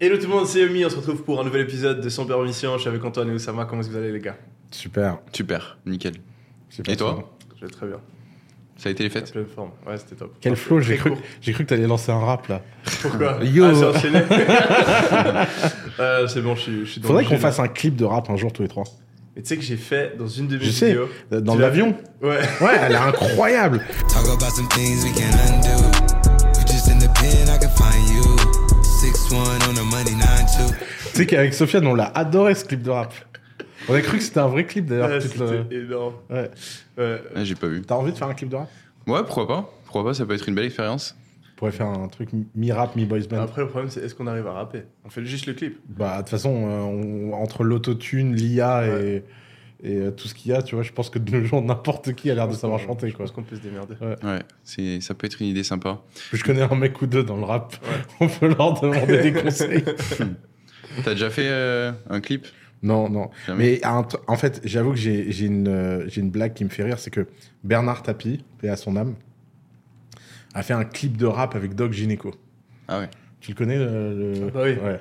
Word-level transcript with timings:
Hello 0.00 0.16
tout 0.16 0.22
le 0.24 0.28
monde, 0.28 0.46
c'est 0.46 0.60
Yomi, 0.60 0.84
on 0.84 0.90
se 0.90 0.96
retrouve 0.96 1.22
pour 1.24 1.40
un 1.40 1.44
nouvel 1.44 1.62
épisode 1.62 2.00
de 2.00 2.08
Sans 2.08 2.24
Permission. 2.24 2.74
Je 2.76 2.80
suis 2.82 2.88
avec 2.88 3.04
Antoine 3.04 3.28
et 3.30 3.32
Oussama, 3.32 3.64
comment 3.64 3.80
est-ce 3.80 3.88
que 3.88 3.94
vous 3.94 3.98
allez 3.98 4.12
les 4.12 4.20
gars? 4.20 4.36
Super. 4.70 5.18
Super, 5.32 5.78
nickel. 5.86 6.12
Super 6.68 6.92
Et 6.94 6.96
toi? 6.96 7.28
Je 7.60 7.66
vais 7.66 7.72
très 7.72 7.86
bien, 7.86 7.96
Ça 8.76 8.90
a 8.90 8.92
été 8.92 9.02
les 9.02 9.10
fêtes? 9.10 9.32
Pleine 9.32 9.46
forme. 9.52 9.70
Ouais, 9.86 9.96
c'était 9.98 10.14
top. 10.14 10.36
Quel 10.40 10.54
flow, 10.54 10.80
j'ai 10.80 10.96
cru, 10.98 11.12
j'ai 11.40 11.52
cru 11.52 11.64
que 11.64 11.70
t'allais 11.70 11.88
lancer 11.88 12.12
un 12.12 12.20
rap 12.20 12.46
là. 12.46 12.62
Pourquoi? 13.02 13.38
Yo. 13.42 13.64
Ah, 13.64 13.74
c'est 13.74 13.84
enchaîné 13.86 14.22
Euh, 16.00 16.28
C'est 16.28 16.42
bon, 16.42 16.54
je 16.54 16.60
suis, 16.60 16.80
je 16.86 16.90
suis 16.92 17.00
dans 17.00 17.08
Faudrait 17.08 17.24
qu'on 17.24 17.38
fasse 17.38 17.58
un 17.58 17.66
clip 17.66 17.96
de 17.96 18.04
rap 18.04 18.30
un 18.30 18.36
jour 18.36 18.52
tous 18.52 18.62
les 18.62 18.68
trois. 18.68 18.84
Mais 19.34 19.42
tu 19.42 19.48
sais 19.48 19.56
que 19.56 19.62
j'ai 19.64 19.76
fait 19.76 20.16
dans 20.16 20.28
une 20.28 20.46
de 20.46 20.58
mes 20.58 20.64
Je 20.64 20.70
sais. 20.70 20.86
vidéos. 20.90 21.08
Dans 21.32 21.56
l'avion 21.56 21.96
Ouais. 22.22 22.38
Ouais, 22.60 22.76
elle 22.82 22.92
est 22.92 22.96
incroyable. 22.96 23.84
Talk 24.12 24.26
about 24.28 24.50
some 24.54 24.68
things 24.68 25.02
we 25.04 25.12
can 25.12 25.36
undo. 25.48 25.90
Just 26.68 26.86
in 26.88 26.98
the 27.00 27.08
pen, 27.18 27.48
I 27.48 27.58
can 27.58 27.70
find 27.70 28.08
you. 28.10 28.37
Tu 29.28 31.08
sais 31.12 31.26
qu'avec 31.26 31.52
Sofiane, 31.54 31.86
on 31.86 31.94
l'a 31.94 32.06
adoré 32.14 32.54
ce 32.54 32.64
clip 32.64 32.82
de 32.82 32.90
rap. 32.90 33.12
On 33.88 33.94
a 33.94 34.00
cru 34.00 34.18
que 34.18 34.22
c'était 34.22 34.40
un 34.40 34.48
vrai 34.48 34.64
clip 34.64 34.86
d'ailleurs. 34.86 35.08
Le- 35.08 35.20
C'était 35.20 35.76
énorme. 35.76 36.14
Ouais. 36.30 36.50
Ouais. 36.96 37.22
Ah, 37.34 37.44
J'ai 37.44 37.54
pas 37.54 37.66
vu. 37.68 37.82
T'as 37.82 37.94
envie 37.94 38.12
de 38.12 38.16
faire 38.16 38.28
un 38.28 38.34
clip 38.34 38.48
de 38.48 38.56
rap? 38.56 38.68
Ouais, 39.06 39.20
pourquoi 39.24 39.46
pas 39.46 39.70
Pourquoi 39.84 40.04
pas, 40.04 40.14
ça 40.14 40.24
peut 40.26 40.34
être 40.34 40.48
une 40.48 40.54
belle 40.54 40.66
expérience. 40.66 41.16
On 41.54 41.58
pourrait 41.58 41.72
faire 41.72 41.86
un 41.88 42.08
truc 42.08 42.28
mi-rap, 42.54 42.94
mi-boys 42.96 43.26
band. 43.28 43.40
Après, 43.42 43.62
le 43.62 43.68
problème, 43.68 43.90
c'est 43.90 44.00
est-ce 44.00 44.14
qu'on 44.14 44.26
arrive 44.28 44.46
à 44.46 44.52
rapper? 44.52 44.82
On 45.04 45.10
fait 45.10 45.24
juste 45.24 45.46
le 45.46 45.54
clip. 45.54 45.78
Bah, 45.88 46.14
de 46.16 46.18
toute 46.22 46.28
façon, 46.30 46.54
euh, 46.68 46.80
on- 46.82 47.32
entre 47.34 47.64
l'autotune, 47.64 48.34
l'IA 48.34 48.86
et, 48.86 49.24
et 49.82 49.94
euh, 49.96 50.10
tout 50.10 50.26
ce 50.28 50.34
qu'il 50.34 50.50
y 50.50 50.54
a, 50.54 50.62
tu 50.62 50.74
vois, 50.74 50.82
je 50.84 50.92
pense 50.92 51.08
que 51.10 51.18
de 51.18 51.30
nos 51.38 51.44
jours, 51.44 51.62
n'importe 51.62 52.12
qui 52.14 52.30
a 52.30 52.34
l'air 52.34 52.48
de 52.48 52.54
savoir 52.54 52.80
chanter, 52.80 53.08
Je 53.10 53.14
quoi. 53.14 53.24
pense 53.26 53.32
qu'on 53.34 53.42
peut 53.44 53.56
se 53.56 53.60
démerder. 53.60 53.94
Ouais, 54.00 54.40
c'est, 54.64 55.00
ça 55.00 55.14
peut 55.14 55.26
être 55.26 55.40
une 55.40 55.46
idée 55.48 55.62
sympa. 55.62 56.00
Je 56.32 56.42
connais 56.42 56.62
un 56.62 56.74
mec 56.74 57.00
ou 57.00 57.06
deux 57.06 57.22
dans 57.22 57.36
le 57.36 57.44
rap. 57.44 57.76
On 58.20 58.28
peut 58.28 58.48
leur 58.48 58.80
demander 58.80 59.18
des 59.22 59.32
conseils. 59.42 59.84
T'as 61.04 61.12
déjà 61.12 61.30
fait 61.30 61.46
euh, 61.48 61.92
un 62.10 62.20
clip? 62.20 62.46
Non, 62.82 63.08
non. 63.08 63.30
Jamais 63.46 63.80
Mais 63.82 63.86
en 63.86 64.36
fait, 64.36 64.60
j'avoue 64.64 64.90
que 64.92 64.96
j'ai 64.98 65.30
j'ai 65.32 65.46
une, 65.46 65.68
euh, 65.68 66.04
j'ai 66.08 66.20
une 66.20 66.30
blague 66.30 66.54
qui 66.54 66.64
me 66.64 66.68
fait 66.70 66.84
rire, 66.84 66.98
c'est 66.98 67.10
que 67.10 67.26
Bernard 67.64 68.02
Tapie, 68.02 68.44
paix 68.60 68.68
à 68.68 68.76
son 68.76 68.96
âme, 68.96 69.14
a 70.54 70.62
fait 70.62 70.74
un 70.74 70.84
clip 70.84 71.16
de 71.16 71.26
rap 71.26 71.54
avec 71.54 71.74
Doc 71.74 71.92
Gineco. 71.92 72.32
Ah 72.88 73.00
ouais. 73.00 73.08
Tu 73.40 73.50
le 73.52 73.56
connais 73.56 73.78
le, 73.78 74.14
le- 74.32 74.46
Ah 74.48 74.50
bah 74.54 74.60
oui. 74.64 74.72
Ouais. 74.82 75.00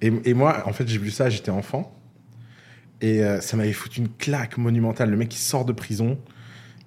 Et, 0.00 0.30
et 0.30 0.34
moi, 0.34 0.62
en 0.66 0.72
fait, 0.72 0.86
j'ai 0.88 0.98
vu 0.98 1.10
ça, 1.10 1.28
j'étais 1.30 1.50
enfant. 1.50 1.94
Et 3.00 3.22
euh, 3.22 3.40
ça 3.40 3.56
m'avait 3.56 3.72
foutu 3.72 4.00
une 4.00 4.08
claque 4.08 4.58
monumentale. 4.58 5.10
Le 5.10 5.16
mec, 5.16 5.34
il 5.34 5.38
sort 5.38 5.64
de 5.64 5.72
prison, 5.72 6.18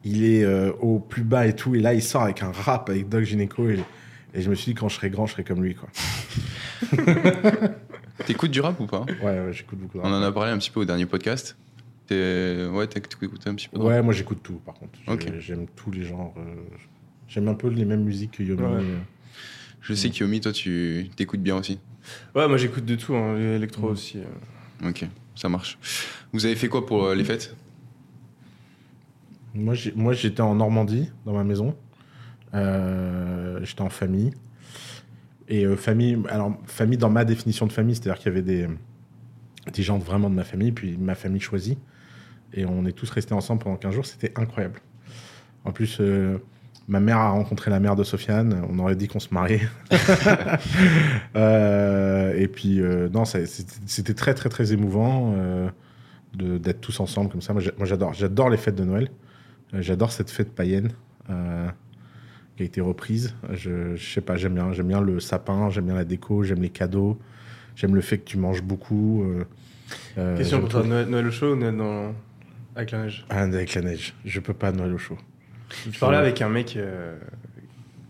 il 0.04 0.26
est 0.26 0.44
euh, 0.44 0.72
au 0.81 1.00
plus 1.00 1.23
bas 1.23 1.48
et 1.48 1.56
tout. 1.56 1.73
Et 1.76 1.80
là, 1.80 1.94
il 1.94 2.02
sort 2.03 2.23
avec 2.23 2.44
un 2.44 2.52
rap 2.52 2.90
avec 2.90 3.08
Doc 3.09 3.23
Gineco. 3.23 3.70
Et, 3.70 3.80
et 4.34 4.42
je 4.42 4.50
me 4.50 4.56
suis 4.56 4.73
dit, 4.73 4.76
quand 4.80 4.90
je 4.90 4.95
serai 4.95 5.09
grand, 5.09 5.26
je 5.26 5.34
serai 5.34 5.44
comme 5.44 5.64
lui. 5.64 5.76
Quoi. 5.76 5.90
T'écoutes 8.26 8.52
du 8.52 8.62
rap 8.62 8.80
ou 8.80 8.86
pas? 8.86 9.06
Ouais, 9.23 9.40
ouais 9.40 9.53
j'écoute 9.53 9.80
beaucoup 9.80 9.98
de 9.98 10.03
On 10.03 10.08
en 10.14 10.22
a 10.22 10.31
parlé 10.31 10.52
un 10.52 10.58
petit 10.58 10.70
peu 10.70 10.81
au 10.81 10.86
dernier 10.86 11.06
podcast. 11.06 11.56
T'es- 12.08 12.68
Ouais, 12.72 12.88
t'as 12.88 13.00
écouté 13.00 13.50
un 13.50 13.56
petit 13.56 13.68
peu 13.70 13.78
de 13.78 13.84
rap 13.84 13.92
Ouais, 13.92 14.02
moi, 14.02 14.14
j'écoute 14.14 14.40
tout, 14.44 14.59
par 14.66 14.75
contre. 14.75 15.00
J'aime 15.40 15.66
tous 15.75 15.92
les 15.92 16.03
genres. 16.03 16.34
euh, 16.38 16.42
J'aime 17.28 17.48
un 17.48 17.53
peu 17.53 17.70
les 17.70 17.86
mêmes 17.86 18.03
musiques 18.03 18.31
que 18.31 18.44
Yomi. 18.44 18.62
Ouais. 18.62 18.84
Je 19.81 19.94
sais 19.94 20.09
qu'Yomi, 20.09 20.42
toi, 20.42 20.52
tu 20.52 21.09
t'écoutes 21.16 21.42
bien 21.42 21.56
aussi. 21.56 21.80
Ouais, 22.36 22.48
moi 22.48 22.58
j'écoute 22.58 22.84
de 22.84 22.96
tout, 22.96 23.16
hein, 23.16 23.36
l'électro 23.38 23.88
Mm. 23.88 23.92
aussi. 23.92 24.18
euh. 24.20 24.90
Ok, 24.90 25.06
ça 25.36 25.50
marche. 25.50 25.78
Vous 26.34 26.46
avez 26.46 26.56
fait 26.56 26.68
quoi 26.68 26.86
pour 26.86 27.06
euh, 27.06 27.16
les 27.16 27.24
fêtes? 27.24 27.56
Moi, 29.54 29.74
j'étais 30.14 30.42
en 30.42 30.56
Normandie, 30.56 31.10
dans 31.26 31.34
ma 31.34 31.44
maison. 31.44 31.76
Euh, 32.54 33.59
j'étais 33.64 33.82
en 33.82 33.90
famille. 33.90 34.32
Et 35.50 35.66
euh, 35.66 35.76
famille, 35.76 36.18
alors 36.30 36.58
famille 36.66 36.98
dans 36.98 37.09
ma 37.09 37.26
définition 37.26 37.68
de 37.68 37.74
famille, 37.74 37.96
c'est-à-dire 37.96 38.18
qu'il 38.18 38.32
y 38.32 38.38
avait 38.38 38.42
des, 38.42 39.84
gens 39.84 39.98
vraiment 39.98 40.30
de 40.30 40.36
ma 40.36 40.46
famille, 40.46 40.72
puis 40.72 40.98
ma 40.98 41.16
famille 41.16 41.42
choisie. 41.42 41.78
Et 42.54 42.66
on 42.66 42.86
est 42.86 42.94
tous 42.94 43.09
restés 43.09 43.34
ensemble 43.34 43.62
pendant 43.64 43.76
15 43.76 43.94
jours, 43.94 44.06
c'était 44.06 44.32
incroyable. 44.40 44.82
En 45.66 45.74
plus, 45.74 46.02
ma 46.88 47.00
mère 47.00 47.18
a 47.18 47.30
rencontré 47.30 47.72
la 47.72 47.80
mère 47.80 47.96
de 47.96 48.03
Sofiane, 48.03 48.66
on 48.69 48.78
aurait 48.80 48.96
dit 48.96 49.08
qu'on 49.08 49.19
se 49.19 49.34
mariait. 49.34 49.62
Euh, 51.36 52.34
et 52.38 52.47
puis, 52.47 52.81
euh, 52.81 53.09
non, 53.09 53.24
c'était 53.25 54.14
très, 54.14 54.34
très, 54.34 54.50
très 54.50 54.74
émouvant 54.74 55.34
euh, 55.38 55.70
d'être 56.36 56.81
tous 56.81 57.00
ensemble 57.00 57.30
comme 57.30 57.41
ça. 57.41 57.53
Moi, 57.53 57.62
j'a- 57.62 57.72
moi, 57.78 57.86
j'adore 57.86 58.14
j'adore 58.14 58.50
les 58.50 58.58
fêtes 58.58 58.75
de 58.75 58.84
Noël. 58.84 59.09
J'adore 59.74 60.12
cette 60.12 60.30
fête 60.30 60.53
païenne 60.53 60.91
euh, 61.30 61.68
qui 62.58 62.64
a 62.64 62.66
été 62.66 62.81
reprise. 62.81 63.34
Je, 63.53 63.96
je 63.96 64.14
sais 64.14 64.22
pas, 64.22 64.36
j'aime 64.36 64.56
bien, 64.56 64.74
j'aime 64.74 64.88
bien 64.88 65.02
le 65.02 65.20
sapin, 65.20 65.70
j'aime 65.70 65.86
bien 65.86 65.96
la 65.96 66.03
déco, 66.03 66.44
j'aime 66.44 66.62
les 66.62 66.70
cadeaux, 66.70 67.18
j'aime 67.75 67.96
le 67.96 68.02
fait 68.02 68.18
que 68.18 68.25
tu 68.25 68.38
manges 68.38 68.62
beaucoup. 68.64 69.25
Question 70.38 70.59
pour 70.59 70.70
toi. 70.70 70.84
Noël, 70.84 71.08
Noël 71.08 71.28
au 71.28 71.31
chaud 71.31 71.53
ou 71.53 71.56
Noël 71.56 71.78
dans... 71.78 72.14
avec 72.75 72.91
la 72.91 73.03
neige? 73.03 73.25
Ah, 73.30 73.41
avec 73.44 73.74
la 73.75 73.81
neige. 73.81 74.14
Je 74.25 74.40
peux 74.41 74.53
pas 74.53 74.72
Noël 74.74 74.94
au 74.94 74.97
chaud. 74.97 75.18
Je 75.92 76.00
parlais 76.00 76.18
avec 76.18 76.42
un 76.42 76.50
mec, 76.50 76.76
euh, 76.78 77.18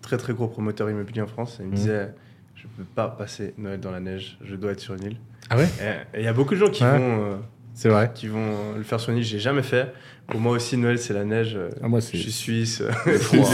très 0.01 0.17
très 0.17 0.33
gros 0.33 0.47
promoteur 0.47 0.89
immobilier 0.89 1.21
en 1.21 1.27
France, 1.27 1.57
et 1.59 1.63
il 1.63 1.67
me 1.67 1.71
Mhm. 1.71 1.75
disait 1.77 2.09
Je 2.55 2.67
peux 2.77 2.83
pas 2.83 3.07
passer 3.07 3.55
Noël 3.57 3.79
dans 3.79 3.89
la 3.89 3.99
neige, 3.99 4.37
je 4.43 4.55
dois 4.55 4.71
être 4.73 4.79
sur 4.79 4.93
une 4.93 5.03
île. 5.03 5.17
Ah 5.49 5.57
ouais 5.57 5.67
Et 6.13 6.19
il 6.19 6.23
y 6.23 6.27
a 6.27 6.33
beaucoup 6.33 6.53
de 6.53 6.59
gens 6.59 6.69
qui 6.69 6.83
Ouais. 6.83 6.97
vont, 6.97 7.23
euh, 7.31 7.35
C'est 7.73 7.89
vrai. 7.89 8.11
qui 8.13 8.27
vont 8.27 8.73
le 8.77 8.83
faire 8.83 8.99
sur 8.99 9.11
une 9.11 9.17
île, 9.17 9.23
j'ai 9.23 9.39
jamais 9.39 9.63
fait. 9.63 9.91
Pour 10.27 10.39
moi 10.39 10.53
aussi, 10.53 10.77
Noël 10.77 10.99
c'est 10.99 11.13
la 11.15 11.23
neige. 11.25 11.57
Ah, 11.81 11.87
moi, 11.87 11.99
je 12.01 12.05
suis 12.05 12.31
suisse. 12.31 12.83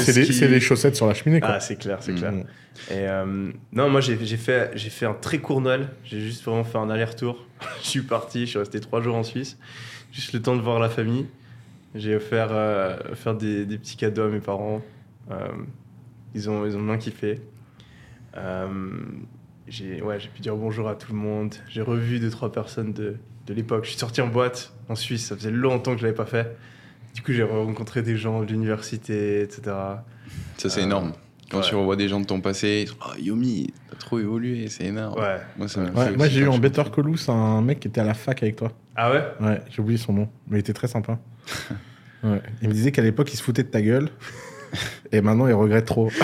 c'est- 0.03 0.47
les 0.50 0.59
chaussettes 0.59 0.97
sur 0.97 1.07
la 1.07 1.13
cheminée. 1.13 1.39
Quoi. 1.39 1.51
Ah, 1.53 1.59
c'est 1.62 1.78
clair, 1.78 2.00
c'est 2.01 2.12
Mhm. 2.12 2.18
clair. 2.18 2.34
Et 2.91 3.07
euh, 3.07 3.51
non, 3.72 3.89
moi 3.89 4.01
j'ai 4.01 4.18
j'ai 4.24 4.35
fait, 4.38 4.72
j'ai 4.75 4.89
fait 4.89 5.06
un 5.06 5.13
très 5.13 5.38
court 5.39 5.62
Noël. 5.62 5.88
J'ai 6.03 6.19
juste 6.19 6.44
vraiment 6.44 6.66
fait 6.66 6.78
un 6.78 6.89
aller-retour. 6.89 7.45
je 7.81 7.88
suis 7.88 8.01
parti, 8.01 8.41
je 8.41 8.50
suis 8.51 8.59
resté 8.59 8.79
trois 8.81 9.01
jours 9.01 9.16
en 9.16 9.24
Suisse. 9.24 9.57
Juste 10.12 10.34
le 10.34 10.41
temps 10.41 10.56
de 10.57 10.62
voir 10.62 10.79
la 10.79 10.89
famille. 10.89 11.25
J'ai 11.95 12.15
offert, 12.15 12.49
euh, 12.51 12.97
offert 13.11 13.35
des, 13.35 13.65
des 13.65 13.77
petits 13.77 13.97
cadeaux 13.97 14.23
à 14.23 14.27
mes 14.29 14.39
parents. 14.39 14.81
Euh, 15.31 15.47
ils, 16.35 16.49
ont, 16.49 16.65
ils 16.65 16.75
ont 16.77 16.83
bien 16.83 16.97
kiffé. 16.97 17.41
Euh, 18.35 18.67
j'ai 19.67 20.01
ouais, 20.01 20.19
j'ai 20.19 20.29
pu 20.29 20.41
dire 20.41 20.55
bonjour 20.55 20.87
à 20.87 20.95
tout 20.95 21.11
le 21.11 21.17
monde. 21.17 21.55
J'ai 21.69 21.81
revu 21.81 22.19
deux, 22.19 22.29
trois 22.29 22.51
personnes 22.51 22.93
de, 22.93 23.15
de 23.47 23.53
l'époque. 23.53 23.83
Je 23.85 23.89
suis 23.89 23.99
sorti 23.99 24.21
en 24.21 24.27
boîte 24.27 24.73
en 24.89 24.95
Suisse, 24.95 25.25
ça 25.27 25.35
faisait 25.35 25.51
longtemps 25.51 25.93
que 25.93 25.99
je 25.99 26.03
l'avais 26.05 26.15
pas 26.15 26.25
fait. 26.25 26.55
Du 27.15 27.21
coup, 27.23 27.31
j'ai 27.33 27.43
rencontré 27.43 28.03
des 28.03 28.15
gens 28.15 28.41
de 28.43 28.45
l'université, 28.51 29.41
etc. 29.41 29.61
Ça, 30.57 30.69
c'est 30.69 30.81
Euh, 30.81 30.83
énorme. 30.83 31.13
Quand 31.49 31.59
ouais. 31.59 31.63
tu 31.63 31.75
revois 31.75 31.95
des 31.95 32.09
gens 32.09 32.19
de 32.19 32.25
ton 32.25 32.41
passé, 32.41 32.81
ils 32.85 32.89
sont, 32.89 32.95
ah 33.01 33.13
Yomi, 33.19 33.73
t'as 33.89 33.95
trop 33.97 34.19
évolué, 34.19 34.67
c'est 34.69 34.85
énorme. 34.85 35.17
Ouais. 35.19 35.37
Moi, 35.57 35.67
ça 35.67 35.81
Ouais, 35.81 36.29
j'ai 36.29 36.41
eu 36.41 36.47
en 36.47 36.57
Better 36.57 36.83
Saul 36.93 37.13
un 37.29 37.61
mec 37.61 37.79
qui 37.79 37.87
était 37.87 38.01
à 38.01 38.03
la 38.03 38.13
fac 38.13 38.43
avec 38.43 38.57
toi. 38.57 38.71
Ah 38.95 39.11
ouais? 39.11 39.23
Ouais, 39.39 39.61
j'ai 39.69 39.81
oublié 39.81 39.97
son 39.97 40.11
nom, 40.13 40.27
mais 40.47 40.57
il 40.57 40.59
était 40.59 40.73
très 40.73 40.87
sympa. 40.87 41.17
Ouais. 42.23 42.41
Il 42.63 42.67
me 42.69 42.73
disait 42.73 42.91
qu'à 42.91 43.03
l'époque, 43.03 43.31
il 43.31 43.37
se 43.37 43.43
foutait 43.43 43.61
de 43.61 43.67
ta 43.67 43.79
gueule. 43.79 44.09
Et 45.11 45.21
maintenant, 45.21 45.47
il 45.47 45.53
regrette 45.53 45.85
trop. 45.85 46.09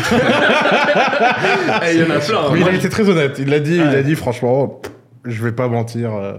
Eh, 1.86 1.94
Il 1.94 2.00
y 2.00 2.04
en 2.04 2.10
a 2.10 2.20
plein. 2.20 2.52
Mais 2.52 2.62
il 2.62 2.68
a 2.68 2.74
été 2.74 2.90
très 2.90 3.08
honnête. 3.08 3.38
Il 3.40 3.50
l'a 3.50 3.60
dit, 3.60 3.76
il 3.76 3.82
a 3.82 4.02
dit 4.02 4.16
franchement, 4.16 4.68
pff, 4.68 4.92
je 5.26 5.44
vais 5.44 5.52
pas 5.52 5.68
mentir. 5.68 6.14
euh. 6.14 6.34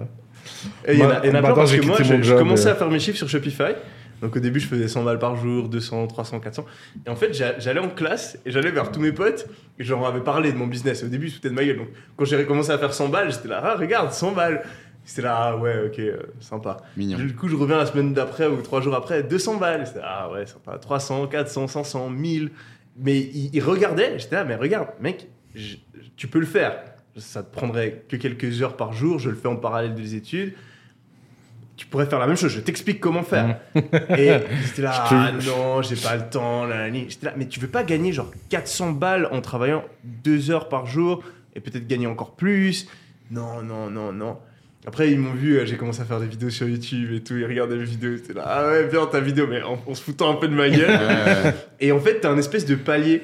Et 0.87 0.95
il 0.95 0.99
y 0.99 1.05
en 1.05 1.11
a, 1.11 1.21
il 1.25 1.29
y 1.29 1.31
en 1.31 1.35
a 1.37 1.39
plein 1.39 1.41
Maintenant, 1.41 1.55
parce 1.55 1.71
j'ai 1.71 1.79
que 1.79 1.87
moi, 1.87 1.97
quitté 1.97 2.23
je, 2.23 2.35
commençais 2.35 2.69
euh. 2.69 2.73
à 2.73 2.75
faire 2.75 2.91
mes 2.91 2.99
chiffres 2.99 3.17
sur 3.17 3.29
Shopify. 3.29 3.75
Donc 4.23 4.37
au 4.37 4.41
début, 4.41 4.61
je 4.61 4.67
faisais 4.67 4.89
100 4.89 5.03
balles 5.05 5.19
par 5.19 5.37
jour, 5.37 5.69
200, 5.69 6.07
300, 6.07 6.41
400. 6.41 6.65
Et 7.07 7.11
en 7.11 7.17
fait, 7.17 7.33
j'a- 7.35 7.59
j'allais 7.59 7.81
en 7.81 7.89
classe 7.91 8.39
et 8.47 8.51
j'allais 8.51 8.71
vers 8.71 8.91
tous 8.91 9.01
mes 9.01 9.13
potes 9.13 9.47
et 9.79 9.85
je 9.85 9.91
leur 9.93 10.07
avais 10.07 10.21
parlé 10.23 10.53
de 10.53 10.57
mon 10.57 10.67
business. 10.67 11.03
Et 11.03 11.07
au 11.07 11.09
début, 11.09 11.27
ils 11.27 11.33
foutaient 11.33 11.51
de 11.51 11.55
ma 11.55 11.65
gueule. 11.65 11.79
Donc 11.79 11.89
quand 12.17 12.25
j'ai 12.25 12.45
commencé 12.47 12.71
à 12.71 12.79
faire 12.79 12.95
100 12.95 13.09
balles, 13.09 13.31
j'étais 13.33 13.49
là, 13.49 13.61
ah, 13.65 13.77
regarde, 13.77 14.13
100 14.13 14.33
balles. 14.33 14.63
C'était 15.07 15.23
là, 15.23 15.37
ah 15.39 15.57
ouais, 15.59 15.87
ok, 15.87 15.99
euh, 15.99 16.17
sympa. 16.41 16.79
Mignon. 16.97 17.19
Du 17.19 17.35
coup, 17.35 17.47
je 17.49 17.57
reviens 17.57 17.77
la 17.77 17.85
semaine 17.85 18.15
d'après 18.15 18.47
ou 18.47 18.63
trois 18.63 18.81
jours 18.81 18.95
après, 18.95 19.23
200 19.23 19.57
balles. 19.59 19.87
C'était 19.87 20.01
ah 20.03 20.31
ouais, 20.33 20.47
sympa. 20.47 20.79
300, 20.79 21.27
400, 21.27 21.67
500, 21.67 22.09
1000. 22.09 22.51
Mais 22.97 23.19
ils, 23.19 23.51
ils 23.55 23.61
regardaient, 23.63 24.19
j'étais 24.19 24.37
là, 24.37 24.45
mais 24.45 24.55
regarde, 24.55 24.89
mec, 25.01 25.29
je- 25.55 25.77
tu 26.17 26.27
peux 26.29 26.39
le 26.41 26.47
faire. 26.47 26.79
Ça 27.19 27.43
te 27.43 27.53
prendrait 27.55 28.05
que 28.09 28.17
quelques 28.17 28.63
heures 28.63 28.77
par 28.77 28.93
jour, 28.95 29.19
je 29.19 29.29
le 29.29 29.37
fais 29.37 29.47
en 29.49 29.57
parallèle 29.57 29.95
des 29.95 30.15
études. 30.15 30.55
Tu 31.77 31.87
pourrais 31.87 32.07
faire 32.07 32.21
la 32.21 32.27
même 32.27 32.37
chose, 32.37 32.53
je 32.53 32.61
t'explique 32.61 33.01
comment 33.01 33.25
faire. 33.25 33.59
Et 33.75 34.31
j'étais 34.65 34.83
là, 34.83 34.93
ah 35.11 35.33
non, 35.33 35.83
j'ai 35.83 35.97
pas 35.97 36.17
le 36.17 36.29
temps. 36.31 36.67
Là, 36.67 36.77
là, 36.77 36.89
là. 36.89 36.99
J'étais 37.09 37.27
là, 37.27 37.35
mais 37.37 37.47
tu 37.47 37.59
veux 37.59 37.69
pas 37.69 37.83
gagner 37.83 38.13
genre 38.13 38.31
400 38.51 38.93
balles 38.93 39.29
en 39.33 39.41
travaillant 39.41 39.85
deux 40.05 40.51
heures 40.53 40.69
par 40.69 40.87
jour 40.87 41.25
et 41.57 41.61
peut-être 41.61 41.87
gagner 41.87 42.07
encore 42.07 42.37
plus? 42.37 42.89
Non, 43.31 43.63
non, 43.63 43.91
non, 43.91 44.13
non. 44.13 44.39
Après, 44.87 45.11
ils 45.11 45.19
m'ont 45.19 45.33
vu, 45.33 45.57
euh, 45.57 45.65
j'ai 45.65 45.77
commencé 45.77 46.03
à 46.03 46.05
faire 46.05 46.21
des 46.21 46.27
vidéos 46.27 46.51
sur 46.51 46.69
YouTube 46.69 47.11
et 47.13 47.21
tout, 47.23 47.37
ils 47.37 47.47
regardaient 47.47 47.77
mes 47.77 47.85
vidéos, 47.85 48.19
c'était 48.19 48.35
là, 48.35 48.43
ah 48.45 48.69
ouais, 48.69 48.87
bien 48.87 49.07
ta 49.07 49.19
vidéo, 49.19 49.47
mais 49.49 49.63
en, 49.63 49.79
en 49.87 49.95
se 49.95 50.03
foutant 50.03 50.31
un 50.31 50.35
peu 50.35 50.47
de 50.47 50.55
ma 50.55 50.69
gueule. 50.69 51.55
Et 51.81 51.91
en 51.91 52.01
fait, 52.01 52.21
t'as 52.21 52.31
un 52.31 52.37
espèce 52.37 52.67
de 52.67 52.75
palier 52.75 53.23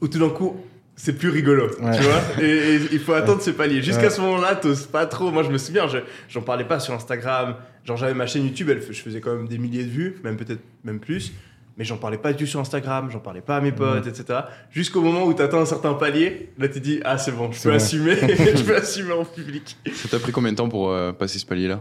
où 0.00 0.08
tout 0.08 0.18
d'un 0.18 0.30
coup, 0.30 0.56
c'est 0.96 1.18
plus 1.18 1.28
rigolo, 1.30 1.64
Ouais. 1.80 1.96
tu 1.96 2.02
vois 2.02 2.22
et, 2.44 2.74
et 2.76 2.80
il 2.92 2.98
faut 3.00 3.12
attendre 3.14 3.40
ce 3.42 3.50
palier. 3.50 3.82
Jusqu'à 3.82 4.04
Ouais. 4.04 4.10
ce 4.10 4.20
moment-là, 4.20 4.54
t'oses 4.54 4.86
pas 4.86 5.06
trop. 5.06 5.30
Moi, 5.30 5.42
je 5.42 5.50
me 5.50 5.58
souviens, 5.58 5.88
je- 5.88 5.98
j'en 6.28 6.42
parlais 6.42 6.64
pas 6.64 6.78
sur 6.80 6.94
Instagram. 6.94 7.56
Genre, 7.84 7.96
j'avais 7.96 8.14
ma 8.14 8.26
chaîne 8.26 8.44
YouTube, 8.44 8.68
elle, 8.70 8.80
je 8.80 9.02
faisais 9.02 9.20
quand 9.20 9.34
même 9.34 9.48
des 9.48 9.58
milliers 9.58 9.84
de 9.84 9.90
vues, 9.90 10.16
même 10.24 10.36
peut-être 10.36 10.62
même 10.84 11.00
plus. 11.00 11.32
mais 11.76 11.84
j'en 11.84 11.96
parlais 11.96 12.18
pas 12.18 12.32
du 12.32 12.44
tout 12.44 12.48
sur 12.48 12.60
Instagram, 12.60 13.08
j'en 13.10 13.18
parlais 13.18 13.40
pas 13.40 13.56
à 13.56 13.60
mes 13.60 13.72
potes, 13.72 14.06
etc. 14.06 14.38
Jusqu'au 14.70 15.02
moment 15.02 15.24
où 15.24 15.34
tu 15.34 15.42
atteins 15.42 15.58
un 15.58 15.64
certain 15.66 15.94
palier, 15.94 16.50
là 16.56 16.68
tu 16.68 16.78
dis 16.78 17.00
ah 17.04 17.18
c'est 17.18 17.32
bon, 17.32 17.50
je 17.50 17.58
C'est 17.58 17.68
peux 17.68 17.74
assumer, 17.74 18.14
je 18.20 18.62
peux 18.62 18.76
assumer 18.76 19.12
en 19.12 19.24
public. 19.24 19.76
Ça 19.92 20.08
t'a 20.08 20.20
pris 20.20 20.30
combien 20.30 20.52
de 20.52 20.56
temps 20.56 20.68
pour 20.68 20.92
euh, 20.92 21.10
passer 21.12 21.40
ce 21.40 21.46
palier-là? 21.46 21.80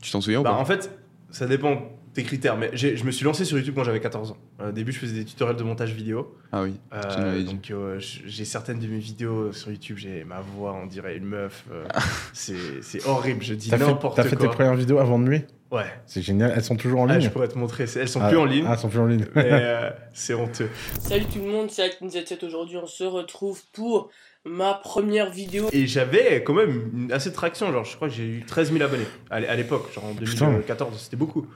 Tu 0.00 0.12
t'en 0.12 0.20
souviens 0.20 0.38
ou 0.38 0.42
Bah, 0.44 0.50
pas? 0.50 0.56
en 0.58 0.64
fait, 0.64 0.96
ça 1.32 1.46
dépend 1.46 1.90
tes 2.14 2.22
critères, 2.24 2.56
mais 2.58 2.70
je 2.74 3.02
me 3.04 3.10
suis 3.10 3.24
lancé 3.24 3.44
sur 3.44 3.56
YouTube 3.56 3.74
quand 3.74 3.84
j'avais 3.84 4.00
14 4.00 4.32
ans. 4.32 4.36
Au 4.62 4.70
début, 4.70 4.92
je 4.92 4.98
faisais 4.98 5.14
des 5.14 5.24
tutoriels 5.24 5.56
de 5.56 5.62
montage 5.62 5.92
vidéo. 5.92 6.36
Ah 6.52 6.62
oui, 6.62 6.74
Euh, 6.92 7.42
donc 7.42 7.70
euh, 7.70 7.96
j'ai 7.98 8.44
certaines 8.44 8.78
de 8.80 8.86
mes 8.86 8.98
vidéos 8.98 9.52
sur 9.52 9.70
YouTube, 9.70 9.96
j'ai 9.98 10.22
ma 10.24 10.40
voix, 10.40 10.74
on 10.74 10.86
dirait 10.86 11.16
une 11.16 11.24
meuf. 11.24 11.64
euh, 11.72 11.84
c'est 12.32 12.82
c'est 12.82 13.06
horrible, 13.06 13.42
je 13.42 13.54
dis 13.54 13.70
n'importe 13.70 14.16
t'as 14.16 14.24
fait 14.24 14.30
tes 14.36 14.44
quoi. 14.46 14.50
premières 14.50 14.74
vidéos 14.74 14.98
avant 14.98 15.18
de 15.18 15.24
nuit? 15.24 15.42
Ouais, 15.70 15.86
C'est 16.04 16.20
génial. 16.20 16.52
Elles 16.54 16.62
sont 16.62 16.76
toujours 16.76 17.00
en 17.00 17.08
Ah, 17.08 17.14
ligne 17.16 17.22
je 17.26 17.30
pourrais 17.30 17.48
te 17.48 17.56
montrer, 17.56 17.86
elles 17.96 18.08
sont 18.08 18.20
Ah, 18.22 18.28
plus 18.28 18.36
en 18.36 18.44
ligne, 18.44 18.64
Ah, 18.68 18.72
elles 18.74 18.78
sont 18.78 18.90
plus 18.90 18.98
en 18.98 19.06
ligne. 19.06 19.24
mais 19.34 19.48
euh, 19.50 19.88
c'est 20.12 20.34
honteux. 20.34 20.68
Salut 21.00 21.24
tout 21.24 21.38
le 21.38 21.50
monde, 21.50 21.70
c'est 21.70 21.82
Alkin7 21.88 22.44
aujourd'hui 22.44 22.76
on 22.76 22.86
se 22.86 23.04
retrouve 23.04 23.62
pour 23.72 24.10
ma 24.44 24.74
première 24.74 25.30
vidéo. 25.30 25.70
Et 25.72 25.86
j'avais 25.86 26.42
quand 26.44 26.52
même 26.52 27.08
assez 27.10 27.30
de 27.30 27.34
traction, 27.34 27.72
genre 27.72 27.84
je 27.86 27.96
crois 27.96 28.08
que 28.08 28.14
j'ai 28.14 28.26
eu 28.26 28.44
13 28.46 28.70
000 28.72 28.84
abonnés 28.84 29.06
à 29.30 29.40
l'é- 29.40 29.46
à 29.48 29.56
l'époque, 29.56 29.90
genre 29.94 30.04
en 30.04 30.12
Putain. 30.14 30.46
2014, 30.50 30.98
c'était 31.00 31.16
beaucoup. 31.16 31.46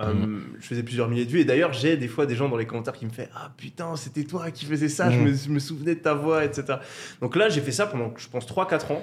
Euh, 0.00 0.38
Je 0.58 0.66
faisais 0.66 0.82
plusieurs 0.82 1.08
milliers 1.08 1.26
de 1.26 1.30
vues 1.30 1.40
et 1.40 1.44
d'ailleurs 1.44 1.72
j'ai 1.74 1.96
des 1.98 2.08
fois 2.08 2.24
des 2.24 2.34
gens 2.34 2.48
dans 2.48 2.56
les 2.56 2.66
commentaires 2.66 2.94
qui 2.94 3.04
me 3.04 3.10
font 3.10 3.26
Ah 3.34 3.52
putain, 3.56 3.96
c'était 3.96 4.24
toi 4.24 4.50
qui 4.50 4.64
faisais 4.64 4.88
ça, 4.88 5.10
je, 5.10 5.18
Mhm. 5.18 5.24
me, 5.26 5.34
je 5.34 5.48
me 5.50 5.58
souvenais 5.58 5.94
de 5.94 6.00
ta 6.00 6.14
voix, 6.14 6.44
etc. 6.44 6.78
Donc 7.20 7.36
là 7.36 7.48
j'ai 7.50 7.60
fait 7.60 7.72
ça 7.72 7.86
pendant 7.86 8.12
je 8.16 8.28
pense 8.28 8.46
3-4 8.46 8.92
ans. 8.92 9.02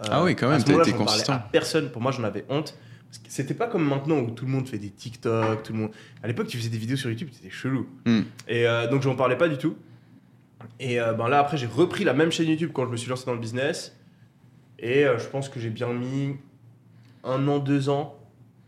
Euh, 0.00 0.04
Ah 0.10 0.24
oui, 0.24 0.34
quand 0.34 0.48
même, 0.48 0.62
t'as 0.64 0.78
été 0.80 0.92
consistant. 0.92 1.34
à 1.34 1.38
personne, 1.38 1.90
pour 1.90 2.02
moi 2.02 2.10
j'en 2.12 2.24
avais 2.24 2.44
honte. 2.48 2.76
C'était 3.28 3.54
pas 3.54 3.66
comme 3.68 3.86
maintenant 3.86 4.18
où 4.20 4.30
tout 4.30 4.46
le 4.46 4.50
monde 4.50 4.66
fait 4.66 4.78
des 4.78 4.88
TikTok, 4.90 5.62
tout 5.62 5.72
le 5.74 5.78
monde. 5.80 5.90
À 6.22 6.26
l'époque, 6.28 6.46
tu 6.46 6.56
faisais 6.56 6.70
des 6.70 6.78
vidéos 6.78 6.96
sur 6.96 7.10
YouTube, 7.10 7.28
c'était 7.30 7.50
chelou. 7.50 7.86
Hmm. 8.06 8.22
Et 8.48 8.66
euh, 8.66 8.88
donc, 8.88 9.02
j'en 9.02 9.14
parlais 9.14 9.36
pas 9.36 9.48
du 9.50 9.58
tout. 9.58 9.76
Et 10.80 10.98
euh, 10.98 11.12
ben 11.12 11.28
là, 11.28 11.40
après, 11.40 11.58
j'ai 11.58 11.66
repris 11.66 12.04
la 12.04 12.14
même 12.14 12.32
chaîne 12.32 12.48
YouTube 12.48 12.70
quand 12.72 12.86
je 12.86 12.90
me 12.90 12.96
suis 12.96 13.10
lancé 13.10 13.26
dans 13.26 13.34
le 13.34 13.38
business. 13.38 13.94
Et 14.78 15.04
je 15.04 15.26
pense 15.28 15.50
que 15.50 15.60
j'ai 15.60 15.68
bien 15.68 15.92
mis 15.92 16.36
un 17.22 17.46
an, 17.48 17.58
deux 17.58 17.90
ans 17.90 18.18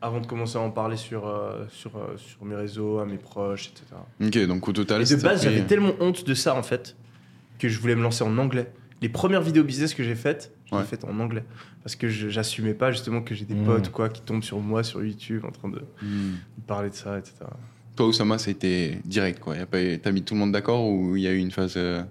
avant 0.04 0.20
de 0.20 0.26
commencer 0.26 0.58
à 0.58 0.60
en 0.60 0.70
parler 0.70 0.96
sur, 0.98 1.26
euh, 1.26 1.64
sur, 1.70 1.96
euh, 1.96 2.16
sur 2.18 2.44
mes 2.44 2.54
réseaux, 2.54 2.98
à 2.98 3.06
mes 3.06 3.16
proches, 3.16 3.68
etc. 3.70 3.84
Ok, 4.22 4.46
donc 4.46 4.68
au 4.68 4.72
total, 4.72 5.00
Et 5.00 5.04
de 5.06 5.16
base, 5.16 5.38
pris- 5.40 5.44
j'avais 5.44 5.66
tellement 5.66 5.92
honte 5.98 6.26
de 6.26 6.34
ça, 6.34 6.54
en 6.54 6.62
fait, 6.62 6.94
que 7.58 7.68
je 7.70 7.80
voulais 7.80 7.94
me 7.96 8.02
lancer 8.02 8.22
en 8.22 8.36
anglais. 8.36 8.70
Les 9.00 9.08
premières 9.08 9.40
vidéos 9.40 9.64
business 9.64 9.94
que 9.94 10.02
j'ai 10.04 10.14
faites, 10.14 10.52
je 10.66 10.72
les 10.72 10.76
ai 10.76 10.80
Ouais. 10.82 10.86
faites 10.86 11.04
en 11.04 11.18
anglais. 11.20 11.44
Parce 11.82 11.96
que 11.96 12.08
je- 12.08 12.28
j'assumais 12.28 12.74
pas 12.74 12.90
justement 12.92 13.22
que 13.22 13.34
j'ai 13.34 13.44
des 13.46 13.54
Mmh. 13.54 13.64
potes 13.64 13.90
quoi 13.90 14.08
qui 14.10 14.20
tombent 14.20 14.42
sur 14.42 14.58
moi 14.60 14.82
sur 14.82 15.02
YouTube 15.02 15.42
en 15.46 15.50
train 15.50 15.68
de 15.70 15.82
Hmm. 16.02 16.34
parler 16.66 16.90
de 16.90 16.94
ça, 16.94 17.18
etc. 17.18 17.36
Toi, 17.96 18.06
Oussama, 18.08 18.36
ça 18.38 18.48
a 18.48 18.52
été 18.52 18.98
direct, 19.06 19.38
quoi. 19.40 19.54
T'as 20.02 20.12
mis 20.12 20.22
tout 20.22 20.34
le 20.34 20.40
monde 20.40 20.52
d'accord 20.52 20.86
ou 20.86 21.16
il 21.16 21.22
y 21.22 21.28
a 21.28 21.32
eu 21.32 21.38
une 21.38 21.50
phase 21.50 21.74
euh, 21.76 22.02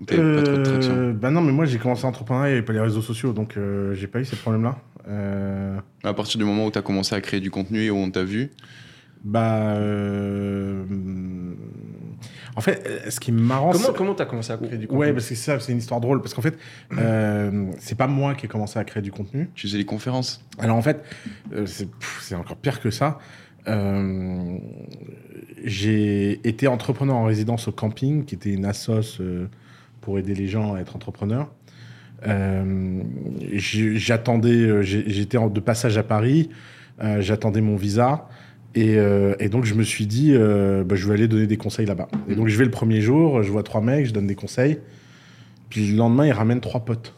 où 0.00 0.04
t'avais 0.04 0.34
pas 0.36 0.42
trop 0.42 0.56
de 0.58 0.62
traction 0.62 0.94
Euh, 0.96 1.12
Bah 1.12 1.30
non, 1.30 1.40
mais 1.40 1.52
moi 1.52 1.64
j'ai 1.64 1.78
commencé 1.78 2.04
à 2.04 2.08
entrepreneuriat, 2.08 2.48
il 2.50 2.52
n'y 2.52 2.58
avait 2.58 2.64
pas 2.66 2.72
les 2.72 2.80
réseaux 2.80 3.02
sociaux, 3.02 3.32
donc 3.32 3.56
euh, 3.56 3.94
j'ai 3.94 4.06
pas 4.08 4.20
eu 4.20 4.24
ces 4.24 4.36
problèmes-là. 4.36 4.78
Euh, 5.08 5.78
À 6.04 6.14
partir 6.14 6.38
du 6.38 6.44
moment 6.44 6.66
où 6.66 6.70
t'as 6.70 6.82
commencé 6.82 7.14
à 7.14 7.20
créer 7.20 7.40
du 7.40 7.50
contenu 7.50 7.82
et 7.82 7.90
où 7.90 7.96
on 7.96 8.10
t'a 8.10 8.22
vu, 8.24 8.50
bah. 9.24 9.74
euh, 9.76 10.84
En 12.56 12.60
fait, 12.60 13.10
ce 13.10 13.18
qui 13.20 13.30
est 13.30 13.34
marrant. 13.34 13.72
Comment 13.72 13.86
c'est- 13.86 13.96
comment 13.96 14.14
t'as 14.14 14.24
commencé 14.26 14.52
à 14.52 14.56
créer 14.58 14.78
du 14.78 14.86
contenu 14.86 15.00
Ouais, 15.00 15.12
parce 15.12 15.28
que 15.28 15.34
c'est 15.34 15.40
ça, 15.42 15.58
c'est 15.60 15.72
une 15.72 15.78
histoire 15.78 16.00
drôle. 16.00 16.20
Parce 16.20 16.34
qu'en 16.34 16.42
fait, 16.42 16.56
euh, 16.98 17.66
c'est 17.78 17.96
pas 17.96 18.06
moi 18.06 18.34
qui 18.34 18.46
ai 18.46 18.48
commencé 18.48 18.78
à 18.78 18.84
créer 18.84 19.02
du 19.02 19.10
contenu. 19.12 19.48
tu 19.54 19.66
faisais 19.66 19.78
les 19.78 19.84
conférences. 19.86 20.44
Alors 20.58 20.76
en 20.76 20.82
fait, 20.82 21.02
euh, 21.52 21.66
c'est 21.66 21.90
pff, 21.90 22.18
c'est 22.22 22.34
encore 22.34 22.56
pire 22.56 22.80
que 22.80 22.90
ça. 22.90 23.18
Euh, 23.68 24.58
j'ai 25.64 26.46
été 26.48 26.66
entrepreneur 26.66 27.16
en 27.16 27.24
résidence 27.24 27.68
au 27.68 27.72
camping, 27.72 28.24
qui 28.24 28.34
était 28.34 28.50
une 28.52 28.64
assoce 28.64 29.20
euh, 29.20 29.48
pour 30.00 30.18
aider 30.18 30.34
les 30.34 30.48
gens 30.48 30.74
à 30.74 30.80
être 30.80 30.96
entrepreneurs. 30.96 31.50
Euh, 32.26 33.00
J'attendais, 33.52 34.48
euh, 34.50 34.82
j'étais 34.82 35.36
en- 35.36 35.48
de 35.48 35.60
passage 35.60 35.98
à 35.98 36.02
Paris, 36.02 36.48
euh, 37.02 37.20
j'attendais 37.20 37.60
mon 37.60 37.76
visa. 37.76 38.28
Et, 38.74 38.96
euh, 38.96 39.34
et 39.38 39.48
donc 39.48 39.64
je 39.66 39.74
me 39.74 39.82
suis 39.82 40.06
dit, 40.06 40.32
euh, 40.32 40.82
bah, 40.84 40.94
je 40.96 41.06
vais 41.06 41.14
aller 41.14 41.28
donner 41.28 41.46
des 41.46 41.56
conseils 41.58 41.84
là-bas. 41.86 42.08
Et 42.28 42.34
donc 42.34 42.48
je 42.48 42.56
vais 42.56 42.64
le 42.64 42.70
premier 42.70 43.00
jour, 43.02 43.42
je 43.42 43.50
vois 43.52 43.62
trois 43.62 43.82
mecs, 43.82 44.06
je 44.06 44.12
donne 44.12 44.26
des 44.26 44.34
conseils. 44.34 44.78
Puis 45.68 45.88
le 45.88 45.96
lendemain, 45.96 46.26
ils 46.26 46.32
ramènent 46.32 46.60
trois 46.60 46.80
potes. 46.84 47.14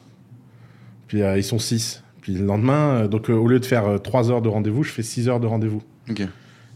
Puis 1.06 1.22
euh, 1.22 1.36
ils 1.36 1.44
sont 1.44 1.58
six. 1.60 2.02
Puis 2.22 2.34
le 2.34 2.44
lendemain, 2.44 3.06
donc 3.06 3.28
au 3.28 3.46
lieu 3.46 3.60
de 3.60 3.64
faire 3.66 4.00
trois 4.02 4.30
heures 4.30 4.42
de 4.42 4.48
rendez-vous, 4.48 4.82
je 4.82 4.90
fais 4.90 5.02
six 5.02 5.28
heures 5.28 5.40
de 5.40 5.46
rendez-vous. 5.46 5.82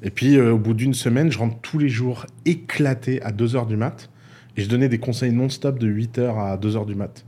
Et 0.02 0.10
puis 0.10 0.40
au 0.40 0.58
bout 0.58 0.74
d'une 0.74 0.94
semaine, 0.94 1.32
je 1.32 1.38
rentre 1.38 1.56
tous 1.60 1.78
les 1.78 1.88
jours 1.88 2.26
éclaté 2.44 3.20
à 3.22 3.32
2 3.32 3.56
heures 3.56 3.66
du 3.66 3.76
mat. 3.76 4.10
Et 4.56 4.60
je 4.62 4.68
donnais 4.68 4.88
des 4.88 4.98
conseils 4.98 5.32
non-stop 5.32 5.78
de 5.80 5.88
8 5.88 6.18
heures 6.18 6.38
à 6.38 6.56
2 6.56 6.76
heures 6.76 6.86
du 6.86 6.94
mat. 6.94 7.24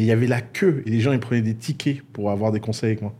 Et 0.00 0.04
il 0.04 0.06
y 0.06 0.12
avait 0.12 0.26
la 0.26 0.40
queue. 0.40 0.82
Et 0.86 0.90
les 0.90 1.00
gens, 1.00 1.12
ils 1.12 1.20
prenaient 1.20 1.42
des 1.42 1.54
tickets 1.54 2.00
pour 2.00 2.30
avoir 2.30 2.52
des 2.52 2.60
conseils 2.60 2.92
avec 2.92 3.02
moi. 3.02 3.12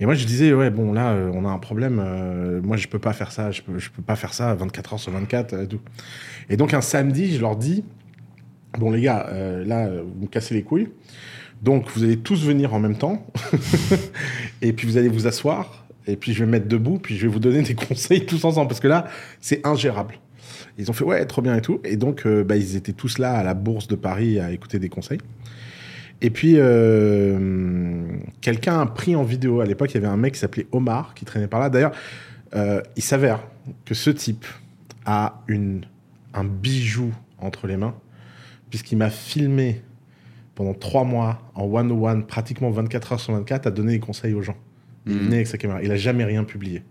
Et 0.00 0.06
moi, 0.06 0.14
je 0.14 0.24
disais, 0.24 0.54
ouais, 0.54 0.70
bon, 0.70 0.94
là, 0.94 1.10
euh, 1.10 1.30
on 1.34 1.44
a 1.44 1.50
un 1.50 1.58
problème. 1.58 2.00
euh, 2.02 2.62
moi, 2.62 2.78
je 2.78 2.88
peux 2.88 2.98
pas 2.98 3.12
faire 3.12 3.30
ça. 3.30 3.50
Je 3.50 3.60
peux, 3.60 3.74
peux 3.94 4.02
pas 4.02 4.16
faire 4.16 4.32
ça 4.32 4.54
24 4.54 4.94
heures 4.94 4.98
sur 4.98 5.12
24 5.12 5.52
euh, 5.52 5.64
et 5.64 5.68
tout. 5.68 5.80
Et 6.48 6.56
donc, 6.56 6.72
un 6.72 6.80
samedi, 6.80 7.34
je 7.34 7.40
leur 7.42 7.54
dis, 7.56 7.84
bon, 8.78 8.92
les 8.92 9.02
gars, 9.02 9.26
euh, 9.30 9.62
là, 9.62 9.84
euh, 9.88 10.02
vous 10.06 10.22
me 10.22 10.26
cassez 10.26 10.54
les 10.54 10.62
couilles. 10.62 10.88
Donc, 11.60 11.90
vous 11.90 12.02
allez 12.02 12.16
tous 12.16 12.42
venir 12.46 12.72
en 12.72 12.80
même 12.80 12.96
temps. 12.96 13.26
et 14.62 14.72
puis, 14.72 14.86
vous 14.86 14.96
allez 14.96 15.08
vous 15.08 15.26
asseoir. 15.26 15.86
Et 16.06 16.16
puis, 16.16 16.32
je 16.32 16.38
vais 16.38 16.46
me 16.46 16.52
mettre 16.52 16.66
debout. 16.66 16.98
Puis, 16.98 17.18
je 17.18 17.26
vais 17.26 17.32
vous 17.32 17.40
donner 17.40 17.60
des 17.60 17.74
conseils 17.88 18.24
tous 18.24 18.42
ensemble. 18.46 18.68
Parce 18.68 18.80
que 18.80 18.88
là, 18.88 19.06
c'est 19.38 19.60
ingérable. 19.66 20.14
Ils 20.78 20.90
ont 20.90 20.94
fait, 20.94 21.04
ouais, 21.04 21.24
trop 21.26 21.42
bien 21.42 21.54
et 21.54 21.60
tout. 21.60 21.80
Et 21.84 21.96
donc, 21.96 22.26
euh, 22.26 22.42
bah, 22.42 22.56
ils 22.56 22.74
étaient 22.74 22.92
tous 22.92 23.18
là 23.18 23.34
à 23.34 23.42
la 23.42 23.52
bourse 23.52 23.86
de 23.86 23.96
Paris 23.96 24.40
à 24.40 24.50
écouter 24.50 24.78
des 24.78 24.88
conseils. 24.88 25.18
Et 26.24 26.30
puis, 26.30 26.54
euh, 26.56 27.38
quelqu'un 28.40 28.80
a 28.80 28.86
pris 28.86 29.14
en 29.14 29.24
vidéo. 29.24 29.60
À 29.60 29.66
l'époque, 29.66 29.90
il 29.90 29.96
y 29.96 29.98
avait 29.98 30.06
un 30.06 30.16
mec 30.16 30.32
qui 30.32 30.40
s'appelait 30.40 30.66
Omar 30.72 31.12
qui 31.12 31.26
traînait 31.26 31.48
par 31.48 31.60
là. 31.60 31.68
D'ailleurs, 31.68 31.92
euh, 32.54 32.80
il 32.96 33.02
s'avère 33.02 33.40
que 33.84 33.92
ce 33.94 34.08
type 34.08 34.46
a 35.04 35.42
une, 35.48 35.82
un 36.32 36.44
bijou 36.44 37.12
entre 37.38 37.66
les 37.66 37.76
mains, 37.76 37.94
puisqu'il 38.70 38.96
m'a 38.96 39.10
filmé 39.10 39.82
pendant 40.54 40.72
trois 40.72 41.04
mois 41.04 41.42
en 41.54 41.64
one-on-one, 41.64 42.24
pratiquement 42.24 42.70
24 42.70 43.12
heures 43.12 43.20
sur 43.20 43.34
24, 43.34 43.66
à 43.66 43.70
donner 43.70 43.92
des 43.92 44.00
conseils 44.00 44.32
aux 44.32 44.40
gens. 44.40 44.56
Il 45.06 45.12
Mhm. 45.12 45.18
venait 45.24 45.34
avec 45.36 45.46
sa 45.48 45.58
caméra. 45.58 45.82
Il 45.82 45.92
a 45.92 45.96
jamais 45.96 46.24
rien 46.24 46.44
publié. 46.44 46.82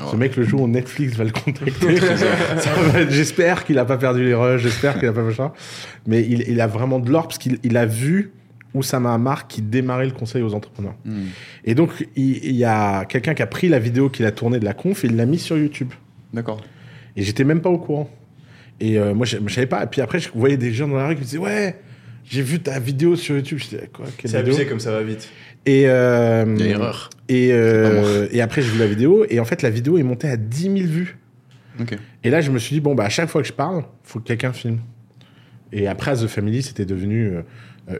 Oh. 0.00 0.08
Ce 0.10 0.16
mec, 0.16 0.34
le 0.34 0.42
jour 0.42 0.62
où 0.62 0.66
Netflix 0.66 1.14
va 1.14 1.22
le 1.22 1.30
contacter, 1.30 1.70
j'espère 3.10 3.64
qu'il 3.64 3.78
a 3.78 3.84
pas 3.84 3.96
perdu 3.96 4.24
les 4.24 4.34
rushs, 4.34 4.60
j'espère 4.62 4.98
qu'il 4.98 5.06
a 5.06 5.12
pas 5.12 5.24
fait 5.28 5.36
ça. 5.36 5.52
Mais 6.04 6.22
il, 6.22 6.42
il 6.48 6.60
a 6.60 6.66
vraiment 6.66 6.98
de 6.98 7.12
l'or 7.12 7.28
parce 7.28 7.38
qu'il 7.38 7.60
il 7.62 7.76
a 7.76 7.86
vu 7.86 8.32
Oussama 8.74 9.14
Amar 9.14 9.48
qui 9.48 9.62
démarrait 9.62 10.06
le 10.06 10.12
conseil 10.12 10.42
aux 10.42 10.54
entrepreneurs. 10.54 10.96
Hmm. 11.04 11.26
Et 11.64 11.74
donc, 11.74 12.06
il, 12.16 12.44
il 12.44 12.56
y 12.56 12.64
a 12.64 13.04
quelqu'un 13.04 13.34
qui 13.34 13.42
a 13.42 13.46
pris 13.46 13.68
la 13.68 13.78
vidéo 13.78 14.10
qu'il 14.10 14.26
a 14.26 14.32
tournée 14.32 14.58
de 14.58 14.64
la 14.64 14.74
conf 14.74 15.04
et 15.04 15.08
il 15.08 15.16
l'a 15.16 15.26
mis 15.26 15.38
sur 15.38 15.56
YouTube. 15.56 15.92
D'accord. 16.32 16.60
Et 17.16 17.22
j'étais 17.22 17.44
même 17.44 17.60
pas 17.60 17.70
au 17.70 17.78
courant. 17.78 18.10
Et 18.80 18.98
euh, 18.98 19.14
moi, 19.14 19.24
je, 19.26 19.38
je 19.44 19.54
savais 19.54 19.66
pas. 19.66 19.84
Et 19.84 19.86
puis 19.86 20.00
après, 20.00 20.18
je 20.18 20.28
voyais 20.34 20.56
des 20.56 20.72
gens 20.72 20.88
dans 20.88 20.96
la 20.96 21.08
rue 21.08 21.14
qui 21.14 21.20
me 21.20 21.24
disaient 21.24 21.38
Ouais, 21.38 21.80
j'ai 22.24 22.42
vu 22.42 22.60
ta 22.60 22.78
vidéo 22.78 23.16
sur 23.16 23.36
YouTube. 23.36 23.58
Je 23.58 23.64
disais 23.64 23.90
Quoi 23.92 24.06
C'est 24.18 24.28
vidéo 24.28 24.40
abusé 24.40 24.66
comme 24.66 24.80
ça 24.80 24.92
va 24.92 25.02
vite. 25.02 25.30
Et, 25.64 25.84
euh, 25.86 26.44
Il 26.58 26.64
y 26.66 26.68
a 26.68 26.72
erreur. 26.72 27.10
et, 27.28 27.48
euh, 27.52 28.28
et 28.30 28.40
après, 28.40 28.62
j'ai 28.62 28.70
vu 28.70 28.78
la 28.78 28.86
vidéo. 28.86 29.24
Et 29.28 29.40
en 29.40 29.44
fait, 29.44 29.62
la 29.62 29.70
vidéo 29.70 29.98
est 29.98 30.02
montée 30.02 30.28
à 30.28 30.36
10 30.36 30.62
000 30.62 30.74
vues. 30.76 31.18
Ok. 31.80 31.96
Et 32.22 32.30
là, 32.30 32.40
je 32.40 32.50
me 32.50 32.58
suis 32.58 32.74
dit, 32.74 32.80
bon, 32.80 32.94
bah, 32.94 33.04
à 33.04 33.08
chaque 33.08 33.28
fois 33.28 33.42
que 33.42 33.48
je 33.48 33.52
parle, 33.52 33.84
faut 34.02 34.20
que 34.20 34.24
quelqu'un 34.24 34.52
filme. 34.52 34.78
Et 35.72 35.88
après, 35.88 36.12
à 36.12 36.16
The 36.16 36.26
Family, 36.28 36.62
c'était 36.62 36.84
devenu 36.84 37.26
euh, 37.26 37.42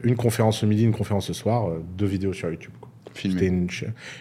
une 0.03 0.15
conférence 0.15 0.61
le 0.63 0.69
midi, 0.69 0.83
une 0.83 0.93
conférence 0.93 1.27
le 1.29 1.33
soir, 1.33 1.69
euh, 1.69 1.83
deux 1.97 2.05
vidéos 2.05 2.33
sur 2.33 2.49
YouTube. 2.49 2.71
quoi. 2.79 2.89
Une 3.23 3.67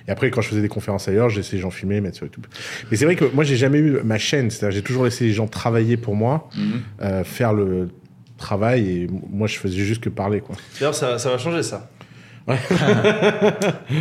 Et 0.08 0.10
après, 0.10 0.30
quand 0.30 0.40
je 0.40 0.48
faisais 0.48 0.62
des 0.62 0.68
conférences 0.68 1.06
ailleurs, 1.06 1.28
j'ai 1.28 1.38
laissé 1.38 1.56
les 1.56 1.62
gens 1.62 1.70
filmer, 1.70 2.00
mettre 2.00 2.16
sur 2.16 2.24
YouTube. 2.24 2.46
Mais 2.90 2.96
c'est 2.96 3.04
vrai 3.04 3.14
que 3.14 3.26
moi, 3.34 3.44
j'ai 3.44 3.56
jamais 3.56 3.76
eu 3.78 3.98
ma 4.02 4.16
chaîne. 4.16 4.50
C'est-à-dire, 4.50 4.74
j'ai 4.76 4.82
toujours 4.82 5.04
laissé 5.04 5.24
les 5.26 5.32
gens 5.34 5.46
travailler 5.46 5.98
pour 5.98 6.14
moi, 6.16 6.48
Mhm. 6.56 6.80
euh, 7.02 7.22
faire 7.24 7.52
le 7.52 7.90
travail, 8.38 8.88
et 9.02 9.06
moi, 9.30 9.48
je 9.48 9.58
faisais 9.58 9.76
juste 9.76 10.02
que 10.02 10.08
parler, 10.08 10.40
quoi. 10.40 10.56
D'ailleurs, 10.78 10.94
ça, 10.94 11.18
ça 11.18 11.28
va 11.30 11.36
changer 11.36 11.62
ça. 11.62 11.90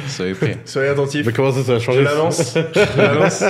Ça 0.07 0.23
avait 0.23 0.33
pris. 0.33 0.55
Soyez 0.65 0.89
attentifs. 0.89 1.25
Mais 1.25 1.33
comment 1.33 1.51
ça, 1.51 1.63
ça 1.63 1.73
va 1.73 1.79
Je 1.79 1.83
changer 1.83 2.03
l'annonce. 2.03 2.53
Je 2.55 2.97
l'annonce. 3.01 3.43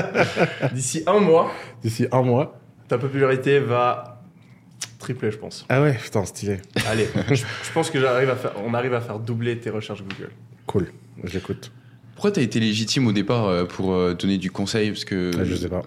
D'ici 0.73 1.03
un 1.05 1.19
mois, 1.19 1.51
D'ici 1.83 2.07
un 2.11 2.21
mois. 2.21 2.59
ta 2.87 2.97
popularité 2.97 3.59
va 3.59 4.14
tripler, 5.05 5.31
je 5.31 5.37
pense. 5.37 5.65
Ah 5.69 5.81
ouais, 5.81 5.93
putain, 5.93 6.25
stylé. 6.25 6.57
Allez, 6.87 7.07
je, 7.29 7.35
je 7.35 7.71
pense 7.73 7.89
que 7.91 7.99
j'arrive 7.99 8.29
à 8.29 8.35
faire, 8.35 8.53
on 8.65 8.73
arrive 8.73 8.93
à 8.93 9.01
faire 9.01 9.19
doubler 9.19 9.57
tes 9.57 9.69
recherches 9.69 10.01
Google. 10.01 10.31
Cool. 10.65 10.87
J'écoute. 11.23 11.71
Pourquoi 12.15 12.31
t'as 12.31 12.41
été 12.41 12.59
légitime 12.59 13.07
au 13.07 13.11
départ 13.11 13.45
euh, 13.45 13.65
pour 13.65 13.93
euh, 13.93 14.13
donner 14.13 14.37
du 14.37 14.51
conseil? 14.51 14.89
Parce 14.91 15.05
que. 15.05 15.31
Ah, 15.37 15.43
je 15.43 15.55
sais 15.55 15.69
pas. 15.69 15.83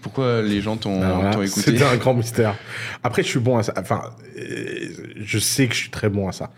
Pourquoi 0.00 0.42
les 0.42 0.60
gens 0.60 0.76
t'ont 0.76 1.02
Alors 1.02 1.22
là, 1.22 1.32
t'ont 1.32 1.42
écouté? 1.50 1.72
C'était 1.72 1.84
un 1.84 1.96
grand 1.96 2.14
mystère. 2.14 2.54
Après, 3.02 3.22
je 3.22 3.28
suis 3.28 3.40
bon 3.40 3.58
à 3.58 3.62
ça. 3.62 3.74
Enfin, 3.76 4.02
euh, 4.38 4.88
je 5.16 5.38
sais 5.38 5.66
que 5.66 5.74
je 5.74 5.80
suis 5.80 5.90
très 5.90 6.08
bon 6.08 6.28
à 6.28 6.32
ça. 6.32 6.52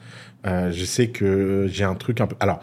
Euh, 0.46 0.70
je 0.72 0.84
sais 0.84 1.08
que 1.08 1.66
j'ai 1.70 1.84
un 1.84 1.94
truc 1.94 2.20
un 2.20 2.26
peu. 2.26 2.36
Alors, 2.40 2.60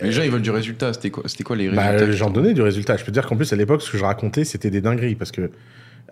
Les 0.00 0.12
gens, 0.12 0.22
ils 0.22 0.30
veulent 0.30 0.42
du 0.42 0.50
résultat. 0.50 0.92
C'était 0.92 1.10
quoi, 1.10 1.24
c'était 1.26 1.44
quoi 1.44 1.56
les 1.56 1.68
bah, 1.68 1.90
résultats? 1.90 2.12
j'en 2.12 2.30
donnais 2.30 2.54
du 2.54 2.62
résultat. 2.62 2.96
Je 2.96 3.04
peux 3.04 3.12
te 3.12 3.18
dire 3.18 3.26
qu'en 3.26 3.36
plus, 3.36 3.52
à 3.52 3.56
l'époque, 3.56 3.82
ce 3.82 3.90
que 3.90 3.98
je 3.98 4.04
racontais, 4.04 4.44
c'était 4.44 4.70
des 4.70 4.80
dingueries. 4.80 5.16
Parce 5.16 5.32
que 5.32 5.50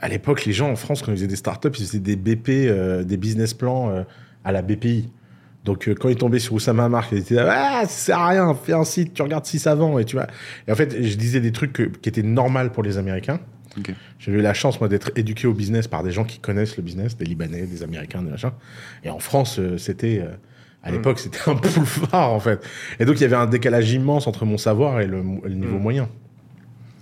à 0.01 0.09
l'époque, 0.09 0.45
les 0.45 0.53
gens 0.53 0.71
en 0.71 0.77
France, 0.77 1.03
quand 1.03 1.13
ils 1.13 1.17
faisaient 1.17 1.27
des 1.27 1.37
startups, 1.37 1.69
ils 1.79 1.85
faisaient 1.87 1.99
des 1.99 2.17
BP, 2.17 2.49
euh, 2.51 3.03
des 3.05 3.17
business 3.17 3.55
plans 3.55 3.91
euh, 3.91 4.03
à 4.45 4.53
la 4.53 4.63
BPI. 4.63 5.11
Donc, 5.65 5.89
euh, 5.89 5.95
quand 5.95 6.09
ils 6.09 6.17
tombaient 6.17 6.39
sur 6.39 6.55
Oussama 6.55 6.85
Hamar, 6.85 7.07
ils 7.13 7.19
étaient 7.19 7.35
là, 7.35 7.81
ah, 7.81 7.83
ça 7.83 7.89
sert 7.89 8.19
à 8.19 8.29
rien, 8.29 8.55
fais 8.55 8.73
un 8.73 8.85
site, 8.85 9.13
tu 9.15 9.23
regardes 9.23 9.45
si 9.45 9.59
ça 9.59 9.75
vend, 9.75 9.99
et 9.99 10.05
tu 10.05 10.17
vois. 10.17 10.27
Et 10.67 10.73
en 10.73 10.75
fait, 10.77 11.03
je 11.03 11.17
disais 11.17 11.41
des 11.41 11.53
trucs 11.53 11.73
que- 11.73 11.83
qui 11.83 12.09
étaient 12.09 12.23
normaux 12.23 12.71
pour 12.73 12.83
les 12.83 12.97
Américains. 12.97 13.41
Ok. 13.77 13.93
J'ai 14.19 14.33
eu 14.33 14.41
la 14.41 14.55
chance, 14.55 14.81
moi, 14.81 14.89
d'être 14.89 15.11
éduqué 15.17 15.47
au 15.47 15.53
business 15.53 15.89
par 15.89 16.03
des 16.03 16.11
gens 16.11 16.25
qui 16.25 16.39
connaissent 16.39 16.77
le 16.77 16.83
business, 16.83 17.17
des 17.17 17.25
Libanais, 17.27 17.67
des 17.67 17.83
Américains, 17.83 18.23
des 18.23 18.31
machins. 18.31 18.53
Et 19.05 19.11
en 19.11 19.19
France, 19.19 19.61
c'était, 19.77 20.25
à 20.83 20.91
l'époque, 20.91 21.19
c'était 21.19 21.39
un 21.47 21.55
boulevard, 21.55 22.33
en 22.33 22.41
fait. 22.41 22.65
Et 22.99 23.05
donc, 23.05 23.17
il 23.17 23.23
y 23.23 23.25
avait 23.27 23.37
un 23.37 23.47
décalage 23.47 23.93
immense 23.93 24.27
entre 24.27 24.45
mon 24.47 24.59
savoir 24.59 25.01
et 25.01 25.07
le, 25.07 25.23
le 25.45 25.55
niveau 25.55 25.79
moyen. 25.79 26.09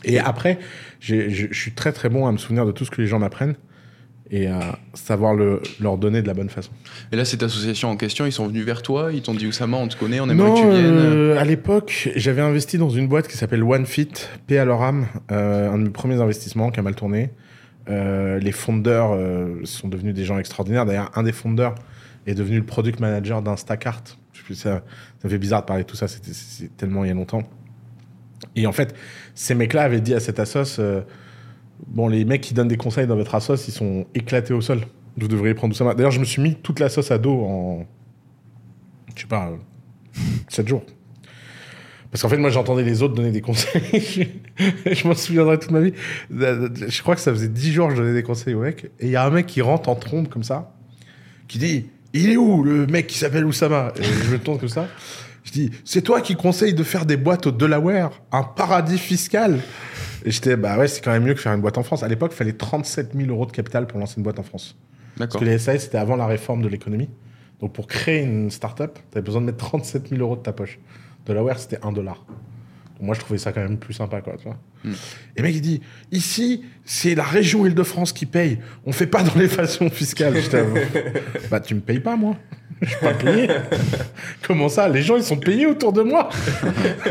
Et 0.05 0.19
après, 0.19 0.59
je 1.00 1.47
suis 1.53 1.73
très, 1.73 1.93
très 1.93 2.09
bon 2.09 2.26
à 2.26 2.33
me 2.33 2.38
souvenir 2.38 2.67
de 2.67 2.73
tout 2.73 2.85
ce 2.85 2.91
que 2.91 3.00
les 3.00 3.07
gens 3.09 3.19
m'apprennent 3.19 3.55
et 4.31 4.49
à 4.49 4.79
savoir 4.95 5.35
le, 5.35 5.62
leur 5.81 5.99
donner 5.99 6.21
de 6.21 6.26
la 6.26 6.35
bonne 6.35 6.49
façon. 6.49 6.73
Et 7.12 7.17
là, 7.17 7.25
cette 7.25 7.45
association 7.45 7.91
en 7.91 7.97
question, 7.97 8.26
ils 8.26 8.33
sont 8.33 8.49
venus 8.49 8.65
vers 8.65 8.83
toi, 8.83 9.12
ils 9.12 9.23
t'ont 9.23 9.35
dit 9.35 9.47
Oussama, 9.47 9.76
on 9.76 9.87
te 9.87 9.97
connaît, 9.97 10.19
on 10.19 10.29
aimerait 10.29 10.49
Non, 10.49 10.55
que 10.55 10.61
tu 10.62 10.69
viennes. 10.69 10.95
euh, 10.97 11.38
à 11.38 11.45
l'époque, 11.45 12.11
j'avais 12.17 12.43
investi 12.43 12.76
dans 12.76 12.91
une 12.91 13.07
boîte 13.07 13.29
qui 13.29 13.37
s'appelle 13.37 13.62
OneFit, 13.62 14.09
paix 14.49 14.59
à 14.59 14.65
leur 14.65 14.83
âme, 14.83 15.07
euh, 15.31 15.71
un 15.71 15.79
de 15.79 15.85
mes 15.85 15.91
premiers 15.91 16.21
investissements 16.21 16.71
qui 16.73 16.81
a 16.81 16.83
mal 16.83 16.97
tourné. 16.97 17.31
Euh, 17.88 18.41
les 18.41 18.50
fondeurs 18.50 19.12
euh, 19.12 19.61
sont 19.62 19.87
devenus 19.87 20.12
des 20.12 20.25
gens 20.25 20.38
extraordinaires. 20.38 20.87
D'ailleurs, 20.87 21.12
un 21.15 21.23
des 21.23 21.31
fondeurs 21.31 21.76
est 22.26 22.35
devenu 22.35 22.57
le 22.57 22.67
product 22.67 22.99
manager 22.99 23.43
d'Instacart. 23.43 24.03
Ça, 24.50 24.55
ça 24.55 24.83
me 25.25 25.29
fait 25.29 25.38
bizarre 25.38 25.61
de 25.62 25.67
parler 25.67 25.85
de 25.85 25.88
tout 25.88 25.97
ça, 25.97 26.09
c'était 26.09 26.33
tellement 26.76 27.05
il 27.05 27.09
y 27.09 27.11
a 27.11 27.15
longtemps. 27.15 27.43
Et 28.55 28.67
en 28.67 28.73
fait, 28.73 28.95
ces 29.35 29.55
mecs-là 29.55 29.83
avaient 29.83 30.00
dit 30.00 30.15
à 30.15 30.21
cette 30.21 30.38
assos, 30.38 30.79
euh, 30.79 31.03
bon, 31.87 32.09
les 32.09 32.25
mecs 32.25 32.41
qui 32.41 32.55
donnent 32.55 32.69
des 32.69 32.76
conseils 32.76 33.07
dans 33.07 33.17
votre 33.17 33.35
assos, 33.35 33.57
ils 33.69 33.73
sont 33.73 34.07
éclatés 34.15 34.55
au 34.55 34.61
sol. 34.61 34.81
Vous 35.19 35.29
devriez 35.29 35.55
prendre 35.55 35.75
tout 35.75 35.79
ça. 35.79 35.95
D'ailleurs, 35.95 36.11
je 36.11 36.21
me 36.21 36.25
suis 36.25 36.43
mis 36.43 36.55
toute 36.55 36.79
la 36.79 36.88
sauce 36.88 37.11
à 37.11 37.19
dos 37.19 37.41
en, 37.41 37.87
je 39.15 39.23
sais 39.23 39.26
pas, 39.26 39.50
7 40.49 40.69
jours. 40.69 40.85
Parce 42.11 42.23
qu'en 42.23 42.29
fait, 42.29 42.38
moi, 42.38 42.50
j'entendais 42.50 42.83
les 42.83 43.03
autres 43.03 43.15
donner 43.15 43.33
des 43.33 43.41
conseils. 43.41 44.29
je 44.87 45.09
m'en 45.09 45.15
souviendrai 45.15 45.59
toute 45.59 45.71
ma 45.71 45.81
vie. 45.81 45.93
Je 46.31 47.03
crois 47.03 47.15
que 47.15 47.21
ça 47.21 47.33
faisait 47.33 47.49
10 47.49 47.73
jours 47.73 47.88
que 47.88 47.95
je 47.95 48.00
donnais 48.00 48.15
des 48.15 48.23
conseils 48.23 48.55
au 48.55 48.61
mec. 48.61 48.87
Et 49.00 49.07
il 49.07 49.11
y 49.11 49.17
a 49.17 49.25
un 49.25 49.31
mec 49.31 49.47
qui 49.47 49.61
rentre 49.61 49.88
en 49.88 49.97
trombe 49.97 50.29
comme 50.29 50.45
ça, 50.45 50.73
qui 51.49 51.59
dit 51.59 51.87
Il 52.12 52.31
est 52.31 52.37
où 52.37 52.62
le 52.62 52.87
mec 52.87 53.07
qui 53.07 53.19
s'appelle 53.19 53.45
Oussama? 53.45 53.93
Et 53.99 54.03
je 54.03 54.31
me 54.31 54.38
tourne 54.38 54.59
comme 54.59 54.69
ça. 54.69 54.88
Je 55.47 55.53
dis 55.53 55.71
C'est 55.85 56.03
toi 56.03 56.21
qui 56.21 56.35
conseilles 56.35 56.75
de 56.75 56.83
faire 56.83 57.07
des 57.07 57.17
boîtes 57.17 57.47
au 57.47 57.53
Delaware, 57.53 58.11
un 58.33 58.43
paradis 58.43 58.99
fiscal 58.99 59.61
Et 60.25 60.31
j'étais 60.31 60.57
Bah 60.57 60.76
ouais, 60.76 60.88
c'est 60.88 61.00
quand 61.03 61.12
même 61.12 61.25
mieux 61.25 61.35
que 61.35 61.41
faire 61.41 61.53
une 61.53 61.61
boîte 61.61 61.79
en 61.79 61.83
France. 61.83 62.03
À 62.03 62.09
l'époque, 62.09 62.33
il 62.35 62.37
fallait 62.37 62.53
37 62.53 63.12
000 63.15 63.31
euros 63.31 63.47
de 63.47 63.53
capital 63.53 63.87
pour 63.87 63.99
lancer 63.99 64.15
une 64.19 64.25
boîte 64.25 64.38
en 64.38 64.43
France. 64.43 64.76
Parce 65.17 65.37
que 65.37 65.45
les 65.45 65.59
SAS, 65.59 65.85
c'était 65.85 65.99
avant 65.99 66.17
la 66.17 66.26
réforme 66.26 66.62
de 66.62 66.69
l'économie. 66.69 67.09
Donc 67.61 67.73
pour 67.73 67.87
créer 67.87 68.23
une 68.23 68.50
start-up, 68.50 68.99
tu 69.11 69.19
avais 69.19 69.25
besoin 69.25 69.41
de 69.41 69.47
mettre 69.47 69.59
37 69.59 70.11
000 70.11 70.21
euros 70.21 70.37
de 70.37 70.43
ta 70.43 70.53
poche. 70.53 70.79
Delaware, 71.25 71.59
c'était 71.59 71.79
1 71.83 71.93
dollar. 71.93 72.25
Moi, 73.00 73.15
je 73.15 73.21
trouvais 73.21 73.38
ça 73.38 73.53
quand 73.53 73.61
même 73.61 73.79
plus 73.79 73.95
sympa, 73.95 74.21
quoi, 74.21 74.35
tu 74.38 74.45
vois. 74.45 74.57
Mm. 74.85 74.93
Et 75.37 75.43
mec, 75.43 75.55
il 75.55 75.61
dit, 75.61 75.81
ici, 76.12 76.65
c'est 76.85 77.15
la 77.15 77.25
région 77.25 77.67
Île-de-France 77.67 78.12
qui 78.12 78.26
paye. 78.26 78.59
On 78.87 78.93
fait 78.93 79.07
pas 79.07 79.23
dans 79.23 79.35
l'évasion 79.35 79.91
fiscale. 79.91 80.41
J'étais, 80.41 80.65
bah, 81.50 81.61
tu 81.61 81.75
me 81.75 81.81
payes 81.81 82.00
pas, 82.00 82.17
moi. 82.17 82.37
Je 82.83 82.88
suis 82.91 82.99
pas 83.00 83.15
payé. 83.15 83.49
Comment 84.47 84.69
ça? 84.69 84.88
Les 84.88 85.03
gens, 85.03 85.17
ils 85.17 85.23
sont 85.23 85.38
payés 85.38 85.67
autour 85.67 85.93
de 85.93 86.03
moi. 86.03 86.29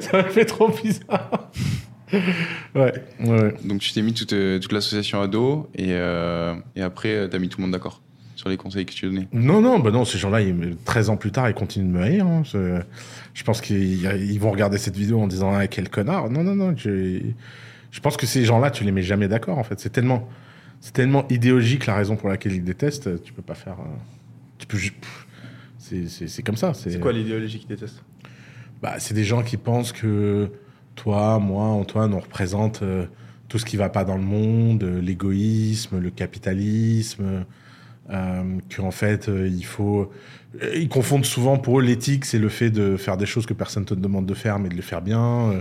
ça 0.00 0.22
me 0.22 0.28
fait 0.30 0.44
trop 0.44 0.68
bizarre. 0.70 1.50
Ouais. 2.74 2.92
Donc 3.64 3.80
tu 3.80 3.92
t'es 3.92 4.02
mis 4.02 4.14
toute, 4.14 4.32
euh, 4.32 4.58
toute 4.60 4.72
l'association 4.72 5.20
à 5.20 5.26
dos 5.26 5.68
et, 5.74 5.88
euh, 5.90 6.54
et 6.76 6.82
après, 6.82 7.28
tu 7.28 7.36
as 7.36 7.38
mis 7.38 7.48
tout 7.48 7.58
le 7.58 7.62
monde 7.62 7.72
d'accord 7.72 8.00
sur 8.36 8.48
les 8.48 8.56
conseils 8.56 8.86
que 8.86 8.92
tu 8.92 9.06
donnais. 9.06 9.28
Non, 9.32 9.60
non, 9.60 9.78
bah 9.78 9.90
non, 9.90 10.04
ces 10.04 10.18
gens-là, 10.18 10.40
ils 10.40 10.54
me- 10.54 10.74
13 10.84 11.10
ans 11.10 11.16
plus 11.16 11.32
tard, 11.32 11.48
ils 11.48 11.54
continuent 11.54 11.92
de 11.92 11.98
me 11.98 12.02
haïr. 12.02 12.26
hein. 12.26 12.42
Je, 13.34 13.44
pense 13.44 13.60
qu'ils 13.60 14.04
ils 14.04 14.40
vont 14.40 14.50
regarder 14.50 14.78
cette 14.78 14.96
vidéo 14.96 15.20
en 15.20 15.26
disant 15.26 15.52
ah, 15.54 15.66
quel 15.66 15.90
connard. 15.90 16.30
Non, 16.30 16.42
non, 16.42 16.54
non. 16.54 16.74
Je, 16.76 17.20
je 17.90 18.00
pense 18.00 18.16
que 18.16 18.26
ces 18.26 18.44
gens-là, 18.44 18.70
tu 18.70 18.84
les 18.84 18.92
mets 18.92 19.02
jamais 19.02 19.28
d'accord. 19.28 19.58
En 19.58 19.64
fait, 19.64 19.78
c'est 19.78 19.90
tellement, 19.90 20.28
c'est 20.80 20.92
tellement 20.92 21.26
idéologique 21.28 21.86
la 21.86 21.94
raison 21.94 22.16
pour 22.16 22.28
laquelle 22.28 22.52
ils 22.52 22.64
détestent. 22.64 23.22
Tu 23.22 23.32
peux 23.32 23.42
pas 23.42 23.54
faire. 23.54 23.74
euh, 23.80 23.98
tu 24.58 24.66
peux. 24.66 24.78
C'est, 25.78 26.08
c'est, 26.08 26.28
c'est 26.28 26.42
comme 26.42 26.56
ça. 26.56 26.72
C'est 26.74 26.98
quoi 26.98 27.12
l'idéologie 27.12 27.58
qu'ils 27.58 27.68
détestent? 27.68 28.02
Bah, 28.80 28.94
c'est 28.98 29.14
des 29.14 29.24
gens 29.24 29.42
qui 29.42 29.56
pensent 29.56 29.92
que 29.92 30.50
toi, 30.94 31.38
moi, 31.38 31.64
Antoine, 31.64 32.14
on 32.14 32.20
représente 32.20 32.82
euh, 32.82 33.06
tout 33.48 33.58
ce 33.58 33.64
qui 33.64 33.76
va 33.76 33.88
pas 33.88 34.04
dans 34.04 34.16
le 34.16 34.22
monde, 34.22 34.82
euh, 34.84 35.00
l'égoïsme, 35.00 35.98
le 35.98 36.10
capitalisme, 36.10 37.44
euh, 38.10 38.58
qu'en 38.74 38.90
fait, 38.90 39.28
il 39.28 39.64
faut... 39.64 40.10
euh, 40.62 40.74
Ils 40.76 40.88
confondent 40.88 41.24
souvent 41.24 41.58
pour 41.58 41.80
eux 41.80 41.82
l'éthique, 41.82 42.24
c'est 42.24 42.38
le 42.38 42.48
fait 42.48 42.70
de 42.70 42.96
faire 42.96 43.16
des 43.16 43.26
choses 43.26 43.46
que 43.46 43.54
personne 43.54 43.84
te 43.84 43.94
demande 43.94 44.26
de 44.26 44.34
faire, 44.34 44.58
mais 44.58 44.68
de 44.68 44.74
le 44.76 44.82
faire 44.82 45.02
bien. 45.02 45.50
euh. 45.52 45.60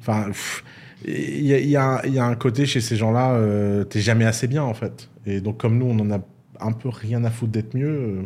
Enfin, 0.00 0.24
pff, 0.28 0.64
il 1.06 1.44
y, 1.46 1.52
a- 1.54 1.58
il 1.58 1.68
y 1.68 1.76
a, 1.76 2.00
il 2.04 2.14
y 2.14 2.18
a 2.18 2.24
un 2.24 2.34
côté 2.34 2.66
chez 2.66 2.80
ces 2.80 2.96
gens-là, 2.96 3.32
euh, 3.34 3.84
t'es 3.84 4.00
jamais 4.00 4.24
assez 4.24 4.46
bien, 4.48 4.62
en 4.62 4.74
fait. 4.74 5.08
Et 5.26 5.40
donc, 5.40 5.58
comme 5.58 5.78
nous, 5.78 5.86
on 5.86 5.98
en 6.00 6.10
a 6.10 6.20
un 6.60 6.72
peu 6.72 6.88
rien 6.88 7.24
à 7.24 7.30
foutre 7.30 7.52
d'être 7.52 7.74
mieux, 7.74 7.88
euh, 7.88 8.22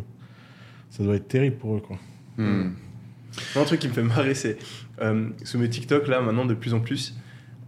ça 0.91 1.03
doit 1.03 1.15
être 1.15 1.27
terrible 1.27 1.57
pour 1.57 1.75
eux, 1.75 1.79
quoi. 1.81 1.97
Hmm. 2.37 2.71
Un 3.55 3.63
truc 3.65 3.79
qui 3.79 3.87
me 3.87 3.93
fait 3.93 4.03
marrer, 4.03 4.33
c'est 4.33 4.57
euh, 5.01 5.29
sous 5.43 5.59
mes 5.59 5.69
TikTok 5.69 6.07
là, 6.07 6.21
maintenant 6.21 6.45
de 6.45 6.53
plus 6.53 6.73
en 6.73 6.79
plus, 6.79 7.15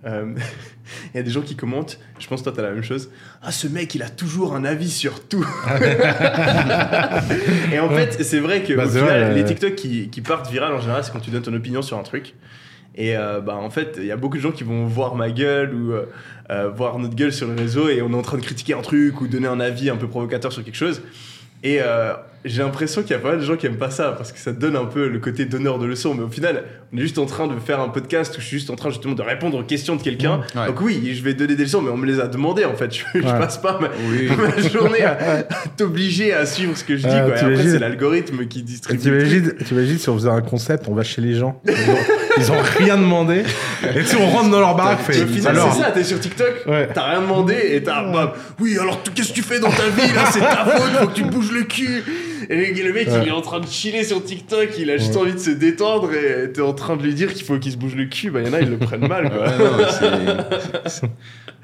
euh, 0.06 0.34
il 1.14 1.18
y 1.18 1.20
a 1.20 1.24
des 1.24 1.32
gens 1.32 1.42
qui 1.42 1.56
commentent. 1.56 2.00
Je 2.20 2.28
pense 2.28 2.42
que 2.42 2.46
toi 2.46 2.54
t'as 2.56 2.62
la 2.62 2.72
même 2.72 2.84
chose. 2.84 3.10
Ah, 3.42 3.52
ce 3.52 3.68
mec, 3.68 3.96
il 3.96 4.04
a 4.04 4.10
toujours 4.10 4.56
un 4.56 4.66
avis 4.66 4.90
sur 4.90 5.28
tout. 5.28 5.46
Et 7.74 7.80
en 7.80 7.90
fait, 7.90 8.24
c'est 8.24 8.40
vrai 8.40 8.64
que 8.64 8.74
Bah, 8.74 8.86
au 8.86 8.90
c'est 8.90 9.00
final, 9.00 9.24
vrai, 9.24 9.36
les 9.36 9.42
euh. 9.42 9.46
TikTok 9.46 9.76
qui, 9.76 10.10
qui 10.10 10.22
partent 10.22 10.50
viral 10.52 10.74
en 10.74 10.80
général, 10.80 11.04
c'est 11.04 11.12
quand 11.12 11.20
tu 11.20 11.32
donnes 11.32 11.44
ton 11.44 11.54
opinion 11.54 11.82
sur 11.82 11.98
un 11.98 12.04
truc. 12.04 12.34
Et 12.96 13.16
euh, 13.16 13.40
bah, 13.40 13.56
en 13.56 13.70
fait, 13.70 13.96
il 13.98 14.06
y 14.06 14.12
a 14.12 14.18
beaucoup 14.18 14.38
de 14.38 14.42
gens 14.42 14.52
qui 14.52 14.64
vont 14.64 14.86
voir 14.86 15.16
ma 15.16 15.30
gueule 15.30 15.74
ou 15.74 15.94
euh, 15.94 16.70
voir 16.70 17.00
notre 17.00 17.16
gueule 17.16 17.32
sur 17.32 17.48
le 17.48 17.56
réseau 17.56 17.90
et 17.90 18.02
on 18.02 18.12
est 18.12 18.16
en 18.16 18.22
train 18.22 18.38
de 18.38 18.44
critiquer 18.44 18.74
un 18.74 18.82
truc 18.82 19.22
ou 19.22 19.28
donner 19.28 19.48
un 19.48 19.60
avis 19.60 19.90
un 19.90 19.96
peu 19.96 20.08
provocateur 20.08 20.52
sur 20.52 20.64
quelque 20.64 20.76
chose. 20.76 21.02
Et 21.64 21.80
euh, 21.82 22.14
j'ai 22.46 22.62
l'impression 22.64 23.02
qu'il 23.02 23.12
y 23.12 23.16
a 23.16 23.20
pas 23.20 23.32
mal 23.32 23.40
de 23.40 23.44
gens 23.44 23.58
qui 23.58 23.66
aiment 23.66 23.76
pas 23.78 23.90
ça 23.92 24.14
parce 24.18 24.32
que 24.32 24.40
ça 24.40 24.54
donne 24.54 24.78
un 24.78 24.86
peu 24.86 25.10
le 25.10 25.20
côté 25.20 25.44
donneur 25.44 25.78
de 25.78 25.86
leçons. 25.86 26.14
Mais 26.14 26.24
au 26.24 26.30
final, 26.30 26.64
on 26.94 26.98
est 26.98 27.02
juste 27.02 27.18
en 27.18 27.26
train 27.26 27.48
de 27.48 27.60
faire 27.60 27.82
un 27.82 27.90
podcast 27.90 28.34
où 28.38 28.40
je 28.42 28.46
suis 28.46 28.58
juste 28.60 28.70
en 28.70 28.76
train 28.78 28.90
justement 28.92 29.14
de 29.14 29.22
répondre 29.22 29.58
aux 29.58 29.64
questions 29.64 29.98
de 29.98 30.02
quelqu'un. 30.02 30.40
Ouais. 30.56 30.68
Donc 30.68 30.80
oui, 30.80 31.14
je 31.14 31.22
vais 31.22 31.34
donner 31.34 31.56
des 31.56 31.64
leçons, 31.64 31.82
mais 31.82 31.92
on 31.92 31.98
me 31.98 32.06
les 32.06 32.22
a 32.22 32.28
demandées 32.28 32.64
en 32.64 32.76
fait. 32.76 32.94
Je, 32.96 33.04
je 33.14 33.20
Ouais. 33.20 33.40
passe 33.40 33.58
pas 33.58 33.78
ma, 33.82 33.90
Oui. 34.10 34.30
ma 34.38 34.70
journée 34.70 35.02
à, 35.04 35.18
à 35.40 35.44
t'obliger 35.76 36.34
à 36.34 36.46
suivre 36.46 36.78
ce 36.78 36.86
que 36.86 36.96
je 36.96 37.02
dis. 37.08 37.14
Ah, 37.14 37.24
quoi. 37.28 37.36
Après, 37.38 37.58
c'est 37.64 37.80
l'algorithme 37.80 38.46
qui 38.48 38.64
distribue. 38.64 39.02
t'imagines 39.66 39.98
si 39.98 40.08
on 40.10 40.16
faisait 40.16 40.30
un 40.30 40.42
concept, 40.42 40.86
on 40.88 40.94
va 40.94 41.04
chez 41.04 41.22
les 41.22 41.34
gens, 41.36 41.62
ils 42.40 42.52
ont, 42.52 42.56
rien 42.78 42.98
demandé, 42.98 43.44
et 43.96 44.04
si 44.04 44.16
on 44.16 44.28
rentre 44.30 44.50
dans 44.50 44.60
leur 44.60 44.76
baraque, 44.76 45.02
fait, 45.02 45.46
alors, 45.48 45.74
c'est 45.74 45.82
ça, 45.82 45.92
t'es 45.92 46.04
sur 46.04 46.20
TikTok, 46.20 46.64
Ouais. 46.68 46.88
t'as 46.94 47.10
rien 47.12 47.22
demandé 47.22 47.56
et 47.72 47.84
t'as. 47.84 48.04
bah, 48.12 48.34
oui, 48.60 48.78
alors 48.80 49.02
qu'est-ce 49.16 49.30
que 49.30 49.34
tu 49.34 49.42
fais 49.44 49.60
dans 49.60 49.70
ta 49.72 49.88
vie 49.90 50.12
là? 50.14 50.26
C'est 50.32 50.40
ta 50.40 50.66
faute, 50.66 50.92
faut 51.00 51.08
que 51.08 51.14
tu 51.14 51.24
te 51.24 51.28
bouges 51.30 51.52
le 51.52 51.64
cul. 51.64 52.04
Et 52.50 52.56
le, 52.74 52.88
le 52.88 52.94
mec, 52.94 53.08
Ouais. 53.08 53.20
il 53.24 53.28
est 53.28 53.32
en 53.32 53.42
train 53.42 53.60
de 53.60 53.68
chiller 53.68 54.04
sur 54.04 54.24
TikTok, 54.24 54.70
il 54.80 54.90
a 54.90 54.98
juste 54.98 55.14
Ouais. 55.16 55.22
envie 55.22 55.34
de 55.34 55.40
se 55.40 55.50
détendre 55.52 56.10
et 56.14 56.52
t'es 56.52 56.62
en 56.62 56.74
train 56.74 56.96
de 56.96 57.04
lui 57.04 57.14
dire 57.14 57.34
qu'il 57.34 57.46
faut 57.46 57.58
qu'il 57.60 57.72
se 57.72 57.78
bouge 57.78 57.96
le 57.96 58.06
cul. 58.06 58.32
Bah, 58.32 58.42
y 58.42 58.50
en 58.50 58.54
a, 58.54 58.62
ils 58.62 58.70
le 58.70 58.78
prennent 58.78 59.08
mal 59.08 59.30
quoi. 59.30 59.48
Non, 59.58 61.10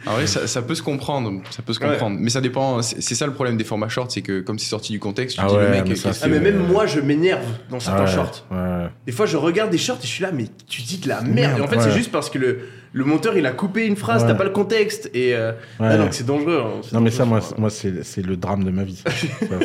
En 0.07 0.13
vrai, 0.13 0.27
ça, 0.27 0.47
ça 0.47 0.61
peut 0.61 0.75
se 0.75 0.83
comprendre, 0.83 1.41
ça 1.49 1.61
peut 1.61 1.73
se 1.73 1.79
Ouais. 1.79 1.89
comprendre. 1.89 2.17
Mais 2.19 2.29
ça 2.29 2.41
dépend. 2.41 2.81
C'est 2.81 3.15
ça 3.15 3.25
le 3.25 3.33
problème 3.33 3.57
des 3.57 3.63
formats 3.63 3.89
shorts, 3.89 4.11
c'est 4.11 4.21
que 4.21 4.41
comme 4.41 4.59
c'est 4.59 4.69
sorti 4.69 4.91
du 4.91 4.99
contexte, 4.99 5.37
tu 5.37 5.43
Ah 5.43 5.47
dis 5.47 5.55
ouais, 5.55 5.63
le 5.65 5.69
mec. 5.71 5.85
mais 5.87 5.95
ça, 5.95 6.11
Ah, 6.21 6.27
mais 6.27 6.39
même 6.39 6.67
moi, 6.67 6.85
je 6.85 6.99
m'énerve 6.99 7.43
dans 7.69 7.79
certains 7.79 8.05
ouais, 8.05 8.11
shorts. 8.11 8.45
ouais. 8.51 8.87
Des 9.05 9.11
fois, 9.11 9.25
je 9.25 9.37
regarde 9.37 9.69
des 9.71 9.77
shorts 9.77 9.97
et 9.97 10.03
je 10.07 10.07
suis 10.11 10.23
là, 10.23 10.31
mais 10.33 10.45
tu 10.67 10.81
dis 10.83 10.97
de 10.99 11.07
la 11.09 11.21
merde. 11.21 11.33
Merde, 11.35 11.59
et 11.59 11.61
en 11.61 11.67
fait, 11.67 11.77
ouais. 11.77 11.83
c'est 11.83 11.91
juste 11.91 12.11
parce 12.11 12.29
que 12.29 12.37
le, 12.37 12.59
le 12.97 13.03
monteur, 13.03 13.37
il 13.37 13.45
a 13.45 13.51
coupé 13.51 13.85
une 13.85 13.97
phrase, 13.97 14.21
Ouais. 14.21 14.29
t'as 14.29 14.35
pas 14.35 14.45
le 14.45 14.51
contexte. 14.51 15.09
Et. 15.13 15.35
euh, 15.35 15.51
Ouais. 15.81 15.87
Ah, 15.91 15.97
donc 15.97 16.13
c'est 16.13 16.25
dangereux. 16.25 16.61
hein, 16.65 16.79
Non 16.93 17.01
mais 17.01 17.09
dangereux, 17.09 17.11
ça, 17.11 17.25
moi, 17.25 17.39
moi 17.57 17.69
c'est, 17.69 18.21
le 18.25 18.37
drame 18.37 18.63
de 18.63 18.71
ma 18.71 18.83
vie. 18.85 19.03
Ça, 19.05 19.55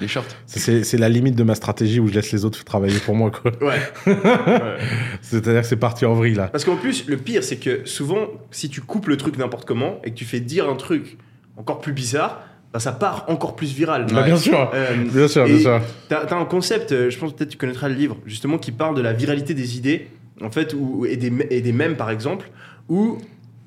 Les 0.00 0.06
shorts. 0.08 0.24
c'est, 0.46 0.98
la 0.98 1.08
limite 1.08 1.34
de 1.34 1.44
ma 1.44 1.54
stratégie 1.54 1.98
où 1.98 2.08
je 2.08 2.12
laisse 2.14 2.30
les 2.30 2.44
autres 2.44 2.62
travailler 2.64 2.98
pour 3.00 3.14
moi. 3.14 3.30
Quoi. 3.30 3.52
Ouais. 3.62 3.78
Ouais. 4.06 4.16
C'est-à-dire 5.22 5.62
que 5.62 5.66
c'est 5.66 5.76
parti 5.76 6.04
en 6.04 6.12
vrille 6.14 6.34
là. 6.34 6.48
Parce 6.48 6.64
qu'en 6.64 6.76
plus, 6.76 7.06
le 7.08 7.16
pire, 7.16 7.42
c'est 7.42 7.56
que 7.56 7.86
souvent, 7.86 8.26
si 8.50 8.68
tu 8.68 8.80
coupes 8.82 9.08
le 9.08 9.16
truc 9.16 9.38
n'importe 9.38 9.64
comment 9.66 10.00
et 10.04 10.10
que 10.10 10.16
tu 10.16 10.24
fais 10.24 10.40
dire 10.40 10.68
un 10.68 10.76
truc 10.76 11.16
encore 11.56 11.80
plus 11.80 11.92
bizarre, 11.92 12.42
bah, 12.72 12.80
ça 12.80 12.92
part 12.92 13.24
encore 13.28 13.54
plus 13.56 13.72
viral. 13.74 14.06
Bah, 14.12 14.22
bien 14.22 14.36
sûr, 14.36 14.70
Euh, 14.74 14.94
bien 15.12 15.28
sûr, 15.28 15.44
bien 15.46 15.58
sûr. 15.58 15.80
T'as 16.08 16.26
t'as 16.26 16.36
un 16.36 16.44
concept, 16.44 16.92
euh, 16.92 17.10
je 17.10 17.18
pense 17.18 17.32
peut-être 17.34 17.48
que 17.48 17.52
tu 17.52 17.58
connaîtras 17.58 17.88
le 17.88 17.94
livre, 17.94 18.16
justement, 18.26 18.58
qui 18.58 18.72
parle 18.72 18.96
de 18.96 19.02
la 19.02 19.12
viralité 19.12 19.54
des 19.54 19.76
idées, 19.76 20.08
en 20.40 20.50
fait, 20.50 20.74
ou, 20.74 21.04
et, 21.06 21.16
des, 21.16 21.32
et 21.50 21.60
des 21.60 21.72
mèmes, 21.72 21.96
par 21.96 22.10
exemple, 22.10 22.50
où, 22.88 23.18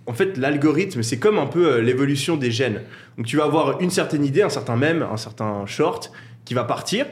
en 0.07 0.13
fait, 0.13 0.38
l'algorithme, 0.38 1.03
c'est 1.03 1.17
comme 1.19 1.38
un 1.39 1.45
peu 1.48 1.65
euh, 1.67 1.81
l'évolution 1.81 2.38
des 2.38 2.51
gènes. 2.51 2.81
Donc, 3.17 3.25
tu 3.27 3.38
vas 3.38 3.45
avoir 3.45 3.81
une 3.81 3.89
certaine 3.89 4.25
idée, 4.25 4.41
un 4.41 4.50
certain 4.50 4.75
mème, 4.75 5.05
un 5.10 5.17
certain 5.17 5.65
short, 5.65 6.12
qui 6.45 6.53
va 6.53 6.63
partir, 6.63 7.05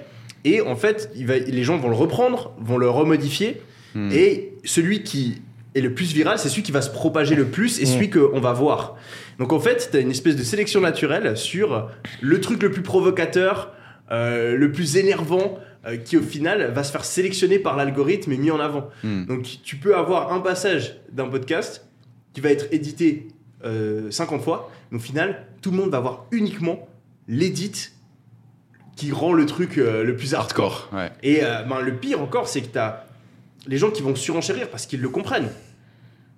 et 0.45 0.62
en 0.62 0.75
fait, 0.75 1.10
il 1.15 1.25
va, 1.25 1.38
les 1.38 1.63
gens 1.63 1.77
vont 1.77 1.89
le 1.89 1.95
reprendre, 1.95 2.53
vont 2.60 2.77
le 2.77 2.89
remodifier, 2.89 3.62
Hmm. 3.95 4.10
et 4.12 4.53
celui 4.63 5.03
qui 5.03 5.41
Et 5.75 5.81
le 5.81 5.93
plus 5.95 6.13
viral, 6.13 6.38
c'est 6.39 6.50
celui 6.50 6.62
qui 6.63 6.72
va 6.72 6.81
se 6.81 6.89
propager 6.91 7.33
le 7.36 7.45
plus 7.45 7.79
et 7.79 7.83
Mm. 7.83 7.86
celui 7.88 8.10
qu'on 8.12 8.39
va 8.39 8.53
voir. 8.53 8.95
Donc 9.39 9.51
en 9.53 9.60
fait, 9.60 9.89
tu 9.91 9.98
as 9.98 10.01
une 10.01 10.12
espèce 10.12 10.36
de 10.36 10.43
sélection 10.43 10.81
naturelle 10.81 11.36
sur 11.38 11.89
le 12.22 12.39
truc 12.41 12.62
le 12.63 12.69
plus 12.72 12.83
provocateur, 12.83 13.72
euh, 14.12 14.55
le 14.55 14.72
plus 14.72 14.98
énervant, 14.98 15.57
euh, 15.85 15.97
qui 15.97 16.17
au 16.17 16.21
final 16.21 16.71
va 16.71 16.83
se 16.83 16.91
faire 16.91 17.05
sélectionner 17.05 17.59
par 17.59 17.75
l'algorithme 17.75 18.31
et 18.31 18.37
mis 18.37 18.51
en 18.51 18.59
avant. 18.59 18.89
Hmm. 19.03 19.25
Donc 19.25 19.47
tu 19.63 19.75
peux 19.77 19.95
avoir 19.95 20.31
un 20.33 20.39
passage 20.39 20.97
d'un 21.11 21.27
podcast 21.27 21.85
qui 22.33 22.41
va 22.41 22.49
être 22.49 22.67
édité 22.71 23.27
euh, 23.63 24.11
50 24.11 24.41
fois, 24.41 24.71
mais 24.91 24.97
au 24.97 25.01
final, 25.01 25.45
tout 25.61 25.71
le 25.71 25.77
monde 25.77 25.91
va 25.91 25.99
voir 25.99 26.25
uniquement 26.31 26.87
l'édit 27.27 27.91
qui 28.95 29.11
rend 29.11 29.33
le 29.33 29.45
truc 29.45 29.77
euh, 29.77 30.03
le 30.03 30.15
plus 30.15 30.33
hardcore. 30.33 30.89
Hardcore, 30.91 30.99
ouais. 30.99 31.11
Et 31.23 31.43
euh, 31.43 31.63
ben, 31.63 31.79
le 31.79 31.95
pire 31.95 32.21
encore, 32.21 32.47
c'est 32.47 32.61
que 32.61 32.71
tu 32.71 32.77
as 32.77 33.05
les 33.65 33.77
gens 33.77 33.89
qui 33.89 34.01
vont 34.01 34.15
surenchérir 34.15 34.69
parce 34.69 34.85
qu'ils 34.85 35.01
le 35.01 35.09
comprennent. 35.09 35.49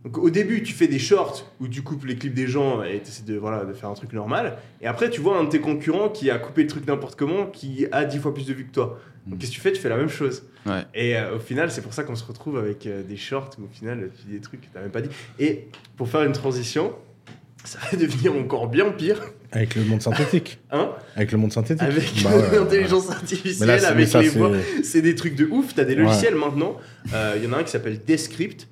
Donc 0.05 0.17
au 0.19 0.29
début, 0.29 0.61
tu 0.63 0.71
fais 0.73 0.87
des 0.87 0.99
shorts 0.99 1.51
où 1.59 1.67
tu 1.67 1.81
coupes 1.81 2.05
les 2.05 2.15
clips 2.15 2.33
des 2.33 2.47
gens 2.47 2.83
et 2.83 3.01
tu 3.01 3.09
essaies 3.09 3.23
de, 3.25 3.37
voilà, 3.37 3.65
de 3.65 3.73
faire 3.73 3.89
un 3.89 3.95
truc 3.95 4.13
normal. 4.13 4.57
Et 4.79 4.85
après, 4.87 5.09
tu 5.09 5.19
vois 5.19 5.37
un 5.39 5.43
de 5.45 5.49
tes 5.49 5.59
concurrents 5.59 6.09
qui 6.09 6.29
a 6.29 6.37
coupé 6.37 6.61
le 6.61 6.67
truc 6.69 6.85
n'importe 6.87 7.17
comment, 7.17 7.47
qui 7.47 7.87
a 7.91 8.05
10 8.05 8.19
fois 8.19 8.33
plus 8.33 8.45
de 8.45 8.53
vues 8.53 8.65
que 8.67 8.71
toi. 8.73 8.99
Donc 9.25 9.35
Mm. 9.35 9.37
qu'est-ce 9.39 9.51
que 9.51 9.55
tu 9.55 9.61
fais? 9.61 9.71
Tu 9.73 9.81
fais 9.81 9.89
la 9.89 9.97
même 9.97 10.07
chose. 10.09 10.43
Ouais. 10.67 10.83
Et 10.93 11.17
euh, 11.17 11.37
au 11.37 11.39
final, 11.39 11.71
c'est 11.71 11.81
pour 11.81 11.93
ça 11.95 12.03
qu'on 12.03 12.15
se 12.15 12.23
retrouve 12.23 12.59
avec 12.59 12.85
euh, 12.85 13.01
des 13.01 13.17
shorts 13.17 13.49
où 13.59 13.63
au 13.63 13.67
final, 13.73 14.11
tu 14.15 14.27
dis 14.27 14.33
des 14.33 14.41
trucs 14.41 14.61
que 14.61 14.67
tu 14.67 14.79
même 14.79 14.91
pas 14.91 15.01
dit. 15.01 15.09
Et 15.39 15.69
pour 15.97 16.07
faire 16.07 16.21
une 16.21 16.33
transition, 16.33 16.93
ça 17.63 17.79
va 17.91 17.97
devenir 17.97 18.35
encore 18.35 18.67
bien 18.67 18.91
pire. 18.91 19.19
Avec 19.51 19.73
le 19.73 19.85
monde 19.85 20.03
synthétique. 20.03 20.59
Hein? 20.71 20.91
Avec 21.15 21.31
le 21.31 21.39
monde 21.39 21.51
synthétique. 21.51 21.81
avec 21.81 22.23
Bah 22.23 22.29
ouais, 22.37 22.59
l'intelligence 22.59 23.09
artificielle, 23.09 23.67
là, 23.81 23.87
avec 23.87 24.07
ça, 24.07 24.21
les 24.21 24.29
c'est- 24.29 24.37
voix. 24.37 24.51
C'est 24.83 25.01
des 25.01 25.15
trucs 25.15 25.35
de 25.35 25.45
ouf. 25.45 25.73
T'as 25.73 25.83
des 25.85 25.95
Ouais. 25.95 26.03
logiciels 26.03 26.35
maintenant. 26.35 26.77
Euh, 27.15 27.33
Il 27.37 27.43
y 27.43 27.47
en 27.47 27.53
a 27.53 27.57
un 27.57 27.63
qui 27.63 27.71
s'appelle 27.71 27.99
Descript, 28.05 28.67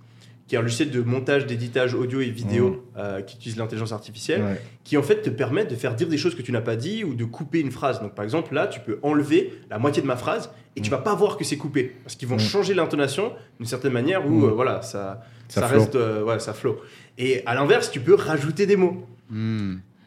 qui 0.54 0.58
est 0.58 0.60
un 0.60 0.62
logiciel 0.62 0.92
de 0.92 1.02
montage, 1.02 1.48
d'éditage 1.48 1.96
audio 1.96 2.22
et 2.22 2.30
vidéo 2.30 2.86
euh, 2.96 3.22
qui 3.24 3.38
utilise 3.38 3.58
l'intelligence 3.58 3.92
artificielle, 3.92 4.44
Ouais. 4.44 4.62
qui 4.84 4.98
en 4.98 5.02
fait 5.02 5.24
te 5.24 5.32
permet 5.32 5.66
de 5.66 5.74
faire 5.74 5.96
dire 5.96 6.08
des 6.08 6.18
choses 6.20 6.36
que 6.36 6.44
tu 6.44 6.52
n'as 6.52 6.62
pas 6.62 6.76
dit 6.76 7.04
ou 7.04 7.16
de 7.16 7.26
couper 7.26 7.60
une 7.60 7.72
phrase. 7.72 8.00
Donc 8.02 8.14
par 8.14 8.24
exemple, 8.24 8.54
là, 8.54 8.68
tu 8.68 8.80
peux 8.80 9.00
enlever 9.02 9.52
la 9.72 9.80
moitié 9.80 10.04
de 10.04 10.08
ma 10.08 10.16
phrase 10.16 10.52
et 10.76 10.82
tu 10.82 10.90
Mm. 10.90 10.92
vas 10.92 10.98
pas 11.00 11.16
voir 11.16 11.38
que 11.38 11.44
c'est 11.44 11.58
coupé 11.58 11.96
parce 12.04 12.16
qu'ils 12.16 12.28
vont 12.28 12.36
Mm. 12.36 12.40
changer 12.40 12.76
l'intonation 12.76 13.34
d'une 13.60 13.66
certaine 13.66 13.94
manière 13.94 14.28
où 14.28 14.42
Mm. 14.42 14.44
euh, 14.44 14.48
voilà, 14.52 14.84
ça, 14.84 15.22
Ça 15.48 15.66
reste, 15.66 15.96
euh, 15.96 16.24
ouais, 16.24 16.40
ça 16.40 16.54
flow. 16.54 16.80
Et 17.18 17.42
à 17.48 17.56
l'inverse, 17.56 17.90
tu 17.90 18.00
peux 18.00 18.14
rajouter 18.14 18.68
des 18.68 18.76
mots. 18.76 19.08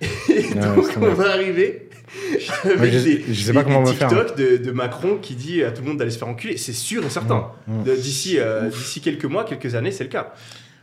Et 0.00 0.06
Ouais, 0.54 0.74
donc 0.76 0.86
on 1.00 1.14
va 1.14 1.30
arriver 1.32 1.88
avec 2.64 2.80
Ouais, 2.80 2.90
je- 2.90 2.98
des, 3.04 3.24
je 3.28 3.40
sais 3.42 3.52
pas 3.52 3.60
des- 3.62 3.64
comment 3.72 3.82
des 3.82 3.88
on 3.90 3.92
va 3.92 3.98
faire. 3.98 4.08
TikTok 4.08 4.36
de, 4.38 4.56
de 4.58 4.70
Macron 4.72 5.18
qui 5.20 5.34
dit 5.34 5.62
à 5.62 5.70
tout 5.72 5.82
le 5.82 5.88
monde 5.88 5.98
d'aller 5.98 6.10
se 6.10 6.18
faire 6.18 6.28
enculer. 6.28 6.56
C'est 6.56 6.72
sûr 6.72 7.04
et 7.04 7.10
certain. 7.10 7.50
Mm. 7.66 7.82
De- 7.84 7.96
D'ici 7.96 8.38
euh, 8.38 8.68
d'ici 8.68 9.00
quelques 9.00 9.24
mois, 9.24 9.44
quelques 9.44 9.74
années, 9.74 9.90
c'est 9.90 10.04
le 10.04 10.10
cas. 10.10 10.32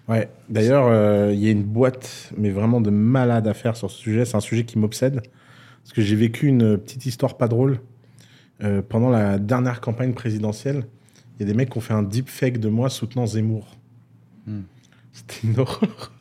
Ouais. 0.08 0.29
D'ailleurs, 0.50 0.88
euh, 0.88 1.32
il 1.34 1.39
y 1.39 1.48
a 1.48 1.51
une 1.51 1.63
boîte, 1.63 2.32
mais 2.38 2.50
vraiment 2.50 2.82
de 2.82 2.89
malade 2.89 3.48
à 3.48 3.53
faire 3.53 3.77
sur 3.77 3.89
ce 3.89 3.98
sujet. 3.98 4.25
C'est 4.25 4.36
un 4.36 4.39
sujet 4.41 4.63
qui 4.65 4.77
m'obsède. 4.77 5.22
Parce 5.84 5.93
que 5.93 6.01
j'ai 6.01 6.15
vécu 6.15 6.48
une 6.48 6.77
petite 6.77 7.05
histoire 7.05 7.38
pas 7.38 7.48
drôle. 7.48 7.79
Euh, 8.63 8.82
pendant 8.88 9.10
la 9.10 9.38
dernière 9.39 9.82
campagne 9.82 10.13
présidentielle, 10.13 10.86
il 11.39 11.46
y 11.46 11.50
a 11.50 11.51
des 11.51 11.58
mecs 11.58 11.70
qui 11.72 11.77
ont 11.77 11.82
fait 11.82 11.93
un 11.93 12.03
deepfake 12.03 12.60
de 12.60 12.70
moi 12.70 12.89
soutenant 12.89 13.25
Zemmour. 13.25 13.67
Hmm. 14.48 14.62
C'était 15.12 15.48
une 15.48 15.60
horreur. 15.60 16.12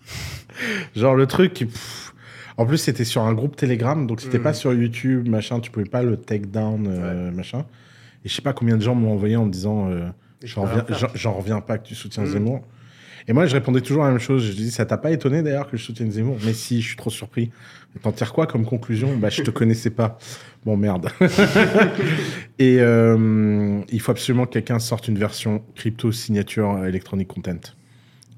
Genre 0.96 1.14
le 1.14 1.26
truc. 1.26 1.54
pff, 1.54 2.11
En 2.56 2.66
plus, 2.66 2.78
c'était 2.78 3.04
sur 3.04 3.22
un 3.22 3.32
groupe 3.32 3.56
Telegram, 3.56 4.06
donc 4.06 4.20
c'était 4.20 4.38
Hmm. 4.38 4.42
pas 4.42 4.52
sur 4.54 4.72
YouTube, 4.74 5.28
machin. 5.28 5.60
Tu 5.60 5.70
pouvais 5.70 5.86
pas 5.86 6.02
le 6.02 6.16
take 6.16 6.46
down, 6.46 6.86
euh, 6.88 7.30
machin. 7.30 7.64
Et 8.24 8.28
je 8.28 8.34
sais 8.34 8.42
pas 8.42 8.52
combien 8.52 8.76
de 8.76 8.82
gens 8.82 8.94
m'ont 8.94 9.12
envoyé 9.12 9.36
en 9.36 9.46
me 9.46 9.50
disant. 9.50 9.88
euh, 9.90 10.08
J'en 10.44 10.62
reviens, 10.62 10.84
j'en- 11.14 11.32
reviens 11.34 11.60
pas 11.60 11.78
que 11.78 11.86
tu 11.86 11.94
soutiens 11.94 12.24
Mm. 12.24 12.32
Zemmour. 12.32 12.62
Et 13.28 13.32
moi, 13.32 13.46
je 13.46 13.52
répondais 13.54 13.80
toujours 13.80 14.02
la 14.02 14.10
même 14.10 14.18
chose. 14.18 14.44
Je 14.44 14.52
dis, 14.52 14.72
ça 14.72 14.84
t'a 14.84 14.98
pas 14.98 15.12
étonné 15.12 15.40
d'ailleurs 15.42 15.70
que 15.70 15.76
je 15.76 15.82
soutienne 15.84 16.10
Zemmour? 16.10 16.36
Mais 16.44 16.52
si, 16.52 16.82
je 16.82 16.88
suis 16.88 16.96
trop 16.96 17.10
surpris. 17.10 17.52
T'en 18.02 18.10
tires 18.10 18.32
quoi 18.32 18.48
comme 18.48 18.64
conclusion? 18.64 19.16
Bah, 19.16 19.28
je 19.30 19.42
te 19.42 19.50
connaissais 19.52 19.90
pas. 19.90 20.18
Bon, 20.66 20.76
merde. 20.76 21.08
Et 22.58 22.78
euh, 22.80 23.80
il 23.90 24.00
faut 24.00 24.10
absolument 24.12 24.46
que 24.46 24.52
quelqu'un 24.54 24.78
sorte 24.78 25.08
une 25.08 25.18
version 25.18 25.62
crypto 25.76 26.10
signature 26.12 26.84
electronic 26.84 27.28
content. 27.28 27.60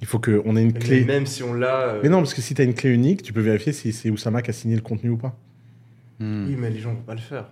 Il 0.04 0.06
faut 0.06 0.18
qu'on 0.18 0.54
ait 0.54 0.62
une 0.62 0.72
Mais 0.74 0.78
clé. 0.78 1.04
Même 1.06 1.24
si 1.24 1.42
on 1.42 1.54
l'a. 1.54 1.80
euh, 1.80 2.00
Mais 2.02 2.10
non, 2.10 2.18
parce 2.18 2.34
que 2.34 2.42
si 2.42 2.52
tu 2.52 2.60
as 2.60 2.64
une 2.66 2.74
clé 2.74 2.90
unique, 2.90 3.22
tu 3.22 3.32
peux 3.32 3.40
vérifier 3.40 3.72
si 3.72 3.90
c'est 3.90 4.10
Oussama 4.10 4.42
qui 4.42 4.50
a 4.50 4.52
signé 4.52 4.76
le 4.76 4.82
contenu 4.82 5.08
ou 5.08 5.16
pas. 5.16 5.34
Hmm. 6.20 6.44
Oui, 6.46 6.56
mais 6.58 6.68
les 6.68 6.78
gens 6.78 6.90
vont 6.92 7.00
pas 7.00 7.14
le 7.14 7.20
faire. 7.20 7.46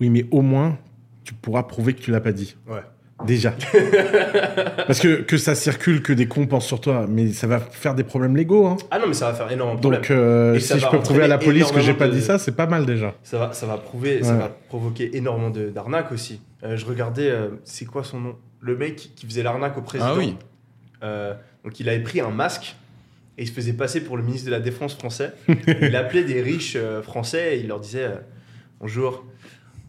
Oui, 0.00 0.08
mais 0.08 0.24
au 0.30 0.40
moins, 0.40 0.78
tu 1.22 1.34
pourras 1.34 1.64
prouver 1.64 1.92
que 1.92 2.00
tu 2.00 2.10
l'as 2.10 2.22
pas 2.22 2.32
dit. 2.32 2.56
Ouais. 2.66 2.80
Déjà. 3.26 3.52
Parce 4.86 5.00
que, 5.00 5.20
que 5.20 5.36
ça 5.36 5.54
circule, 5.54 6.00
que 6.00 6.14
des 6.14 6.26
cons 6.26 6.46
pensent 6.46 6.66
sur 6.66 6.80
toi, 6.80 7.06
mais 7.06 7.30
ça 7.32 7.46
va 7.46 7.60
faire 7.60 7.94
des 7.94 8.04
problèmes 8.04 8.38
légaux. 8.38 8.66
Hein. 8.66 8.78
Ah 8.90 8.98
non, 8.98 9.06
mais 9.08 9.12
ça 9.14 9.30
va 9.30 9.34
faire 9.34 9.52
énormément 9.52 9.76
de 9.76 9.80
problèmes. 9.80 10.00
Donc, 10.00 10.10
euh, 10.10 10.58
si 10.58 10.78
je 10.78 10.88
peux 10.88 11.00
prouver 11.00 11.24
à 11.24 11.28
la 11.28 11.36
police 11.36 11.70
que 11.72 11.80
j'ai 11.80 11.92
pas 11.92 12.08
dit 12.08 12.22
ça, 12.22 12.38
c'est 12.38 12.56
pas 12.56 12.66
mal 12.66 12.86
déjà. 12.86 13.12
Ça 13.22 13.38
va, 13.38 13.52
ça 13.52 13.66
va 13.66 13.76
prouver, 13.76 14.22
ça 14.22 14.32
va 14.34 14.48
provoquer 14.70 15.14
énormément 15.14 15.50
d'arnaques 15.50 16.10
aussi. 16.10 16.40
Euh, 16.64 16.78
je 16.78 16.86
regardais, 16.86 17.28
euh, 17.28 17.48
c'est 17.64 17.84
quoi 17.84 18.02
son 18.02 18.18
nom? 18.20 18.36
Le 18.60 18.78
mec 18.78 19.10
qui 19.14 19.26
faisait 19.26 19.42
l'arnaque 19.42 19.76
au 19.76 19.82
président. 19.82 20.12
Ah 20.14 20.16
oui. 20.16 20.36
Donc 21.66 21.80
il 21.80 21.88
avait 21.88 22.02
pris 22.02 22.20
un 22.20 22.30
masque 22.30 22.76
et 23.36 23.42
il 23.42 23.48
se 23.48 23.52
faisait 23.52 23.72
passer 23.72 24.02
pour 24.02 24.16
le 24.16 24.22
ministre 24.22 24.46
de 24.46 24.52
la 24.52 24.60
Défense 24.60 24.94
français. 24.94 25.32
il 25.48 25.96
appelait 25.96 26.22
des 26.22 26.40
riches 26.40 26.76
euh, 26.76 27.02
français 27.02 27.56
et 27.56 27.60
il 27.60 27.66
leur 27.66 27.80
disait 27.80 28.04
euh, 28.04 28.16
Bonjour, 28.78 29.24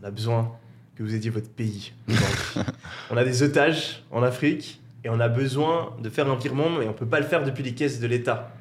on 0.01 0.07
a 0.07 0.09
besoin 0.09 0.51
que 0.95 1.03
vous 1.03 1.13
aidiez 1.13 1.29
votre 1.29 1.49
pays. 1.49 1.93
on 3.11 3.15
a 3.15 3.23
des 3.23 3.43
otages 3.43 4.03
en 4.09 4.23
Afrique 4.23 4.81
et 5.03 5.09
on 5.11 5.19
a 5.19 5.29
besoin 5.29 5.95
de 6.01 6.09
faire 6.09 6.27
un 6.27 6.35
virement 6.35 6.81
et 6.81 6.87
on 6.87 6.93
peut 6.93 7.05
pas 7.05 7.19
le 7.19 7.27
faire 7.27 7.43
depuis 7.43 7.63
les 7.63 7.75
caisses 7.75 7.99
de 7.99 8.07
l'État 8.07 8.51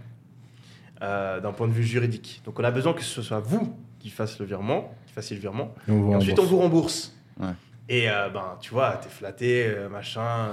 euh, 1.01 1.41
d'un 1.41 1.53
point 1.53 1.69
de 1.69 1.73
vue 1.73 1.85
juridique. 1.85 2.43
Donc 2.45 2.61
on 2.61 2.65
a 2.65 2.71
besoin 2.71 2.93
que 2.93 3.03
ce 3.03 3.23
soit 3.23 3.41
vous 3.41 3.75
qui 3.99 4.11
fasse 4.11 4.39
le 4.39 4.45
virement, 4.45 4.95
qui 5.07 5.15
fassiez 5.15 5.37
le 5.37 5.41
virement. 5.41 5.75
Et 5.89 5.91
on 5.91 6.03
vous 6.03 6.13
Et 6.13 6.17
ensuite, 6.17 6.39
on 6.39 6.45
vous 6.45 6.59
rembourse. 6.59 7.17
Ouais. 7.41 7.49
Et 7.89 8.09
ben, 8.35 8.59
tu 8.61 8.73
vois, 8.73 9.01
t'es 9.03 9.09
flatté, 9.09 9.75
machin. 9.91 10.49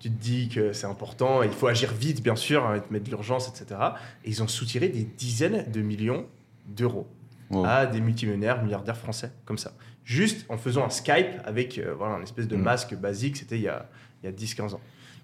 Tu 0.00 0.10
te 0.10 0.14
dis 0.22 0.48
que 0.48 0.72
c'est 0.72 0.86
important. 0.86 1.42
Il 1.42 1.50
faut 1.50 1.66
agir 1.66 1.92
vite, 1.92 2.22
bien 2.22 2.36
sûr, 2.36 2.64
hein, 2.64 2.80
mettre 2.90 3.04
de 3.06 3.10
l'urgence, 3.10 3.48
etc. 3.48 3.80
Et 4.24 4.30
ils 4.30 4.42
ont 4.42 4.48
soutiré 4.48 4.88
des 4.88 5.02
dizaines 5.04 5.70
de 5.70 5.80
millions 5.80 6.26
d'euros 6.66 7.06
Wow. 7.50 7.64
à 7.64 7.86
des 7.86 8.02
multimillionnaires, 8.02 8.62
milliardaires 8.62 8.98
français, 8.98 9.32
comme 9.46 9.56
ça. 9.56 9.72
Juste 10.04 10.44
en 10.50 10.58
faisant 10.58 10.84
un 10.84 10.90
Skype 10.90 11.28
avec 11.46 11.78
euh, 11.78 11.94
voilà, 11.96 12.16
un 12.16 12.22
espèce 12.22 12.46
de 12.46 12.56
Mm. 12.56 12.62
masque 12.62 12.94
basique. 12.94 13.38
C'était 13.38 13.56
il 13.56 13.62
y 13.62 13.68
a, 13.68 13.88
il 14.22 14.26
y 14.26 14.28
a 14.28 14.32
10-15 14.32 14.74
ans. 14.74 14.80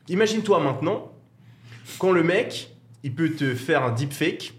Imagine-toi 0.08 0.58
maintenant, 0.60 1.12
quand 1.98 2.12
le 2.12 2.22
mec, 2.22 2.70
il 3.02 3.14
peut 3.14 3.28
te 3.30 3.54
faire 3.54 3.82
un 3.82 3.90
deepfake 3.92 4.54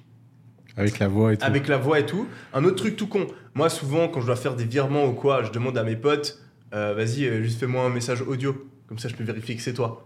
Avec 0.77 0.99
la 0.99 1.07
voix 1.07 1.33
et 1.33 1.37
tout. 1.37 1.43
avec 1.45 1.67
la 1.67 1.77
voix 1.77 1.99
et 1.99 2.05
tout. 2.05 2.27
Un 2.53 2.63
autre 2.65 2.75
truc 2.75 2.95
tout 2.97 3.07
con. 3.07 3.25
Moi, 3.55 3.69
souvent, 3.71 4.07
quand 4.09 4.21
je 4.21 4.27
dois 4.27 4.35
faire 4.35 4.55
des 4.55 4.65
virements 4.65 5.05
ou 5.05 5.13
quoi, 5.13 5.41
je 5.43 5.51
demande 5.51 5.75
à 5.79 5.83
mes 5.83 5.95
potes, 5.95 6.39
euh, 6.73 6.93
vas-y, 6.93 7.25
euh, 7.25 7.41
juste 7.41 7.59
fais-moi 7.59 7.83
un 7.83 7.89
message 7.89 8.21
audio. 8.21 8.55
Comme 8.87 8.99
ça, 8.99 9.07
je 9.09 9.15
peux 9.15 9.23
vérifier 9.23 9.55
que 9.55 9.61
c'est 9.61 9.73
toi. 9.73 10.05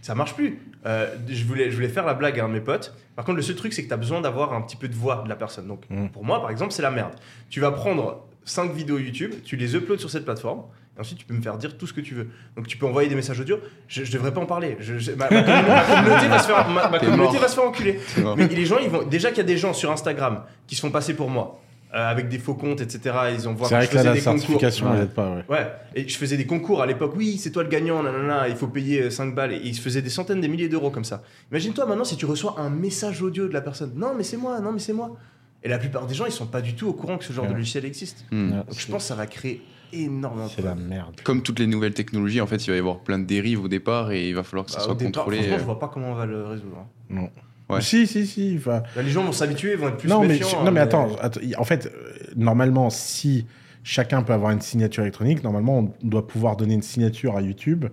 Ça 0.00 0.14
marche 0.16 0.34
plus. 0.34 0.58
Euh, 0.86 1.14
je, 1.28 1.44
voulais, 1.44 1.70
je 1.70 1.76
voulais 1.76 1.88
faire 1.88 2.04
la 2.04 2.14
blague 2.14 2.38
à 2.40 2.44
un 2.44 2.48
de 2.48 2.54
mes 2.54 2.60
potes. 2.60 2.94
Par 3.14 3.24
contre, 3.24 3.36
le 3.36 3.42
seul 3.42 3.54
truc, 3.54 3.72
c'est 3.72 3.82
que 3.84 3.88
tu 3.88 3.94
as 3.94 3.98
besoin 3.98 4.20
d'avoir 4.20 4.52
un 4.52 4.60
petit 4.62 4.76
peu 4.76 4.88
de 4.88 4.94
voix 4.94 5.22
de 5.24 5.28
la 5.28 5.36
personne. 5.36 5.66
Donc, 5.68 5.84
Mm. 5.90 6.08
pour 6.08 6.24
moi, 6.24 6.40
par 6.40 6.50
exemple, 6.50 6.72
c'est 6.72 6.82
la 6.82 6.90
merde. 6.90 7.12
Tu 7.50 7.60
vas 7.60 7.70
prendre 7.70 8.26
5 8.44 8.72
vidéos 8.72 8.98
YouTube, 8.98 9.32
tu 9.44 9.56
les 9.56 9.76
uploads 9.76 9.98
sur 9.98 10.10
cette 10.10 10.24
plateforme. 10.24 10.62
Et 10.96 11.00
ensuite, 11.00 11.18
tu 11.18 11.24
peux 11.24 11.34
me 11.34 11.40
faire 11.40 11.56
dire 11.56 11.78
tout 11.78 11.86
ce 11.86 11.92
que 11.92 12.00
tu 12.00 12.14
veux. 12.14 12.28
Donc, 12.56 12.66
tu 12.66 12.76
peux 12.76 12.84
envoyer 12.86 13.08
des 13.08 13.14
messages 13.14 13.38
audio. 13.40 13.58
Je, 13.88 14.02
je 14.04 14.12
devrais 14.12 14.34
pas 14.34 14.40
en 14.40 14.46
parler. 14.46 14.76
Je- 14.80 14.98
je- 14.98 15.12
ma, 15.12 15.30
ma 15.30 15.42
communauté, 15.42 15.62
ma 15.68 15.84
communauté 16.02 16.28
va 16.28 16.38
se 16.40 16.46
faire, 16.48 16.68
ma- 16.68 16.88
ma 16.88 16.98
T'es 16.98 17.06
communauté 17.06 17.32
mort. 17.34 17.42
va 17.42 17.48
se 17.48 17.54
faire 17.54 17.64
enculer. 17.64 18.00
Mais 18.36 18.48
les 18.48 18.66
gens, 18.66 18.78
ils 18.78 18.90
vont. 18.90 19.04
Déjà 19.04 19.28
qu'il 19.28 19.38
y 19.38 19.40
a 19.40 19.44
des 19.44 19.56
gens 19.56 19.72
sur 19.72 19.90
Instagram 19.92 20.42
qui 20.66 20.74
se 20.74 20.80
font 20.80 20.90
passer 20.90 21.14
pour 21.14 21.30
moi, 21.30 21.60
euh, 21.94 22.10
avec 22.10 22.28
des 22.28 22.38
faux 22.38 22.54
comptes, 22.54 22.80
etc. 22.80 23.14
Ils 23.34 23.48
ont 23.48 23.52
voir 23.54 23.68
C'est 23.68 23.74
vrai 23.76 23.86
que 23.86 23.94
là, 23.96 24.02
la 24.02 24.12
des 24.14 24.20
concours. 24.20 24.38
certification, 24.40 24.86
Ouais. 24.90 24.96
elle 24.96 25.02
aide 25.04 25.10
pas. 25.10 25.30
Ouais. 25.30 25.44
Ouais, 25.48 25.72
et 25.94 26.08
je 26.08 26.16
faisais 26.16 26.36
des 26.36 26.46
concours 26.46 26.80
à 26.82 26.86
l'époque. 26.86 27.12
Oui, 27.16 27.36
c'est 27.38 27.50
toi 27.50 27.62
le 27.62 27.68
gagnant, 27.68 28.02
nanana, 28.02 28.48
il 28.48 28.56
faut 28.56 28.68
payer 28.68 29.10
5 29.10 29.34
balles. 29.34 29.52
Et 29.52 29.60
ils 29.62 29.74
se 29.74 29.80
faisaient 29.82 30.00
des 30.02 30.08
centaines, 30.10 30.40
des 30.40 30.48
milliers 30.48 30.68
d'euros 30.70 30.90
comme 30.90 31.04
ça. 31.04 31.22
Imagine-toi 31.50 31.84
maintenant 31.86 32.04
si 32.04 32.16
tu 32.16 32.24
reçois 32.26 32.54
un 32.58 32.70
message 32.70 33.20
audio 33.22 33.46
de 33.46 33.52
la 33.52 33.60
personne. 33.60 33.92
Non, 33.94 34.14
mais 34.16 34.22
c'est 34.22 34.36
moi, 34.38 34.58
non, 34.60 34.72
mais 34.72 34.78
c'est 34.78 34.92
moi. 34.94 35.16
Et 35.62 35.68
la 35.68 35.78
plupart 35.78 36.06
des 36.06 36.14
gens, 36.14 36.24
ils 36.26 36.32
sont 36.32 36.46
pas 36.46 36.60
du 36.62 36.74
tout 36.74 36.88
au 36.88 36.92
courant 36.94 37.18
que 37.18 37.24
ce 37.24 37.32
genre 37.32 37.44
Ouais. 37.44 37.50
de 37.50 37.56
logiciel 37.56 37.84
existe. 37.84 38.24
Hmm. 38.32 38.50
Donc 38.50 38.64
je 38.76 38.86
pense 38.90 39.02
que 39.04 39.08
ça 39.08 39.14
va 39.14 39.26
créer 39.26 39.62
énormément 39.92 40.46
de 40.46 40.50
C'est 40.50 40.62
la 40.62 40.70
problèmes. 40.70 40.88
merde. 40.88 41.20
Comme 41.22 41.42
toutes 41.42 41.58
les 41.58 41.66
nouvelles 41.66 41.92
technologies, 41.94 42.40
en 42.40 42.46
fait, 42.46 42.66
il 42.66 42.70
va 42.70 42.76
y 42.76 42.78
avoir 42.78 43.00
plein 43.00 43.18
de 43.18 43.26
dérives 43.26 43.62
au 43.62 43.68
départ 43.68 44.10
et 44.12 44.28
il 44.28 44.34
va 44.34 44.42
falloir 44.42 44.64
que 44.64 44.72
ça 44.72 44.78
Bah, 44.78 44.84
soit 44.84 44.92
au 44.94 44.96
départ, 44.96 45.12
contrôlé. 45.24 45.36
franchement, 45.36 45.54
euh. 45.56 45.58
je 45.60 45.64
vois 45.64 45.78
pas 45.78 45.88
comment 45.88 46.10
on 46.12 46.14
va 46.14 46.24
le 46.26 46.42
résoudre. 46.46 46.78
hein. 46.78 46.86
Non. 47.10 47.30
Ouais. 47.72 47.80
Si, 47.80 48.06
si, 48.06 48.26
si. 48.26 48.54
enfin, 48.58 48.82
Là, 48.96 49.02
les 49.02 49.10
gens 49.10 49.24
vont 49.24 49.32
s'habituer, 49.32 49.74
vont 49.76 49.88
être 49.88 49.96
plus 49.98 50.08
non, 50.08 50.22
mais, 50.22 50.38
non, 50.38 50.46
hein, 50.66 50.70
mais 50.70 50.80
attends, 50.80 51.16
attends, 51.20 51.40
En 51.58 51.64
fait, 51.64 51.86
euh, 51.86 52.12
normalement, 52.36 52.90
si 52.90 53.46
chacun 53.82 54.22
peut 54.22 54.32
avoir 54.32 54.50
une 54.52 54.60
signature 54.60 55.02
électronique, 55.02 55.42
normalement, 55.42 55.78
on 55.78 55.92
doit 56.06 56.26
pouvoir 56.26 56.56
donner 56.56 56.74
une 56.74 56.82
signature 56.82 57.36
à 57.36 57.42
YouTube. 57.42 57.86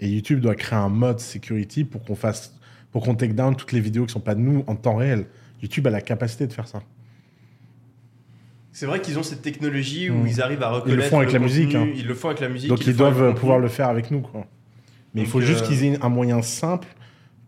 Et 0.00 0.08
YouTube 0.08 0.40
doit 0.40 0.54
créer 0.54 0.78
un 0.78 0.88
mode 0.88 1.18
security 1.20 1.84
pour 1.84 2.04
qu'on 2.04 2.14
fasse, 2.14 2.54
pour 2.92 3.02
qu'on 3.04 3.14
take 3.14 3.32
down 3.34 3.56
toutes 3.56 3.72
les 3.72 3.80
vidéos 3.80 4.06
qui 4.06 4.12
sont 4.12 4.20
pas 4.20 4.34
de 4.34 4.40
nous 4.40 4.64
en 4.66 4.76
temps 4.76 4.96
réel. 4.96 5.26
YouTube 5.60 5.86
a 5.86 5.90
la 5.90 6.00
capacité 6.00 6.46
de 6.46 6.52
faire 6.52 6.68
ça. 6.68 6.80
C'est 8.72 8.86
vrai 8.86 9.00
qu'ils 9.00 9.18
ont 9.18 9.24
cette 9.24 9.42
technologie 9.42 10.08
où 10.08 10.14
Mm. 10.22 10.26
ils 10.28 10.40
arrivent 10.40 10.62
à 10.62 10.70
reconnaître. 10.70 11.08
font 11.08 11.18
avec 11.18 11.32
la 11.32 11.40
contenu, 11.40 11.52
musique, 11.52 11.74
hein. 11.74 11.88
Ils 11.96 12.06
le 12.06 12.14
font 12.14 12.28
avec 12.28 12.40
la 12.40 12.48
musique. 12.48 12.68
Donc 12.68 12.84
le 12.84 12.92
ils 12.92 12.96
doivent 12.96 13.22
le 13.28 13.34
pouvoir 13.34 13.58
le 13.58 13.68
faire 13.68 13.88
avec 13.88 14.10
nous, 14.12 14.20
quoi. 14.20 14.46
Mais 15.14 15.22
il 15.22 15.26
faut 15.26 15.40
juste 15.40 15.64
euh, 15.64 15.66
qu'ils 15.66 15.84
aient 15.84 15.98
un 16.04 16.08
moyen 16.10 16.42
simple 16.42 16.86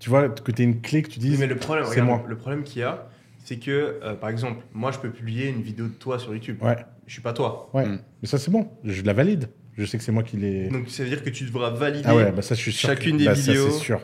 Tu 0.00 0.10
vois, 0.10 0.28
que 0.28 0.50
tu 0.50 0.62
une 0.62 0.80
clé 0.80 1.02
que 1.02 1.08
tu 1.08 1.20
Oui, 1.20 1.26
dises. 1.30 1.38
mais 1.38 1.46
le 1.46 1.56
problème, 1.56 1.84
c'est 1.88 2.02
moi. 2.02 2.24
le 2.26 2.36
problème 2.36 2.62
qu'il 2.64 2.80
y 2.80 2.84
a, 2.84 3.06
c'est 3.44 3.56
que, 3.58 3.98
euh, 4.02 4.14
par 4.14 4.28
exemple, 4.30 4.62
moi, 4.72 4.90
je 4.92 4.98
peux 4.98 5.10
publier 5.10 5.48
une 5.48 5.62
vidéo 5.62 5.86
de 5.86 5.92
toi 5.92 6.18
sur 6.18 6.32
YouTube. 6.34 6.56
Ouais, 6.62 6.76
Je 7.06 7.12
suis 7.12 7.22
pas 7.22 7.32
toi. 7.32 7.70
ouais. 7.74 7.86
Mm. 7.86 7.98
Mais 8.22 8.28
ça, 8.28 8.38
c'est 8.38 8.50
bon. 8.50 8.68
Je 8.84 9.02
la 9.02 9.12
valide. 9.12 9.48
Je 9.78 9.84
sais 9.84 9.96
que 9.98 10.04
c'est 10.04 10.12
moi 10.12 10.22
qui 10.22 10.36
l'ai. 10.36 10.68
Donc, 10.68 10.88
ça 10.88 11.02
veut 11.04 11.08
dire 11.10 11.22
que 11.22 11.30
tu 11.30 11.44
devras 11.44 11.70
valider. 11.70 12.04
Ah 12.06 12.16
ouais, 12.16 12.32
bah 12.32 12.42
ça, 12.42 12.54
je 12.54 12.60
suis 12.60 12.72
sûr. 12.72 12.88
chacune 12.88 13.12
que- 13.12 13.18
des 13.18 13.24
bah, 13.26 13.34
ça, 13.34 13.52
vidéos. 13.52 13.70
c'est 13.70 13.78
sûr. 13.78 14.00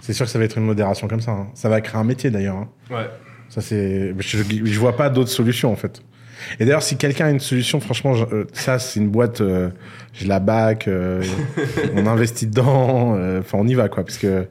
C'est 0.00 0.12
sûr 0.12 0.26
que 0.26 0.30
ça 0.30 0.38
va 0.38 0.44
être 0.44 0.56
une 0.58 0.64
modération 0.66 1.08
comme 1.08 1.20
ça. 1.20 1.32
hein. 1.32 1.48
Ça 1.54 1.68
va 1.68 1.80
créer 1.80 2.00
un 2.00 2.04
métier 2.04 2.30
d'ailleurs. 2.30 2.56
hein. 2.56 2.68
Ouais. 2.90 3.08
Ça, 3.48 3.60
c'est. 3.60 4.14
Je, 4.18 4.38
je 4.42 4.78
vois 4.80 4.96
pas 4.96 5.08
d'autres 5.10 5.30
solutions 5.30 5.72
en 5.72 5.76
fait. 5.76 6.02
Et 6.60 6.64
d'ailleurs, 6.66 6.82
si 6.82 6.96
quelqu'un 6.96 7.26
a 7.26 7.30
une 7.30 7.40
solution, 7.40 7.80
franchement, 7.80 8.14
je- 8.14 8.24
euh, 8.24 8.44
ça, 8.52 8.78
c'est 8.78 9.00
une 9.00 9.08
boîte. 9.08 9.40
euh, 9.40 9.70
je 10.12 10.26
la 10.28 10.40
back. 10.40 10.88
euh, 10.88 11.22
on 11.94 12.06
investit 12.06 12.46
dedans. 12.46 13.14
euh, 13.16 13.40
Enfin, 13.40 13.58
on 13.60 13.66
y 13.66 13.74
va 13.74 13.88
quoi, 13.88 14.04
parce 14.04 14.18
que 14.18 14.46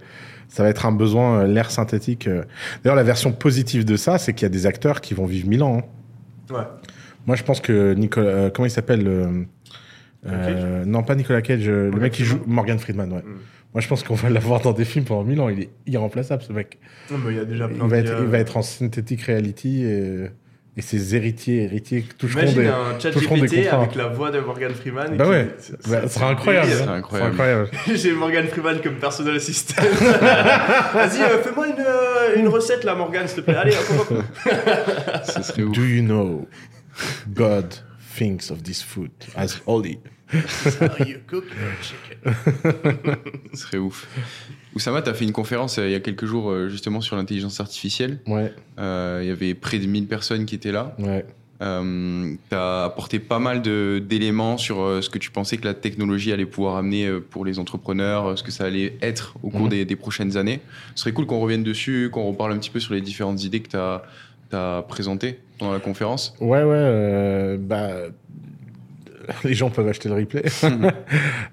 ça 0.53 0.61
va 0.61 0.69
être 0.69 0.85
un 0.85 0.91
besoin. 0.91 1.39
euh, 1.39 1.47
L'air 1.47 1.71
synthétique. 1.71 2.27
euh. 2.27 2.43
D'ailleurs, 2.83 2.95
la 2.95 3.01
version 3.03 3.31
positive 3.31 3.85
de 3.85 3.95
ça, 3.95 4.19
c'est 4.19 4.33
qu'il 4.33 4.43
y 4.43 4.45
a 4.45 4.49
des 4.49 4.67
acteurs 4.67 5.01
qui 5.01 5.15
vont 5.15 5.25
vivre 5.25 5.47
mille 5.49 5.63
ans. 5.63 5.79
hein. 5.79 6.53
Ouais. 6.53 6.63
Moi, 7.25 7.35
je 7.35 7.41
pense 7.43 7.59
que 7.59 7.93
Nicolas. 7.95 8.27
euh, 8.27 8.49
comment 8.51 8.67
il 8.67 8.69
s'appelle 8.69 9.07
euh, 10.27 10.85
Non, 10.85 11.01
pas 11.03 11.15
Nicolas 11.15 11.41
Cage. 11.41 11.67
le 11.67 11.85
Morgan 11.85 12.01
mec 12.01 12.13
qui 12.13 12.23
joue 12.23 12.39
Morgan 12.45 12.77
Friedman. 12.77 13.11
Ouais. 13.11 13.19
Mm. 13.19 13.39
Moi, 13.73 13.81
je 13.81 13.87
pense 13.87 14.03
qu'on 14.03 14.13
va 14.13 14.29
l'avoir 14.37 14.61
dans 14.61 14.73
des 14.73 14.85
films 14.85 15.05
pendant 15.05 15.23
mille 15.23 15.41
ans. 15.41 15.49
Il 15.49 15.59
est 15.61 15.69
irremplaçable, 15.87 16.43
ce 16.43 16.53
mec. 16.53 16.77
Non, 17.11 17.17
mais 17.17 17.31
il 17.33 17.37
y 17.37 17.39
a 17.39 17.45
déjà 17.45 17.67
plein 17.67 17.85
Il 17.85 17.89
va, 17.89 18.01
de 18.01 18.07
être, 18.07 18.17
il 18.21 18.27
va 18.27 18.37
être 18.37 18.57
en 18.57 18.61
synthetic 18.61 19.23
reality 19.23 19.83
et, 19.85 20.25
et 20.75 20.81
ses 20.81 21.15
héritiers, 21.15 21.63
héritiers 21.63 22.03
toucheront 22.17 22.41
Imagine 22.41 22.61
des. 22.63 22.67
un 22.67 22.99
chat 22.99 23.11
toucheront 23.11 23.35
GPT 23.35 23.67
avec 23.71 23.93
la 23.95 24.07
voix 24.07 24.31
de 24.31 24.39
Morgan 24.39 24.73
Freeman. 24.73 25.15
Bah 25.17 25.25
qui- 25.25 25.29
ouais. 25.29 25.47
c'est- 25.59 25.89
Bah, 25.89 26.01
ce 26.07 26.13
sera 26.15 26.29
incroyable. 26.29 26.71
hein. 26.87 26.93
incroyable. 26.93 27.69
J'ai 27.93 28.11
Morgan 28.13 28.47
Freeman 28.47 28.81
comme 28.81 28.95
personal 28.95 29.35
assistant. 29.35 29.81
Vas-y, 30.93 31.21
euh, 31.21 31.43
fais-moi 31.43 31.67
une, 31.67 31.75
euh, 31.79 32.35
une 32.39 32.47
recette 32.47 32.83
là, 32.83 32.95
Morgan, 32.95 33.27
s'il 33.27 33.37
te 33.37 33.41
plaît. 33.41 33.55
Allez, 33.55 33.73
hop, 33.75 34.07
hop, 34.11 34.17
hop. 34.19 34.53
Ça 35.25 35.43
serait 35.43 35.63
ouf. 35.63 35.75
Do 35.75 35.83
you 35.83 36.01
know 36.03 36.47
God 37.33 37.73
thinks 38.17 38.51
of 38.51 38.63
this 38.63 38.81
food 38.81 39.11
as 39.35 39.61
holy? 39.65 39.99
How 40.31 41.05
you 41.05 41.17
cook 41.27 41.45
your 41.45 41.73
chicken. 41.81 43.15
Ça 43.53 43.65
serait 43.65 43.77
ouf. 43.77 44.07
Oussama, 44.75 45.01
tu 45.01 45.09
as 45.09 45.13
fait 45.13 45.25
une 45.25 45.31
conférence 45.31 45.77
euh, 45.77 45.87
il 45.87 45.91
y 45.91 45.95
a 45.95 45.99
quelques 45.99 46.25
jours 46.25 46.49
euh, 46.49 46.69
justement 46.69 47.01
sur 47.01 47.15
l'intelligence 47.15 47.59
artificielle. 47.59 48.19
Ouais, 48.27 48.51
Euh, 48.79 49.19
Il 49.21 49.27
y 49.27 49.31
avait 49.31 49.53
près 49.53 49.77
de 49.79 49.85
1000 49.85 50.07
personnes 50.07 50.45
qui 50.45 50.55
étaient 50.55 50.71
là. 50.71 50.95
ouais. 50.99 51.25
Euh, 51.61 52.33
tu 52.49 52.55
as 52.55 52.83
apporté 52.85 53.19
pas 53.19 53.39
mal 53.39 53.61
de- 53.61 54.03
d'éléments 54.05 54.57
sur 54.57 54.81
euh, 54.81 55.01
ce 55.01 55.09
que 55.09 55.17
tu 55.19 55.29
pensais 55.31 55.55
que 55.55 55.63
la 55.65 55.73
technologie 55.73 56.33
allait 56.33 56.47
pouvoir 56.47 56.75
amener 56.75 57.05
euh, 57.05 57.21
pour 57.21 57.45
les 57.45 57.57
entrepreneurs, 57.57 58.37
ce 58.37 58.43
que 58.43 58.51
ça 58.51 58.65
allait 58.65 58.97
être 59.01 59.35
au 59.43 59.49
cours 59.49 59.61
Mhm. 59.61 59.69
des, 59.69 59.85
des 59.85 59.95
prochaines 59.95 60.35
années. 60.35 60.59
Ce 60.95 61.03
serait 61.03 61.13
cool 61.13 61.25
qu'on 61.25 61.39
revienne 61.39 61.63
dessus, 61.63 62.09
qu'on 62.11 62.23
reparle 62.27 62.51
un 62.51 62.57
petit 62.57 62.71
peu 62.71 62.81
sur 62.81 62.93
les 62.95 63.01
différentes 63.01 63.43
idées 63.45 63.61
que 63.61 63.69
tu 63.69 63.77
as, 63.77 64.01
présentées 64.89 65.39
pendant 65.63 65.73
la 65.73 65.79
conférence. 65.79 66.35
Ouais, 66.41 66.63
ouais. 66.63 66.75
euh, 66.75 67.57
bah, 67.57 67.89
les 69.43 69.53
gens 69.53 69.69
peuvent 69.69 69.87
acheter 69.87 70.09
le 70.09 70.15
replay. 70.15 70.43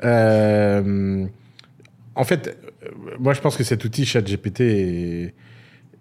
Euh, 0.03 1.27
en 2.15 2.25
fait, 2.25 2.57
euh, 2.83 2.89
moi, 3.19 3.35
je 3.35 3.41
pense 3.41 3.57
que 3.57 3.65
cet 3.65 3.85
outil 3.85 4.07
ChatGPT 4.07 4.61
est, 4.61 5.35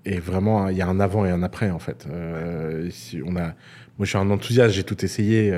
est 0.06 0.20
vraiment. 0.20 0.70
Il 0.70 0.78
y 0.78 0.82
a 0.82 0.88
un 0.88 1.00
avant 1.02 1.26
et 1.26 1.30
un 1.30 1.44
après, 1.44 1.70
en 1.70 1.80
fait. 1.80 2.08
Euh, 2.10 2.86
ici, 2.88 3.22
on 3.26 3.36
a, 3.36 3.42
moi, 3.98 4.04
je 4.04 4.06
suis 4.06 4.18
un 4.18 4.30
enthousiaste, 4.32 4.74
j'ai 4.74 4.84
tout 4.84 5.04
essayé. 5.04 5.54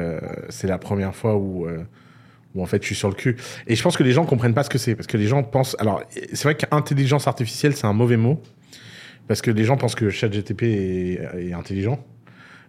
c'est 0.49 0.67
la 0.67 0.79
première 0.79 1.15
fois 1.15 1.37
où. 1.37 1.67
où 2.55 2.61
en 2.61 2.65
fait 2.65 2.81
je 2.81 2.87
suis 2.87 2.95
sur 2.95 3.09
le 3.09 3.15
cul. 3.15 3.37
Et 3.67 3.75
je 3.75 3.83
pense 3.83 3.95
que 3.95 4.03
les 4.03 4.11
gens 4.11 4.25
comprennent 4.25 4.55
pas 4.55 4.63
ce 4.63 4.69
que 4.69 4.79
c'est. 4.79 4.95
Parce 4.95 5.07
que 5.07 5.17
les 5.17 5.27
gens 5.27 5.43
pensent. 5.43 5.75
Alors, 5.79 6.03
c'est 6.33 6.43
vrai 6.43 6.55
qu'intelligence 6.55 7.27
artificielle, 7.27 7.75
c'est 7.75 7.87
un 7.87 7.93
mauvais 7.93 8.17
mot. 8.17 8.41
Parce 9.27 9.41
que 9.41 9.51
les 9.51 9.63
gens 9.63 9.77
pensent 9.77 9.95
que 9.95 10.09
ChatGTP 10.09 10.63
est, 10.63 11.19
est 11.37 11.53
intelligent. 11.53 12.03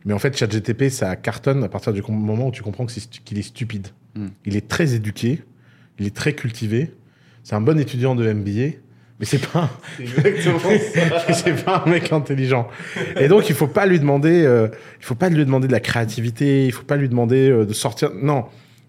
Mais 0.04 0.12
en 0.14 0.18
fait, 0.18 0.36
ChatGTP, 0.36 0.88
ça 0.90 1.14
cartonne 1.16 1.62
à 1.64 1.68
partir 1.68 1.92
du 1.92 2.02
moment 2.08 2.48
où 2.48 2.50
tu 2.50 2.62
comprends 2.62 2.86
que 2.86 2.92
c'est 2.92 3.00
stu- 3.00 3.20
qu'il 3.24 3.38
est 3.38 3.42
stupide. 3.42 3.88
Hmm. 4.14 4.28
Il 4.44 4.56
est 4.56 4.68
très 4.68 4.94
éduqué, 4.94 5.42
il 5.98 6.06
est 6.06 6.14
très 6.14 6.34
cultivé. 6.34 6.92
C'est 7.44 7.54
un 7.54 7.60
bon 7.60 7.78
étudiant 7.78 8.14
de 8.14 8.30
MBA, 8.32 8.76
mais 9.20 9.26
c'est 9.26 9.44
pas, 9.46 9.70
c'est 11.32 11.64
pas 11.64 11.84
un 11.86 11.90
mec 11.90 12.12
intelligent. 12.12 12.68
Et 13.18 13.28
donc, 13.28 13.48
il 13.48 13.54
faut 13.54 13.66
pas 13.68 13.86
lui 13.86 14.00
demander, 14.00 14.44
euh, 14.44 14.68
il 15.00 15.04
faut 15.04 15.14
pas 15.14 15.28
lui 15.28 15.44
demander 15.44 15.66
de 15.68 15.72
la 15.72 15.80
créativité, 15.80 16.66
il 16.66 16.72
faut 16.72 16.84
pas 16.84 16.96
lui 16.96 17.08
demander 17.08 17.50
euh, 17.50 17.64
de 17.64 17.72
sortir. 17.72 18.10
Non, 18.14 18.46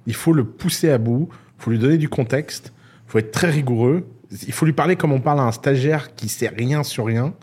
il 0.08 0.15
faut 0.15 0.34
le 0.34 0.43
pousser 0.43 0.89
à 0.89 0.97
bout, 0.97 1.30
il 1.60 1.63
faut 1.63 1.71
lui 1.71 1.80
donner 1.80 1.97
du 1.97 2.10
contexte, 2.10 2.73
il 3.08 3.12
faut 3.12 3.19
être 3.19 3.32
très 3.32 3.49
rigoureux. 3.49 4.08
Il 4.47 4.54
faut 4.54 4.65
lui 4.65 4.73
parler 4.73 4.95
comme 4.95 5.12
on 5.12 5.19
parle 5.19 5.39
à 5.39 5.43
un 5.43 5.52
stagiaire 5.52 6.15
qui 6.15 6.28
sait 6.28 6.47
rien 6.47 6.82
sur 6.82 7.06
rien, 7.06 7.36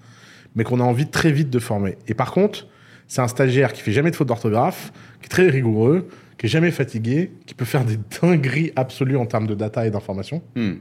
mais 0.57 0.65
qu'on 0.65 0.81
a 0.81 0.83
envie 0.83 1.07
très 1.09 1.31
vite 1.31 1.49
de 1.51 1.61
former. 1.61 1.97
Et 2.09 2.15
par 2.15 2.33
contre, 2.33 2.67
c'est 3.11 3.21
un 3.21 3.29
stagiaire 3.29 3.73
qui 3.73 3.83
fait 3.83 3.91
jamais 3.91 4.13
de 4.13 4.17
faute 4.17 4.29
d'orthographe, 4.29 4.93
qui 5.21 5.27
est 5.27 5.29
très 5.29 5.49
rigoureux, 5.49 6.09
qui 6.39 6.47
est 6.47 6.49
jamais 6.49 6.71
fatigué, 6.71 7.33
qui 7.45 7.55
peut 7.55 7.65
faire 7.65 7.85
des 7.85 7.99
dingueries 8.23 8.73
absolues 8.77 9.17
en 9.17 9.27
termes 9.27 9.49
de 9.49 9.55
data 9.55 9.85
et 9.85 9.91
d'information 9.91 10.43
Hmm. 10.55 10.75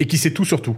et 0.00 0.06
qui 0.06 0.16
sait 0.16 0.32
tout 0.32 0.46
sur 0.46 0.62
tout. 0.62 0.76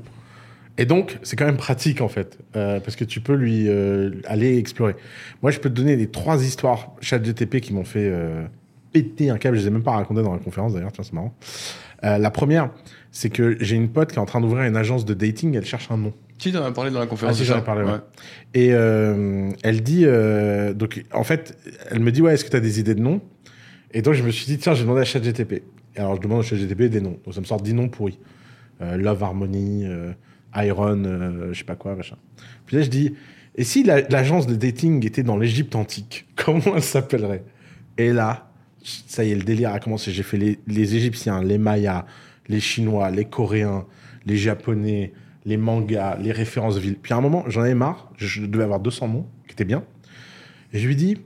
Et 0.76 0.84
donc, 0.84 1.16
c'est 1.22 1.36
quand 1.36 1.44
même 1.44 1.56
pratique 1.56 2.00
en 2.00 2.08
fait, 2.08 2.38
euh, 2.56 2.80
parce 2.80 2.96
que 2.96 3.04
tu 3.04 3.20
peux 3.20 3.34
lui 3.34 3.68
euh, 3.68 4.20
aller 4.26 4.58
explorer. 4.58 4.96
Moi, 5.42 5.52
je 5.52 5.60
peux 5.60 5.70
te 5.70 5.74
donner 5.74 5.94
les 5.94 6.08
trois 6.08 6.44
histoires 6.44 6.90
ChatGTP 7.00 7.60
qui 7.60 7.72
m'ont 7.72 7.84
fait 7.84 8.08
euh, 8.10 8.44
péter 8.92 9.30
un 9.30 9.38
câble. 9.38 9.56
Je 9.56 9.62
les 9.62 9.68
ai 9.68 9.70
même 9.70 9.84
pas 9.84 9.92
racontées 9.92 10.24
dans 10.24 10.32
la 10.32 10.40
conférence 10.40 10.74
d'ailleurs, 10.74 10.90
tiens, 10.90 11.04
c'est 11.04 11.12
marrant. 11.12 11.34
La 12.02 12.30
première, 12.30 12.70
c'est 13.12 13.30
que 13.30 13.56
j'ai 13.60 13.76
une 13.76 13.88
pote 13.88 14.10
qui 14.10 14.16
est 14.16 14.20
en 14.20 14.26
train 14.26 14.42
d'ouvrir 14.42 14.64
une 14.64 14.76
agence 14.76 15.06
de 15.06 15.14
dating. 15.14 15.56
Elle 15.56 15.64
cherche 15.64 15.90
un 15.90 15.96
nom. 15.96 16.12
Tu 16.38 16.56
en 16.56 16.64
as 16.64 16.72
parlé 16.72 16.90
dans 16.90 16.98
la 16.98 17.06
conférence 17.06 17.36
Ah, 17.36 17.38
si, 17.38 17.44
j'en 17.44 17.58
ai 17.58 17.62
parlé, 17.62 17.84
ouais. 17.84 17.98
Et 18.54 18.70
euh, 18.72 19.50
elle 19.62 19.82
dit, 19.82 20.02
euh, 20.04 20.74
donc 20.74 21.04
en 21.12 21.24
fait, 21.24 21.56
elle 21.90 22.00
me 22.00 22.10
dit 22.12 22.22
ouais, 22.22 22.34
est-ce 22.34 22.44
que 22.44 22.50
tu 22.50 22.56
as 22.56 22.60
des 22.60 22.80
idées 22.80 22.94
de 22.94 23.00
noms? 23.00 23.20
Et 23.92 24.02
donc 24.02 24.14
je 24.14 24.22
me 24.22 24.30
suis 24.30 24.46
dit 24.46 24.58
tiens, 24.58 24.74
j'ai 24.74 24.82
demandé 24.82 25.00
à 25.00 25.04
ChatGTP. 25.04 25.62
Et 25.96 26.00
alors 26.00 26.16
je 26.16 26.20
demande 26.20 26.40
à 26.40 26.42
ChatGTP 26.42 26.82
des 26.90 27.00
noms. 27.00 27.18
Donc 27.24 27.34
ça 27.34 27.40
me 27.40 27.46
sort 27.46 27.60
10 27.60 27.74
noms 27.74 27.88
pourris. 27.88 28.18
Euh, 28.82 28.96
Love 28.96 29.22
Harmony, 29.22 29.84
euh, 29.86 30.12
Iron, 30.56 31.02
je 31.52 31.56
sais 31.58 31.64
pas 31.64 31.76
quoi, 31.76 31.94
machin. 31.94 32.16
Puis 32.66 32.76
là 32.76 32.82
je 32.82 32.88
dis, 32.90 33.14
et 33.56 33.62
si 33.62 33.84
la- 33.84 34.00
l'agence 34.08 34.48
de 34.48 34.56
dating 34.56 35.06
était 35.06 35.22
dans 35.22 35.36
l'Égypte 35.36 35.76
antique, 35.76 36.26
comment 36.36 36.74
elle 36.74 36.82
s'appellerait? 36.82 37.44
Et 37.96 38.12
là, 38.12 38.50
ça 38.82 39.24
y 39.24 39.30
est, 39.30 39.36
le 39.36 39.44
délire 39.44 39.72
a 39.72 39.78
commencé. 39.78 40.10
J'ai 40.10 40.24
fait 40.24 40.36
les, 40.36 40.58
les 40.66 40.96
Égyptiens, 40.96 41.40
les 41.42 41.58
Mayas, 41.58 42.04
les 42.48 42.58
Chinois, 42.60 43.10
les 43.12 43.24
Coréens, 43.24 43.86
les 44.26 44.36
Japonais, 44.36 45.12
les 45.44 45.56
mangas, 45.56 46.16
les 46.20 46.32
références 46.32 46.76
villes. 46.78 46.96
Puis 47.00 47.12
à 47.12 47.16
un 47.16 47.20
moment, 47.20 47.44
j'en 47.48 47.60
avais 47.62 47.74
marre. 47.74 48.10
Je 48.16 48.44
devais 48.46 48.64
avoir 48.64 48.80
200 48.80 49.08
noms, 49.08 49.26
qui 49.46 49.52
étaient 49.52 49.64
bien. 49.64 49.84
Et 50.72 50.78
je 50.78 50.86
lui 50.86 50.96
dis, 50.96 51.18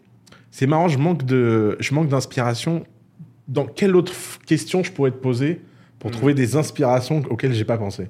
c'est 0.51 0.67
marrant, 0.67 0.89
je 0.89 0.99
manque 0.99 1.25
de, 1.25 1.77
je 1.81 1.95
manque 1.95 2.09
d'inspiration. 2.09 2.85
Dans 3.47 3.65
quelle 3.67 3.95
autre 3.97 4.13
question 4.47 4.83
je 4.83 4.93
pourrais 4.93 5.11
te 5.13 5.17
poser 5.17 5.61
pour 5.99 6.11
Mhm. 6.11 6.17
trouver 6.17 6.35
des 6.35 6.57
inspirations 6.57 7.23
auxquelles 7.31 7.53
j'ai 7.55 7.65
pas 7.65 7.79
pensé? 7.79 8.09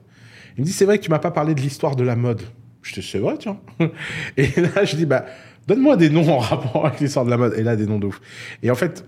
Il 0.56 0.62
me 0.62 0.64
dit, 0.66 0.72
c'est 0.72 0.84
vrai 0.84 0.98
que 0.98 1.04
tu 1.04 1.10
m'as 1.10 1.18
pas 1.20 1.30
parlé 1.30 1.54
de 1.54 1.60
l'histoire 1.60 1.94
de 1.94 2.02
la 2.02 2.16
mode. 2.16 2.42
Je 2.82 2.94
dis, 2.94 3.02
c'est 3.02 3.18
vrai, 3.18 3.36
tiens. 3.38 3.58
Et 4.36 4.48
là, 4.60 4.84
je 4.84 4.96
dis, 4.96 5.06
bah, 5.06 5.26
donne-moi 5.66 5.96
des 5.96 6.10
noms 6.10 6.28
en 6.28 6.38
rapport 6.38 6.86
avec 6.86 7.00
l'histoire 7.00 7.24
de 7.24 7.30
la 7.30 7.36
mode. 7.36 7.54
Et 7.56 7.62
là, 7.62 7.76
des 7.76 7.86
noms 7.86 7.98
de 7.98 8.06
ouf. 8.06 8.20
Et 8.62 8.70
en 8.70 8.74
fait, 8.74 9.04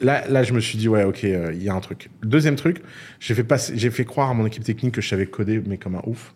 Là, 0.00 0.26
là, 0.28 0.42
je 0.42 0.52
me 0.52 0.60
suis 0.60 0.76
dit, 0.76 0.88
ouais, 0.88 1.04
ok, 1.04 1.24
euh, 1.24 1.52
il 1.54 1.62
y 1.62 1.68
a 1.68 1.74
un 1.74 1.80
truc. 1.80 2.10
Deuxième 2.22 2.56
truc, 2.56 2.82
j'ai 3.18 3.34
fait, 3.34 3.90
fait 3.90 4.04
croire 4.04 4.30
à 4.30 4.34
mon 4.34 4.46
équipe 4.46 4.64
technique 4.64 4.94
que 4.94 5.00
je 5.00 5.08
savais 5.08 5.26
coder, 5.26 5.62
mais 5.66 5.78
comme 5.78 5.94
un 5.94 6.02
ouf. 6.06 6.34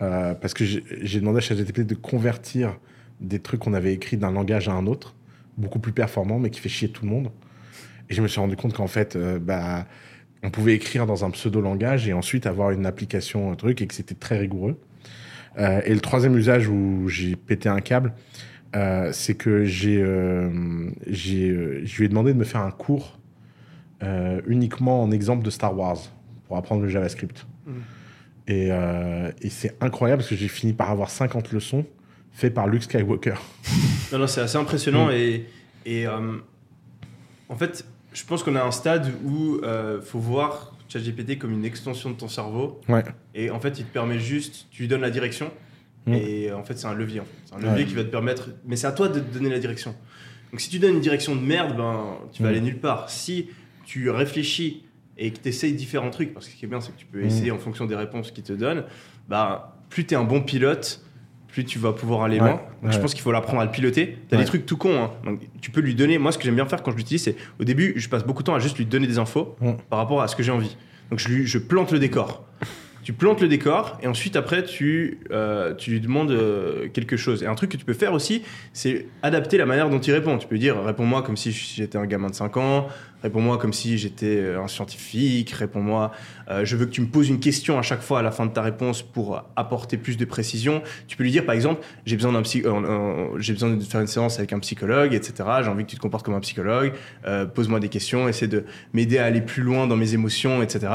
Euh, 0.00 0.34
parce 0.34 0.54
que 0.54 0.64
j'ai 0.64 1.20
demandé 1.20 1.38
à 1.38 1.40
ChatGPT 1.40 1.80
de 1.80 1.94
convertir 1.94 2.78
des 3.20 3.40
trucs 3.40 3.60
qu'on 3.60 3.74
avait 3.74 3.92
écrits 3.92 4.16
d'un 4.16 4.30
langage 4.30 4.68
à 4.68 4.72
un 4.72 4.86
autre, 4.86 5.14
beaucoup 5.56 5.80
plus 5.80 5.92
performant, 5.92 6.38
mais 6.38 6.50
qui 6.50 6.60
fait 6.60 6.68
chier 6.68 6.88
tout 6.88 7.04
le 7.04 7.10
monde. 7.10 7.30
Et 8.08 8.14
je 8.14 8.22
me 8.22 8.28
suis 8.28 8.40
rendu 8.40 8.56
compte 8.56 8.72
qu'en 8.72 8.86
fait, 8.86 9.16
euh, 9.16 9.38
bah, 9.38 9.86
on 10.42 10.50
pouvait 10.50 10.74
écrire 10.74 11.04
dans 11.04 11.24
un 11.24 11.30
pseudo-langage 11.30 12.08
et 12.08 12.12
ensuite 12.12 12.46
avoir 12.46 12.70
une 12.70 12.86
application, 12.86 13.52
un 13.52 13.56
truc, 13.56 13.82
et 13.82 13.86
que 13.86 13.94
c'était 13.94 14.14
très 14.14 14.38
rigoureux. 14.38 14.80
Et 15.84 15.92
le 15.92 15.98
troisième 15.98 16.36
usage 16.36 16.68
où 16.68 17.08
j'ai 17.08 17.34
pété 17.34 17.68
un 17.68 17.80
câble, 17.80 18.12
euh, 18.76 19.10
c'est 19.12 19.34
que 19.34 19.64
j'ai, 19.64 20.00
euh, 20.02 20.90
j'ai, 21.06 21.48
euh, 21.50 21.80
je 21.84 21.96
lui 21.98 22.04
ai 22.06 22.08
demandé 22.08 22.32
de 22.32 22.38
me 22.38 22.44
faire 22.44 22.60
un 22.60 22.70
cours 22.70 23.18
euh, 24.02 24.40
uniquement 24.46 25.02
en 25.02 25.10
exemple 25.10 25.44
de 25.44 25.50
Star 25.50 25.76
Wars 25.76 25.98
pour 26.46 26.56
apprendre 26.56 26.82
le 26.82 26.88
JavaScript. 26.88 27.46
Mhm. 27.66 27.74
Et, 28.46 28.68
euh, 28.70 29.30
et 29.42 29.50
c'est 29.50 29.76
incroyable 29.82 30.20
parce 30.20 30.30
que 30.30 30.36
j'ai 30.36 30.48
fini 30.48 30.72
par 30.72 30.90
avoir 30.90 31.10
50 31.10 31.52
leçons 31.52 31.84
faites 32.32 32.54
par 32.54 32.66
Luke 32.68 32.82
Skywalker. 32.82 33.34
Non, 34.12 34.20
non, 34.20 34.26
c'est 34.26 34.40
assez 34.40 34.56
Mm. 34.56 34.60
impressionnant 34.62 35.10
et, 35.10 35.44
et 35.84 36.06
euh, 36.06 36.38
en 37.50 37.56
fait, 37.56 37.84
je 38.14 38.24
pense 38.24 38.42
qu'on 38.42 38.56
a 38.56 38.62
un 38.62 38.70
stade 38.70 39.10
où 39.24 39.60
il 39.62 40.00
faut 40.02 40.18
voir 40.18 40.74
ChatGPT 40.88 41.38
comme 41.38 41.52
une 41.52 41.66
extension 41.66 42.08
de 42.10 42.14
ton 42.16 42.28
cerveau 42.28 42.80
Ouais. 42.88 43.04
et 43.34 43.50
en 43.50 43.60
fait, 43.60 43.78
il 43.78 43.84
te 43.84 43.92
permet 43.92 44.18
juste, 44.18 44.66
tu 44.70 44.80
lui 44.82 44.88
donnes 44.88 45.02
la 45.02 45.10
direction 45.10 45.50
Mm. 46.06 46.12
et 46.14 46.52
en 46.52 46.62
fait, 46.64 46.78
c'est 46.78 46.86
un 46.86 46.94
levier. 46.94 47.20
en 47.20 47.24
fait. 47.24 47.30
C'est 47.46 47.54
un 47.54 47.58
levier 47.58 47.84
Ouais. 47.84 47.84
qui 47.84 47.94
va 47.94 48.04
te 48.04 48.08
permettre, 48.10 48.48
mais 48.66 48.76
c'est 48.76 48.86
à 48.86 48.92
toi 48.92 49.08
de 49.08 49.20
te 49.20 49.34
donner 49.34 49.50
la 49.50 49.58
direction. 49.58 49.94
Donc, 50.52 50.60
si 50.60 50.70
tu 50.70 50.78
donnes 50.78 50.94
une 50.94 51.00
direction 51.00 51.36
de 51.36 51.40
merde, 51.40 51.76
ben, 51.76 52.16
tu 52.32 52.42
vas 52.42 52.48
Mm. 52.48 52.52
aller 52.52 52.60
nulle 52.62 52.78
part. 52.78 53.10
Si 53.10 53.48
tu 53.84 54.08
réfléchis 54.10 54.84
et 55.18 55.30
que 55.32 55.38
tu 55.38 55.48
essayes 55.48 55.72
différents 55.74 56.10
trucs, 56.10 56.32
parce 56.32 56.46
que 56.46 56.52
ce 56.52 56.56
qui 56.56 56.64
est 56.64 56.68
bien, 56.68 56.80
c'est 56.80 56.92
que 56.92 56.98
tu 56.98 57.06
peux 57.06 57.22
Mm. 57.22 57.26
essayer 57.26 57.50
en 57.50 57.58
fonction 57.58 57.84
des 57.86 57.96
réponses 57.96 58.30
qu'ils 58.30 58.44
te 58.44 58.52
donnent, 58.52 58.84
bah, 59.28 59.76
plus 59.90 60.06
tu 60.06 60.14
es 60.14 60.16
un 60.16 60.24
bon 60.24 60.40
pilote, 60.42 61.02
plus 61.48 61.64
tu 61.64 61.78
vas 61.78 61.92
pouvoir 61.92 62.22
aller 62.22 62.38
Ouais, 62.40 62.46
loin. 62.48 62.60
Donc, 62.82 62.92
Je 62.92 62.98
pense 62.98 63.12
qu'il 63.14 63.22
faut 63.22 63.32
l'apprendre 63.32 63.60
à 63.60 63.64
le 63.64 63.70
piloter. 63.70 64.18
Tu 64.28 64.34
as 64.34 64.38
Ouais. 64.38 64.44
des 64.44 64.48
trucs 64.48 64.64
tout 64.66 64.76
cons. 64.76 65.02
hein. 65.02 65.10
Donc, 65.24 65.40
tu 65.60 65.70
peux 65.70 65.80
lui 65.80 65.94
donner. 65.94 66.16
Moi, 66.18 66.30
ce 66.32 66.38
que 66.38 66.44
j'aime 66.44 66.54
bien 66.54 66.66
faire 66.66 66.82
quand 66.82 66.92
je 66.92 66.96
l'utilise, 66.96 67.22
c'est 67.22 67.36
au 67.58 67.64
début, 67.64 67.94
je 67.96 68.08
passe 68.08 68.24
beaucoup 68.24 68.42
de 68.42 68.46
temps 68.46 68.54
à 68.54 68.58
juste 68.58 68.78
lui 68.78 68.86
donner 68.86 69.06
des 69.06 69.18
infos 69.18 69.56
par 69.90 69.98
rapport 69.98 70.22
à 70.22 70.28
ce 70.28 70.36
que 70.36 70.42
j'ai 70.42 70.52
envie. 70.52 70.76
Donc, 71.10 71.18
je, 71.18 71.28
lui, 71.28 71.46
je 71.46 71.58
plante 71.58 71.90
le 71.90 71.98
décor. 71.98 72.44
Tu 73.08 73.14
plantes 73.14 73.40
le 73.40 73.48
décor 73.48 73.98
et 74.02 74.06
ensuite, 74.06 74.36
après, 74.36 74.62
tu, 74.62 75.20
euh, 75.30 75.72
tu 75.74 75.92
lui 75.92 76.00
demandes 76.00 76.30
euh, 76.30 76.88
quelque 76.92 77.16
chose. 77.16 77.42
Et 77.42 77.46
un 77.46 77.54
truc 77.54 77.70
que 77.70 77.78
tu 77.78 77.86
peux 77.86 77.94
faire 77.94 78.12
aussi, 78.12 78.42
c'est 78.74 79.06
adapter 79.22 79.56
la 79.56 79.64
manière 79.64 79.88
dont 79.88 79.98
il 79.98 80.12
répond. 80.12 80.36
Tu 80.36 80.46
peux 80.46 80.58
dire 80.58 80.84
réponds-moi 80.84 81.22
comme 81.22 81.38
si 81.38 81.50
j'étais 81.50 81.96
un 81.96 82.04
gamin 82.04 82.28
de 82.28 82.34
5 82.34 82.58
ans, 82.58 82.88
réponds-moi 83.22 83.56
comme 83.56 83.72
si 83.72 83.96
j'étais 83.96 84.36
euh, 84.36 84.62
un 84.62 84.68
scientifique, 84.68 85.52
réponds-moi, 85.52 86.12
je 86.64 86.76
veux 86.76 86.84
que 86.84 86.90
tu 86.90 87.00
me 87.00 87.06
poses 87.06 87.30
une 87.30 87.40
question 87.40 87.78
à 87.78 87.82
chaque 87.82 88.02
fois 88.02 88.18
à 88.18 88.22
la 88.22 88.30
fin 88.30 88.44
de 88.44 88.52
ta 88.52 88.60
réponse 88.60 89.02
pour 89.02 89.42
apporter 89.56 89.96
plus 89.96 90.18
de 90.18 90.26
précision. 90.26 90.82
Tu 91.06 91.16
peux 91.16 91.24
lui 91.24 91.30
dire 91.30 91.46
par 91.46 91.54
exemple 91.54 91.80
j'ai 92.04 92.16
besoin 92.16 92.42
j'ai 92.42 93.52
besoin 93.54 93.70
de 93.70 93.82
faire 93.84 94.00
une 94.02 94.06
séance 94.06 94.38
avec 94.38 94.52
un 94.52 94.58
psychologue, 94.58 95.14
etc. 95.14 95.48
J'ai 95.62 95.68
envie 95.68 95.84
que 95.84 95.90
tu 95.90 95.96
te 95.96 96.00
comportes 96.00 96.24
comme 96.24 96.34
un 96.34 96.40
psychologue, 96.40 96.92
pose-moi 97.54 97.80
des 97.80 97.88
questions, 97.88 98.28
essaie 98.28 98.48
de 98.48 98.64
m'aider 98.92 99.18
à 99.18 99.24
aller 99.24 99.42
plus 99.42 99.62
loin 99.62 99.86
dans 99.86 99.96
mes 99.96 100.14
émotions, 100.14 100.62
etc. 100.62 100.88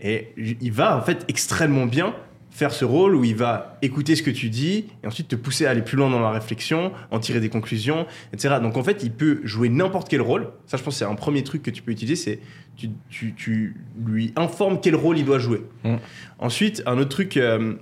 Et 0.00 0.32
il 0.36 0.72
va 0.72 0.96
en 0.96 1.02
fait 1.02 1.24
extrêmement 1.28 1.86
bien 1.86 2.14
faire 2.56 2.72
ce 2.72 2.86
rôle 2.86 3.14
où 3.14 3.22
il 3.22 3.36
va 3.36 3.76
écouter 3.82 4.16
ce 4.16 4.22
que 4.22 4.30
tu 4.30 4.48
dis 4.48 4.86
et 5.04 5.06
ensuite 5.06 5.28
te 5.28 5.36
pousser 5.36 5.66
à 5.66 5.70
aller 5.70 5.82
plus 5.82 5.98
loin 5.98 6.08
dans 6.08 6.20
la 6.20 6.30
réflexion, 6.30 6.90
en 7.10 7.18
tirer 7.18 7.38
des 7.38 7.50
conclusions, 7.50 8.06
etc. 8.32 8.56
Donc 8.62 8.78
en 8.78 8.82
fait, 8.82 9.02
il 9.02 9.10
peut 9.10 9.40
jouer 9.44 9.68
n'importe 9.68 10.08
quel 10.08 10.22
rôle. 10.22 10.48
Ça, 10.66 10.78
je 10.78 10.82
pense, 10.82 10.96
c'est 10.96 11.04
un 11.04 11.14
premier 11.16 11.44
truc 11.44 11.62
que 11.62 11.70
tu 11.70 11.82
peux 11.82 11.92
utiliser, 11.92 12.16
c'est 12.16 12.40
tu, 12.74 12.88
tu, 13.10 13.34
tu 13.34 13.76
lui 14.06 14.32
informes 14.36 14.80
quel 14.80 14.96
rôle 14.96 15.18
il 15.18 15.26
doit 15.26 15.38
jouer. 15.38 15.64
Mm. 15.84 15.96
Ensuite, 16.38 16.82
un 16.86 16.96
autre 16.96 17.10
truc 17.10 17.36
euh, 17.36 17.74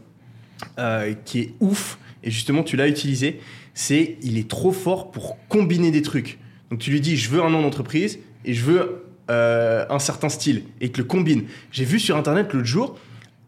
euh, 0.81 1.15
qui 1.25 1.39
est 1.41 1.55
ouf, 1.61 1.99
et 2.25 2.33
justement 2.33 2.65
tu 2.65 2.77
l'as 2.77 2.89
utilisé, 2.89 3.39
c'est 3.75 4.19
il 4.23 4.39
est 4.39 4.51
trop 4.51 4.73
fort 4.73 5.13
pour 5.13 5.37
combiner 5.49 5.93
des 5.93 6.03
trucs. 6.03 6.39
Donc 6.71 6.81
tu 6.81 6.91
lui 6.91 7.01
dis, 7.01 7.17
je 7.17 7.31
veux 7.31 7.45
un 7.45 7.51
nom 7.51 7.63
d'entreprise 7.63 8.19
et 8.45 8.55
je 8.55 8.65
veux 8.65 9.04
euh, 9.31 9.87
un 9.89 9.99
certain 9.99 10.29
style, 10.29 10.65
et 10.81 10.91
te 10.91 10.99
le 10.99 11.05
combine. 11.05 11.45
J'ai 11.71 11.85
vu 11.85 11.99
sur 11.99 12.17
Internet 12.17 12.53
l'autre 12.53 12.67
jour 12.67 12.99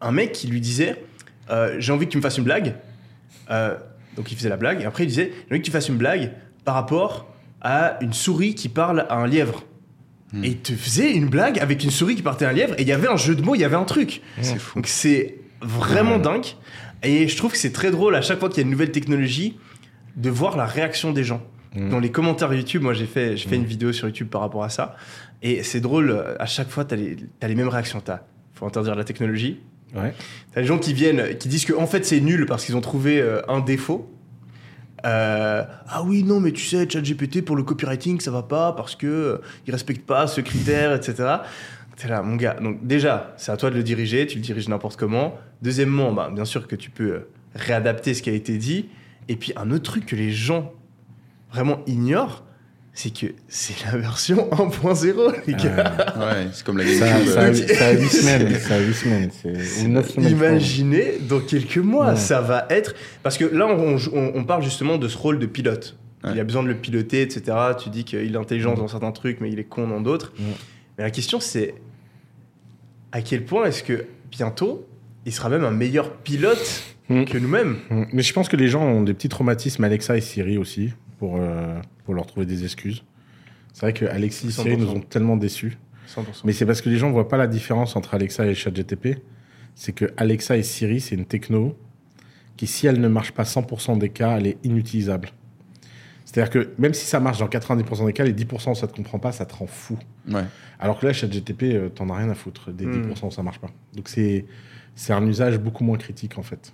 un 0.01 0.11
mec 0.11 0.31
qui 0.31 0.47
lui 0.47 0.61
disait, 0.61 1.03
euh, 1.49 1.75
j'ai 1.79 1.91
envie 1.91 2.05
que 2.05 2.11
tu 2.11 2.17
me 2.17 2.21
fasses 2.21 2.37
une 2.37 2.43
blague. 2.43 2.75
Euh, 3.49 3.75
donc 4.15 4.31
il 4.31 4.37
faisait 4.37 4.49
la 4.49 4.57
blague, 4.57 4.81
et 4.81 4.85
après 4.85 5.03
il 5.03 5.07
disait, 5.07 5.31
j'ai 5.47 5.53
envie 5.53 5.61
que 5.61 5.65
tu 5.65 5.71
fasses 5.71 5.89
une 5.89 5.97
blague 5.97 6.31
par 6.65 6.75
rapport 6.75 7.31
à 7.61 7.97
une 8.01 8.13
souris 8.13 8.55
qui 8.55 8.69
parle 8.69 9.05
à 9.09 9.15
un 9.15 9.27
lièvre. 9.27 9.63
Hmm. 10.33 10.43
Et 10.43 10.49
il 10.49 10.57
te 10.57 10.73
faisait 10.73 11.13
une 11.13 11.29
blague 11.29 11.59
avec 11.59 11.83
une 11.83 11.91
souris 11.91 12.15
qui 12.15 12.21
partait 12.21 12.45
à 12.45 12.49
un 12.49 12.53
lièvre, 12.53 12.73
et 12.77 12.81
il 12.81 12.87
y 12.87 12.91
avait 12.91 13.07
un 13.07 13.17
jeu 13.17 13.35
de 13.35 13.41
mots, 13.41 13.55
il 13.55 13.61
y 13.61 13.63
avait 13.63 13.75
un 13.75 13.85
truc. 13.85 14.21
C'est 14.41 14.59
fou. 14.59 14.75
Donc 14.75 14.87
c'est 14.87 15.37
vraiment 15.61 16.15
Ouais. 16.15 16.21
dingue. 16.21 16.45
Et 17.03 17.27
je 17.27 17.37
trouve 17.37 17.51
que 17.51 17.57
c'est 17.57 17.71
très 17.71 17.91
drôle 17.91 18.15
à 18.15 18.21
chaque 18.21 18.39
fois 18.39 18.49
qu'il 18.49 18.57
y 18.57 18.61
a 18.61 18.63
une 18.63 18.71
nouvelle 18.71 18.91
technologie 18.91 19.57
de 20.15 20.29
voir 20.29 20.57
la 20.57 20.65
réaction 20.65 21.13
des 21.13 21.23
gens. 21.23 21.41
Mm. 21.75 21.89
Dans 21.89 21.99
les 21.99 22.11
commentaires 22.11 22.53
YouTube, 22.53 22.81
moi 22.81 22.93
j'ai 22.93 23.05
fait, 23.05 23.37
j'ai 23.37 23.47
fait 23.47 23.55
une 23.55 23.65
vidéo 23.65 23.93
sur 23.93 24.07
YouTube 24.07 24.27
par 24.29 24.41
rapport 24.41 24.63
à 24.63 24.69
ça. 24.69 24.95
Et 25.41 25.63
c'est 25.63 25.79
drôle, 25.79 26.23
à 26.39 26.45
chaque 26.45 26.69
fois, 26.69 26.85
tu 26.85 26.95
as, 27.41 27.47
les 27.47 27.55
mêmes 27.55 27.67
réactions. 27.67 28.01
Il 28.07 28.19
faut 28.53 28.65
interdire 28.65 28.95
la 28.95 29.03
technologie. 29.03 29.59
Ouais. 29.95 30.13
T'as 30.53 30.61
les 30.61 30.67
gens 30.67 30.79
qui 30.79 30.93
viennent, 30.93 31.37
qui 31.37 31.47
disent 31.47 31.63
que 31.63 31.71
en 31.71 31.87
fait 31.87 32.05
c'est 32.05 32.19
nul 32.19 32.45
parce 32.45 32.65
qu'ils 32.65 32.75
ont 32.75 32.81
trouvé 32.81 33.21
euh, 33.21 33.41
un 33.47 33.61
défaut. 33.61 34.11
Euh, 35.05 35.63
ah 35.87 36.03
oui, 36.03 36.23
non, 36.23 36.39
mais 36.39 36.51
tu 36.51 36.63
sais, 36.63 36.89
ChatGPT 36.89 37.43
pour 37.43 37.55
le 37.55 37.63
copywriting, 37.63 38.19
ça 38.19 38.31
va 38.31 38.43
pas 38.43 38.73
parce 38.73 38.95
que 38.95 39.07
euh, 39.07 39.37
il 39.65 39.71
respecte 39.71 40.05
pas 40.05 40.27
ce 40.27 40.41
critère, 40.41 40.93
etc. 40.93 41.37
T'es 41.95 42.07
là, 42.07 42.21
mon 42.21 42.35
gars. 42.35 42.55
Donc 42.61 42.85
déjà, 42.85 43.33
c'est 43.37 43.51
à 43.51 43.57
toi 43.57 43.69
de 43.69 43.75
le 43.75 43.83
diriger. 43.83 44.27
Tu 44.27 44.37
le 44.37 44.43
diriges 44.43 44.69
n'importe 44.69 44.97
comment. 44.97 45.35
Deuxièmement, 45.61 46.11
bah, 46.13 46.29
bien 46.33 46.45
sûr 46.45 46.67
que 46.67 46.75
tu 46.75 46.89
peux 46.89 47.11
euh, 47.11 47.29
réadapter 47.55 48.13
ce 48.13 48.21
qui 48.21 48.29
a 48.29 48.33
été 48.33 48.57
dit. 48.57 48.89
Et 49.29 49.35
puis 49.35 49.53
un 49.55 49.71
autre 49.71 49.83
truc 49.83 50.05
que 50.05 50.15
les 50.15 50.31
gens 50.31 50.73
vraiment 51.51 51.79
ignorent, 51.85 52.43
c'est 52.99 53.13
que 53.13 53.27
c'est 53.47 53.75
la 53.85 53.95
version 53.97 54.49
1.0, 54.51 55.33
les 55.45 55.53
gars. 55.53 56.13
Ouais, 56.17 56.47
c'est 56.51 56.65
comme 56.65 56.79
la 56.79 56.85
Ça, 56.87 57.05
GameCube. 57.07 57.29
ça, 57.31 57.41
a 57.41 57.49
huit- 57.51 57.69
ça 57.75 57.85
a 57.87 57.91
8 57.91 58.07
semaines. 58.09 58.59
Ça 58.59 58.73
a 58.75 58.79
8 58.79 58.93
semaines. 58.95 59.29
C'est 59.31 59.85
ou 59.85 59.87
9 59.89 60.09
semaines. 60.09 60.29
je 60.29 60.35
crois. 60.35 60.47
Imaginez 60.49 61.13
dans 61.29 61.39
quelques 61.39 61.77
mois, 61.77 62.09
Ouais. 62.13 62.15
ça 62.15 62.41
va 62.41 62.65
être. 62.71 62.95
Parce 63.21 63.37
que 63.37 63.45
là, 63.45 63.67
on, 63.67 63.97
on- 64.13 64.31
on 64.33 64.43
parle 64.45 64.63
justement 64.63 64.97
de 64.97 65.07
ce 65.07 65.15
rôle 65.15 65.37
de 65.37 65.45
pilote. 65.45 65.95
Ouais. 66.23 66.31
Il 66.33 66.39
a 66.39 66.43
besoin 66.43 66.63
de 66.63 66.69
le 66.69 66.75
piloter, 66.75 67.21
etc. 67.21 67.55
Tu 67.81 67.89
dis 67.91 68.03
qu'il 68.03 68.33
est 68.33 68.35
intelligent 68.35 68.71
Ouais. 68.71 68.77
dans 68.77 68.87
certains 68.87 69.11
trucs, 69.11 69.41
mais 69.41 69.51
il 69.51 69.59
est 69.59 69.63
con 69.65 69.87
dans 69.87 70.01
d'autres. 70.01 70.33
Mais 70.97 71.03
la 71.03 71.11
question, 71.11 71.39
c'est 71.39 71.75
à 73.11 73.21
quel 73.21 73.45
point 73.45 73.65
est-ce 73.65 73.83
que 73.83 74.05
bientôt, 74.31 74.87
il 75.27 75.31
sera 75.31 75.49
même 75.49 75.63
un 75.63 75.71
meilleur 75.71 76.11
pilote 76.13 76.83
Mm. 77.09 77.25
que 77.25 77.37
nous-mêmes? 77.37 77.77
Mm. 77.91 78.03
Mais 78.11 78.23
je 78.23 78.33
pense 78.33 78.49
que 78.49 78.57
les 78.57 78.67
gens 78.67 78.83
ont 78.83 79.03
des 79.03 79.13
petits 79.13 79.29
traumatismes, 79.29 79.83
Alexa 79.83 80.17
et 80.17 80.21
Siri 80.21 80.57
aussi, 80.57 80.89
pour, 81.17 81.37
euh, 81.37 81.79
pour 82.05 82.13
leur 82.13 82.25
trouver 82.25 82.45
des 82.45 82.63
excuses. 82.63 83.03
C'est 83.73 83.81
vrai 83.81 83.93
que 83.93 84.05
Alexis 84.05 84.47
et 84.47 84.51
Siri 84.51 84.75
100%. 84.75 84.79
nous 84.79 84.89
ont 84.89 84.99
tellement 85.01 85.37
déçus. 85.37 85.77
100%. 86.07 86.21
Mais 86.45 86.53
c'est 86.53 86.65
parce 86.65 86.81
que 86.81 86.89
les 86.89 86.97
gens 86.97 87.07
ne 87.07 87.13
voient 87.13 87.27
pas 87.27 87.37
la 87.37 87.47
différence 87.47 87.95
entre 87.95 88.13
Alexa 88.13 88.45
et 88.47 88.55
ChatGTP. 88.55 89.19
C'est 89.75 89.91
que 89.93 90.05
Alexa 90.17 90.57
et 90.57 90.63
Siri, 90.63 90.99
c'est 91.01 91.15
une 91.15 91.25
techno 91.25 91.77
qui, 92.55 92.65
si 92.65 92.87
elle 92.87 92.99
ne 92.99 93.07
marche 93.07 93.31
pas 93.33 93.43
100% 93.43 93.97
des 93.99 94.09
cas, 94.09 94.37
elle 94.37 94.47
est 94.47 94.57
inutilisable. 94.63 95.29
C'est-à-dire 96.25 96.49
que 96.49 96.69
même 96.77 96.93
si 96.93 97.05
ça 97.05 97.19
marche 97.19 97.37
dans 97.39 97.47
90% 97.47 98.05
des 98.05 98.13
cas, 98.13 98.23
les 98.23 98.33
10% 98.33 98.71
où 98.71 98.75
ça 98.75 98.87
ne 98.87 98.91
te 98.91 98.95
comprend 98.97 99.19
pas, 99.19 99.31
ça 99.31 99.45
te 99.45 99.53
rend 99.55 99.67
fou. 99.67 99.97
Ouais. 100.29 100.43
Alors 100.79 100.99
que 100.99 101.05
là, 101.05 101.13
ChatGTP, 101.13 101.63
euh, 101.63 101.89
t'en 101.89 102.09
as 102.09 102.17
rien 102.17 102.29
à 102.29 102.35
foutre 102.35 102.71
des 102.71 102.85
Hmm. 102.85 103.11
10% 103.13 103.27
où 103.27 103.31
ça 103.31 103.43
marche 103.43 103.59
pas. 103.59 103.69
Donc 103.95 104.09
c'est 104.09 104.45
c'est 104.95 105.13
un 105.13 105.25
usage 105.27 105.59
beaucoup 105.59 105.83
moins 105.83 105.97
critique 105.97 106.37
en 106.39 106.43
fait. 106.43 106.73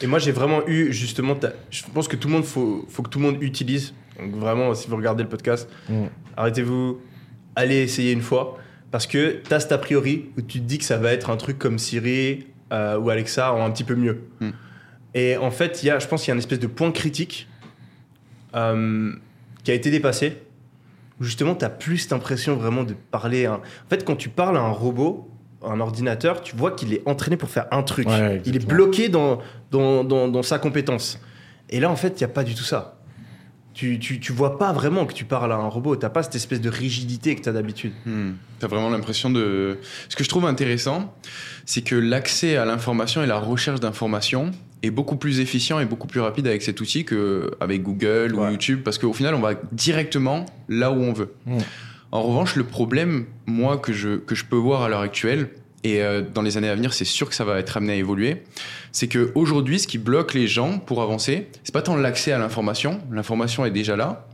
Et 0.00 0.06
moi, 0.06 0.18
j'ai 0.18 0.32
vraiment 0.32 0.66
eu, 0.68 0.92
justement, 0.92 1.34
ta- 1.34 1.52
je 1.70 1.82
pense 1.92 2.06
que 2.08 2.16
tout 2.16 2.28
le 2.28 2.34
monde, 2.34 2.44
faut, 2.44 2.84
faut 2.88 3.02
que 3.02 3.08
tout 3.10 3.18
le 3.18 3.24
monde 3.24 3.42
utilise. 3.42 3.94
Donc 4.18 4.32
vraiment, 4.36 4.74
si 4.74 4.88
vous 4.88 4.96
regardez 4.96 5.22
le 5.24 5.28
podcast, 5.28 5.68
Mm. 5.88 6.04
arrêtez-vous, 6.36 7.00
allez 7.56 7.82
essayer 7.82 8.12
une 8.12 8.22
fois. 8.22 8.58
Parce 8.90 9.06
que 9.06 9.42
tu 9.46 9.52
as 9.52 9.60
cet 9.60 9.72
a 9.72 9.78
priori 9.78 10.30
où 10.36 10.40
tu 10.42 10.60
te 10.60 10.64
dis 10.64 10.78
que 10.78 10.84
ça 10.84 10.96
va 10.96 11.12
être 11.12 11.30
un 11.30 11.36
truc 11.36 11.58
comme 11.58 11.78
Siri 11.78 12.46
euh, 12.72 12.98
ou 12.98 13.10
Alexa 13.10 13.52
en 13.52 13.64
un 13.64 13.70
petit 13.70 13.84
peu 13.84 13.94
mieux. 13.96 14.22
Mm. 14.40 14.50
Et 15.14 15.36
en 15.36 15.50
fait, 15.50 15.82
il 15.82 15.86
y 15.86 15.90
a, 15.90 15.98
je 15.98 16.06
pense 16.06 16.22
qu'il 16.22 16.28
y 16.28 16.32
a 16.32 16.34
une 16.34 16.38
espèce 16.40 16.60
de 16.60 16.66
point 16.68 16.92
critique 16.92 17.48
euh, 18.54 19.12
qui 19.64 19.70
a 19.70 19.74
été 19.74 19.90
dépassé. 19.90 20.38
Où 21.20 21.24
justement, 21.24 21.54
tu 21.56 21.64
as 21.64 21.70
plus 21.70 21.98
cette 21.98 22.12
impression 22.12 22.56
vraiment 22.56 22.84
de 22.84 22.94
parler. 23.10 23.46
à 23.46 23.54
En 23.54 23.60
fait, 23.90 24.04
quand 24.04 24.14
tu 24.16 24.28
parles 24.28 24.56
à 24.56 24.60
un 24.60 24.70
robot, 24.70 25.28
un 25.62 25.80
ordinateur, 25.80 26.42
tu 26.42 26.56
vois 26.56 26.72
qu'il 26.72 26.92
est 26.92 27.02
entraîné 27.06 27.36
pour 27.36 27.50
faire 27.50 27.66
un 27.70 27.82
truc. 27.82 28.08
Ouais, 28.08 28.40
il 28.44 28.56
est 28.56 28.66
bloqué 28.66 29.08
dans, 29.08 29.40
dans, 29.70 30.04
dans, 30.04 30.28
dans 30.28 30.42
sa 30.42 30.58
compétence. 30.58 31.20
Et 31.70 31.80
là, 31.80 31.90
en 31.90 31.96
fait, 31.96 32.20
il 32.20 32.24
n'y 32.24 32.30
a 32.30 32.32
pas 32.32 32.44
du 32.44 32.54
tout 32.54 32.64
ça. 32.64 32.94
Tu, 33.74 34.00
tu, 34.00 34.18
tu 34.18 34.32
vois 34.32 34.58
pas 34.58 34.72
vraiment 34.72 35.06
que 35.06 35.12
tu 35.12 35.24
parles 35.24 35.52
à 35.52 35.56
un 35.56 35.68
robot. 35.68 35.94
T'as 35.94 36.08
pas 36.08 36.24
cette 36.24 36.34
espèce 36.34 36.60
de 36.60 36.68
rigidité 36.68 37.36
que 37.36 37.42
tu 37.42 37.48
as 37.48 37.52
d'habitude. 37.52 37.92
Hmm. 38.06 38.32
T'as 38.58 38.66
vraiment 38.66 38.90
l'impression 38.90 39.30
de. 39.30 39.78
Ce 40.08 40.16
que 40.16 40.24
je 40.24 40.28
trouve 40.28 40.46
intéressant, 40.46 41.14
c'est 41.64 41.82
que 41.82 41.94
l'accès 41.94 42.56
à 42.56 42.64
l'information 42.64 43.22
et 43.22 43.26
la 43.26 43.38
recherche 43.38 43.78
d'informations 43.78 44.50
est 44.82 44.90
beaucoup 44.90 45.16
plus 45.16 45.38
efficient 45.38 45.78
et 45.78 45.84
beaucoup 45.84 46.08
plus 46.08 46.20
rapide 46.20 46.48
avec 46.48 46.62
cet 46.62 46.80
outil 46.80 47.04
qu'avec 47.04 47.82
Google 47.82 48.34
ou. 48.34 48.50
YouTube, 48.50 48.82
parce 48.84 48.98
qu'au 48.98 49.12
final, 49.12 49.34
on 49.34 49.40
va 49.40 49.54
directement 49.70 50.46
là 50.68 50.90
où 50.90 51.00
on 51.00 51.12
veut. 51.12 51.34
Mm. 51.46 51.58
En 52.10 52.22
revanche, 52.22 52.56
le 52.56 52.64
problème, 52.64 53.26
moi, 53.46 53.76
que 53.76 53.92
je, 53.92 54.16
que 54.16 54.34
je 54.34 54.44
peux 54.44 54.56
voir 54.56 54.82
à 54.82 54.88
l'heure 54.88 55.00
actuelle, 55.00 55.50
et 55.84 56.02
euh, 56.02 56.22
dans 56.22 56.42
les 56.42 56.56
années 56.56 56.68
à 56.68 56.74
venir, 56.74 56.92
c'est 56.92 57.04
sûr 57.04 57.28
que 57.28 57.34
ça 57.34 57.44
va 57.44 57.58
être 57.58 57.76
amené 57.76 57.92
à 57.92 57.96
évoluer, 57.96 58.42
c'est 58.92 59.08
que 59.08 59.30
aujourd'hui, 59.34 59.78
ce 59.78 59.86
qui 59.86 59.98
bloque 59.98 60.34
les 60.34 60.48
gens 60.48 60.78
pour 60.78 61.02
avancer, 61.02 61.48
c'est 61.62 61.72
pas 61.72 61.82
tant 61.82 61.96
l'accès 61.96 62.32
à 62.32 62.38
l'information, 62.38 63.00
l'information 63.10 63.64
est 63.64 63.70
déjà 63.70 63.94
là, 63.94 64.26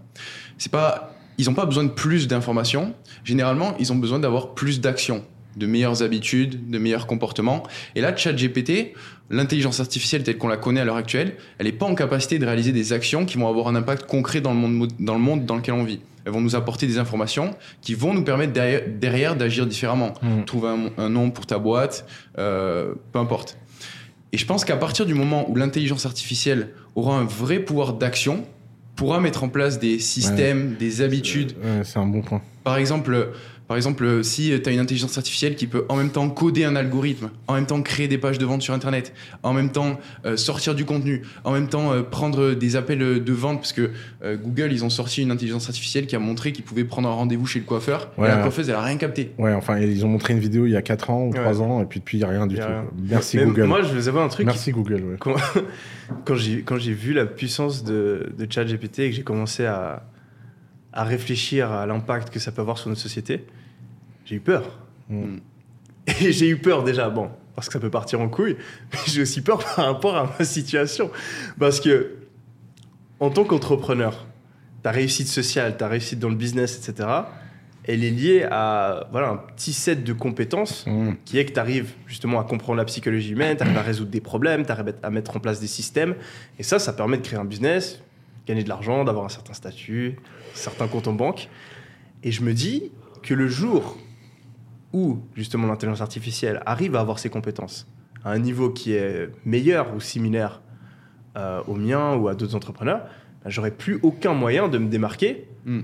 c'est 0.57 0.71
pas, 0.71 1.15
ils 1.37 1.47
n'ont 1.47 1.55
pas 1.55 1.67
besoin 1.67 1.85
de 1.85 1.91
plus 1.91 2.29
d'informations, 2.29 2.95
généralement, 3.25 3.75
ils 3.79 3.93
ont 3.93 3.97
besoin 3.97 4.21
d'avoir 4.21 4.55
plus 4.55 4.81
d'actions, 4.81 5.25
de 5.57 5.67
meilleures 5.67 6.03
habitudes, 6.03 6.71
de 6.71 6.79
meilleurs 6.79 7.07
comportements. 7.07 7.63
Et 7.95 8.01
là, 8.01 8.17
ChatGPT, 8.17 8.95
l'intelligence 9.31 9.81
artificielle 9.81 10.23
telle 10.23 10.39
qu'on 10.39 10.49
la 10.49 10.57
connaît 10.57 10.81
à 10.81 10.85
l'heure 10.85 10.97
actuelle, 10.97 11.37
elle 11.59 11.67
n'est 11.67 11.73
pas 11.73 11.87
en 11.87 11.95
capacité 11.95 12.39
de 12.39 12.47
réaliser 12.47 12.73
des 12.73 12.93
actions 12.93 13.27
qui 13.27 13.37
vont 13.37 13.49
avoir 13.49 13.69
un 13.69 13.75
impact 13.75 14.07
concret 14.07 14.41
dans 14.41 14.53
le 14.53 14.59
monde, 14.59 14.75
mo- 14.75 14.89
dans 14.99 15.15
le 15.15 15.21
monde 15.21 15.45
dans 15.45 15.57
lequel 15.57 15.75
on 15.75 15.85
vit. 15.85 16.01
Elles 16.25 16.33
vont 16.33 16.41
nous 16.41 16.57
apporter 16.57 16.87
des 16.87 16.99
informations 16.99 17.55
qui 17.81 17.95
vont 17.95 18.15
nous 18.15 18.25
permettre 18.25 18.53
derrière, 18.53 19.37
d'agir 19.37 19.67
différemment. 19.67 20.15
Mm. 20.23 20.45
Trouver 20.45 20.69
un, 20.69 21.03
un 21.03 21.09
nom 21.09 21.31
pour 21.31 21.47
ta 21.47 21.59
boîte, 21.59 22.07
euh, 22.39 22.95
peu 23.13 23.19
importe. 23.19 23.59
Et 24.33 24.37
je 24.39 24.47
pense 24.47 24.65
qu'à 24.65 24.77
partir 24.77 25.07
du 25.07 25.15
moment 25.15 25.49
où 25.49 25.55
l'intelligence 25.55 26.07
artificielle 26.07 26.71
aura 26.97 27.17
un 27.17 27.25
vrai 27.25 27.61
pouvoir 27.61 27.93
d'action, 27.93 28.45
pourra 28.97 29.21
mettre 29.21 29.45
en 29.45 29.49
place 29.49 29.79
des 29.79 29.99
systèmes, 29.99 30.77
des 30.79 31.03
habitudes, 31.03 31.53
ouais, 31.63 31.83
c'est 31.85 31.99
un 31.99 32.07
bon 32.07 32.23
point. 32.23 32.43
par 32.63 32.77
exemple, 32.77 33.33
Par 33.67 33.77
exemple, 33.79 34.05
euh, 34.05 34.23
si 34.23 34.53
tu 34.63 34.69
as 34.69 34.73
une 34.73 34.79
intelligence 34.79 35.17
artificielle 35.17 35.55
qui 35.57 35.67
peut 35.67 35.87
en 35.89 35.97
même 35.97 36.11
temps 36.11 36.29
coder 36.29 36.65
un 36.65 36.77
algorithme, 36.77 37.31
en 37.47 37.55
même 37.55 37.65
temps 37.67 37.81
créer 37.81 38.09
des 38.09 38.19
pages 38.19 38.37
de 38.39 38.45
vente 38.45 38.61
sur 38.61 38.75
Internet, 38.75 39.15
en 39.43 39.55
même 39.55 39.71
temps 39.73 39.99
euh, 40.27 40.37
sortir 40.37 40.75
du 40.75 40.85
contenu, 40.85 41.23
en 41.45 41.53
même 41.53 41.69
temps 41.69 41.93
euh, 41.93 42.03
prendre 42.03 42.53
des 42.53 42.77
appels 42.77 43.01
euh, 43.03 43.21
de 43.21 43.33
vente, 43.33 43.59
parce 43.61 43.73
que 43.73 43.91
euh, 44.23 44.37
Google, 44.37 44.71
ils 44.73 44.85
ont 44.85 44.91
sorti 44.91 45.23
une 45.23 45.31
intelligence 45.31 45.67
artificielle 45.69 46.07
qui 46.07 46.15
a 46.15 46.19
montré 46.19 46.53
qu'ils 46.53 46.65
pouvaient 46.65 46.85
prendre 46.85 47.09
un 47.09 47.13
rendez-vous 47.13 47.47
chez 47.47 47.59
le 47.59 47.65
coiffeur, 47.65 48.11
Ouais. 48.19 48.27
et 48.27 48.31
la 48.31 48.37
coiffeuse, 48.43 48.69
elle 48.69 48.75
a 48.75 48.83
rien 48.83 48.99
capté. 48.99 49.33
Ouais, 49.39 49.55
enfin, 49.55 49.79
ils 49.79 50.05
ont 50.05 50.09
montré 50.09 50.35
une 50.35 50.41
vidéo 50.41 50.67
il 50.67 50.73
y 50.73 50.77
a 50.77 50.83
4 50.83 51.09
ans 51.11 51.27
ou 51.29 51.33
3 51.33 51.63
ans, 51.63 51.81
et 51.83 51.87
puis 51.87 52.01
depuis, 52.01 52.19
il 52.19 52.21
n'y 52.21 52.25
a 52.27 52.29
rien 52.29 52.47
du 52.47 52.57
tout. 52.57 52.63
rien. 52.67 52.85
Merci 53.09 53.39
Mais 53.39 53.45
Google. 53.47 53.65
Moi, 53.65 53.83
je 53.83 53.95
vous 53.95 54.09
avoue 54.09 54.21
un 54.21 54.29
truc. 54.29 54.45
Merci 54.47 54.73
Google, 54.73 55.03
ouais. 55.05 55.17
Quand, 55.19 55.37
quand 56.27 56.35
j'ai 56.37 56.61
quand 56.63 56.77
j'ai 56.79 56.93
vu 56.93 57.13
la 57.15 57.25
puissance 57.25 57.83
de, 57.83 58.31
de 58.37 58.47
ChatGPT 58.51 58.99
et 59.01 59.11
que 59.11 59.17
j'ai 59.17 59.23
commencé 59.23 59.65
à, 59.65 60.03
à 60.95 61.05
réfléchir 61.05 61.71
à 61.71 61.85
l'impact 61.87 62.31
que 62.31 62.39
ça 62.39 62.53
peut 62.53 62.63
avoir 62.63 62.79
sur 62.79 62.89
notre 62.89 63.01
société, 63.01 63.45
j'ai 64.25 64.37
eu 64.37 64.41
peur. 64.41 64.79
Mm. 65.11 65.39
Et 66.21 66.33
j'ai 66.33 66.49
eu 66.49 66.57
peur 66.57 66.85
déjà, 66.85 67.11
bon, 67.11 67.31
parce 67.55 67.67
que 67.69 67.75
ça 67.75 67.81
peut 67.81 67.91
partir 67.91 68.21
en 68.21 68.29
couille, 68.29 68.57
mais 68.93 68.99
j'ai 69.07 69.23
aussi 69.23 69.43
peur 69.43 69.59
par 69.59 69.87
rapport 69.87 70.17
à 70.17 70.33
ma 70.39 70.45
situation. 70.45 71.11
Parce 71.59 71.81
que, 71.81 72.15
en 73.21 73.31
tant 73.31 73.45
qu'entrepreneur, 73.45 74.27
ta 74.83 74.93
réussite 74.93 75.29
sociale, 75.29 75.77
ta 75.77 75.89
réussite 75.89 76.21
dans 76.21 76.29
le 76.29 76.37
business, 76.37 76.79
etc., 76.79 77.09
elle 77.87 78.03
est 78.03 78.11
liée 78.11 78.47
à 78.51 79.09
voilà, 79.11 79.29
un 79.29 79.37
petit 79.37 79.75
set 79.75 80.05
de 80.05 80.13
compétences 80.15 80.87
Mm. 80.87 81.15
qui 81.25 81.39
est 81.39 81.45
que 81.45 81.53
tu 81.53 81.61
arrives 81.61 81.93
justement 82.07 82.41
à 82.41 82.45
comprendre 82.45 82.79
la 82.79 82.85
psychologie 82.85 83.33
humaine, 83.33 83.57
tu 83.57 83.63
arrives 83.63 83.77
à 83.77 83.83
résoudre 83.83 84.11
des 84.11 84.21
problèmes, 84.21 84.65
tu 84.65 84.73
arrives 84.73 84.95
à 85.03 85.11
mettre 85.11 85.37
en 85.37 85.41
place 85.41 85.61
des 85.61 85.67
systèmes. 85.67 86.15
Et 86.59 86.63
ça, 86.63 86.79
ça 86.79 86.93
permet 86.93 87.17
de 87.19 87.23
créer 87.23 87.39
un 87.39 87.45
business, 87.45 88.01
gagner 88.47 88.63
de 88.65 88.69
l'argent, 88.69 89.05
d'avoir 89.05 89.25
un 89.25 89.29
certain 89.29 89.55
statut, 89.55 90.17
certains 90.55 90.87
comptes 90.89 91.09
en 91.09 91.13
banque. 91.13 91.49
Et 92.23 92.31
je 92.33 92.43
me 92.43 92.53
dis 92.55 92.91
que 93.23 93.35
le 93.35 93.49
jour 93.49 93.97
où 94.93 95.21
justement 95.35 95.67
l'intelligence 95.67 96.01
artificielle 96.01 96.63
arrive 96.67 96.95
à 96.97 97.01
avoir 97.01 97.19
ces 97.19 97.31
compétences 97.31 97.87
à 98.25 98.31
un 98.31 98.39
niveau 98.39 98.71
qui 98.71 98.93
est 98.95 99.29
meilleur 99.45 99.95
ou 99.95 100.01
similaire 100.01 100.63
euh, 101.37 101.63
au 101.67 101.75
mien 101.75 102.15
ou 102.15 102.29
à 102.29 102.35
d'autres 102.35 102.55
entrepreneurs, 102.55 103.01
bah, 103.43 103.51
j'aurais 103.51 103.71
plus 103.73 103.99
aucun 104.03 104.33
moyen 104.35 104.69
de 104.69 104.79
me 104.79 104.89
démarquer 104.89 105.49
Mm. 105.67 105.81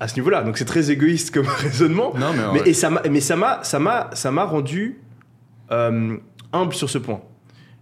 à 0.00 0.08
ce 0.08 0.16
niveau-là. 0.16 0.42
Donc 0.42 0.58
c'est 0.58 0.64
très 0.64 0.90
égoïste 0.90 1.32
comme 1.32 1.46
raisonnement. 1.58 2.12
Non, 2.16 2.32
mais, 2.32 2.42
Mais, 2.52 2.60
ouais. 2.62 2.68
et 2.70 2.74
ça 2.74 2.90
m'a, 2.90 3.00
mais 3.08 3.20
ça 3.20 3.36
m'a, 3.36 3.62
ça 3.62 3.78
m'a, 3.78 4.10
ça 4.12 4.32
m'a 4.32 4.42
rendu 4.44 5.00
euh, 5.70 6.16
humble 6.52 6.74
sur 6.74 6.90
ce 6.90 6.98
point. 6.98 7.20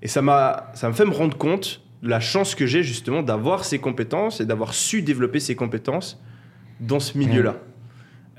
Et 0.02 0.08
ça 0.08 0.20
m'a, 0.20 0.70
ça 0.74 0.88
me 0.88 0.92
fait 0.92 1.06
me 1.06 1.12
rendre 1.12 1.36
compte 1.38 1.80
la 2.06 2.20
chance 2.20 2.54
que 2.54 2.66
j'ai 2.66 2.82
justement 2.82 3.22
d'avoir 3.22 3.64
ces 3.64 3.78
compétences 3.78 4.40
et 4.40 4.46
d'avoir 4.46 4.74
su 4.74 5.02
développer 5.02 5.40
ces 5.40 5.54
compétences 5.54 6.20
dans 6.80 7.00
ce 7.00 7.16
milieu-là. 7.18 7.56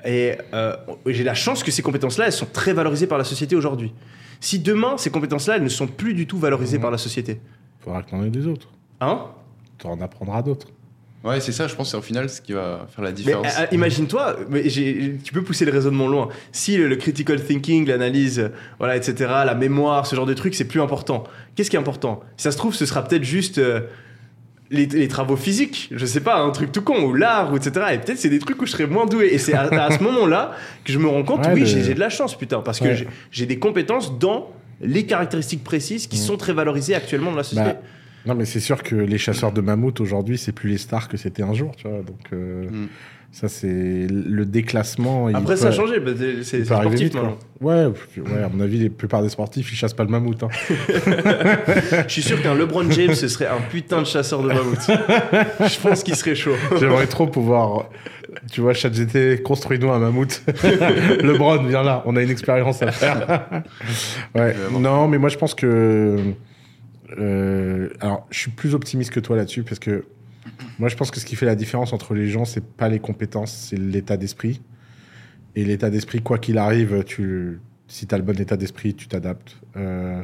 Et 0.05 0.33
euh, 0.53 0.75
j'ai 1.07 1.23
la 1.23 1.33
chance 1.33 1.63
que 1.63 1.71
ces 1.71 1.81
compétences-là, 1.81 2.27
elles 2.27 2.31
sont 2.31 2.45
très 2.45 2.73
valorisées 2.73 3.07
par 3.07 3.17
la 3.17 3.23
société 3.23 3.55
aujourd'hui. 3.55 3.93
Si 4.39 4.59
demain, 4.59 4.97
ces 4.97 5.09
compétences-là, 5.09 5.55
elles 5.57 5.63
ne 5.63 5.69
sont 5.69 5.87
plus 5.87 6.13
du 6.13 6.27
tout 6.27 6.37
valorisées 6.37 6.79
par 6.79 6.91
la 6.91 6.97
société, 6.97 7.41
Faudra 7.79 8.03
que 8.03 8.09
t'en 8.11 8.23
aies 8.23 8.29
des 8.29 8.45
autres. 8.47 8.67
hein? 9.01 9.25
Tu 9.77 9.87
en 9.87 9.99
apprendras 10.01 10.41
d'autres. 10.41 10.67
Ouais, 11.27 11.39
c'est 11.41 11.51
ça, 11.51 11.67
je 11.67 11.75
pense, 11.75 11.91
c'est 11.91 11.97
au 11.97 12.01
final 12.01 12.29
ce 12.29 12.41
qui 12.41 12.53
va 12.53 12.87
faire 12.93 13.03
la 13.03 13.09
Mais 13.11 13.15
différence. 13.15 13.47
euh, 13.59 13.65
imagine-toi, 13.71 14.35
mais 14.49 14.69
j'ai- 14.69 15.17
tu 15.23 15.33
peux 15.33 15.41
pousser 15.43 15.65
le 15.65 15.71
raisonnement 15.71 16.07
loin. 16.07 16.29
Si 16.51 16.77
le, 16.77 16.87
le 16.87 16.95
critical 16.95 17.41
thinking, 17.43 17.87
l'analyse, 17.87 18.39
euh, 18.39 18.49
voilà, 18.79 18.95
etc., 18.95 19.15
la 19.45 19.55
mémoire, 19.55 20.05
ce 20.07 20.15
genre 20.15 20.25
de 20.25 20.33
trucs, 20.33 20.55
c'est 20.55 20.67
plus 20.67 20.81
important. 20.81 21.23
Qu'est-ce 21.55 21.69
qui 21.69 21.75
est 21.75 21.79
important? 21.79 22.21
Si 22.37 22.43
ça 22.43 22.51
se 22.51 22.57
trouve, 22.57 22.73
ce 22.73 22.85
sera 22.85 23.03
peut-être 23.03 23.23
juste 23.23 23.57
euh, 23.57 23.81
les, 24.69 24.85
les 24.85 25.07
travaux 25.07 25.37
physiques, 25.37 25.89
je 25.95 26.05
sais 26.05 26.19
pas, 26.19 26.39
un 26.39 26.49
truc 26.51 26.71
tout 26.71 26.81
con, 26.81 27.01
ou 27.03 27.13
l'art, 27.13 27.53
ou 27.53 27.57
etc. 27.57 27.85
Et 27.93 27.97
peut-être 27.99 28.17
c'est 28.19 28.29
des 28.29 28.39
trucs 28.39 28.61
où 28.61 28.65
je 28.65 28.71
serais 28.71 28.87
moins 28.87 29.05
doué. 29.05 29.29
Et 29.31 29.37
c'est 29.37 29.53
à, 29.53 29.61
à 29.63 29.91
ce 29.97 30.03
moment-là 30.03 30.51
que 30.83 30.91
je 30.91 30.99
me 30.99 31.07
rends 31.07 31.23
compte, 31.23 31.45
Ouais, 31.45 31.53
oui, 31.53 31.65
j'ai 31.65 31.93
de 31.93 31.99
la 31.99 32.09
chance, 32.09 32.37
putain, 32.37 32.59
parce 32.61 32.79
que 32.79 32.85
Ouais. 32.85 33.07
j'ai 33.31 33.45
des 33.45 33.59
compétences 33.59 34.17
dans 34.19 34.51
les 34.81 35.05
caractéristiques 35.05 35.63
précises 35.63 36.05
qui 36.07 36.17
Mm. 36.17 36.21
sont 36.21 36.37
très 36.37 36.53
valorisées 36.53 36.95
actuellement 36.95 37.31
dans 37.31 37.37
la 37.37 37.43
société. 37.43 37.71
Bah, 37.71 37.81
non, 38.27 38.35
mais 38.35 38.45
c'est 38.45 38.59
sûr 38.59 38.83
que 38.83 38.95
les 38.95 39.17
chasseurs 39.17 39.51
de 39.51 39.61
mammouths 39.61 40.01
aujourd'hui, 40.01 40.37
c'est 40.37 40.51
plus 40.51 40.69
les 40.69 40.77
stars 40.77 41.07
que 41.07 41.17
c'était 41.17 41.43
un 41.43 41.53
jour, 41.53 41.71
tu 41.75 41.87
vois. 41.87 41.99
Donc, 41.99 42.19
euh, 42.33 42.65
Mm. 42.69 42.87
ça, 43.31 43.47
c'est 43.47 44.07
le 44.09 44.45
déclassement. 44.45 45.29
il 45.29 45.35
Après, 45.35 45.53
peut- 45.55 45.59
ça 45.61 45.67
a 45.69 45.71
changé, 45.71 45.99
bah, 45.99 46.11
c'est 46.43 46.65
sportif 46.65 46.99
vite, 46.99 47.13
maintenant. 47.15 47.37
Ouais, 47.61 47.85
ouais, 47.85 48.43
à 48.43 48.49
mon 48.49 48.59
avis, 48.61 48.83
la 48.83 48.89
plupart 48.89 49.21
des 49.23 49.29
sportifs, 49.29 49.71
ils 49.71 49.75
chassent 49.75 49.93
pas 49.93 50.03
le 50.03 50.09
mammouth. 50.09 50.43
hein. 50.43 50.49
Je 52.07 52.11
suis 52.13 52.21
sûr 52.21 52.41
qu'un 52.41 52.53
LeBron 52.55 52.89
James, 52.91 53.15
ce 53.15 53.27
serait 53.27 53.47
un 53.47 53.61
putain 53.69 54.01
de 54.01 54.07
chasseur 54.07 54.41
de 54.43 54.47
mammouth. 54.49 54.79
Je 54.87 55.79
pense 55.79 56.03
qu'il 56.03 56.15
serait 56.15 56.35
chaud. 56.35 56.55
J'aimerais 56.79 57.07
trop 57.07 57.27
pouvoir. 57.27 57.89
Tu 58.51 58.61
vois, 58.61 58.73
ChatGT, 58.73 59.41
construis-nous 59.41 59.89
un 59.89 59.99
mammouth. 59.99 60.43
LeBron, 61.23 61.63
viens 61.63 61.81
là, 61.83 62.03
on 62.05 62.15
a 62.15 62.21
une 62.21 62.29
expérience 62.29 62.81
à 62.83 62.91
faire. 62.91 63.49
ouais. 64.35 64.53
Non, 64.79 65.07
mais 65.07 65.17
moi, 65.17 65.29
je 65.29 65.37
pense 65.37 65.55
que. 65.55 66.17
Euh, 67.17 67.89
alors, 67.99 68.27
je 68.29 68.39
suis 68.39 68.51
plus 68.51 68.75
optimiste 68.75 69.11
que 69.11 69.19
toi 69.19 69.35
là-dessus 69.35 69.63
parce 69.63 69.79
que 69.79 70.05
moi, 70.79 70.89
je 70.89 70.95
pense 70.95 71.11
que 71.11 71.19
ce 71.19 71.25
qui 71.25 71.35
fait 71.35 71.45
la 71.45 71.55
différence 71.55 71.93
entre 71.93 72.13
les 72.13 72.27
gens, 72.27 72.45
c'est 72.45 72.63
pas 72.63 72.89
les 72.89 72.99
compétences, 72.99 73.51
c'est 73.51 73.77
l'état 73.77 74.17
d'esprit. 74.17 74.61
Et 75.55 75.65
l'état 75.65 75.89
d'esprit, 75.89 76.21
quoi 76.21 76.37
qu'il 76.37 76.57
arrive, 76.57 77.03
tu, 77.03 77.59
si 77.87 78.07
tu 78.07 78.13
as 78.13 78.17
le 78.17 78.23
bon 78.23 78.39
état 78.39 78.57
d'esprit, 78.57 78.93
tu 78.93 79.07
t'adaptes. 79.07 79.57
Euh, 79.75 80.23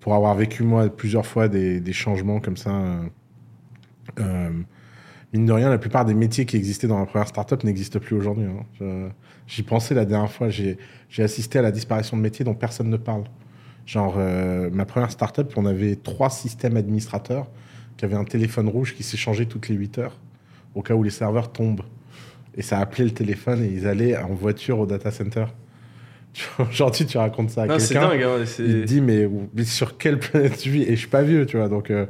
pour 0.00 0.14
avoir 0.14 0.34
vécu, 0.34 0.62
moi, 0.62 0.88
plusieurs 0.94 1.26
fois 1.26 1.48
des, 1.48 1.92
changements 1.92 2.40
comme 2.40 2.56
ça, 2.56 3.00
euh, 4.18 4.50
mine 5.32 5.46
de 5.46 5.52
rien, 5.52 5.70
la 5.70 5.78
plupart 5.78 6.04
des 6.04 6.14
métiers 6.14 6.44
qui 6.44 6.56
existaient 6.56 6.88
dans 6.88 6.98
ma 6.98 7.06
première 7.06 7.28
startup 7.28 7.62
n'existent 7.64 8.00
plus 8.00 8.16
aujourd'hui. 8.16 8.46
hein. 8.46 9.10
J'y 9.46 9.62
pensais 9.62 9.94
la 9.94 10.04
dernière 10.04 10.30
fois, 10.30 10.48
j'ai 10.48 10.76
assisté 11.18 11.58
à 11.58 11.62
la 11.62 11.70
disparition 11.70 12.16
de 12.16 12.22
métiers 12.22 12.44
dont 12.44 12.54
personne 12.54 12.90
ne 12.90 12.96
parle. 12.96 13.24
Genre, 13.88 14.16
euh, 14.18 14.68
ma 14.70 14.84
première 14.84 15.10
startup, 15.10 15.50
on 15.56 15.64
avait 15.64 15.96
trois 15.96 16.28
systèmes 16.28 16.76
administrateurs 16.76 17.46
qui 17.96 18.04
avaient 18.04 18.16
un 18.16 18.24
téléphone 18.24 18.68
rouge 18.68 18.94
qui 18.94 19.02
s'échangeait 19.02 19.46
toutes 19.46 19.68
les 19.70 19.74
8 19.76 19.96
heures 19.96 20.16
au 20.74 20.82
cas 20.82 20.92
où 20.92 21.02
les 21.02 21.08
serveurs 21.10 21.50
tombent. 21.50 21.80
Et 22.54 22.60
ça 22.60 22.80
appelait 22.80 23.04
le 23.06 23.12
téléphone 23.12 23.62
et 23.64 23.68
ils 23.68 23.86
allaient 23.86 24.14
en 24.18 24.34
voiture 24.34 24.78
au 24.78 24.84
data 24.84 25.10
center. 25.10 25.46
Aujourd'hui, 26.70 27.06
tu 27.06 27.16
racontes 27.16 27.48
ça 27.48 27.62
à 27.62 27.68
quelqu'un. 27.78 28.10
dingue. 28.10 28.22
hein, 28.22 28.44
Il 28.58 28.64
te 28.82 28.84
dit, 28.84 29.00
mais, 29.00 29.26
mais 29.54 29.64
sur 29.64 29.96
quelle 29.96 30.18
planète 30.18 30.58
tu 30.58 30.68
vis? 30.70 30.82
Et 30.82 30.90
je 30.90 30.96
suis 30.96 31.08
pas 31.08 31.22
vieux, 31.22 31.46
tu 31.46 31.56
vois. 31.56 31.68
Donc, 31.70 31.90
euh, 31.90 32.04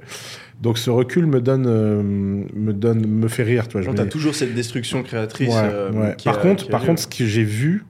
donc 0.61 0.79
ce 0.79 0.91
recul 0.91 1.27
me 1.27 1.41
donne, 1.41 1.67
euh, 1.69 2.03
me 2.03 2.73
donne, 2.73 3.07
me 3.07 3.29
fait 3.29 3.45
rire, 3.45 3.69
tu 3.69 3.75
vois. 3.81 3.83
Je 3.83 4.03
dis- 4.03 4.09
toujours 4.09 4.35
cette 4.35 4.53
destruction 4.53 5.05
créatrice. 5.05 5.55
Ouais, 5.55 5.97
ouais. 5.97 6.15
qui 6.19 6.25
Par 6.25 6.39
a- 6.41 6.43
contre, 6.43 6.69
par 6.69 6.81
lieu. 6.81 6.87
contre, 6.89 7.03
ce 7.03 7.07
que 7.07 7.25
j'ai 7.25 7.45
vu, 7.45 7.85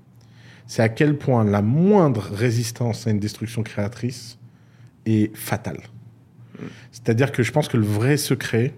c'est 0.68 0.82
à 0.82 0.88
quel 0.88 1.16
point 1.16 1.42
la 1.44 1.62
moindre 1.62 2.20
résistance 2.32 3.08
à 3.08 3.10
une 3.10 3.18
destruction 3.18 3.64
créatrice 3.64 4.38
est 5.06 5.34
fatale. 5.34 5.80
C'est-à-dire 6.92 7.32
que 7.32 7.42
je 7.42 7.50
pense 7.52 7.68
que 7.68 7.76
le 7.76 7.86
vrai 7.86 8.16
secret, 8.16 8.74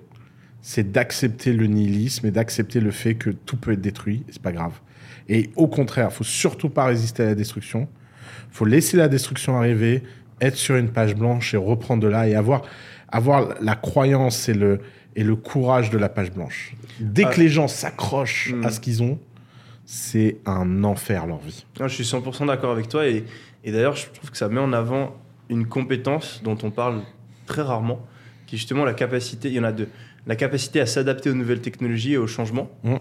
c'est 0.62 0.92
d'accepter 0.92 1.52
le 1.52 1.66
nihilisme 1.66 2.26
et 2.26 2.30
d'accepter 2.30 2.80
le 2.80 2.90
fait 2.90 3.14
que 3.14 3.30
tout 3.30 3.56
peut 3.56 3.72
être 3.72 3.80
détruit, 3.80 4.22
et 4.28 4.32
c'est 4.32 4.42
pas 4.42 4.52
grave. 4.52 4.74
Et 5.28 5.50
au 5.56 5.66
contraire, 5.66 6.12
faut 6.12 6.24
surtout 6.24 6.68
pas 6.68 6.84
résister 6.84 7.22
à 7.22 7.26
la 7.26 7.34
destruction. 7.34 7.88
faut 8.52 8.64
laisser 8.64 8.96
la 8.96 9.08
destruction 9.08 9.56
arriver, 9.56 10.02
être 10.40 10.56
sur 10.56 10.76
une 10.76 10.88
page 10.90 11.14
blanche 11.14 11.54
et 11.54 11.56
reprendre 11.56 12.02
de 12.02 12.08
là 12.08 12.28
et 12.28 12.34
avoir, 12.34 12.62
avoir 13.08 13.54
la 13.60 13.76
croyance 13.76 14.48
et 14.48 14.54
le, 14.54 14.80
et 15.16 15.22
le 15.22 15.36
courage 15.36 15.90
de 15.90 15.98
la 15.98 16.08
page 16.08 16.32
blanche. 16.32 16.74
Dès 16.98 17.24
Ah. 17.24 17.30
que 17.30 17.40
les 17.40 17.48
gens 17.48 17.68
s'accrochent 17.68 18.52
à 18.64 18.70
ce 18.70 18.80
qu'ils 18.80 19.02
ont, 19.02 19.18
c'est 19.92 20.36
un 20.46 20.84
enfer 20.84 21.26
leur 21.26 21.40
vie. 21.40 21.66
Non, 21.80 21.88
je 21.88 21.94
suis 21.96 22.04
100% 22.04 22.46
d'accord 22.46 22.70
avec 22.70 22.88
toi. 22.88 23.08
Et, 23.08 23.24
et 23.64 23.72
d'ailleurs, 23.72 23.96
je 23.96 24.06
trouve 24.10 24.30
que 24.30 24.36
ça 24.36 24.48
met 24.48 24.60
en 24.60 24.72
avant 24.72 25.16
une 25.48 25.66
compétence 25.66 26.42
dont 26.44 26.56
on 26.62 26.70
parle 26.70 27.02
très 27.46 27.62
rarement, 27.62 27.98
qui 28.46 28.54
est 28.54 28.58
justement 28.58 28.84
la 28.84 28.94
capacité, 28.94 29.48
il 29.48 29.54
y 29.54 29.58
en 29.58 29.64
a 29.64 29.72
deux, 29.72 29.88
la 30.28 30.36
capacité 30.36 30.80
à 30.80 30.86
s'adapter 30.86 31.28
aux 31.28 31.34
nouvelles 31.34 31.60
technologies 31.60 32.12
et 32.12 32.18
aux 32.18 32.28
changements, 32.28 32.70
Mm. 32.84 32.98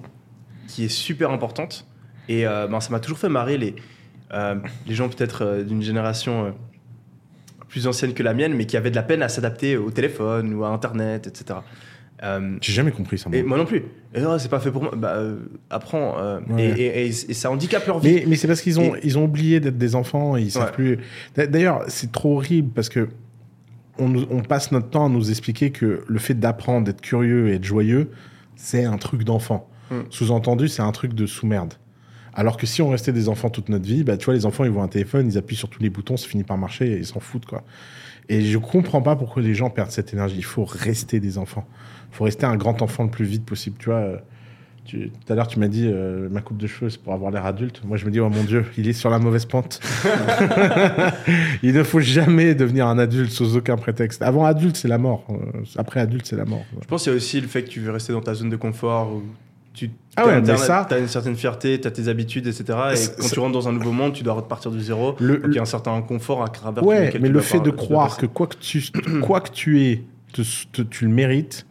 qui 0.68 0.86
est 0.86 0.90
super 0.90 1.30
importante. 1.30 1.86
Et 2.28 2.48
euh, 2.48 2.66
ben, 2.66 2.80
ça 2.80 2.90
m'a 2.90 3.00
toujours 3.00 3.20
fait 3.20 3.30
marrer 3.30 3.60
les, 3.60 3.76
euh, 4.34 4.56
les 4.88 4.96
gens 4.96 5.10
peut-être 5.10 5.46
euh, 5.46 5.64
d'une 5.64 5.84
génération 5.84 6.56
plus 7.68 7.86
ancienne 7.86 8.16
que 8.16 8.24
la 8.24 8.34
mienne, 8.34 8.56
mais 8.56 8.66
qui 8.66 8.78
avaient 8.78 8.90
de 8.90 8.96
la 8.96 9.04
peine 9.04 9.22
à 9.22 9.30
s'adapter 9.30 9.78
au 9.78 9.92
téléphone 9.92 10.56
ou 10.56 10.64
à 10.64 10.70
Internet, 10.70 11.28
etc. 11.28 11.60
Euh, 12.24 12.58
J'ai 12.62 12.74
jamais 12.74 12.92
compris 12.92 13.18
ça. 13.18 13.30
moi. 13.30 13.38
et 13.38 13.44
moi 13.44 13.58
non 13.58 13.66
plus. 13.66 13.84
Non, 14.20 14.38
c'est 14.40 14.50
pas 14.50 14.60
fait 14.60 14.72
pour 14.72 14.84
moi. 14.84 14.92
Bah, 14.96 15.14
euh, 15.16 15.38
apprends. 15.70 16.18
euh, 16.20 16.40
Ouais. 16.50 16.66
et, 16.78 16.82
et- 16.82 17.06
et- 17.06 17.08
et 17.08 17.34
ça 17.34 17.50
handicape 17.50 17.86
leur 17.88 18.00
vie. 18.00 18.16
Mais, 18.16 18.24
mais 18.28 18.36
c'est 18.36 18.48
parce 18.48 18.62
qu'ils 18.62 18.80
ont, 18.80 18.94
ils 19.04 19.18
ont 19.18 19.24
oublié 19.24 19.60
d'être 19.62 19.78
des 19.78 19.96
enfants 19.96 20.36
et 20.36 20.42
ils 20.42 20.52
savent 20.52 20.74
plus. 20.74 20.98
D'a- 21.36 21.48
D'ailleurs, 21.48 21.84
c'est 21.88 22.12
trop 22.12 22.36
horrible 22.36 22.72
parce 22.74 22.90
que 22.90 23.08
on, 23.98 24.42
passe 24.42 24.72
notre 24.72 24.90
temps 24.90 25.06
à 25.06 25.10
nous 25.10 25.30
expliquer 25.30 25.72
que 25.72 26.04
le 26.08 26.20
fait 26.20 26.34
d'apprendre, 26.34 26.86
d'être 26.86 27.02
curieux 27.02 27.50
et 27.50 27.56
être 27.56 27.66
joyeux, 27.66 28.12
c'est 28.56 28.86
un 28.86 28.98
truc 28.98 29.24
d'enfant. 29.24 29.70
Mm. 29.92 29.96
Sous-entendu, 30.10 30.68
c'est 30.70 30.82
un 30.82 30.92
truc 30.92 31.14
de 31.14 31.26
sous-merde. 31.26 31.74
Alors 32.34 32.56
que 32.58 32.66
si 32.66 32.82
on 32.82 32.90
restait 32.90 33.12
des 33.12 33.28
enfants 33.28 33.50
toute 33.50 33.68
notre 33.70 33.86
vie, 33.86 34.04
bah, 34.06 34.16
tu 34.16 34.26
vois, 34.26 34.34
les 34.36 34.46
enfants, 34.46 34.64
ils 34.64 34.70
voient 34.72 34.84
un 34.84 34.88
téléphone, 34.88 35.28
ils 35.28 35.38
appuient 35.38 35.56
sur 35.58 35.68
tous 35.70 35.82
les 35.82 35.90
boutons, 35.90 36.16
ça 36.16 36.28
finit 36.28 36.44
par 36.46 36.58
marcher 36.58 36.94
et 36.94 36.98
ils 36.98 37.06
s'en 37.06 37.20
foutent, 37.20 37.46
quoi. 37.46 37.64
Et 38.30 38.42
je 38.42 38.58
comprends 38.60 39.02
pas 39.02 39.16
pourquoi 39.16 39.42
les 39.42 39.56
gens 39.56 39.70
perdent 39.72 39.90
cette 39.92 40.14
énergie. 40.14 40.36
Il 40.38 40.44
faut 40.46 40.64
rester 40.64 41.20
des 41.20 41.38
enfants. 41.40 41.68
Il 42.12 42.16
faut 42.16 42.24
rester 42.26 42.46
un 42.46 42.56
grand 42.58 42.82
enfant 42.82 43.04
le 43.04 43.10
plus 43.10 43.26
vite 43.26 43.46
possible, 43.46 43.78
tu 43.80 43.86
vois. 43.90 43.98
euh, 44.00 44.18
tu- 44.86 45.12
tout 45.12 45.32
à 45.32 45.36
l'heure, 45.36 45.48
tu 45.48 45.60
m'as 45.60 45.68
dit 45.68 45.86
euh, 45.88 46.28
ma 46.32 46.42
coupe 46.42 46.58
de 46.58 46.66
cheveux, 46.66 46.90
c'est 46.90 47.00
pour 47.02 47.14
avoir 47.14 47.30
l'air 47.30 47.46
adulte. 47.46 47.82
Moi, 47.86 47.98
je 47.98 48.06
me 48.06 48.12
dis, 48.12 48.20
oh 48.20 48.30
mon 48.30 48.44
Dieu, 48.44 48.66
il 48.78 48.88
est 48.88 48.94
sur 48.94 49.12
la 49.12 49.20
mauvaise 49.20 49.46
pente. 49.46 49.80
il 51.64 51.74
ne 51.74 51.84
faut 51.84 52.00
jamais 52.00 52.56
devenir 52.56 52.88
un 52.88 52.98
adulte 52.98 53.32
sous 53.32 53.56
aucun 53.56 53.76
prétexte. 53.78 54.22
Avant 54.22 54.46
adulte, 54.46 54.76
c'est 54.78 54.88
la 54.88 54.98
mort. 54.98 55.24
Euh, 55.30 55.36
Après 55.78 56.00
adulte, 56.00 56.26
c'est 56.26 56.36
la 56.36 56.46
mort. 56.46 56.64
Je 56.82 56.88
pense 56.88 57.04
qu'il 57.04 57.12
y 57.12 57.14
a 57.14 57.18
aussi 57.18 57.40
le 57.42 57.48
fait 57.48 57.64
que 57.64 57.70
tu 57.70 57.80
veux 57.80 57.92
rester 57.92 58.14
dans 58.14 58.22
ta 58.22 58.34
zone 58.34 58.50
de 58.50 58.56
confort 58.56 59.14
où 59.14 59.24
tu 59.74 59.92
Ah 60.16 60.26
ouais, 60.26 60.42
t'as 60.42 60.54
mais 60.54 60.58
ça- 60.58 60.86
t'as 60.90 61.00
une 61.00 61.08
certaine 61.08 61.36
fierté, 61.36 61.80
t'as 61.80 61.92
tes 61.92 62.08
habitudes, 62.08 62.48
etc. 62.48 62.64
Et 62.94 63.22
quand 63.22 63.28
tu 63.30 63.40
rentres 63.40 63.54
dans 63.54 63.68
un 63.70 63.74
nouveau 63.74 63.92
monde, 63.92 64.14
tu 64.14 64.24
dois 64.24 64.34
repartir 64.34 64.72
du 64.72 64.82
zéro. 64.82 65.16
Le- 65.20 65.38
donc 65.38 65.46
il 65.50 65.56
y 65.56 65.60
a 65.60 65.62
un 65.62 65.66
certain 65.66 66.02
confort 66.02 66.44
à 66.44 66.48
travers 66.50 66.84
Ouais, 66.84 67.12
mais 67.22 67.28
tu 67.28 67.34
le 67.34 67.40
fait 67.42 67.58
par- 67.58 67.66
de 67.66 67.70
tu 67.72 67.76
croire 67.78 68.18
que 68.18 68.26
quoi 68.26 68.48
que 68.48 68.56
tu, 68.58 68.84
quoi 69.22 69.42
que 69.42 69.52
tu 69.52 69.84
es, 69.84 70.04
te- 70.34 70.42
te- 70.72 70.82
tu 70.82 71.06
le 71.06 71.12
mérites, 71.12 71.66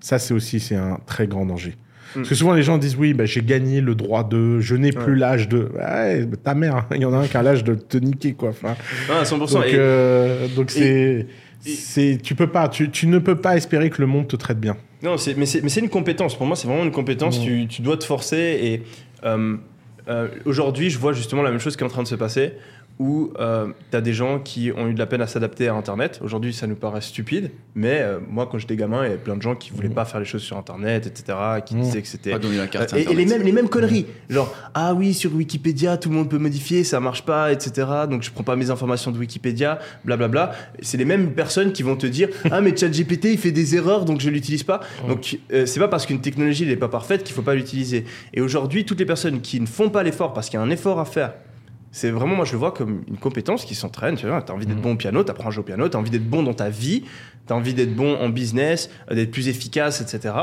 ça 0.00 0.18
c'est 0.18 0.34
aussi 0.34 0.60
c'est 0.60 0.76
un 0.76 0.98
très 1.06 1.26
grand 1.26 1.46
danger. 1.46 1.76
Parce 2.14 2.28
que 2.28 2.34
souvent 2.34 2.54
les 2.54 2.64
gens 2.64 2.76
disent 2.76 2.96
oui, 2.96 3.14
bah, 3.14 3.24
j'ai 3.24 3.40
gagné 3.40 3.80
le 3.80 3.94
droit 3.94 4.24
de, 4.24 4.58
je 4.58 4.74
n'ai 4.74 4.90
plus 4.90 5.12
Ouais. 5.12 5.18
l'âge 5.20 5.48
de. 5.48 5.70
Ouais, 5.78 6.26
ta 6.42 6.54
mère, 6.56 6.86
il 6.94 7.00
y 7.02 7.04
en 7.04 7.12
a 7.12 7.18
un 7.18 7.26
qui 7.28 7.36
a 7.36 7.42
l'âge 7.42 7.62
de 7.62 7.74
te 7.74 7.98
niquer 7.98 8.32
quoi. 8.32 8.48
Enfin, 8.48 8.74
Ah, 9.08 9.22
100%. 9.22 9.52
donc 9.54 9.64
euh, 9.74 10.48
donc 10.56 10.70
c'est, 10.72 11.26
c'est, 11.60 12.18
tu 12.20 12.34
peux 12.34 12.48
pas, 12.48 12.68
tu, 12.68 12.90
tu 12.90 13.06
ne 13.06 13.18
peux 13.18 13.36
pas 13.36 13.56
espérer 13.56 13.90
que 13.90 14.00
le 14.00 14.08
monde 14.08 14.26
te 14.26 14.34
traite 14.34 14.58
bien. 14.58 14.76
Non, 15.04 15.16
c'est- 15.18 15.34
mais 15.36 15.46
c'est 15.46 15.62
mais 15.62 15.68
c'est 15.68 15.80
une 15.80 15.88
compétence. 15.88 16.36
Pour 16.36 16.46
moi, 16.46 16.56
c'est 16.56 16.66
vraiment 16.66 16.82
une 16.84 16.90
compétence. 16.90 17.38
Mm. 17.38 17.44
Tu, 17.44 17.66
tu 17.68 17.82
dois 17.82 17.96
te 17.96 18.04
forcer. 18.04 18.58
Et 18.60 18.82
euh, 19.24 19.56
euh, 20.08 20.28
aujourd'hui, 20.46 20.90
je 20.90 20.98
vois 20.98 21.12
justement 21.12 21.42
la 21.42 21.50
même 21.52 21.60
chose 21.60 21.76
qui 21.76 21.84
est 21.84 21.86
en 21.86 21.90
train 21.90 22.02
de 22.02 22.08
se 22.08 22.16
passer 22.16 22.54
où 23.00 23.32
tu 23.90 23.96
as 23.96 24.00
des 24.02 24.12
gens 24.12 24.38
qui 24.38 24.70
ont 24.76 24.86
eu 24.86 24.92
de 24.94 24.98
la 24.98 25.06
peine 25.06 25.22
à 25.22 25.26
s'adapter 25.26 25.68
à 25.68 25.74
Internet. 25.74 26.20
Aujourd'hui, 26.22 26.52
ça 26.52 26.66
nous 26.66 26.74
paraît 26.76 27.00
stupide. 27.00 27.50
Mais 27.74 28.00
euh, 28.02 28.18
moi, 28.28 28.46
quand 28.50 28.58
j'étais 28.58 28.76
gamin, 28.76 29.00
il 29.00 29.04
y 29.04 29.06
avait 29.06 29.16
plein 29.16 29.36
de 29.36 29.42
gens 29.42 29.54
qui 29.56 29.70
voulaient 29.70 29.88
Mm. 29.88 29.94
pas 29.94 30.04
faire 30.04 30.20
les 30.20 30.26
choses 30.26 30.42
sur 30.42 30.58
Internet, 30.58 31.06
etc. 31.06 31.38
Qui 31.64 31.76
Mm. 31.76 31.80
disaient 31.80 32.02
que 32.02 32.08
c'était. 32.08 32.30
Pas 32.32 32.38
donner 32.38 32.58
la 32.58 32.66
carte. 32.66 32.92
Euh, 32.92 32.98
et, 32.98 33.10
et 33.10 33.14
les 33.14 33.24
mêmes, 33.24 33.42
les 33.42 33.52
mêmes 33.52 33.70
conneries. 33.70 34.04
Genre, 34.28 34.54
ah 34.74 34.92
oui, 34.92 35.14
sur 35.14 35.34
Wikipédia, 35.34 35.96
tout 35.96 36.10
le 36.10 36.14
monde 36.16 36.28
peut 36.28 36.36
modifier, 36.38 36.84
ça 36.84 37.00
marche 37.00 37.24
pas, 37.24 37.50
etc. 37.52 37.88
Donc 38.10 38.22
je 38.22 38.30
prends 38.30 38.44
pas 38.44 38.54
mes 38.56 38.68
informations 38.70 39.10
de 39.12 39.18
Wikipédia, 39.18 39.78
blablabla. 40.04 40.52
C'est 40.82 40.98
les 40.98 41.06
mêmes 41.06 41.32
personnes 41.32 41.72
qui 41.72 41.82
vont 41.82 41.96
te 41.96 42.06
dire, 42.06 42.28
ah 42.50 42.60
mais 42.60 42.76
ChatGPT, 42.76 43.24
il 43.32 43.38
fait 43.38 43.50
des 43.52 43.76
erreurs, 43.76 44.04
donc 44.04 44.20
je 44.20 44.28
l'utilise 44.28 44.62
pas. 44.62 44.80
Donc 45.08 45.38
euh, 45.54 45.64
c'est 45.64 45.80
pas 45.80 45.88
parce 45.88 46.04
qu'une 46.04 46.20
technologie 46.20 46.66
n'est 46.66 46.76
pas 46.76 46.88
parfaite 46.88 47.24
qu'il 47.24 47.34
faut 47.34 47.40
pas 47.42 47.54
l'utiliser. 47.54 48.04
Et 48.34 48.42
aujourd'hui, 48.42 48.84
toutes 48.84 48.98
les 48.98 49.06
personnes 49.06 49.40
qui 49.40 49.58
ne 49.58 49.66
font 49.66 49.88
pas 49.88 50.02
l'effort 50.02 50.34
parce 50.34 50.50
qu'il 50.50 50.58
y 50.58 50.62
a 50.62 50.66
un 50.66 50.70
effort 50.70 51.00
à 51.00 51.06
faire, 51.06 51.32
c'est 51.92 52.10
vraiment, 52.10 52.36
moi 52.36 52.44
je 52.44 52.52
le 52.52 52.58
vois 52.58 52.72
comme 52.72 53.02
une 53.08 53.18
compétence 53.18 53.64
qui 53.64 53.74
s'entraîne. 53.74 54.16
Tu 54.16 54.26
vois, 54.26 54.42
t'as 54.42 54.52
envie 54.52 54.66
d'être 54.66 54.80
bon 54.80 54.92
au 54.92 54.96
piano, 54.96 55.24
t'apprends 55.24 55.48
à 55.48 55.50
jouer 55.50 55.62
au 55.62 55.66
piano, 55.66 55.88
t'as 55.88 55.98
envie 55.98 56.10
d'être 56.10 56.28
bon 56.28 56.42
dans 56.42 56.54
ta 56.54 56.68
vie, 56.68 57.04
t'as 57.46 57.54
envie 57.54 57.74
d'être 57.74 57.94
bon 57.96 58.16
en 58.16 58.28
business, 58.28 58.90
euh, 59.10 59.14
d'être 59.14 59.32
plus 59.32 59.48
efficace, 59.48 60.00
etc. 60.00 60.34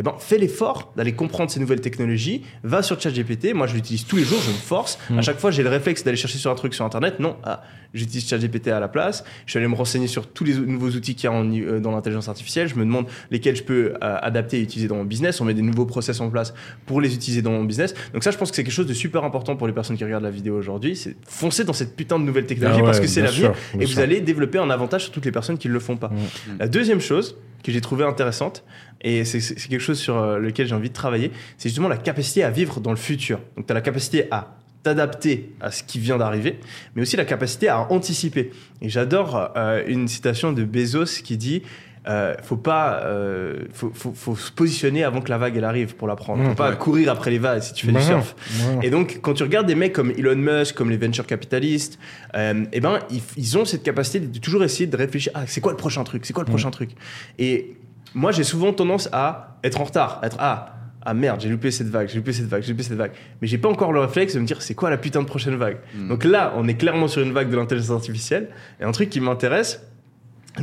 Eh 0.00 0.02
ben, 0.02 0.14
fais 0.18 0.38
l'effort 0.38 0.94
d'aller 0.96 1.12
comprendre 1.12 1.50
ces 1.50 1.60
nouvelles 1.60 1.82
technologies. 1.82 2.40
Va 2.62 2.82
sur 2.82 2.98
ChatGPT. 2.98 3.52
Moi, 3.52 3.66
je 3.66 3.74
l'utilise 3.74 4.06
tous 4.06 4.16
les 4.16 4.24
jours. 4.24 4.40
Je 4.42 4.48
me 4.48 4.54
force. 4.54 4.98
À 5.14 5.20
chaque 5.20 5.38
fois, 5.38 5.50
j'ai 5.50 5.62
le 5.62 5.68
réflexe 5.68 6.02
d'aller 6.04 6.16
chercher 6.16 6.38
sur 6.38 6.50
un 6.50 6.54
truc 6.54 6.72
sur 6.72 6.86
Internet. 6.86 7.20
Non, 7.20 7.36
ah, 7.44 7.62
j'utilise 7.92 8.26
ChatGPT 8.26 8.68
à 8.68 8.80
la 8.80 8.88
place. 8.88 9.24
Je 9.44 9.50
suis 9.50 9.58
allé 9.58 9.68
me 9.68 9.74
renseigner 9.74 10.06
sur 10.06 10.26
tous 10.26 10.44
les 10.44 10.54
nouveaux 10.54 10.88
outils 10.88 11.14
qu'il 11.14 11.24
y 11.24 11.26
a 11.26 11.36
en- 11.36 11.44
euh, 11.54 11.80
dans 11.80 11.90
l'intelligence 11.90 12.30
artificielle. 12.30 12.66
Je 12.66 12.76
me 12.76 12.86
demande 12.86 13.08
lesquels 13.30 13.56
je 13.56 13.62
peux 13.62 13.92
euh, 14.02 14.16
adapter 14.22 14.56
et 14.58 14.62
utiliser 14.62 14.88
dans 14.88 14.96
mon 14.96 15.04
business. 15.04 15.38
On 15.42 15.44
met 15.44 15.52
des 15.52 15.60
nouveaux 15.60 15.84
process 15.84 16.18
en 16.22 16.30
place 16.30 16.54
pour 16.86 17.02
les 17.02 17.14
utiliser 17.14 17.42
dans 17.42 17.50
mon 17.52 17.64
business. 17.64 17.92
Donc 18.14 18.24
ça, 18.24 18.30
je 18.30 18.38
pense 18.38 18.48
que 18.48 18.56
c'est 18.56 18.64
quelque 18.64 18.72
chose 18.72 18.86
de 18.86 18.94
super 18.94 19.22
important 19.24 19.54
pour 19.56 19.66
les 19.66 19.74
personnes 19.74 19.98
qui 19.98 20.04
regardent 20.04 20.24
la 20.24 20.30
vidéo 20.30 20.56
aujourd'hui. 20.56 20.96
C'est 20.96 21.14
foncer 21.28 21.64
dans 21.64 21.74
cette 21.74 21.94
putain 21.94 22.18
de 22.18 22.24
nouvelle 22.24 22.46
technologie 22.46 22.78
Ah 22.78 22.84
ouais, 22.84 22.86
parce 22.88 23.00
que 23.00 23.06
c'est 23.06 23.20
l'avenir. 23.20 23.52
Et 23.78 23.84
vous 23.84 23.92
sûr. 23.92 24.00
allez 24.00 24.22
développer 24.22 24.56
un 24.56 24.70
avantage 24.70 25.02
sur 25.02 25.12
toutes 25.12 25.26
les 25.26 25.32
personnes 25.32 25.58
qui 25.58 25.68
ne 25.68 25.74
le 25.74 25.80
font 25.80 25.98
pas. 25.98 26.08
Mm. 26.08 26.56
La 26.58 26.68
deuxième 26.68 27.00
chose 27.02 27.36
que 27.62 27.72
j'ai 27.72 27.80
trouvé 27.80 28.04
intéressante, 28.04 28.64
et 29.02 29.24
c'est 29.24 29.40
c'est 29.40 29.68
quelque 29.68 29.80
chose 29.80 29.98
sur 29.98 30.18
euh, 30.18 30.38
lequel 30.38 30.66
j'ai 30.66 30.74
envie 30.74 30.88
de 30.88 30.94
travailler, 30.94 31.32
c'est 31.58 31.68
justement 31.68 31.88
la 31.88 31.96
capacité 31.96 32.42
à 32.42 32.50
vivre 32.50 32.80
dans 32.80 32.90
le 32.90 32.96
futur. 32.96 33.40
Donc 33.56 33.66
tu 33.66 33.72
as 33.72 33.74
la 33.74 33.80
capacité 33.80 34.26
à 34.30 34.56
t'adapter 34.82 35.52
à 35.60 35.70
ce 35.70 35.82
qui 35.82 35.98
vient 35.98 36.16
d'arriver, 36.16 36.58
mais 36.94 37.02
aussi 37.02 37.16
la 37.16 37.24
capacité 37.24 37.68
à 37.68 37.90
anticiper. 37.92 38.50
Et 38.80 38.88
j'adore 38.88 39.52
euh, 39.56 39.82
une 39.86 40.08
citation 40.08 40.52
de 40.52 40.64
Bezos 40.64 41.22
qui 41.22 41.36
dit 41.36 41.62
euh, 42.08 42.34
faut 42.42 42.56
pas 42.56 43.02
euh, 43.04 43.64
faut, 43.72 43.90
faut- 43.94 44.14
faut 44.14 44.34
se 44.36 44.50
positionner 44.50 45.04
avant 45.04 45.20
que 45.20 45.28
la 45.28 45.36
vague 45.38 45.56
elle 45.56 45.64
arrive 45.64 45.96
pour 45.96 46.08
la 46.08 46.16
prendre. 46.16 46.42
Faut 46.44 46.50
Mmh, 46.52 46.54
pas 46.54 46.70
ouais. 46.70 46.76
courir 46.76 47.10
après 47.12 47.30
les 47.30 47.38
vagues 47.38 47.60
si 47.62 47.74
tu 47.74 47.84
fais 47.86 47.92
du 47.92 47.98
non, 47.98 48.04
surf. 48.04 48.34
voilà. 48.48 48.84
Et 48.86 48.90
donc, 48.90 49.18
quand 49.20 49.34
tu 49.34 49.42
regardes 49.42 49.66
des 49.66 49.74
mecs 49.74 49.92
comme 49.92 50.10
Elon 50.10 50.36
Musk, 50.36 50.74
comme 50.74 50.88
les 50.90 50.96
venture 50.96 51.26
capitalistes, 51.26 51.98
euh, 52.36 52.64
eh 52.72 52.80
ben, 52.80 53.00
ils, 53.10 53.20
ils 53.36 53.58
ont 53.58 53.64
cette 53.66 53.82
capacité 53.82 54.20
de 54.20 54.38
toujours 54.38 54.64
essayer 54.64 54.86
de 54.86 54.96
réfléchir 54.96 55.30
ah, 55.34 55.42
c'est 55.46 55.60
quoi 55.60 55.72
le 55.72 55.76
prochain 55.76 56.02
truc? 56.04 56.24
C'est 56.24 56.32
quoi 56.32 56.42
le 56.44 56.48
Mm. 56.48 56.52
prochain 56.52 56.70
truc? 56.70 56.90
Et 57.38 57.76
moi, 58.14 58.32
j'ai 58.32 58.44
souvent 58.44 58.72
tendance 58.72 59.08
à 59.12 59.58
être 59.62 59.80
en 59.80 59.84
retard, 59.84 60.20
à 60.22 60.26
être 60.26 60.36
ah, 60.40 60.76
ah 61.02 61.14
merde, 61.14 61.40
j'ai 61.40 61.48
loupé 61.48 61.70
cette 61.70 61.86
vague, 61.88 62.08
j'ai 62.08 62.16
loupé 62.16 62.32
cette 62.32 62.46
vague, 62.46 62.62
j'ai 62.62 62.72
loupé 62.72 62.82
cette 62.82 62.96
vague. 62.96 63.12
Mais 63.40 63.46
j'ai 63.48 63.56
pas 63.58 63.68
encore 63.68 63.92
le 63.92 64.00
réflexe 64.00 64.34
de 64.34 64.40
me 64.40 64.46
dire 64.46 64.60
c'est 64.62 64.74
quoi 64.74 64.90
la 64.90 64.96
putain 64.98 65.20
de 65.22 65.26
prochaine 65.26 65.56
vague? 65.56 65.78
Donc 66.08 66.24
là, 66.24 66.52
on 66.56 66.66
est 66.68 66.74
clairement 66.74 67.08
sur 67.08 67.22
une 67.22 67.32
vague 67.32 67.50
de 67.50 67.56
l'intelligence 67.56 67.90
artificielle. 67.90 68.48
Et 68.80 68.84
un 68.84 68.92
truc 68.92 69.08
qui 69.10 69.20
m'intéresse, 69.20 69.82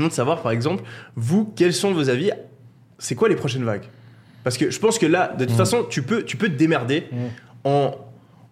de 0.06 0.14
savoir, 0.14 0.42
par 0.44 0.52
exemple, 0.52 0.84
vous, 1.16 1.52
quels 1.56 1.74
sont 1.74 1.92
vos 1.94 2.10
avis 2.10 2.30
C'est 3.00 3.16
quoi 3.16 3.28
les 3.30 3.36
prochaines 3.36 3.64
vagues? 3.64 3.86
Parce 4.44 4.58
que 4.58 4.70
je 4.70 4.80
pense 4.80 5.00
que 5.00 5.06
là, 5.08 5.34
de 5.38 5.46
toute 5.46 5.56
Mm. 5.56 5.58
façon, 5.58 5.84
tu 5.90 6.04
peux, 6.04 6.24
tu 6.24 6.38
peux 6.38 6.48
te 6.50 6.56
démerder 6.56 7.08
Mm. 7.12 7.16
en, 7.64 7.96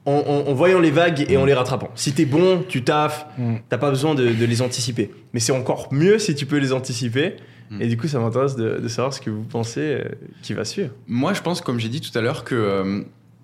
en, 0.07 0.11
en- 0.11 0.49
en 0.49 0.53
voyant 0.53 0.79
les 0.79 0.91
vagues 0.91 1.25
et 1.29 1.37
en 1.37 1.45
les 1.45 1.53
rattrapant. 1.53 1.89
Si 1.95 2.13
t'es 2.13 2.25
bon, 2.25 2.63
tu 2.67 2.83
taffes, 2.83 3.25
t'as 3.69 3.77
pas 3.77 3.89
besoin 3.91 4.13
de, 4.15 4.27
de 4.27 4.45
les 4.45 4.61
anticiper. 4.61 5.11
Mais 5.33 5.39
c'est 5.39 5.51
encore 5.51 5.87
mieux 5.91 6.19
si 6.19 6.35
tu 6.35 6.45
peux 6.45 6.57
les 6.57 6.73
anticiper. 6.73 7.35
Et 7.79 7.87
du 7.87 7.97
coup, 7.97 8.07
ça 8.07 8.19
m'intéresse 8.19 8.55
de, 8.55 8.77
de 8.77 8.87
savoir 8.87 9.11
ce 9.13 9.19
que 9.19 9.31
vous 9.31 9.41
pensez 9.43 9.79
euh, 9.81 10.03
qui 10.43 10.53
va 10.53 10.63
suivre. 10.65 10.91
Moi, 11.07 11.33
je 11.33 11.41
pense, 11.41 11.61
comme 11.61 11.79
j'ai 11.79 11.89
dit 11.89 11.99
tout 11.99 12.15
à 12.15 12.21
l'heure, 12.21 12.43
que 12.43 12.53
euh, 12.53 13.01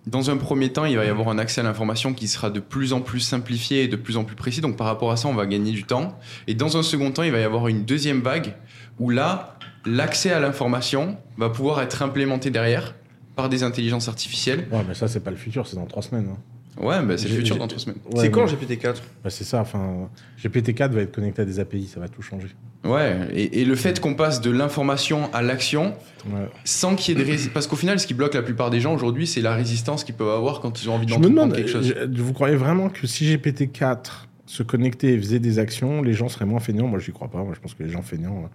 dans 0.08 0.32
un 0.32 0.38
premier 0.38 0.72
temps, 0.74 0.86
il 0.86 0.98
va 0.98 1.06
y 1.06 1.10
avoir 1.10 1.30
un 1.30 1.38
accès 1.38 1.62
à 1.62 1.64
l'information 1.64 2.14
qui 2.14 2.28
sera 2.28 2.50
de 2.50 2.60
plus 2.60 2.92
en 2.94 3.02
plus 3.02 3.20
simplifié 3.20 3.84
et 3.84 3.88
de 3.88 3.96
plus 3.96 4.18
en 4.18 4.24
plus 4.24 4.36
précis. 4.36 4.60
Donc, 4.62 4.76
par 4.78 4.88
rapport 4.88 5.12
à 5.12 5.18
ça, 5.18 5.28
on 5.28 5.34
va 5.34 5.46
gagner 5.46 5.72
du 5.72 5.84
temps. 5.84 6.18
Et 6.48 6.56
dans 6.56 6.78
un 6.78 6.84
second 6.84 7.12
temps, 7.12 7.24
il 7.24 7.32
va 7.32 7.40
y 7.40 7.44
avoir 7.44 7.68
une 7.68 7.86
deuxième 7.86 8.22
vague 8.22 8.56
où 9.00 9.10
là, 9.10 9.58
l'accès 9.86 10.32
à 10.32 10.40
l'information 10.40 11.18
va 11.38 11.50
pouvoir 11.50 11.82
être 11.82 12.02
implémenté 12.02 12.50
derrière 12.50 12.96
par 13.36 13.48
des 13.48 13.64
intelligences 13.64 14.08
artificielles. 14.08 14.68
Ouais, 14.72 14.84
mais 14.88 14.94
ça, 14.96 15.08
c'est 15.08 15.22
pas 15.24 15.32
le 15.32 15.38
futur, 15.38 15.68
c'est 15.68 15.76
dans 15.76 15.86
trois 15.86 16.02
semaines. 16.04 16.30
hein. 16.32 16.38
Ouais, 16.80 17.04
bah, 17.04 17.18
c'est 17.18 17.28
le 17.28 17.36
futur 17.36 17.58
dans 17.58 17.68
trois 17.68 17.80
semaines. 17.82 17.98
Ouais, 18.14 18.22
c'est 18.22 18.32
quand 18.32 18.46
mais- 18.46 18.52
GPT-4 18.76 18.96
bah, 19.24 19.30
C'est 19.30 19.44
ça, 19.44 19.60
enfin, 19.60 20.10
GPT-4 20.42 20.92
va 20.92 21.02
être 21.02 21.14
connecté 21.14 21.42
à 21.42 21.46
des 21.46 21.60
API, 21.60 21.88
ça 21.88 22.00
va 22.00 22.08
tout 22.08 22.22
changer. 22.22 22.48
Ouais, 22.86 23.28
et, 23.34 23.62
et 23.62 23.66
le 23.66 23.76
fait 23.76 24.00
qu'on 24.00 24.16
passe 24.16 24.40
de 24.42 24.50
l'information 24.52 25.30
à 25.34 25.42
l'action 25.42 25.94
Ouais. 26.32 26.48
sans 26.64 26.96
qu'il 26.96 27.18
y 27.18 27.20
ait 27.20 27.24
de 27.24 27.28
résistance. 27.30 27.54
Parce 27.54 27.68
qu'au 27.68 27.76
final, 27.76 28.00
ce 28.00 28.08
qui 28.08 28.14
bloque 28.14 28.34
la 28.36 28.42
plupart 28.44 28.70
des 28.70 28.80
gens 28.80 28.94
aujourd'hui, 28.94 29.28
c'est 29.28 29.42
la 29.42 29.54
résistance 29.56 30.04
qu'ils 30.04 30.16
peuvent 30.16 30.30
avoir 30.30 30.60
quand 30.62 30.82
ils 30.82 30.90
ont 30.90 30.94
envie 30.94 31.08
Je 31.08 31.14
me 31.16 31.20
d'entreprendre 31.22 31.52
demande, 31.54 31.56
quelque 31.56 31.70
chose. 31.70 31.94
je- 32.16 32.22
vous 32.22 32.34
croyez 32.34 32.56
vraiment 32.56 32.90
que 32.90 33.06
si 33.08 33.26
GPT-4 33.26 34.28
se 34.46 34.64
connectait 34.64 35.14
et 35.14 35.18
faisait 35.18 35.40
des 35.40 35.60
actions, 35.60 36.02
les 36.02 36.14
gens 36.14 36.30
seraient 36.30 36.46
moins 36.46 36.60
feignants? 36.60 36.88
Moi, 36.88 37.00
j'y 37.00 37.12
crois 37.12 37.28
pas. 37.28 37.44
Moi, 37.44 37.54
je 37.56 37.60
pense 37.60 37.74
que 37.74 37.84
les 37.84 37.90
gens 37.90 38.02
feignants, 38.02 38.44
euh, 38.46 38.48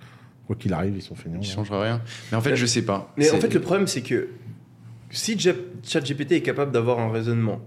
quoi 0.47 0.57
qu'il 0.57 0.73
arrive, 0.73 0.95
ils 0.97 1.03
sont 1.03 1.15
feignants. 1.15 1.41
Il 1.43 1.47
hein. 1.49 1.55
changera 1.55 1.83
rien. 1.83 2.01
Mais 2.31 2.39
en 2.39 2.41
fait, 2.41 2.57
je 2.57 2.67
sais 2.67 2.83
pas. 2.83 3.13
Mais 3.17 3.31
en 3.31 3.39
fait, 3.39 3.53
le 3.53 3.61
problème, 3.61 3.87
c'est 3.87 4.03
que 4.03 4.29
si 5.11 5.39
ChatGPT 5.83 6.33
est 6.33 6.41
capable 6.43 6.73
d'avoir 6.73 6.99
un 6.99 7.11
raisonnement, 7.11 7.61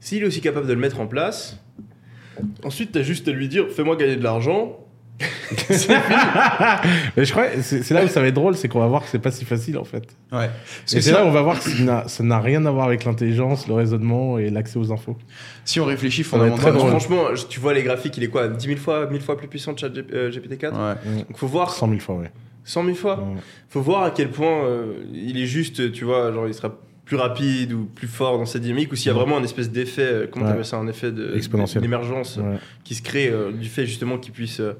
s'il 0.00 0.22
est 0.22 0.26
aussi 0.26 0.40
capable 0.40 0.66
de 0.66 0.72
le 0.72 0.80
mettre 0.80 1.00
en 1.00 1.06
place, 1.06 1.58
ensuite, 2.64 2.92
t'as 2.92 3.02
juste 3.02 3.26
à 3.28 3.32
lui 3.32 3.48
dire 3.48 3.66
fais-moi 3.70 3.96
gagner 3.96 4.16
de 4.16 4.22
l'argent. 4.24 4.78
Mais 7.16 7.24
je 7.24 7.30
crois, 7.32 7.46
c'est 7.62 7.82
c'est 7.82 7.94
là 7.94 8.04
où 8.04 8.08
ça 8.08 8.20
va 8.20 8.28
être 8.28 8.34
drôle, 8.34 8.54
c'est 8.54 8.68
qu'on 8.68 8.78
va 8.80 8.86
voir 8.86 9.02
que 9.02 9.08
c'est 9.08 9.18
pas 9.18 9.30
si 9.30 9.44
facile 9.44 9.76
en 9.78 9.84
fait. 9.84 10.04
Ouais. 10.32 10.48
Parce 10.48 10.92
Et 10.92 10.96
que 10.96 11.02
c'est 11.02 11.02
si, 11.02 11.10
là 11.10 11.24
où 11.24 11.28
on 11.28 11.32
va 11.32 11.42
voir 11.42 11.58
que 11.58 11.68
ça 12.08 12.22
n'a- 12.24 12.38
rien 12.40 12.64
à 12.66 12.70
voir 12.70 12.86
avec 12.86 13.04
l'intelligence, 13.04 13.66
le 13.66 13.74
raisonnement 13.74 14.38
et 14.38 14.50
l'accès 14.50 14.78
aux 14.78 14.92
infos. 14.92 15.16
si 15.64 15.80
on 15.80 15.84
réfléchit 15.84 16.22
fondamentalement. 16.22 16.86
Franchement, 16.86 17.24
tu 17.48 17.58
vois 17.60 17.74
les 17.74 17.82
graphiques, 17.82 18.16
il 18.16 18.24
est 18.24 18.28
quoi 18.28 18.48
10 18.48 18.66
000 18.66 18.78
fois, 18.78 19.08
1000 19.10 19.20
fois 19.20 19.36
plus 19.36 19.48
puissant 19.48 19.74
que 19.74 19.80
ChatGPT-4 19.80 20.72
Ouais. 20.72 20.94
Donc 21.28 21.36
faut 21.36 21.48
voir 21.48 21.70
100 21.72 21.88
000 21.88 22.00
fois, 22.00 22.14
ouais. 22.16 22.30
100 22.64 22.84
000 22.84 22.94
fois. 22.96 23.16
Ouais. 23.16 23.40
Faut 23.70 23.80
voir 23.80 24.02
à 24.04 24.10
quel 24.10 24.30
point 24.30 24.64
euh, 24.64 24.92
il 25.12 25.40
est 25.40 25.46
juste, 25.46 25.90
tu 25.92 26.04
vois, 26.04 26.30
genre 26.32 26.46
il 26.46 26.54
sera 26.54 26.76
plus 27.08 27.16
rapide 27.16 27.72
ou 27.72 27.86
plus 27.86 28.06
fort 28.06 28.36
dans 28.36 28.44
sa 28.44 28.58
dynamique 28.58 28.92
ou 28.92 28.96
s'il 28.96 29.06
y 29.06 29.10
a 29.10 29.14
vraiment 29.14 29.38
un 29.38 29.42
espèce 29.42 29.70
d'effet, 29.70 30.02
euh, 30.02 30.26
comment 30.30 30.44
Ouais. 30.54 30.62
ça, 30.62 30.76
un 30.76 30.86
effet 30.88 31.10
d'émergence 31.80 32.36
euh, 32.36 32.42
Ouais. 32.42 32.58
qui 32.84 32.94
se 32.94 33.00
crée 33.02 33.28
euh, 33.30 33.50
du 33.50 33.66
fait 33.66 33.86
justement 33.86 34.18
qu'il 34.18 34.32
puisse 34.32 34.60
euh, 34.60 34.74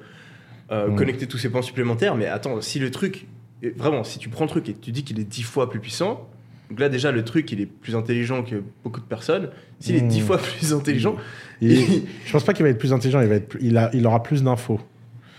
Ouais. 0.71 0.95
connecter 0.95 1.27
tous 1.27 1.39
ces 1.39 1.49
points 1.49 1.63
supplémentaires. 1.63 2.15
Mais 2.17 2.27
attends, 2.27 2.61
si 2.61 2.79
le 2.79 2.91
truc, 2.91 3.27
et 3.63 3.71
vraiment, 3.71 4.05
si 4.05 4.19
tu 4.19 4.29
prends 4.29 4.45
le 4.45 4.51
truc 4.51 4.69
et 4.69 4.75
tu 4.75 4.93
dis 4.93 5.05
qu'il 5.05 5.19
est 5.19 5.25
10 5.25 5.43
fois 5.43 5.71
plus 5.71 5.81
puissant, 5.81 6.29
donc 6.69 6.81
là 6.81 6.91
déjà 6.91 7.11
le 7.13 7.25
truc 7.25 7.51
il 7.51 7.63
est 7.63 7.67
plus 7.67 7.97
intelligent 7.97 8.43
que 8.43 8.57
beaucoup 8.85 9.01
de 9.01 9.07
personnes. 9.07 9.49
S'il 9.81 9.97
est 9.97 10.03
Mmh. 10.03 10.09
10 10.09 10.21
fois 10.21 10.37
plus 10.59 10.75
intelligent, 10.75 11.17
Il- 11.63 12.03
je 12.27 12.31
pense 12.33 12.45
pas 12.45 12.53
qu'il 12.53 12.63
va 12.65 12.69
être 12.69 12.79
plus 12.79 12.93
intelligent, 12.93 13.23
il, 13.23 13.29
va 13.29 13.37
être 13.37 13.49
plus- 13.49 13.61
il, 13.63 13.79
a, 13.79 13.89
il 13.95 14.07
aura 14.07 14.23
plus 14.23 14.43
d'infos. 14.43 14.79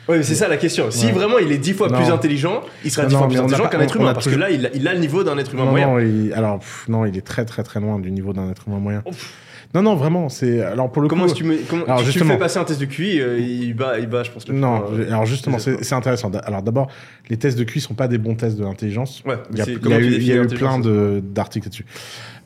Mais 0.09 0.23
c'est 0.23 0.35
ça 0.35 0.47
la 0.47 0.57
question. 0.57 0.91
Si 0.91 1.05
Ouais. 1.07 1.11
vraiment 1.11 1.37
il 1.39 1.51
est 1.51 1.57
dix 1.57 1.73
fois 1.73 1.87
Non. 1.89 1.97
plus 2.01 2.11
intelligent, 2.11 2.61
il 2.83 2.91
sera 2.91 3.05
dix 3.07 3.15
fois 3.15 3.27
plus 3.27 3.37
intelligent 3.39 3.67
qu'un 3.69 3.79
être 3.81 3.95
humain. 3.95 4.13
Parce 4.13 4.25
toujours- 4.25 4.39
que 4.39 4.43
là, 4.43 4.49
il 4.49 4.65
a, 4.65 4.69
il 4.73 4.87
a 4.87 4.93
le 4.93 4.99
niveau 4.99 5.23
d'un 5.23 5.37
être 5.37 5.53
humain 5.53 5.65
Non, 5.65 5.71
moyen. 5.71 5.87
non, 5.87 5.99
il, 5.99 6.33
alors, 6.33 6.59
pff, 6.59 6.87
non, 6.87 7.05
il 7.05 7.15
est 7.17 7.21
très 7.25 7.45
très 7.45 7.63
très 7.63 7.79
loin 7.79 7.99
du 7.99 8.11
niveau 8.11 8.33
d'un 8.33 8.49
être 8.49 8.63
humain 8.67 8.79
moyen. 8.79 9.03
Ouf. 9.05 9.33
Non, 9.75 9.83
non, 9.83 9.95
vraiment, 9.95 10.29
c'est. 10.29 10.61
Alors 10.63 10.91
pour 10.91 11.03
le 11.03 11.07
Comment 11.07 11.25
coup. 11.25 11.29
est-ce 11.31 11.39
que 11.43 11.43
tu, 11.47 11.59
comment, 11.69 11.85
Alors, 11.85 12.03
tu 12.03 12.17
fais 12.17 12.37
passer 12.39 12.57
un 12.57 12.63
test 12.63 12.79
de 12.81 12.85
QI, 12.85 13.21
euh, 13.21 13.37
il 13.39 13.75
bat, 13.75 13.99
il 13.99 14.07
bat, 14.07 14.23
je 14.23 14.31
pense. 14.31 14.47
le 14.47 14.55
Non, 14.55 14.83
euh, 14.93 15.05
alors 15.09 15.27
justement, 15.27 15.59
c'est 15.59 15.93
intéressant. 15.93 16.31
Alors 16.43 16.63
d'abord, 16.63 16.87
les 17.29 17.37
tests 17.37 17.57
de 17.59 17.63
QI 17.63 17.79
sont 17.79 17.93
pas 17.93 18.07
des 18.07 18.17
bons 18.17 18.33
tests 18.33 18.57
de 18.57 18.63
l'intelligence. 18.63 19.21
Ouais, 19.27 19.35
Il 19.51 19.59
y 19.59 19.61
a, 19.61 19.65
il 19.65 20.23
y 20.25 20.31
a 20.31 20.37
eu, 20.37 20.47
plein 20.47 20.79
d'articles 20.79 21.67
là-dessus. 21.67 21.85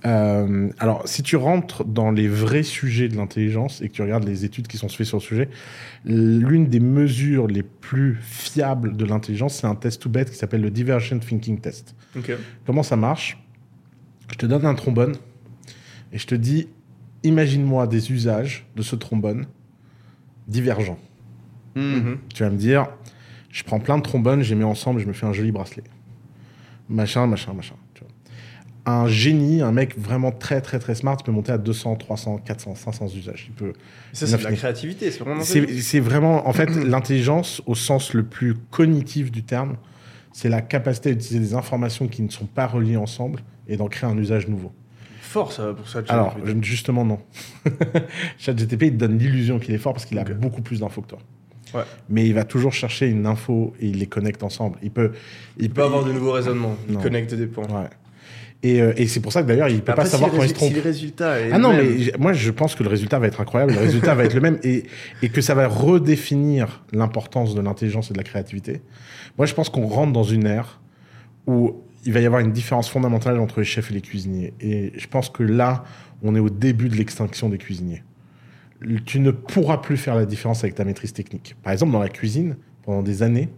Euh, 0.05 0.69
alors, 0.79 1.07
si 1.07 1.23
tu 1.23 1.35
rentres 1.35 1.85
dans 1.85 2.11
les 2.11 2.27
vrais 2.27 2.63
sujets 2.63 3.07
de 3.07 3.15
l'intelligence 3.15 3.81
et 3.81 3.87
que 3.87 3.93
tu 3.93 4.01
regardes 4.01 4.25
les 4.25 4.43
études 4.43 4.67
qui 4.67 4.77
sont 4.77 4.89
faites 4.89 5.07
sur 5.07 5.17
le 5.17 5.23
sujet, 5.23 5.49
l'une 6.05 6.67
des 6.67 6.81
mesures 6.81 7.47
les 7.47 7.63
plus 7.63 8.17
fiables 8.21 8.97
de 8.97 9.05
l'intelligence, 9.05 9.55
c'est 9.55 9.67
un 9.67 9.75
test 9.75 10.01
tout 10.01 10.09
bête 10.09 10.29
qui 10.29 10.35
s'appelle 10.35 10.61
le 10.61 10.71
Divergent 10.71 11.19
Thinking 11.19 11.59
Test. 11.59 11.95
Comment 12.65 12.83
ça 12.83 12.95
marche? 12.95 13.37
Je 14.29 14.35
te 14.35 14.45
donne 14.45 14.65
un 14.65 14.75
trombone 14.75 15.15
et 16.11 16.17
je 16.17 16.27
te 16.27 16.35
dis, 16.35 16.67
imagine-moi 17.23 17.87
des 17.87 18.11
usages 18.11 18.65
de 18.75 18.81
ce 18.81 18.95
trombone 18.95 19.45
divergents. 20.47 20.99
Hmm. 21.75 21.95
Mhm. 21.95 22.17
Tu 22.33 22.43
vas 22.43 22.49
me 22.49 22.57
dire, 22.57 22.87
je 23.49 23.63
prends 23.63 23.79
plein 23.79 23.97
de 23.97 24.03
trombones, 24.03 24.41
je 24.41 24.49
les 24.49 24.55
mets 24.59 24.65
ensemble, 24.65 24.99
je 24.99 25.07
me 25.07 25.13
fais 25.13 25.25
un 25.25 25.33
joli 25.33 25.51
bracelet. 25.51 25.83
Machin, 26.89 27.27
machin, 27.27 27.53
machin. 27.53 27.75
Un 28.85 29.07
génie, 29.07 29.61
un 29.61 29.71
mec 29.71 29.97
vraiment 29.97 30.31
très, 30.31 30.59
très, 30.59 30.77
très 30.77 30.93
smart, 30.93 31.15
il 31.19 31.23
peut 31.23 31.31
monter 31.31 31.53
à 31.53 31.57
200, 31.57 31.95
300, 31.95 32.39
400, 32.43 32.75
500 32.75 33.07
usages. 33.15 33.45
Il 33.49 33.53
peut... 33.53 33.71
Ça, 34.11 34.27
c'est 34.27 34.37
de 34.37 34.43
la 34.43 34.51
créativité, 34.51 35.09
c'est 35.09 35.23
vraiment. 35.23 35.41
C'est 35.41 35.99
vraiment, 36.01 36.47
en 36.49 36.51
fait, 36.53 36.65
l'intelligence 36.85 37.61
au 37.65 37.75
sens 37.75 38.13
le 38.13 38.23
plus 38.23 38.55
cognitif 38.71 39.31
du 39.31 39.43
terme, 39.43 39.77
c'est 40.33 40.49
la 40.49 40.61
capacité 40.61 41.09
à 41.09 41.11
utiliser 41.13 41.39
des 41.39 41.53
informations 41.53 42.07
qui 42.09 42.21
ne 42.23 42.29
sont 42.29 42.45
pas 42.45 42.67
reliées 42.67 42.97
ensemble 42.97 43.39
et 43.69 43.77
d'en 43.77 43.87
créer 43.87 44.09
un 44.09 44.17
usage 44.17 44.49
nouveau. 44.49 44.73
fort 45.21 45.53
ça, 45.53 45.71
pour 45.73 45.87
ça. 45.87 46.03
tu 46.03 46.11
Alors, 46.11 46.37
vois. 46.37 46.53
justement, 46.61 47.05
non. 47.05 47.19
ChatGTP, 48.37 48.83
il 48.83 48.91
te 48.91 48.97
donne 48.97 49.17
l'illusion 49.17 49.59
qu'il 49.59 49.73
est 49.73 49.77
fort 49.77 49.93
parce 49.93 50.05
qu'il 50.05 50.17
a 50.19 50.23
beaucoup 50.25 50.61
plus 50.61 50.79
d'infos 50.81 51.01
que 51.01 51.07
toi. 51.07 51.19
Ouais. 51.73 51.83
Mais 52.09 52.25
il 52.27 52.33
va 52.33 52.43
toujours 52.43 52.73
chercher 52.73 53.07
une 53.07 53.25
info 53.25 53.73
et 53.79 53.87
il 53.87 53.99
les 53.99 54.05
connecte 54.07 54.43
ensemble. 54.43 54.77
Il 54.83 54.91
peut, 54.91 55.13
il 55.57 55.69
peut 55.71 55.83
avoir 55.83 56.03
de 56.03 56.11
nouveaux 56.11 56.31
raisonnements, 56.33 56.75
il 56.87 56.95
Non. 56.95 57.01
connecte 57.01 57.33
des 57.33 57.47
points. 57.47 57.65
Ouais. 57.67 57.87
Et, 58.63 58.81
euh, 58.81 58.93
et 58.95 59.07
c'est 59.07 59.19
pour 59.19 59.33
ça 59.33 59.43
que 59.43 59.47
d'ailleurs, 59.47 59.67
il 59.67 59.81
peut 59.81 59.91
Après, 59.91 60.05
pas 60.05 60.09
savoir 60.09 60.31
quand 60.31 60.41
il 60.41 60.49
se 60.49 60.53
trompe. 60.53 60.69
Si 60.69 60.75
le 60.75 60.81
résultat 60.81 61.39
est 61.39 61.51
Ah 61.51 61.59
non, 61.59 61.73
même, 61.73 61.85
mais 61.85 62.13
moi 62.17 62.31
je 62.33 62.49
pense 62.49 62.75
que 62.75 62.83
le 62.83 62.89
résultat 62.89 63.19
va 63.19 63.27
être 63.27 63.41
incroyable, 63.41 63.73
le 63.73 63.79
résultat 63.79 64.15
va 64.15 64.23
être 64.23 64.33
le 64.33 64.41
même 64.41 64.57
et, 64.63 64.85
et 65.21 65.29
que 65.29 65.41
ça 65.41 65.53
va 65.53 65.67
redéfinir 65.67 66.83
l'importance 66.93 67.55
de 67.55 67.61
l'intelligence 67.61 68.09
et 68.09 68.13
de 68.13 68.17
la 68.17 68.23
créativité. 68.23 68.81
Moi 69.37 69.45
je 69.45 69.53
pense 69.53 69.69
qu'on 69.69 69.85
rentre 69.87 70.13
dans 70.13 70.23
une 70.23 70.47
ère 70.47 70.79
où 71.45 71.83
il 72.05 72.13
va 72.13 72.19
y 72.19 72.25
avoir 72.25 72.41
une 72.41 72.51
différence 72.51 72.89
fondamentale 72.89 73.39
entre 73.39 73.59
les 73.59 73.65
chefs 73.65 73.91
et 73.91 73.93
les 73.93 74.01
cuisiniers. 74.01 74.53
Et 74.59 74.91
je 74.95 75.07
pense 75.07 75.29
que 75.29 75.43
là, 75.43 75.83
on 76.21 76.35
est 76.35 76.39
au 76.39 76.49
début 76.49 76.89
de 76.89 76.95
l'extinction 76.95 77.49
des 77.49 77.57
cuisiniers. 77.57 78.03
Tu 79.05 79.19
ne 79.19 79.31
pourras 79.31 79.77
plus 79.77 79.97
faire 79.97 80.15
la 80.15 80.25
différence 80.25 80.63
avec 80.63 80.75
ta 80.75 80.83
maîtrise 80.83 81.13
technique. 81.13 81.55
Par 81.63 81.71
exemple, 81.71 81.93
dans 81.93 81.99
la 81.99 82.09
cuisine, 82.09 82.57
pendant 82.83 83.01
des 83.01 83.23
années, 83.23 83.49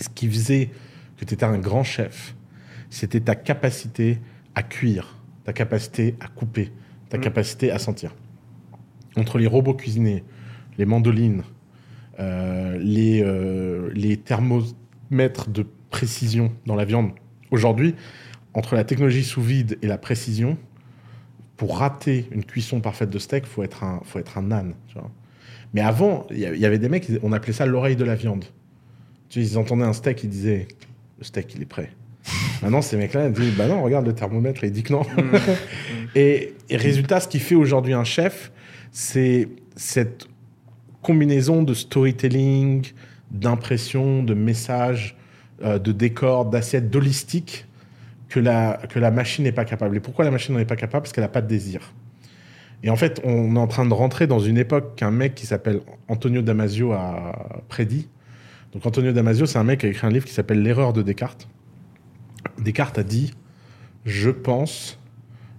ce 0.00 0.08
qui 0.08 0.28
faisait 0.28 0.70
que 1.16 1.24
tu 1.24 1.34
étais 1.34 1.44
un 1.44 1.58
grand 1.58 1.82
chef, 1.82 2.36
c'était 2.90 3.20
ta 3.20 3.34
capacité 3.34 4.18
à 4.54 4.62
cuire, 4.62 5.16
ta 5.44 5.52
capacité 5.52 6.16
à 6.20 6.28
couper, 6.28 6.72
ta 7.08 7.18
Mm. 7.18 7.20
capacité 7.20 7.70
à 7.70 7.78
sentir. 7.78 8.14
Entre 9.16 9.38
les 9.38 9.46
robots 9.46 9.74
cuisiniers, 9.74 10.24
les 10.78 10.84
mandolines, 10.86 11.42
euh, 12.20 12.78
les, 12.80 13.22
euh, 13.22 13.90
les 13.94 14.16
thermomètres 14.16 15.48
de 15.50 15.66
précision 15.90 16.52
dans 16.66 16.74
la 16.74 16.84
viande, 16.84 17.12
aujourd'hui, 17.50 17.94
entre 18.54 18.74
la 18.74 18.84
technologie 18.84 19.24
sous 19.24 19.42
vide 19.42 19.78
et 19.82 19.86
la 19.86 19.98
précision, 19.98 20.58
pour 21.56 21.78
rater 21.78 22.28
une 22.30 22.44
cuisson 22.44 22.80
parfaite 22.80 23.10
de 23.10 23.18
steak, 23.18 23.44
faut 23.46 23.62
être 23.62 23.82
un, 23.84 24.00
faut 24.04 24.18
être 24.18 24.38
un 24.38 24.50
âne. 24.52 24.74
tu 24.86 24.94
vois. 24.94 25.10
Mais 25.74 25.80
avant, 25.80 26.26
il 26.30 26.38
y 26.38 26.66
avait 26.66 26.78
des 26.78 26.88
mecs, 26.88 27.10
on 27.22 27.32
appelait 27.32 27.52
ça 27.52 27.66
l'oreille 27.66 27.96
de 27.96 28.04
la 28.04 28.14
viande. 28.14 28.44
Tu 29.28 29.42
sais, 29.42 29.52
ils 29.52 29.58
entendaient 29.58 29.84
un 29.84 29.92
steak, 29.92 30.22
ils 30.24 30.30
disaient 30.30 30.68
le 31.18 31.24
steak, 31.24 31.54
il 31.54 31.62
est 31.62 31.66
prêt. 31.66 31.90
Maintenant, 32.62 32.82
ces 32.82 32.96
mecs-là, 32.96 33.26
ils 33.26 33.32
disent 33.32 33.56
bah 33.56 33.66
non, 33.68 33.82
regarde 33.82 34.06
le 34.06 34.14
thermomètre, 34.14 34.64
il 34.64 34.72
dit 34.72 34.82
que 34.82 34.92
non. 34.92 35.02
et, 36.14 36.54
et 36.68 36.76
résultat, 36.76 37.20
ce 37.20 37.28
qui 37.28 37.38
fait 37.38 37.54
aujourd'hui 37.54 37.92
un 37.92 38.04
chef, 38.04 38.52
c'est 38.90 39.48
cette 39.76 40.26
combinaison 41.02 41.62
de 41.62 41.74
storytelling, 41.74 42.86
d'impression, 43.30 44.22
de 44.22 44.34
messages, 44.34 45.16
euh, 45.62 45.78
de 45.78 45.92
décors, 45.92 46.46
d'assiettes, 46.46 46.90
d'holistique 46.90 47.66
que 48.28 48.40
la, 48.40 48.80
que 48.88 48.98
la 48.98 49.10
machine 49.10 49.44
n'est 49.44 49.52
pas 49.52 49.64
capable. 49.64 49.96
Et 49.96 50.00
pourquoi 50.00 50.24
la 50.24 50.30
machine 50.30 50.54
n'en 50.54 50.60
est 50.60 50.66
pas 50.66 50.76
capable? 50.76 51.02
Parce 51.02 51.12
qu'elle 51.12 51.24
n'a 51.24 51.28
pas 51.28 51.40
de 51.40 51.48
désir. 51.48 51.92
Et 52.82 52.90
en 52.90 52.96
fait, 52.96 53.20
on 53.24 53.56
est 53.56 53.58
en 53.58 53.66
train 53.66 53.86
de 53.86 53.94
rentrer 53.94 54.26
dans 54.26 54.38
une 54.38 54.58
époque 54.58 54.96
qu'un 54.96 55.10
mec 55.10 55.34
qui 55.34 55.46
s'appelle 55.46 55.80
Antonio 56.06 56.42
Damasio 56.42 56.92
a 56.92 57.62
prédit. 57.68 58.08
Donc 58.72 58.86
Antonio 58.86 59.12
Damasio, 59.12 59.46
c'est 59.46 59.58
un 59.58 59.64
mec 59.64 59.80
qui 59.80 59.86
a 59.86 59.88
écrit 59.88 60.06
un 60.06 60.10
livre 60.10 60.26
qui 60.26 60.34
s'appelle 60.34 60.62
L'erreur 60.62 60.92
de 60.92 61.02
Descartes. 61.02 61.48
Descartes 62.60 62.98
a 62.98 63.02
dit 63.02 63.34
Je 64.04 64.30
pense, 64.30 64.98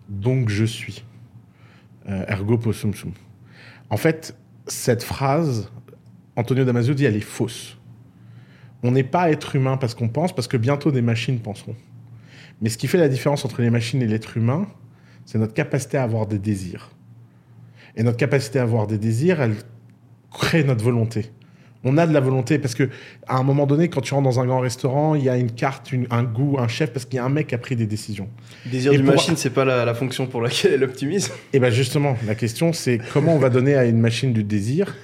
donc 0.07 0.49
je 0.49 0.65
suis. 0.65 1.03
Euh, 2.07 2.25
ergo 2.27 2.57
possum 2.57 2.93
sum. 2.93 3.11
En 3.89 3.97
fait, 3.97 4.35
cette 4.67 5.03
phrase, 5.03 5.71
Antonio 6.35 6.63
Damasio 6.63 6.93
dit 6.93 7.05
elle 7.05 7.15
est 7.15 7.21
fausse. 7.21 7.77
On 8.83 8.91
n'est 8.91 9.03
pas 9.03 9.29
être 9.29 9.55
humain 9.55 9.77
parce 9.77 9.93
qu'on 9.93 10.07
pense, 10.07 10.33
parce 10.33 10.47
que 10.47 10.57
bientôt 10.57 10.91
des 10.91 11.01
machines 11.01 11.39
penseront. 11.39 11.75
Mais 12.61 12.69
ce 12.69 12.77
qui 12.77 12.87
fait 12.87 12.97
la 12.97 13.09
différence 13.09 13.45
entre 13.45 13.61
les 13.61 13.69
machines 13.69 14.01
et 14.01 14.07
l'être 14.07 14.37
humain, 14.37 14.67
c'est 15.25 15.37
notre 15.37 15.53
capacité 15.53 15.97
à 15.97 16.03
avoir 16.03 16.27
des 16.27 16.39
désirs. 16.39 16.89
Et 17.95 18.03
notre 18.03 18.17
capacité 18.17 18.59
à 18.59 18.63
avoir 18.63 18.87
des 18.87 18.97
désirs, 18.97 19.41
elle 19.41 19.55
crée 20.31 20.63
notre 20.63 20.83
volonté. 20.83 21.31
On 21.85 21.97
a 21.97 22.05
de 22.05 22.13
la 22.13 22.19
volonté 22.19 22.59
parce 22.59 22.75
que 22.75 22.89
à 23.27 23.37
un 23.37 23.43
moment 23.43 23.65
donné, 23.65 23.87
quand 23.87 24.01
tu 24.01 24.13
rentres 24.13 24.25
dans 24.29 24.39
un 24.41 24.45
grand 24.45 24.59
restaurant, 24.59 25.15
il 25.15 25.23
y 25.23 25.29
a 25.29 25.37
une 25.37 25.51
carte, 25.51 25.91
une- 25.93 26.07
un 26.11 26.23
goût, 26.23 26.57
un 26.59 26.67
chef, 26.67 26.91
parce 26.91 27.05
qu'il 27.05 27.15
y 27.15 27.19
a 27.19 27.23
un 27.25 27.29
mec 27.29 27.47
qui 27.47 27.55
a 27.55 27.57
pris 27.57 27.75
des 27.77 27.85
décisions. 27.85 28.27
Désir 28.65 28.91
Et 28.91 28.97
du 28.97 29.03
pour- 29.03 29.13
machine, 29.13 29.37
c'est 29.37 29.49
pas 29.49 29.63
la, 29.63 29.85
la 29.85 29.93
fonction 29.93 30.27
pour 30.27 30.41
laquelle 30.41 30.73
elle 30.73 30.83
optimise. 30.83 31.31
Et 31.53 31.59
bien 31.59 31.69
justement, 31.69 32.17
la 32.27 32.35
question 32.35 32.73
c'est 32.73 32.99
comment 33.13 33.33
on 33.33 33.39
va 33.39 33.49
donner 33.49 33.75
à 33.75 33.85
une 33.85 33.99
machine 33.99 34.33
du 34.33 34.43
désir 34.43 34.95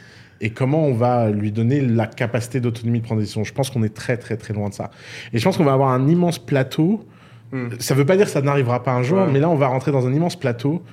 et 0.42 0.50
comment 0.50 0.86
on 0.86 0.94
va 0.94 1.30
lui 1.32 1.54
donner 1.54 1.80
la 1.80 2.08
capacité 2.08 2.60
d'autonomie 2.60 3.00
de 3.00 3.06
prendre 3.06 3.20
des 3.22 3.26
décisions. 3.26 3.46
Je 3.46 3.54
pense 3.54 3.70
qu'on 3.70 3.84
est 3.84 3.94
très 3.94 4.18
très 4.18 4.36
très 4.36 4.54
loin 4.54 4.68
de 4.68 4.74
ça. 4.74 4.92
Et 5.32 5.38
je 5.40 5.44
pense 5.46 5.56
qu'on 5.56 5.64
va 5.64 5.72
avoir 5.74 5.90
un 5.92 6.08
immense 6.10 6.40
plateau. 6.40 7.06
Hmm. 7.54 7.70
Ça 7.80 7.96
veut 7.96 8.06
pas 8.06 8.18
dire 8.18 8.26
que 8.26 8.32
ça 8.32 8.42
n'arrivera 8.42 8.84
pas 8.84 8.92
un 8.92 9.02
jour, 9.04 9.20
Ouais. 9.20 9.28
mais 9.32 9.40
là 9.40 9.50
on 9.50 9.56
va 9.56 9.68
rentrer 9.68 9.94
dans 9.94 10.06
un 10.08 10.14
immense 10.14 10.36
plateau 10.36 10.84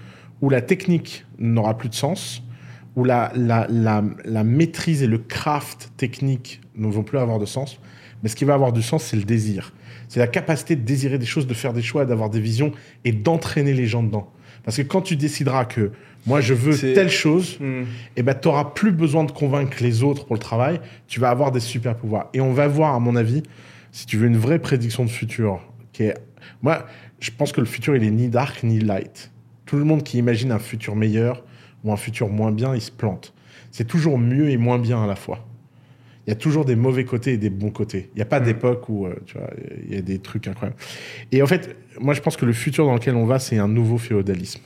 où 0.43 0.49
la 0.49 0.61
technique 0.61 1.25
n'aura 1.41 1.77
plus 1.77 1.89
de 1.89 1.95
sens, 1.95 2.43
où 2.97 3.05
la, 3.05 3.33
la, 3.35 3.67
la, 3.71 4.05
la 4.25 4.45
maîtrise 4.45 5.03
et 5.03 5.07
le 5.07 5.19
craft 5.19 5.93
technique 5.97 6.61
ne 6.77 6.87
vont 6.87 7.03
plus 7.03 7.19
avoir 7.19 7.39
de 7.39 7.47
sens. 7.47 7.79
Mais 8.23 8.29
ce 8.29 8.37
qui 8.37 8.45
va 8.45 8.55
avoir 8.55 8.73
du 8.73 8.83
sens, 8.83 9.05
c'est 9.05 9.17
le 9.17 9.25
désir. 9.25 9.73
C'est 10.09 10.21
la 10.21 10.27
capacité 10.27 10.77
de 10.77 10.83
désirer 10.83 11.19
des 11.19 11.27
choses, 11.27 11.47
de 11.47 11.55
faire 11.55 11.73
des 11.73 11.83
choix, 11.83 12.05
d'avoir 12.05 12.29
des 12.31 12.41
visions 12.41 12.73
et 13.05 13.13
d'entraîner 13.13 13.73
les 13.73 13.87
gens 13.87 14.03
dedans. 14.03 14.31
Parce 14.65 14.77
que 14.77 14.83
quand 14.83 15.01
tu 15.01 15.17
décideras 15.17 15.65
que 15.65 15.91
moi 16.27 16.41
je 16.41 16.55
veux 16.55 16.77
telle 16.95 17.11
chose, 17.11 17.59
Hmm. 17.59 17.85
eh 18.17 18.23
ben, 18.23 18.35
tu 18.35 18.47
n'auras 18.47 18.67
plus 18.67 18.93
besoin 18.93 19.25
de 19.25 19.33
convaincre 19.33 19.79
les 19.81 20.03
autres 20.05 20.25
pour 20.27 20.37
le 20.37 20.41
travail, 20.41 20.81
tu 21.09 21.19
vas 21.19 21.31
avoir 21.31 21.51
des 21.51 21.61
super 21.61 21.97
pouvoirs. 21.97 22.29
Et 22.35 22.41
on 22.41 22.53
va 22.53 22.69
voir, 22.69 22.95
à 22.95 23.01
mon 23.01 23.17
avis, 23.17 23.43
si 23.91 24.07
tu 24.07 24.19
veux 24.19 24.27
une 24.27 24.37
vraie 24.37 24.59
prédiction 24.61 25.05
de 25.05 25.11
futur, 25.11 25.61
qui 25.93 26.05
est... 26.05 26.15
Moi, 26.63 26.87
je 27.19 27.31
pense 27.31 27.51
que 27.53 27.61
le 27.61 27.67
futur, 27.67 27.97
il 27.97 28.05
est 28.05 28.11
ni 28.11 28.29
dark 28.29 28.63
ni 28.63 28.79
light. 28.79 29.33
Tout 29.67 29.77
le 29.79 29.85
monde 29.85 30.03
qui 30.03 30.19
imagine 30.19 30.53
un 30.53 30.59
futur 30.59 30.95
meilleur 30.95 31.43
ou 31.85 31.93
un 31.93 31.97
futur 31.97 32.29
moins 32.29 32.53
bien, 32.53 32.75
il 32.75 32.81
se 32.81 32.91
plante. 32.93 33.33
C'est 33.71 33.87
toujours 33.87 34.19
mieux 34.19 34.51
et 34.51 34.57
moins 34.57 34.79
bien 34.79 35.03
à 35.03 35.07
la 35.07 35.17
fois. 35.17 35.47
Il 36.27 36.31
y 36.31 36.33
a 36.33 36.37
toujours 36.37 36.65
des 36.65 36.77
mauvais 36.77 37.05
côtés 37.05 37.33
et 37.33 37.37
des 37.37 37.51
bons 37.51 37.71
côtés. 37.71 38.11
Il 38.15 38.17
n'y 38.17 38.23
a 38.23 38.27
pas 38.27 38.39
Mm. 38.41 38.45
d'époque 38.45 38.89
où 38.89 39.07
euh, 39.07 39.15
tu 39.27 39.37
vois, 39.39 39.51
il 39.89 39.95
y 39.95 39.99
a 39.99 40.03
des 40.03 40.19
trucs 40.21 40.47
incroyables. 40.47 40.77
Et 41.33 41.43
en 41.43 41.47
fait, 41.47 41.77
moi, 42.01 42.15
je 42.15 42.21
pense 42.21 42.37
que 42.37 42.45
le 42.47 42.53
futur 42.53 42.85
dans 42.87 42.95
lequel 42.95 43.17
on 43.17 43.27
va, 43.27 43.39
c'est 43.39 43.59
un 43.59 43.67
nouveau 43.69 43.99
féodalisme. 43.99 44.61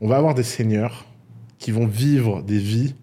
On 0.00 0.08
va 0.08 0.16
avoir 0.16 0.34
des 0.34 0.42
seigneurs 0.42 1.06
qui 1.58 1.70
vont 1.70 1.86
vivre 1.86 2.42
des 2.42 2.58
vies 2.58 2.94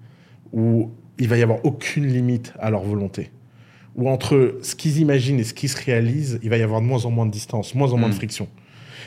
où 0.51 0.91
il 1.17 1.27
va 1.29 1.37
y 1.37 1.41
avoir 1.41 1.63
aucune 1.65 2.05
limite 2.07 2.53
à 2.59 2.69
leur 2.69 2.83
volonté. 2.83 3.31
Où 3.95 4.09
entre 4.09 4.57
ce 4.61 4.75
qu'ils 4.75 4.99
imaginent 4.99 5.39
et 5.39 5.43
ce 5.43 5.53
qui 5.53 5.67
se 5.67 5.81
réalise, 5.81 6.39
il 6.43 6.49
va 6.49 6.57
y 6.57 6.61
avoir 6.63 6.81
de 6.81 6.85
moins 6.85 7.05
en 7.05 7.11
moins 7.11 7.25
de 7.25 7.31
distance, 7.31 7.75
moins 7.75 7.91
en 7.93 7.97
moins 7.97 8.09
de 8.09 8.13
Mm. 8.13 8.17
friction. 8.17 8.47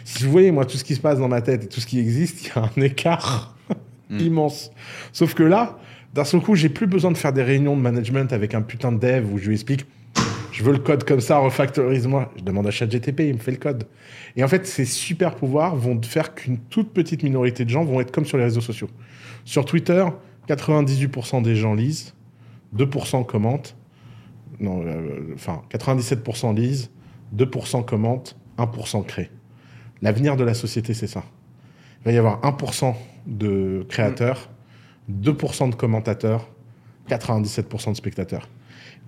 Si 0.04 0.24
vous 0.24 0.30
voyez, 0.30 0.50
moi, 0.50 0.64
tout 0.64 0.76
ce 0.78 0.84
qui 0.84 0.94
se 0.94 1.00
passe 1.00 1.18
dans 1.18 1.28
ma 1.28 1.42
tête 1.42 1.64
et 1.64 1.68
tout 1.68 1.80
ce 1.80 1.86
qui 1.86 1.98
existe, 1.98 2.44
il 2.44 2.48
y 2.48 2.58
a 2.58 2.62
un 2.76 2.80
écart 2.82 3.56
Mm. 4.10 4.18
immense. 4.20 4.70
Sauf 5.12 5.34
que 5.34 5.42
là, 5.42 5.78
d'un 6.14 6.24
seul 6.24 6.40
coup, 6.40 6.54
j'ai 6.54 6.68
plus 6.68 6.86
besoin 6.86 7.10
de 7.10 7.16
faire 7.16 7.32
des 7.32 7.42
réunions 7.42 7.76
de 7.76 7.82
management 7.82 8.32
avec 8.32 8.54
un 8.54 8.62
putain 8.62 8.92
de 8.92 8.98
dev 8.98 9.32
où 9.32 9.38
je 9.38 9.46
lui 9.46 9.54
explique 9.54 9.86
je 10.56 10.64
veux 10.64 10.72
le 10.72 10.78
code 10.78 11.04
comme 11.04 11.20
ça, 11.20 11.36
refactorise-moi. 11.36 12.32
Je 12.38 12.42
demande 12.42 12.66
à 12.66 12.70
ChatGTP, 12.70 13.20
il 13.20 13.34
me 13.34 13.38
fait 13.38 13.50
le 13.50 13.58
code. 13.58 13.84
Et 14.36 14.42
en 14.42 14.48
fait, 14.48 14.66
ces 14.66 14.86
super 14.86 15.34
pouvoirs 15.34 15.76
vont 15.76 16.00
faire 16.00 16.34
qu'une 16.34 16.56
toute 16.56 16.94
petite 16.94 17.22
minorité 17.24 17.66
de 17.66 17.68
gens 17.68 17.84
vont 17.84 18.00
être 18.00 18.10
comme 18.10 18.24
sur 18.24 18.38
les 18.38 18.44
réseaux 18.44 18.62
sociaux. 18.62 18.88
Sur 19.44 19.66
Twitter, 19.66 20.02
98% 20.48 21.42
des 21.42 21.56
gens 21.56 21.74
lisent, 21.74 22.14
2% 22.74 23.26
commentent, 23.26 23.76
non, 24.58 24.82
euh, 24.86 25.34
enfin, 25.34 25.60
97% 25.70 26.54
lisent, 26.56 26.90
2% 27.36 27.84
commentent, 27.84 28.34
1% 28.56 29.04
créent. 29.04 29.30
L'avenir 30.00 30.36
de 30.36 30.44
la 30.44 30.54
société, 30.54 30.94
c'est 30.94 31.06
ça. 31.06 31.22
Va 32.06 32.12
y 32.12 32.18
avoir 32.18 32.40
1% 32.42 32.94
de 33.26 33.84
créateurs, 33.88 34.48
2% 35.10 35.70
de 35.70 35.74
commentateurs, 35.74 36.48
97% 37.10 37.90
de 37.90 37.94
spectateurs. 37.94 38.48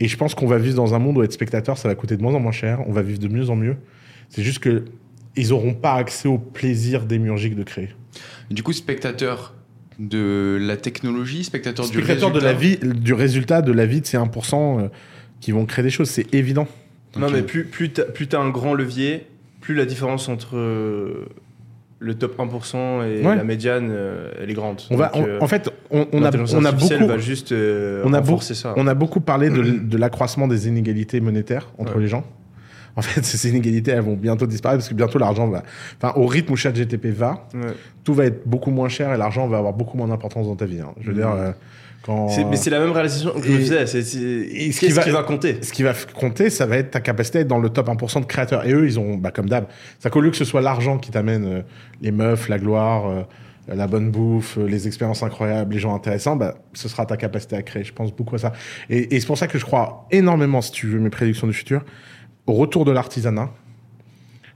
Et 0.00 0.08
je 0.08 0.16
pense 0.16 0.34
qu'on 0.34 0.46
va 0.46 0.58
vivre 0.58 0.76
dans 0.76 0.94
un 0.94 0.98
monde 0.98 1.16
où 1.16 1.22
être 1.22 1.32
spectateur, 1.32 1.78
ça 1.78 1.88
va 1.88 1.94
coûter 1.94 2.16
de 2.16 2.22
moins 2.22 2.34
en 2.34 2.40
moins 2.40 2.52
cher, 2.52 2.80
on 2.86 2.92
va 2.92 3.02
vivre 3.02 3.20
de 3.20 3.28
mieux 3.28 3.50
en 3.50 3.56
mieux. 3.56 3.76
C'est 4.28 4.42
juste 4.42 4.58
que 4.58 4.84
ils 5.36 5.50
n'auront 5.50 5.74
pas 5.74 5.94
accès 5.94 6.26
au 6.26 6.38
plaisir 6.38 7.04
démiurgique 7.04 7.54
de 7.54 7.62
créer. 7.62 7.90
Du 8.50 8.64
coup, 8.64 8.72
spectateur 8.72 9.54
de 10.00 10.58
la 10.60 10.76
technologie, 10.76 11.44
spectateur, 11.44 11.84
Spectateur 11.86 12.32
du 12.32 12.38
de 12.38 12.44
la 12.44 12.52
résultat. 12.52 12.86
vie, 12.86 12.94
du 13.00 13.12
résultat 13.14 13.62
de 13.62 13.72
la 13.72 13.86
vie 13.86 14.00
de 14.00 14.06
ces 14.06 14.16
1% 14.16 14.80
euh, 14.80 14.88
qui 15.40 15.52
vont 15.52 15.66
créer 15.66 15.84
des 15.84 15.90
choses, 15.90 16.10
c'est 16.10 16.32
évident. 16.34 16.66
Non, 17.16 17.30
mais 17.30 17.42
plus, 17.42 17.64
plus 17.64 17.90
t'as 17.90 18.04
plus 18.04 18.26
t'as 18.26 18.40
un 18.40 18.50
grand 18.50 18.74
levier, 18.74 19.26
plus 19.60 19.74
la 19.74 19.84
différence 19.84 20.28
entre 20.28 20.56
euh, 20.56 21.28
le 22.00 22.14
top 22.14 22.38
1% 22.38 23.02
et 23.02 23.26
Ouais. 23.26 23.34
la 23.36 23.44
médiane, 23.44 23.88
euh, 23.90 24.30
elle 24.40 24.50
est 24.50 24.54
grande. 24.54 24.80
On 24.90 24.96
va, 24.96 25.08
Donc, 25.08 25.16
on- 25.16 25.26
euh, 25.28 25.38
en 25.40 25.48
fait, 25.48 25.68
on, 25.90 26.06
on 26.12 26.22
a, 26.22 26.30
on 26.54 26.64
a 26.64 26.72
beaucoup, 26.72 27.06
va 27.06 27.18
juste 27.18 27.50
euh, 27.52 28.02
on 28.04 28.12
a 28.12 28.22
ça. 28.38 28.74
On 28.76 28.86
a 28.86 28.94
beaucoup 28.94 29.20
parlé 29.20 29.50
de, 29.50 29.96
l'accroissement 29.98 30.46
des 30.46 30.68
inégalités 30.68 31.20
monétaires 31.20 31.68
entre 31.78 31.96
Ouais. 31.96 32.02
les 32.02 32.08
gens. 32.08 32.24
En 32.96 33.02
fait, 33.02 33.22
ces 33.24 33.48
inégalités, 33.48 33.90
elles 33.90 34.00
vont 34.00 34.14
bientôt 34.16 34.46
disparaître 34.46 34.78
parce 34.78 34.88
que 34.88 34.94
bientôt 34.94 35.18
l'argent 35.18 35.48
va. 35.48 35.62
Enfin, 36.00 36.12
au 36.20 36.26
rythme 36.26 36.52
où 36.52 36.56
ChatGTP 36.56 37.06
va, 37.06 37.48
Ouais. 37.54 37.60
tout 38.04 38.14
va 38.14 38.26
être 38.26 38.46
beaucoup 38.46 38.70
moins 38.70 38.88
cher 38.88 39.12
et 39.12 39.16
l'argent 39.18 39.46
va 39.48 39.58
avoir 39.58 39.72
beaucoup 39.72 39.96
moins 39.96 40.08
d'importance 40.08 40.46
dans 40.46 40.56
ta 40.56 40.66
vie. 40.66 40.80
hein. 40.80 40.94
Je 41.00 41.06
veux 41.08 41.12
Mhm. 41.12 41.18
dire, 41.18 41.30
euh, 41.30 41.50
quand. 42.02 42.28
Mais 42.50 42.56
c'est 42.56 42.70
la 42.70 42.80
même 42.80 42.90
réalisation 42.92 43.30
que 43.32 43.42
je 43.42 43.52
Et- 43.52 43.58
faisais. 43.58 43.86
C'est, 43.86 44.02
ce 44.02 44.80
qui 44.80 44.88
va- 44.88 45.02
qui 45.02 45.10
va 45.10 45.22
compter 45.22 45.58
Ce 45.62 45.72
qui 45.72 45.82
va 45.82 45.92
f- 45.92 46.12
compter, 46.12 46.50
ça 46.50 46.66
va 46.66 46.76
être 46.78 46.90
ta 46.90 47.00
capacité 47.00 47.38
à 47.38 47.40
être 47.42 47.48
dans 47.48 47.58
le 47.58 47.68
top 47.70 47.88
1% 47.88 48.20
de 48.20 48.26
créateurs. 48.26 48.66
Et 48.66 48.72
eux, 48.72 48.86
ils 48.86 48.98
ont, 48.98 49.16
bah, 49.16 49.30
comme 49.30 49.48
d'hab, 49.48 49.66
ça 49.98 50.10
qu'au 50.10 50.20
lieu 50.20 50.30
que 50.30 50.36
ce 50.36 50.44
soit 50.44 50.60
l'argent 50.62 50.98
qui 50.98 51.10
t'amène 51.10 51.44
euh, 51.44 51.62
les 52.00 52.10
meufs, 52.12 52.48
la 52.48 52.58
gloire, 52.58 53.08
euh, 53.08 53.22
la 53.68 53.86
bonne 53.86 54.10
bouffe, 54.10 54.56
euh, 54.58 54.66
les 54.66 54.86
expériences 54.86 55.22
incroyables, 55.22 55.74
les 55.74 55.78
gens 55.80 55.94
intéressants, 55.94 56.36
bah, 56.36 56.54
ce 56.72 56.88
sera 56.88 57.04
ta 57.04 57.16
capacité 57.18 57.56
à 57.56 57.62
créer. 57.62 57.84
Je 57.84 57.92
pense 57.92 58.14
beaucoup 58.14 58.34
à 58.36 58.38
ça. 58.38 58.52
Et, 58.88 59.14
et 59.14 59.20
c'est 59.20 59.26
pour 59.26 59.36
ça 59.38 59.46
que 59.46 59.58
je 59.58 59.64
crois 59.64 60.06
énormément, 60.10 60.62
si 60.62 60.72
tu 60.72 60.86
veux 60.86 60.98
mes 61.00 61.10
prédictions 61.10 61.46
du 61.46 61.52
futur, 61.52 61.84
au 62.46 62.54
retour 62.54 62.84
de 62.86 62.92
l'artisanat. 62.92 63.50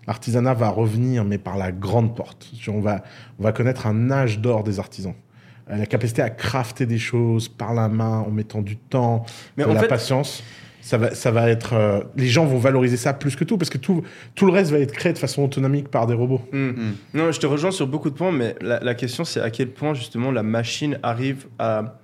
L'artisanat 0.06 0.54
va 0.54 0.68
revenir, 0.70 1.24
mais 1.24 1.38
par 1.38 1.56
la 1.56 1.70
grande 1.70 2.16
porte. 2.16 2.50
On 2.68 2.80
va, 2.80 3.04
on 3.38 3.42
va 3.44 3.52
connaître 3.52 3.86
un 3.86 4.10
âge 4.10 4.40
d'or 4.40 4.64
des 4.64 4.80
artisans. 4.80 5.14
Euh, 5.70 5.76
La 5.76 5.86
capacité 5.86 6.22
à 6.22 6.30
crafter 6.30 6.86
des 6.86 6.98
choses 6.98 7.48
par 7.48 7.72
la 7.74 7.88
main, 7.88 8.18
en 8.26 8.30
mettant 8.30 8.62
du 8.62 8.76
temps, 8.76 9.24
Mais 9.56 9.64
de 9.64 9.70
en 9.70 9.74
la 9.74 9.80
fait, 9.80 9.88
patience. 9.88 10.42
Ça 10.84 10.98
va, 10.98 11.14
ça 11.14 11.30
va 11.30 11.48
être. 11.48 11.74
euh, 11.74 12.00
les 12.16 12.26
gens 12.26 12.44
vont 12.44 12.58
valoriser 12.58 12.96
ça 12.96 13.14
plus 13.14 13.36
que 13.36 13.44
tout, 13.44 13.56
parce 13.56 13.70
que 13.70 13.78
tout, 13.78 14.02
tout 14.34 14.46
le 14.46 14.52
reste 14.52 14.72
va 14.72 14.80
être 14.80 14.90
créé 14.92 15.12
de 15.12 15.18
façon 15.18 15.44
autonomique 15.44 15.88
par 15.88 16.08
des 16.08 16.14
robots. 16.14 16.40
Hmm. 16.52 16.70
Hmm. 16.70 16.92
Non, 17.14 17.30
je 17.30 17.38
te 17.38 17.46
rejoins 17.46 17.70
sur 17.70 17.86
beaucoup 17.86 18.10
de 18.10 18.16
points, 18.16 18.32
mais 18.32 18.56
la, 18.60 18.80
la 18.80 18.94
question 18.96 19.24
c'est 19.24 19.40
à 19.40 19.50
quel 19.50 19.68
point 19.68 19.94
justement 19.94 20.32
la 20.32 20.42
machine 20.42 20.98
arrive 21.04 21.46
à, 21.60 21.98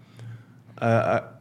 à, 0.76 1.16
à- 1.16 1.32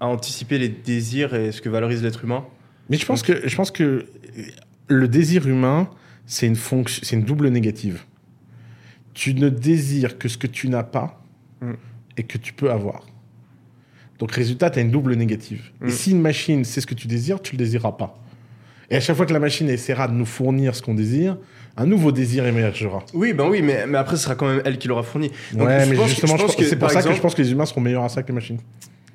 à 0.00 0.06
anticiper 0.06 0.58
les 0.58 0.68
désirs 0.68 1.34
et 1.34 1.50
ce 1.52 1.60
que 1.62 1.68
valorise 1.70 2.02
l'être 2.02 2.24
humain. 2.24 2.44
Mais 2.90 2.98
je 2.98 3.06
pense 3.06 3.22
que, 3.22 3.46
je 3.48 3.56
pense 3.56 3.70
que 3.70 4.04
le 4.88 5.08
désir 5.08 5.46
humain, 5.48 5.88
c'est 6.26 6.46
une, 6.46 6.56
fonction, 6.56 7.00
c'est 7.04 7.16
une 7.16 7.24
double 7.24 7.48
négative. 7.48 8.02
Tu 9.14 9.34
ne 9.34 9.48
désires 9.48 10.18
que 10.18 10.28
ce 10.28 10.36
que 10.38 10.46
tu 10.46 10.68
n'as 10.68 10.82
pas 10.82 11.19
Mm. 11.60 11.72
et 12.16 12.22
que 12.22 12.38
tu 12.38 12.52
peux 12.52 12.70
avoir. 12.70 13.06
Donc, 14.18 14.32
résultat, 14.32 14.70
tu 14.70 14.78
as 14.78 14.82
une 14.82 14.90
double 14.90 15.14
négative. 15.14 15.70
Mm. 15.80 15.86
Et 15.88 15.90
si 15.90 16.10
une 16.12 16.20
machine 16.20 16.64
sait 16.64 16.80
ce 16.80 16.86
que 16.86 16.94
tu 16.94 17.06
désires, 17.06 17.40
tu 17.40 17.52
le 17.52 17.58
désireras 17.58 17.92
pas. 17.92 18.18
Et 18.90 18.96
à 18.96 19.00
chaque 19.00 19.16
fois 19.16 19.24
que 19.26 19.32
la 19.32 19.38
machine 19.38 19.68
essaiera 19.68 20.08
de 20.08 20.12
nous 20.14 20.26
fournir 20.26 20.74
ce 20.74 20.82
qu'on 20.82 20.94
désire, 20.94 21.38
un 21.76 21.86
nouveau 21.86 22.10
désir 22.12 22.44
émergera. 22.46 23.04
Oui, 23.14 23.32
ben 23.32 23.48
oui, 23.48 23.62
mais, 23.62 23.86
mais 23.86 23.96
après 23.98 24.16
ce 24.16 24.24
sera 24.24 24.34
quand 24.34 24.48
même 24.48 24.60
elle 24.64 24.78
qui 24.78 24.88
l'aura 24.88 25.04
fourni. 25.04 25.30
Donc, 25.52 25.68
ouais, 25.68 25.84
je 25.84 25.90
mais 25.90 25.96
pense 25.96 26.04
que- 26.06 26.10
justement, 26.10 26.36
je 26.36 26.42
pense 26.42 26.56
que, 26.56 26.64
c'est 26.64 26.76
pour 26.76 26.90
ça 26.90 27.00
que 27.02 27.12
je 27.14 27.20
pense 27.20 27.34
que 27.34 27.42
les 27.42 27.52
humains 27.52 27.66
seront 27.66 27.80
meilleurs 27.80 28.02
à 28.04 28.08
ça 28.08 28.22
que 28.22 28.28
les 28.28 28.34
machines. 28.34 28.58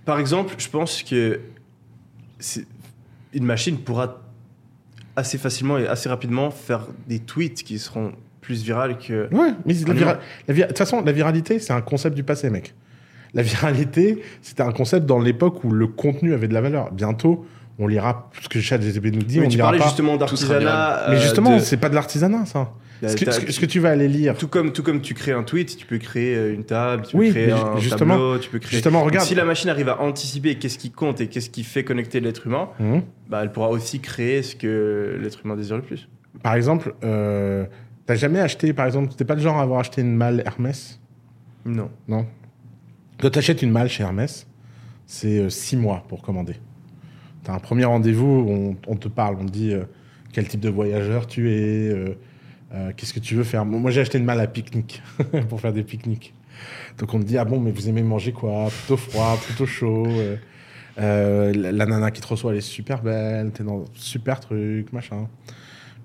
Par 0.06 0.18
exemple, 0.20 0.56
je 0.58 0.70
pense 0.70 1.04
que 1.04 1.42
c'est- 2.40 2.66
une 3.34 3.44
machine 3.44 3.78
pourra 3.78 4.22
assez 5.18 5.38
facilement 5.38 5.78
et 5.78 5.88
assez 5.88 6.08
rapidement 6.08 6.52
faire 6.52 6.88
des 7.08 7.20
tweets 7.20 7.64
qui 7.64 7.78
seront 7.78 8.14
plus 8.46 8.64
virales 8.64 8.98
que. 8.98 9.28
Ouais, 9.34 9.50
mais 9.66 9.74
la 9.88 9.94
vira- 9.94 10.20
la 10.48 10.54
vira- 10.54 10.68
de 10.68 10.72
toute 10.72 10.78
façon, 10.78 11.02
la 11.04 11.12
viralité, 11.12 11.60
c'est 11.60 11.74
un 11.74 11.82
concept 11.82 12.16
du 12.16 12.24
passé, 12.24 12.50
mec. 12.50 12.74
La 13.34 13.42
viralité, 13.42 14.22
c'était 14.42 14.62
un 14.64 14.72
concept 14.72 15.06
dans 15.06 15.20
l'époque 15.20 15.64
où 15.64 15.72
le 15.72 15.88
contenu 15.88 16.34
avait 16.34 16.48
de 16.48 16.54
la 16.54 16.62
valeur. 16.62 16.92
Bientôt, 16.94 17.46
on 17.80 17.88
lira 17.88 18.30
ce 18.42 18.48
que 18.48 18.62
ChatGPT 18.62 19.14
nous 19.16 19.24
dit, 19.24 19.40
Mais 19.40 19.48
on 19.48 19.50
tu 19.50 19.56
lira 19.58 19.68
parlais 19.68 19.80
pas. 19.80 19.86
justement 19.86 20.16
d'artisanat. 20.16 21.08
Mais 21.10 21.16
euh, 21.18 21.20
justement, 21.20 21.56
de- 21.58 21.62
c'est 21.62 21.78
pas 21.78 21.90
de 21.90 21.96
l'artisanat, 21.96 22.46
ça. 22.46 22.72
Bah, 23.02 23.10
Ce 23.10 23.18
que, 23.18 23.26
t'as- 23.26 23.32
ce 23.34 23.40
que- 23.42 23.52
ce 23.52 23.60
que 23.60 23.66
tu 23.66 23.80
vas 23.82 23.90
aller 23.90 24.08
lire. 24.08 24.38
Tout 24.38 24.48
comme, 24.48 24.72
tout 24.72 24.82
comme 24.84 25.02
tu 25.02 25.14
crées 25.14 25.34
un 25.34 25.44
tweet, 25.44 25.76
tu 25.76 25.86
peux 25.86 25.98
créer 25.98 26.34
euh, 26.36 26.54
une 26.54 26.64
table, 26.64 27.04
tu 27.06 27.18
peux 27.18 27.30
créer 27.30 27.48
mais 27.48 27.52
un 27.54 27.78
justement- 27.78 28.14
tableau, 28.14 28.38
tu 28.38 28.50
peux 28.50 28.60
créer. 28.60 28.72
Justement, 28.78 29.00
Donc, 29.00 29.10
regarde. 29.10 29.28
si 29.28 29.36
la 29.36 29.44
machine 29.44 29.70
arrive 29.70 29.90
à 29.90 30.00
anticiper 30.02 30.56
qu'est-ce 30.56 30.78
qui 30.78 30.92
compte 30.92 31.20
et 31.20 31.28
qu'est-ce 31.28 31.50
qui 31.50 31.64
fait 31.64 31.84
connecter 31.84 32.22
l'être 32.22 32.48
humain, 32.48 32.70
Mhm. 32.80 33.02
bah, 33.30 33.40
elle 33.44 33.52
pourra 33.52 33.68
aussi 33.70 34.00
créer 34.00 34.44
ce 34.44 34.56
que 34.56 35.18
l'être 35.22 35.40
humain 35.44 35.58
désire 35.58 35.76
le 35.76 35.82
plus. 35.82 36.08
Par 36.42 36.56
exemple, 36.56 36.94
euh, 37.04 37.66
t'as 38.06 38.16
jamais 38.16 38.40
acheté, 38.40 38.74
par 38.74 38.86
exemple, 38.86 39.14
t'es 39.14 39.26
pas 39.26 39.36
le 39.36 39.42
genre 39.42 39.58
à 39.58 39.62
avoir 39.62 39.80
acheté 39.80 40.02
une 40.02 40.16
malle 40.16 40.44
Hermès? 40.46 41.00
Non. 41.66 41.90
Non. 42.08 42.26
Quand 43.20 43.30
tu 43.30 43.40
achètes 43.40 43.62
une 43.62 43.72
malle 43.72 43.90
chez 43.90 44.04
Hermès, 44.04 44.48
c'est 45.06 45.40
euh, 45.40 45.50
six 45.50 45.78
mois 45.78 46.04
pour 46.08 46.22
commander. 46.22 46.56
Tu 47.44 47.52
as 47.52 47.54
un 47.54 47.60
premier 47.60 47.86
rendez-vous, 47.86 48.46
on, 48.48 48.76
on 48.88 48.96
te 48.96 49.08
parle, 49.08 49.38
on 49.40 49.46
te 49.46 49.52
dit 49.52 49.74
euh, 49.74 49.84
quel 50.34 50.48
type 50.48 50.60
de 50.60 50.70
voyageur 50.70 51.28
tu 51.28 51.52
es, 51.52 51.90
euh, 51.90 52.18
euh, 52.74 52.92
qu'est-ce 52.96 53.14
que 53.14 53.20
tu 53.20 53.36
veux 53.36 53.44
faire? 53.44 53.66
Moi, 53.66 53.92
j'ai 53.92 54.02
acheté 54.02 54.18
une 54.18 54.26
malle 54.26 54.40
à 54.42 54.48
pique-nique 54.48 55.02
pour 55.50 55.62
faire 55.62 55.74
des 55.74 55.84
pique-niques. 55.84 56.34
Donc 56.98 57.14
on 57.14 57.20
te 57.20 57.26
dit, 57.26 57.38
ah 57.38 57.46
bon, 57.46 57.60
mais 57.60 57.72
vous 57.72 57.90
aimez 57.90 58.04
manger 58.04 58.32
quoi? 58.32 58.68
Plutôt 58.70 58.98
froid, 58.98 59.38
plutôt 59.46 59.66
chaud 59.66 60.06
euh, 60.08 60.38
euh, 60.98 61.54
la, 61.54 61.72
la 61.72 61.86
nana 61.86 62.12
qui 62.12 62.22
te 62.22 62.28
reçoit, 62.28 62.52
elle 62.52 62.60
est 62.60 62.62
super 62.62 63.02
belle, 63.02 63.52
t'es 63.52 63.64
dans 63.64 63.82
un 63.82 63.86
super 63.94 64.40
truc, 64.40 64.94
machin. 64.94 65.28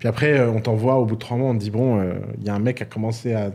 Puis 0.01 0.09
après, 0.09 0.32
euh, 0.38 0.51
on 0.51 0.61
t'envoie 0.61 0.96
au 0.96 1.05
bout 1.05 1.14
de 1.14 1.20
trois 1.20 1.36
mois, 1.36 1.51
on 1.51 1.55
te 1.55 1.61
dit, 1.61 1.70
bon, 1.70 2.01
euh, 2.01 2.14
il 2.40 2.46
y 2.46 2.51
a 2.51 2.55
un 2.55 2.59
mec 2.59 2.78
qui 2.78 2.82
a 2.82 2.86
commencé 2.86 3.32
à... 3.34 3.51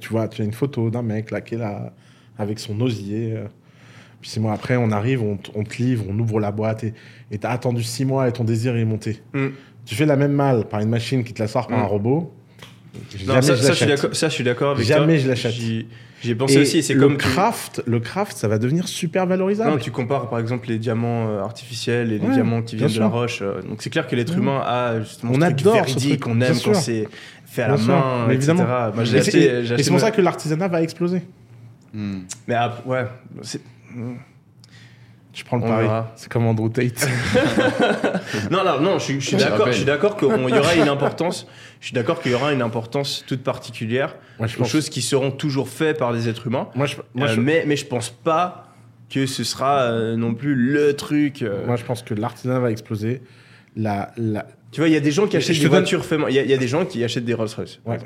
tu 0.00 0.08
vois, 0.10 0.28
tu 0.28 0.40
as 0.40 0.44
une 0.46 0.52
photo 0.54 0.88
d'un 0.90 1.02
mec 1.02 1.30
là 1.30 1.40
qui 1.42 1.56
est 1.56 1.58
là 1.58 1.92
avec 2.38 2.58
son 2.60 2.80
osier. 2.80 3.34
euh. 3.36 3.44
Puis 4.20 4.30
six 4.30 4.40
mois 4.40 4.52
après, 4.52 4.76
on 4.76 4.90
arrive, 4.90 5.22
on, 5.22 5.36
te 5.36 5.76
livre, 5.82 6.04
on 6.08 6.18
ouvre 6.18 6.40
la 6.40 6.50
boîte 6.50 6.84
et 7.30 7.38
t'as 7.38 7.50
attendu 7.50 7.82
six 7.84 8.04
mois 8.04 8.26
et 8.28 8.32
ton 8.32 8.42
désir 8.44 8.74
est 8.76 8.84
monté. 8.84 9.20
Mm. 9.32 9.48
Tu 9.84 9.94
fais 9.94 10.06
la 10.06 10.16
même 10.16 10.32
malle 10.32 10.64
par 10.66 10.80
une 10.80 10.88
machine 10.88 11.22
qui 11.22 11.32
te 11.34 11.40
la 11.42 11.46
sort 11.48 11.66
par 11.68 11.78
Mm. 11.78 11.82
un 11.82 11.86
robot. 11.86 12.32
Non, 13.26 13.34
Jamais 13.34 13.42
ça, 13.42 13.54
je 13.54 13.62
ça, 13.62 13.72
je 13.74 13.84
suis 13.96 14.16
ça, 14.16 14.28
je 14.28 14.34
suis 14.34 14.44
d'accord 14.44 14.72
avec 14.72 14.84
Jamais 14.86 15.14
toi. 15.14 15.22
je 15.24 15.28
l'achète. 15.28 15.54
J'y 16.20 16.26
j'y 16.26 16.30
ai 16.32 16.34
pensé 16.34 16.54
Et 16.54 16.58
aussi. 16.62 16.82
C'est 16.82 16.94
le 16.94 17.00
comme 17.00 17.16
tu- 17.16 17.28
craft, 17.28 17.82
le 17.86 18.00
craft, 18.00 18.36
ça 18.36 18.48
va 18.48 18.58
devenir 18.58 18.88
super 18.88 19.26
valorisable. 19.26 19.70
Non, 19.70 19.76
tu 19.78 19.90
compares 19.90 20.28
par 20.28 20.38
exemple 20.40 20.68
les 20.68 20.78
diamants 20.78 21.28
euh, 21.28 21.42
artificiels 21.42 22.12
et 22.12 22.18
les 22.18 22.26
Ouais, 22.26 22.32
diamants 22.34 22.62
qui 22.62 22.76
viennent 22.76 22.90
de 22.92 22.98
la 22.98 23.06
roche. 23.06 23.40
euh, 23.42 23.62
donc 23.62 23.82
c'est 23.82 23.90
clair 23.90 24.06
que 24.08 24.16
l'être 24.16 24.32
Ouais. 24.32 24.38
humain 24.38 24.60
a 24.66 25.00
justement 25.00 25.32
On 25.34 25.40
ce 25.40 25.44
adore 25.44 25.74
véridique, 25.74 26.20
truc, 26.20 26.32
on 26.32 26.36
bien 26.36 26.48
aime 26.48 26.56
quand 26.64 26.74
c'est 26.74 27.08
fait 27.46 27.62
à 27.62 27.68
la 27.68 27.76
sûr, 27.76 27.88
main, 27.94 28.26
mais 28.26 28.34
etc. 28.34 28.50
évidemment. 28.52 28.90
Moi, 28.94 29.04
j'ai 29.04 29.16
Et 29.18 29.22
c'est- 29.22 29.28
acheté, 29.28 29.38
et- 29.38 29.42
j'ai 29.42 29.50
et 29.50 29.60
acheté 29.60 29.82
c'est 29.84 29.90
pour 29.90 29.98
ma- 30.00 30.04
ça 30.06 30.10
que 30.10 30.20
l'artisanat 30.20 30.68
va 30.68 30.82
exploser. 30.82 31.22
Hmm. 31.94 32.18
Mais 32.46 32.54
ah, 32.54 32.74
ouais, 32.84 33.04
c'est- 33.42 33.60
Je 35.38 35.44
prends 35.44 35.58
le 35.58 35.62
pari. 35.62 35.86
C'est 36.16 36.28
comme 36.32 36.46
Andrew 36.46 36.68
Tate. 36.68 37.08
Non, 38.50 38.64
non, 38.64 38.80
non, 38.80 38.98
je 38.98 39.04
suis, 39.04 39.20
je 39.20 39.26
suis 39.28 39.38
Je 39.38 39.44
d'accord. 39.44 39.66
Je 39.68 39.72
suis 39.72 39.84
d'accord 39.84 40.16
qu'il 40.16 40.28
y 40.28 40.32
aura 40.58 40.74
une 40.74 40.88
importance. 40.96 41.46
Je 41.80 41.86
suis 41.86 41.94
d'accord 41.94 42.20
qu'il 42.20 42.32
y 42.32 42.34
aura 42.34 42.52
une 42.52 42.62
importance 42.62 43.24
toute 43.26 43.42
particulière 43.42 44.16
Moi, 44.38 44.48
je 44.48 44.56
aux 44.56 44.58
pense. 44.60 44.68
choses 44.70 44.88
qui 44.90 45.00
seront 45.02 45.30
toujours 45.30 45.68
faites 45.68 45.98
par 45.98 46.12
des 46.12 46.28
êtres 46.28 46.46
humains. 46.48 46.68
Moi, 46.74 46.86
je, 46.86 46.96
moi, 47.14 47.28
Euh, 47.28 47.34
je- 47.34 47.40
mais, 47.40 47.64
mais 47.66 47.76
je 47.76 47.86
pense 47.86 48.10
pas 48.10 48.64
que 49.10 49.26
ce 49.26 49.44
sera 49.44 49.82
euh, 49.82 50.16
non 50.16 50.34
plus 50.34 50.54
le 50.54 50.94
truc. 50.94 51.42
euh. 51.42 51.64
moi, 51.66 51.76
je 51.76 51.84
pense 51.84 52.02
que 52.02 52.14
l'artisanat 52.14 52.58
va 52.58 52.70
exploser. 52.70 53.22
La, 53.76 54.10
la... 54.16 54.44
Tu 54.72 54.80
vois, 54.80 54.88
il 54.88 54.92
y 54.92 54.96
a 54.96 55.00
des 55.00 55.12
gens 55.12 55.26
qui 55.26 55.32
Je 55.32 55.36
achètent 55.38 55.56
te 55.56 55.60
des 55.62 55.68
donne- 55.68 55.78
voitures. 55.84 56.04
Il 56.28 56.34
y, 56.34 56.52
a- 56.52 56.56
des 56.58 56.68
gens 56.68 56.84
qui 56.84 57.02
achètent 57.04 57.24
des 57.24 57.34
Rolls 57.34 57.48
Royce. 57.56 57.78
Ouais. 57.86 57.98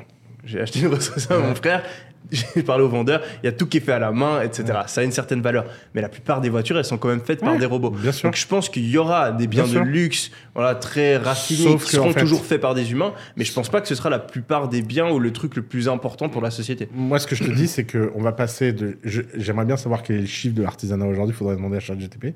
J'ai 0.45 0.61
acheté 0.61 0.79
une 0.81 0.87
Rolls 0.87 0.99
Royce 1.09 1.29
à 1.31 1.37
mon 1.39 1.55
frère. 1.55 1.83
J'ai 2.31 2.63
parlé 2.63 2.83
au 2.83 2.87
vendeur. 2.89 3.21
Il 3.43 3.45
y 3.45 3.49
a 3.49 3.51
tout 3.51 3.67
qui 3.67 3.77
est 3.77 3.81
fait 3.81 3.91
à 3.91 3.99
la 3.99 4.11
main, 4.11 4.41
etc. 4.41 4.79
Ça 4.87 5.01
a 5.01 5.03
une 5.03 5.11
certaine 5.11 5.41
valeur. 5.41 5.65
Mais 5.93 6.01
la 6.01 6.09
plupart 6.09 6.41
des 6.41 6.49
voitures, 6.49 6.77
elles 6.77 6.85
sont 6.85 6.97
quand 6.97 7.09
même 7.09 7.21
faites 7.21 7.41
par 7.41 7.57
des 7.57 7.65
robots. 7.65 7.89
Bien 7.91 8.11
sûr. 8.11 8.27
Donc 8.29 8.35
je 8.37 8.47
pense 8.47 8.69
qu'il 8.69 8.89
y 8.89 8.97
aura 8.97 9.31
des 9.31 9.47
biens 9.47 9.63
Bien 9.63 9.81
de 9.81 9.85
sûr. 9.85 9.85
luxe, 9.85 10.31
voilà, 10.55 10.75
très 10.75 11.17
raffinés, 11.17 11.63
Sauf 11.63 11.85
qui 11.85 11.91
seront 11.91 12.09
en 12.09 12.13
fait- 12.13 12.21
toujours 12.21 12.43
faits 12.43 12.61
par 12.61 12.73
des 12.75 12.91
humains. 12.91 13.13
Mais 13.37 13.43
je 13.43 13.53
pense 13.53 13.69
pas 13.69 13.81
que 13.81 13.87
ce 13.87 13.95
sera 13.95 14.09
la 14.09 14.19
plupart 14.19 14.69
des 14.69 14.81
biens 14.81 15.11
ou 15.11 15.19
le 15.19 15.31
truc 15.31 15.55
le 15.55 15.61
plus 15.61 15.87
important 15.89 16.29
pour 16.29 16.41
la 16.41 16.49
société. 16.51 16.89
Moi, 16.93 17.19
ce 17.19 17.27
que 17.27 17.35
je 17.35 17.43
te 17.43 17.51
dis, 17.51 17.67
c'est 17.67 17.85
qu'on 17.85 18.21
va 18.21 18.31
passer 18.31 18.73
de. 18.73 18.97
J'aimerais 19.03 19.65
bien 19.65 19.77
savoir 19.77 20.01
quel 20.03 20.17
est 20.17 20.21
le 20.21 20.25
chiffre 20.25 20.55
de 20.55 20.63
l'artisanat 20.63 21.05
aujourd'hui. 21.05 21.33
Il 21.35 21.37
faudrait 21.37 21.55
demander 21.55 21.77
à 21.77 21.81
ChatGTP. 21.81 22.33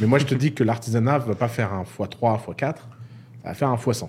Mais 0.00 0.06
moi, 0.06 0.18
je 0.18 0.24
te 0.26 0.34
dis 0.34 0.52
que 0.52 0.64
l'artisanat 0.64 1.18
va 1.18 1.34
pas 1.34 1.48
faire 1.48 1.72
un 1.72 1.82
x3, 1.84 2.38
x4. 2.38 2.58
Ça 2.60 2.74
va 3.44 3.54
faire 3.54 3.68
un 3.68 3.76
x100. 3.76 4.08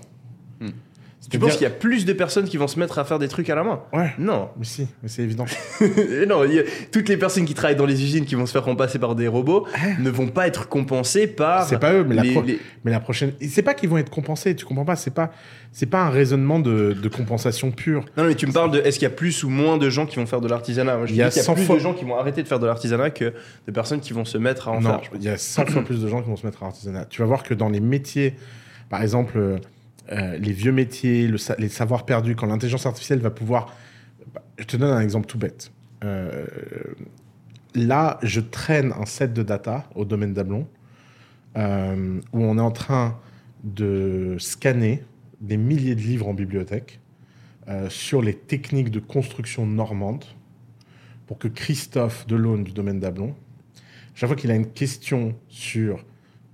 Tu 1.30 1.38
penses 1.38 1.54
qu'il 1.54 1.64
y 1.64 1.66
a 1.66 1.70
plus 1.70 2.06
de 2.06 2.14
personnes 2.14 2.46
qui 2.46 2.56
vont 2.58 2.68
se 2.68 2.80
mettre 2.80 2.98
à 2.98 3.04
faire 3.04 3.20
des 3.20 3.28
trucs 3.28 3.50
à 3.50 3.56
la 3.56 3.64
main? 3.64 3.82
Ouais, 3.94 4.14
Non. 4.18 4.50
mais 4.58 4.64
si, 4.66 4.88
mais 5.04 5.10
c'est 5.10 5.22
évident. 5.22 5.46
Non, 6.28 6.44
il 6.46 6.54
y 6.54 6.60
a- 6.60 6.64
toutes 6.92 7.10
les 7.10 7.18
personnes 7.18 7.46
qui 7.46 7.54
travaillent 7.54 7.76
dans 7.76 7.86
les 7.86 8.02
usines 8.04 8.26
qui 8.26 8.36
vont 8.36 8.46
se 8.46 8.52
faire 8.54 8.64
remplacer 8.64 9.00
par 9.00 9.16
des 9.16 9.28
robots 9.28 9.68
ne 10.00 10.10
vont 10.10 10.28
pas 10.28 10.48
être 10.48 10.70
compensées 10.70 11.28
par. 11.28 11.68
C'est 11.68 11.78
pas 11.78 11.94
eux, 11.94 12.04
mais 12.04 12.16
la, 12.16 12.24
pro- 12.24 12.42
les- 12.42 12.60
mais 12.86 12.92
la 12.92 13.00
prochaine. 13.00 13.34
C'est 13.48 13.62
pas 13.62 13.74
qu'ils 13.74 13.90
vont 13.90 13.98
être 13.98 14.10
compensés, 14.10 14.56
tu 14.56 14.66
comprends 14.66 14.86
pas. 14.86 14.96
C'est 14.96 15.14
pas, 15.14 15.32
c'est 15.74 15.86
pas 15.88 16.02
un 16.04 16.10
raisonnement 16.10 16.60
de, 16.60 16.94
de 16.94 17.10
compensation 17.10 17.72
pure. 17.72 18.06
Non, 18.18 18.24
mais 18.24 18.36
tu 18.36 18.48
me 18.48 18.54
parles 18.54 18.72
de 18.72 18.80
est-ce 18.80 18.98
qu'il 18.98 19.08
y 19.08 19.12
a 19.12 19.16
plus 19.16 19.44
ou 19.44 19.50
moins 19.50 19.78
de 19.78 19.90
gens 19.90 20.06
qui 20.06 20.16
vont 20.16 20.26
faire 20.26 20.42
de 20.42 20.48
l'artisanat? 20.48 20.98
Moi, 20.98 21.06
je 21.06 21.12
Il 21.14 21.18
y 21.18 21.22
a 21.22 21.30
dis 21.30 21.36
y 21.36 21.40
a 21.40 21.44
100 21.44 21.54
plus 21.56 21.64
fois- 21.64 21.76
de 21.76 21.82
gens 21.82 21.94
qui 21.94 22.06
vont 22.06 22.18
arrêter 22.18 22.42
de 22.44 22.48
faire 22.48 22.60
de 22.60 22.66
l'artisanat 22.66 23.10
que 23.10 23.34
de 23.68 23.72
personnes 23.74 24.00
qui 24.00 24.14
vont 24.14 24.26
se 24.26 24.38
mettre 24.38 24.70
à 24.70 24.72
en 24.72 24.80
non, 24.82 24.90
faire. 25.00 25.02
il 25.16 25.24
y 25.24 25.30
a 25.30 25.38
100 25.38 25.66
fois 25.68 25.84
plus 25.84 26.02
de 26.02 26.08
gens 26.08 26.22
qui 26.22 26.30
vont 26.30 26.38
se 26.38 26.46
mettre 26.46 26.64
à 26.64 26.68
l'artisanat. 26.68 27.06
Tu 27.06 27.22
vas 27.22 27.28
voir 27.28 27.44
que 27.44 27.54
dans 27.54 27.70
les 27.70 27.82
métiers, 27.82 28.36
par 28.90 29.02
exemple, 29.02 29.60
euh, 30.12 30.38
les 30.38 30.52
vieux 30.52 30.72
métiers, 30.72 31.32
les 31.58 31.70
savoirs 31.70 32.06
perdus, 32.06 32.36
quand 32.36 32.48
l'intelligence 32.48 32.86
artificielle 32.86 33.20
va 33.20 33.30
pouvoir. 33.30 33.76
bah, 34.34 34.42
Je 34.58 34.66
te 34.66 34.78
donne 34.78 34.92
un 34.92 35.02
exemple 35.02 35.28
tout 35.28 35.38
bête. 35.38 35.72
Euh, 36.04 36.46
là, 37.76 38.20
je 38.24 38.40
traîne 38.40 38.94
un 38.94 39.06
set 39.06 39.34
de 39.34 39.44
data 39.44 39.88
au 39.96 40.06
domaine 40.06 40.34
d'Ablon 40.34 40.68
euh, 41.58 42.20
où 42.34 42.44
on 42.44 42.58
est 42.58 42.62
en 42.62 42.72
train 42.72 43.20
de 43.64 44.36
scanner 44.40 45.04
des 45.42 45.58
milliers 45.58 45.96
de 45.96 46.02
livres 46.02 46.28
en 46.28 46.34
bibliothèque 46.34 47.00
sur 47.90 48.24
les 48.24 48.34
techniques 48.34 48.90
de 48.90 49.00
construction 49.00 49.68
normande 49.68 50.26
pour 51.28 51.38
que 51.38 51.48
Christophe 51.48 52.26
Delaune 52.26 52.64
du 52.64 52.72
domaine 52.72 53.00
d'Ablon, 53.00 53.36
chaque 54.16 54.28
fois 54.28 54.36
qu'il 54.36 54.50
a 54.50 54.56
une 54.56 54.72
question 54.72 55.36
sur 55.50 56.04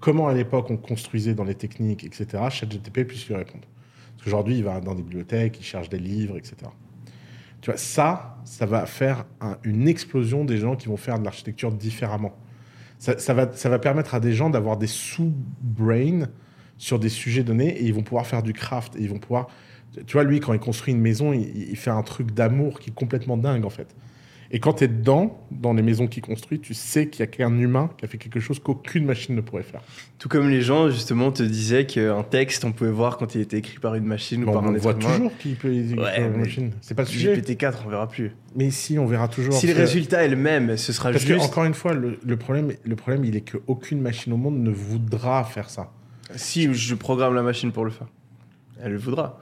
comment 0.06 0.28
à 0.28 0.36
l'époque 0.36 0.70
on 0.70 0.78
construisait 0.78 1.34
dans 1.34 1.44
les 1.44 1.56
techniques, 1.56 2.04
etc., 2.04 2.28
ChatGTP 2.52 3.08
puisse 3.08 3.28
lui 3.28 3.34
répondre. 3.34 3.64
Parce 4.12 4.24
qu'aujourd'hui, 4.24 4.58
il 4.60 4.64
va 4.64 4.80
dans 4.80 4.94
des 4.94 5.02
bibliothèques, 5.02 5.58
il 5.60 5.64
cherche 5.64 5.90
des 5.90 5.98
livres, 5.98 6.38
etc. 6.38 6.58
Tu 7.60 7.72
vois, 7.72 7.78
ça, 7.78 8.38
ça 8.46 8.68
va 8.68 8.86
faire 8.86 9.26
un- 9.42 9.58
une 9.64 9.88
explosion 9.88 10.46
des 10.46 10.58
gens 10.58 10.76
qui 10.76 10.90
vont 10.90 10.96
faire 10.98 11.18
de 11.18 11.26
l'architecture 11.26 11.72
différemment. 11.72 12.38
Ça, 13.00 13.34
va, 13.34 13.52
ça 13.52 13.68
va 13.68 13.80
permettre 13.80 14.14
à 14.14 14.20
des 14.20 14.32
gens 14.32 14.52
d'avoir 14.52 14.78
des 14.78 14.86
sous-brains 14.86 16.28
sur 16.78 17.00
des 17.00 17.10
sujets 17.10 17.44
donnés 17.44 17.70
et 17.70 17.86
ils 17.86 17.94
vont 17.94 18.04
pouvoir 18.04 18.28
faire 18.28 18.44
du 18.44 18.54
craft. 18.54 18.96
Et 18.98 19.02
ils 19.02 19.10
vont 19.10 19.18
pouvoir. 19.18 19.48
Tu 20.06 20.14
vois, 20.14 20.24
lui, 20.24 20.40
quand 20.40 20.54
il 20.54 20.60
construit 20.60 20.94
une 20.94 21.02
maison, 21.02 21.34
il 21.34 21.76
fait 21.78 21.90
un 21.90 22.04
truc 22.04 22.32
d'amour 22.32 22.80
qui 22.80 22.92
est 22.92 22.94
complètement 22.94 23.38
dingue, 23.38 23.66
en 23.66 23.72
fait. 23.72 23.96
Et 24.56 24.60
quand 24.60 24.72
tu 24.76 24.86
es 24.86 24.88
dedans, 24.88 25.46
dans 25.52 25.74
les 25.74 25.82
maisons 25.82 26.08
qu'il 26.08 26.24
construit, 26.24 26.62
tu 26.62 26.74
sais 26.74 27.10
qu'il 27.10 27.20
y 27.20 27.24
a 27.24 27.28
qu'un 27.28 27.58
humain 27.60 27.90
qui 27.98 28.06
a 28.06 28.08
fait 28.08 28.18
quelque 28.18 28.40
chose 28.40 28.58
qu'aucune 28.60 29.04
machine 29.04 29.36
ne 29.36 29.42
pourrait 29.42 29.64
faire. 29.64 29.82
Tout 30.18 30.30
comme 30.30 30.50
les 30.50 30.62
gens, 30.62 30.90
justement, 30.90 31.30
te 31.34 31.44
disaient 31.44 31.86
qu'un 31.86 32.24
texte, 32.24 32.64
on 32.64 32.72
pouvait 32.72 32.90
voir 32.90 33.18
quand 33.18 33.36
il 33.36 33.42
était 33.42 33.58
écrit 33.58 33.80
par 33.80 33.96
une 33.96 34.06
machine 34.06 34.44
ou 34.46 34.54
par 34.54 34.64
on 34.64 34.68
un 34.70 34.76
être 34.76 34.82
voit 34.82 34.94
humain. 34.94 35.12
toujours 35.12 35.38
qu'il 35.40 35.58
peut 35.58 35.70
qu'il 35.72 36.00
Ouais, 36.00 36.22
une 36.22 36.38
machine. 36.38 36.72
C'est 36.80 36.96
pas 36.96 37.02
le 37.02 37.10
sujet. 37.10 37.36
GPT-4, 37.36 37.74
on 37.86 37.90
verra 37.90 38.08
plus. 38.08 38.32
Mais 38.56 38.66
ici, 38.68 38.98
on 38.98 39.06
verra 39.06 39.28
toujours. 39.28 39.54
Si 39.54 39.68
le 39.68 39.74
parce 39.74 39.90
résultat 39.90 40.24
est 40.24 40.30
le 40.30 40.38
même, 40.38 40.78
ce 40.78 40.94
sera 40.94 41.12
Parce 41.12 41.26
que, 41.26 41.34
juste. 41.34 41.48
encore 41.48 41.66
une 41.66 41.74
fois, 41.74 41.94
le, 41.94 42.18
le 42.26 42.38
problème, 42.38 42.72
le 42.82 42.96
problème, 42.96 43.26
il 43.26 43.36
est 43.36 43.42
qu'aucune 43.42 44.00
machine 44.00 44.32
au 44.32 44.38
monde 44.38 44.58
ne 44.58 44.72
voudra 44.72 45.44
faire 45.44 45.70
ça. 45.70 45.92
Si 46.36 46.74
je 46.74 46.96
programme 46.96 47.36
la 47.36 47.44
machine 47.44 47.74
pour 47.74 47.84
le 47.84 47.92
faire, 47.92 48.08
elle 48.82 48.94
le 48.94 49.00
voudra. 49.00 49.38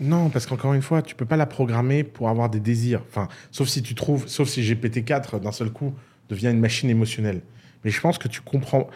Non, 0.00 0.28
parce 0.28 0.46
qu'encore 0.46 0.74
une 0.74 0.82
fois, 0.82 1.02
tu 1.02 1.14
peux 1.14 1.24
pas 1.24 1.36
la 1.36 1.46
programmer 1.46 2.02
pour 2.02 2.28
avoir 2.28 2.50
des 2.50 2.60
désirs. 2.60 3.02
Enfin, 3.08 3.28
sauf 3.50 3.68
si 3.68 3.82
tu 3.82 3.94
trouves, 3.94 4.26
sauf 4.26 4.48
si 4.48 4.62
GPT-4 4.62 5.40
d'un 5.40 5.52
seul 5.52 5.70
coup 5.70 5.94
devient 6.28 6.48
une 6.48 6.60
machine 6.60 6.90
émotionnelle. 6.90 7.42
Mais 7.84 7.90
je 7.90 8.00
pense 8.00 8.18
que 8.18 8.28
tu 8.28 8.40
comprends, 8.40 8.88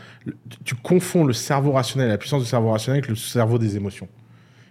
tu 0.65 0.75
confonds 0.75 1.25
le 1.25 1.33
cerveau 1.33 1.73
rationnel, 1.73 2.09
la 2.09 2.19
puissance 2.19 2.43
du 2.43 2.49
cerveau 2.49 2.71
rationnel 2.71 2.99
avec 2.99 3.09
le 3.09 3.17
cerveau 3.17 3.59
des 3.59 3.77
émotions. 3.77 4.09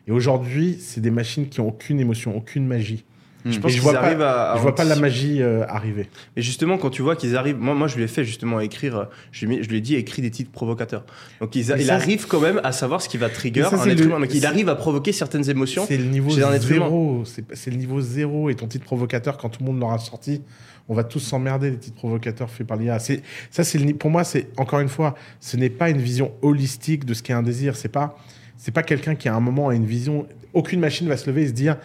Et 0.07 0.11
aujourd'hui, 0.11 0.77
c'est 0.79 1.01
des 1.01 1.11
machines 1.11 1.47
qui 1.49 1.59
ont 1.59 1.67
aucune 1.67 1.99
émotion, 1.99 2.35
aucune 2.35 2.65
magie. 2.65 3.05
Je 3.45 3.59
pense 3.59 3.71
je 3.71 3.75
qu'ils 3.75 3.83
vois 3.83 3.93
pas- 3.93 3.99
à. 4.09 4.53
à 4.53 4.57
je 4.57 4.61
vois 4.61 4.75
pas 4.75 4.83
la 4.83 4.95
magie 4.97 5.41
euh, 5.41 5.63
arriver. 5.67 6.09
Et 6.35 6.41
justement, 6.41 6.77
quand 6.77 6.89
tu 6.89 7.01
vois 7.01 7.15
qu'ils 7.15 7.37
arrivent, 7.37 7.57
moi, 7.57 7.75
moi 7.75 7.87
je 7.87 7.95
lui 7.95 8.03
ai 8.03 8.07
fait 8.07 8.25
justement 8.25 8.59
écrire, 8.59 8.97
euh, 8.97 9.03
je 9.31 9.45
lui, 9.45 9.53
ai 9.53 9.57
mis- 9.59 9.63
je 9.63 9.69
lui 9.69 9.77
ai 9.77 9.81
dit 9.81 9.95
écris 9.95 10.21
des 10.21 10.31
titres 10.31 10.51
provocateurs. 10.51 11.05
Donc 11.39 11.55
ils 11.55 11.71
a- 11.71 11.75
Mais 11.75 11.83
il 11.83 11.87
ça, 11.87 11.95
arrive 11.95 12.27
quand 12.27 12.41
même 12.41 12.59
à 12.63 12.71
savoir 12.71 13.01
ce 13.01 13.07
qui 13.07 13.17
va 13.17 13.29
trigger 13.29 13.61
Mais 13.61 13.69
ça, 13.69 13.81
un 13.81 13.87
être 13.89 13.99
le- 13.99 14.05
humain. 14.05 14.19
Donc 14.19 14.33
il 14.33 14.45
arrive 14.45 14.67
à 14.69 14.75
provoquer 14.75 15.11
certaines 15.13 15.49
émotions. 15.49 15.85
C'est 15.87 15.97
le 15.97 16.05
niveau 16.05 16.29
zéro. 16.31 17.23
C'est 17.25 17.45
c'est 17.55 17.71
le 17.71 17.77
niveau 17.77 18.01
zéro. 18.01 18.49
Et 18.49 18.55
ton 18.55 18.67
titre 18.67 18.85
provocateur, 18.85 19.37
quand 19.37 19.49
tout 19.49 19.59
le 19.61 19.67
monde 19.67 19.79
l'aura 19.79 19.97
sorti, 19.99 20.41
on 20.89 20.93
va 20.93 21.03
tous 21.03 21.19
s'emmerder 21.19 21.71
des 21.71 21.77
titres 21.77 21.95
provocateurs 21.97 22.49
faits 22.49 22.65
par 22.67 22.77
l'IA. 22.77 22.99
C'est- 22.99 23.21
Ça, 23.51 23.63
c'est 23.63 23.79
pour 23.93 24.09
moi, 24.09 24.23
c'est 24.23 24.47
encore 24.57 24.79
une 24.79 24.89
fois, 24.89 25.15
ce 25.39 25.57
n'est 25.57 25.69
pas 25.69 25.89
une 25.89 25.97
vision 26.01 26.31
holistique 26.41 27.05
de 27.05 27.13
ce 27.13 27.21
qu'est 27.23 27.33
un 27.33 27.43
désir. 27.43 27.75
C'est 27.75 27.89
pas, 27.89 28.17
c'est 28.57 28.71
pas 28.73 28.83
quelqu'un 28.83 29.15
qui 29.15 29.27
à 29.29 29.35
un 29.35 29.39
moment 29.39 29.69
a 29.69 29.75
une 29.75 29.85
vision. 29.85 30.27
Aucune 30.53 30.79
machine 30.79 31.07
va 31.07 31.17
se 31.17 31.29
lever 31.29 31.43
et 31.43 31.47
se 31.47 31.53
dire 31.53 31.77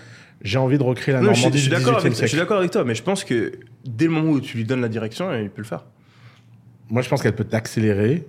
j'ai 0.43 0.59
envie 0.59 0.77
de 0.79 0.83
recréer 0.83 1.15
la 1.15 1.21
Non, 1.21 1.29
je, 1.31 1.35
suis- 1.35 1.43
Normandie 1.45 1.59
je 1.59 1.63
suis 1.63 1.71
du 1.71 1.77
d'accord 1.85 2.01
18e 2.01 2.07
avec, 2.07 2.21
je 2.23 2.27
suis 2.27 2.37
d'accord 2.39 2.59
avec 2.59 2.71
toi, 2.73 2.85
mais 2.85 2.95
je 2.97 3.03
pense 3.03 3.23
que 3.25 3.53
dès 3.85 4.07
le 4.07 4.11
moment 4.11 4.31
où 4.33 4.41
tu 4.41 4.57
lui 4.57 4.65
donnes 4.65 4.81
la 4.81 4.89
direction, 4.89 5.33
il 5.35 5.51
peut 5.51 5.63
le 5.63 5.67
faire. 5.69 5.85
Moi, 6.93 7.01
je 7.03 7.09
pense 7.09 7.22
qu'elle 7.22 7.34
peut 7.34 7.45
t'accélérer. 7.45 8.24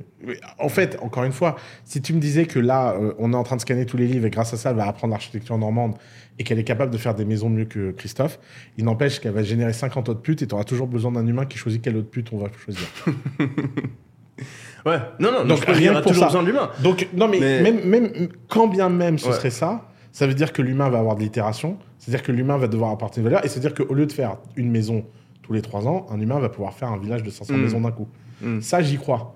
En 0.58 0.70
fait, 0.70 0.98
encore 1.02 1.26
une 1.26 1.34
fois, 1.34 1.58
si 1.84 2.02
tu 2.02 2.14
me 2.14 2.20
disais 2.20 2.46
que 2.46 2.58
là, 2.60 2.94
euh, 2.94 3.14
on 3.20 3.34
est 3.34 3.36
en 3.36 3.44
train 3.44 3.58
de 3.58 3.62
scanner 3.62 3.86
tous 3.86 3.98
les 3.98 4.08
livres 4.08 4.26
et 4.26 4.30
grâce 4.30 4.54
à 4.54 4.58
ça, 4.58 4.70
elle 4.72 4.78
va 4.78 4.88
apprendre 4.88 5.12
l'architecture 5.12 5.58
normande 5.58 5.96
et 6.40 6.46
qu'elle 6.46 6.58
est 6.60 6.64
capable 6.64 6.90
de 6.92 6.98
faire 6.98 7.14
des 7.14 7.26
maisons 7.26 7.50
mieux 7.50 7.66
que 7.66 7.92
Christophe, 7.92 8.40
il 8.78 8.86
n'empêche 8.86 9.20
qu'elle 9.20 9.34
va 9.34 9.44
générer 9.44 9.74
50 9.74 10.08
autres 10.08 10.22
putes 10.22 10.42
et 10.42 10.48
tu 10.48 10.56
auras 10.56 10.64
toujours 10.64 10.88
besoin 10.88 11.12
d'un 11.12 11.28
humain 11.28 11.46
qui 11.46 11.58
choisit 11.58 11.82
quelle 11.82 11.98
autre 11.98 12.10
pute 12.10 12.30
on 12.32 12.38
va 12.38 12.48
choisir. 12.64 12.88
Ouais, 14.86 14.98
non, 15.20 15.32
non, 15.32 15.46
Donc, 15.46 15.64
rien 15.66 15.94
pour 15.94 16.02
toujours 16.12 16.20
ça. 16.24 16.26
besoin 16.28 16.42
de 16.44 16.48
l'humain. 16.48 16.70
Donc, 16.82 17.08
non, 17.14 17.28
mais, 17.30 17.40
Mais- 17.40 17.62
Même, 17.62 17.86
même 17.86 18.12
quand 18.50 18.68
bien 18.68 18.90
même 18.90 19.18
ce 19.18 19.28
Ouais. 19.30 19.34
serait 19.34 19.50
ça, 19.50 19.88
ça 20.12 20.28
veut 20.28 20.34
dire 20.34 20.52
que 20.52 20.62
l'humain 20.62 20.90
va 20.90 21.00
avoir 21.00 21.16
de 21.16 21.22
l'itération, 21.22 21.78
c'est-à-dire 22.00 22.22
que 22.24 22.34
l'humain 22.34 22.58
va 22.58 22.68
devoir 22.68 22.92
apporter 22.92 23.22
une 23.22 23.26
valeur, 23.26 23.46
et 23.46 23.48
c'est-à-dire 23.48 23.74
qu'au 23.74 23.94
lieu 23.94 24.06
de 24.06 24.12
faire 24.12 24.38
une 24.58 24.70
maison 24.72 25.06
tous 25.42 25.54
les 25.54 25.62
trois 25.62 25.88
ans, 25.88 26.06
un 26.12 26.20
humain 26.20 26.40
va 26.40 26.50
pouvoir 26.50 26.74
faire 26.74 26.90
un 26.90 26.98
village 26.98 27.24
de 27.24 27.30
500 27.30 27.54
Mm. 27.54 27.62
maisons 27.62 27.80
d'un 27.82 27.92
coup. 27.92 28.08
Mm. 28.44 28.62
Ça, 28.62 28.82
j'y 28.82 28.98
crois. 28.98 29.36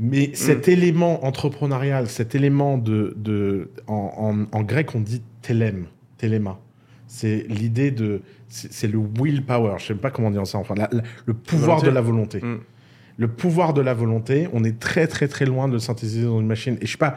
Mais 0.00 0.30
cet 0.34 0.66
élément 0.68 1.24
entrepreneurial, 1.24 2.08
cet 2.08 2.34
élément 2.34 2.78
de... 2.78 3.14
de 3.16 3.70
en, 3.86 4.46
en- 4.52 4.58
en 4.58 4.62
grec, 4.62 4.94
on 4.94 5.00
dit 5.00 5.22
telem, 5.42 5.86
telema. 6.18 6.58
C'est 7.06 7.46
l'idée 7.48 7.90
de... 7.90 8.22
C'est 8.48 8.86
le 8.88 8.98
willpower, 9.20 9.74
je 9.78 9.86
sais 9.86 9.94
pas 9.94 10.10
comment 10.10 10.30
dire 10.30 10.46
ça, 10.46 10.58
enfin, 10.58 10.74
la- 10.76 10.88
la- 10.92 11.02
le 11.26 11.34
pouvoir 11.34 11.78
Volonté. 11.78 11.86
de 11.86 11.94
la 11.94 12.00
volonté. 12.00 12.40
Mm. 12.40 12.58
Le 13.16 13.28
pouvoir 13.28 13.72
de 13.74 13.80
la 13.80 13.94
volonté, 13.94 14.48
on 14.52 14.64
est 14.64 14.80
très 14.80 15.06
très 15.06 15.28
très 15.28 15.44
loin 15.44 15.68
de 15.68 15.74
le 15.74 15.78
synthétiser 15.78 16.24
dans 16.24 16.40
une 16.40 16.48
machine. 16.48 16.76
Et 16.80 16.86
je 16.86 16.90
sais 16.92 16.98
pas, 16.98 17.14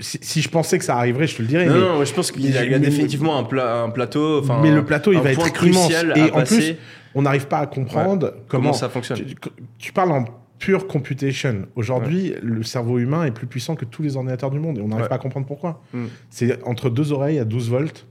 si, 0.00 0.18
si 0.22 0.40
je 0.40 0.48
pensais 0.48 0.78
que 0.78 0.84
ça 0.86 0.96
arriverait, 0.96 1.26
je 1.26 1.36
te 1.36 1.42
le 1.42 1.48
dirais. 1.48 1.66
Non, 1.66 1.74
mais, 1.74 1.80
non, 1.80 2.04
je 2.04 2.14
pense 2.14 2.32
qu'il 2.32 2.48
y 2.50 2.56
a, 2.56 2.64
mais- 2.66 2.78
définitivement 2.78 3.38
un, 3.38 3.44
pla- 3.44 3.82
un 3.82 3.90
plateau. 3.90 4.42
mais 4.62 4.70
le 4.70 4.84
plateau, 4.86 5.12
il 5.12 5.20
va 5.20 5.32
être 5.32 5.40
immense. 5.66 5.82
crucial 5.88 6.14
Et 6.16 6.20
à 6.22 6.26
en 6.28 6.30
passer. 6.30 6.56
plus, 6.56 6.76
on 7.14 7.22
n'arrive 7.22 7.46
pas 7.48 7.58
à 7.58 7.66
comprendre 7.66 8.30
comment, 8.48 8.64
comment 8.64 8.72
ça 8.72 8.88
fonctionne. 8.88 9.18
Tu, 9.18 9.34
tu 9.78 9.92
parles 9.92 10.12
en 10.12 10.24
pure 10.58 10.86
computation. 10.86 11.66
Aujourd'hui, 11.76 12.34
le 12.42 12.62
cerveau 12.62 12.98
humain 12.98 13.24
est 13.24 13.30
plus 13.32 13.46
puissant 13.46 13.74
que 13.74 13.84
tous 13.84 14.02
les 14.02 14.16
ordinateurs 14.16 14.50
du 14.50 14.58
monde 14.58 14.78
et 14.78 14.80
on 14.80 14.88
n'arrive 14.88 15.04
Ouais. 15.04 15.08
pas 15.08 15.16
à 15.16 15.18
comprendre 15.18 15.46
pourquoi. 15.46 15.82
Mm. 15.92 16.04
C'est 16.30 16.62
entre 16.64 16.88
deux 16.90 17.12
oreilles 17.12 17.38
à 17.38 17.44
12 17.44 17.68
volts. 17.70 18.06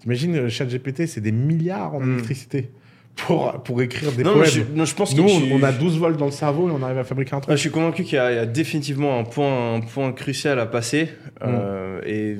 T'imagines, 0.00 0.36
euh, 0.36 0.48
ChatGPT, 0.50 1.06
c'est 1.06 1.20
des 1.22 1.32
milliards 1.32 1.94
en 1.94 2.00
Mm. 2.00 2.12
électricité 2.14 2.70
pour, 3.16 3.52
pour 3.62 3.80
écrire 3.80 4.12
des 4.12 4.22
Non, 4.24 4.34
poèmes. 4.34 4.44
je, 4.50 4.60
non, 4.74 4.84
je 4.84 4.94
pense 4.94 5.16
Nous, 5.16 5.24
que 5.24 5.52
on, 5.54 5.62
a 5.62 5.72
12 5.72 5.98
volts 5.98 6.18
dans 6.18 6.26
le 6.26 6.30
cerveau 6.32 6.68
et 6.68 6.72
on 6.72 6.82
arrive 6.82 6.98
à 6.98 7.04
fabriquer 7.04 7.36
un 7.36 7.40
truc. 7.40 7.54
je 7.56 7.60
suis 7.60 7.70
convaincu 7.70 8.02
qu'il 8.02 8.16
y, 8.16 8.18
a 8.18 8.32
il 8.32 8.36
y 8.36 8.38
a 8.38 8.44
définitivement 8.46 9.18
un 9.18 9.24
point, 9.24 9.76
un 9.76 9.80
point 9.80 10.12
crucial 10.12 10.58
à 10.58 10.66
passer. 10.66 11.08
euh, 11.42 12.00
et, 12.04 12.36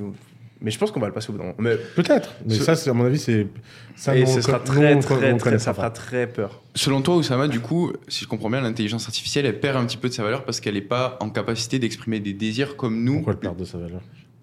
mais 0.64 0.70
je 0.72 0.78
pense 0.78 0.90
qu'on 0.90 0.98
va 1.00 1.06
le 1.06 1.12
passer 1.12 1.28
au 1.30 1.32
bout 1.32 1.38
d'un 1.38 1.44
moment. 1.44 1.56
Mais, 1.60 1.76
Peut-être, 1.94 2.34
mais 2.44 2.54
Ce- 2.54 2.74
ça, 2.74 2.90
à 2.90 2.94
mon 2.94 3.04
avis, 3.04 3.18
c'est. 3.18 3.46
Ça, 3.94 4.16
et 4.16 4.20
nous, 4.22 4.26
ce 4.26 4.40
sera 4.40 4.58
nous, 4.58 4.64
très, 4.64 4.98
très, 4.98 5.36
très, 5.36 5.58
ça 5.60 5.72
fera 5.74 5.90
très 5.90 6.26
peur. 6.26 6.62
Selon 6.74 7.00
toi, 7.02 7.14
Oussama, 7.16 7.46
du 7.46 7.60
coup, 7.60 7.92
si 8.08 8.24
je 8.24 8.28
comprends 8.28 8.50
bien, 8.50 8.60
l'intelligence 8.62 9.04
artificielle, 9.06 9.46
elle 9.46 9.60
perd 9.60 9.76
un 9.76 9.84
petit 9.84 9.96
peu 9.98 10.08
de 10.08 10.14
sa 10.14 10.24
valeur 10.24 10.44
parce 10.44 10.60
qu'elle 10.60 10.74
n'est 10.74 10.80
pas 10.80 11.16
en 11.20 11.30
capacité 11.30 11.78
d'exprimer 11.78 12.18
des 12.18 12.32
désirs 12.32 12.76
comme 12.76 13.04
nous. 13.04 13.14
Pourquoi 13.16 13.34
le 13.34 13.38
perdre 13.38 13.58
de 13.60 13.64
sa 13.64 13.78
valeur? 13.78 14.00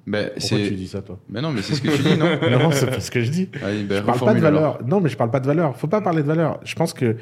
Ben, 0.07 0.29
Pourquoi 0.39 0.57
tu 0.59 0.71
dis 0.75 0.87
ça, 0.87 1.01
toi? 1.01 1.19
Ben 1.29 1.41
non, 1.41 1.51
mais 1.51 1.61
c'est 1.61 1.75
ce 1.75 1.81
que 1.81 1.89
tu 1.89 2.01
dis, 2.01 2.17
non? 2.17 2.27
Non, 2.59 2.71
c'est 2.71 2.87
pas 2.87 2.99
ce 2.99 3.11
que 3.11 3.21
je 3.21 3.29
dis. 3.29 3.49
Allez, 3.63 3.83
ben, 3.83 3.97
Je 3.97 4.01
parle 4.01 4.05
pas 4.05 4.11
de 4.13 4.19
reformule 4.39 4.45
alors. 4.45 4.61
valeur. 4.73 4.87
Non, 4.87 4.99
mais 5.01 5.09
je 5.09 5.17
parle 5.17 5.31
pas 5.31 5.39
de 5.39 5.47
valeur. 5.47 5.75
Faut 5.77 5.87
pas 5.87 6.01
parler 6.01 6.21
de 6.23 6.27
valeur. 6.27 6.59
Je 6.63 6.73
pense 6.75 6.93
que 6.93 7.17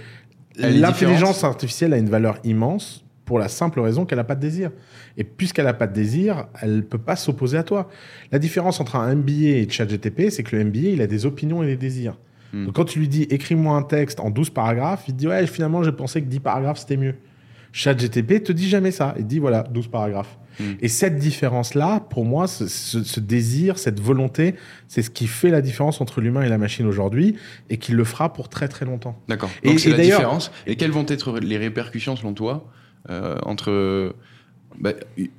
Elle 0.61 0.79
l'intelligence 0.79 1.43
artificielle 1.43 1.93
a 1.93 1.97
une 1.97 2.09
valeur 2.09 2.37
immense 2.43 3.03
pour 3.30 3.38
la 3.38 3.47
simple 3.47 3.80
raison 3.80 4.05
qu'elle 4.05 4.17
n'a 4.17 4.23
pas 4.23 4.34
de 4.34 4.41
désir. 4.41 4.71
Et 5.15 5.23
puisqu'elle 5.23 5.65
n'a 5.65 5.75
pas 5.75 5.86
de 5.86 5.93
désir, 5.93 6.47
elle 6.63 6.84
peut 6.84 6.97
pas 6.97 7.15
s'opposer 7.15 7.59
à 7.59 7.63
toi. 7.63 7.88
La 8.32 8.39
différence 8.39 8.80
entre 8.80 8.95
un 8.95 9.13
MBA 9.13 9.32
et 9.59 9.67
ChatGTP, 9.69 10.32
c'est 10.32 10.41
que 10.41 10.55
le 10.55 10.63
MBA, 10.65 10.80
il 10.95 11.01
a 11.03 11.05
des 11.05 11.27
opinions 11.27 11.61
et 11.61 11.67
des 11.67 11.77
désirs. 11.77 12.17
Hmm. 12.53 12.65
Donc 12.65 12.73
quand 12.75 12.86
tu 12.86 12.97
lui 12.97 13.07
dis 13.07 13.27
écris-moi 13.30 13.75
un 13.77 13.84
texte 13.84 14.19
en 14.19 14.32
12 14.32 14.49
paragraphes, 14.49 15.03
il 15.07 15.13
te 15.13 15.19
dit 15.19 15.27
ouais, 15.27 15.45
finalement, 15.45 15.84
j'ai 15.84 15.91
pensé 15.91 16.23
que 16.23 16.25
10 16.27 16.39
paragraphes 16.39 16.80
c'était 16.80 16.97
mieux. 16.97 17.13
ChatGTP 17.71 18.43
te 18.43 18.51
dit 18.51 18.67
jamais 18.67 18.89
ça. 18.89 19.13
Il 19.17 19.23
te 19.25 19.30
dit 19.30 19.38
voilà, 19.38 19.61
12 19.61 19.89
paragraphes. 19.89 20.39
Hmm. 20.59 20.73
Et 20.82 20.88
cette 20.88 21.17
différence-là, 21.19 21.99
pour 22.09 22.25
moi, 22.25 22.47
ce, 22.47 22.67
ce- 22.67 23.03
ce 23.03 23.19
désir, 23.19 23.77
cette 23.77 23.99
volonté, 23.99 24.55
c'est 24.88 25.03
ce 25.03 25.11
qui 25.11 25.27
fait 25.27 25.51
la 25.51 25.61
différence 25.61 26.01
entre 26.01 26.19
l'humain 26.19 26.41
et 26.41 26.49
la 26.49 26.57
machine 26.57 26.88
aujourd'hui 26.88 27.36
et 27.69 27.77
qui 27.77 27.91
le 27.91 28.03
fera 28.03 28.34
pour 28.34 28.49
très 28.49 28.67
très 28.67 28.86
longtemps. 28.86 29.21
D'accord. 29.27 29.51
Donc 29.63 29.80
c'est 29.80 29.91
la 29.91 29.97
différence. 29.99 30.51
Et 30.65 30.75
quelles 30.77 30.89
vont 30.91 31.05
être 31.07 31.38
les 31.39 31.57
répercussions 31.57 32.15
selon 32.15 32.34
toi 32.34 32.67
entre 33.07 34.13
bah, 34.79 34.91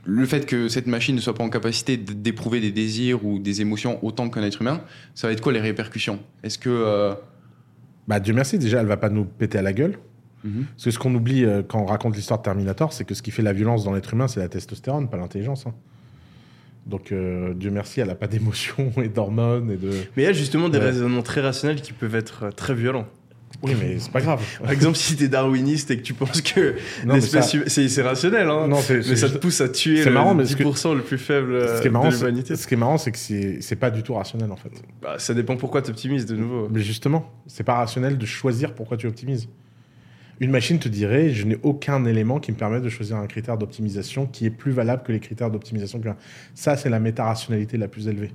le 0.04 0.26
fait 0.26 0.44
que 0.46 0.68
cette 0.68 0.86
machine 0.86 1.14
ne 1.14 1.20
soit 1.20 1.34
pas 1.34 1.44
en 1.44 1.48
capacité 1.50 1.96
d'éprouver 1.96 2.60
des 2.60 2.72
désirs 2.72 3.24
ou 3.24 3.38
des 3.38 3.60
émotions 3.60 4.04
autant 4.04 4.28
qu'un 4.28 4.42
être 4.42 4.60
humain, 4.60 4.82
ça 5.14 5.26
va 5.28 5.32
être 5.32 5.40
quoi 5.40 5.52
les 5.52 5.60
répercussions? 5.60 6.18
Est-ce 6.42 6.58
que. 6.58 6.68
euh, 6.70 7.14
Bah, 8.08 8.18
Dieu 8.20 8.34
merci, 8.34 8.58
déjà, 8.58 8.80
elle 8.80 8.86
va 8.86 8.96
pas 8.96 9.08
nous 9.08 9.24
péter 9.24 9.58
à 9.58 9.62
la 9.62 9.72
gueule. 9.72 9.98
mhm. 10.44 10.64
Parce 10.74 10.84
que 10.84 10.90
ce 10.90 10.98
qu'on 10.98 11.14
oublie 11.14 11.44
euh, 11.44 11.62
quand 11.66 11.80
on 11.80 11.86
raconte 11.86 12.16
l'histoire 12.16 12.40
de 12.40 12.44
Terminator, 12.44 12.92
c'est 12.92 13.04
que 13.04 13.14
ce 13.14 13.22
qui 13.22 13.30
fait 13.30 13.42
la 13.42 13.52
violence 13.52 13.84
dans 13.84 13.92
l'être 13.92 14.12
humain, 14.14 14.26
c'est 14.26 14.40
la 14.40 14.48
testostérone, 14.48 15.08
pas 15.08 15.16
l'intelligence. 15.16 15.66
hein. 15.66 15.74
Donc, 16.86 17.12
euh, 17.12 17.54
Dieu 17.54 17.70
merci, 17.70 18.00
elle 18.00 18.08
n'a 18.08 18.14
pas 18.16 18.26
d'émotions 18.34 18.90
et 19.02 19.08
d'hormones 19.08 19.70
et 19.70 19.76
de. 19.76 19.90
Mais 20.16 20.22
il 20.22 20.24
y 20.24 20.28
a 20.28 20.32
justement 20.32 20.68
des 20.68 20.78
Ouais. 20.78 20.86
raisonnements 20.86 21.22
très 21.22 21.40
rationnels 21.40 21.82
qui 21.82 21.92
peuvent 21.92 22.14
être 22.16 22.44
euh, 22.46 22.50
très 22.50 22.74
violents. 22.74 23.06
Oui, 23.62 23.72
mais 23.78 23.98
c'est 23.98 24.12
pas 24.12 24.20
grave. 24.20 24.40
Par 24.62 24.70
exemple, 24.70 24.96
si 24.96 25.16
t'es 25.16 25.28
darwiniste 25.28 25.90
et 25.90 25.96
que 25.98 26.02
tu 26.02 26.14
penses 26.14 26.40
que 26.40 26.76
l'espèce 27.06 27.50
ça- 27.52 27.58
c'est 27.66 27.88
c'est 27.88 28.00
rationnel, 28.02 28.48
hein. 28.48 28.68
Non, 28.68 28.78
mais 28.88 29.02
ça 29.16 29.28
te 29.28 29.36
pousse 29.38 29.60
à 29.60 29.68
tuer 29.68 30.04
le 30.04 30.10
marrant, 30.12 30.34
mais 30.34 30.46
ce 30.46 30.56
que- 30.56 30.62
10% 30.62 30.94
le 30.94 31.02
plus 31.02 31.18
faible 31.18 31.52
euh, 31.54 31.76
Ce 31.76 31.82
qui 31.82 31.88
est 31.88 31.90
marrant, 31.90 32.08
de 32.08 32.14
l'humanité. 32.14 32.56
ce 32.56 32.66
qui 32.66 32.74
est 32.74 32.76
marrant, 32.78 32.96
c'est 32.96 33.10
que 33.12 33.18
c'est 33.18 33.76
pas 33.76 33.90
du 33.90 34.02
tout 34.02 34.14
rationnel 34.14 34.50
en 34.52 34.56
fait. 34.56 34.70
Bah, 35.02 35.16
ça 35.18 35.34
dépend 35.34 35.56
pourquoi 35.56 35.82
tu 35.82 35.90
optimises 35.90 36.26
de 36.26 36.36
nouveau. 36.36 36.68
Mais 36.70 36.80
justement, 36.80 37.30
c'est 37.48 37.64
pas 37.64 37.74
rationnel 37.74 38.16
de 38.18 38.26
choisir 38.26 38.74
pourquoi 38.74 38.96
tu 38.96 39.06
optimises. 39.06 39.48
Une 40.38 40.50
machine 40.52 40.78
te 40.78 40.88
dirait, 40.88 41.30
je 41.30 41.44
n'ai 41.44 41.58
aucun 41.62 42.02
élément 42.06 42.40
qui 42.40 42.50
me 42.52 42.56
permet 42.56 42.80
de 42.80 42.88
choisir 42.88 43.16
un 43.16 43.26
critère 43.26 43.58
d'optimisation 43.58 44.24
qui 44.26 44.46
est 44.46 44.50
plus 44.50 44.72
valable 44.72 45.02
que 45.02 45.12
les 45.12 45.20
critères 45.20 45.50
d'optimisation. 45.50 46.00
Ça, 46.54 46.76
c'est 46.78 46.88
la 46.88 46.98
méta-rationalité 46.98 47.76
la 47.76 47.88
plus 47.88 48.08
élevée. 48.08 48.30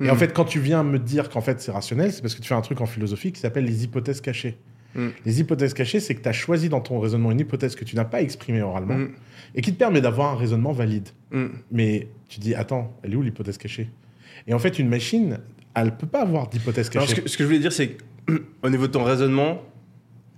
Et 0.00 0.10
en 0.10 0.16
fait, 0.16 0.32
quand 0.32 0.44
tu 0.44 0.60
viens 0.60 0.82
me 0.82 0.98
dire 0.98 1.28
qu'en 1.28 1.40
fait 1.40 1.60
c'est 1.60 1.72
rationnel, 1.72 2.12
c'est 2.12 2.22
parce 2.22 2.34
que 2.34 2.40
tu 2.40 2.48
fais 2.48 2.54
un 2.54 2.60
truc 2.60 2.80
en 2.80 2.86
philosophie 2.86 3.32
qui 3.32 3.40
s'appelle 3.40 3.64
les 3.64 3.84
hypothèses 3.84 4.20
cachées. 4.20 4.56
Mm. 4.94 5.08
Les 5.24 5.40
hypothèses 5.40 5.74
cachées, 5.74 6.00
c'est 6.00 6.14
que 6.14 6.22
tu 6.22 6.28
as 6.28 6.32
choisi 6.32 6.68
dans 6.68 6.80
ton 6.80 6.98
raisonnement 7.00 7.30
une 7.30 7.40
hypothèse 7.40 7.74
que 7.74 7.84
tu 7.84 7.96
n'as 7.96 8.04
pas 8.04 8.22
exprimée 8.22 8.62
oralement 8.62 8.96
Mm. 8.96 9.10
et 9.54 9.60
qui 9.60 9.72
te 9.72 9.78
permet 9.78 10.00
d'avoir 10.00 10.32
un 10.32 10.36
raisonnement 10.36 10.72
valide. 10.72 11.08
Mais 11.70 12.08
tu 12.28 12.40
dis, 12.40 12.54
attends, 12.54 12.96
elle 13.02 13.12
est 13.12 13.16
où 13.16 13.22
l'hypothèse 13.22 13.58
cachée? 13.58 13.90
Et 14.46 14.54
en 14.54 14.58
fait, 14.58 14.78
une 14.78 14.88
machine, 14.88 15.38
elle 15.74 15.96
peut 15.96 16.06
pas 16.06 16.22
avoir 16.22 16.48
d'hypothèse 16.48 16.88
cachée. 16.90 17.14
ce, 17.14 17.20
que, 17.20 17.28
ce 17.28 17.36
que 17.36 17.44
je 17.44 17.48
voulais 17.48 17.58
dire, 17.60 17.72
c'est 17.72 17.96
qu'au 18.26 18.68
niveau 18.70 18.86
de 18.86 18.92
ton 18.92 19.04
raisonnement, 19.04 19.62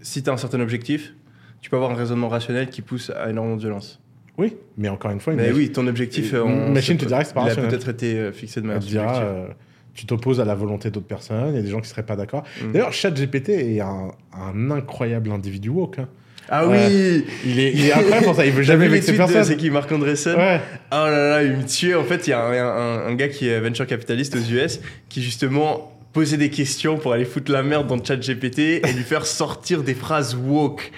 si 0.01 0.23
tu 0.23 0.31
as 0.31 0.33
un 0.33 0.37
certain 0.37 0.61
objectif, 0.61 1.15
tu 1.61 1.71
peux 1.71 1.77
avoir 1.77 1.93
un 1.93 1.95
raisonnement 1.95 2.29
rationnel 2.29 2.71
qui 2.71 2.83
pousse 2.83 3.11
à 3.11 3.31
énormément 3.31 3.57
de 3.57 3.61
violence. 3.61 4.01
Oui, 4.41 4.57
mais 4.79 4.89
encore 4.89 5.11
une 5.11 5.21
fois, 5.21 5.35
Mais 5.35 5.53
oui, 5.53 5.71
ton 5.71 5.87
objectif. 5.87 6.33
Une 6.33 6.39
euh, 6.39 6.69
machine 6.71 6.99
ça 6.99 7.05
te 7.05 7.09
dirait 7.09 7.21
que 7.23 7.29
c'est 7.29 7.35
pas 7.35 7.45
Il 7.47 7.51
a 7.51 7.55
peut-être 7.69 7.89
été 7.91 8.15
euh, 8.17 8.33
fixé 8.33 8.61
de 8.61 8.67
manière 8.67 8.81
dira, 8.81 9.19
euh, 9.21 9.47
tu 9.95 10.07
t'opposes 10.07 10.41
à 10.41 10.45
la 10.45 10.55
volonté 10.55 10.91
d'autres 10.91 11.07
personnes, 11.07 11.51
il 11.51 11.57
y 11.57 11.59
a 11.59 11.63
des 11.63 11.69
gens 11.71 11.81
qui 11.81 11.89
seraient 11.89 12.03
pas 12.07 12.17
d'accord. 12.17 12.43
Mm. 12.63 12.73
D'ailleurs, 12.73 12.93
ChatGPT 12.93 13.51
est 13.51 13.81
un, 13.81 14.13
un 14.33 14.71
incroyable 14.71 15.31
individu 15.31 15.69
woke. 15.69 15.99
hein. 15.99 16.09
Ah 16.53 16.67
Ouais. 16.67 16.87
oui 16.89 17.25
Il 17.47 17.61
est, 17.61 17.73
il 17.73 17.87
est 17.87 17.93
incroyable 17.93 18.25
pour 18.25 18.35
ça, 18.35 18.45
il 18.47 18.53
veut 18.53 18.63
jamais 18.73 18.89
vexer 18.89 19.13
personne. 19.17 19.45
C'est 19.45 19.57
qui 19.57 19.71
Marc 19.71 19.93
Andreessen? 19.93 20.35
Ouais. 20.37 20.61
Oh 20.91 20.95
là 20.95 21.31
là, 21.31 21.43
il 21.45 21.53
me 21.53 21.65
tuait. 21.65 21.95
En 21.95 22.03
fait, 22.03 22.27
il 22.27 22.31
y 22.31 22.33
a 22.33 22.41
un, 22.45 22.53
un- 22.53 23.07
un 23.09 23.15
gars 23.15 23.29
qui 23.29 23.47
est 23.47 23.61
venture 23.61 23.87
capitaliste 23.87 24.35
aux 24.35 24.53
US 24.53 24.81
qui 25.09 25.23
justement 25.23 25.97
posait 26.13 26.39
des 26.39 26.51
questions 26.51 26.97
pour 26.99 27.13
aller 27.13 27.25
foutre 27.25 27.53
la 27.53 27.63
merde 27.63 27.87
dans 27.87 27.95
le 27.95 28.03
chat 28.05 28.17
GPT 28.17 28.59
et 28.59 28.93
lui 28.97 29.05
faire 29.05 29.27
sortir 29.27 29.85
des 29.85 29.95
phrases 29.95 30.35
woke. 30.35 30.91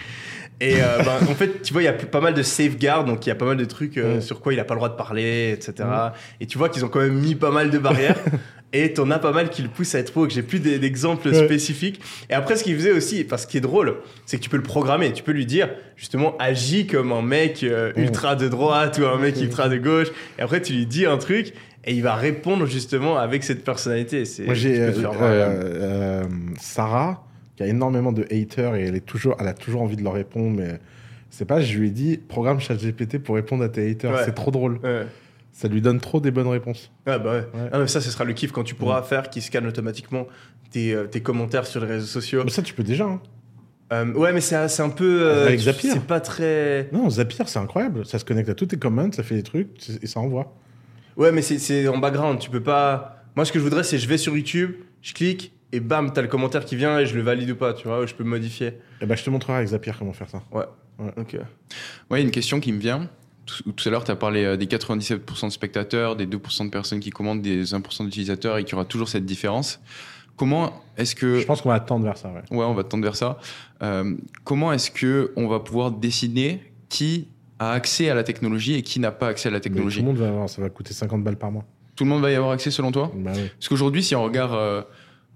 Et 0.65 0.77
euh, 0.81 0.99
ben, 1.03 1.17
en 1.29 1.35
fait, 1.35 1.61
tu 1.63 1.73
vois, 1.73 1.83
il 1.83 1.87
y 1.87 1.89
a 1.89 1.93
pas 1.93 2.21
mal 2.21 2.35
de 2.35 2.43
safeguards, 2.43 3.05
donc 3.05 3.27
il 3.27 3.29
y 3.29 3.33
a 3.33 3.35
pas 3.35 3.45
mal 3.47 3.57
de 3.57 3.65
trucs 3.65 3.99
euh, 3.99 4.15
Ouais. 4.15 4.21
sur 4.21 4.41
quoi 4.41 4.53
il 4.55 4.61
a 4.61 4.65
pas 4.65 4.75
le 4.75 4.79
droit 4.79 4.89
de 4.89 4.95
parler, 4.97 5.51
etc. 5.53 5.89
Et 6.41 6.47
tu 6.47 6.57
vois 6.57 6.69
qu'ils 6.69 6.85
ont 6.85 6.89
quand 6.89 7.01
même 7.01 7.19
mis 7.19 7.35
pas 7.35 7.51
mal 7.51 7.71
de 7.71 7.79
barrières. 7.79 8.17
Et 8.75 8.95
t'en 8.95 9.11
as 9.11 9.19
pas 9.19 9.33
mal 9.33 9.51
qui 9.51 9.61
le 9.61 9.69
poussent 9.69 9.95
à 9.95 9.99
être 9.99 10.17
woke. 10.17 10.31
J'ai 10.31 10.43
plus 10.43 10.59
d'e- 10.59 10.79
d'exemples 10.79 11.29
Ouais. 11.29 11.45
spécifiques. 11.45 12.01
Et 12.31 12.33
après, 12.35 12.57
ce 12.57 12.65
qu'il 12.65 12.75
faisait 12.75 12.93
aussi, 12.93 13.23
parce 13.25 13.43
ce 13.43 13.47
qui 13.49 13.59
est 13.59 13.61
drôle, 13.61 13.97
c'est 14.25 14.39
que 14.39 14.43
tu 14.43 14.49
peux 14.49 14.57
le 14.57 14.63
programmer. 14.63 15.13
Tu 15.13 15.23
peux 15.23 15.33
lui 15.33 15.45
dire, 15.45 15.69
justement, 15.95 16.37
agis 16.39 16.87
comme 16.87 17.13
un 17.13 17.21
mec 17.21 17.65
euh, 17.65 17.93
ultra 17.97 18.35
de 18.35 18.49
droite 18.49 18.99
ou 18.99 19.05
un 19.05 19.19
mec 19.19 19.39
ultra 19.43 19.69
de 19.69 19.77
gauche. 19.77 20.09
Et 20.39 20.43
après, 20.43 20.63
tu 20.63 20.73
lui 20.73 20.87
dis 20.87 21.05
un 21.05 21.19
truc 21.19 21.53
et 21.85 21.93
il 21.93 22.03
va 22.03 22.15
répondre 22.15 22.65
justement 22.65 23.19
avec 23.19 23.45
cette 23.45 23.63
personnalité. 23.63 24.23
Moi, 24.47 24.55
j'ai 24.55 24.91
Sarah, 26.59 27.25
qui 27.57 27.63
a 27.63 27.67
énormément 27.67 28.13
de 28.13 28.23
haters 28.31 28.75
et 28.77 28.85
elle, 28.85 28.95
est 28.97 29.05
toujours, 29.07 29.37
elle 29.41 29.49
a 29.49 29.55
toujours 29.55 29.83
envie 29.83 29.97
de 29.97 30.03
leur 30.03 30.15
répondre, 30.15 30.57
mais 30.57 30.79
c'est 31.31 31.45
pas, 31.45 31.61
je 31.61 31.79
lui 31.79 31.89
ai 31.89 31.91
dit, 31.91 32.17
programme 32.19 32.61
ChatGPT 32.61 33.19
pour 33.19 33.35
répondre 33.37 33.63
à 33.65 33.69
tes 33.69 33.91
haters. 33.91 34.13
Ouais. 34.13 34.23
C'est 34.25 34.35
trop 34.35 34.51
drôle. 34.51 34.79
Ouais. 34.83 35.07
Ça 35.53 35.69
lui 35.69 35.83
donne 35.83 36.01
trop 36.01 36.19
des 36.21 36.31
bonnes 36.31 36.49
réponses. 36.49 36.91
Ah 37.05 37.19
bah 37.19 37.33
ouais. 37.33 37.39
Ouais. 37.61 37.69
Ah, 37.73 37.79
mais 37.79 37.87
ça, 37.87 38.01
ce 38.01 38.11
sera 38.11 38.25
le 38.25 38.33
kiff 38.33 38.53
quand 38.53 38.65
tu 38.65 38.75
pourras 38.75 39.03
faire 39.03 39.29
qui 39.29 39.43
scanne 39.43 39.67
automatiquement 39.67 40.27
tes, 40.71 40.95
euh, 40.95 41.05
tes 41.07 41.21
commentaires 41.21 41.67
sur 41.67 41.81
les 41.83 41.87
réseaux 41.89 42.07
sociaux. 42.07 42.41
Mais 42.45 42.51
ça, 42.51 42.63
tu 42.63 42.73
peux 42.73 42.83
déjà. 42.83 43.05
hein. 43.05 43.21
Euh, 43.93 44.11
ouais, 44.15 44.33
mais 44.33 44.41
c'est 44.41 44.57
un 44.57 44.89
peu. 44.89 45.21
euh, 45.23 45.45
Avec 45.47 45.61
Zapier. 45.61 45.91
C'est 45.91 46.05
pas 46.07 46.21
très. 46.21 46.89
Non, 46.93 47.11
Zapier, 47.11 47.45
c'est 47.47 47.59
incroyable. 47.59 48.07
Ça 48.07 48.19
se 48.19 48.25
connecte 48.25 48.49
à 48.49 48.55
tous 48.55 48.65
tes 48.65 48.79
comments, 48.79 49.13
ça 49.13 49.23
fait 49.23 49.35
des 49.35 49.43
trucs 49.43 49.69
et 50.03 50.07
ça 50.07 50.21
envoie. 50.21 50.55
Ouais, 51.19 51.31
mais 51.31 51.43
c'est- 51.43 51.59
c'est 51.59 51.87
en 51.89 51.99
background. 51.99 52.39
Tu 52.39 52.49
peux 52.49 52.63
pas. 52.63 53.23
Moi, 53.37 53.45
ce 53.45 53.53
que 53.53 53.59
je 53.59 53.65
voudrais, 53.65 53.85
c'est 53.85 53.99
je 53.99 54.09
vais 54.09 54.17
sur 54.17 54.35
YouTube, 54.35 54.73
je 55.03 55.13
clique 55.13 55.53
et 55.73 55.81
bam, 55.81 56.13
t'as 56.13 56.23
le 56.23 56.29
commentaire 56.29 56.65
qui 56.65 56.77
vient 56.77 56.99
et 56.99 57.07
je 57.07 57.15
le 57.15 57.23
valide 57.23 57.51
ou 57.51 57.57
pas, 57.57 57.73
tu 57.73 57.89
vois, 57.89 58.01
ou 58.01 58.07
je 58.07 58.15
peux 58.15 58.25
modifier. 58.25 58.75
Et 59.01 59.07
ben, 59.07 59.17
je 59.17 59.25
te 59.25 59.31
montrerai 59.31 59.59
avec 59.59 59.69
Zapier 59.69 59.93
comment 59.99 60.13
faire 60.13 60.29
ça. 60.29 60.43
Ok. 61.17 61.37
Ouais, 62.11 62.23
une 62.23 62.31
question 62.31 62.61
qui 62.61 62.73
me 62.73 62.79
vient. 62.79 63.09
Tout, 63.47 63.73
tout 63.73 63.89
à 63.89 63.91
l'heure, 63.91 64.05
tu 64.05 64.11
as 64.11 64.17
parlé 64.17 64.45
euh, 64.45 64.57
des 64.57 64.67
97% 64.67 65.47
de 65.47 65.51
spectateurs, 65.51 66.15
des 66.15 66.27
2% 66.27 66.67
de 66.67 66.71
personnes 66.71 67.01
qui 67.01 67.11
commandent, 67.11 67.43
des 67.43 67.65
1% 67.65 68.05
d'utilisateurs 68.05 68.59
et 68.59 68.65
qu'il 68.65 68.73
y 68.73 68.75
aura 68.75 68.85
toujours 68.85 69.09
cette 69.09 69.25
différence. 69.25 69.81
Comment 70.37 70.73
est-ce 70.97 71.15
que. 71.15 71.41
Je 71.41 71.47
pense 71.47 71.61
qu'on 71.63 71.71
va 71.71 71.81
tendre 71.81 72.05
vers 72.05 72.17
ça, 72.17 72.29
ouais. 72.29 72.57
Ouais, 72.57 72.65
on 72.65 72.75
va 72.75 72.85
tendre 72.85 73.03
vers 73.03 73.17
ça. 73.17 73.39
Euh, 73.83 74.15
comment 74.45 74.73
est-ce 74.73 74.91
que 74.91 75.33
on 75.37 75.49
va 75.49 75.61
pouvoir 75.61 75.91
décider 75.91 76.61
qui 76.89 77.29
a 77.59 77.73
accès 77.73 78.11
à 78.11 78.15
la 78.15 78.23
technologie 78.23 78.75
et 78.75 78.83
qui 78.83 79.01
n'a 79.01 79.11
pas 79.11 79.29
accès 79.29 79.49
à 79.49 79.53
la 79.53 79.57
Mais 79.57 79.61
tout 79.61 79.69
technologie 79.71 80.01
le 80.01 80.07
monde 80.07 80.17
va 80.19 80.29
avoir, 80.29 80.49
ça 80.49 80.63
va 80.63 80.69
coûter 80.69 80.95
50 80.95 81.25
balles 81.25 81.37
par 81.37 81.51
mois. 81.51 81.65
Tout 81.97 82.05
le 82.05 82.11
monde 82.11 82.23
va 82.23 82.31
y 82.31 82.35
avoir 82.35 82.53
accès 82.53 82.71
selon 82.71 82.91
toi? 82.93 83.11
Bah 83.15 83.33
oui. 83.35 83.51
Parce 83.59 83.69
qu'aujourd'hui, 83.69 84.03
si 84.03 84.15
on 84.15 84.25
regarde 84.25 84.55
euh, 84.55 84.83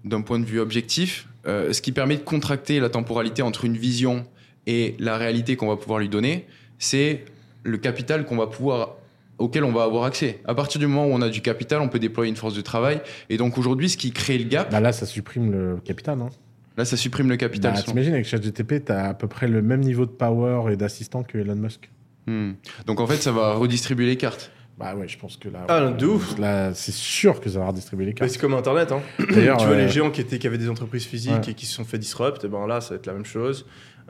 d'un 0.05 0.21
point 0.21 0.39
de 0.39 0.45
vue 0.45 0.59
objectif, 0.59 1.27
euh, 1.47 1.73
ce 1.73 1.81
qui 1.81 1.91
permet 1.91 2.17
de 2.17 2.21
contracter 2.21 2.79
la 2.79 2.89
temporalité 2.89 3.41
entre 3.41 3.65
une 3.65 3.77
vision 3.77 4.25
et 4.65 4.95
la 4.99 5.17
réalité 5.17 5.55
qu'on 5.55 5.67
va 5.67 5.77
pouvoir 5.77 5.99
lui 5.99 6.09
donner, 6.09 6.45
c'est 6.79 7.25
le 7.63 7.77
capital 7.77 8.25
qu'on 8.25 8.37
va 8.37 8.47
pouvoir 8.47 8.95
auquel 9.37 9.63
on 9.63 9.71
va 9.71 9.83
avoir 9.83 10.03
accès. 10.05 10.39
À 10.45 10.55
partir 10.55 10.79
du 10.79 10.87
moment 10.87 11.05
où 11.05 11.11
on 11.11 11.21
a 11.21 11.29
du 11.29 11.41
capital, 11.41 11.81
on 11.81 11.89
peut 11.89 11.99
déployer 11.99 12.29
une 12.29 12.35
force 12.35 12.55
de 12.55 12.61
travail. 12.61 13.01
Et 13.29 13.37
donc 13.37 13.57
aujourd'hui, 13.57 13.89
ce 13.89 13.97
qui 13.97 14.11
crée 14.11 14.37
le 14.37 14.45
gap, 14.45 14.71
Bah 14.71 14.79
là, 14.79 14.91
ça 14.91 15.05
supprime 15.05 15.51
le 15.51 15.77
capital, 15.83 16.19
hein. 16.21 16.29
là, 16.75 16.85
ça 16.85 16.97
supprime 16.97 17.29
le 17.29 17.37
capital. 17.37 17.73
Bah, 17.73 17.81
T'imagines, 17.81 18.13
avec 18.13 18.25
ChatGTP, 18.25 18.83
t'as 18.85 19.09
à 19.09 19.13
peu 19.13 19.27
près 19.27 19.47
le 19.47 19.61
même 19.61 19.81
niveau 19.81 20.05
de 20.05 20.11
power 20.11 20.71
et 20.73 20.75
d'assistant 20.75 21.23
que 21.23 21.37
Elon 21.37 21.55
Musk. 21.55 21.89
Hmm. 22.25 22.53
Donc 22.85 22.99
en 22.99 23.07
fait, 23.07 23.17
ça 23.17 23.31
va 23.31 23.53
redistribuer 23.53 24.05
les 24.05 24.17
cartes. 24.17 24.51
Bah 24.77 24.95
ouais, 24.95 25.07
je 25.07 25.17
pense 25.17 25.37
que 25.37 25.49
là. 25.49 25.65
Ah, 25.69 25.89
de 25.89 26.05
ouf. 26.05 26.37
Là, 26.37 26.73
c'est 26.73 26.91
sûr 26.93 27.41
que 27.41 27.49
ça 27.49 27.59
va 27.59 27.67
redistribuer 27.67 28.05
les 28.05 28.11
Mais 28.11 28.15
cartes. 28.15 28.31
c'est 28.31 28.39
comme 28.39 28.53
Internet, 28.53 28.91
hein. 28.91 29.01
D'ailleurs, 29.33 29.57
tu 29.57 29.65
vois 29.65 29.75
euh, 29.75 29.79
les 29.85 29.89
géants 29.89 30.11
qui, 30.11 30.21
étaient, 30.21 30.37
qui 30.37 30.45
avaient 30.45 30.59
des 30.59 30.69
entreprises 30.69 31.05
physiques 31.05 31.33
Ouais. 31.33 31.49
et 31.51 31.53
qui 31.55 31.65
se 31.65 31.73
sont 31.73 31.83
fait 31.85 31.97
disrupt, 31.97 32.43
et 32.43 32.47
ben 32.47 32.67
là, 32.67 32.79
ça 32.79 32.91
va 32.91 32.95
être 32.97 33.07
la 33.07 33.13
même 33.13 33.25
chose. 33.25 33.65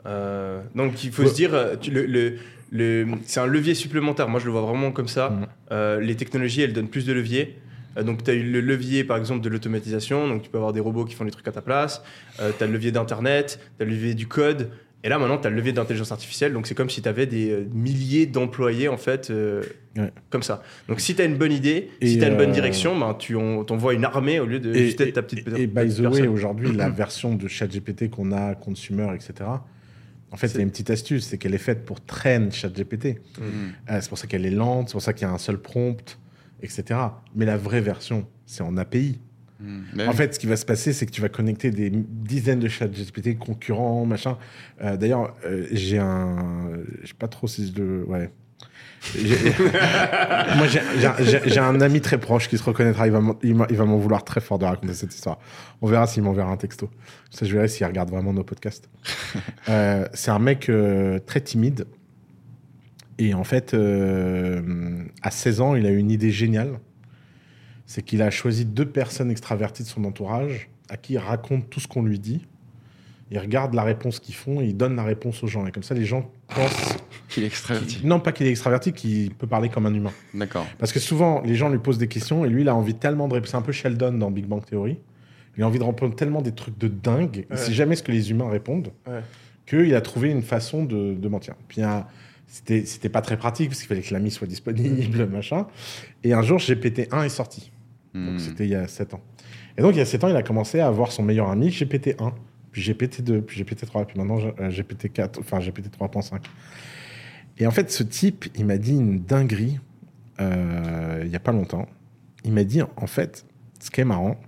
Euh, 0.06 0.60
donc 0.74 1.02
il 1.04 1.10
faut 1.10 1.22
Ouais. 1.22 1.28
se 1.28 1.34
dire, 1.34 1.54
euh, 1.54 1.74
le, 1.90 2.04
le- 2.06 2.36
le- 2.70 3.06
c'est 3.24 3.40
un 3.40 3.46
levier 3.46 3.74
supplémentaire. 3.74 4.28
Moi, 4.28 4.40
je 4.40 4.44
le 4.44 4.52
vois 4.52 4.60
vraiment 4.60 4.92
comme 4.92 5.08
ça. 5.08 5.30
Mhm. 5.30 5.46
Euh, 5.72 6.00
les 6.00 6.16
technologies, 6.16 6.60
elles 6.62 6.74
donnent 6.74 6.88
plus 6.90 7.06
de 7.06 7.14
leviers. 7.14 7.58
Euh, 7.96 8.02
donc, 8.02 8.22
tu 8.22 8.30
as 8.30 8.34
eu 8.34 8.42
le 8.42 8.60
levier, 8.60 9.04
par 9.04 9.16
exemple, 9.16 9.40
de 9.40 9.48
l'automatisation. 9.48 10.28
Donc, 10.28 10.42
tu 10.42 10.50
peux 10.50 10.58
avoir 10.58 10.74
des 10.74 10.80
robots 10.80 11.06
qui 11.06 11.14
font 11.14 11.24
les 11.24 11.30
trucs 11.30 11.48
à 11.48 11.52
ta 11.52 11.62
place. 11.62 12.02
tu 12.36 12.42
as 12.62 12.66
le 12.66 12.72
levier 12.74 12.92
d'Internet, 12.92 13.58
tu 13.78 13.82
as 13.82 13.86
le 13.86 13.92
levier 13.92 14.14
du 14.14 14.26
code. 14.28 14.70
Et 15.04 15.08
là, 15.08 15.18
maintenant, 15.18 15.38
tu 15.38 15.46
as 15.46 15.50
le 15.50 15.56
levier 15.56 15.72
d'intelligence 15.72 16.10
artificielle. 16.10 16.52
Donc, 16.52 16.66
c'est 16.66 16.74
comme 16.74 16.90
si 16.90 17.00
tu 17.02 17.08
avais 17.08 17.26
des 17.26 17.50
euh, 17.50 17.68
milliers 17.72 18.26
d'employés, 18.26 18.88
en 18.88 18.96
fait, 18.96 19.30
euh, 19.30 19.62
Ouais. 19.96 20.10
comme 20.30 20.42
ça. 20.42 20.62
Donc, 20.88 20.98
si 21.00 21.14
tu 21.14 21.22
as 21.22 21.24
une 21.24 21.36
bonne 21.36 21.52
idée, 21.52 21.88
Et, 22.00 22.08
si 22.08 22.18
tu 22.18 22.24
as 22.24 22.28
une 22.28 22.36
bonne 22.36 22.50
euh, 22.50 22.54
direction, 22.54 22.98
ben, 22.98 23.14
tu 23.14 23.36
en- 23.36 23.62
t'envoies 23.64 23.94
une 23.94 24.04
armée 24.04 24.40
au 24.40 24.46
lieu 24.46 24.58
de 24.58 24.74
Et, 24.74 24.86
juste 24.86 25.00
être 25.00 25.14
ta 25.14 25.22
petite 25.22 25.46
et, 25.56 25.62
et 25.62 25.66
by 25.68 25.72
the 25.88 26.02
personne. 26.02 26.06
way, 26.12 26.26
aujourd'hui, 26.26 26.72
la 26.72 26.88
version 26.90 27.34
de 27.36 27.46
ChatGPT 27.46 28.10
qu'on 28.10 28.32
a, 28.32 28.54
consumer, 28.56 29.08
etc., 29.14 29.48
en 30.30 30.36
fait, 30.36 30.48
il 30.48 30.50
y 30.50 30.52
C'est- 30.54 30.58
a 30.58 30.62
une 30.62 30.70
petite 30.70 30.90
astuce, 30.90 31.26
c'est 31.26 31.38
qu'elle 31.38 31.54
est 31.54 31.58
faite 31.58 31.84
pour 31.84 32.04
traîner 32.04 32.50
ChatGPT. 32.50 33.20
Euh, 33.40 33.98
c'est 34.00 34.08
pour 34.08 34.18
ça 34.18 34.26
qu'elle 34.26 34.44
est 34.46 34.50
lente, 34.50 34.88
c'est 34.88 34.92
pour 34.92 35.02
ça 35.02 35.12
qu'il 35.12 35.26
y 35.26 35.30
a 35.30 35.32
un 35.32 35.38
seul 35.38 35.58
prompt, 35.58 36.18
etc. 36.62 36.98
Mais 37.36 37.44
la 37.46 37.56
vraie 37.56 37.80
version, 37.80 38.26
c'est 38.46 38.62
en 38.62 38.76
API. 38.76 39.20
Hmm. 39.60 39.82
En 40.00 40.08
oui. 40.10 40.14
fait, 40.14 40.34
ce 40.34 40.38
qui 40.38 40.46
va 40.46 40.56
se 40.56 40.64
passer, 40.64 40.92
c'est 40.92 41.04
que 41.06 41.10
tu 41.10 41.20
vas 41.20 41.28
connecter 41.28 41.70
des 41.70 41.90
dizaines 41.90 42.60
de 42.60 42.68
chats 42.68 42.86
GPT 42.86 43.36
concurrents, 43.38 44.06
machin. 44.06 44.38
Euh, 44.82 44.96
D'ailleurs, 44.96 45.34
euh, 45.44 45.66
j'ai 45.72 45.98
un. 45.98 46.36
Je 47.02 47.08
sais 47.08 47.14
pas 47.18 47.26
trop 47.28 47.46
si 47.48 47.72
je 47.74 47.80
le. 47.82 48.04
Ouais. 48.04 48.30
Moi, 50.56 50.66
j'ai- 50.66 51.58
un 51.58 51.80
ami 51.80 52.00
très 52.00 52.18
proche 52.18 52.48
qui 52.48 52.58
se 52.58 52.62
reconnaîtra. 52.64 53.06
Il 53.06 53.12
va 53.12 53.20
m'en- 53.20 53.38
il 53.42 53.54
m'a- 53.54 53.66
il 53.70 53.76
va 53.76 53.84
m'en 53.84 53.96
vouloir 53.98 54.24
très 54.24 54.40
fort 54.40 54.58
de 54.58 54.64
raconter 54.64 54.94
cette 54.94 55.14
histoire. 55.14 55.38
On 55.82 55.86
verra 55.86 56.06
s'il 56.06 56.22
m'enverra 56.22 56.50
un 56.50 56.56
texto. 56.56 56.90
Ça, 57.30 57.46
je 57.46 57.52
verrai 57.52 57.68
s'il 57.68 57.86
regarde 57.86 58.10
vraiment 58.10 58.32
nos 58.32 58.44
podcasts. 58.44 58.88
Euh, 59.68 60.06
c'est 60.14 60.30
un 60.30 60.38
mec 60.38 60.68
euh, 60.70 61.18
très 61.18 61.40
timide. 61.42 61.86
Et 63.18 63.34
en 63.34 63.44
fait, 63.44 63.74
euh, 63.74 65.02
à 65.22 65.30
16 65.30 65.60
ans, 65.60 65.74
il 65.74 65.84
a 65.86 65.90
eu 65.90 65.98
une 65.98 66.10
idée 66.10 66.30
géniale. 66.30 66.78
C'est 67.88 68.02
qu'il 68.02 68.22
a 68.22 68.30
choisi 68.30 68.64
deux 68.66 68.86
personnes 68.86 69.30
extraverties 69.30 69.82
de 69.82 69.88
son 69.88 70.04
entourage 70.04 70.68
à 70.90 70.96
qui 70.96 71.14
il 71.14 71.18
raconte 71.18 71.68
tout 71.70 71.80
ce 71.80 71.88
qu'on 71.88 72.02
lui 72.02 72.18
dit. 72.20 72.46
il 73.30 73.38
regarde 73.38 73.74
la 73.74 73.82
réponse 73.82 74.20
qu'ils 74.20 74.34
font 74.36 74.60
et 74.60 74.66
il 74.66 74.76
donne 74.76 74.94
la 74.94 75.02
réponse 75.04 75.42
aux 75.42 75.46
gens. 75.48 75.66
Et 75.66 75.72
comme 75.72 75.82
ça, 75.82 75.94
les 75.94 76.04
gens 76.04 76.30
pensent. 76.48 76.96
Qu'il 77.28 77.42
est 77.42 77.46
extraverti. 77.46 78.00
Non, 78.04 78.20
pas 78.20 78.32
qu'il 78.32 78.46
est 78.46 78.50
extraverti, 78.50 78.92
qu'il 78.92 79.34
peut 79.34 79.46
parler 79.46 79.68
comme 79.68 79.84
un 79.86 79.92
humain. 79.92 80.12
D'accord. 80.32 80.66
Parce 80.78 80.92
que 80.92 81.00
souvent, 81.00 81.42
les 81.42 81.54
gens 81.54 81.68
lui 81.68 81.78
posent 81.78 81.98
des 81.98 82.08
questions 82.08 82.44
et 82.44 82.48
lui, 82.48 82.62
il 82.62 82.68
a 82.70 82.74
envie 82.74 82.94
tellement 82.94 83.26
de 83.28 83.34
répondre. 83.34 83.50
C'est 83.50 83.56
un 83.56 83.62
peu 83.62 83.72
Sheldon 83.72 84.12
dans 84.12 84.30
Big 84.30 84.46
Bang 84.46 84.64
Theory. 84.64 84.98
Il 85.58 85.62
a 85.62 85.66
envie 85.66 85.78
de 85.78 85.84
répondre 85.84 86.14
tellement 86.14 86.40
des 86.40 86.52
trucs 86.52 86.78
de 86.78 86.86
dingue, 86.88 87.44
il 87.50 87.52
Ouais. 87.54 87.60
sait 87.60 87.72
jamais 87.72 87.96
ce 87.96 88.02
que 88.04 88.12
les 88.12 88.30
humains 88.30 88.48
répondent, 88.48 88.92
Ouais. 89.06 89.20
qu'il 89.66 89.94
a 89.94 90.00
trouvé 90.00 90.30
une 90.30 90.42
façon 90.42 90.84
de, 90.84 91.14
de 91.14 91.28
mentir. 91.28 91.54
Puis 91.68 91.82
c'était 92.46 92.84
c'était 92.86 93.08
pas 93.10 93.20
très 93.22 93.36
pratique 93.36 93.68
parce 93.70 93.80
qu'il 93.80 93.88
fallait 93.88 94.00
que 94.02 94.12
l'ami 94.14 94.30
soit 94.30 94.46
disponible, 94.46 95.26
machin. 95.30 95.66
Et 96.24 96.32
un 96.32 96.42
jour, 96.42 96.58
GPT-1 96.60 97.24
est 97.24 97.28
sorti. 97.28 97.70
Donc 98.26 98.34
Hmm. 98.34 98.38
c'était 98.38 98.64
il 98.64 98.70
y 98.70 98.74
a 98.74 98.88
7 98.88 99.14
ans. 99.14 99.20
Et 99.76 99.82
donc 99.82 99.94
il 99.94 99.98
y 99.98 100.00
a 100.00 100.06
7 100.06 100.24
ans, 100.24 100.28
il 100.28 100.36
a 100.36 100.42
commencé 100.42 100.80
à 100.80 100.88
avoir 100.88 101.12
son 101.12 101.22
meilleur 101.22 101.48
ami 101.50 101.68
GPT-1, 101.68 102.32
puis 102.72 102.82
GPT-2, 102.82 103.40
puis 103.42 103.62
GPT-3, 103.62 104.06
puis 104.06 104.18
maintenant 104.18 104.38
euh, 104.38 104.70
GPT-4, 104.70 105.40
enfin 105.40 105.58
GPT-3.5. 105.58 106.40
Et 107.58 107.66
en 107.66 107.70
fait, 107.70 107.90
ce 107.90 108.02
type, 108.02 108.46
il 108.56 108.66
m'a 108.66 108.78
dit 108.78 108.92
une 108.92 109.20
dinguerie 109.20 109.78
euh, 110.40 111.22
il 111.24 111.30
y 111.30 111.36
a 111.36 111.40
pas 111.40 111.52
longtemps. 111.52 111.86
Il 112.44 112.52
m'a 112.52 112.64
dit, 112.64 112.80
en 112.82 113.06
fait, 113.06 113.44
ce 113.80 113.90
qui 113.90 114.00
est 114.00 114.04
marrant, 114.04 114.40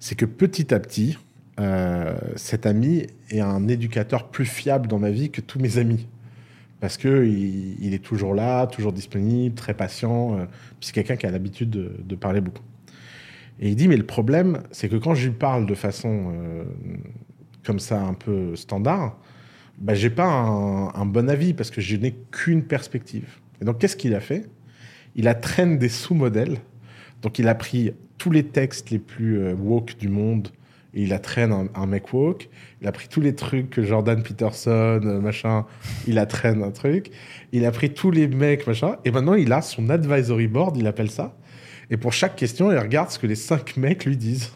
c'est 0.00 0.14
que 0.14 0.24
petit 0.24 0.74
à 0.74 0.80
petit, 0.80 1.18
euh, 1.60 2.16
cet 2.36 2.66
ami 2.66 3.06
est 3.30 3.40
un 3.40 3.68
éducateur 3.68 4.28
plus 4.28 4.44
fiable 4.44 4.88
dans 4.88 4.98
ma 4.98 5.10
vie 5.10 5.30
que 5.30 5.40
tous 5.40 5.58
mes 5.58 5.78
amis. 5.78 6.06
Parce 6.80 6.96
que 6.96 7.26
il, 7.26 7.92
est 7.92 8.04
toujours 8.04 8.34
là, 8.34 8.66
toujours 8.66 8.92
disponible, 8.92 9.54
très 9.54 9.74
patient. 9.74 10.38
euh, 10.38 10.46
c'est 10.80 10.94
quelqu'un 10.94 11.16
qui 11.16 11.26
a 11.26 11.30
l'habitude 11.30 11.70
de, 11.70 12.14
parler 12.14 12.40
beaucoup. 12.40 12.62
Et 13.58 13.70
il 13.70 13.76
dit, 13.76 13.88
mais 13.88 13.96
le 13.96 14.06
problème, 14.06 14.62
c'est 14.70 14.88
que 14.88 14.96
quand 14.96 15.14
je 15.14 15.28
lui 15.28 15.34
parle 15.34 15.66
de 15.66 15.74
façon 15.74 16.32
euh, 16.32 16.64
comme 17.64 17.80
ça, 17.80 18.00
un 18.00 18.14
peu 18.14 18.54
standard, 18.54 19.18
bah, 19.78 19.94
j'ai 19.94 20.10
pas 20.10 20.26
un, 20.26 20.94
un 20.94 21.06
bon 21.06 21.28
avis 21.28 21.52
parce 21.52 21.70
que 21.70 21.80
je 21.80 21.96
n'ai 21.96 22.14
qu'une 22.30 22.62
perspective. 22.62 23.38
Et 23.60 23.64
donc, 23.64 23.78
qu'est-ce 23.78 23.96
qu'il 23.96 24.14
a 24.14 24.20
fait? 24.20 24.48
Il 25.16 25.26
a 25.26 25.34
traîné 25.34 25.76
des 25.78 25.88
sous-modèles. 25.88 26.58
Donc, 27.22 27.40
il 27.40 27.48
a 27.48 27.56
pris 27.56 27.92
tous 28.18 28.30
les 28.30 28.44
textes 28.44 28.90
les 28.90 28.98
plus 28.98 29.38
euh, 29.38 29.54
woke 29.54 29.96
du 29.98 30.08
monde 30.08 30.48
il 31.02 31.12
a 31.12 31.18
traîné 31.18 31.54
un, 31.54 31.68
un 31.74 31.86
mec 31.86 32.12
woke. 32.12 32.48
Il 32.80 32.88
a 32.88 32.92
pris 32.92 33.08
tous 33.08 33.20
les 33.20 33.34
trucs 33.34 33.70
que 33.70 33.82
Jordan 33.82 34.22
Peterson, 34.22 35.00
euh, 35.04 35.20
machin, 35.20 35.66
il 36.06 36.18
a 36.18 36.26
traîné 36.26 36.64
un 36.64 36.70
truc. 36.70 37.10
Il 37.52 37.64
a 37.64 37.70
pris 37.70 37.92
tous 37.92 38.10
les 38.10 38.28
mecs, 38.28 38.66
machin. 38.66 38.96
Et 39.04 39.10
maintenant, 39.10 39.34
il 39.34 39.52
a 39.52 39.62
son 39.62 39.90
advisory 39.90 40.48
board, 40.48 40.76
il 40.76 40.86
appelle 40.86 41.10
ça. 41.10 41.36
Et 41.90 41.96
pour 41.96 42.12
chaque 42.12 42.36
question, 42.36 42.70
il 42.72 42.78
regarde 42.78 43.10
ce 43.10 43.18
que 43.18 43.26
les 43.26 43.34
cinq 43.36 43.76
mecs 43.76 44.04
lui 44.04 44.16
disent. 44.16 44.52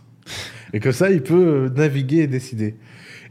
Et 0.72 0.80
comme 0.80 0.92
ça, 0.92 1.10
il 1.10 1.22
peut 1.22 1.66
euh, 1.66 1.68
naviguer 1.70 2.22
et 2.22 2.26
décider. 2.26 2.76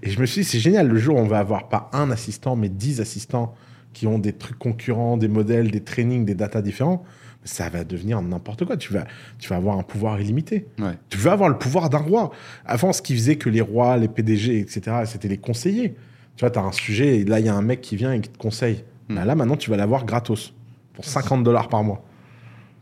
Et 0.03 0.09
je 0.09 0.19
me 0.19 0.25
suis 0.25 0.41
dit, 0.41 0.47
c'est 0.47 0.59
génial, 0.59 0.87
le 0.87 0.97
jour 0.97 1.15
où 1.15 1.19
on 1.19 1.27
va 1.27 1.39
avoir 1.39 1.69
pas 1.69 1.89
un 1.93 2.11
assistant, 2.11 2.55
mais 2.55 2.69
dix 2.69 3.01
assistants 3.01 3.53
qui 3.93 4.07
ont 4.07 4.19
des 4.19 4.33
trucs 4.33 4.57
concurrents, 4.57 5.17
des 5.17 5.27
modèles, 5.27 5.69
des 5.69 5.83
trainings, 5.83 6.25
des 6.25 6.35
datas 6.35 6.61
différents, 6.61 7.03
ça 7.43 7.69
va 7.69 7.83
devenir 7.83 8.21
n'importe 8.21 8.65
quoi. 8.65 8.77
Tu 8.77 8.93
vas, 8.93 9.05
tu 9.39 9.49
vas 9.49 9.55
avoir 9.55 9.77
un 9.77 9.83
pouvoir 9.83 10.19
illimité. 10.21 10.67
Ouais. 10.79 10.97
Tu 11.09 11.17
veux 11.17 11.31
avoir 11.31 11.49
le 11.49 11.57
pouvoir 11.57 11.89
d'un 11.89 11.97
roi. 11.97 12.31
Avant, 12.65 12.93
ce 12.93 13.01
qui 13.01 13.13
faisait 13.15 13.35
que 13.37 13.49
les 13.49 13.61
rois, 13.61 13.97
les 13.97 14.07
PDG, 14.07 14.59
etc., 14.59 14.81
c'était 15.05 15.27
les 15.27 15.37
conseillers. 15.37 15.95
Tu 16.37 16.41
vois, 16.41 16.49
tu 16.51 16.59
as 16.59 16.63
un 16.63 16.71
sujet, 16.71 17.19
et 17.19 17.25
là, 17.25 17.39
il 17.39 17.45
y 17.45 17.49
a 17.49 17.55
un 17.55 17.61
mec 17.61 17.81
qui 17.81 17.95
vient 17.95 18.13
et 18.13 18.21
qui 18.21 18.29
te 18.29 18.37
conseille. 18.37 18.83
Mm. 19.09 19.15
Bah 19.15 19.25
là, 19.25 19.35
maintenant, 19.35 19.57
tu 19.57 19.69
vas 19.69 19.77
l'avoir 19.77 20.05
gratos. 20.05 20.53
Pour 20.93 21.05
50 21.05 21.43
dollars 21.43 21.67
par 21.69 21.83
mois. 21.83 22.03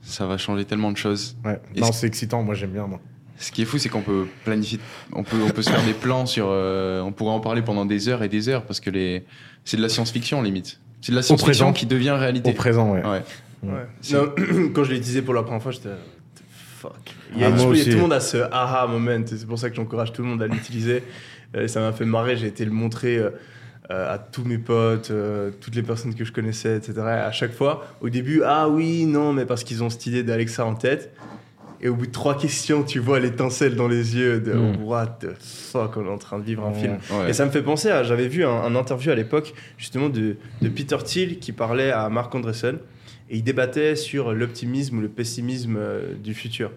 Ça 0.01 0.25
va 0.25 0.37
changer 0.37 0.65
tellement 0.65 0.91
de 0.91 0.97
choses. 0.97 1.37
Ouais. 1.45 1.59
Non, 1.77 1.91
ce- 1.91 1.99
c'est 2.01 2.07
excitant. 2.07 2.41
Moi, 2.43 2.55
j'aime 2.55 2.71
bien, 2.71 2.87
moi. 2.87 2.99
Ce 3.37 3.51
qui 3.53 3.61
est 3.61 3.65
fou, 3.65 3.77
c'est 3.77 3.87
qu'on 3.87 4.01
peut 4.01 4.27
planifier, 4.43 4.79
on 5.13 5.23
peut, 5.23 5.37
on 5.45 5.49
peut 5.49 5.61
se 5.61 5.69
faire 5.69 5.83
des 5.85 5.93
plans 5.93 6.25
sur. 6.25 6.47
euh, 6.49 7.01
on 7.01 7.13
pourrait 7.13 7.31
en 7.31 7.39
parler 7.39 7.61
pendant 7.61 7.85
des 7.85 8.09
heures 8.09 8.21
et 8.23 8.27
des 8.27 8.49
heures 8.49 8.65
parce 8.65 8.81
que 8.81 8.89
les, 8.89 9.23
c'est 9.63 9.77
de 9.77 9.81
la 9.81 9.87
science-fiction 9.87 10.41
limite. 10.41 10.81
C'est 11.01 11.11
de 11.13 11.15
la 11.15 11.21
science-fiction 11.21 11.71
qui 11.71 11.85
devient 11.85 12.09
réalité. 12.11 12.49
Au 12.49 12.53
présent, 12.53 12.91
ouais. 12.91 13.05
Ouais. 13.05 13.21
Ouais. 13.63 13.85
C'est- 14.01 14.15
Non, 14.15 14.33
quand 14.73 14.83
je 14.83 14.91
l'ai 14.91 14.97
utilisé 14.97 15.21
pour 15.21 15.33
la 15.33 15.43
première 15.43 15.61
fois, 15.61 15.71
j'étais. 15.71 15.89
Fuck. 16.79 16.91
Il 17.35 17.41
y 17.41 17.43
a, 17.43 17.47
Ah, 17.47 17.49
il 17.49 17.77
y 17.77 17.81
a 17.81 17.83
tout 17.83 17.89
le 17.91 17.97
monde 17.97 18.13
à 18.13 18.19
ce 18.21 18.37
aha 18.51 18.87
moment. 18.87 19.21
C'est 19.25 19.45
pour 19.47 19.59
ça 19.59 19.69
que 19.69 19.75
j'encourage 19.75 20.13
tout 20.13 20.21
le 20.21 20.27
monde 20.29 20.41
à 20.41 20.47
l'utiliser. 20.47 21.03
Euh, 21.55 21.67
ça 21.67 21.79
m'a 21.79 21.91
fait 21.93 22.05
marrer. 22.05 22.37
J'ai 22.37 22.45
été 22.45 22.63
le 22.63 22.69
montrer 22.69 23.17
euh, 23.17 23.31
euh, 23.89 24.13
à 24.13 24.19
tous 24.19 24.43
mes 24.43 24.59
potes, 24.59 25.09
euh, 25.09 25.49
toutes 25.59 25.73
les 25.73 25.81
personnes 25.81 26.13
que 26.13 26.23
je 26.23 26.31
connaissais, 26.31 26.77
etc. 26.77 26.93
Et 26.97 27.01
à 27.09 27.31
chaque 27.31 27.53
fois, 27.53 27.87
au 28.01 28.09
début, 28.09 28.43
ah 28.45 28.69
oui, 28.69 29.07
non, 29.07 29.33
mais 29.33 29.47
parce 29.47 29.63
qu'ils 29.63 29.83
ont 29.83 29.89
cette 29.89 30.05
idée 30.05 30.21
d'Alexa 30.21 30.63
en 30.63 30.75
tête. 30.75 31.11
Et 31.81 31.89
au 31.89 31.95
bout 31.95 32.05
de 32.05 32.11
trois 32.11 32.37
questions, 32.37 32.83
tu 32.83 32.99
vois 32.99 33.19
l'étincelle 33.19 33.75
dans 33.75 33.87
les 33.87 34.15
yeux 34.15 34.39
de 34.39 34.53
Mm. 34.53 34.83
What 34.83 35.17
the 35.21 35.29
fuck, 35.39 35.97
on 35.97 36.05
est 36.05 36.09
en 36.09 36.19
train 36.19 36.37
de 36.37 36.43
vivre 36.43 36.63
un 36.67 36.73
film. 36.73 36.99
Ouais. 37.11 37.31
Et 37.31 37.33
ça 37.33 37.47
me 37.47 37.49
fait 37.49 37.63
penser 37.63 37.89
à. 37.89 38.03
J'avais 38.03 38.27
vu 38.27 38.45
un, 38.45 38.51
un 38.51 38.75
interview 38.75 39.09
à 39.11 39.15
l'époque, 39.15 39.55
justement, 39.79 40.09
de, 40.09 40.35
de 40.61 40.69
Peter 40.69 40.97
Thiel 41.03 41.39
qui 41.39 41.51
parlait 41.51 41.89
à 41.89 42.09
Mark 42.09 42.35
Andreessen. 42.35 42.77
Et 43.29 43.37
il 43.37 43.43
débattait 43.43 43.95
sur 43.95 44.33
l'optimisme 44.33 44.97
ou 44.97 45.01
le 45.01 45.09
pessimisme 45.09 45.77
euh, 45.77 46.15
du 46.15 46.33
futur. 46.33 46.71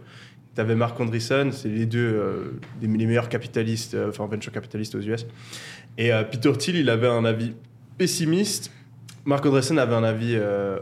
Tu 0.54 0.60
avais 0.60 0.74
Mark 0.74 1.00
Andreessen, 1.00 1.50
c'est 1.50 1.68
les 1.68 1.86
deux 1.86 1.98
euh, 2.00 2.60
les 2.82 2.88
meilleurs 2.88 3.30
capitalistes, 3.30 3.94
euh, 3.94 4.10
enfin 4.10 4.26
venture 4.26 4.52
capitalistes 4.52 4.94
aux 4.94 5.00
US. 5.00 5.26
Et 5.96 6.12
euh, 6.12 6.24
Peter 6.24 6.52
Thiel, 6.52 6.76
il 6.76 6.90
avait 6.90 7.08
un 7.08 7.24
avis 7.24 7.54
pessimiste. 7.96 8.70
Mark 9.24 9.46
Andreessen 9.46 9.78
avait 9.78 9.94
un 9.94 10.02
avis 10.02 10.36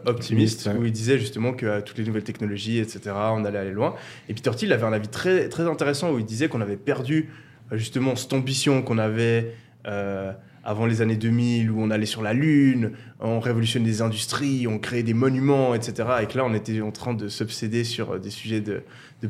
optimiste, 0.07 0.67
ouais. 0.67 0.73
où 0.75 0.87
il 0.87 0.93
disait 0.93 1.19
justement 1.19 1.53
que 1.53 1.83
toutes 1.83 1.99
les 1.99 2.05
nouvelles 2.05 2.25
technologies, 2.25 2.79
etc., 2.79 3.01
on 3.15 3.45
allait 3.45 3.59
aller 3.59 3.71
loin. 3.71 3.95
Et 4.31 4.35
Peter 4.35 4.53
Thiel 4.57 4.73
avait 4.73 4.87
un 4.87 4.95
avis 4.95 5.09
très, 5.09 5.51
très 5.51 5.65
intéressant 5.65 6.11
où 6.11 6.19
il 6.19 6.25
disait 6.25 6.49
qu'on 6.49 6.63
avait 6.63 6.79
perdu 6.79 7.29
justement 7.73 8.17
cette 8.17 8.33
ambition 8.33 8.81
qu'on 8.83 8.97
avait 8.97 9.55
euh, 9.87 10.33
avant 10.71 10.87
les 10.87 11.03
années 11.03 11.17
2000 11.17 11.69
où 11.73 11.83
on 11.83 11.91
allait 11.91 12.07
sur 12.07 12.23
la 12.23 12.33
Lune, 12.33 12.93
on 13.19 13.41
révolutionnait 13.41 13.87
des 13.87 14.03
industries, 14.03 14.69
on 14.69 14.79
créait 14.79 15.03
des 15.03 15.15
monuments, 15.15 15.75
etc. 15.75 16.09
Et 16.23 16.27
que 16.27 16.39
là, 16.39 16.45
on 16.47 16.55
était 16.55 16.81
en 16.81 16.93
train 16.93 17.13
de 17.13 17.27
s'obséder 17.27 17.83
sur 17.83 18.13
euh, 18.13 18.19
des 18.19 18.31
sujets 18.31 18.61
de, 18.61 18.83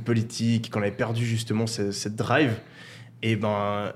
politique, 0.05 0.70
qu'on 0.70 0.82
avait 0.82 0.91
perdu 0.91 1.24
justement 1.24 1.66
ce- 1.66 1.93
cette 1.93 2.14
drive. 2.14 2.53
Et 3.22 3.36
ben, 3.36 3.93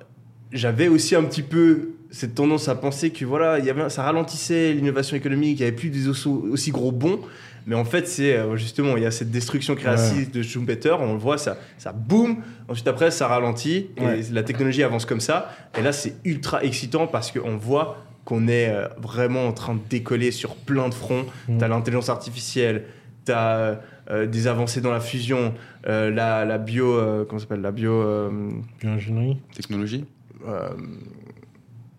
j'avais 0.52 0.88
aussi 0.88 1.14
un 1.14 1.22
petit 1.22 1.42
peu 1.42 1.90
cette 2.10 2.34
tendance 2.34 2.68
à 2.68 2.74
penser 2.76 3.10
que 3.10 3.26
voilà, 3.26 3.58
ça 3.90 4.04
ralentissait 4.04 4.72
l'innovation 4.72 5.14
économique, 5.14 5.58
il 5.58 5.62
n'y 5.62 5.68
avait 5.68 5.76
plus 5.76 5.90
des 5.90 6.08
aussi 6.08 6.70
gros 6.70 6.92
bons. 6.92 7.20
Mais 7.66 7.74
en 7.74 7.84
fait, 7.84 8.06
c'est 8.06 8.36
euh, 8.36 8.56
justement, 8.56 8.96
il 8.96 9.02
y 9.02 9.06
a 9.06 9.10
cette 9.10 9.30
destruction 9.30 9.74
créative 9.74 10.30
de 10.30 10.42
Schumpeter, 10.42 10.96
on 11.00 11.12
le 11.14 11.18
voit, 11.18 11.38
ça, 11.38 11.56
ça 11.78 11.92
boum, 11.92 12.36
ensuite 12.68 12.86
après, 12.88 13.10
ça 13.10 13.26
ralentit, 13.28 13.90
et 13.96 14.00
Ouais. 14.02 14.20
la 14.32 14.42
technologie 14.42 14.82
avance 14.82 15.06
comme 15.06 15.20
ça. 15.20 15.50
Et 15.78 15.82
là, 15.82 15.92
c'est 15.92 16.14
ultra 16.24 16.62
excitant 16.62 17.06
parce 17.06 17.30
qu'on 17.32 17.56
voit 17.56 17.98
qu'on 18.26 18.48
est 18.48 18.68
euh, 18.70 18.88
vraiment 18.98 19.46
en 19.46 19.52
train 19.52 19.74
de 19.74 19.80
décoller 19.88 20.30
sur 20.30 20.56
plein 20.56 20.88
de 20.88 20.94
fronts. 20.94 21.24
Mm. 21.48 21.58
Tu 21.58 21.64
as 21.64 21.68
l'intelligence 21.68 22.08
artificielle, 22.08 22.84
tu 23.26 23.32
as 23.32 23.80
des 24.26 24.46
avancées 24.48 24.82
dans 24.82 24.92
la 24.92 25.00
fusion, 25.00 25.54
euh, 25.86 26.10
la, 26.10 26.44
la 26.44 26.58
bio, 26.58 26.92
euh, 26.94 27.24
comment 27.24 27.38
ça 27.38 27.44
s'appelle 27.44 27.62
La 27.62 27.72
bio. 27.72 27.92
euh, 27.92 28.50
Ingénierie. 28.82 29.38
Technologie. 29.54 30.04
euh, 30.46 30.68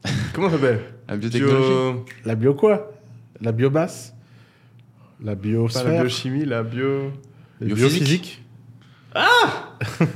comment 0.34 0.50
ça 0.50 0.56
s'appelle? 0.58 0.82
La 1.08 1.18
biotechnologie. 1.18 1.68
Bio- 1.70 2.06
La 2.26 2.36
bio 2.36 2.54
quoi? 2.54 2.92
La 3.42 3.52
biomasse? 3.52 4.15
La 5.24 5.36
pas 5.36 5.42
biosphère 5.42 5.84
la 5.86 6.00
biochimie, 6.02 6.46
la 6.46 6.64
bio. 6.64 7.12
La 7.62 7.68
biophysique. 7.68 8.02
biophysique 8.04 8.42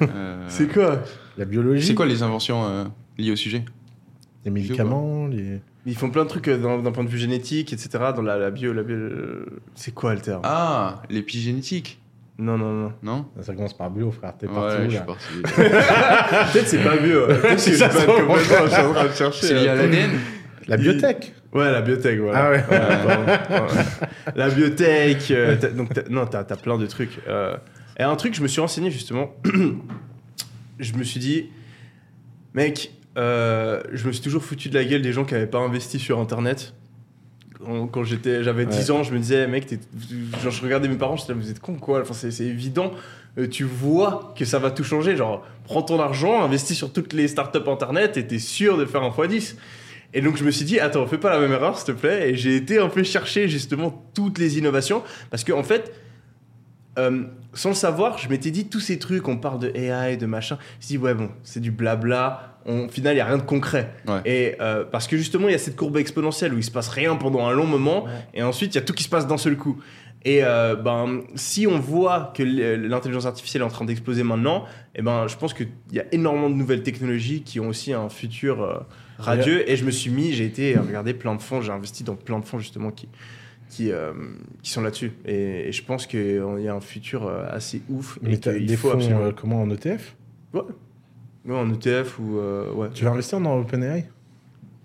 Euh, 0.01 0.45
C'est 0.47 0.71
quoi? 0.71 1.01
La 1.37 1.45
biologie 1.45 1.85
C'est 1.87 1.95
quoi 1.95 2.05
les 2.05 2.21
inventions 2.21 2.65
euh, 2.65 2.83
liées 3.17 3.31
au 3.31 3.35
sujet? 3.35 3.63
Les 4.45 4.51
médicaments 4.51 5.27
les... 5.27 5.61
Ils 5.85 5.95
font 5.95 6.09
plein 6.09 6.23
de 6.23 6.29
trucs 6.29 6.47
euh, 6.49 6.81
d'un 6.81 6.91
point 6.91 7.03
de 7.03 7.09
vue 7.09 7.17
génétique, 7.17 7.71
etc. 7.73 7.89
Dans 8.15 8.21
la, 8.21 8.37
la 8.37 8.51
bio. 8.51 8.73
La 8.73 8.83
bio 8.83 8.97
c'est 9.75 9.93
quoi 9.93 10.13
le 10.13 10.21
terme? 10.21 10.41
Ah, 10.43 11.01
l'épigénétique. 11.09 12.01
Non, 12.37 12.57
non, 12.57 12.71
non. 12.71 12.93
Non? 13.03 13.25
Ça 13.41 13.53
commence 13.53 13.73
par 13.75 13.89
bio, 13.91 14.11
frère. 14.11 14.33
T'es 14.37 14.47
parti 14.47 14.77
Ouais, 14.77 14.87
où, 14.87 14.89
je 14.89 14.95
là? 14.95 15.05
suis 15.33 15.41
parti. 15.41 16.51
Peut-être 16.53 16.67
c'est 16.67 16.83
pas 16.83 16.95
bio. 16.97 17.27
ouais. 17.27 17.35
Peut-être 17.41 17.55
que 17.55 17.57
C'est 17.61 17.71
je 17.73 17.77
ça, 17.77 17.89
suis 17.89 17.99
pas 17.99 18.05
ça, 18.05 18.21
complètement. 18.21 18.37
Je 18.65 18.69
suis 18.71 18.81
en 18.81 18.93
train 18.93 19.07
de 19.07 19.13
chercher. 19.13 19.47
C'est 19.47 19.53
lié 19.55 19.67
à 19.67 19.73
euh. 19.73 19.75
l'ADN 19.75 20.11
La 20.69 20.77
biotech 20.77 21.33
Ouais, 21.53 21.71
la 21.71 21.81
biotech, 21.81 22.19
voilà. 22.19 22.45
Ah 22.45 22.49
ouais. 22.51 22.63
La 24.35 24.49
biotech, 24.49 25.31
euh, 25.31 25.55
t'as- 25.59 25.69
donc 25.69 25.93
t'as- 25.93 26.07
non, 26.09 26.25
t'as 26.27 26.39
as 26.41 26.55
plein 26.57 26.77
de 26.77 26.85
trucs. 26.85 27.19
euh. 27.27 27.55
et 27.97 28.03
un 28.03 28.15
truc, 28.15 28.33
je 28.35 28.41
me 28.41 28.47
suis 28.47 28.61
renseigné 28.61 28.91
justement. 28.91 29.33
je 30.79 30.93
me 30.93 31.03
suis 31.03 31.19
dit, 31.19 31.49
mec, 32.53 32.91
euh, 33.17 33.81
je 33.91 34.07
me 34.07 34.11
suis 34.11 34.21
toujours 34.21 34.43
foutu 34.43 34.69
de 34.69 34.75
la 34.75 34.85
gueule 34.85 35.01
des 35.01 35.11
gens 35.13 35.25
qui 35.25 35.33
n'avaient 35.33 35.47
pas 35.47 35.59
investi 35.59 35.99
sur 35.99 36.19
Internet. 36.19 36.73
Quand, 37.65 37.87
quand 37.87 38.03
j'étais, 38.05 38.41
j'avais 38.43 38.65
10 38.65 38.91
ans, 38.91 39.03
je 39.03 39.11
me 39.13 39.19
disais, 39.19 39.45
mec, 39.47 39.65
t'es- 39.65 39.79
genre, 40.41 40.51
je 40.51 40.61
regardais 40.61 40.87
mes 40.87 40.95
parents, 40.95 41.17
je 41.17 41.23
disais, 41.23 41.33
vous 41.33 41.49
êtes 41.51 41.59
con 41.59 41.73
quoi? 41.75 42.01
Enfin, 42.01 42.13
c'est 42.13 42.31
c'est 42.31 42.45
évident. 42.45 42.91
Tu 43.51 43.63
vois 43.63 44.33
que 44.37 44.45
ça 44.45 44.59
va 44.59 44.71
tout 44.71 44.83
changer. 44.83 45.15
Genre, 45.17 45.45
prends 45.65 45.81
ton 45.81 45.99
argent, 45.99 46.41
investis 46.41 46.77
sur 46.77 46.91
toutes 46.93 47.13
les 47.13 47.27
startups 47.27 47.67
Internet 47.67 48.17
et 48.17 48.25
t'es 48.25 48.39
sûr 48.39 48.77
de 48.77 48.85
faire 48.85 49.03
un 49.03 49.09
x10. 49.09 49.55
Et 50.13 50.21
donc 50.21 50.37
je 50.37 50.43
me 50.43 50.51
suis 50.51 50.65
dit, 50.65 50.79
attends, 50.79 51.05
fais 51.07 51.17
pas 51.17 51.29
la 51.29 51.39
même 51.39 51.51
erreur, 51.51 51.77
s'il 51.77 51.93
te 51.93 51.99
plaît. 51.99 52.31
Et 52.31 52.35
j'ai 52.35 52.55
été 52.55 52.79
un 52.79 52.89
peu 52.89 53.03
chercher 53.03 53.47
justement 53.47 54.05
toutes 54.15 54.37
les 54.39 54.57
innovations. 54.57 55.03
Parce 55.29 55.43
qu'en 55.43 55.59
en 55.59 55.63
fait, 55.63 55.93
euh, 56.97 57.23
sans 57.53 57.69
le 57.69 57.75
savoir, 57.75 58.17
je 58.17 58.27
m'étais 58.29 58.51
dit 58.51 58.67
tous 58.67 58.79
ces 58.79 58.99
trucs, 58.99 59.27
on 59.27 59.37
parle 59.37 59.59
de 59.59 59.71
AI, 59.75 60.17
de 60.17 60.25
machin. 60.25 60.57
Je 60.59 60.77
me 60.77 60.81
suis 60.81 60.97
dit, 60.97 61.03
ouais, 61.03 61.13
bon, 61.13 61.29
c'est 61.43 61.59
du 61.59 61.71
blabla. 61.71 62.57
On- 62.65 62.85
au 62.85 62.89
final, 62.89 63.13
il 63.13 63.15
n'y 63.17 63.21
a 63.21 63.25
rien 63.25 63.37
de 63.37 63.43
concret. 63.43 63.91
Ouais. 64.07 64.21
Et 64.25 64.55
euh, 64.61 64.83
parce 64.83 65.07
que 65.07 65.15
justement, 65.17 65.47
il 65.47 65.51
y 65.51 65.55
a 65.55 65.59
cette 65.59 65.75
courbe 65.75 65.97
exponentielle 65.97 66.53
où 66.53 66.57
il 66.57 66.63
se 66.63 66.71
passe 66.71 66.89
rien 66.89 67.15
pendant 67.15 67.45
un 67.47 67.53
long 67.53 67.65
moment, 67.65 68.05
et 68.33 68.43
ensuite, 68.43 68.73
il 68.75 68.77
y 68.77 68.81
a 68.81 68.83
tout 68.83 68.93
qui 68.93 69.03
se 69.03 69.09
passe 69.09 69.27
d'un 69.27 69.37
seul 69.37 69.55
coup. 69.55 69.79
Et 70.25 70.43
euh, 70.43 70.75
ben, 70.75 71.21
si 71.35 71.65
on 71.65 71.79
voit 71.79 72.33
que 72.35 72.43
l'intelligence 72.43 73.25
artificielle 73.25 73.61
est 73.61 73.65
en 73.65 73.69
train 73.69 73.85
d'exploser 73.85 74.23
maintenant, 74.23 74.65
et 74.93 75.01
ben, 75.01 75.27
je 75.27 75.37
pense 75.37 75.53
qu'il 75.53 75.69
y 75.93 75.99
a 75.99 76.03
énormément 76.11 76.49
de 76.49 76.55
nouvelles 76.55 76.83
technologies 76.83 77.41
qui 77.43 77.59
ont 77.61 77.69
aussi 77.69 77.93
un 77.93 78.09
futur 78.09 78.61
euh, 78.61 78.79
radieux. 79.19 79.69
Et 79.69 79.75
je 79.75 79.85
me 79.85 79.91
suis 79.91 80.09
mis, 80.09 80.31
j'ai 80.33 80.45
été 80.45 80.75
regarder 80.77 81.13
plein 81.13 81.35
de 81.35 81.41
fonds, 81.41 81.61
j'ai 81.61 81.71
investi 81.71 82.03
dans 82.03 82.15
plein 82.15 82.39
de 82.39 82.45
fonds 82.45 82.59
justement 82.59 82.91
qui, 82.91 83.07
qui, 83.69 83.91
euh, 83.91 84.13
qui 84.63 84.71
sont 84.71 84.81
là-dessus. 84.81 85.11
Et, 85.25 85.67
et 85.67 85.71
je 85.71 85.83
pense 85.83 86.07
qu'il 86.07 86.41
y 86.59 86.67
a 86.67 86.73
un 86.73 86.81
futur 86.81 87.27
euh, 87.27 87.45
assez 87.49 87.81
ouf. 87.89 88.17
Mais 88.21 88.33
et 88.33 88.59
des 88.61 88.75
faut 88.77 88.89
fonds, 88.89 88.95
absolument. 88.95 89.21
euh, 89.25 89.31
comment, 89.31 89.61
en 89.61 89.69
ETF 89.69 90.15
Ouais. 90.53 90.61
Ouais, 91.45 91.55
en 91.55 91.71
ETF 91.73 92.19
ou. 92.19 92.37
euh, 92.39 92.71
ouais. 92.73 92.89
Tu 92.93 93.03
vas 93.05 93.11
investir 93.11 93.39
dans 93.39 93.57
OpenAI? 93.59 94.05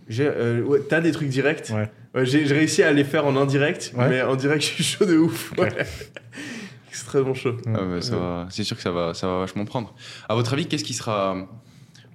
J'ai, 0.09 0.27
euh, 0.29 0.63
ouais, 0.63 0.81
T'as 0.89 1.01
des 1.01 1.13
trucs 1.13 1.29
directs? 1.29 1.71
Ouais. 1.73 1.91
Ouais, 2.15 2.27
j'ai, 2.27 2.47
j'ai 2.47 2.55
réussi 2.55 2.83
à 2.83 2.93
les 2.93 3.03
faire 3.05 3.27
en 3.27 3.37
indirect, 3.37 3.93
Ouais. 3.97 4.09
mais 4.09 4.23
en 4.23 4.37
direct, 4.37 4.63
je 4.65 4.69
suis 4.69 4.85
chaud 4.85 5.05
de 5.07 5.17
ouf. 5.17 5.53
Ok. 5.57 5.61
Ouais. 5.63 5.87
Extrêmement 6.91 7.35
chaud. 7.35 7.57
Ah 7.67 7.85
ouais, 7.85 8.01
ça 8.03 8.17
va- 8.17 8.47
c'est 8.51 8.63
sûr 8.63 8.77
que 8.77 8.83
ça 8.83 8.93
va, 8.93 9.15
ça 9.15 9.27
va 9.27 9.39
vachement 9.41 9.65
prendre. 9.65 9.95
À 10.29 10.35
votre 10.35 10.53
avis, 10.53 10.67
qu'est-ce 10.67 10.85
qui 10.85 10.95
sera. 10.95 11.37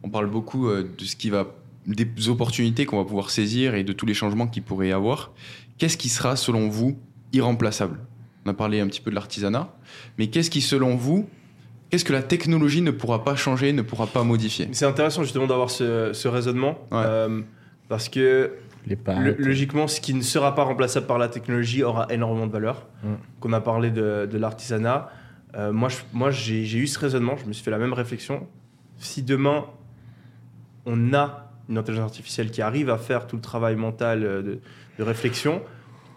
On 0.03 0.09
parle 0.09 0.27
beaucoup 0.27 0.69
euh, 0.69 0.87
de 0.97 1.03
ce 1.03 1.15
qui 1.17 1.29
va. 1.29 1.47
Des 1.87 2.29
opportunités 2.29 2.85
qu'on 2.85 2.97
va 2.97 3.05
pouvoir 3.05 3.29
saisir 3.29 3.75
et 3.75 3.83
de 3.83 3.93
tous 3.93 4.05
les 4.05 4.13
changements 4.13 4.47
qu'il 4.47 4.63
pourrait 4.63 4.89
y 4.89 4.91
avoir. 4.91 5.31
Qu'est-ce 5.77 5.97
qui 5.97 6.09
sera, 6.09 6.35
selon 6.35 6.67
vous, 6.69 6.97
irremplaçable? 7.33 7.99
On 8.45 8.49
a 8.49 8.53
parlé 8.53 8.79
un 8.79 8.87
petit 8.87 9.01
peu 9.01 9.09
de 9.11 9.15
l'artisanat, 9.15 9.73
mais 10.17 10.27
qu'est-ce 10.27 10.49
qui, 10.49 10.61
selon 10.61 10.95
vous, 10.95 11.27
qu'est-ce 11.89 12.05
que 12.05 12.13
la 12.13 12.21
technologie 12.23 12.81
ne 12.81 12.91
pourra 12.91 13.23
pas 13.23 13.35
changer, 13.35 13.73
ne 13.73 13.81
pourra 13.81 14.07
pas 14.07 14.23
modifier? 14.23 14.67
C'est 14.71 14.85
intéressant 14.85 15.23
justement 15.23 15.47
d'avoir 15.47 15.69
ce, 15.69 16.11
ce 16.13 16.27
raisonnement, 16.27 16.77
Ouais. 16.91 17.03
euh, 17.05 17.41
parce 17.87 18.07
que 18.09 18.51
Les 18.85 18.97
logiquement, 19.37 19.87
ce 19.87 19.99
qui 19.99 20.13
ne 20.13 20.21
sera 20.21 20.55
pas 20.55 20.63
remplaçable 20.63 21.05
par 21.07 21.17
la 21.17 21.27
technologie 21.27 21.83
aura 21.83 22.07
énormément 22.11 22.47
de 22.47 22.51
valeur. 22.51 22.87
Mm. 23.03 23.07
Qu'on 23.39 23.53
a 23.53 23.61
parlé 23.61 23.89
de, 23.91 24.27
de 24.31 24.37
l'artisanat. 24.37 25.09
Euh, 25.55 25.71
moi, 25.73 25.89
je- 25.89 25.97
moi 26.13 26.29
j'ai, 26.31 26.63
j'ai 26.65 26.77
eu 26.79 26.87
ce 26.87 26.97
raisonnement, 26.99 27.35
je 27.37 27.45
me 27.45 27.53
suis 27.53 27.63
fait 27.63 27.71
la 27.71 27.77
même 27.79 27.93
réflexion. 27.93 28.47
Si 28.97 29.21
demain, 29.23 29.65
on 30.85 31.13
a 31.13 31.48
une 31.69 31.77
intelligence 31.77 32.05
artificielle 32.11 32.51
qui 32.51 32.61
arrive 32.61 32.89
à 32.89 32.97
faire 32.97 33.27
tout 33.27 33.35
le 33.35 33.41
travail 33.41 33.75
mental 33.75 34.23
euh, 34.23 34.41
de, 34.41 34.59
de 34.97 35.03
réflexion, 35.03 35.61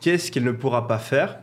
qu'est-ce 0.00 0.32
qu'elle 0.32 0.44
ne 0.44 0.52
pourra 0.52 0.88
pas 0.88 0.98
faire? 0.98 1.38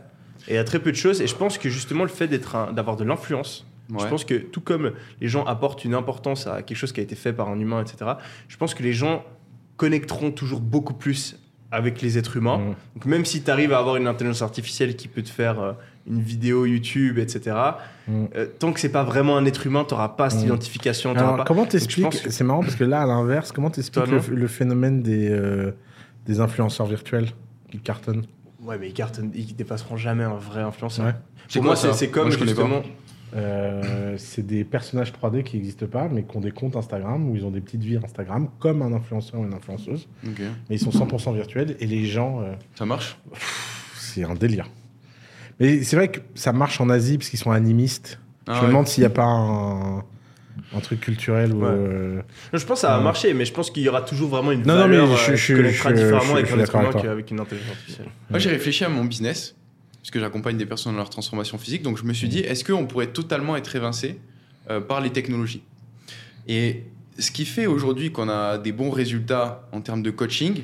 Et 0.48 0.54
il 0.54 0.56
y 0.56 0.58
a 0.60 0.64
très 0.64 0.80
peu 0.80 0.92
de 0.92 0.98
choses, 0.98 1.22
et 1.22 1.28
je 1.28 1.36
pense 1.36 1.58
que 1.58 1.70
justement, 1.70 2.04
le 2.04 2.10
fait 2.10 2.28
d'être 2.28 2.56
un- 2.56 2.74
d'avoir 2.74 2.96
de 2.96 3.04
l'influence, 3.04 3.66
je 3.92 4.06
pense 4.06 4.24
que 4.24 4.36
tout 4.36 4.62
comme 4.62 4.92
les 5.20 5.28
gens 5.28 5.44
apportent 5.46 5.84
une 5.84 5.96
importance 5.96 6.46
à 6.46 6.62
quelque 6.62 6.78
chose 6.78 6.92
qui 6.92 7.00
a 7.00 7.04
été 7.04 7.16
fait 7.16 7.34
par 7.34 7.50
un 7.50 7.60
humain, 7.60 7.82
etc., 7.82 8.12
je 8.48 8.56
pense 8.56 8.76
que 8.76 8.84
les 8.84 8.94
gens 8.94 9.24
connecteront 9.78 10.32
toujours 10.32 10.60
beaucoup 10.60 10.94
plus 10.94 11.40
avec 11.72 12.02
les 12.02 12.18
êtres 12.18 12.38
humains. 12.38 12.58
Mm. 12.60 12.76
Donc 12.96 13.06
même 13.06 13.26
si 13.26 13.42
tu 13.42 13.50
arrives 13.50 13.74
à 13.74 13.80
avoir 13.80 13.96
une 13.96 14.08
intelligence 14.08 14.42
artificielle 14.44 14.96
qui 14.96 15.08
peut 15.08 15.24
te 15.24 15.30
faire 15.30 15.60
euh, 15.60 15.74
une 16.08 16.22
vidéo 16.22 16.66
YouTube, 16.66 17.18
etc., 17.20 17.56
Mm. 18.08 18.26
euh, 18.36 18.48
tant 18.58 18.74
que 18.74 18.80
c'est 18.80 18.90
pas 18.92 19.04
vraiment 19.04 19.38
un 19.38 19.46
être 19.46 19.68
humain, 19.68 19.86
tu 19.88 19.94
n'auras 19.94 20.10
pas 20.10 20.30
cette 20.32 20.42
Mm. 20.44 20.48
identification. 20.48 21.12
Alors, 21.16 21.38
pas... 21.38 21.44
comment 21.44 21.66
t'expliques 21.66 22.24
que- 22.24 22.32
C'est 22.32 22.44
marrant 22.44 22.62
parce 22.62 22.76
que 22.76 22.84
là, 22.84 23.02
à 23.02 23.06
l'inverse, 23.06 23.52
comment 23.52 23.70
t'expliques 23.70 24.08
le, 24.08 24.20
le 24.36 24.48
phénomène 24.48 25.02
des, 25.04 25.30
euh, 25.30 25.72
des 26.26 26.40
influenceurs 26.40 26.88
virtuels 26.88 27.28
qui 27.72 27.78
cartonnent 27.80 28.26
Ouais, 28.64 28.78
mais 28.80 28.88
ils, 28.90 28.94
cartonnent- 28.94 29.32
ils 29.36 29.56
dépasseront 29.56 29.96
jamais 29.98 30.24
un 30.24 30.36
vrai 30.36 30.62
influenceur. 30.62 31.06
Ouais. 31.06 31.14
Pour 31.54 31.62
quoi 31.64 31.76
moi, 31.82 31.94
c'est 31.94 32.10
comme 32.10 32.24
Moi, 32.24 32.32
je 32.32 32.38
connais 32.40 32.54
pas. 32.54 32.62
justement. 32.64 32.84
Euh, 33.36 34.16
C'est 34.18 34.46
des 34.46 34.64
personnages 34.64 35.14
3D 35.14 35.44
qui 35.44 35.58
n'existent 35.58 35.86
pas, 35.86 36.08
mais 36.12 36.24
qui 36.24 36.36
ont 36.36 36.42
des 36.42 36.52
comptes 36.52 36.76
Instagram 36.76 37.30
où 37.30 37.36
ils 37.36 37.46
ont 37.46 37.52
des 37.52 37.62
petites 37.62 37.84
vies 37.84 37.98
Instagram, 38.04 38.50
comme 38.60 38.82
un 38.82 38.92
influenceur 38.92 39.40
ou 39.40 39.44
une 39.46 39.54
influenceuse. 39.54 40.08
Mais 40.24 40.32
ils 40.72 40.80
sont 40.80 40.90
100% 40.92 41.32
virtuels 41.34 41.76
et 41.80 41.86
les 41.86 42.06
gens, 42.06 42.42
euh, 42.42 42.54
Ça 42.76 42.86
marche? 42.88 43.18
c'est 43.96 44.24
un 44.24 44.34
délire. 44.34 44.68
Mais 45.60 45.84
c'est 45.84 45.96
vrai 45.96 46.08
que 46.10 46.20
ça 46.36 46.54
marche 46.54 46.80
en 46.82 46.90
Asie 46.90 47.18
parce 47.18 47.30
qu'ils 47.30 47.40
sont 47.40 47.52
animistes. 47.52 48.20
Ah 48.48 48.54
je 48.54 48.58
me 48.58 48.62
ouais. 48.62 48.68
demande 48.70 48.88
s'il 48.88 49.02
n'y 49.02 49.08
a 49.08 49.10
pas 49.12 49.26
un, 49.26 49.98
un 50.00 50.80
truc 50.82 51.02
culturel 51.02 51.54
ou. 51.54 51.62
Ouais. 51.62 51.68
euh, 51.70 52.22
Je 52.54 52.66
pense 52.66 52.78
que 52.78 52.82
ça 52.82 52.90
va 52.90 52.98
Ouais. 53.00 53.04
marcher, 53.04 53.34
mais 53.34 53.46
je 53.46 53.54
pense 53.54 53.70
qu'il 53.70 53.84
y 53.84 53.90
aura 53.90 54.02
toujours 54.02 54.30
vraiment 54.30 54.52
une 54.52 54.62
Non, 54.66 54.76
non, 54.76 54.88
mais 54.88 54.98
valeur 54.98 55.18
je- 55.18 55.32
euh, 55.32 55.36
je- 55.36 55.46
qui 55.54 55.54
connectera 55.60 55.90
je- 55.90 55.96
différemment 55.96 56.24
je- 56.24 56.32
avec 56.40 56.52
un 56.52 56.60
être 56.60 56.76
humain 56.76 56.92
qu'avec 56.94 57.32
une 57.32 57.40
intelligence 57.40 57.72
artificielle. 57.72 58.08
Moi, 58.30 58.40
j'ai 58.40 58.50
réfléchi 58.50 58.84
à 58.86 58.90
mon 58.90 59.04
business, 59.06 59.56
parce 60.02 60.12
que 60.12 60.20
j'accompagne 60.20 60.58
des 60.58 60.66
personnes 60.66 60.94
dans 60.94 60.98
leur 61.00 61.10
transformation 61.10 61.58
physique. 61.58 61.82
Donc, 61.84 61.98
je 61.98 62.04
me 62.04 62.14
suis 62.14 62.30
dit, 62.30 62.40
est-ce 62.40 62.64
qu'on 62.64 62.88
pourrait 62.88 63.08
totalement 63.08 63.56
être 63.58 63.76
évincé 63.76 64.20
euh, 64.70 64.80
par 64.80 65.02
les 65.02 65.10
technologies? 65.10 65.64
Et 66.48 66.84
ce 67.20 67.32
qui 67.32 67.46
fait 67.46 67.66
aujourd'hui 67.66 68.12
qu'on 68.12 68.30
a 68.30 68.58
des 68.58 68.72
bons 68.72 68.90
résultats 68.92 69.68
en 69.74 69.82
termes 69.82 70.02
de 70.02 70.10
coaching, 70.12 70.62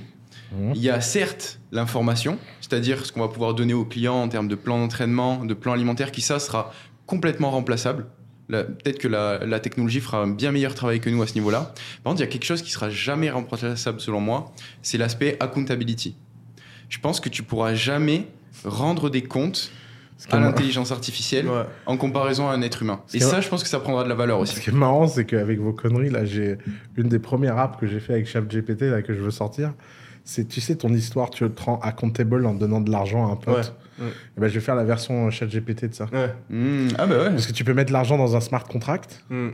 Mhm. 0.58 0.74
il 0.76 0.82
y 0.82 0.90
a 0.90 1.02
certes 1.02 1.60
l'information, 1.72 2.38
c'est-à-dire 2.62 3.06
ce 3.06 3.12
qu'on 3.12 3.22
va 3.22 3.28
pouvoir 3.28 3.54
donner 3.54 3.74
aux 3.74 3.86
clients 3.86 4.16
en 4.22 4.28
termes 4.30 4.48
de 4.48 4.56
plan 4.56 4.80
d'entraînement, 4.80 5.44
de 5.46 5.54
plan 5.54 5.74
alimentaire, 5.74 6.12
qui 6.12 6.22
ça 6.22 6.40
sera 6.40 6.72
complètement 7.06 7.52
remplaçable. 7.52 8.06
La- 8.48 8.64
Peut-être 8.64 9.00
que 9.00 9.08
la, 9.08 9.40
la 9.46 9.60
technologie 9.60 10.00
fera 10.00 10.20
un 10.22 10.28
bien 10.30 10.52
meilleur 10.52 10.76
travail 10.76 11.00
que 11.00 11.10
nous 11.10 11.22
à 11.22 11.28
ce 11.28 11.34
niveau-là. 11.34 11.74
Par 12.04 12.12
contre, 12.12 12.22
il 12.22 12.26
y 12.26 12.28
a 12.28 12.32
quelque 12.32 12.46
chose 12.46 12.62
qui 12.62 12.72
sera 12.72 12.90
jamais 12.90 13.30
remplaçable 13.32 14.00
selon 14.00 14.20
moi, 14.22 14.52
c'est 14.84 14.98
l'aspect 14.98 15.36
accountability. 15.40 16.16
Je 16.90 17.00
pense 17.00 17.20
que 17.20 17.30
tu 17.30 17.42
pourras 17.44 17.74
jamais 17.74 18.28
rendre 18.64 19.10
des 19.10 19.24
comptes 19.24 19.72
Ce 20.18 20.34
à 20.34 20.40
l'intelligence 20.40 20.92
artificielle 20.92 21.48
Ouais. 21.50 21.64
en 21.88 21.98
comparaison 21.98 22.48
à 22.48 22.54
un 22.54 22.62
être 22.62 22.84
humain. 22.84 23.02
Et 23.14 23.20
ça, 23.20 23.42
je 23.42 23.50
pense 23.50 23.64
que 23.64 23.68
ça 23.70 23.80
prendra 23.80 24.04
de 24.04 24.10
la 24.10 24.16
valeur 24.16 24.38
Ce 24.38 24.44
aussi. 24.54 24.62
qui 24.62 24.70
est 24.70 24.74
marrant, 24.74 25.08
c'est 25.08 25.26
qu'avec 25.26 25.60
vos 25.60 25.74
conneries, 25.74 26.10
là, 26.12 26.24
j'ai 26.24 26.58
une 26.96 27.10
des 27.10 27.20
premières 27.20 27.58
apps 27.58 27.78
que 27.80 27.88
j'ai 27.88 28.00
fait 28.00 28.14
avec 28.14 28.28
ChatGPT, 28.28 28.84
là, 28.84 29.02
que 29.02 29.14
je 29.14 29.20
veux 29.20 29.32
sortir. 29.32 29.74
C'est, 30.28 30.48
tu 30.48 30.60
sais, 30.60 30.76
ton 30.76 30.90
histoire, 30.92 31.30
tu 31.30 31.48
te 31.50 31.62
rends 31.64 31.80
accountable 31.82 32.46
en 32.48 32.56
donnant 32.56 32.82
de 32.82 32.92
l'argent 32.92 33.28
à 33.30 33.32
un 33.32 33.36
pote. 33.36 33.76
Ouais, 34.00 34.06
ouais. 34.06 34.12
Et 34.38 34.40
ben, 34.42 34.48
je 34.48 34.56
vais 34.56 34.60
faire 34.60 34.74
la 34.76 34.84
version 34.84 35.30
ChatGPT 35.30 35.86
de 35.86 35.94
ça. 35.94 36.08
Ouais. 36.12 36.34
Hmm, 36.50 36.88
ah 36.98 37.06
bah 37.06 37.18
ouais. 37.20 37.30
Parce 37.30 37.46
que 37.48 37.54
tu 37.54 37.64
peux 37.64 37.74
mettre 37.76 37.94
l'argent 37.94 38.18
dans 38.18 38.36
un 38.36 38.42
smart 38.42 38.64
contract, 38.64 39.24
Mm. 39.30 39.50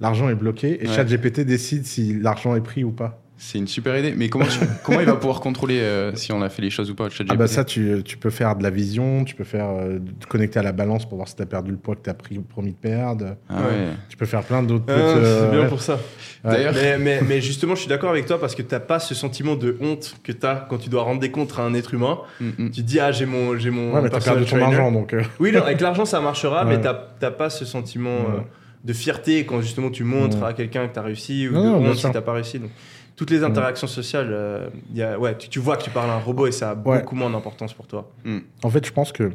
l'argent 0.00 0.28
est 0.28 0.34
bloqué, 0.34 0.82
et 0.84 0.88
Ouais. 0.88 0.94
ChatGPT 0.94 1.40
décide 1.44 1.86
si 1.86 2.12
l'argent 2.20 2.56
est 2.56 2.60
pris 2.60 2.82
ou 2.82 2.90
pas. 2.90 3.22
C'est 3.38 3.58
une 3.58 3.66
super 3.66 3.98
idée. 3.98 4.14
Mais 4.16 4.28
comment, 4.28 4.46
tu- 4.46 4.58
comment 4.82 5.00
il 5.00 5.06
va 5.06 5.14
pouvoir 5.16 5.40
contrôler 5.40 5.78
euh, 5.80 6.14
si 6.14 6.32
on 6.32 6.40
a 6.40 6.48
fait 6.48 6.62
les 6.62 6.70
choses 6.70 6.90
ou 6.90 6.94
pas? 6.94 7.08
Ah 7.28 7.34
bah 7.34 7.46
ça, 7.46 7.64
tu, 7.64 8.00
tu 8.04 8.16
peux 8.16 8.30
faire 8.30 8.56
de 8.56 8.62
la 8.62 8.70
vision, 8.70 9.24
tu 9.24 9.34
peux 9.34 9.44
faire 9.44 9.68
euh, 9.68 9.98
te 10.20 10.26
connecter 10.26 10.58
à 10.58 10.62
la 10.62 10.72
balance 10.72 11.06
pour 11.06 11.16
voir 11.16 11.28
si 11.28 11.36
tu 11.36 11.42
as 11.42 11.46
perdu 11.46 11.70
le 11.70 11.76
poids 11.76 11.96
que 11.96 12.02
tu 12.02 12.10
as 12.10 12.14
pris, 12.14 12.38
promis 12.38 12.72
de 12.72 12.76
perdre. 12.76 13.36
Ah 13.50 13.56
ouais. 13.62 13.88
Tu 14.08 14.16
peux 14.16 14.24
faire 14.26 14.42
plein 14.42 14.62
d'autres 14.62 14.84
Ah, 14.88 14.92
trucs. 14.92 15.04
euh, 15.24 15.44
c'est 15.44 15.50
bien 15.50 15.60
ouais. 15.64 15.68
pour 15.68 15.82
ça. 15.82 15.94
Ouais. 16.44 16.50
D'ailleurs, 16.52 16.72
Mais, 16.74 16.98
mais, 16.98 17.20
mais 17.28 17.40
justement, 17.40 17.74
je 17.74 17.80
suis 17.80 17.88
d'accord 17.88 18.10
avec 18.10 18.24
toi 18.26 18.40
parce 18.40 18.54
que 18.54 18.62
t'as 18.62 18.80
pas 18.80 18.98
ce 19.00 19.14
sentiment 19.14 19.54
de 19.56 19.76
honte 19.80 20.16
que 20.24 20.32
t'as 20.32 20.56
quand 20.56 20.78
tu 20.78 20.88
dois 20.88 21.02
rendre 21.02 21.20
des 21.20 21.30
comptes 21.30 21.52
à 21.58 21.62
un 21.62 21.74
être 21.74 21.92
humain. 21.92 22.18
Mm, 22.40 22.46
mm. 22.58 22.70
Tu 22.70 22.80
te 22.82 22.86
dis, 22.86 23.00
ah, 23.00 23.12
j'ai 23.12 23.26
mon, 23.26 23.58
j'ai 23.58 23.70
mon 23.70 23.92
Ouais, 23.92 24.00
mais 24.00 24.08
personal 24.08 24.38
perdu 24.44 24.50
ton 24.50 24.64
argent, 24.64 24.90
donc... 24.92 25.12
euh, 25.12 25.22
Oui, 25.40 25.52
non, 25.52 25.60
avec 25.62 25.80
l'argent, 25.82 26.04
ça 26.06 26.20
marchera, 26.20 26.64
Ouais. 26.64 26.76
mais 26.76 26.80
t'as 26.80 26.94
t'as 27.20 27.30
pas 27.30 27.50
ce 27.50 27.64
sentiment 27.66 28.10
euh, 28.10 28.40
de 28.84 28.92
fierté 28.92 29.44
quand 29.44 29.60
justement 29.60 29.90
tu 29.90 30.04
montres 30.04 30.38
Ouais. 30.40 30.48
à 30.48 30.52
quelqu'un 30.52 30.86
que 30.88 30.94
t'as 30.94 31.02
réussi 31.02 31.48
ou 31.48 31.52
Non, 31.52 31.80
de 31.80 31.86
honte 31.88 31.94
si 31.94 32.00
sûr. 32.00 32.12
t'as 32.12 32.20
pas 32.22 32.32
réussi. 32.32 32.58
Donc, 32.60 32.70
toutes 33.16 33.30
les 33.30 33.42
interactions 33.42 33.86
sociales, 33.86 34.28
euh, 34.30 34.68
y 34.94 35.02
a, 35.02 35.18
ouais, 35.18 35.36
tu, 35.38 35.48
tu 35.48 35.58
vois 35.58 35.76
que 35.76 35.82
tu 35.84 35.90
parles 35.90 36.10
à 36.10 36.14
un 36.14 36.20
robot 36.20 36.46
et 36.46 36.52
ça 36.52 36.70
a 36.70 36.74
Ouais. 36.74 37.00
beaucoup 37.00 37.16
moins 37.16 37.30
d'importance 37.30 37.72
pour 37.72 37.86
toi. 37.86 38.12
En 38.62 38.70
fait, 38.70 38.84
je 38.86 38.92
pense 38.92 39.10
que 39.12 39.32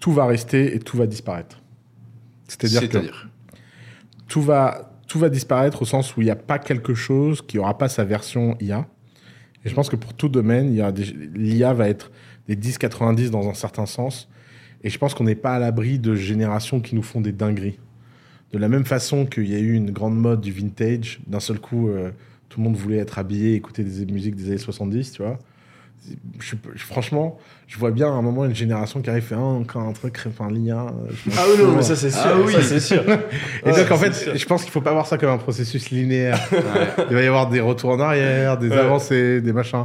tout 0.00 0.12
va 0.12 0.26
rester 0.26 0.74
et 0.74 0.78
tout 0.80 0.96
va 0.96 1.06
disparaître. 1.06 1.60
C'est-à-dire 2.48 2.88
que 2.88 2.98
tout 4.28 4.42
va, 4.42 4.92
tout 5.08 5.18
va 5.18 5.28
disparaître 5.28 5.82
au 5.82 5.84
sens 5.84 6.16
où 6.16 6.20
il 6.22 6.24
n'y 6.26 6.30
a 6.30 6.36
pas 6.36 6.58
quelque 6.58 6.94
chose 6.94 7.40
qui 7.42 7.56
n'aura 7.56 7.78
pas 7.78 7.88
sa 7.88 8.04
version 8.04 8.56
IA. 8.60 8.86
Et 9.64 9.70
je 9.70 9.74
pense 9.74 9.88
que 9.88 9.96
pour 9.96 10.12
tout 10.12 10.28
domaine, 10.28 10.68
il 10.68 10.76
y 10.76 10.82
a 10.82 10.92
des- 10.92 11.04
l'IA 11.34 11.72
va 11.72 11.88
être 11.88 12.10
des 12.48 12.56
10-90 12.56 13.30
dans 13.30 13.48
un 13.48 13.54
certain 13.54 13.86
sens. 13.86 14.28
Et 14.82 14.90
je 14.90 14.98
pense 14.98 15.14
qu'on 15.14 15.24
n'est 15.24 15.34
pas 15.34 15.54
à 15.54 15.58
l'abri 15.58 15.98
de 15.98 16.14
générations 16.14 16.80
qui 16.80 16.94
nous 16.94 17.02
font 17.02 17.22
des 17.22 17.32
dingueries. 17.32 17.78
De 18.54 18.60
la 18.60 18.68
même 18.68 18.84
façon 18.84 19.26
qu'il 19.26 19.50
y 19.50 19.56
a 19.56 19.58
eu 19.58 19.72
une 19.72 19.90
grande 19.90 20.16
mode 20.16 20.40
du 20.40 20.52
vintage, 20.52 21.18
d'un 21.26 21.40
seul 21.40 21.58
coup, 21.58 21.88
euh, 21.88 22.12
tout 22.48 22.60
le 22.60 22.64
monde 22.64 22.76
voulait 22.76 22.98
être 22.98 23.18
habillé, 23.18 23.54
écouter 23.54 23.82
des 23.82 24.06
musiques 24.06 24.36
des 24.36 24.46
années 24.46 24.58
70, 24.58 25.10
tu 25.10 25.22
vois. 25.22 25.40
Franchement, 26.76 27.36
je 27.66 27.78
vois 27.78 27.90
bien 27.90 28.08
à 28.08 28.10
un 28.10 28.22
moment 28.22 28.44
une 28.44 28.54
génération 28.54 29.00
qui 29.00 29.10
arrive 29.10 29.22
et 29.24 29.26
fait 29.26 29.34
ah, 29.38 29.42
encore 29.42 29.82
un 29.82 29.92
truc, 29.92 30.18
enfin 30.28 30.48
l'IA. 30.50 30.76
euh, 30.76 31.10
Ah 31.36 31.42
oui, 31.50 31.62
non, 31.64 31.72
mais 31.76 31.82
ça 31.82 31.96
c'est 31.96 32.10
sûr. 32.10 32.20
Ah 32.24 32.32
oui. 32.44 32.52
ça, 32.52 32.62
c'est 32.62 32.80
sûr. 32.80 33.02
et 33.08 33.70
Ouais, 33.70 33.76
donc, 33.82 33.90
en 33.90 33.96
fait, 33.96 34.12
sûr. 34.14 34.36
je 34.36 34.46
pense 34.46 34.62
qu'il 34.62 34.70
faut 34.72 34.80
pas 34.82 34.92
voir 34.92 35.06
ça 35.06 35.16
comme 35.18 35.30
un 35.30 35.38
processus 35.38 35.90
linéaire. 35.90 36.38
Ouais. 36.52 37.04
Il 37.10 37.16
va 37.16 37.22
y 37.22 37.26
avoir 37.26 37.48
des 37.48 37.60
retours 37.60 37.90
en 37.90 38.00
arrière, 38.00 38.56
des 38.58 38.68
Ouais. 38.68 38.78
avancées, 38.78 39.40
des 39.40 39.52
machins. 39.52 39.84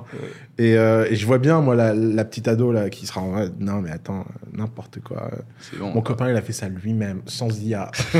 Et, 0.58 0.76
euh, 0.78 1.06
et 1.10 1.16
je 1.16 1.26
vois 1.26 1.38
bien, 1.38 1.62
moi, 1.62 1.74
la, 1.76 1.94
la 1.94 2.26
petite 2.26 2.48
ado 2.50 2.72
là, 2.72 2.90
qui 2.90 3.06
sera 3.08 3.22
en 3.22 3.30
mode, 3.30 3.54
non, 3.60 3.82
mais 3.82 3.92
attends, 3.92 4.26
n'importe 4.54 5.00
quoi. 5.02 5.30
C'est 5.60 5.78
bon. 5.80 5.92
Mon 5.94 6.02
copain, 6.02 6.30
il 6.30 6.36
a 6.36 6.42
fait 6.42 6.52
ça 6.54 6.68
lui-même, 6.68 7.22
sans 7.28 7.48
IA. 7.62 7.90
ça, 7.94 8.20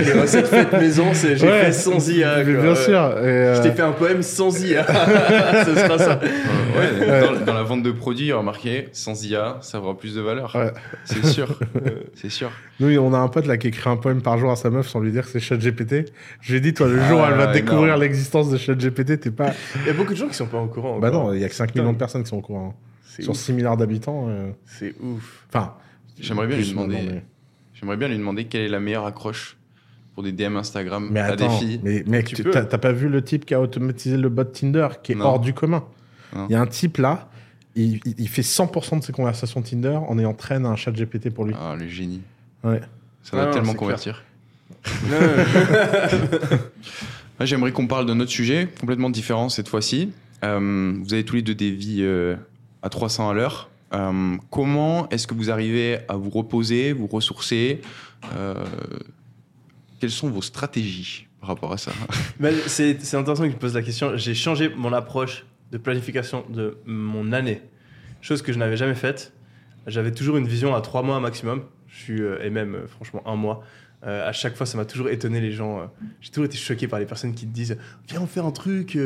les 0.00 0.12
recettes 0.20 0.48
faites 0.48 0.72
maison, 0.72 1.06
c'est 1.12 1.36
j'ai 1.36 1.46
Ouais. 1.46 1.64
fait 1.66 1.72
sans 1.72 2.08
IA. 2.10 2.44
Mais 2.44 2.52
quoi, 2.54 2.62
bien 2.62 2.74
sûr. 2.74 2.94
Et, 2.94 3.26
euh, 3.26 3.54
Je 3.56 3.62
t'ai 3.62 3.70
fait 3.72 3.82
un 3.82 3.92
poème 3.92 4.22
sans 4.22 4.62
IA. 4.64 4.84
Ce 5.64 5.74
sera 5.74 5.98
ça. 5.98 6.20
Ouais, 6.20 7.05
dans, 7.06 7.44
dans 7.44 7.54
la 7.54 7.62
vente 7.62 7.82
de 7.82 7.90
produits, 7.92 8.32
remarquez, 8.32 8.88
sans 8.92 9.24
IA, 9.24 9.58
ça 9.62 9.78
aura 9.80 9.96
plus 9.96 10.14
de 10.14 10.20
valeur. 10.20 10.54
Ouais. 10.54 10.72
C'est 11.04 11.24
sûr. 11.26 11.58
c'est 12.14 12.30
sûr. 12.30 12.50
Nous, 12.80 12.96
on 12.98 13.12
a 13.14 13.18
un 13.18 13.28
pote 13.28 13.46
là 13.46 13.56
qui 13.56 13.68
écrit 13.68 13.88
un 13.88 13.96
poème 13.96 14.22
par 14.22 14.38
jour 14.38 14.50
à 14.50 14.56
sa 14.56 14.70
meuf 14.70 14.88
sans 14.88 15.00
lui 15.00 15.12
dire 15.12 15.24
que 15.24 15.30
c'est 15.30 15.40
ChatGPT. 15.40 16.12
Je 16.40 16.50
lui 16.52 16.58
ai 16.58 16.60
dit, 16.60 16.74
toi, 16.74 16.88
le 16.88 17.00
jour 17.04 17.20
où 17.20 17.22
Ah, 17.24 17.28
elle 17.30 17.36
va 17.38 17.46
découvrir 17.52 17.84
énorme. 17.86 18.00
l'existence 18.02 18.50
de 18.50 18.56
ChatGPT, 18.56 19.20
t'es 19.20 19.30
pas. 19.30 19.52
Il 19.82 19.86
y 19.86 19.90
a 19.90 19.92
beaucoup 19.94 20.12
de 20.12 20.18
gens 20.18 20.28
qui 20.28 20.34
sont 20.34 20.46
pas 20.46 20.60
au 20.60 20.66
courant. 20.66 20.98
Bah 20.98 21.08
encore. 21.08 21.28
non, 21.28 21.34
il 21.34 21.40
y 21.40 21.44
a 21.44 21.48
que 21.48 21.54
5 21.54 21.66
Putain. 21.68 21.80
millions 21.80 21.92
de 21.92 21.98
personnes 21.98 22.22
qui 22.22 22.28
sont 22.30 22.38
au 22.38 22.42
courant. 22.42 22.74
hein. 22.76 23.00
C'est 23.04 23.22
Sur 23.22 23.32
ouf. 23.32 23.38
6 23.38 23.52
milliards 23.54 23.76
d'habitants. 23.76 24.26
euh, 24.28 24.50
C'est 24.66 24.94
ouf. 25.00 25.44
Enfin. 25.48 25.74
J'aimerais 26.20 26.46
bien 26.46 26.56
lui 26.56 26.68
demander. 26.70 26.94
maintenant, 26.96 27.10
mais- 27.14 27.24
J'aimerais 27.74 27.96
bien 27.98 28.08
lui 28.08 28.16
demander 28.18 28.44
quelle 28.46 28.62
est 28.62 28.68
la 28.68 28.80
meilleure 28.80 29.04
accroche 29.06 29.56
pour 30.14 30.22
des 30.22 30.32
DM 30.32 30.56
Instagram 30.56 31.08
Mais 31.10 31.20
à 31.20 31.36
des 31.36 31.44
attends, 31.44 31.58
filles. 31.58 31.78
mais 31.84 32.02
mec, 32.06 32.34
t'as 32.50 32.64
pas 32.78 32.92
vu 32.92 33.08
le 33.10 33.22
type 33.22 33.44
qui 33.44 33.52
a 33.52 33.60
automatisé 33.60 34.16
le 34.16 34.30
bot 34.30 34.44
Tinder 34.44 34.88
qui 35.02 35.12
est 35.12 35.14
Non. 35.14 35.26
hors 35.26 35.40
du 35.40 35.52
commun? 35.52 35.84
Il 36.34 36.52
y 36.52 36.54
a 36.54 36.60
un 36.60 36.66
type 36.66 36.96
là, 36.98 37.28
il, 37.74 38.00
il- 38.04 38.14
il 38.18 38.28
fait 38.28 38.42
100% 38.42 38.98
de 39.00 39.04
ses 39.04 39.12
conversations 39.12 39.62
Tinder 39.62 39.98
en 40.08 40.18
ayant 40.18 40.34
traîné 40.34 40.66
un 40.66 40.76
chat 40.76 40.92
GPT 40.92 41.30
pour 41.30 41.44
lui. 41.44 41.54
Ah, 41.58 41.74
le 41.78 41.86
génie. 41.88 42.22
Ouais. 42.64 42.80
Ça 43.22 43.36
va 43.36 43.44
Ah 43.48 43.52
tellement 43.52 43.72
c'est 43.72 43.78
convertir. 43.78 44.22
J'aimerais 47.40 47.72
qu'on 47.72 47.86
parle 47.86 48.06
d'un 48.06 48.18
autre 48.20 48.30
sujet, 48.30 48.68
complètement 48.80 49.10
différent 49.10 49.48
cette 49.48 49.68
fois-ci. 49.68 50.10
Euh, 50.44 50.94
vous 51.02 51.12
avez 51.12 51.24
tous 51.24 51.36
les 51.36 51.42
deux 51.42 51.54
des 51.54 51.70
vies 51.70 52.00
euh, 52.02 52.36
à 52.82 52.88
300 52.88 53.28
à 53.30 53.34
l'heure. 53.34 53.68
Euh, 53.92 54.36
comment 54.50 55.08
est-ce 55.10 55.26
que 55.26 55.34
vous 55.34 55.50
arrivez 55.50 55.98
à 56.08 56.16
vous 56.16 56.30
reposer, 56.30 56.92
vous 56.92 57.06
ressourcer 57.06 57.80
Euh, 58.34 58.64
Quelles 60.00 60.10
sont 60.10 60.28
vos 60.30 60.42
stratégies 60.42 61.26
par 61.40 61.50
rapport 61.50 61.72
à 61.72 61.78
ça? 61.78 61.92
C'est 62.66 63.00
c'est 63.02 63.16
intéressant 63.16 63.44
que 63.44 63.52
tu 63.52 63.56
poses 63.58 63.74
la 63.74 63.82
question. 63.82 64.16
J'ai 64.16 64.34
changé 64.34 64.70
mon 64.76 64.92
approche 64.92 65.44
de 65.72 65.78
planification 65.78 66.44
de 66.48 66.78
mon 66.86 67.32
année, 67.32 67.62
chose 68.20 68.42
que 68.42 68.52
je 68.52 68.58
n'avais 68.58 68.76
jamais 68.76 68.94
faite. 68.94 69.32
J'avais 69.86 70.12
toujours 70.12 70.36
une 70.36 70.48
vision 70.48 70.74
à 70.74 70.80
trois 70.80 71.02
mois 71.02 71.20
maximum, 71.20 71.62
je 71.86 71.96
suis, 71.96 72.20
euh, 72.20 72.42
et 72.42 72.50
même 72.50 72.74
euh, 72.74 72.86
franchement 72.86 73.22
un 73.26 73.36
mois. 73.36 73.62
Euh, 74.04 74.28
à 74.28 74.32
chaque 74.32 74.56
fois, 74.56 74.66
ça 74.66 74.76
m'a 74.76 74.84
toujours 74.84 75.08
étonné 75.08 75.40
les 75.40 75.52
gens. 75.52 75.90
J'ai 76.20 76.30
toujours 76.30 76.44
été 76.44 76.56
choqué 76.56 76.86
par 76.86 76.98
les 76.98 77.06
personnes 77.06 77.34
qui 77.34 77.46
te 77.46 77.52
disent 77.52 77.78
Viens, 78.08 78.20
on 78.20 78.26
fait 78.26 78.40
un 78.40 78.50
truc 78.50 78.98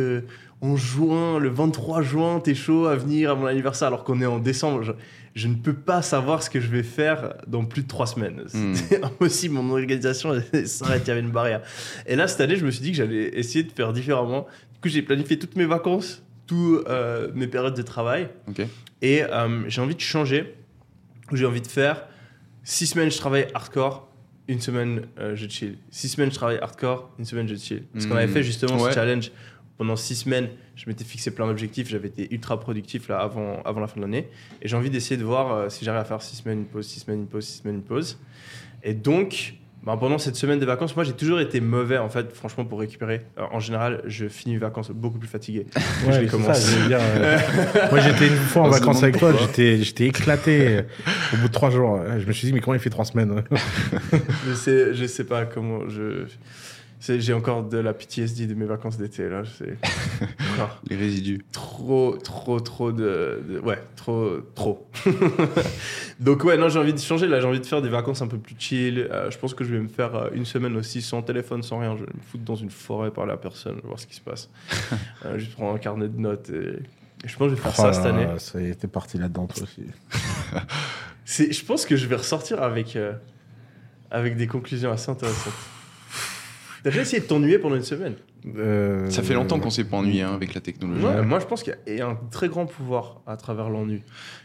en 0.61 0.77
juin, 0.77 1.39
le 1.39 1.49
23 1.49 2.03
juin, 2.03 2.41
t'es 2.41 2.55
chaud 2.55 2.87
à 2.87 2.97
venir 2.97 3.31
à 3.31 3.35
mon 3.35 3.47
anniversaire 3.47 3.89
alors 3.89 4.05
qu'on 4.05 4.21
est 4.21 4.27
en 4.27 4.39
décembre. 4.39 4.83
Je, 4.83 4.93
je 5.35 5.49
ne 5.49 5.55
peux 5.55 5.73
pas 5.75 6.03
savoir 6.03 6.43
ce 6.43 6.51
que 6.51 6.61
je 6.61 6.69
vais 6.69 6.83
faire 6.83 7.35
dans 7.47 7.65
plus 7.65 7.83
de 7.83 7.89
trois 7.89 8.07
semaines. 8.07 8.43
Hmm. 8.53 8.75
C'était 8.75 9.03
impossible, 9.05 9.55
mon 9.55 9.71
organisation 9.71 10.35
s'arrête, 10.65 11.03
il 11.05 11.09
y 11.09 11.11
avait 11.11 11.21
une 11.21 11.31
barrière. 11.31 11.63
Et 12.07 12.17
là, 12.17 12.27
cette 12.29 12.41
année, 12.41 12.57
je 12.57 12.65
me 12.65 12.71
suis 12.71 12.83
dit 12.83 12.91
que 12.91 12.97
j'allais 12.97 13.39
essayer 13.39 13.65
de 13.65 13.73
faire 13.73 13.93
différemment. 13.93 14.47
Du 14.75 14.81
coup, 14.81 14.89
j'ai 14.89 15.03
planifié 15.03 15.39
toutes 15.39 15.57
mes 15.57 15.67
vacances, 15.67 16.23
toutes 16.51 17.35
mes 17.35 17.47
périodes 17.47 17.77
de 17.77 17.83
travail. 17.83 18.29
Et 19.03 19.23
euh, 19.23 19.65
j'ai 19.69 19.81
envie 19.81 19.95
de 19.95 20.01
changer. 20.01 20.55
J'ai 21.33 21.47
envie 21.47 21.61
de 21.61 21.67
faire 21.67 22.07
six 22.65 22.87
semaines, 22.89 23.11
je 23.11 23.19
travaille 23.19 23.47
hardcore. 23.55 24.09
Une 24.49 24.61
semaine, 24.61 25.03
euh, 25.21 25.37
je 25.37 25.47
chill. 25.49 25.79
Six 25.91 26.09
semaines, 26.09 26.31
je 26.31 26.35
travaille 26.35 26.59
hardcore. 26.59 27.11
Une 27.21 27.25
semaine, 27.25 27.47
je 27.47 27.55
chill. 27.55 27.85
Parce 27.93 28.07
qu'on 28.07 28.15
Hmm. 28.15 28.19
avait 28.19 28.27
fait 28.33 28.43
justement 28.43 28.77
Ouais. 28.83 28.91
ce 28.91 28.95
challenge 28.97 29.31
pendant 29.79 29.95
six 29.95 30.17
semaines. 30.17 30.49
Je 30.75 30.87
m'étais 30.89 31.05
fixé 31.05 31.31
plein 31.33 31.47
d'objectifs. 31.47 31.89
J'avais 31.89 32.09
été 32.09 32.27
ultra 32.35 32.59
productif 32.59 33.09
là 33.09 33.19
avant, 33.21 33.63
avant 33.63 33.81
la 33.81 33.87
fin 33.87 33.97
de 33.97 34.03
l'année. 34.03 34.29
Et 34.61 34.67
j'ai 34.67 34.77
envie 34.77 34.91
d'essayer 34.91 35.17
de 35.17 35.25
voir 35.25 35.53
euh, 35.53 35.69
si 35.69 35.85
j'arrive 35.85 36.01
à 36.01 36.05
faire 36.05 36.21
six 36.21 36.37
semaines, 36.37 36.59
une 36.61 36.67
pause, 36.67 36.87
six 36.87 37.01
semaines, 37.01 37.21
une 37.21 37.27
pause, 37.29 37.45
six 37.47 37.59
semaines, 37.63 37.77
une 37.77 37.83
pause. 37.85 38.19
Et 38.83 38.93
donc, 38.95 39.55
ben, 39.83 39.97
pendant 39.97 40.19
cette 40.19 40.37
semaine 40.37 40.59
de 40.59 40.67
vacances, 40.67 40.95
moi 40.95 41.05
j'ai 41.05 41.15
toujours 41.15 41.41
été 41.41 41.61
mauvais 41.61 41.97
en 41.97 42.11
fait, 42.11 42.33
franchement, 42.35 42.67
pour 42.67 42.81
récupérer. 42.81 43.23
En 43.51 43.61
général, 43.61 44.03
je 44.07 44.29
finis 44.29 44.55
mes 44.55 44.61
vacances 44.61 44.91
beaucoup 44.91 45.19
plus 45.19 45.29
fatigué. 45.29 45.67
Ouais, 45.75 46.13
je 46.13 46.21
les 46.21 46.27
c'est 46.27 46.31
commence. 46.31 46.59
ça, 46.59 46.71
je 46.71 46.77
veux 46.77 46.89
dire, 46.89 46.99
euh, 47.01 47.39
Moi, 47.91 48.01
j'étais 48.01 48.29
une 48.29 48.37
fois 48.37 48.63
en 48.63 48.67
On 48.67 48.71
vacances 48.71 49.03
avec 49.03 49.19
toi, 49.19 49.33
j'étais 49.41 49.83
j'étais 49.83 50.07
éclaté 50.07 50.69
euh, 50.69 50.83
au 51.33 51.37
bout 51.39 51.49
de 51.49 51.53
trois 51.53 51.71
jours. 51.71 51.99
Je 52.19 52.27
me 52.27 52.33
suis 52.33 52.47
dit, 52.47 52.53
mais 52.53 52.61
comment 52.61 52.75
il 52.75 52.81
fait 52.81 52.91
trois 52.91 53.07
semaines 53.07 53.43
je, 54.47 54.53
sais, 54.53 54.95
je 54.95 55.07
sais 55.07 55.25
pas 55.25 55.47
comment 55.47 55.89
je. 55.89 56.27
J'ai 57.01 57.33
encore 57.33 57.65
de 57.65 57.79
la 57.79 57.95
PTSD 57.95 58.47
de 58.47 58.53
mes 58.55 58.67
vacances 58.67 58.99
d'été 58.99 59.27
là. 59.29 59.43
Les 60.89 60.97
résidus. 60.97 61.43
trop, 61.51 62.17
trop, 62.19 62.61
trop 62.61 62.93
de, 62.93 63.43
de- 63.49 63.59
Ouais, 63.61 63.83
trop, 63.97 64.37
trop. 64.55 64.87
Donc, 66.21 66.45
ouais, 66.45 66.59
non, 66.59 66.69
j'ai 66.69 66.79
envie 66.79 66.93
de 66.93 66.99
changer 66.99 67.27
là. 67.27 67.41
J'ai 67.41 67.47
envie 67.47 67.61
de 67.61 67.65
faire 67.67 67.81
des 67.81 67.89
vacances 67.89 68.21
un 68.21 68.27
peu 68.29 68.37
plus 68.37 68.55
chill. 68.59 69.09
Euh, 69.11 69.31
je 69.31 69.39
pense 69.39 69.55
que 69.55 69.65
je 69.65 69.73
vais 69.75 69.81
me 69.81 69.89
faire 69.89 70.15
euh, 70.15 70.29
une 70.35 70.45
semaine 70.45 70.77
aussi 70.77 71.01
sans 71.01 71.23
téléphone, 71.23 71.63
sans 71.63 71.79
rien. 71.79 71.97
Je 71.97 72.05
vais 72.05 72.13
me 72.15 72.21
foutre 72.23 72.45
dans 72.45 72.55
une 72.57 72.71
forêt, 72.71 73.11
parler 73.11 73.33
à 73.33 73.39
personne, 73.39 73.81
voir 73.83 73.99
ce 73.99 74.07
qui 74.07 74.15
se 74.17 74.21
passe. 74.21 74.51
Euh, 75.25 75.39
juste 75.39 75.53
prendre 75.55 75.75
un 75.75 75.79
carnet 75.79 76.09
de 76.09 76.19
notes 76.19 76.49
et. 76.51 76.55
et 77.25 77.29
je 77.29 77.37
pense 77.37 77.51
que 77.51 77.51
je 77.51 77.55
vais 77.57 77.61
faire 77.63 77.77
ça 77.77 77.93
cette 77.93 78.07
année. 78.07 78.27
Oh 78.35 78.39
Ça 78.39 78.61
y 78.61 78.71
est, 78.71 78.75
t'es 78.75 78.89
parti 78.89 79.19
là-dedans, 79.19 79.47
toi 79.47 79.63
aussi. 79.65 79.85
Je 81.53 81.65
pense 81.65 81.85
que 81.87 81.95
je 81.97 82.07
vais 82.07 82.17
ressortir 82.17 82.63
avec, 82.63 82.97
euh, 82.97 83.13
avec 84.11 84.37
des 84.37 84.47
conclusions 84.47 84.91
assez 84.91 85.11
intéressantes. 85.11 85.53
T'as 86.83 86.91
déjà 86.91 87.03
essayé 87.03 87.21
de 87.21 87.27
t'ennuyer 87.27 87.59
pendant 87.59 87.77
une 87.77 87.83
semaine 87.83 88.15
Euh, 88.57 89.09
Ça 89.11 89.23
fait 89.23 89.35
longtemps 89.35 89.59
qu'on 89.61 89.71
s'est 89.71 89.85
pas 89.85 89.99
ennuyé 89.99 90.23
hein, 90.23 90.33
avec 90.35 90.55
la 90.55 90.61
technologie. 90.61 91.05
Ouais, 91.05 91.23
Moi, 91.23 91.41
je 91.41 91.47
pense 91.47 91.63
qu'il 91.63 91.77
y 91.89 92.01
a 92.01 92.07
un 92.09 92.19
très 92.31 92.49
grand 92.49 92.67
pouvoir 92.67 93.21
à 93.27 93.37
travers 93.37 93.69
l'ennui. 93.69 94.03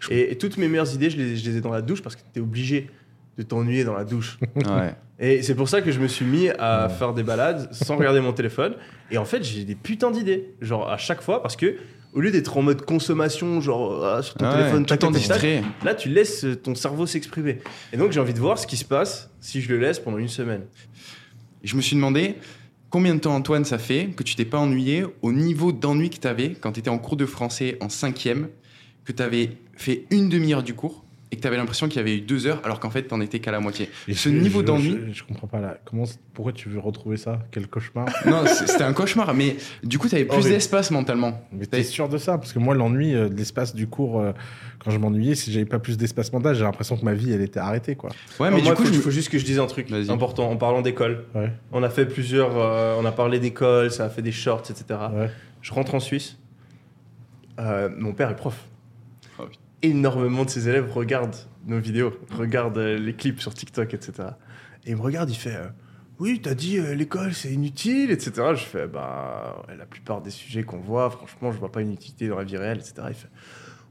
Et, 0.10 0.32
et 0.32 0.38
toutes 0.38 0.58
mes 0.58 0.68
meilleures 0.68 0.94
idées, 0.94 1.10
je 1.10 1.18
les, 1.18 1.38
je 1.38 1.50
les 1.50 1.58
ai 1.58 1.62
dans 1.62 1.72
la 1.72 1.82
douche 1.82 2.02
parce 2.02 2.16
que 2.16 2.22
t'es 2.34 2.40
obligé 2.42 2.90
de 3.38 3.44
t'ennuyer 3.44 3.84
dans 3.84 3.94
la 3.94 4.04
douche. 4.06 4.38
Ouais. 4.56 4.96
Et 5.20 5.44
c'est 5.44 5.56
pour 5.56 5.70
ça 5.70 5.82
que 5.82 5.92
je 5.92 6.00
me 6.00 6.08
suis 6.10 6.26
mis 6.26 6.50
à 6.50 6.88
Ouais. 6.88 6.94
faire 6.94 7.14
des 7.14 7.24
balades 7.24 7.70
sans 7.74 7.96
regarder 7.96 8.20
mon 8.20 8.34
téléphone. 8.34 8.76
Et 9.12 9.18
en 9.18 9.24
fait, 9.26 9.44
j'ai 9.44 9.64
des 9.64 9.76
putains 9.76 10.12
d'idées. 10.12 10.56
Genre, 10.62 10.90
à 10.90 10.98
chaque 10.98 11.22
fois, 11.22 11.42
parce 11.42 11.56
que 11.56 11.76
au 12.14 12.20
lieu 12.22 12.32
d'être 12.32 12.58
en 12.58 12.62
mode 12.62 12.82
consommation, 12.84 13.60
genre 13.62 14.06
ah, 14.06 14.22
sur 14.22 14.36
ton 14.36 14.46
Ah 14.46 14.52
ouais, 14.52 14.58
téléphone, 14.60 14.84
tout 14.86 14.90
tac, 14.90 15.00
tac, 15.00 15.12
distrait. 15.12 15.64
là, 15.86 15.96
tu 15.96 16.10
laisses 16.10 16.46
ton 16.64 16.76
cerveau 16.76 17.06
s'exprimer. 17.06 17.60
Et 17.94 17.98
donc, 17.98 18.12
j'ai 18.14 18.20
envie 18.22 18.34
de 18.34 18.40
voir 18.40 18.58
ce 18.58 18.68
qui 18.68 18.78
se 18.78 18.86
passe 18.86 19.30
si 19.42 19.62
je 19.62 19.70
le 19.74 19.80
laisse 19.80 20.00
pendant 20.00 20.18
une 20.18 20.28
semaine. 20.30 20.62
Je 21.66 21.76
me 21.76 21.82
suis 21.82 21.96
demandé 21.96 22.36
combien 22.92 23.16
de 23.16 23.20
temps, 23.20 23.36
Antoine, 23.36 23.66
ça 23.66 23.80
fait 23.80 24.12
que 24.16 24.22
tu 24.22 24.36
t'es 24.36 24.46
pas 24.46 24.60
ennuyé 24.60 25.04
au 25.24 25.34
niveau 25.34 25.72
d'ennui 25.72 26.12
que 26.12 26.20
tu 26.20 26.28
avais 26.28 26.52
quand 26.52 26.74
tu 26.74 26.80
étais 26.80 26.92
en 26.92 27.00
cours 27.00 27.18
de 27.18 27.26
français 27.26 27.78
en 27.82 27.90
cinquième, 27.90 28.50
que 29.04 29.12
tu 29.12 29.24
avais 29.24 29.58
fait 29.76 30.06
une 30.12 30.30
demi-heure 30.30 30.62
du 30.62 30.76
cours 30.76 31.05
et 31.36 31.38
que 31.38 31.42
tu 31.42 31.48
avais 31.48 31.58
l'impression 31.58 31.88
qu'il 31.88 31.98
y 31.98 32.00
avait 32.00 32.16
eu 32.18 32.22
deux 32.22 32.48
heures 32.48 32.62
alors 32.64 32.80
qu'en 32.80 32.90
fait, 32.90 33.04
t'en 33.04 33.20
étais 33.20 33.40
qu'à 33.40 33.52
la 33.52 33.60
moitié. 33.60 33.90
Et 34.08 34.14
Ce 34.14 34.30
je- 34.30 34.34
niveau 34.36 34.64
d'ennui- 34.64 34.98
Je, 35.10 35.14
je 35.20 35.24
comprends 35.24 35.48
pas 35.48 35.60
là. 35.60 35.78
Comment, 35.86 36.06
pourquoi 36.34 36.54
tu 36.54 36.70
veux 36.70 36.80
retrouver 36.80 37.18
ça? 37.18 37.40
Quel 37.52 37.68
cauchemar 37.68 38.08
Non, 38.26 38.44
c'était 38.48 38.84
un 38.84 38.94
cauchemar, 38.94 39.34
mais 39.34 39.58
du 39.84 40.00
coup, 40.00 40.08
tu 40.08 40.16
avais 40.16 40.26
plus 40.26 40.44
d'espace 40.46 40.92
mentalement. 40.92 41.42
Mais 41.52 41.66
t'es 41.66 41.84
sûr 41.84 42.08
de 42.10 42.18
ça? 42.18 42.38
Parce 42.38 42.54
que 42.54 42.60
moi, 42.60 42.74
l'ennui 42.76 43.14
euh, 43.14 43.28
de 43.30 43.36
l'espace 43.36 43.76
du 43.76 43.88
cours, 43.88 44.20
euh, 44.22 44.32
quand 44.80 44.92
je 44.92 44.98
m'ennuyais, 44.98 45.36
si 45.36 45.52
j'avais 45.52 45.66
pas 45.66 45.80
plus 45.80 45.98
d'espace 45.98 46.32
mental, 46.32 46.56
j'ai 46.56 46.64
l'impression 46.64 46.96
que 46.96 47.04
ma 47.04 47.14
vie, 47.14 47.32
elle 47.34 47.42
était 47.42 47.60
arrêtée, 47.60 47.96
quoi. 47.96 48.12
Ouais, 48.40 48.50
Non, 48.50 48.58
mais 48.58 48.64
moi, 48.64 48.72
du 48.72 48.78
coup, 48.78 48.84
faut, 48.86 48.94
je 48.94 48.98
me- 48.98 49.02
faut 49.04 49.12
juste 49.12 49.30
que 49.30 49.38
je 49.38 49.46
dise 49.46 49.60
un 49.60 49.68
truc 49.68 49.90
Vas-y. 49.90 50.10
important 50.12 50.50
en 50.50 50.56
parlant 50.58 50.82
d'école. 50.82 51.26
Ouais. 51.36 51.52
On 51.72 51.84
a 51.84 51.90
fait 51.90 52.06
plusieurs. 52.06 52.52
euh, 52.58 52.96
on 53.00 53.06
a 53.06 53.12
parlé 53.12 53.40
d'école, 53.40 53.92
ça 53.92 54.06
a 54.06 54.10
fait 54.10 54.22
des 54.22 54.32
shorts, 54.32 54.64
etc. 54.70 55.00
Ouais. 55.14 55.30
Je 55.62 55.74
rentre 55.74 55.96
en 55.96 56.00
Suisse. 56.00 56.38
Euh, 57.60 57.90
mon 57.98 58.14
père 58.14 58.30
est 58.30 58.36
prof. 58.36 58.66
Énormément 59.86 60.46
de 60.46 60.50
ses 60.50 60.68
élèves 60.68 60.92
regardent 60.92 61.36
nos 61.68 61.80
vidéos, 61.80 62.12
regardent 62.32 62.78
euh, 62.80 62.98
les 62.98 63.14
clips 63.14 63.40
sur 63.40 63.54
TikTok, 63.54 63.94
etc. 63.94 64.30
Et 64.86 64.92
il 64.92 64.96
me 64.96 65.02
regarde, 65.02 65.30
il 65.30 65.36
fait 65.36 65.56
euh, 65.56 65.68
Oui, 66.20 66.40
t'as 66.42 66.56
dit 66.56 66.80
euh, 66.80 66.96
l'école 66.96 67.34
c'est 67.34 67.52
inutile, 67.52 68.10
etc. 68.10 68.32
Je 68.56 68.64
fais 68.64 68.88
Bah, 68.88 69.64
la 69.78 69.86
plupart 69.86 70.22
des 70.22 70.32
sujets 70.32 70.64
qu'on 70.64 70.80
voit, 70.80 71.12
franchement, 71.12 71.52
je 71.52 71.60
vois 71.60 71.72
pas 71.72 71.82
une 71.82 71.92
utilité 71.94 72.28
dans 72.28 72.38
la 72.38 72.44
vie 72.44 72.58
réelle, 72.58 72.80
etc. 72.80 72.94
Il 73.10 73.14
fait 73.14 73.30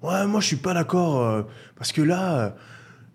Ouais, 0.03 0.27
moi 0.27 0.41
je 0.41 0.47
suis 0.47 0.57
pas 0.57 0.75
d'accord, 0.75 1.23
euh, 1.23 1.43
parce 1.77 1.93
que 1.93 2.03
là. 2.03 2.57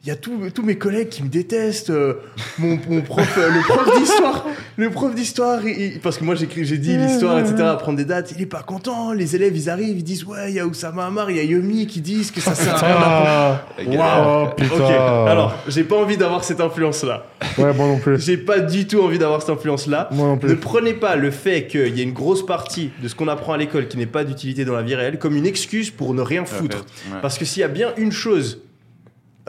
Il 0.01 0.07
y 0.07 0.11
a 0.11 0.15
tous 0.15 0.49
tous 0.55 0.63
mes 0.63 0.77
collègues 0.77 1.09
qui 1.09 1.23
me 1.23 1.27
détestent. 1.27 1.89
euh, 1.89 2.13
mon, 2.57 2.79
mon 2.89 3.01
prof, 3.01 3.37
euh, 3.37 3.49
le 3.51 3.59
prof 3.61 3.99
d'histoire, 3.99 4.45
le 4.77 4.89
prof 4.89 5.13
d'histoire, 5.13 5.59
parce 6.01 6.17
que 6.17 6.23
moi 6.23 6.35
j'écris, 6.35 6.63
j'ai 6.63 6.77
dit 6.77 6.95
l'histoire, 6.97 7.37
etc. 7.39 7.55
À 7.63 7.75
prendre 7.75 7.97
des 7.97 8.05
dates, 8.05 8.31
il 8.35 8.41
est 8.41 8.45
pas 8.45 8.63
content. 8.63 9.11
Les 9.11 9.35
élèves, 9.35 9.57
ils 9.57 9.69
arrivent, 9.69 9.97
ils 9.97 10.03
disent 10.03 10.23
ouais, 10.23 10.51
il 10.51 10.55
y 10.55 10.59
a 10.59 10.65
Oussama 10.65 11.05
Hamar, 11.05 11.29
il 11.31 11.37
y 11.37 11.39
a 11.41 11.43
Yomi 11.43 11.85
qui 11.85 11.99
disent 11.99 12.31
que 12.31 12.39
ça 12.39 12.55
sert 12.55 12.75
à 12.75 12.77
rien 12.77 12.95
d'apprendre. 12.95 13.99
Ah, 14.01 14.45
Waouh. 14.45 14.55
putain. 14.55 14.75
Ok. 14.75 14.91
Alors, 15.29 15.55
j'ai 15.67 15.83
pas 15.83 15.97
envie 15.97 16.15
d'avoir 16.17 16.45
cette 16.45 16.61
influence-là. 16.61 17.25
Ouais, 17.57 17.73
moi 17.73 17.87
non 17.87 17.97
plus. 17.99 18.19
J'ai 18.21 18.37
pas 18.37 18.59
du 18.59 18.87
tout 18.87 19.01
envie 19.01 19.19
d'avoir 19.19 19.41
cette 19.41 19.49
influence-là. 19.51 20.07
Moi 20.13 20.27
non 20.27 20.33
Ne 20.35 20.39
plus. 20.39 20.55
prenez 20.55 20.93
pas 20.93 21.17
le 21.17 21.29
fait 21.29 21.67
qu'il 21.67 21.95
y 21.97 21.99
ait 21.99 22.03
une 22.05 22.13
grosse 22.13 22.45
partie 22.45 22.91
de 23.03 23.07
ce 23.09 23.15
qu'on 23.15 23.27
apprend 23.27 23.51
à 23.53 23.57
l'école 23.57 23.89
qui 23.89 23.97
n'est 23.97 24.05
pas 24.05 24.23
d'utilité 24.23 24.63
dans 24.63 24.73
la 24.75 24.81
vie 24.81 24.95
réelle 24.95 25.19
comme 25.19 25.35
une 25.35 25.45
excuse 25.45 25.89
pour 25.91 26.13
ne 26.13 26.21
rien 26.21 26.45
foutre. 26.45 26.85
Ouais. 27.11 27.17
Parce 27.21 27.37
que 27.37 27.43
s'il 27.43 27.59
y 27.59 27.63
a 27.65 27.67
bien 27.67 27.89
une 27.97 28.13
chose 28.13 28.61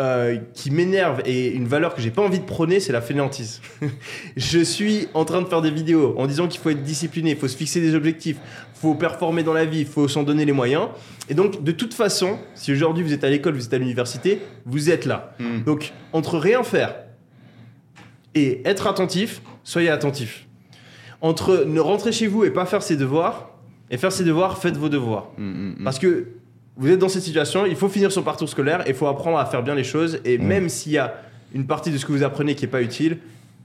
euh, 0.01 0.39
qui 0.55 0.71
m'énerve 0.71 1.21
et 1.27 1.49
une 1.53 1.67
valeur 1.67 1.95
que 1.95 2.01
j'ai 2.01 2.11
pas 2.11 2.23
envie 2.23 2.39
de 2.39 2.45
prôner, 2.45 2.81
c'est 2.81 2.93
la 2.93 3.03
fainéantise. 3.03 3.61
je 4.37 4.59
suis 4.59 5.09
en 5.13 5.27
train 5.27 5.43
de 5.43 5.47
faire 5.47 5.61
des 5.61 5.71
vidéos 5.71 6.15
en 6.17 6.27
disant 6.27 6.49
qu'il 6.49 6.59
faut 6.59 6.71
être 6.71 6.83
discipliné, 6.83 7.33
il 7.33 7.37
faut 7.37 7.49
se 7.49 7.57
fixer 7.57 7.83
des 7.83 7.95
objectifs, 7.95 8.39
il 8.75 8.81
faut 8.81 8.95
performer 8.95 9.43
dans 9.43 9.53
la 9.53 9.67
vie, 9.67 9.81
il 9.81 9.87
faut 9.87 10.09
s'en 10.09 10.23
donner 10.23 10.47
les 10.47 10.53
moyens. 10.53 10.89
Et 11.29 11.35
donc, 11.35 11.63
de 11.63 11.71
toute 11.71 11.93
façon, 11.93 12.39
si 12.55 12.73
aujourd'hui 12.73 13.05
vous 13.05 13.13
êtes 13.13 13.25
à 13.25 13.29
l'école, 13.29 13.55
vous 13.55 13.67
êtes 13.67 13.75
à 13.75 13.79
l'université, 13.79 14.41
vous 14.65 14.89
êtes 14.89 15.05
là. 15.05 15.35
Hmm. 15.39 15.65
Donc, 15.67 15.93
entre 16.15 16.39
rien 16.39 16.63
faire 16.63 16.95
et 18.35 18.63
être 18.65 18.87
attentif, 18.87 19.43
soyez 19.65 19.91
attentif. 19.91 20.47
Entre 21.21 21.65
ne 21.67 21.79
rentrer 21.79 22.13
chez 22.13 22.27
vous 22.27 22.45
et 22.45 22.51
pas 22.51 22.65
faire 22.65 22.83
ses 22.83 22.97
devoirs, 22.97 23.51
et 23.91 23.99
faire 23.99 24.13
ses 24.13 24.25
devoirs, 24.25 24.57
faites 24.59 24.77
vos 24.77 24.89
devoirs. 24.89 25.29
Mm, 25.37 25.45
mm, 25.45 25.75
mm. 25.79 25.85
Parce 25.85 25.99
que 25.99 26.29
vous 26.81 26.91
êtes 26.91 26.99
dans 26.99 27.11
cette 27.11 27.23
situation, 27.23 27.67
il 27.67 27.77
faut 27.77 27.89
finir 27.91 28.11
son 28.11 28.23
parcours 28.23 28.49
scolaire 28.49 28.81
et 28.87 28.91
il 28.91 28.95
faut 28.97 29.07
apprendre 29.07 29.39
à 29.39 29.45
faire 29.45 29.63
bien 29.63 29.75
les 29.75 29.85
choses. 29.85 30.19
Et 30.25 30.39
Mm. 30.39 30.43
même 30.47 30.69
s'il 30.71 30.93
y 30.93 30.99
a 30.99 31.15
une 31.55 31.67
partie 31.67 31.91
de 31.91 31.99
ce 31.99 32.07
que 32.07 32.13
vous 32.13 32.23
apprenez 32.23 32.55
qui 32.55 32.65
est 32.65 32.69
pas 32.69 32.81
utile, 32.81 33.19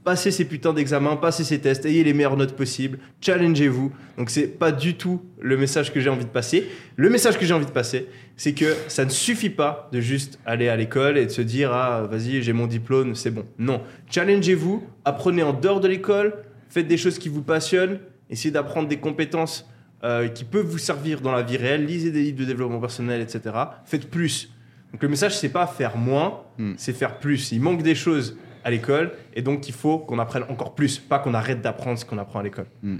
passez 0.04 0.30
ces 0.30 0.44
putains 0.44 0.74
d'examens, 0.74 1.16
passez 1.16 1.42
ces 1.42 1.58
tests, 1.58 1.86
ayez 1.86 2.04
les 2.04 2.12
meilleures 2.12 2.36
notes 2.36 2.54
possibles, 2.54 2.98
challengez-vous. 3.22 3.90
Donc 4.18 4.28
c'est 4.28 4.46
pas 4.46 4.70
du 4.70 4.94
tout 4.96 5.22
le 5.40 5.56
message 5.56 5.92
que 5.94 5.98
j'ai 6.00 6.10
envie 6.10 6.26
de 6.26 6.30
passer. 6.30 6.68
Le 6.96 7.08
message 7.08 7.38
que 7.38 7.46
j'ai 7.46 7.54
envie 7.54 7.64
de 7.66 7.70
passer, 7.70 8.06
c'est 8.36 8.52
que 8.52 8.76
ça 8.88 9.04
ne 9.06 9.10
suffit 9.10 9.50
pas 9.50 9.88
de 9.92 10.00
juste 10.00 10.38
aller 10.44 10.68
à 10.68 10.76
l'école 10.76 11.16
et 11.16 11.24
de 11.24 11.30
se 11.30 11.40
dire 11.42 11.72
ah 11.72 12.06
vas-y 12.10 12.42
j'ai 12.42 12.52
mon 12.52 12.66
diplôme, 12.66 13.14
c'est 13.14 13.30
bon. 13.30 13.46
Non, 13.58 13.80
challengez-vous, 14.10 14.84
apprenez 15.06 15.42
en 15.42 15.54
dehors 15.54 15.80
de 15.80 15.88
l'école, 15.88 16.34
faites 16.68 16.86
des 16.86 16.98
choses 16.98 17.18
qui 17.18 17.28
vous 17.30 17.42
passionnent, 17.42 17.98
essayez 18.30 18.52
d'apprendre 18.52 18.88
des 18.88 18.98
compétences 18.98 19.66
euh, 20.04 20.28
qui 20.28 20.44
peuvent 20.44 20.66
vous 20.66 20.78
servir 20.78 21.20
dans 21.20 21.32
la 21.32 21.42
vie 21.42 21.56
réelle, 21.56 21.84
lisez 21.86 22.10
des 22.10 22.22
livres 22.22 22.38
de 22.40 22.44
développement 22.44 22.80
personnel, 22.80 23.20
etc. 23.20 23.54
Faites 23.84 24.10
plus. 24.10 24.50
Donc 24.92 25.02
le 25.02 25.08
message, 25.08 25.36
c'est 25.38 25.48
pas 25.48 25.66
faire 25.66 25.96
moins, 25.96 26.42
Hmm. 26.58 26.72
c'est 26.76 26.92
faire 26.92 27.18
plus. 27.18 27.52
Il 27.52 27.60
manque 27.60 27.82
des 27.82 27.94
choses 27.94 28.36
à 28.64 28.70
l'école, 28.70 29.12
et 29.34 29.42
donc 29.42 29.68
il 29.68 29.74
faut 29.74 29.98
qu'on 29.98 30.18
apprenne 30.18 30.44
encore 30.48 30.74
plus, 30.74 30.98
pas 30.98 31.18
qu'on 31.18 31.34
arrête 31.34 31.60
d'apprendre 31.60 31.98
ce 31.98 32.04
qu'on 32.04 32.18
apprend 32.18 32.40
à 32.40 32.42
l'école. 32.42 32.66
Hmm. 32.82 32.98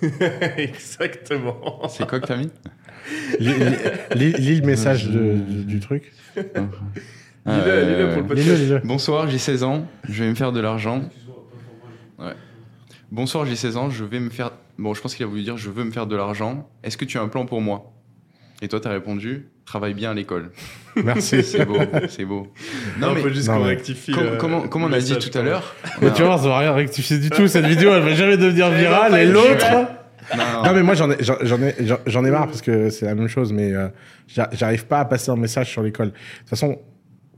Exactement. 0.56 1.88
C'est 1.88 2.06
quoi 2.08 2.20
que 2.20 2.26
t'as 2.26 2.36
mis? 2.36 2.50
Lis, 3.40 4.60
le 4.60 4.66
message 4.66 5.08
de- 5.08 5.34
du, 5.34 5.64
du 5.64 5.80
truc. 5.80 6.12
Lis-le, 6.36 6.52
Euh, 7.46 7.84
lis-le 7.84 8.14
pour 8.22 8.28
le 8.28 8.34
Lis-le, 8.34 8.44
podcast. 8.52 8.60
lis-le. 8.62 8.78
Bonsoir, 8.84 9.28
j'ai 9.28 9.38
16 9.38 9.62
ans, 9.64 9.86
je 10.08 10.22
vais 10.24 10.30
me 10.30 10.34
faire 10.34 10.52
de 10.52 10.60
l'argent. 10.60 11.02
Ouais. 12.18 12.32
Bonsoir, 13.10 13.46
j'ai 13.46 13.56
16 13.56 13.76
ans, 13.76 13.90
je 13.90 14.04
vais 14.04 14.20
me 14.20 14.30
faire. 14.30 14.50
Bon, 14.78 14.94
je 14.94 15.00
pense 15.00 15.14
qu'il 15.14 15.24
a 15.24 15.28
voulu 15.28 15.42
dire 15.42 15.56
je 15.56 15.70
veux 15.70 15.84
me 15.84 15.90
faire 15.90 16.06
de 16.06 16.14
l'argent. 16.16 16.68
Est-ce 16.84 16.96
que 16.96 17.04
tu 17.04 17.18
as 17.18 17.22
un 17.22 17.28
plan 17.28 17.46
pour 17.46 17.60
moi? 17.60 17.92
Et 18.60 18.68
toi, 18.68 18.80
t'as 18.80 18.90
répondu 18.90 19.46
travaille 19.64 19.92
bien 19.92 20.12
à 20.12 20.14
l'école. 20.14 20.50
Merci. 21.04 21.42
C'est 21.42 21.66
beau, 21.66 21.76
c'est 22.08 22.24
beau. 22.24 22.50
Non, 22.98 23.08
Non, 23.08 23.14
mais 23.14 23.20
faut 23.20 23.28
juste 23.28 23.48
qu'on 23.48 23.62
rectifie. 23.64 24.12
comme, 24.12 24.24
le- 24.24 24.36
comment, 24.38 24.62
comme 24.66 24.82
on 24.84 24.92
a 24.94 24.98
dit 24.98 25.12
message, 25.12 25.30
tout 25.30 25.38
à 25.38 25.42
l'heure? 25.42 25.74
Mais 26.00 26.10
tu 26.14 26.22
vas 26.22 26.28
voir, 26.28 26.38
ça 26.40 26.48
va 26.48 26.58
rien 26.60 26.72
rectifier 26.72 27.18
du 27.18 27.28
tout. 27.28 27.46
Cette 27.48 27.66
vidéo, 27.74 27.92
elle 27.92 28.02
va 28.02 28.14
jamais 28.14 28.38
devenir 28.38 28.70
virale. 28.70 29.14
Et 29.18 29.26
l'autre? 29.26 29.66
Non, 30.34 30.62
Non, 30.64 30.72
mais 30.74 30.82
moi, 30.82 30.94
j'en 30.94 31.10
ai, 31.10 31.16
j'en 31.20 31.36
ai, 31.62 31.74
j'en- 32.06 32.24
ai 32.24 32.30
marre 32.30 32.46
parce 32.46 32.62
que 32.62 32.88
c'est 32.88 33.04
la 33.06 33.14
même 33.14 33.28
chose, 33.28 33.52
mais 33.52 33.72
euh, 33.74 33.88
j'a- 34.26 34.48
j'arrive 34.52 34.86
pas 34.86 35.00
à 35.00 35.04
passer 35.04 35.30
un 35.30 35.36
message 35.36 35.70
sur 35.70 35.82
l'école. 35.82 36.08
De 36.08 36.12
toute 36.40 36.48
façon, 36.48 36.78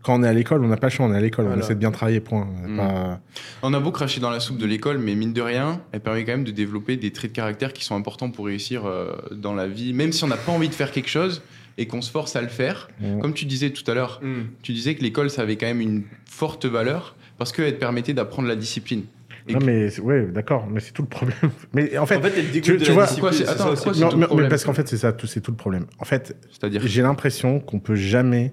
quand 0.02 0.18
on 0.18 0.22
est 0.22 0.28
à 0.28 0.32
l'école, 0.32 0.64
on 0.64 0.68
n'a 0.68 0.76
pas 0.76 0.86
le 0.88 0.92
choix, 0.92 1.06
on 1.06 1.12
est 1.12 1.16
à 1.16 1.20
l'école, 1.20 1.46
on 1.46 1.58
essaie 1.58 1.74
de 1.74 1.78
bien 1.80 1.90
travailler, 1.90 2.20
point. 2.20 2.46
On 2.64 2.68
Mm. 2.68 2.76
pas- 2.76 3.20
On 3.62 3.74
a 3.74 3.80
beau 3.80 3.90
cracher 3.92 4.20
dans 4.20 4.30
la 4.30 4.40
soupe 4.40 4.56
de 4.58 4.66
l'école, 4.66 4.98
mais 4.98 5.14
mine 5.14 5.32
de 5.32 5.42
rien, 5.42 5.80
elle 5.92 6.00
permet 6.00 6.24
quand 6.24 6.32
même 6.32 6.44
de 6.44 6.50
développer 6.50 6.96
des 6.96 7.10
traits 7.12 7.32
de 7.32 7.36
caractère 7.36 7.72
qui 7.72 7.84
sont 7.84 7.94
importants 7.96 8.30
pour 8.30 8.46
réussir 8.46 8.86
euh, 8.86 9.12
dans 9.32 9.54
la 9.54 9.66
vie, 9.68 9.92
même 9.92 10.12
si 10.12 10.24
on 10.24 10.28
n'a 10.28 10.36
pas 10.36 10.52
envie 10.52 10.68
de 10.68 10.74
faire 10.74 10.90
quelque 10.92 11.10
chose 11.10 11.42
et 11.78 11.86
qu'on 11.86 12.02
se 12.02 12.10
force 12.10 12.34
à 12.36 12.42
le 12.42 12.48
faire. 12.48 12.88
Mm. 13.00 13.20
Comme 13.20 13.34
tu 13.34 13.44
disais 13.44 13.70
tout 13.70 13.88
à 13.90 13.94
l'heure, 13.94 14.20
Hmm. 14.22 14.42
tu 14.62 14.72
disais 14.72 14.94
que 14.94 15.02
l'école, 15.02 15.30
ça 15.30 15.42
avait 15.42 15.56
quand 15.56 15.66
même 15.66 15.80
une 15.80 16.02
forte 16.26 16.66
valeur 16.66 17.14
parce 17.38 17.52
qu'elle 17.52 17.72
te 17.74 17.78
permettait 17.80 18.12
d'apprendre 18.14 18.48
la 18.48 18.56
discipline. 18.56 19.04
Et 19.48 19.54
Non, 19.54 19.60
mais 19.64 19.98
ouais, 20.00 20.26
d'accord, 20.26 20.66
mais 20.70 20.80
c'est 20.80 20.92
tout 20.92 21.00
le 21.02 21.08
problème. 21.08 21.36
Mais 21.72 21.96
en 21.96 22.04
fait, 22.06 22.16
En 22.16 22.22
fait, 22.22 22.34
elle 22.36 22.50
dégoûte 22.50 22.62
tu- 22.62 22.72
de 22.76 22.84
tu 22.84 22.88
la 22.88 22.94
vois- 22.94 23.06
Pourquoi 23.06 23.32
c'est- 23.32 23.48
attends, 23.48 23.74
ça 23.74 23.82
pourquoi 23.90 23.92
non, 24.00 24.10
tout 24.28 24.36
le 24.36 24.42
mais- 24.44 24.48
parce 24.50 24.64
qu'en 24.64 24.74
fait, 24.74 24.86
c'est 24.86 24.98
ça, 24.98 25.12
tout, 25.14 25.26
c'est 25.26 25.40
tout 25.40 25.50
le 25.50 25.56
problème. 25.56 25.86
En 25.98 26.04
fait, 26.04 26.36
C'est-à-dire 26.50 26.82
j'ai 26.84 27.00
l'impression 27.02 27.58
qu'on 27.58 27.78
peut 27.80 27.94
jamais 27.94 28.52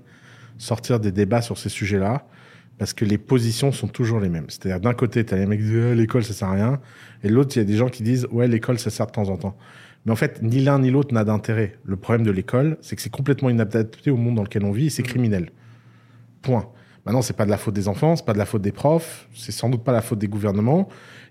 sortir 0.57 0.99
des 0.99 1.11
débats 1.11 1.41
sur 1.41 1.57
ces 1.57 1.69
sujets-là 1.69 2.25
parce 2.77 2.93
que 2.93 3.05
les 3.05 3.17
positions 3.17 3.71
sont 3.71 3.87
toujours 3.87 4.19
les 4.19 4.29
mêmes. 4.29 4.45
C'est-à-dire, 4.49 4.79
d'un 4.79 4.93
côté, 4.93 5.25
tu 5.25 5.33
as 5.33 5.37
les 5.37 5.45
mecs 5.45 5.59
qui 5.59 5.65
disent 5.65 5.95
l'école, 5.95 6.23
ça 6.23 6.33
sert 6.33 6.49
à 6.49 6.53
rien. 6.53 6.79
Et 7.23 7.29
de 7.29 7.33
l'autre, 7.33 7.55
il 7.55 7.59
y 7.59 7.61
a 7.61 7.65
des 7.65 7.75
gens 7.75 7.89
qui 7.89 8.03
disent 8.03 8.27
ouais, 8.31 8.47
l'école, 8.47 8.77
ça 8.77 8.89
sert 8.89 9.07
de 9.07 9.11
temps 9.11 9.29
en 9.29 9.37
temps. 9.37 9.57
Mais 10.05 10.11
en 10.11 10.15
fait, 10.15 10.41
ni 10.41 10.59
l'un 10.59 10.79
ni 10.79 10.91
l'autre 10.91 11.13
n'a 11.13 11.23
d'intérêt. 11.23 11.75
Le 11.83 11.97
problème 11.97 12.25
de 12.25 12.31
l'école, 12.31 12.77
c'est 12.81 12.95
que 12.95 13.01
c'est 13.01 13.09
complètement 13.09 13.49
inadapté 13.49 14.11
au 14.11 14.17
monde 14.17 14.35
dans 14.35 14.43
lequel 14.43 14.63
on 14.63 14.71
vit 14.71 14.87
et 14.87 14.89
c'est 14.89 15.03
criminel. 15.03 15.49
Point. 16.41 16.69
Maintenant, 17.05 17.21
c'est 17.21 17.35
pas 17.35 17.45
de 17.45 17.49
la 17.49 17.57
faute 17.57 17.73
des 17.73 17.87
enfants, 17.87 18.15
c'est 18.15 18.25
pas 18.25 18.33
de 18.33 18.37
la 18.37 18.45
faute 18.45 18.61
des 18.61 18.71
profs, 18.71 19.27
c'est 19.33 19.51
sans 19.51 19.69
doute 19.69 19.83
pas 19.83 19.93
la 19.93 20.01
faute 20.01 20.19
des 20.19 20.27
gouvernements. 20.27 20.89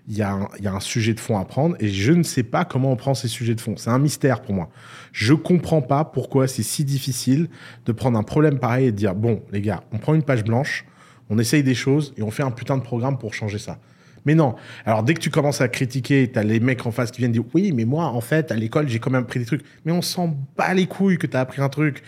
Il 0.09 0.15
y, 0.15 0.21
a 0.21 0.49
un, 0.63 0.79
sujet 0.79 1.13
de 1.13 1.19
fond 1.19 1.37
à 1.37 1.43
prendre 1.43 1.75
et 1.81 1.89
je 1.89 2.13
ne 2.13 2.23
sais 2.23 2.43
pas 2.43 2.63
comment 2.63 2.93
on 2.93 2.95
prend 2.95 3.13
ces 3.13 3.27
sujets 3.27 3.55
de 3.55 3.59
fond. 3.59 3.75
C'est 3.75 3.89
un 3.89 3.99
mystère 3.99 4.41
pour 4.41 4.55
moi. 4.55 4.69
Je 5.11 5.33
comprends 5.33 5.81
pas 5.81 6.05
pourquoi 6.05 6.47
c'est 6.47 6.63
si 6.63 6.85
difficile 6.85 7.49
de 7.85 7.91
prendre 7.91 8.17
un 8.17 8.23
problème 8.23 8.57
pareil 8.57 8.87
et 8.87 8.91
de 8.93 8.95
dire 8.95 9.15
bon, 9.15 9.43
les 9.51 9.59
gars, 9.59 9.83
on 9.91 9.97
prend 9.97 10.13
une 10.13 10.23
page 10.23 10.45
blanche, 10.45 10.85
on 11.29 11.37
essaye 11.39 11.61
des 11.61 11.75
choses 11.75 12.13
et 12.15 12.23
on 12.23 12.31
fait 12.31 12.43
un 12.43 12.51
putain 12.51 12.77
de 12.77 12.83
programme 12.83 13.17
pour 13.17 13.33
changer 13.33 13.59
ça. 13.59 13.79
Mais 14.27 14.35
non. 14.35 14.55
Alors, 14.85 15.03
dès 15.03 15.13
que 15.13 15.19
tu 15.21 15.29
commences 15.29 15.61
à 15.61 15.69
critiquer, 15.69 16.29
t'as 16.29 16.43
les 16.43 16.59
mecs 16.59 16.85
en 16.85 16.91
face 16.91 17.11
qui 17.11 17.19
viennent 17.19 17.31
dire 17.31 17.45
oui, 17.53 17.71
mais 17.71 17.85
moi, 17.85 18.05
en 18.07 18.19
fait, 18.19 18.51
à 18.51 18.55
l'école, 18.55 18.89
j'ai 18.89 18.99
quand 18.99 19.09
même 19.09 19.23
appris 19.23 19.39
des 19.39 19.45
trucs. 19.45 19.61
Mais 19.85 19.93
on 19.93 20.01
s'en 20.01 20.37
bat 20.57 20.73
les 20.73 20.85
couilles 20.85 21.17
que 21.17 21.27
t'as 21.27 21.39
appris 21.39 21.61
un 21.61 21.69
truc. 21.69 22.03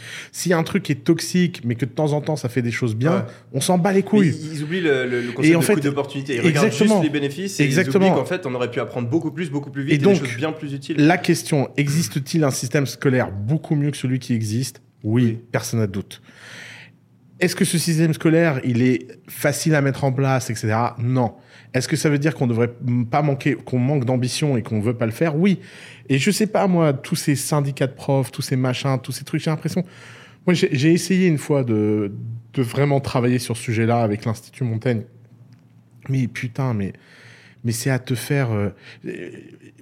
A 0.52 0.58
un 0.58 0.64
truc 0.64 0.90
est 0.90 1.04
toxique, 1.06 1.62
mais 1.64 1.76
que 1.76 1.86
de 1.86 1.92
temps 1.92 2.12
en 2.12 2.20
temps, 2.20 2.36
ça 2.36 2.50
fait 2.50 2.62
des 2.62 2.72
choses 2.72 2.94
bien, 2.96 3.14
Ouais. 3.16 3.22
on 3.54 3.62
s'en 3.62 3.78
bat 3.78 3.94
les 3.94 4.04
couilles. 4.04 4.28
ils, 4.38 4.56
ils 4.58 4.64
oublient 4.64 4.82
le, 4.82 5.06
le- 5.08 5.22
le 5.22 5.30
Et 5.30 5.34
concept 5.34 5.56
en 5.56 5.60
de 5.60 5.64
fait- 5.64 5.74
coût 5.76 5.80
d'opportunité. 5.80 6.36
Ils 6.36 6.42
regardent 6.42 6.72
juste 6.74 6.94
les 7.04 7.10
bénéfices 7.10 7.60
et 7.60 7.64
Exactement. 7.64 8.06
ils 8.06 8.10
oublient 8.10 8.20
qu'en 8.20 8.26
fait, 8.26 8.46
on 8.46 8.54
aurait 8.54 8.70
pu 8.70 8.82
apprendre 8.82 9.08
beaucoup 9.08 9.32
plus, 9.32 9.50
beaucoup 9.50 9.72
plus 9.72 9.84
vite 9.84 9.94
Et 9.94 9.96
et, 9.96 9.98
donc, 10.00 10.22
des 10.22 10.28
choses 10.28 10.36
bien 10.38 10.52
plus 10.52 10.74
utiles. 10.74 10.98
La 10.98 11.18
question, 11.18 11.70
existe-t-il 11.78 12.44
un 12.44 12.52
système 12.52 12.86
scolaire 12.86 13.32
beaucoup 13.32 13.76
mieux 13.76 13.92
que 13.92 13.98
celui 13.98 14.20
qui 14.20 14.34
existe? 14.34 14.82
Oui, 15.06 15.24
Oui. 15.24 15.40
personne 15.54 15.80
n'a 15.80 15.88
de 15.88 15.92
doute. 15.94 16.22
Est-ce 17.40 17.56
que 17.56 17.64
ce 17.64 17.78
système 17.78 18.14
scolaire, 18.14 18.60
il 18.66 18.82
est 18.82 19.08
facile 19.30 19.74
à 19.76 19.82
mettre 19.82 20.04
en 20.04 20.12
place, 20.12 20.50
etc. 20.50 20.76
Non. 20.98 21.36
Est-ce 21.74 21.88
que 21.88 21.96
ça 21.96 22.10
veut 22.10 22.18
dire 22.18 22.34
qu'on 22.34 22.48
devrait 22.48 22.72
m- 22.88 23.06
pas 23.06 23.22
manquer, 23.22 23.54
qu'on 23.56 23.78
manque 23.80 24.06
d'ambition 24.06 24.58
et 24.58 24.64
qu'on 24.64 24.80
veut 24.80 24.96
pas 24.96 25.06
le 25.06 25.12
faire? 25.12 25.36
Oui. 25.38 25.60
Et 26.10 26.18
je 26.18 26.32
sais 26.32 26.48
pas, 26.48 26.68
moi, 26.68 26.94
tous 26.94 27.16
ces 27.16 27.36
syndicats 27.36 27.86
de 27.88 27.94
profs, 27.94 28.32
tous 28.32 28.42
ces 28.42 28.56
machins, 28.56 28.98
tous 29.02 29.12
ces 29.12 29.24
trucs, 29.24 29.42
j'ai 29.44 29.52
l'impression. 29.52 29.84
Moi, 30.48 30.54
j'ai 30.56 30.92
essayé 30.92 31.28
une 31.28 31.38
fois 31.38 31.64
de, 31.64 32.12
de 32.54 32.62
vraiment 32.64 33.00
travailler 33.00 33.38
sur 33.38 33.56
ce 33.56 33.64
sujet-là 33.64 34.02
avec 34.02 34.26
l'Institut 34.26 34.64
Montaigne. 34.64 35.04
Mais 36.10 36.28
putain, 36.28 36.74
mais, 36.74 36.94
mais 37.64 37.72
c'est 37.72 37.92
à 37.92 38.00
te 38.00 38.16
faire. 38.16 38.52
euh, 38.52 38.70
euh, 39.06 39.30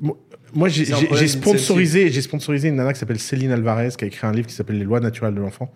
moi- 0.01 0.68
j'ai 0.68 1.27
sponsorisé, 1.27 2.09
j'ai 2.11 2.22
sponsorisé 2.22 2.68
une 2.68 2.76
nana 2.76 2.91
qui 2.91 2.99
s'appelle 2.99 3.19
Céline 3.19 3.51
Alvarez, 3.51 3.89
qui 3.97 4.03
a 4.03 4.07
écrit 4.07 4.27
un 4.27 4.34
livre 4.34 4.47
qui 4.47 4.53
s'appelle 4.55 4.77
Les 4.77 4.84
lois 4.84 4.99
naturelles 4.99 5.35
de 5.35 5.39
l'enfant. 5.39 5.72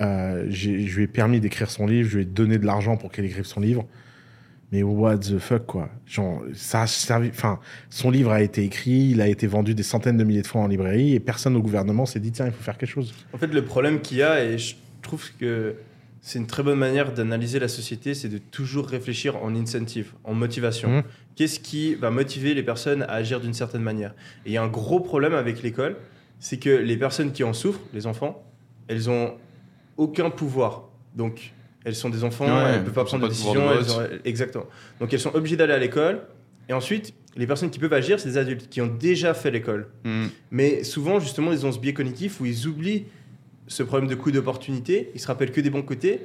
Euh, 0.00 0.46
je 0.48 0.70
lui 0.70 1.02
ai 1.02 1.06
permis 1.08 1.40
d'écrire 1.40 1.70
son 1.70 1.86
livre, 1.86 2.08
je 2.08 2.16
lui 2.18 2.22
ai 2.22 2.26
donné 2.26 2.58
de 2.58 2.66
l'argent 2.66 2.96
pour 2.96 3.10
qu'elle 3.10 3.24
écrive 3.24 3.44
son 3.44 3.60
livre. 3.60 3.84
Mais 4.72 4.82
what 4.82 5.18
the 5.18 5.38
fuck, 5.38 5.66
quoi. 5.66 5.88
Genre, 6.06 6.42
ça 6.54 6.82
a 6.82 6.86
servi. 6.86 7.28
Enfin, 7.28 7.58
son 7.88 8.10
livre 8.10 8.30
a 8.30 8.40
été 8.42 8.62
écrit, 8.62 9.10
il 9.10 9.20
a 9.20 9.26
été 9.26 9.46
vendu 9.46 9.74
des 9.74 9.82
centaines 9.82 10.16
de 10.16 10.24
milliers 10.24 10.42
de 10.42 10.46
fois 10.46 10.60
en 10.60 10.68
librairie 10.68 11.14
et 11.14 11.20
personne 11.20 11.56
au 11.56 11.62
gouvernement 11.62 12.06
s'est 12.06 12.20
dit 12.20 12.30
tiens, 12.30 12.46
il 12.46 12.52
faut 12.52 12.62
faire 12.62 12.78
quelque 12.78 12.90
chose. 12.90 13.12
En 13.32 13.38
fait, 13.38 13.48
le 13.48 13.64
problème 13.64 14.00
qu'il 14.00 14.18
y 14.18 14.22
a, 14.22 14.44
et 14.44 14.58
je 14.58 14.76
trouve 15.02 15.30
que 15.38 15.74
c'est 16.22 16.38
une 16.38 16.46
très 16.46 16.62
bonne 16.62 16.78
manière 16.78 17.12
d'analyser 17.12 17.58
la 17.58 17.68
société, 17.68 18.14
c'est 18.14 18.28
de 18.28 18.38
toujours 18.38 18.86
réfléchir 18.86 19.42
en 19.42 19.54
incentive, 19.56 20.12
en 20.24 20.34
motivation. 20.34 20.88
Mhm. 20.88 21.02
Qu'est-ce 21.34 21.60
qui 21.60 21.94
va 21.94 22.10
motiver 22.10 22.54
les 22.54 22.62
personnes 22.62 23.02
à 23.02 23.12
agir 23.12 23.40
d'une 23.40 23.54
certaine 23.54 23.82
manière? 23.82 24.14
Et 24.44 24.50
il 24.50 24.52
y 24.52 24.56
a 24.56 24.62
un 24.62 24.68
gros 24.68 25.00
problème 25.00 25.34
avec 25.34 25.62
l'école, 25.62 25.96
c'est 26.38 26.58
que 26.58 26.70
les 26.70 26.96
personnes 26.96 27.32
qui 27.32 27.42
en 27.42 27.52
souffrent, 27.52 27.80
les 27.94 28.06
enfants, 28.06 28.44
elles 28.88 29.08
ont 29.08 29.34
aucun 29.96 30.30
pouvoir. 30.30 30.88
Donc, 31.16 31.52
elles 31.84 31.94
sont 31.94 32.10
des 32.10 32.24
enfants, 32.24 32.46
Ouais, 32.46 32.72
elles 32.74 32.80
ne 32.80 32.84
peuvent 32.84 32.94
pas 32.94 33.04
prendre 33.04 33.24
de 33.24 33.28
décision. 33.28 33.54
de 33.54 33.78
elles 33.78 33.90
ont- 33.92 34.08
Exactement. 34.24 34.66
Donc, 35.00 35.12
elles 35.12 35.20
sont 35.20 35.34
obligées 35.34 35.56
d'aller 35.56 35.72
à 35.72 35.78
l'école. 35.78 36.20
Et 36.68 36.72
ensuite, 36.72 37.14
les 37.36 37.46
personnes 37.46 37.70
qui 37.70 37.78
peuvent 37.78 37.92
agir, 37.92 38.20
c'est 38.20 38.28
des 38.28 38.38
adultes 38.38 38.68
qui 38.68 38.80
ont 38.80 38.86
déjà 38.86 39.34
fait 39.34 39.50
l'école. 39.50 39.88
Hmm. 40.04 40.26
Mais 40.50 40.84
souvent, 40.84 41.18
justement, 41.20 41.52
ils 41.52 41.64
ont 41.66 41.72
ce 41.72 41.78
biais 41.78 41.94
cognitif 41.94 42.40
où 42.40 42.46
ils 42.46 42.66
oublient 42.66 43.06
ce 43.66 43.82
problème 43.82 44.08
de 44.08 44.14
coût 44.14 44.30
d'opportunité, 44.30 45.10
ils 45.14 45.20
se 45.20 45.26
rappellent 45.26 45.52
que 45.52 45.60
des 45.60 45.70
bons 45.70 45.82
côtés, 45.82 46.20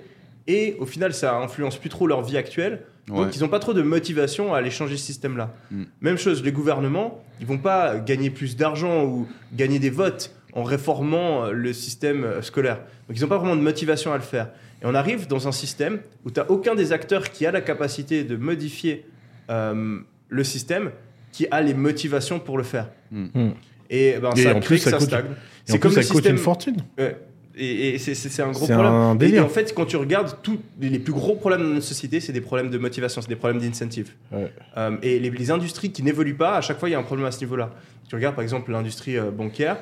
et 0.48 0.76
au 0.80 0.86
final, 0.86 1.14
ça 1.14 1.38
influence 1.38 1.77
plus 1.77 1.90
trop 1.90 2.06
leur 2.07 2.22
vie 2.23 2.38
actuelle. 2.38 2.82
Ouais. 3.10 3.18
Donc, 3.26 3.36
ils 3.36 3.41
n'ont 3.41 3.48
pas 3.49 3.60
trop 3.60 3.73
de 3.73 3.82
motivation 3.84 4.53
à 4.53 4.57
aller 4.57 4.72
changer 4.72 4.98
ce 4.98 5.06
système-là. 5.06 5.53
Mm. 5.72 5.84
Même 6.02 6.18
chose, 6.18 6.44
les 6.44 6.52
gouvernements, 6.52 7.23
ils 7.40 7.45
vont 7.45 7.60
pas 7.60 7.98
gagner 7.99 8.30
plus 8.32 8.56
d'argent 8.56 9.03
ou 9.06 9.27
gagner 9.53 9.77
des 9.80 9.91
votes 9.91 10.32
en 10.53 10.64
réformant 10.64 11.52
le 11.52 11.73
système 11.73 12.41
scolaire. 12.41 12.77
Donc, 13.07 13.18
ils 13.18 13.22
n'ont 13.22 13.27
pas 13.27 13.38
vraiment 13.38 13.56
de 13.56 13.61
motivation 13.61 14.11
à 14.11 14.18
le 14.18 14.23
faire. 14.23 14.49
Et 14.81 14.85
on 14.85 14.93
arrive 14.95 15.27
dans 15.27 15.47
un 15.47 15.52
système 15.52 15.99
où 16.26 16.31
tu 16.31 16.39
n'as 16.39 16.45
aucun 16.47 16.76
des 16.76 16.91
acteurs 16.91 17.30
qui 17.31 17.45
a 17.45 17.52
la 17.52 17.61
capacité 17.61 18.23
de 18.23 18.35
modifier 18.35 19.06
euh, 19.49 19.99
le 20.30 20.43
système 20.43 20.91
qui 21.31 21.47
a 21.52 21.61
les 21.61 21.73
motivations 21.73 22.39
pour 22.39 22.57
le 22.57 22.64
faire. 22.64 22.89
Mm. 23.11 23.49
Et, 23.89 24.15
ben, 24.22 24.31
Et 24.35 24.41
ça 24.43 24.49
en 24.56 24.60
crée 24.60 24.68
plus, 24.68 24.77
que 24.77 24.84
ça 24.84 24.91
ça 24.91 24.97
coûte- 24.97 25.07
stagne. 25.07 25.26
C'est 25.65 25.73
plus, 25.73 25.80
comme 25.80 25.91
ça 25.91 25.99
le 26.02 26.06
coûte 26.07 26.15
système. 26.18 26.35
une 26.35 26.41
fortune. 26.41 26.77
Ouais. 26.97 27.18
Et, 27.57 27.95
et 27.95 27.97
c'est- 27.99 28.41
un 28.41 28.52
gros 28.52 28.65
C'est 28.65 28.73
problème. 28.73 28.93
un 28.93 29.15
Et- 29.15 29.18
délire. 29.18 29.41
Et, 29.41 29.45
en 29.45 29.49
fait, 29.49 29.73
quand 29.73 29.85
tu 29.85 29.95
regardes 29.95 30.35
tous 30.43 30.60
les 30.81 30.99
plus 30.99 31.14
gros 31.14 31.35
problèmes 31.35 31.61
dans 31.61 31.69
notre 31.69 31.85
société, 31.85 32.19
c'est 32.19 32.34
des 32.34 32.41
problèmes 32.41 32.69
de 32.69 32.77
motivation, 32.77 33.22
c'est 33.22 33.30
des 33.30 33.35
problèmes 33.38 33.61
d'incentive. 33.61 34.11
Ouais. 34.31 34.52
Euh, 34.77 34.97
et 35.02 35.19
les, 35.19 35.30
les 35.30 35.52
industries 35.52 35.91
qui 35.91 36.03
n'évoluent 36.03 36.35
pas, 36.35 36.57
à 36.57 36.61
chaque 36.61 36.80
fois, 36.80 36.89
il 36.89 36.91
y 36.91 36.95
a 36.95 36.99
un 36.99 37.03
problème 37.03 37.26
à 37.27 37.31
ce 37.31 37.39
niveau-là. 37.39 37.72
Tu 38.10 38.15
regardes 38.15 38.35
par 38.35 38.43
exemple 38.43 38.72
l'industrie 38.72 39.18
euh, 39.18 39.31
bancaire. 39.31 39.77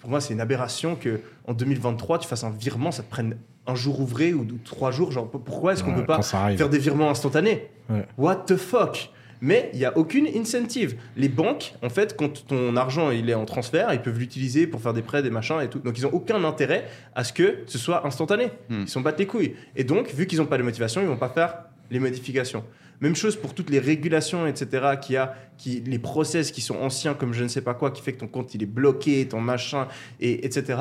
Pour 0.00 0.10
moi, 0.10 0.20
c'est 0.20 0.34
une 0.34 0.40
aberration 0.40 0.96
que 0.96 1.20
en 1.46 1.54
2023, 1.54 2.18
tu 2.18 2.28
fasses 2.28 2.44
un 2.44 2.50
virement, 2.50 2.90
ça 2.90 3.02
te 3.02 3.10
prenne 3.10 3.36
un 3.66 3.74
jour 3.74 4.00
ouvré 4.00 4.32
ou, 4.32 4.40
ou 4.40 4.58
trois 4.64 4.90
jours. 4.90 5.12
Genre, 5.12 5.30
pourquoi 5.30 5.72
est-ce 5.74 5.84
qu'on 5.84 5.90
Ouais, 5.92 6.00
peut 6.00 6.06
pas 6.06 6.22
faire 6.22 6.68
des 6.68 6.78
virements 6.78 7.10
instantanés? 7.10 7.68
Ouais. 7.88 8.06
What 8.16 8.44
the 8.46 8.56
fuck? 8.56 9.10
Mais 9.40 9.70
il 9.72 9.78
n'y 9.78 9.84
a 9.84 9.96
aucune 9.96 10.26
incentive. 10.26 10.96
Les 11.16 11.28
banques, 11.28 11.74
en 11.82 11.88
fait, 11.88 12.16
quand 12.16 12.46
ton 12.46 12.76
argent 12.76 13.10
il 13.10 13.30
est 13.30 13.34
en 13.34 13.44
transfert, 13.44 13.92
ils 13.92 14.02
peuvent 14.02 14.18
l'utiliser 14.18 14.66
pour 14.66 14.80
faire 14.80 14.94
des 14.94 15.02
prêts, 15.02 15.22
des 15.22 15.30
machins 15.30 15.60
et 15.60 15.68
tout. 15.68 15.78
Donc 15.78 15.96
ils 15.98 16.02
n'ont 16.02 16.12
aucun 16.12 16.42
intérêt 16.44 16.86
à 17.14 17.22
ce 17.22 17.32
que 17.32 17.58
ce 17.66 17.78
soit 17.78 18.04
instantané. 18.06 18.46
Hmm. 18.68 18.82
Ils 18.82 18.88
s'en 18.88 19.00
battent 19.00 19.20
les 19.20 19.26
couilles. 19.26 19.54
Et 19.76 19.84
donc, 19.84 20.08
vu 20.12 20.26
qu'ils 20.26 20.38
n'ont 20.38 20.46
pas 20.46 20.58
de 20.58 20.64
motivation, 20.64 21.00
ils 21.00 21.06
vont 21.06 21.16
pas 21.16 21.28
faire 21.28 21.54
les 21.90 22.00
modifications. 22.00 22.64
Même 23.00 23.14
chose 23.14 23.36
pour 23.36 23.54
toutes 23.54 23.70
les 23.70 23.78
régulations, 23.78 24.46
etc. 24.46 24.94
Qui 25.00 25.16
a, 25.16 25.34
qui, 25.56 25.80
les 25.80 25.98
process 25.98 26.50
qui 26.50 26.60
sont 26.60 26.76
anciens, 26.76 27.14
comme 27.14 27.32
je 27.32 27.42
ne 27.44 27.48
sais 27.48 27.60
pas 27.62 27.74
quoi, 27.74 27.90
qui 27.92 28.02
fait 28.02 28.12
que 28.12 28.18
ton 28.20 28.26
compte 28.26 28.54
il 28.54 28.62
est 28.62 28.66
bloqué, 28.66 29.26
ton 29.28 29.40
machin, 29.40 29.86
et, 30.20 30.44
etc. 30.44 30.78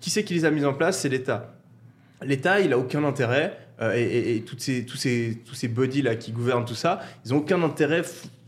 Qui 0.00 0.10
c'est 0.10 0.24
qui 0.24 0.34
les 0.34 0.44
a 0.44 0.50
mis 0.50 0.64
en 0.64 0.74
place? 0.74 1.00
C'est 1.00 1.08
l'État. 1.08 1.54
L'État, 2.22 2.60
il 2.60 2.72
a 2.72 2.78
aucun 2.78 3.04
intérêt, 3.04 3.56
euh, 3.80 3.94
et, 3.96 4.36
et- 4.36 4.44
ces, 4.58 4.84
tous 4.84 4.96
ces, 4.96 5.42
tous 5.44 5.54
ces 5.54 5.68
bodies 5.68 6.02
là 6.02 6.16
qui 6.16 6.32
gouvernent 6.32 6.64
tout 6.64 6.74
ça, 6.74 7.00
ils 7.24 7.32
ont 7.34 7.38
aucun 7.38 7.62
intérêt 7.62 8.02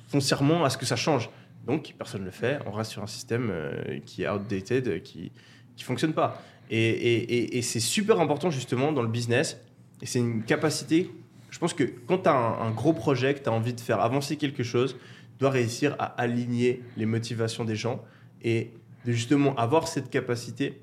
foncièrement 0.09 0.65
à 0.65 0.71
ce 0.71 0.79
que 0.79 0.87
ça 0.87 0.97
change. 0.97 1.31
Donc 1.67 1.95
personne 1.99 2.21
ne 2.21 2.27
le 2.27 2.31
fait. 2.33 2.59
On 2.67 2.71
reste 2.71 2.93
sur 2.93 3.03
un 3.03 3.07
système 3.09 3.49
euh, 3.51 3.99
qui 4.05 4.23
est 4.23 4.29
outdated, 4.29 5.03
qui 5.03 5.33
qui 5.77 5.85
fonctionne 5.85 6.13
pas. 6.15 6.43
Et- 6.71 7.59
et 7.59 7.63
c'est 7.63 7.81
super 7.81 8.19
important 8.21 8.51
justement 8.51 8.93
dans 8.93 9.03
le 9.03 9.09
business. 9.09 9.59
Et 10.01 10.07
c'est 10.07 10.19
une 10.21 10.43
capacité. 10.43 11.11
Je 11.51 11.59
pense 11.59 11.73
que 11.75 11.85
quand 12.07 12.19
tu 12.19 12.29
as 12.29 12.33
un, 12.35 12.67
un 12.69 12.71
gros 12.71 12.93
projet, 12.93 13.35
que 13.35 13.41
tu 13.43 13.49
as 13.49 13.53
envie 13.53 13.73
de 13.73 13.81
faire 13.81 14.01
avancer 14.01 14.37
quelque 14.37 14.63
chose, 14.63 14.95
tu 14.95 15.41
dois 15.41 15.51
réussir 15.51 15.95
à 15.99 16.05
aligner 16.21 16.83
les 16.97 17.07
motivations 17.07 17.65
des 17.65 17.77
gens 17.77 18.03
et 18.43 18.71
de 19.05 19.13
justement 19.13 19.55
avoir 19.57 19.89
cette 19.89 20.11
capacité 20.11 20.81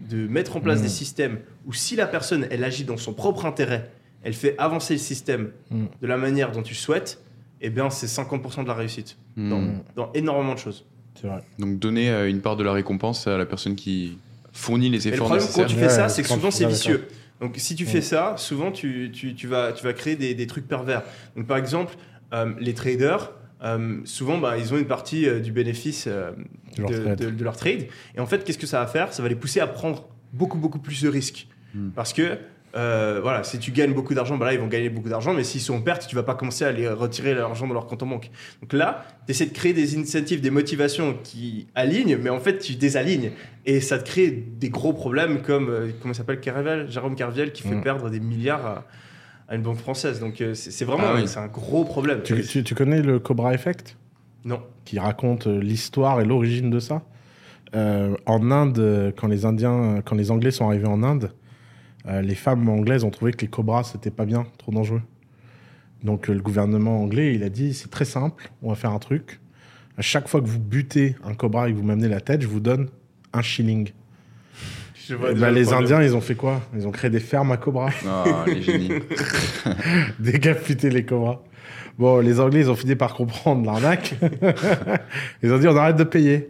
de 0.00 0.26
mettre 0.26 0.56
en 0.56 0.60
place 0.60 0.80
Mm. 0.80 0.82
des 0.82 0.88
systèmes 0.88 1.38
où 1.66 1.72
si 1.72 1.94
la 1.96 2.06
personne 2.06 2.46
elle 2.50 2.64
agit 2.64 2.84
dans 2.84 2.96
son 2.96 3.12
propre 3.12 3.44
intérêt, 3.46 3.90
elle 4.22 4.32
fait 4.34 4.54
avancer 4.58 4.94
le 4.94 4.98
système 4.98 5.50
Mm. 5.70 5.84
de 6.00 6.06
la 6.06 6.16
manière 6.16 6.52
dont 6.52 6.62
tu 6.62 6.74
souhaites, 6.74 7.22
eh 7.60 7.68
bien 7.70 7.90
c'est 7.90 8.06
50% 8.06 8.62
de 8.62 8.68
la 8.68 8.74
réussite 8.74 9.16
dans, 9.36 9.60
Hmm. 9.60 9.82
dans 9.96 10.10
énormément 10.14 10.54
de 10.54 10.58
choses. 10.58 10.86
Vrai. 11.22 11.42
Donc 11.58 11.78
donner 11.78 12.10
euh, 12.10 12.30
une 12.30 12.40
part 12.40 12.56
de 12.56 12.64
la 12.64 12.72
récompense 12.72 13.26
à 13.26 13.36
la 13.36 13.44
personne 13.44 13.74
qui 13.76 14.16
fournit 14.52 14.88
les 14.88 15.06
Et 15.06 15.10
le 15.10 15.16
efforts 15.16 15.26
problème 15.28 15.46
quand 15.54 15.62
nécessaires. 15.62 15.66
tu 15.68 15.74
fais 15.76 15.82
Ouais, 15.82 15.88
ça, 15.90 16.08
c'est 16.08 16.22
que 16.22 16.28
quand 16.28 16.34
souvent 16.36 16.50
c'est 16.50 16.64
vicieux. 16.66 17.06
Donc 17.40 17.54
si 17.56 17.74
tu 17.74 17.86
fais 17.86 18.00
ça, 18.02 18.34
souvent 18.36 18.70
tu, 18.70 19.10
tu, 19.12 19.34
tu 19.34 19.46
vas, 19.46 19.72
tu 19.72 19.82
vas 19.84 19.92
créer 19.92 20.16
des, 20.16 20.34
des 20.34 20.46
trucs 20.46 20.68
pervers. 20.68 21.02
Donc 21.36 21.46
par 21.46 21.56
exemple, 21.56 21.94
euh, 22.34 22.52
les 22.58 22.74
traders, 22.74 23.32
euh, 23.62 23.98
souvent 24.04 24.38
bah, 24.38 24.58
ils 24.58 24.72
ont 24.74 24.78
une 24.78 24.86
partie 24.86 25.26
euh, 25.28 25.40
du 25.40 25.50
bénéfice 25.52 26.06
De 26.06 26.34
leur 26.82 26.90
de, 26.90 26.96
trade. 26.98 27.18
de- 27.18 27.30
de 27.30 27.44
leur 27.44 27.56
trade. 27.56 27.86
Et 28.14 28.20
en 28.20 28.26
fait, 28.26 28.44
qu'est-ce 28.44 28.58
que 28.58 28.66
ça 28.66 28.80
va 28.80 28.86
faire? 28.86 29.12
Ça 29.12 29.22
va 29.22 29.28
les 29.28 29.34
pousser 29.36 29.60
à 29.60 29.66
prendre 29.66 30.08
beaucoup, 30.32 30.58
beaucoup 30.58 30.78
plus 30.78 31.02
de 31.02 31.08
risques. 31.08 31.48
Hmm. 31.74 31.90
Parce 31.90 32.12
que 32.12 32.36
euh, 32.76 33.18
voilà, 33.22 33.42
si 33.42 33.58
tu 33.58 33.72
gagnes 33.72 33.92
beaucoup 33.94 34.14
d'argent, 34.14 34.36
bah 34.36 34.46
là 34.46 34.52
ils 34.54 34.60
vont 34.60 34.68
gagner 34.68 34.90
beaucoup 34.90 35.08
d'argent, 35.08 35.34
mais 35.34 35.42
s'ils 35.44 35.60
sont 35.60 35.74
en 35.74 35.80
perte, 35.80 36.06
tu 36.06 36.14
vas 36.14 36.22
pas 36.22 36.34
commencer 36.34 36.64
à 36.64 36.70
les 36.72 36.88
retirer 36.88 37.34
l'argent 37.34 37.66
de 37.66 37.72
leur 37.72 37.86
compte 37.86 38.02
en 38.02 38.06
banque. 38.06 38.30
Donc 38.62 38.72
là, 38.72 39.04
tu 39.26 39.32
essaies 39.32 39.46
de 39.46 39.52
créer 39.52 39.72
des 39.72 39.98
incentives, 39.98 40.40
des 40.40 40.50
motivations 40.50 41.16
qui 41.24 41.66
alignent, 41.74 42.16
mais 42.16 42.30
en 42.30 42.38
fait 42.40 42.58
tu 42.58 42.74
désalignes. 42.76 43.32
Et 43.66 43.80
ça 43.80 43.98
te 43.98 44.04
crée 44.08 44.30
des 44.30 44.68
gros 44.70 44.92
problèmes 44.92 45.42
comme, 45.42 45.68
euh, 45.68 45.90
comment 46.00 46.14
s'appelle, 46.14 46.40
Jérôme 46.88 47.16
Carviel, 47.16 47.52
qui 47.52 47.62
fait 47.62 47.74
Mm. 47.74 47.82
perdre 47.82 48.08
des 48.10 48.20
milliards 48.20 48.64
à, 48.66 48.84
à 49.48 49.56
une 49.56 49.62
banque 49.62 49.78
française. 49.78 50.20
Donc 50.20 50.40
euh, 50.40 50.54
c'est 50.54 50.84
vraiment 50.84 51.04
Ah 51.08 51.14
oui. 51.16 51.26
c'est 51.26 51.40
un 51.40 51.48
gros 51.48 51.84
problème. 51.84 52.20
Tu, 52.22 52.40
tu- 52.42 52.62
tu 52.62 52.74
connais 52.74 53.02
le 53.02 53.18
Cobra 53.18 53.52
Effect? 53.54 53.96
Non. 54.44 54.62
qui 54.86 54.98
raconte 54.98 55.46
euh, 55.48 55.60
l'histoire 55.60 56.20
et 56.20 56.24
l'origine 56.24 56.70
de 56.70 56.78
ça? 56.78 57.02
En 57.74 58.50
Inde, 58.50 59.12
quand 59.16 59.28
les 59.28 59.44
Indiens, 59.44 60.00
quand 60.04 60.16
les 60.16 60.30
Anglais 60.30 60.50
sont 60.50 60.66
arrivés 60.66 60.88
en 60.88 61.02
Inde, 61.02 61.30
euh, 62.06 62.22
les 62.22 62.34
femmes 62.34 62.68
anglaises 62.68 63.04
ont 63.04 63.10
trouvé 63.10 63.32
que 63.32 63.42
les 63.42 63.48
cobras 63.48 63.84
c'était 63.84 64.10
pas 64.10 64.24
bien, 64.24 64.46
trop 64.58 64.72
dangereux. 64.72 65.02
Donc 66.02 66.28
euh, 66.28 66.34
le 66.34 66.40
gouvernement 66.40 67.02
anglais, 67.02 67.34
il 67.34 67.42
a 67.42 67.48
dit 67.48 67.74
c'est 67.74 67.90
très 67.90 68.04
simple, 68.04 68.50
on 68.62 68.70
va 68.70 68.74
faire 68.74 68.92
un 68.92 68.98
truc. 68.98 69.40
À 69.98 70.02
chaque 70.02 70.28
fois 70.28 70.40
que 70.40 70.46
vous 70.46 70.60
butez 70.60 71.16
un 71.24 71.34
cobra 71.34 71.68
et 71.68 71.72
que 71.72 71.76
vous 71.76 71.84
m'amenez 71.84 72.08
la 72.08 72.20
tête, 72.20 72.42
je 72.42 72.46
vous 72.46 72.60
donne 72.60 72.88
un 73.32 73.42
shilling. 73.42 73.90
Je 74.94 75.14
Eh 75.14 75.16
vois 75.16 75.34
ben, 75.34 75.50
les 75.50 75.64
problème. 75.64 75.84
Indiens, 75.84 76.02
ils 76.02 76.16
ont 76.16 76.20
fait 76.20 76.34
quoi? 76.36 76.62
Ils 76.74 76.86
ont 76.86 76.90
créé 76.90 77.10
des 77.10 77.20
fermes 77.20 77.52
à 77.52 77.56
cobras. 77.56 77.90
Les 78.46 78.62
génies. 78.62 78.92
décapiter 80.18 80.88
les 80.88 81.04
cobras. 81.04 81.42
Bon, 81.98 82.20
les 82.20 82.40
Anglais, 82.40 82.60
ils 82.60 82.70
ont 82.70 82.76
fini 82.76 82.94
par 82.94 83.12
comprendre 83.14 83.66
l'arnaque. 83.66 84.14
ils 85.42 85.52
ont 85.52 85.58
dit, 85.58 85.68
on 85.68 85.76
arrête 85.76 85.96
de 85.96 86.04
payer. 86.04 86.48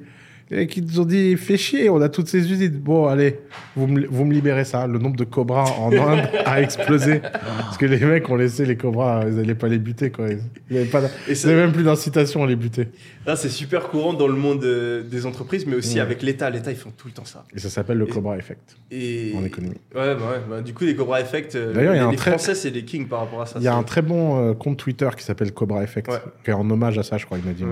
Et 0.53 0.67
qui 0.67 0.83
nous 0.83 0.99
ont 0.99 1.05
dit, 1.05 1.37
fais 1.37 1.57
chier, 1.57 1.89
on 1.91 2.01
a 2.01 2.09
toutes 2.09 2.27
ces 2.27 2.51
usines. 2.51 2.71
Bon, 2.79 3.07
allez, 3.07 3.39
vous 3.77 3.87
me, 3.87 4.05
vous 4.09 4.25
me 4.25 4.33
libérez 4.33 4.65
ça. 4.65 4.89
Le 4.89 4.99
nombre 4.99 5.15
de 5.15 5.23
cobras 5.23 5.71
en 5.79 5.93
Inde 5.97 6.29
a 6.45 6.61
explosé. 6.61 7.21
Parce 7.21 7.79
que 7.79 7.87
les 7.87 7.99
mecs 8.05 8.29
ont 8.29 8.35
laissé 8.35 8.67
les 8.67 8.77
cobras, 8.77 9.23
ils 9.29 9.35
n'allaient 9.37 9.55
pas 9.55 9.69
les 9.69 9.79
buter, 9.79 10.11
quoi. 10.11 10.27
Ils 10.29 10.41
n'avaient 10.77 10.87
pas, 10.87 11.03
même 11.47 11.71
plus 11.71 11.85
d'incitation 11.85 12.43
à 12.43 12.49
les 12.49 12.57
buter. 12.57 12.89
Là, 13.27 13.37
c'est 13.37 13.49
super 13.49 13.89
courant 13.91 14.13
dans 14.13 14.27
le 14.27 14.35
monde 14.35 14.65
euh, 14.65 15.03
des 15.05 15.25
entreprises, 15.25 15.67
mais 15.67 15.77
aussi 15.77 16.01
avec 16.01 16.21
l'État. 16.21 16.51
L'État, 16.51 16.73
ils 16.73 16.77
font 16.77 16.91
tout 16.97 17.07
le 17.07 17.13
temps 17.15 17.25
ça. 17.25 17.45
Et 17.55 17.61
ça 17.61 17.69
s'appelle 17.71 17.99
le 17.99 18.07
Et- 18.09 18.11
Cobra 18.11 18.37
Effect 18.37 18.77
Et... 18.91 19.33
en 19.39 19.45
économie. 19.45 19.77
Ouais, 19.95 20.15
bah 20.17 20.21
ouais. 20.33 20.41
bah, 20.51 20.61
du 20.63 20.75
coup, 20.75 20.83
les 20.85 20.97
Cobra 20.97 21.21
Effect, 21.21 21.55
euh, 21.55 21.73
D'ailleurs, 21.73 21.95
il 21.95 21.99
y 21.99 22.01
a 22.01 22.03
les, 22.03 22.09
un 22.09 22.11
les 22.11 22.17
très- 22.17 22.31
Français, 22.33 22.57
c'est 22.57 22.71
les 22.71 22.85
kings 22.85 23.07
par 23.07 23.21
rapport 23.21 23.41
à 23.43 23.47
ça. 23.47 23.61
Il 23.61 23.65
y 23.65 23.69
a 23.69 23.75
un 23.77 23.85
très 23.85 24.03
bon 24.03 24.51
euh, 24.51 24.55
compte 24.55 24.79
Twitter 24.79 25.09
qui 25.17 25.23
s'appelle 25.23 25.53
Cobra 25.53 25.85
Effect, 25.85 26.11
qui 26.43 26.51
est 26.51 26.55
en 26.55 26.69
hommage 26.69 26.99
à 26.99 27.05
ça, 27.05 27.19
je 27.19 27.27
crois, 27.27 27.39
il 27.39 27.45
m'a 27.45 27.53
dit, 27.53 27.63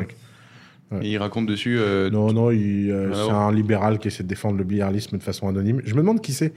Ouais. 0.91 0.99
mec. 0.99 1.07
Et 1.07 1.11
il 1.11 1.19
raconte 1.19 1.47
dessus. 1.47 1.79
euh, 1.79 2.11
Non, 2.11 2.33
non, 2.33 2.51
il, 2.51 2.91
euh, 2.91 3.11
Ah 3.13 3.17
c'est 3.27 3.31
un 3.33 3.53
libéral 3.53 3.99
qui 3.99 4.09
essaie 4.09 4.23
de 4.23 4.29
défendre 4.29 4.57
le 4.59 4.65
billardisme 4.65 5.19
de 5.19 5.23
façon 5.23 5.49
anonyme. 5.49 5.81
Je 5.85 5.93
me 5.95 6.01
demande 6.01 6.21
qui 6.21 6.33
c'est. 6.33 6.53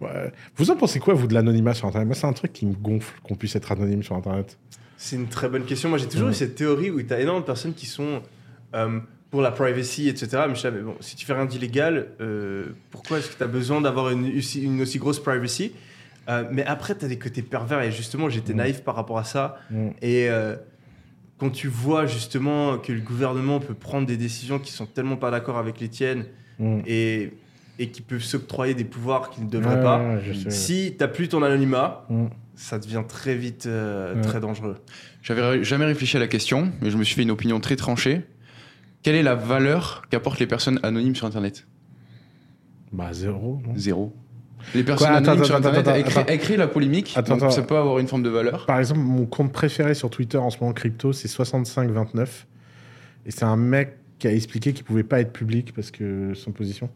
Ouais. 0.00 0.32
Vous 0.56 0.70
en 0.70 0.76
pensez 0.76 0.98
quoi, 1.00 1.14
vous, 1.14 1.26
de 1.26 1.34
l'anonymat 1.34 1.74
sur 1.74 1.86
Internet? 1.88 2.06
Moi, 2.06 2.14
c'est 2.16 2.26
un 2.26 2.32
truc 2.32 2.52
qui 2.52 2.66
me 2.66 2.74
gonfle 2.74 3.14
qu'on 3.22 3.34
puisse 3.36 3.54
être 3.56 3.70
anonyme 3.72 4.02
sur 4.02 4.16
Internet. 4.16 4.58
C'est 4.96 5.16
une 5.16 5.26
très 5.28 5.48
bonne 5.48 5.64
question. 5.64 5.88
Moi, 5.88 5.98
j'ai 5.98 6.06
toujours 6.08 6.26
Ouais. 6.26 6.32
eu 6.32 6.36
cette 6.36 6.54
théorie 6.54 6.90
où 6.90 7.00
tu 7.02 7.12
as 7.12 7.20
énormément 7.20 7.40
de 7.40 7.46
personnes 7.46 7.74
qui 7.74 7.86
sont 7.86 8.22
euh, 8.74 8.98
pour 9.30 9.40
la 9.42 9.50
privacy, 9.50 10.08
etc. 10.08 10.44
Mais 10.48 10.54
je 10.54 10.60
sais, 10.60 10.70
mais 10.70 10.80
bon, 10.80 10.94
si 11.00 11.14
tu 11.16 11.26
fais 11.26 11.32
rien 11.32 11.44
d'illégal, 11.46 12.08
euh, 12.20 12.66
pourquoi 12.90 13.18
est-ce 13.18 13.30
que 13.30 13.36
tu 13.36 13.42
as 13.42 13.46
besoin 13.48 13.80
d'avoir 13.80 14.10
une, 14.10 14.36
aussi- 14.38 14.62
une 14.62 14.80
aussi 14.82 14.98
grosse 14.98 15.20
privacy? 15.20 15.72
Euh, 16.28 16.44
Mais 16.50 16.64
après, 16.64 16.96
tu 16.96 17.04
as 17.04 17.08
des 17.08 17.18
côtés 17.18 17.42
pervers 17.42 17.80
et 17.82 17.92
justement, 17.92 18.28
j'étais 18.28 18.54
Mm. 18.54 18.56
naïf 18.56 18.82
par 18.82 18.94
rapport 18.96 19.18
à 19.18 19.24
ça. 19.24 19.58
Mm. 19.70 19.88
Et 20.02 20.28
euh, 20.30 20.56
quand 21.44 21.50
tu 21.50 21.68
vois 21.68 22.06
justement 22.06 22.78
que 22.78 22.90
le 22.90 23.02
gouvernement 23.02 23.60
peut 23.60 23.74
prendre 23.74 24.06
des 24.06 24.16
décisions 24.16 24.58
qui 24.58 24.72
sont 24.72 24.86
tellement 24.86 25.16
pas 25.18 25.30
d'accord 25.30 25.58
avec 25.58 25.78
les 25.78 25.88
tiennes 25.90 26.24
Mm. 26.58 26.78
et, 26.86 27.32
et 27.78 27.90
qui 27.90 28.00
peuvent 28.00 28.22
s'octroyer 28.22 28.72
des 28.74 28.84
pouvoirs 28.84 29.28
qu'ils 29.28 29.44
ne 29.44 29.50
devraient 29.50 29.74
Ouais, 29.76 29.82
pas, 29.82 29.98
ouais, 29.98 30.50
si 30.50 30.96
tu 30.98 31.08
plus 31.08 31.28
ton 31.28 31.42
anonymat, 31.42 32.06
Mm. 32.08 32.26
ça 32.54 32.78
devient 32.78 33.02
très 33.06 33.34
vite 33.34 33.66
euh, 33.66 34.14
Ouais. 34.14 34.20
très 34.22 34.40
dangereux. 34.40 34.76
J'avais 35.20 35.62
jamais 35.64 35.84
réfléchi 35.84 36.16
à 36.16 36.20
la 36.20 36.28
question, 36.28 36.72
mais 36.80 36.88
je 36.90 36.96
me 36.96 37.04
suis 37.04 37.14
fait 37.16 37.22
une 37.24 37.30
opinion 37.32 37.60
très 37.60 37.76
tranchée. 37.76 38.22
Quelle 39.02 39.16
est 39.16 39.22
la 39.22 39.34
valeur 39.34 40.04
qu'apportent 40.08 40.38
les 40.40 40.46
personnes 40.46 40.80
anonymes 40.82 41.14
sur 41.16 41.26
Internet? 41.26 41.66
Bah, 42.90 43.12
zéro. 43.12 43.60
non 43.66 43.72
Zéro. 43.76 44.16
Les 44.74 44.82
personnes 44.84 45.08
Quoi, 45.08 45.16
attends, 45.16 45.26
anonymes 45.32 45.44
sur 45.44 45.54
attends, 45.56 45.68
Internet, 45.68 45.88
attends, 46.16 46.56
la 46.56 46.66
polémique, 46.68 47.12
Attends, 47.16 47.34
donc 47.34 47.42
attends. 47.44 47.50
ça 47.52 47.62
peut 47.62 47.76
avoir 47.76 47.98
une 47.98 48.08
forme 48.08 48.22
de 48.22 48.28
valeur. 48.30 48.66
Par 48.66 48.78
exemple, 48.78 49.00
mon 49.00 49.26
compte 49.26 49.52
préféré 49.52 49.94
sur 49.94 50.10
Twitter 50.10 50.38
en 50.38 50.50
ce 50.50 50.58
moment 50.60 50.72
crypto, 50.72 51.12
c'est 51.12 51.28
6529. 51.28 52.46
Et 53.26 53.30
c'est 53.30 53.44
un 53.44 53.56
mec 53.56 53.96
qui 54.18 54.28
a 54.28 54.32
expliqué 54.32 54.72
qu'il 54.72 54.84
pouvait 54.84 55.02
pas 55.04 55.20
être 55.20 55.32
public 55.32 55.72
parce 55.74 55.90
que 55.90 56.32
son 56.34 56.52
position. 56.52 56.88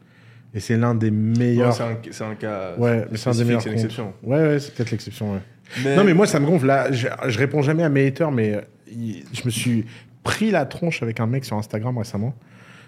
Et 0.54 0.60
c'est 0.60 0.76
l'un 0.76 0.94
des 0.94 1.10
Bon, 1.10 1.38
meilleurs. 1.38 1.74
c'est 1.74 1.82
un, 2.24 2.34
cas. 2.34 2.74
Ouais, 2.78 3.04
mais 3.10 3.16
c'est 3.18 3.28
un 3.28 3.32
des 3.32 3.44
meilleurs 3.44 3.62
C'est 3.62 3.68
une 3.68 3.74
comptes. 3.74 3.84
exception. 3.84 4.12
Ouais, 4.22 4.38
ouais, 4.38 4.58
c'est 4.58 4.74
peut-être 4.74 4.90
l'exception, 4.90 5.32
ouais. 5.34 5.40
Mais, 5.84 5.96
Non, 5.96 6.04
mais 6.04 6.14
moi, 6.14 6.26
ça 6.26 6.40
me 6.40 6.46
gonfle. 6.46 6.66
Là, 6.66 6.90
je, 6.90 7.06
je 7.28 7.38
réponds 7.38 7.60
jamais 7.62 7.82
à 7.82 7.90
mes 7.90 8.06
haters, 8.06 8.32
mais 8.32 8.54
euh, 8.54 8.60
je 8.90 9.42
me 9.44 9.50
suis 9.50 9.84
pris 10.24 10.50
la 10.50 10.64
tronche 10.64 11.02
avec 11.02 11.20
un 11.20 11.26
mec 11.26 11.44
sur 11.44 11.56
Instagram 11.56 11.96
récemment. 11.98 12.34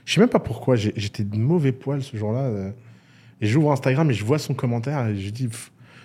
Je 0.07 0.15
sais 0.15 0.20
même 0.20 0.31
pas 0.31 0.39
pourquoi. 0.39 0.77
J'étais 0.77 1.23
de 1.24 1.36
mauvais 1.36 1.73
poil 1.73 2.02
ce 2.02 2.16
jour-là. 2.16 2.51
Et 3.41 3.47
j'ouvre 3.47 3.73
Instagram 3.73 4.11
et 4.11 4.15
je 4.15 4.25
vois 4.25 4.39
son 4.39 4.55
commentaire 4.55 5.07
et 5.09 5.17
je 5.17 5.31
dis, 5.31 5.49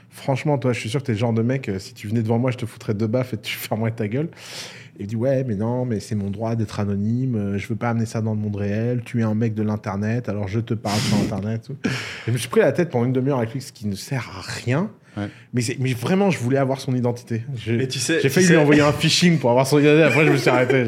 franchement, 0.10 0.57
toi, 0.57 0.74
je 0.74 0.80
suis 0.80 0.90
sûr 0.90 1.02
que 1.02 1.06
t'es 1.07 1.12
le 1.14 1.18
genre 1.18 1.34
de 1.34 1.41
mec, 1.41 1.68
euh, 1.70 1.80
si 1.80 1.94
tu 1.94 2.07
venais 2.07 2.22
devant 2.22 2.40
moi, 2.40 2.52
je 2.52 2.57
te 2.57 2.66
foutrais 2.66 2.94
deux 2.94 3.07
baffes 3.07 3.34
et 3.34 3.38
tu 3.38 3.56
fermerais 3.57 3.91
ta 3.91 4.07
gueule. 4.07 4.30
Et 4.98 5.03
il 5.03 5.07
dit, 5.07 5.18
ouais, 5.18 5.44
mais 5.44 5.56
non, 5.56 5.84
mais 5.84 5.99
c'est 5.99 6.16
mon 6.16 6.30
droit 6.30 6.56
d'être 6.56 6.80
anonyme. 6.80 7.36
euh, 7.36 7.57
Je 7.57 7.68
veux 7.68 7.76
pas 7.76 7.90
amener 7.90 8.06
ça 8.06 8.22
dans 8.22 8.34
le 8.34 8.40
monde 8.40 8.56
réel. 8.56 9.02
Tu 9.03 9.20
es 9.20 9.24
un 9.24 9.36
mec 9.36 9.53
de 9.53 9.62
l'Internet, 9.62 10.30
alors 10.30 10.48
je 10.48 10.62
te 10.62 10.74
parle 10.74 10.98
sur 10.99 11.18
Internet. 11.18 11.68
Et 11.84 11.90
je 12.28 12.32
me 12.32 12.38
suis 12.38 12.48
pris 12.48 12.62
la 12.62 12.72
tête 12.72 12.91
pendant 12.91 13.03
une 13.06 13.12
demi-heure 13.12 13.40
avec 13.40 13.52
lui, 13.53 13.62
ce 13.62 13.74
qui 13.74 13.88
ne 13.88 13.95
sert 13.95 14.30
à 14.38 14.41
rien. 14.41 14.90
Ouais. 15.17 15.29
Mais, 15.53 15.61
mais 15.79 15.93
vraiment, 15.93 16.29
je 16.29 16.39
voulais 16.39 16.57
avoir 16.57 16.79
son 16.81 16.93
identité. 16.95 17.43
Tu 17.57 17.61
sais, 17.99 18.15
j'ai 18.15 18.21
tu 18.21 18.29
failli 18.29 18.47
sais, 18.47 18.53
lui 18.53 18.59
envoyer 18.59 18.81
un 18.81 18.91
phishing 18.91 19.39
pour 19.39 19.49
avoir 19.49 19.65
son 19.65 19.79
identité. 19.79 20.03
Après, 20.03 20.25
je 20.25 20.31
me 20.31 20.37
suis 20.37 20.49
arrêté. 20.49 20.85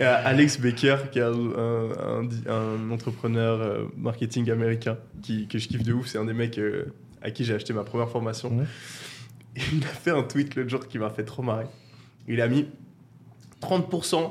Alex 0.24 0.60
Baker, 0.60 0.96
qui 1.10 1.18
est 1.18 1.22
un, 1.22 1.32
un- 1.32 2.90
entrepreneur 2.90 3.60
euh, 3.60 3.84
marketing 3.96 4.50
américain 4.50 4.98
qui, 5.22 5.46
que 5.48 5.58
je 5.58 5.68
kiffe 5.68 5.82
de 5.82 5.92
ouf. 5.92 6.06
C'est 6.08 6.18
un 6.18 6.24
des 6.26 6.34
mecs 6.34 6.58
euh, 6.58 6.84
à 7.22 7.30
qui 7.30 7.44
j'ai 7.44 7.54
acheté 7.54 7.72
ma 7.72 7.84
première 7.84 8.10
formation. 8.10 8.50
Ouais. 8.56 8.64
Et 9.56 9.60
il 9.72 9.82
a 9.84 9.86
fait 9.88 10.10
un 10.10 10.22
tweet 10.22 10.54
l'autre 10.54 10.68
jour 10.70 10.86
qui 10.88 10.98
m'a 10.98 11.10
fait 11.10 11.24
trop 11.24 11.42
marrer. 11.42 11.66
Il 12.28 12.40
a 12.40 12.48
mis 12.48 12.66
30% 13.62 14.30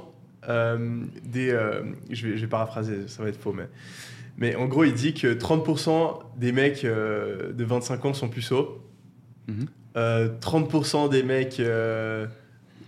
euh, 0.49 0.99
des. 1.23 1.49
euh, 1.49 1.81
je, 2.09 2.27
vais, 2.27 2.37
je 2.37 2.41
vais 2.41 2.47
paraphraser, 2.47 3.07
ça 3.07 3.23
va 3.23 3.29
être 3.29 3.39
faux, 3.39 3.53
mais. 3.53 3.67
Mais 4.37 4.55
en 4.55 4.65
gros, 4.65 4.85
il 4.85 4.93
dit 4.93 5.13
que 5.13 5.27
30% 5.33 6.19
des 6.37 6.51
mecs 6.51 6.83
euh, 6.85 7.51
de 7.53 7.63
25 7.63 8.05
ans 8.05 8.13
sont 8.13 8.29
puceaux. 8.29 8.81
Mhm. 9.47 9.65
Euh, 9.97 10.29
30% 10.39 11.09
des 11.09 11.23
mecs 11.23 11.59
euh, 11.59 12.25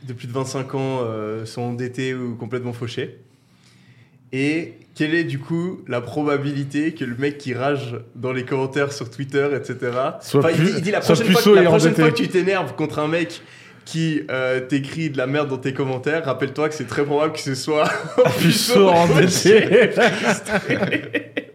de 0.08 0.14
plus 0.14 0.28
de 0.28 0.32
25 0.34 0.74
ans 0.76 1.00
euh, 1.04 1.46
sont 1.46 1.62
endettés 1.62 2.14
ou 2.14 2.36
complètement 2.36 2.72
fauchés. 2.74 3.20
Et 4.32 4.74
quelle 4.96 5.14
est 5.14 5.24
du 5.26 5.38
coup 5.40 5.82
la 5.88 6.02
probabilité 6.02 6.94
que 6.94 7.04
le 7.06 7.16
mec 7.18 7.38
qui 7.38 7.54
rage 7.54 7.98
dans 8.16 8.32
les 8.32 8.46
commentaires 8.46 8.92
sur 8.94 9.10
Twitter, 9.12 9.48
etc. 9.56 9.78
Soit 10.22 10.40
Enfin, 10.40 10.50
il, 10.52 10.56
plus- 10.58 10.66
dit, 10.66 10.74
il 10.78 10.82
dit 10.82 10.92
la 10.92 11.02
prochaine, 11.02 11.28
fois, 11.32 11.42
que- 11.42 11.50
la 11.50 11.64
prochaine 11.64 11.94
fois 11.96 12.10
que 12.12 12.16
tu 12.16 12.28
t'énerves 12.30 12.74
contre 12.76 13.00
un 13.00 13.08
mec 13.08 13.42
qui 13.86 14.22
euh, 14.32 14.62
t'écrit 14.62 15.10
de 15.10 15.18
la 15.18 15.28
merde 15.28 15.50
dans 15.50 15.58
tes 15.58 15.74
commentaires, 15.74 16.24
rappelle-toi 16.26 16.70
que 16.70 16.76
c'est 16.76 16.88
très 16.88 17.04
probable 17.04 17.34
que 17.34 17.40
ce 17.40 17.54
soit 17.54 17.90
Puceau 18.40 18.88
endetté. 18.90 19.90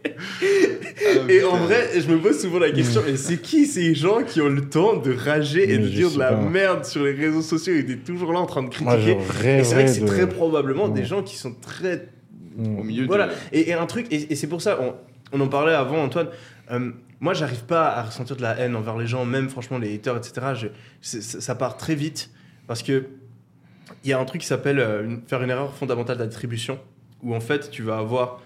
Et 1.29 1.43
en 1.45 1.57
vrai, 1.57 1.89
je 2.01 2.07
me 2.09 2.19
pose 2.19 2.41
souvent 2.41 2.59
la 2.59 2.71
question, 2.71 3.03
mais 3.07 3.17
c'est 3.17 3.39
qui 3.39 3.67
ces 3.67 3.95
gens 3.95 4.23
qui 4.23 4.41
ont 4.41 4.49
le 4.49 4.69
temps 4.69 4.97
de 4.97 5.13
rager 5.15 5.65
et 5.73 5.79
Mais 5.79 5.85
de 5.85 5.89
dire 5.89 6.11
de 6.11 6.19
la 6.19 6.33
pas. 6.33 6.37
merde 6.43 6.85
sur 6.85 7.05
les 7.05 7.13
réseaux 7.13 7.43
sociaux? 7.43 7.75
Et 7.75 7.83
d'être 7.83 8.05
toujours 8.05 8.33
là 8.33 8.41
en 8.41 8.47
train 8.47 8.63
de 8.63 8.69
critiquer 8.69 9.17
Et 9.45 9.65
c'est 9.65 9.75
vrai 9.75 9.85
que 9.85 9.91
c'est 9.91 10.01
de... 10.01 10.07
très 10.07 10.29
probablement 10.29 10.89
des 10.89 11.01
Ouais. 11.01 11.07
gens 11.07 11.23
qui 11.23 11.37
sont 11.37 11.55
très. 11.55 12.09
Mm. 12.57 12.79
Au 12.79 12.83
milieu 12.83 13.07
Voilà. 13.07 13.29
Et, 13.53 13.71
et 13.71 13.75
un 13.75 13.87
truc, 13.87 14.07
et, 14.11 14.33
et 14.33 14.37
c'est 14.37 14.47
pour 14.49 14.61
ça, 14.63 14.79
on, 14.81 14.95
on 15.33 15.41
en 15.41 15.49
parlait 15.49 15.75
avant, 15.75 16.03
Antoine. 16.03 16.29
euh, 16.73 16.91
moi, 17.21 17.35
j'arrive 17.35 17.65
pas 17.65 17.89
à 17.89 18.03
ressentir 18.05 18.37
de 18.37 18.43
la 18.43 18.57
haine 18.59 18.77
envers 18.77 18.97
les 18.97 19.07
gens, 19.09 19.25
même 19.25 19.49
franchement 19.49 19.79
les 19.79 19.95
haters, 19.95 20.17
etc. 20.17 20.47
Je- 20.55 20.69
ça 21.21 21.41
ça 21.41 21.55
part 21.55 21.77
très 21.77 21.95
vite 21.97 22.31
parce 22.69 22.83
que 22.83 23.05
il 24.05 24.11
y 24.11 24.13
a 24.13 24.21
un 24.21 24.25
truc 24.25 24.41
qui 24.43 24.47
s'appelle 24.47 24.79
euh, 24.79 25.17
faire 25.27 25.43
une 25.43 25.51
erreur 25.51 25.75
fondamentale 25.75 26.19
d'attribution 26.19 26.79
où 27.23 27.35
en 27.35 27.41
fait 27.41 27.71
tu 27.71 27.83
vas 27.83 27.99
avoir 27.99 28.41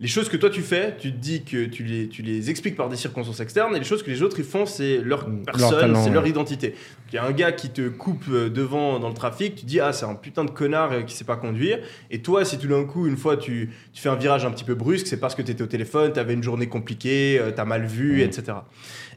les 0.00 0.08
choses 0.08 0.28
que 0.28 0.36
toi 0.36 0.50
tu 0.50 0.60
fais, 0.60 0.96
tu 0.98 1.12
te 1.12 1.16
dis 1.16 1.44
que 1.44 1.66
tu 1.66 1.84
les, 1.84 2.08
tu 2.08 2.22
les 2.22 2.50
expliques 2.50 2.74
par 2.74 2.88
des 2.88 2.96
circonstances 2.96 3.38
externes 3.38 3.76
et 3.76 3.78
les 3.78 3.84
choses 3.84 4.02
que 4.02 4.10
les 4.10 4.22
autres 4.22 4.40
ils 4.40 4.44
font, 4.44 4.66
c'est 4.66 4.98
leur 4.98 5.28
leur 5.28 5.44
personne, 5.44 5.96
c'est 5.96 6.10
leur 6.10 6.26
identité. 6.26 6.74
Il 7.12 7.14
y 7.14 7.18
a 7.18 7.24
un 7.24 7.30
gars 7.30 7.52
qui 7.52 7.70
te 7.70 7.88
coupe 7.88 8.24
euh, 8.28 8.50
devant 8.50 8.98
dans 8.98 9.08
le 9.08 9.14
trafic, 9.14 9.54
tu 9.54 9.66
dis 9.66 9.78
ah 9.78 9.92
c'est 9.92 10.04
un 10.04 10.16
putain 10.16 10.44
de 10.44 10.50
connard 10.50 10.92
euh, 10.92 11.02
qui 11.02 11.14
sait 11.14 11.24
pas 11.24 11.36
conduire. 11.36 11.78
Et 12.10 12.22
toi 12.22 12.44
si 12.44 12.58
tout 12.58 12.66
d'un 12.66 12.84
coup 12.84 13.06
une 13.06 13.16
fois 13.16 13.36
tu, 13.36 13.70
tu 13.92 14.02
fais 14.02 14.08
un 14.08 14.16
virage 14.16 14.44
un 14.44 14.50
petit 14.50 14.64
peu 14.64 14.74
brusque, 14.74 15.06
c'est 15.06 15.20
parce 15.20 15.36
que 15.36 15.42
tu 15.42 15.52
étais 15.52 15.62
au 15.62 15.68
téléphone, 15.68 16.12
tu 16.12 16.18
avais 16.18 16.34
une 16.34 16.42
journée 16.42 16.66
compliquée, 16.66 17.40
tu 17.46 17.54
t'as 17.54 17.64
mal 17.64 17.86
vu, 17.86 18.22
etc. 18.22 18.58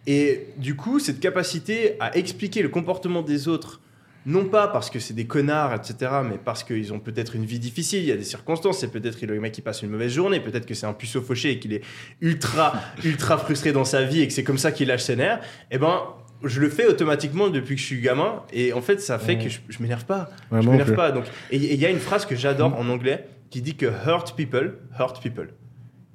Et 0.05 0.47
du 0.57 0.75
coup 0.75 0.99
cette 0.99 1.19
capacité 1.19 1.95
à 1.99 2.15
expliquer 2.15 2.61
le 2.61 2.69
comportement 2.69 3.23
des 3.23 3.47
autres 3.47 3.81
non 4.27 4.45
pas 4.45 4.67
parce 4.67 4.89
que 4.91 4.99
c'est 4.99 5.13
des 5.15 5.25
connards, 5.25 5.73
etc., 5.73 6.11
mais 6.29 6.37
parce 6.37 6.63
qu'ils 6.63 6.93
ont 6.93 6.99
peut-être 6.99 7.35
une 7.35 7.45
vie 7.45 7.59
difficile, 7.59 7.99
il 8.03 8.07
y 8.07 8.11
a 8.11 8.17
des 8.17 8.23
circonstances, 8.23 8.79
c'est 8.79 8.91
peut-être 8.91 9.19
le 9.25 9.39
mec 9.39 9.53
qui 9.53 9.61
passe 9.61 9.81
une 9.81 9.89
mauvaise 9.89 10.11
journée, 10.11 10.39
peut-être 10.41 10.65
que 10.67 10.73
c'est 10.75 10.85
un 10.85 10.93
puceau 10.93 11.21
fauché 11.21 11.51
et 11.53 11.59
qu'il 11.59 11.73
est 11.73 11.81
ultra, 12.21 12.73
ultra 13.03 13.37
frustré 13.39 13.71
dans 13.71 13.85
sa 13.85 14.03
vie 14.03 14.21
et 14.21 14.27
que 14.27 14.33
c'est 14.33 14.43
comme 14.43 14.57
ça 14.59 14.71
qu'il 14.71 14.89
lâche 14.89 15.01
ses 15.03 15.15
nerfs, 15.15 15.39
eh 15.71 15.77
ben, 15.79 16.01
je 16.43 16.59
le 16.59 16.69
fais 16.69 16.85
automatiquement 16.85 17.47
depuis 17.49 17.75
que 17.75 17.81
je 17.81 17.85
suis 17.87 18.01
gamin, 18.01 18.43
et 18.53 18.71
en 18.73 18.81
fait, 18.81 19.01
ça 19.01 19.17
fait 19.17 19.37
Ouais. 19.37 19.43
que 19.45 19.49
je, 19.49 19.59
je 19.69 19.81
m'énerve 19.81 20.05
pas. 20.05 20.29
Ouais, 20.51 20.61
je 20.61 20.69
m'énerve 20.69 20.93
pas. 20.93 21.11
Donc, 21.11 21.23
et 21.49 21.55
il 21.57 21.79
y 21.79 21.85
a 21.85 21.89
une 21.89 21.97
phrase 21.99 22.25
que 22.27 22.35
j'adore 22.35 22.77
en 22.77 22.87
anglais 22.89 23.27
qui 23.49 23.61
dit 23.61 23.75
que 23.75 23.85
hurt 23.87 24.35
people, 24.35 24.77
hurt 24.99 25.19
people. 25.23 25.49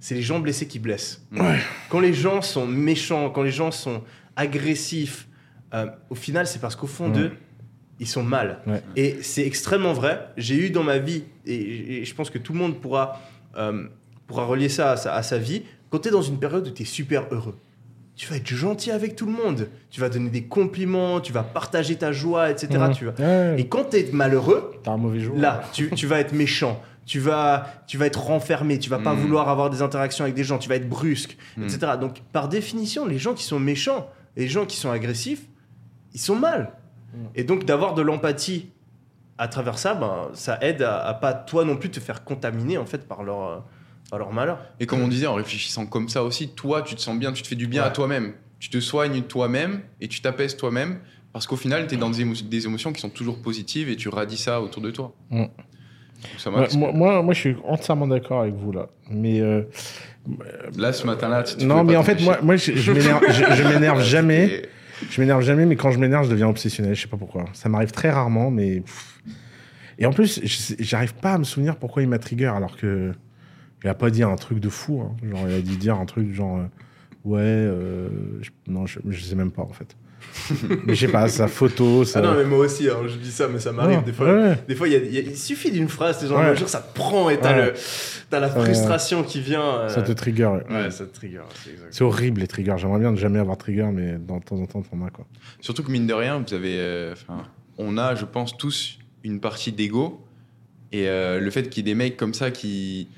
C'est 0.01 0.15
les 0.15 0.23
gens 0.23 0.39
blessés 0.39 0.67
qui 0.69 0.79
blessent. 0.79 1.25
Ouais. 1.33 1.59
Quand 1.89 2.01
les 2.01 2.13
gens 2.13 2.43
sont 2.43 2.67
méchants, 2.67 3.31
quand 3.31 3.43
les 3.43 3.51
gens 3.53 3.71
sont 3.71 4.03
agressifs, 4.37 5.29
euh, 5.75 5.87
au 6.11 6.15
final, 6.15 6.47
c'est 6.47 6.59
parce 6.61 6.77
qu'au 6.77 6.87
fond 6.87 7.07
Ouais. 7.07 7.13
d'eux, 7.19 7.33
ils 8.03 8.09
sont 8.09 8.23
mal. 8.23 8.59
Ouais. 8.67 8.83
Et 8.97 9.19
c'est 9.23 9.47
extrêmement 9.47 9.93
vrai. 9.93 10.29
J'ai 10.37 10.57
eu 10.57 10.71
dans 10.71 10.83
ma 10.83 10.99
vie, 10.99 11.25
et, 11.47 12.05
je 12.05 12.15
pense 12.15 12.29
que 12.31 12.39
tout 12.39 12.53
le 12.53 12.59
monde 12.59 12.81
pourra, 12.81 13.21
euh, 13.57 13.85
pourra 14.27 14.45
relier 14.45 14.69
ça 14.69 14.93
à 14.93 14.97
sa, 14.97 15.15
à 15.15 15.23
sa 15.23 15.39
vie, 15.39 15.63
quand 15.91 16.01
tu 16.01 16.09
es 16.09 16.11
dans 16.11 16.23
une 16.23 16.39
période 16.39 16.67
où 16.67 16.71
tu 16.71 16.83
es 16.83 16.87
super 16.87 17.27
heureux. 17.31 17.57
Tu 18.15 18.27
vas 18.29 18.37
être 18.37 18.47
gentil 18.49 18.91
avec 18.91 19.17
tout 19.17 19.25
le 19.27 19.33
monde. 19.33 19.69
Tu 19.91 20.01
vas 20.01 20.09
donner 20.11 20.29
des 20.29 20.45
compliments, 20.45 21.21
tu 21.21 21.33
vas 21.33 21.43
partager 21.43 21.97
ta 21.97 22.13
joie, 22.13 22.51
etc. 22.51 22.69
Mm. 22.79 22.93
Tu 22.93 23.05
vas... 23.07 23.13
Ouais, 23.19 23.55
Et 23.61 23.67
quand 23.69 23.91
tu 23.91 23.97
es 23.99 24.09
malheureux, 24.13 24.73
T'as 24.83 24.91
un 24.93 24.97
mauvais 24.99 25.21
jour. 25.21 25.37
Là, 25.39 25.63
tu, 25.73 25.91
tu 25.91 26.07
vas 26.07 26.21
être 26.21 26.33
méchant, 26.35 26.83
tu 27.07 27.21
vas, 27.21 27.67
tu 27.87 27.97
vas 27.99 28.07
être 28.07 28.21
renfermé, 28.23 28.79
tu 28.79 28.91
vas 28.91 28.99
pas 28.99 29.15
Mm. 29.15 29.19
vouloir 29.19 29.49
avoir 29.49 29.71
des 29.71 29.81
interactions 29.81 30.25
avec 30.25 30.35
des 30.35 30.45
gens, 30.45 30.59
tu 30.59 30.69
vas 30.69 30.77
être 30.77 30.89
brusque, 30.89 31.37
Mm. 31.57 31.65
etc. 31.65 31.79
Donc, 32.01 32.21
par 32.33 32.49
définition, 32.49 33.07
les 33.07 33.19
gens 33.19 33.33
qui 33.35 33.45
sont 33.45 33.59
méchants 33.61 34.09
et 34.37 34.43
les 34.43 34.49
gens 34.49 34.67
qui 34.67 34.77
sont 34.77 34.91
agressifs, 34.91 35.43
ils 36.15 36.21
sont 36.21 36.37
mal. 36.37 36.73
Mm. 37.13 37.17
Et 37.35 37.45
donc, 37.45 37.65
d'avoir 37.65 37.95
de 37.95 38.03
l'empathie 38.03 38.71
à 39.39 39.49
travers 39.49 39.79
ça, 39.79 39.95
ben, 39.95 40.29
ça 40.35 40.59
aide 40.61 40.83
à, 40.83 41.05
à 41.07 41.15
pas 41.15 41.33
toi 41.35 41.65
non 41.65 41.77
plus 41.77 41.91
te 41.91 42.01
faire 42.01 42.25
contaminer 42.25 42.79
en 42.79 42.87
fait 42.87 43.07
par 43.09 43.23
leur, 43.23 43.49
euh, 43.49 43.59
par 44.11 44.19
leur 44.19 44.33
malheur. 44.33 44.59
Et 44.81 44.87
comme 44.87 45.01
on 45.03 45.09
disait, 45.09 45.27
en 45.27 45.35
réfléchissant 45.35 45.87
comme 45.87 46.09
ça 46.09 46.23
aussi, 46.23 46.49
toi, 46.51 46.83
tu 46.83 46.95
te 46.95 47.01
sens 47.01 47.19
bien, 47.19 47.33
tu 47.33 47.43
te 47.43 47.49
fais 47.49 47.55
du 47.57 47.67
bien 47.67 47.83
Ouais. 47.83 47.89
à 47.89 47.91
toi-même. 47.91 48.35
Tu 48.61 48.69
te 48.71 48.79
soignes 48.79 49.23
toi-même 49.23 49.81
et 50.01 50.07
tu 50.09 50.21
t'apaises 50.21 50.57
toi-même 50.57 51.01
parce 51.33 51.47
qu'au 51.47 51.57
final, 51.57 51.87
tu 51.89 51.95
es 51.95 51.99
dans 51.99 52.11
des, 52.11 52.25
émo- 52.25 52.49
des 52.49 52.67
émotions 52.67 52.93
qui 52.93 53.01
sont 53.01 53.09
toujours 53.11 53.41
positives 53.43 53.89
et 53.89 53.97
tu 53.97 54.09
radis 54.09 54.37
ça 54.37 54.61
autour 54.61 54.83
de 54.83 54.91
toi. 54.91 55.13
Mm. 55.31 55.45
Ça 56.39 56.51
Ouais, 56.51 56.69
moi, 56.77 56.93
moi, 56.93 57.23
moi, 57.23 57.35
je 57.35 57.41
suis 57.41 57.57
entièrement 57.67 58.07
d'accord 58.07 58.43
avec 58.43 58.55
vous 58.55 58.71
là. 58.71 58.87
Mais 59.11 59.41
euh, 59.41 59.63
Là, 60.77 60.93
ce 60.93 61.05
matin-là, 61.05 61.43
tu 61.43 61.57
tu 61.57 61.65
non, 61.67 61.83
mais 61.83 61.97
en 61.97 62.05
fait, 62.05 62.21
moi, 62.23 62.37
t'empêcher. 62.37 62.45
moi, 62.47 62.57
je, 62.57 62.73
je 62.81 62.93
m'énerve, 62.93 63.23
je, 63.29 63.55
je 63.57 63.63
m'énerve 63.69 64.01
jamais. 64.05 64.63
Je 65.11 65.21
m'énerve 65.21 65.43
jamais, 65.43 65.67
mais 65.67 65.77
quand 65.77 65.91
je 65.91 65.99
m'énerve, 65.99 66.25
je 66.27 66.31
deviens 66.31 66.49
obsessionnel. 66.49 66.95
Je 66.95 67.03
sais 67.03 67.09
pas 67.09 67.17
pourquoi. 67.17 67.45
Ça 67.53 67.69
m'arrive 67.69 67.91
très 67.91 68.11
rarement, 68.11 68.51
mais. 68.51 68.83
Et 69.99 70.07
en 70.07 70.13
plus, 70.13 70.41
j'arrive 70.79 71.15
pas 71.15 71.35
à 71.35 71.39
me 71.39 71.45
souvenir 71.45 71.77
pourquoi 71.77 72.03
il 72.03 72.09
m'a 72.09 72.19
trigger, 72.19 72.47
alors 72.55 72.77
que. 72.77 73.13
Il 73.85 73.89
a 73.89 73.95
pas 73.95 74.11
dit 74.11 74.23
un 74.23 74.37
truc 74.37 74.61
de 74.61 74.69
fou. 74.69 75.01
hein. 75.01 75.17
Genre, 75.29 75.49
il 75.49 75.55
a 75.55 75.61
dit 75.61 75.77
dire 75.77 75.97
un 75.97 76.07
truc 76.07 76.33
genre. 76.33 76.59
euh, 76.59 76.65
ouais, 77.25 77.41
euh, 77.41 78.09
non, 78.69 78.87
je, 78.87 79.01
je 79.09 79.21
sais 79.25 79.35
même 79.35 79.51
pas 79.51 79.63
en 79.63 79.73
fait. 79.73 79.97
mais 80.87 80.95
je 80.95 81.07
sais 81.07 81.13
pas, 81.13 81.29
sa 81.29 81.49
photo, 81.49 82.05
ça. 82.05 82.19
Ah 82.19 82.23
non, 82.23 82.35
mais 82.35 82.45
moi 82.45 82.59
aussi, 82.59 82.89
hein, 82.89 82.97
je 83.07 83.17
dis 83.17 83.31
ça, 83.31 83.49
mais 83.49 83.59
ça 83.59 83.73
m'arrive 83.73 84.03
des 84.05 84.13
fois. 84.13 84.27
ouais. 84.33 84.59
Des 84.69 84.75
fois, 84.75 84.89
il, 84.89 84.93
y 84.93 84.97
a- 84.97 85.01
il 85.01 85.15
y 85.15 85.19
a- 85.19 85.21
il 85.23 85.37
suffit 85.37 85.71
d'une 85.71 85.89
phrase, 85.89 86.19
ces 86.21 86.27
gens 86.27 86.39
Ouais. 86.39 86.47
un 86.47 86.55
jour, 86.55 86.69
ça 86.69 86.81
te 86.81 86.95
prend 86.95 87.31
et 87.31 87.39
t'as, 87.39 87.57
Ouais. 87.57 87.67
le, 87.67 88.39
la 88.41 88.49
Ouais. 88.49 88.65
frustration 88.65 89.23
qui 89.23 89.41
vient. 89.41 89.63
euh, 89.81 89.89
Ça 89.89 90.03
te 90.03 90.13
trigger. 90.13 90.47
ouais. 90.47 90.65
Ouais, 90.75 90.91
ça 90.91 91.05
te 91.05 91.15
trigger. 91.15 91.43
c'est 91.63 91.71
exact. 91.73 91.89
C'est 91.91 92.05
horrible 92.05 92.41
les 92.41 92.47
triggers. 92.47 92.75
J'aimerais 92.79 93.01
bien 93.01 93.11
ne 93.13 93.17
jamais 93.17 93.39
avoir 93.39 93.57
de 93.57 93.63
trigger, 93.63 93.89
mais 93.93 94.17
dans- 94.19 94.39
de 94.39 94.45
temps 94.45 94.57
en 94.61 94.67
temps, 94.67 94.83
t'en 94.83 95.05
as 95.07 95.11
quoi. 95.11 95.27
Surtout 95.61 95.83
que 95.83 95.91
mine 95.91 96.07
de 96.07 96.15
rien, 96.15 96.43
vous 96.47 96.55
avez, 96.55 96.77
euh, 96.79 97.15
on 97.79 97.99
a, 97.99 98.15
je 98.15 98.25
pense, 98.25 98.57
tous 98.57 98.99
une 99.25 99.41
partie 99.41 99.73
d'ego. 99.73 100.25
Et 100.93 101.09
euh, 101.09 101.41
le 101.41 101.51
fait 101.51 101.69
qu'il 101.71 101.87
y 101.87 101.91
ait 101.91 101.95
des 101.95 101.99
mecs 101.99 102.17
comme 102.17 102.35
ça 102.35 102.51
qui 102.51 103.09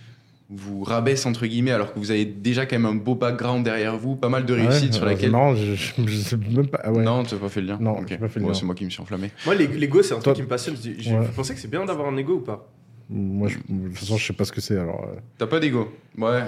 vous 0.50 0.84
rabaissent 0.84 1.24
entre 1.26 1.46
guillemets, 1.46 1.70
alors 1.70 1.94
que 1.94 1.98
vous 1.98 2.10
avez 2.10 2.24
déjà 2.26 2.66
quand 2.66 2.76
même 2.76 2.84
un 2.86 2.94
beau 2.94 3.14
background 3.14 3.64
derrière 3.64 3.96
vous, 3.96 4.14
pas 4.14 4.28
mal 4.28 4.44
de 4.44 4.52
réussite 4.52 4.88
Ouais, 4.88 4.92
sur 4.92 5.02
alors, 5.02 5.14
laquelle. 5.14 5.30
Marrant, 5.30 5.54
je, 5.54 5.74
je, 5.74 6.16
sais 6.16 6.36
même 6.36 6.68
pas. 6.68 6.80
ah 6.84 6.92
ouais. 6.92 7.02
Non, 7.02 7.22
tu 7.24 7.34
n'as 7.34 7.40
pas 7.40 7.48
fait 7.48 7.60
le 7.62 7.68
lien. 7.68 7.78
Non, 7.80 7.94
Bon. 8.40 8.52
C'est 8.54 8.64
moi 8.64 8.74
qui 8.74 8.84
me 8.84 8.90
suis 8.90 9.00
enflammé. 9.00 9.30
Moi, 9.46 9.54
l'ego, 9.54 10.02
c'est 10.02 10.12
un 10.12 10.16
Toi- 10.16 10.22
truc 10.34 10.36
qui 10.36 10.42
me 10.42 10.48
passionne. 10.48 10.76
Je- 10.76 11.02
je- 11.02 11.10
Ouais. 11.14 11.20
Vous 11.20 11.32
pensez 11.32 11.54
que 11.54 11.60
c'est 11.60 11.70
bien 11.70 11.84
d'avoir 11.84 12.08
un 12.08 12.16
ego 12.16 12.34
ou 12.34 12.40
pas? 12.40 12.68
Moi, 13.08 13.48
je- 13.48 13.56
de 13.58 13.88
toute 13.88 13.96
façon, 13.98 14.16
je 14.18 14.26
sais 14.26 14.32
pas 14.32 14.44
ce 14.44 14.52
que 14.52 14.60
c'est 14.60 14.78
alors. 14.78 15.02
euh, 15.04 15.18
T'as 15.38 15.46
pas 15.46 15.60
d'ego? 15.60 15.92
Ouais. 16.18 16.42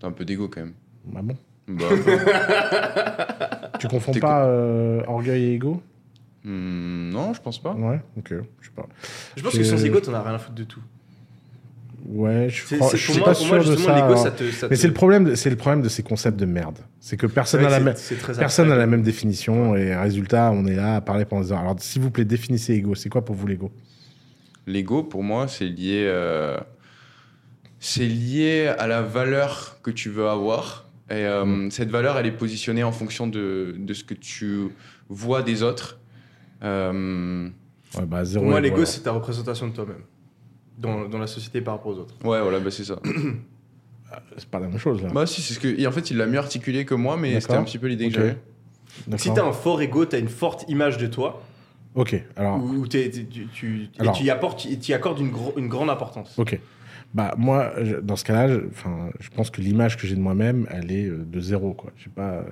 T'as 0.00 0.06
un 0.08 0.12
peu 0.12 0.24
d'ego 0.24 0.48
quand 0.48 0.60
même. 0.62 0.72
bah 1.06 1.20
bon? 1.22 1.36
Bah, 1.68 1.84
Tu 3.80 3.88
confonds 3.88 4.12
pas 4.14 4.44
euh, 4.46 5.02
orgueil 5.06 5.44
et 5.44 5.54
ego? 5.54 5.82
Hmm, 6.44 7.10
non, 7.10 7.34
je 7.34 7.40
pense 7.42 7.60
pas. 7.60 7.72
Ouais, 7.74 8.00
ok, 8.16 8.28
je 8.60 8.66
sais 8.66 8.72
pas. 8.74 8.86
Je 9.36 9.42
pense 9.42 9.56
que 9.56 9.64
sans 9.64 9.84
ego, 9.84 10.00
t'en 10.00 10.14
as 10.14 10.22
rien 10.22 10.34
à 10.34 10.38
foutre 10.38 10.54
de 10.54 10.64
tout. 10.64 10.80
Ouais, 12.08 12.48
je, 12.48 12.62
C'est, 12.66 12.76
crois- 12.76 12.90
c'est- 12.90 12.96
je 12.98 13.06
pour 13.06 13.14
suis 13.14 13.20
moi, 13.22 13.32
pas 13.32 13.34
pour 13.34 13.46
sûr 13.46 13.54
moi, 13.56 13.64
de 13.64 13.76
ça. 13.76 13.94
l'ego, 13.94 14.06
alors. 14.06 14.18
ça 14.22 14.30
te. 14.30 14.50
ça 14.52 14.68
Mais 14.68 14.76
te- 14.76 14.80
c'est 14.80 14.86
le 14.88 14.94
problème, 14.94 15.24
de- 15.24 15.34
c'est 15.34 15.50
le 15.50 15.56
problème 15.56 15.82
de 15.82 15.88
ces 15.88 16.02
concepts 16.02 16.38
de 16.38 16.46
merde. 16.46 16.78
C'est 17.00 17.16
que 17.16 17.26
personne 17.26 17.62
n'a 17.62 17.68
la, 17.70 17.80
même, 17.80 17.94
personne 18.38 18.68
n'a 18.68 18.76
la 18.76 18.86
même 18.86 19.02
définition 19.02 19.74
et 19.76 19.94
résultat, 19.96 20.50
on 20.52 20.66
est 20.66 20.76
là 20.76 20.96
à 20.96 21.00
parler 21.00 21.24
pendant 21.24 21.42
des 21.42 21.52
heures. 21.52 21.58
Alors, 21.58 21.76
s'il 21.80 22.02
vous 22.02 22.10
plaît, 22.10 22.24
définissez 22.24 22.74
ego. 22.74 22.94
C'est 22.94 23.08
quoi 23.08 23.24
pour 23.24 23.34
vous 23.34 23.46
l'ego? 23.46 23.72
L'ego, 24.66 25.02
pour 25.02 25.22
moi, 25.22 25.48
c'est 25.48 25.64
lié, 25.66 26.04
euh, 26.06 26.56
c'est 27.80 28.06
lié 28.06 28.68
à 28.78 28.86
la 28.86 29.02
valeur 29.02 29.78
que 29.82 29.90
tu 29.90 30.08
veux 30.10 30.28
avoir. 30.28 30.84
Et 31.10 31.14
euh, 31.14 31.44
Mm. 31.44 31.70
cette 31.70 31.90
valeur, 31.90 32.18
elle 32.18 32.26
est 32.26 32.32
positionnée 32.32 32.82
en 32.82 32.92
fonction 32.92 33.26
de, 33.26 33.74
de 33.78 33.94
ce 33.94 34.02
que 34.04 34.14
tu 34.14 34.68
vois 35.08 35.42
des 35.42 35.62
autres. 35.62 35.98
Euh, 36.62 37.48
Ouais, 37.96 38.04
bah 38.06 38.24
zéro. 38.24 38.42
Pour 38.44 38.50
moi, 38.50 38.58
ego, 38.60 38.68
l'ego, 38.76 38.84
c'est 38.84 39.00
ta 39.02 39.12
représentation 39.12 39.68
de 39.68 39.72
toi-même. 39.72 40.02
Dans, 40.78 41.08
dans 41.08 41.18
la 41.18 41.26
société 41.26 41.60
par 41.62 41.74
rapport 41.74 41.92
aux 41.92 41.98
autres. 42.00 42.14
ouais, 42.24 42.40
voilà, 42.42 42.60
bah, 42.60 42.70
c'est 42.70 42.84
ça. 42.84 43.00
c'est 44.36 44.48
pas 44.48 44.60
la 44.60 44.68
même 44.68 44.78
chose 44.78 45.02
là. 45.02 45.08
bah, 45.12 45.26
si, 45.26 45.40
c'est 45.42 45.54
ce 45.54 45.60
que. 45.60 45.68
et 45.68 45.86
en 45.86 45.92
fait, 45.92 46.10
il 46.10 46.16
l'a 46.16 46.26
mieux 46.26 46.38
articulé 46.38 46.84
que 46.84 46.94
moi, 46.94 47.16
mais 47.16 47.40
c'était 47.40 47.54
un 47.54 47.64
petit 47.64 47.78
peu 47.78 47.86
l'idée 47.88 48.08
que 48.08 48.14
j'avais. 48.14 48.36
Si 49.16 49.32
t'as 49.34 49.44
un 49.46 49.52
fort 49.52 49.80
ego, 49.82 50.04
t'as 50.06 50.18
une 50.18 50.28
forte 50.28 50.64
image 50.68 50.96
de 50.98 51.06
toi, 51.06 51.42
Ok, 51.94 52.22
alors. 52.36 52.62
où, 52.62 52.86
t'es- 52.86 53.10
tu, 53.10 53.46
tu- 53.48 53.82
et 53.96 54.00
Alors. 54.00 54.14
tu 54.14 54.24
y 54.24 54.30
apportes, 54.30 54.58
tu 54.80 54.90
y 54.90 54.94
accordes 54.94 55.18
une, 55.20 55.30
gro- 55.30 55.54
une 55.56 55.68
grande 55.68 55.90
importance. 55.90 56.38
Ok. 56.38 56.58
Bah 57.14 57.34
moi, 57.38 57.72
je- 57.82 57.96
dans 57.96 58.16
ce 58.16 58.24
cas-là, 58.24 58.48
je, 58.48 58.60
enfin, 58.70 59.08
je 59.20 59.30
pense 59.30 59.50
que 59.50 59.60
l'image 59.62 59.96
que 59.96 60.06
j'ai 60.06 60.14
de 60.16 60.20
moi-même, 60.20 60.66
elle 60.70 60.90
est 60.92 61.06
euh, 61.06 61.24
de 61.24 61.40
zéro. 61.40 61.72
Quoi. 61.72 61.90
J'ai 61.96 62.10
pas, 62.10 62.44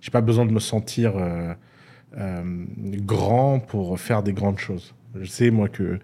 j'ai 0.00 0.10
pas 0.10 0.20
besoin 0.20 0.46
de 0.46 0.52
me 0.52 0.60
sentir 0.60 1.14
euh, 1.16 1.52
euh, 2.18 2.42
grand 2.98 3.58
pour 3.58 3.98
faire 3.98 4.22
des 4.22 4.32
grandes 4.32 4.58
choses. 4.58 4.94
Je 5.20 5.28
sais 5.28 5.50
moi 5.50 5.68
que 5.68 5.98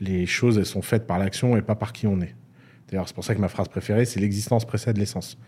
les 0.00 0.26
choses, 0.26 0.58
elles 0.58 0.66
sont 0.66 0.82
faites 0.82 1.06
par 1.06 1.18
l'action 1.18 1.56
et 1.56 1.62
pas 1.62 1.74
par 1.74 1.92
qui 1.92 2.06
on 2.06 2.20
est. 2.20 2.34
D'ailleurs, 2.88 3.08
c'est 3.08 3.14
pour 3.14 3.24
ça 3.24 3.34
que 3.34 3.40
ma 3.40 3.48
phrase 3.48 3.68
préférée, 3.68 4.04
c'est 4.04 4.20
l'existence 4.20 4.64
précède 4.64 4.98
l'essence. 4.98 5.38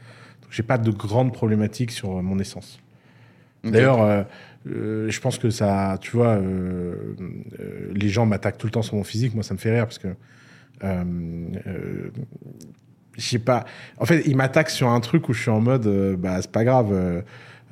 Donc 0.42 0.50
j'ai 0.52 0.62
pas 0.62 0.78
de 0.78 0.90
grandes 0.90 1.32
problématiques 1.32 1.90
sur 1.90 2.18
euh, 2.18 2.22
mon 2.22 2.38
essence. 2.38 2.80
D'ailleurs, 3.70 4.02
euh, 4.02 4.22
euh, 4.68 5.10
je 5.10 5.20
pense 5.20 5.38
que 5.38 5.50
ça, 5.50 5.98
tu 6.00 6.12
vois, 6.12 6.36
euh, 6.36 7.14
les 7.92 8.08
gens 8.08 8.26
m'attaquent 8.26 8.58
tout 8.58 8.66
le 8.66 8.72
temps 8.72 8.82
sur 8.82 8.96
mon 8.96 9.04
physique. 9.04 9.34
Moi, 9.34 9.42
ça 9.42 9.54
me 9.54 9.58
fait 9.58 9.72
rire 9.72 9.86
parce 9.86 9.98
que, 9.98 10.08
je 13.16 13.22
sais 13.22 13.38
pas. 13.38 13.64
En 13.98 14.04
fait, 14.04 14.22
ils 14.26 14.36
m'attaquent 14.36 14.70
sur 14.70 14.88
un 14.88 15.00
truc 15.00 15.28
où 15.28 15.32
je 15.32 15.42
suis 15.42 15.50
en 15.50 15.60
mode, 15.60 16.16
bah, 16.18 16.40
c'est 16.40 16.50
pas 16.50 16.64
grave. 16.64 17.24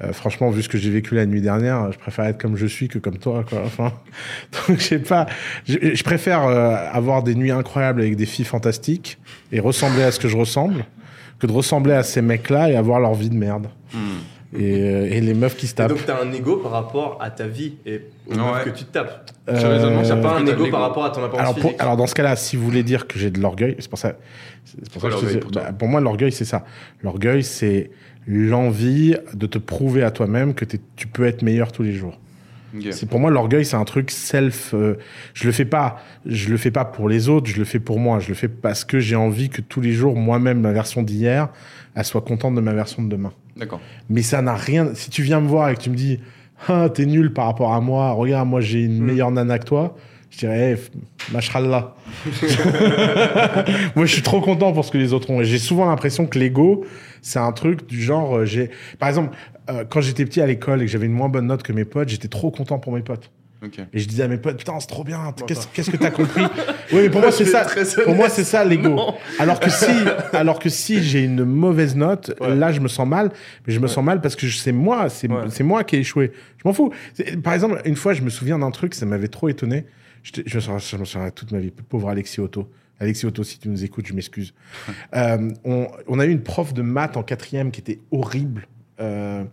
Euh, 0.03 0.07
euh, 0.09 0.12
franchement, 0.12 0.51
vu 0.51 0.62
ce 0.62 0.69
que 0.69 0.77
j'ai 0.79 0.91
vécu 0.91 1.15
la 1.15 1.25
nuit 1.27 1.41
dernière, 1.41 1.93
je 1.93 1.99
préfère 1.99 2.25
être 2.27 2.41
comme 2.41 2.57
je 2.57 2.66
suis 2.66 2.89
que 2.89 2.99
comme 2.99 3.19
toi. 3.19 3.45
Quoi. 3.49 3.61
Enfin, 3.65 3.93
donc, 4.69 4.79
je 4.79 4.83
sais 4.85 4.99
pas. 4.99 5.27
Je, 5.66 5.95
je 5.95 6.03
préfère 6.05 6.45
euh, 6.47 6.75
avoir 6.93 7.23
des 7.23 7.35
nuits 7.35 7.51
incroyables 7.53 8.01
avec 8.01 8.16
des 8.16 8.27
filles 8.27 8.45
fantastiques 8.45 9.19
et 9.53 9.61
ressembler 9.61 10.03
à 10.03 10.11
ce 10.11 10.19
que 10.19 10.29
je 10.29 10.37
ressemble 10.37 10.85
que 11.39 11.47
de 11.47 11.53
ressembler 11.53 11.93
à 11.95 12.03
ces 12.03 12.23
mecs-là 12.23 12.71
et 12.71 12.77
avoir 12.77 13.01
leur 13.01 13.15
vie 13.15 13.31
de 13.31 13.35
merde. 13.37 13.69
Hmm. 13.93 13.99
Et, 14.57 14.81
euh, 14.83 15.09
et 15.11 15.21
les 15.21 15.35
meufs 15.35 15.57
qui 15.57 15.66
se 15.66 15.73
Et 15.73 15.77
tapent. 15.77 15.89
donc 15.89 16.07
t'as 16.07 16.23
un 16.23 16.31
ego 16.33 16.59
par 16.59 16.71
rapport 16.71 17.19
à 17.21 17.31
ta 17.31 17.49
vie 17.49 17.75
et 17.85 18.03
aux 18.29 18.35
Ouais. 18.35 18.37
meufs 18.39 18.65
que 18.65 18.71
tu 18.71 18.85
te 18.85 18.93
tapes. 18.93 19.29
Raisonnement, 19.49 20.03
T'as 20.03 20.15
Euh, 20.16 20.23
pas 20.23 20.37
un 20.39 20.47
ego 20.47 20.71
par 20.71 20.81
rapport 20.83 21.05
à 21.05 21.11
ton 21.11 21.25
apparence 21.25 21.41
alors, 21.41 21.55
pour- 21.55 21.62
physique. 21.71 21.81
alors 21.83 21.97
dans 21.97 22.07
ce 22.07 22.15
cas-là, 22.15 22.37
si 22.37 22.57
vous 22.57 22.65
voulez 22.65 22.85
dire 22.85 23.09
que 23.09 23.19
j'ai 23.19 23.31
de 23.31 23.41
l'orgueil, 23.41 23.75
c'est 23.81 23.89
pour 23.91 23.99
ça. 23.99 24.12
C'est 24.65 24.89
pour, 24.93 25.03
ça 25.03 25.09
que 25.09 25.15
je 25.15 25.19
te 25.19 25.23
l'orgueil 25.25 25.35
dis- 25.35 25.41
pour 25.41 25.51
toi 25.51 25.62
bah, 25.62 25.73
pour 25.73 25.89
moi, 25.89 26.01
l'orgueil, 26.01 26.31
c'est 26.31 26.45
ça. 26.45 26.65
L'orgueil, 27.03 27.43
c'est 27.43 27.91
l'envie 28.26 29.16
de 29.34 29.46
te 29.46 29.59
prouver 29.59 30.02
à 30.02 30.10
toi-même 30.10 30.55
que 30.55 30.64
tu 30.96 31.06
peux 31.06 31.24
être 31.26 31.42
meilleur 31.42 31.72
tous 31.72 31.82
les 31.82 31.92
jours. 31.92 32.18
C'est 32.90 33.09
pour 33.09 33.20
moi 33.20 33.30
l'orgueil, 33.30 33.64
c'est 33.64 33.76
un 33.76 33.84
truc 33.84 34.10
self. 34.10 34.74
euh, 34.74 34.94
je 35.32 35.44
le 35.46 35.52
fais 35.52 35.64
pas. 35.64 36.02
Je 36.26 36.48
le 36.51 36.56
fais 36.56 36.72
pas 36.72 36.84
pour 36.84 37.09
les 37.09 37.28
autres. 37.28 37.46
Je 37.48 37.56
le 37.56 37.64
fais 37.64 37.78
pour 37.78 38.01
moi. 38.01 38.18
Je 38.18 38.28
le 38.30 38.34
fais 38.34 38.48
parce 38.48 38.84
que 38.84 38.98
j'ai 38.98 39.14
envie 39.14 39.48
que 39.48 39.60
tous 39.60 39.80
les 39.80 39.92
jours, 39.92 40.16
moi-même, 40.16 40.60
ma 40.60 40.72
version 40.72 41.02
d'hier, 41.02 41.51
elle 41.94 42.05
soit 42.05 42.22
contente 42.22 42.56
de 42.56 42.60
ma 42.60 42.72
version 42.72 43.05
de 43.05 43.09
demain. 43.09 43.32
D'accord. 43.56 43.80
Mais 44.10 44.22
ça 44.22 44.42
n'a 44.42 44.56
rien. 44.56 44.88
Si 44.94 45.09
tu 45.10 45.22
viens 45.22 45.40
me 45.40 45.46
voir 45.46 45.70
et 45.70 45.76
que 45.76 45.82
tu 45.82 45.90
me 45.90 45.94
dis, 45.94 46.18
ah, 46.66 46.88
t'es 46.92 47.06
nul 47.06 47.32
par 47.32 47.46
rapport 47.46 47.72
à 47.74 47.80
moi, 47.80 48.10
regarde, 48.10 48.48
moi 48.48 48.60
j'ai 48.60 48.82
une 48.82 48.98
Mm. 49.01 49.05
meilleure 49.05 49.30
nana 49.30 49.60
que 49.60 49.66
toi, 49.66 49.96
je 50.35 50.39
dirais, 50.39 50.77
mashrallah. 51.32 51.94
moi 53.94 54.06
je 54.06 54.12
suis 54.12 54.23
trop 54.23 54.40
content 54.40 54.73
pour 54.73 54.85
ce 54.85 54.90
que 54.90 54.98
les 54.98 55.12
autres 55.12 55.31
ont. 55.31 55.40
Et 55.40 55.44
j'ai 55.44 55.59
souvent 55.59 55.86
l'impression 55.86 56.27
que 56.27 56.39
l'ego, 56.39 56.85
c'est 57.23 57.39
un 57.39 57.52
truc 57.52 57.86
du 57.86 58.02
genre, 58.02 58.39
euh, 58.39 58.44
j'ai. 58.44 58.70
Par 58.98 59.09
exemple, 59.09 59.36
euh, 59.70 59.85
quand 59.89 60.01
j'étais 60.01 60.24
petit 60.24 60.40
à 60.40 60.47
l'école 60.47 60.82
et 60.82 60.86
que 60.86 60.90
j'avais 60.90 61.06
une 61.06 61.12
moins 61.12 61.28
bonne 61.28 61.47
note 61.47 61.62
que 61.62 61.73
mes 61.73 61.85
potes, 61.85 62.09
j'étais 62.09 62.28
trop 62.28 62.51
content 62.51 62.78
pour 62.78 62.93
mes 62.93 63.02
potes. 63.02 63.31
Et 63.94 63.98
je 63.98 64.06
disais 64.06 64.24
à 64.24 64.28
mes 64.28 64.36
potes, 64.36 64.59
putain, 64.59 64.78
c'est 64.78 64.89
trop 64.89 65.05
bien, 65.05 65.32
qu'est-ce 65.47 65.66
qu'est-ce 65.73 65.90
que 65.90 65.97
t'as 65.97 66.11
compris? 66.11 66.43
Oui, 66.93 66.98
mais 67.05 67.09
pour 67.09 67.23
moi, 67.23 67.32
c'est 67.32 67.47
ça. 67.47 67.65
Pour 68.05 68.15
moi, 68.15 68.28
c'est 68.28 68.44
ça 68.44 68.62
l'ego. 68.62 68.94
Alors 69.39 69.59
que 69.59 69.70
si, 69.70 69.86
alors 70.35 70.59
que 70.59 70.69
si 70.69 71.02
j'ai 71.02 71.24
une 71.24 71.44
mauvaise 71.44 71.97
note, 71.97 72.35
Ouais. 72.43 72.55
là, 72.55 72.73
je 72.73 72.81
me 72.81 72.89
sens 72.89 73.09
mal. 73.09 73.31
Mais 73.66 73.73
je 73.73 73.81
me 73.81 73.86
sens 73.86 74.05
mal 74.05 74.20
parce 74.20 74.36
que 74.36 74.47
je- 74.47 74.59
c'est 74.59 74.73
moi, 74.73 75.09
c'est 75.09 75.31
Ouais. 75.31 75.44
c'est 75.48 75.65
moi 75.65 75.82
qui 75.82 75.97
ai 75.97 76.01
échoué. 76.01 76.32
Je 76.59 76.69
m'en 76.69 76.74
fous. 76.74 76.93
Par 77.43 77.55
exemple, 77.55 77.81
une 77.86 77.97
fois, 77.97 78.12
je 78.12 78.20
me 78.20 78.28
souviens 78.28 78.59
d'un 78.59 78.70
truc, 78.70 78.93
ça 78.93 79.06
m'avait 79.06 79.28
trop 79.28 79.48
étonné. 79.48 79.86
Je 80.24 80.42
je 80.46 80.96
me 80.96 81.05
souviens 81.05 81.30
toute 81.30 81.52
ma 81.52 81.60
vie. 81.60 81.70
Pauvre 81.70 82.09
Alexis 82.09 82.40
Otto. 82.40 82.68
Alexis 82.98 83.26
Otto, 83.26 83.44
si 83.44 83.59
tu 83.59 83.68
nous 83.68 83.84
écoutes, 83.84 84.06
je 84.06 84.14
m'excuse. 84.14 84.55
Euh, 85.14 85.52
on, 85.64 85.86
on 86.09 86.18
a 86.18 86.26
eu 86.26 86.30
une 86.30 86.42
prof 86.42 86.74
de 86.74 86.82
maths 86.82 87.16
en 87.16 87.22
quatrième 87.22 87.70
qui 87.70 87.80
était 87.80 88.01
horrible. 88.10 88.66
Euh, 89.01 89.44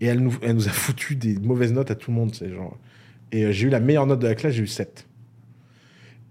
et 0.00 0.06
elle 0.06 0.20
nous, 0.20 0.34
elle 0.42 0.54
nous 0.54 0.68
a 0.68 0.72
foutu 0.72 1.14
des 1.14 1.38
mauvaises 1.38 1.72
notes 1.72 1.90
à 1.90 1.94
tout 1.94 2.10
le 2.10 2.16
monde. 2.16 2.32
Et 3.32 3.44
euh, 3.44 3.52
j'ai 3.52 3.66
eu 3.66 3.70
la 3.70 3.80
meilleure 3.80 4.06
note 4.06 4.18
de 4.20 4.26
la 4.26 4.34
classe, 4.34 4.54
j'ai 4.54 4.62
eu 4.62 4.66
7. 4.66 5.06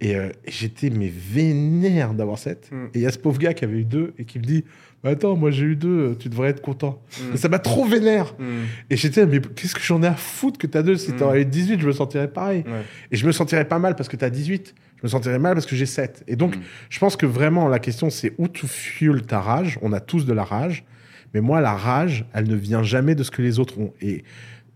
Et, 0.01 0.15
euh, 0.15 0.29
et 0.43 0.51
j'étais 0.51 0.89
mais 0.89 1.07
vénère 1.07 2.13
d'avoir 2.13 2.37
7. 2.37 2.69
Mm. 2.71 2.85
Et 2.85 2.89
il 2.95 3.01
y 3.01 3.05
a 3.05 3.11
ce 3.11 3.19
pauvre 3.19 3.39
gars 3.39 3.53
qui 3.53 3.63
avait 3.63 3.79
eu 3.79 3.85
2 3.85 4.15
et 4.17 4.25
qui 4.25 4.39
me 4.39 4.43
dit 4.43 4.65
Bah 5.03 5.09
Attends, 5.09 5.35
moi 5.35 5.51
j'ai 5.51 5.65
eu 5.65 5.75
2, 5.75 6.15
tu 6.19 6.30
devrais 6.30 6.49
être 6.49 6.61
content. 6.61 7.01
Mm. 7.19 7.34
Et 7.34 7.38
ça 7.38 7.49
m'a 7.49 7.59
trop 7.59 7.85
vénère. 7.85 8.34
Mm. 8.39 8.43
Et 8.89 8.95
j'étais 8.97 9.25
Mais 9.25 9.41
qu'est-ce 9.41 9.75
que 9.75 9.81
j'en 9.81 10.01
ai 10.01 10.07
à 10.07 10.13
foutre 10.15 10.57
que 10.57 10.67
t'as 10.67 10.81
2 10.81 10.95
Si 10.95 11.11
Mm. 11.11 11.15
t'aurais 11.17 11.41
eu 11.41 11.45
18, 11.45 11.81
je 11.81 11.88
me 11.88 11.91
sentirais 11.91 12.27
pareil. 12.30 12.63
Ouais. 12.65 12.81
Et 13.11 13.15
je 13.17 13.25
me 13.27 13.31
sentirais 13.31 13.65
pas 13.65 13.80
mal 13.80 13.95
parce 13.95 14.07
que 14.09 14.15
t'as 14.15 14.30
18. 14.30 14.73
Je 14.97 15.01
me 15.03 15.09
sentirais 15.09 15.39
mal 15.39 15.53
parce 15.55 15.65
que 15.65 15.75
j'ai 15.75 15.85
7. 15.85 16.23
Et 16.27 16.38
donc, 16.38 16.55
je 16.89 16.97
pense 16.99 17.17
que 17.17 17.25
vraiment, 17.25 17.67
la 17.67 17.80
question, 17.80 18.09
c'est 18.09 18.31
où 18.38 18.47
tu 18.47 18.65
fuels 18.67 19.23
ta 19.23 19.41
rage? 19.41 19.77
On 19.81 19.91
a 19.91 19.99
tous 19.99 20.25
de 20.25 20.31
la 20.31 20.45
rage. 20.45 20.85
Mais 21.34 21.41
moi, 21.41 21.59
la 21.59 21.73
rage, 21.73 22.23
elle 22.34 22.47
ne 22.47 22.55
vient 22.55 22.84
jamais 22.84 23.13
de 23.15 23.23
ce 23.23 23.31
que 23.31 23.41
les 23.41 23.59
autres 23.59 23.77
ont. 23.80 23.91
Et 24.01 24.23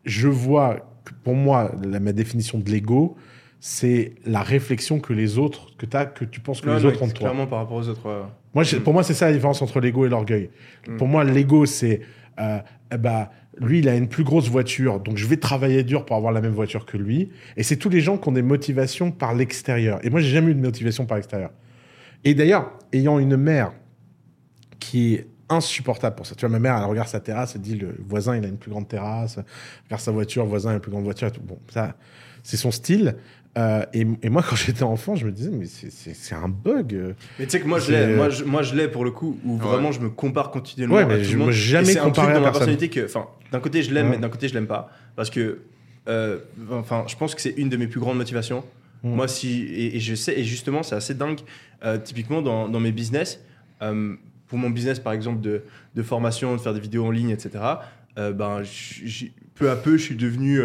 je 0.04 0.28
vois 0.28 0.92
que 1.06 1.12
pour 1.24 1.36
moi, 1.36 1.72
la, 1.82 2.02
ma 2.02 2.12
définition 2.12 2.60
de 2.60 2.70
l'ego, 2.70 3.16
c'est 3.62 4.16
la 4.26 4.42
réflexion 4.42 5.00
que 5.00 5.14
les 5.14 5.38
autres, 5.38 5.68
que, 5.78 5.86
as, 5.96 6.06
que 6.06 6.26
tu 6.26 6.42
penses 6.42 6.60
que 6.62 6.70
les 6.70 6.82
non, 6.82 6.90
autres 6.90 7.02
ont 7.02 7.08
de 7.08 7.12
toi. 7.14 7.30
Clairement 7.30 7.48
par 7.48 7.60
rapport 7.60 7.78
aux 7.78 7.88
autres. 7.88 8.06
ouais. 8.06 8.26
Moi. 8.54 8.64
Pour 8.84 8.94
moi, 8.94 9.04
c'est 9.04 9.14
ça 9.14 9.28
la 9.28 9.34
différence 9.34 9.62
entre 9.62 9.80
l'ego 9.80 10.06
et 10.06 10.10
l'orgueil. 10.10 10.50
Mm. 10.88 10.98
Pour 10.98 11.08
moi, 11.08 11.24
l'ego, 11.24 11.66
c'est 11.66 12.02
euh, 12.40 12.60
ben, 12.98 13.30
lui, 13.60 13.80
il 13.80 13.90
a 13.90 13.96
une 13.96 14.08
plus 14.08 14.24
grosse 14.24 14.50
voiture, 14.50 15.00
donc 15.00 15.18
je 15.18 15.26
vais 15.26 15.38
travailler 15.38 15.84
dur 15.84 16.06
pour 16.06 16.16
avoir 16.16 16.32
la 16.32 16.42
même 16.42 16.54
voiture 16.54 16.86
que 16.86 16.98
lui. 16.98 17.32
Et 17.56 17.64
c'est 17.64 17.78
tous 17.78 17.90
les 17.90 18.02
gens 18.02 18.18
qui 18.18 18.30
ont 18.30 18.34
des 18.34 18.42
motivations 18.42 19.12
par 19.12 19.34
l'extérieur. 19.34 20.00
Et 20.04 20.10
moi, 20.10 20.20
j'ai 20.20 20.30
jamais 20.30 20.52
eu 20.52 20.56
de 20.56 20.62
motivation 20.62 21.06
par 21.06 21.18
l'extérieur. 21.18 21.52
Et 22.24 22.34
d'ailleurs, 22.34 22.72
ayant 22.94 23.20
une 23.20 23.38
mère 23.38 23.74
qui 24.80 25.16
est 25.16 25.28
insupportable 25.50 26.16
pour 26.16 26.26
ça. 26.26 26.36
Tu 26.36 26.42
vois, 26.42 26.50
ma 26.50 26.60
mère, 26.60 26.78
elle 26.78 26.90
regarde 26.90 27.08
sa 27.08 27.20
terrasse, 27.20 27.56
elle 27.56 27.62
dit 27.62 27.76
le 27.76 27.96
voisin, 28.08 28.36
il 28.36 28.44
a 28.44 28.48
une 28.48 28.58
plus 28.58 28.70
grande 28.70 28.88
terrasse, 28.88 29.40
regarde 29.86 30.02
sa 30.02 30.12
voiture, 30.12 30.44
le 30.44 30.50
voisin 30.50 30.72
a 30.72 30.74
une 30.74 30.80
plus 30.80 30.92
grande 30.92 31.06
voiture. 31.06 31.28
et 31.28 31.32
tout. 31.32 31.42
Bon, 31.42 31.58
ça, 31.70 31.96
c'est 32.44 32.58
son 32.58 32.72
style. 32.72 33.16
Euh, 33.58 33.84
et, 33.94 34.06
et 34.22 34.30
moi, 34.30 34.44
quand 34.48 34.56
j'étais 34.56 34.84
enfant, 34.84 35.16
je 35.16 35.26
me 35.26 35.32
disais, 35.32 35.50
mais 35.52 35.66
c'est- 35.66 36.36
un 36.36 36.48
bug. 36.48 37.16
Mais 37.40 37.46
tu 37.46 37.52
sais 37.52 37.60
que 37.60 37.68
moi 37.68 37.80
je 37.80 37.92
l'ai, 37.92 38.16
moi 38.16 38.30
je, 38.30 38.44
moi 38.44 38.62
je 38.62 38.76
l'ai 38.76 38.88
pour 38.88 39.04
le 39.04 39.12
coup 39.12 39.40
où 39.44 39.58
vraiment 39.58 39.92
je 39.92 40.00
me 40.00 40.10
compare 40.10 40.52
continuellement 40.52 40.98
Ouais, 40.98 41.04
à 41.04 41.08
mais 41.08 41.18
tout 41.18 41.24
je 41.24 41.38
me 41.38 41.52
jamais 41.52 41.90
Et 41.90 41.94
c'est 41.94 42.00
un 42.00 42.04
comparé 42.06 42.28
truc 42.34 42.38
à 42.38 42.42
ma 42.42 42.52
personnalité 42.52 42.90
que, 42.90 43.06
enfin, 43.06 43.28
d'un 43.52 43.60
côté 43.60 43.82
je 43.82 43.94
l'aime, 43.94 44.08
Ouais. 44.10 44.16
mais 44.18 44.22
d'un 44.22 44.30
côté 44.30 44.48
je 44.48 44.54
l'aime 44.54 44.68
pas 44.68 44.92
parce 45.16 45.30
que, 45.30 45.60
euh, 46.08 46.38
enfin, 46.72 47.06
je 47.08 47.16
pense 47.16 47.34
que 47.34 47.42
c'est 47.42 47.56
une 47.58 47.70
de 47.70 47.78
mes 47.78 47.88
plus 47.88 48.00
grandes 48.00 48.18
motivations. 48.18 48.64
Moi 49.04 49.28
si 49.28 49.62
et, 49.64 49.96
et 49.96 50.00
je 50.00 50.16
sais 50.16 50.38
et 50.40 50.44
justement 50.44 50.84
c'est 50.84 50.96
assez 50.96 51.14
dingue. 51.14 51.40
euh, 51.86 51.98
typiquement 51.98 52.42
dans, 52.42 52.68
dans 52.68 52.80
mes 52.80 52.92
business, 52.92 53.40
pour 53.80 54.58
mon 54.58 54.70
business 54.70 55.00
par 55.00 55.14
exemple 55.14 55.42
de, 55.42 55.64
de 55.96 56.04
formation, 56.04 56.56
de 56.56 56.60
faire 56.62 56.74
des 56.74 56.80
vidéos 56.80 57.06
en 57.06 57.12
ligne, 57.12 57.30
etc. 57.30 57.52
ben 58.16 58.62
peu 59.56 59.70
à 59.70 59.76
peu 59.76 59.98
je 59.98 60.04
suis 60.04 60.16
devenu 60.16 60.60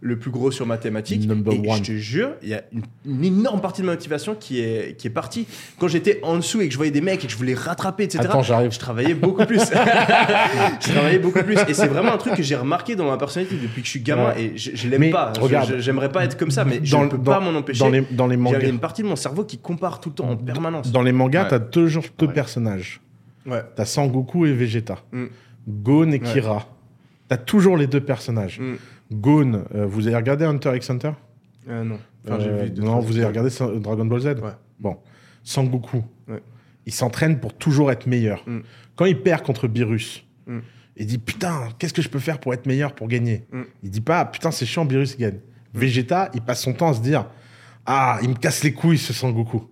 le 0.00 0.16
plus 0.16 0.30
gros 0.30 0.50
sur 0.52 0.64
ma 0.64 0.78
thématique. 0.78 1.26
Number 1.26 1.52
et 1.54 1.58
one. 1.58 1.78
je 1.78 1.82
te 1.92 1.96
jure, 1.96 2.30
il 2.42 2.50
y 2.50 2.54
a 2.54 2.62
une, 2.72 2.82
une 3.04 3.24
énorme 3.24 3.60
partie 3.60 3.80
de 3.82 3.86
ma 3.86 3.92
motivation 3.94 4.36
qui 4.36 4.60
est, 4.60 4.96
qui 4.96 5.08
est 5.08 5.10
partie. 5.10 5.46
Quand 5.80 5.88
j'étais 5.88 6.20
en 6.22 6.36
dessous 6.36 6.60
et 6.60 6.66
que 6.68 6.72
je 6.72 6.76
voyais 6.76 6.92
des 6.92 7.00
mecs 7.00 7.24
et 7.24 7.26
que 7.26 7.32
je 7.32 7.36
voulais 7.36 7.54
rattraper, 7.54 8.04
etc. 8.04 8.24
Attends, 8.24 8.42
j'arrive. 8.42 8.70
je 8.72 8.78
travaillais 8.78 9.14
beaucoup 9.14 9.44
plus. 9.44 9.58
je 10.80 10.92
travaillais 10.92 11.18
beaucoup 11.18 11.42
plus. 11.42 11.56
Et 11.68 11.74
c'est 11.74 11.88
vraiment 11.88 12.12
un 12.12 12.18
truc 12.18 12.34
que 12.34 12.42
j'ai 12.42 12.54
remarqué 12.56 12.94
dans 12.96 13.06
ma 13.10 13.16
personnalité 13.16 13.56
depuis 13.60 13.80
que 13.82 13.86
je 13.86 13.90
suis 13.90 14.00
gamin. 14.00 14.28
Ouais. 14.34 14.42
Et 14.44 14.56
je, 14.56 14.70
je 14.74 14.88
l'aime 14.88 15.10
pas. 15.10 15.32
J'aimerais 15.78 16.10
pas 16.10 16.24
être 16.24 16.36
comme 16.38 16.50
ça, 16.50 16.64
mais 16.64 16.80
je 16.82 16.96
ne 16.96 17.06
peux 17.08 17.18
dans- 17.18 17.22
pas 17.32 17.40
m'en 17.40 17.56
empêcher. 17.58 17.80
Dans 17.80 17.88
les, 17.90 18.02
dans 18.10 18.26
les 18.26 18.36
Il 18.36 18.38
y 18.38 18.48
a 18.48 18.52
mangas, 18.52 18.68
une 18.68 18.78
partie 18.78 19.02
de 19.02 19.08
mon 19.08 19.16
cerveau 19.16 19.44
qui 19.44 19.58
compare 19.58 20.00
tout 20.00 20.10
le 20.10 20.14
temps 20.14 20.30
en 20.30 20.36
permanence. 20.36 20.92
dans 20.92 21.02
les 21.02 21.12
mangas, 21.12 21.42
Ouais. 21.44 21.48
t'as 21.50 21.60
toujours 21.60 22.04
deux 22.18 22.28
personnages. 22.28 23.00
Ouais. 23.46 23.62
T'as 23.74 23.84
Sangoku 23.84 24.46
et 24.46 24.52
Vegeta. 24.52 24.98
Mm. 25.12 25.24
Gon 25.68 26.10
et. 26.12 26.20
Kira. 26.20 26.66
T'as 27.28 27.36
toujours 27.36 27.76
les 27.76 27.86
deux 27.86 28.00
personnages. 28.00 28.58
Mm. 28.60 28.74
Gon, 29.12 29.64
euh, 29.74 29.86
vous 29.86 30.06
avez 30.06 30.16
regardé 30.16 30.44
Hunter 30.44 30.72
x 30.76 30.90
Hunter? 30.90 31.12
Euh, 31.68 31.84
non. 31.84 31.98
Enfin, 32.26 32.36
Euh, 32.36 32.40
j'ai 32.58 32.64
vu 32.64 32.70
deux, 32.70 32.82
Non, 32.82 33.00
vous 33.00 33.16
avez 33.16 33.26
regardé 33.26 33.50
Dragon 33.80 34.04
Ball 34.04 34.20
Z? 34.20 34.26
Ouais. 34.26 34.50
Bon. 34.78 34.96
Sangoku, 35.42 36.02
Ouais. 36.28 36.42
il 36.86 36.92
s'entraîne 36.92 37.40
pour 37.40 37.54
toujours 37.54 37.90
être 37.90 38.06
meilleur. 38.06 38.42
Mm. 38.46 38.58
Quand 38.96 39.06
il 39.06 39.20
perd 39.22 39.42
contre 39.42 39.66
Beerus, 39.68 40.24
Mm. 40.46 40.58
il 40.96 41.06
dit 41.06 41.18
Putain, 41.18 41.68
qu'est-ce 41.78 41.94
que 41.94 42.02
je 42.02 42.08
peux 42.08 42.18
faire 42.18 42.38
pour 42.38 42.52
être 42.52 42.66
meilleur, 42.66 42.94
pour 42.94 43.08
gagner? 43.08 43.44
Mm. 43.52 43.62
Il 43.84 43.90
dit 43.90 44.00
pas 44.02 44.24
Putain, 44.26 44.50
c'est 44.50 44.66
chiant, 44.66 44.84
Beerus 44.84 45.16
gagne. 45.16 45.38
Vegeta, 45.74 46.30
il 46.34 46.40
passe 46.42 46.62
son 46.62 46.72
temps 46.74 46.88
à 46.90 46.94
se 46.94 47.00
dire 47.00 47.26
Ah, 47.86 48.18
il 48.22 48.28
me 48.30 48.34
casse 48.34 48.62
les 48.64 48.72
couilles 48.72 48.98
ce 48.98 49.12
Sangoku. 49.14 49.62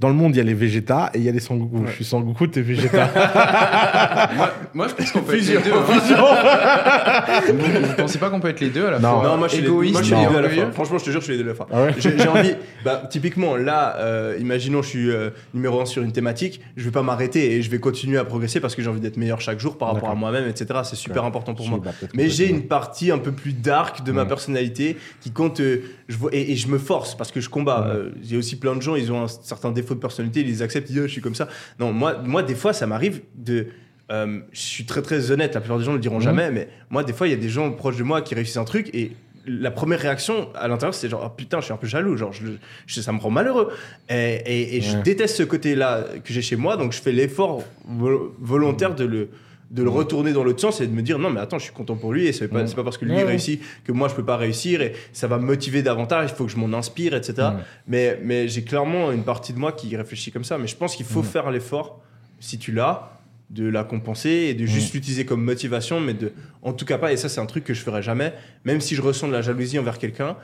Dans 0.00 0.08
le 0.08 0.14
monde, 0.14 0.32
il 0.36 0.38
y 0.38 0.40
a 0.40 0.44
les 0.44 0.54
Vegeta 0.54 1.10
et 1.12 1.18
il 1.18 1.24
y 1.24 1.28
a 1.28 1.32
les 1.32 1.40
Sangoku. 1.40 1.78
Ouais. 1.78 1.86
Je 1.88 1.92
suis 1.94 2.04
Sangoku, 2.04 2.46
t'es 2.46 2.60
Vegeta. 2.62 3.10
moi, 4.36 4.52
moi, 4.72 4.86
je 4.86 4.94
pense 4.94 5.10
qu'on 5.10 5.22
peut 5.22 5.32
Fusion. 5.36 5.58
être 5.58 5.64
les 5.64 5.70
deux. 5.72 5.76
hein. 5.76 7.42
vous, 7.48 7.86
vous 7.88 7.94
pensez 7.96 8.18
pas 8.18 8.30
qu'on 8.30 8.38
peut 8.38 8.48
être 8.48 8.60
les 8.60 8.70
deux 8.70 8.86
à 8.86 8.92
la 8.92 8.98
Non. 9.00 9.20
fois 9.20 9.28
Non, 9.30 9.36
moi 9.38 9.48
je 9.48 9.54
suis 9.54 9.62
les, 9.62 9.68
égoïste 9.68 9.92
moi, 9.94 10.02
je 10.02 10.06
suis 10.06 10.16
les 10.16 10.26
deux 10.28 10.36
à 10.36 10.40
la 10.42 10.48
fois. 10.50 10.72
Franchement, 10.72 10.98
je 10.98 11.04
te 11.04 11.10
jure, 11.10 11.20
je 11.20 11.24
suis 11.24 11.32
les 11.36 11.38
deux 11.42 11.46
à 11.46 11.52
la 11.52 11.54
fois. 11.56 11.66
Ah 11.72 11.82
ouais 11.82 11.94
J'ai 11.98 12.16
j'ai 12.16 12.28
envie. 12.28 12.54
Bah, 12.84 13.02
typiquement, 13.10 13.56
là, 13.56 13.96
euh, 13.98 14.36
imaginons, 14.40 14.82
je 14.82 14.88
suis 14.88 15.10
euh, 15.10 15.30
numéro 15.52 15.80
un 15.80 15.84
sur 15.86 16.02
une 16.04 16.12
thématique. 16.12 16.60
Je 16.76 16.84
vais 16.84 16.90
pas 16.92 17.02
m'arrêter 17.02 17.54
et 17.56 17.62
je 17.62 17.68
vais 17.70 17.80
continuer 17.80 18.18
à 18.18 18.24
progresser 18.24 18.60
parce 18.60 18.76
que 18.76 18.82
j'ai 18.82 18.88
envie 18.90 19.00
d'être 19.00 19.16
meilleur 19.16 19.40
chaque 19.40 19.58
jour 19.58 19.78
par 19.78 19.92
rapport 19.92 20.10
à 20.10 20.14
moi-même, 20.14 20.48
etc. 20.48 20.80
C'est 20.84 20.94
super 20.96 21.22
Ouais. 21.22 21.28
important 21.28 21.54
pour 21.54 21.64
Je 21.64 21.70
moi. 21.70 21.80
peut-être 21.82 22.14
Mais 22.14 22.28
j'ai 22.28 22.48
une 22.48 22.62
partie 22.68 23.10
un 23.10 23.18
peu 23.18 23.32
plus 23.32 23.52
dark 23.52 24.04
de 24.04 24.12
ma 24.12 24.24
personnalité 24.26 24.96
qui 25.20 25.32
compte. 25.32 25.58
euh, 25.60 25.82
je 26.08 26.16
vois, 26.16 26.30
et, 26.32 26.52
et 26.52 26.56
je 26.56 26.68
me 26.68 26.78
force 26.78 27.16
parce 27.16 27.32
que 27.32 27.40
je 27.40 27.48
combats. 27.50 27.80
Ouais. 27.88 27.94
Euh, 27.96 28.10
J'ai 28.22 28.36
aussi 28.36 28.56
plein 28.56 28.76
de 28.76 28.80
gens, 28.82 28.94
ils 28.94 29.10
ont 29.12 29.24
un 29.24 29.28
certain 29.28 29.70
défaut 29.72 29.87
de 29.94 30.00
personnalité, 30.00 30.40
ils 30.40 30.46
les 30.46 30.62
acceptent, 30.62 30.88
ils 30.90 30.94
disent 30.94 31.02
Oh, 31.02 31.06
je 31.06 31.12
suis 31.12 31.20
comme 31.22 31.34
ça. 31.34 31.48
Non, 31.78 31.92
moi, 31.92 32.18
moi 32.24 32.42
des 32.42 32.54
fois, 32.54 32.72
ça 32.72 32.86
m'arrive 32.86 33.20
de. 33.34 33.66
euh, 34.10 34.40
je 34.52 34.60
suis 34.60 34.84
très 34.84 35.02
très 35.02 35.30
honnête, 35.30 35.54
la 35.54 35.60
plupart 35.60 35.78
des 35.78 35.84
gens 35.84 35.92
ne 35.92 35.96
le 35.96 36.02
diront 36.02 36.16
Mhm. 36.18 36.22
jamais, 36.22 36.50
mais 36.50 36.68
moi, 36.90 37.04
des 37.04 37.12
fois, 37.12 37.26
il 37.26 37.30
y 37.30 37.34
a 37.34 37.38
des 37.38 37.48
gens 37.50 37.70
proches 37.72 37.96
de 37.98 38.02
moi 38.04 38.22
qui 38.22 38.34
réussissent 38.34 38.56
un 38.56 38.64
truc 38.64 38.88
et 38.94 39.12
la 39.50 39.70
première 39.70 39.98
réaction 40.00 40.48
à 40.54 40.68
l'intérieur, 40.68 40.94
c'est 40.94 41.08
genre, 41.08 41.22
oh, 41.26 41.30
putain, 41.34 41.60
je 41.60 41.64
suis 41.64 41.72
un 41.72 41.78
peu 41.78 41.86
jaloux, 41.86 42.16
genre, 42.18 42.32
je, 42.34 42.46
je- 42.86 43.00
ça 43.00 43.12
me 43.12 43.18
rend 43.18 43.30
malheureux. 43.30 43.72
Et, 44.10 44.14
et- 44.44 44.76
et 44.76 44.80
je 44.82 44.96
déteste 44.98 45.36
ce 45.36 45.42
côté-là 45.42 46.04
que 46.22 46.32
j'ai 46.34 46.42
chez 46.42 46.56
moi, 46.56 46.76
donc 46.76 46.92
je 46.92 47.00
fais 47.00 47.12
l'effort 47.12 47.62
vo- 47.86 48.34
volontaire 48.38 48.94
de 48.94 49.04
le, 49.04 49.28
de 49.70 49.82
le 49.82 49.90
retourner 49.90 50.32
dans 50.32 50.44
l'autre 50.44 50.60
sens 50.60 50.80
et 50.80 50.86
de 50.86 50.92
me 50.92 51.02
dire 51.02 51.18
non 51.18 51.28
mais 51.28 51.40
attends 51.40 51.58
je 51.58 51.64
suis 51.64 51.72
content 51.74 51.94
pour 51.96 52.12
lui 52.14 52.26
et 52.26 52.32
c'est 52.32 52.48
pas, 52.48 52.64
pas 52.64 52.84
parce 52.84 52.96
que 52.96 53.04
lui 53.04 53.12
Ouais, 53.12 53.24
réussit 53.24 53.60
que 53.84 53.92
moi 53.92 54.08
je 54.08 54.14
peux 54.14 54.24
pas 54.24 54.38
réussir 54.38 54.80
et 54.80 54.94
ça 55.12 55.26
va 55.26 55.36
me 55.38 55.44
motiver 55.44 55.82
davantage 55.82 56.30
il 56.32 56.34
faut 56.36 56.46
que 56.46 56.50
je 56.50 56.56
m'en 56.56 56.74
inspire 56.76 57.14
etc 57.14 57.48
mais, 57.86 58.18
mais 58.24 58.48
j'ai 58.48 58.64
clairement 58.64 59.12
une 59.12 59.24
partie 59.24 59.52
de 59.52 59.58
moi 59.58 59.72
qui 59.72 59.94
réfléchit 59.94 60.30
comme 60.32 60.44
ça 60.44 60.56
mais 60.56 60.66
je 60.68 60.76
pense 60.76 60.96
qu'il 60.96 61.04
faut 61.04 61.22
faire 61.22 61.50
l'effort 61.50 62.00
si 62.40 62.58
tu 62.58 62.72
l'as 62.72 63.10
de 63.50 63.68
la 63.68 63.84
compenser 63.84 64.30
et 64.30 64.54
de 64.54 64.64
juste 64.66 64.94
l'utiliser 64.94 65.26
comme 65.26 65.42
motivation 65.44 66.00
mais 66.00 66.14
de 66.14 66.32
en 66.62 66.72
tout 66.72 66.84
cas 66.86 66.96
pas 66.96 67.12
et 67.12 67.16
ça 67.18 67.28
c'est 67.28 67.40
un 67.40 67.46
truc 67.46 67.64
que 67.64 67.74
je 67.74 67.80
ferai 67.82 68.00
jamais 68.02 68.32
même 68.64 68.80
si 68.80 68.94
je 68.94 69.02
ressens 69.02 69.28
de 69.28 69.32
la 69.32 69.42
jalousie 69.42 69.78
envers 69.78 69.98
quelqu'un 69.98 70.36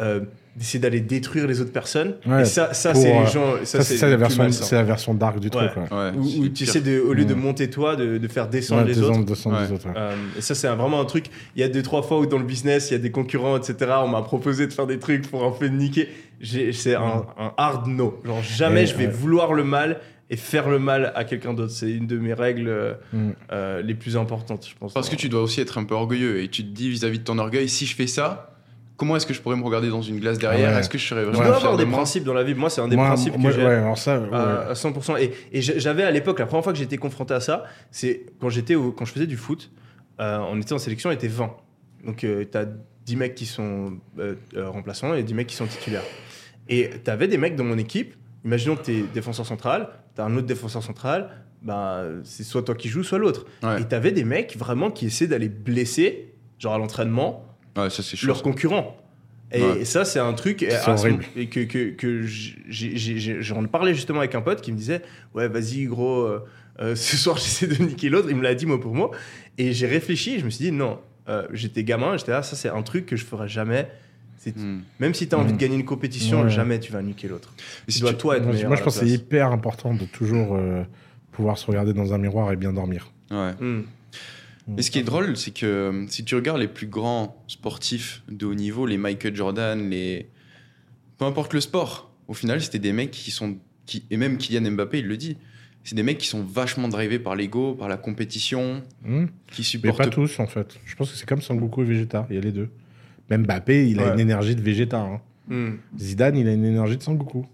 euh, 0.00 0.20
d'essayer 0.56 0.80
d'aller 0.80 1.00
détruire 1.00 1.46
les 1.46 1.60
autres 1.60 1.72
personnes 1.72 2.16
Ouais, 2.26 2.42
et 2.42 2.44
ça 2.44 2.74
ça 2.74 2.92
pour, 2.92 3.00
c'est 3.02 3.16
euh, 3.16 3.20
les 3.20 3.26
gens 3.30 3.52
Ça, 3.64 3.82
c'est 3.82 3.96
ça, 3.96 4.08
la 4.08 4.16
version, 4.16 4.42
malsain. 4.42 4.64
c'est 4.64 4.74
la 4.74 4.82
version 4.82 5.14
dark 5.14 5.38
du 5.38 5.48
truc. 5.50 5.70
Ouais. 5.76 6.10
Où, 6.16 6.48
tu 6.48 6.64
essaies 6.64 6.80
de, 6.80 6.98
au 7.00 7.12
lieu 7.12 7.24
de 7.24 7.34
monter 7.34 7.70
toi, 7.70 7.94
de, 7.96 8.18
de 8.18 8.28
faire 8.28 8.48
descendre 8.48 8.82
Ouais, 8.82 8.88
les 8.88 8.94
descendre, 8.94 9.18
autres. 9.20 9.26
descendre 9.26 9.60
les 9.60 9.66
Ouais. 9.68 9.72
autres, 9.74 9.86
ouais. 9.86 9.94
Euh, 9.96 10.14
et 10.36 10.40
ça, 10.40 10.54
c'est 10.54 10.66
un- 10.68 10.74
vraiment 10.76 11.00
un 11.00 11.04
truc. 11.04 11.26
Il 11.54 11.60
y 11.60 11.64
a 11.64 11.68
deux, 11.68 11.82
trois 11.82 12.02
fois 12.02 12.18
où 12.18 12.26
dans 12.26 12.38
le 12.38 12.44
business, 12.44 12.90
il 12.90 12.94
y 12.94 12.96
a 12.96 12.98
des 12.98 13.10
concurrents, 13.12 13.56
etc. 13.56 13.92
On 14.02 14.08
m'a 14.08 14.22
proposé 14.22 14.66
de 14.66 14.72
faire 14.72 14.86
des 14.86 14.98
trucs 14.98 15.28
pour 15.30 15.44
un 15.44 15.52
peu 15.52 15.66
niquer. 15.66 16.08
J'ai- 16.40 16.72
C'est 16.72 16.94
un, 16.96 17.24
un 17.38 17.52
hard 17.56 17.86
no. 17.86 18.18
Genre, 18.24 18.42
jamais 18.42 18.82
Et, 18.82 18.86
je 18.86 18.96
vais 18.96 19.06
ouais. 19.06 19.12
vouloir 19.12 19.52
le 19.54 19.62
mal 19.64 20.00
et 20.30 20.36
faire 20.36 20.68
le 20.68 20.78
mal 20.78 21.12
à 21.16 21.24
quelqu'un 21.24 21.54
d'autre. 21.54 21.72
C'est 21.72 21.90
une 21.90 22.06
de 22.06 22.16
mes 22.18 22.34
règles 22.34 22.68
euh, 22.68 22.94
Mm. 23.12 23.30
euh, 23.52 23.82
les 23.82 23.94
plus 23.94 24.16
importantes, 24.16 24.66
je 24.68 24.74
pense. 24.78 24.92
Parce 24.94 25.08
que 25.08 25.16
tu 25.16 25.28
dois 25.28 25.42
aussi 25.42 25.60
être 25.60 25.78
un 25.78 25.84
peu 25.84 25.94
orgueilleux 25.94 26.40
et 26.42 26.48
tu 26.48 26.62
te 26.64 26.68
dis 26.68 26.88
vis-à-vis 26.90 27.18
de 27.18 27.24
ton 27.24 27.38
orgueil, 27.38 27.68
si 27.68 27.84
je 27.86 27.94
fais 27.96 28.06
ça, 28.06 28.49
comment 29.00 29.16
est-ce 29.16 29.24
que 29.24 29.32
je 29.32 29.40
pourrais 29.40 29.56
me 29.56 29.64
regarder 29.64 29.88
dans 29.88 30.02
une 30.02 30.20
glace 30.20 30.36
derrière? 30.38 30.72
Ouais. 30.74 30.78
Est-ce 30.80 30.90
que 30.90 30.98
je 30.98 31.06
serais 31.06 31.22
Tu 31.24 31.30
vraiment 31.30 31.44
dois 31.48 31.54
fier 31.56 31.66
avoir 31.68 31.78
de 31.78 31.84
des 31.84 31.90
principes 31.90 32.22
dans 32.24 32.34
la 32.34 32.44
vie. 32.44 32.54
Moi, 32.54 32.68
c'est 32.68 32.82
un 32.82 32.86
des 32.88 32.96
Moi, 32.96 33.06
principes 33.06 33.36
moi, 33.38 33.50
que 33.50 33.56
j'ai. 33.56 33.64
ouais, 33.66 33.74
alors 33.76 33.96
ça, 33.96 34.20
ouais. 34.20 34.28
à, 34.30 34.68
à 34.68 34.72
100%. 34.74 35.18
Et, 35.22 35.32
et 35.52 35.62
j'a- 35.62 35.78
j'avais 35.78 36.02
à 36.02 36.10
l'époque, 36.10 36.38
la 36.38 36.44
première 36.44 36.62
fois 36.62 36.74
que 36.74 36.78
j'étais 36.78 36.98
confronté 36.98 37.32
à 37.32 37.40
ça, 37.40 37.64
c'est 37.90 38.26
quand, 38.40 38.50
j'étais 38.50 38.74
quand 38.74 39.04
je 39.06 39.12
faisais 39.12 39.26
du 39.26 39.38
foot, 39.38 39.70
euh, 40.20 40.38
on 40.50 40.60
était 40.60 40.74
en 40.74 40.78
sélection, 40.78 41.08
on 41.08 41.12
était 41.14 41.28
20. 41.28 41.50
Donc 42.04 42.18
tu 42.18 42.28
as 42.54 42.66
10 43.06 43.16
mecs 43.16 43.34
qui 43.34 43.46
sont 43.46 43.98
euh, 44.18 44.34
euh, 44.54 44.68
remplaçants 44.68 45.14
et 45.14 45.22
10 45.22 45.32
mecs 45.32 45.46
qui 45.46 45.56
sont 45.56 45.66
titulaires. 45.66 46.04
Et 46.68 46.90
tu 47.02 47.10
avais 47.10 47.26
des 47.26 47.38
mecs 47.38 47.56
dans 47.56 47.64
mon 47.64 47.78
équipe, 47.78 48.14
imaginons 48.44 48.76
que 48.76 48.82
tu 48.82 48.92
es 48.92 49.02
défenseur 49.14 49.46
central, 49.46 49.88
tu 50.14 50.20
as 50.20 50.24
un 50.26 50.36
autre 50.36 50.46
défenseur 50.46 50.82
central, 50.82 51.30
bah, 51.62 52.04
c'est 52.24 52.42
soit 52.44 52.62
toi 52.62 52.74
qui 52.74 52.88
joues, 52.88 53.02
soit 53.02 53.18
l'autre. 53.18 53.46
Ouais. 53.62 53.80
Et 53.82 53.88
tu 53.88 53.94
avais 53.94 54.12
des 54.12 54.24
mecs 54.24 54.56
vraiment 54.58 54.90
qui 54.90 55.06
essaient 55.06 55.26
d'aller 55.26 55.48
blesser, 55.48 56.34
genre 56.58 56.74
à 56.74 56.78
l'entraînement, 56.78 57.44
Ouais, 57.76 57.90
ça 57.90 58.02
c'est 58.02 58.20
leurs 58.24 58.42
concurrents. 58.42 58.96
Et, 59.52 59.62
Ouais. 59.62 59.80
et 59.80 59.84
ça, 59.84 60.04
c'est 60.04 60.20
un 60.20 60.32
truc 60.32 60.62
à 60.62 60.78
ce 60.80 60.90
horrible. 60.90 61.18
moment- 61.22 61.28
et 61.36 61.48
que, 61.48 61.60
que, 61.90 62.22
j'en 63.40 63.64
parlais 63.64 63.94
justement 63.94 64.20
avec 64.20 64.34
un 64.34 64.40
pote 64.42 64.60
qui 64.60 64.70
me 64.72 64.76
disait 64.76 65.02
Ouais, 65.34 65.48
vas-y, 65.48 65.84
gros, 65.86 66.20
euh, 66.22 66.44
euh, 66.80 66.94
ce 66.94 67.16
soir, 67.16 67.36
j'essaie 67.38 67.66
de 67.66 67.82
niquer 67.82 68.08
l'autre. 68.10 68.28
Il 68.30 68.36
me 68.36 68.42
l'a 68.42 68.54
dit 68.54 68.66
mot 68.66 68.78
pour 68.78 68.94
mot. 68.94 69.10
Et 69.58 69.72
j'ai 69.72 69.86
réfléchi 69.86 70.34
et 70.34 70.38
je 70.38 70.44
me 70.44 70.50
suis 70.50 70.64
dit 70.66 70.72
Non, 70.72 71.00
euh, 71.28 71.46
j'étais 71.52 71.82
gamin, 71.84 72.16
j'étais 72.16 72.30
là, 72.32 72.42
ça, 72.42 72.54
c'est 72.56 72.68
un 72.68 72.82
truc 72.82 73.06
que 73.06 73.16
je 73.16 73.24
ferai 73.24 73.48
jamais. 73.48 73.88
C'est- 74.38 74.56
Hmm. 74.56 74.80
Même 75.00 75.12
si 75.14 75.28
tu 75.28 75.34
as 75.34 75.38
envie 75.38 75.52
de 75.52 75.58
gagner 75.58 75.76
une 75.76 75.84
compétition, 75.84 76.42
Ouais. 76.44 76.48
jamais 76.50 76.78
tu 76.80 76.92
vas 76.92 77.02
niquer 77.02 77.28
l'autre. 77.28 77.52
Et 77.58 77.86
Tu 77.86 77.92
si 77.94 78.00
dois 78.00 78.12
tu- 78.12 78.16
toi 78.18 78.36
être 78.36 78.44
Moi, 78.44 78.52
meilleur. 78.54 78.68
moi, 78.68 78.76
à 78.76 78.78
je 78.80 78.84
pense 78.84 78.98
que 78.98 79.04
c'est 79.06 79.12
hyper 79.12 79.48
important 79.52 79.92
de 79.94 80.04
toujours 80.06 80.54
euh, 80.56 80.82
pouvoir 81.32 81.58
se 81.58 81.66
regarder 81.66 81.92
dans 81.92 82.14
un 82.14 82.18
miroir 82.18 82.50
et 82.52 82.56
bien 82.56 82.72
dormir. 82.72 83.10
Ouais. 83.30 83.52
Mm. 83.60 83.82
Et 84.76 84.82
ce 84.82 84.90
qui 84.90 84.98
est 84.98 85.02
drôle, 85.02 85.36
c'est 85.36 85.52
que 85.52 85.66
euh, 85.66 86.06
si 86.08 86.24
tu 86.24 86.34
regardes 86.34 86.60
les 86.60 86.68
plus 86.68 86.86
grands 86.86 87.42
sportifs 87.48 88.22
de 88.30 88.46
haut 88.46 88.54
niveau, 88.54 88.86
les 88.86 88.98
Michael 88.98 89.34
Jordan, 89.34 89.90
les. 89.90 90.28
Peu 91.18 91.24
importe 91.24 91.52
le 91.54 91.60
sport, 91.60 92.12
au 92.28 92.34
final, 92.34 92.60
c'était 92.62 92.78
des 92.78 92.92
mecs 92.92 93.10
qui 93.10 93.30
sont. 93.30 93.56
Qui... 93.86 94.04
Et 94.10 94.16
même 94.16 94.38
Kylian 94.38 94.70
Mbappé, 94.70 95.00
il 95.00 95.06
le 95.06 95.16
dit. 95.16 95.36
C'est 95.82 95.94
des 95.94 96.02
mecs 96.02 96.18
qui 96.18 96.26
sont 96.26 96.42
vachement 96.44 96.88
drivés 96.88 97.18
par 97.18 97.34
l'ego, 97.34 97.74
par 97.74 97.88
la 97.88 97.96
compétition, 97.96 98.82
Hmm 99.02 99.26
qui 99.46 99.62
Mais 99.62 99.64
supportent. 99.64 99.96
pas 99.98 100.06
tous, 100.08 100.38
en 100.38 100.46
fait. 100.46 100.78
Je 100.84 100.94
pense 100.94 101.10
que 101.10 101.16
c'est 101.16 101.26
comme 101.26 101.40
Sangoku 101.40 101.82
et 101.82 101.86
Vegeta. 101.86 102.26
Il 102.28 102.36
y 102.36 102.38
a 102.38 102.42
les 102.42 102.52
deux. 102.52 102.68
Même 103.30 103.44
Mbappé, 103.44 103.88
il 103.88 103.98
a 104.00 104.12
une 104.12 104.20
énergie 104.20 104.54
de 104.54 104.60
Vegeta. 104.60 105.00
hein. 105.00 105.20
Mm. 105.48 105.78
Zidane, 105.98 106.36
il 106.36 106.46
a 106.48 106.52
une 106.52 106.64
énergie 106.64 106.96
de 106.98 107.02
Sangoku. 107.02 107.46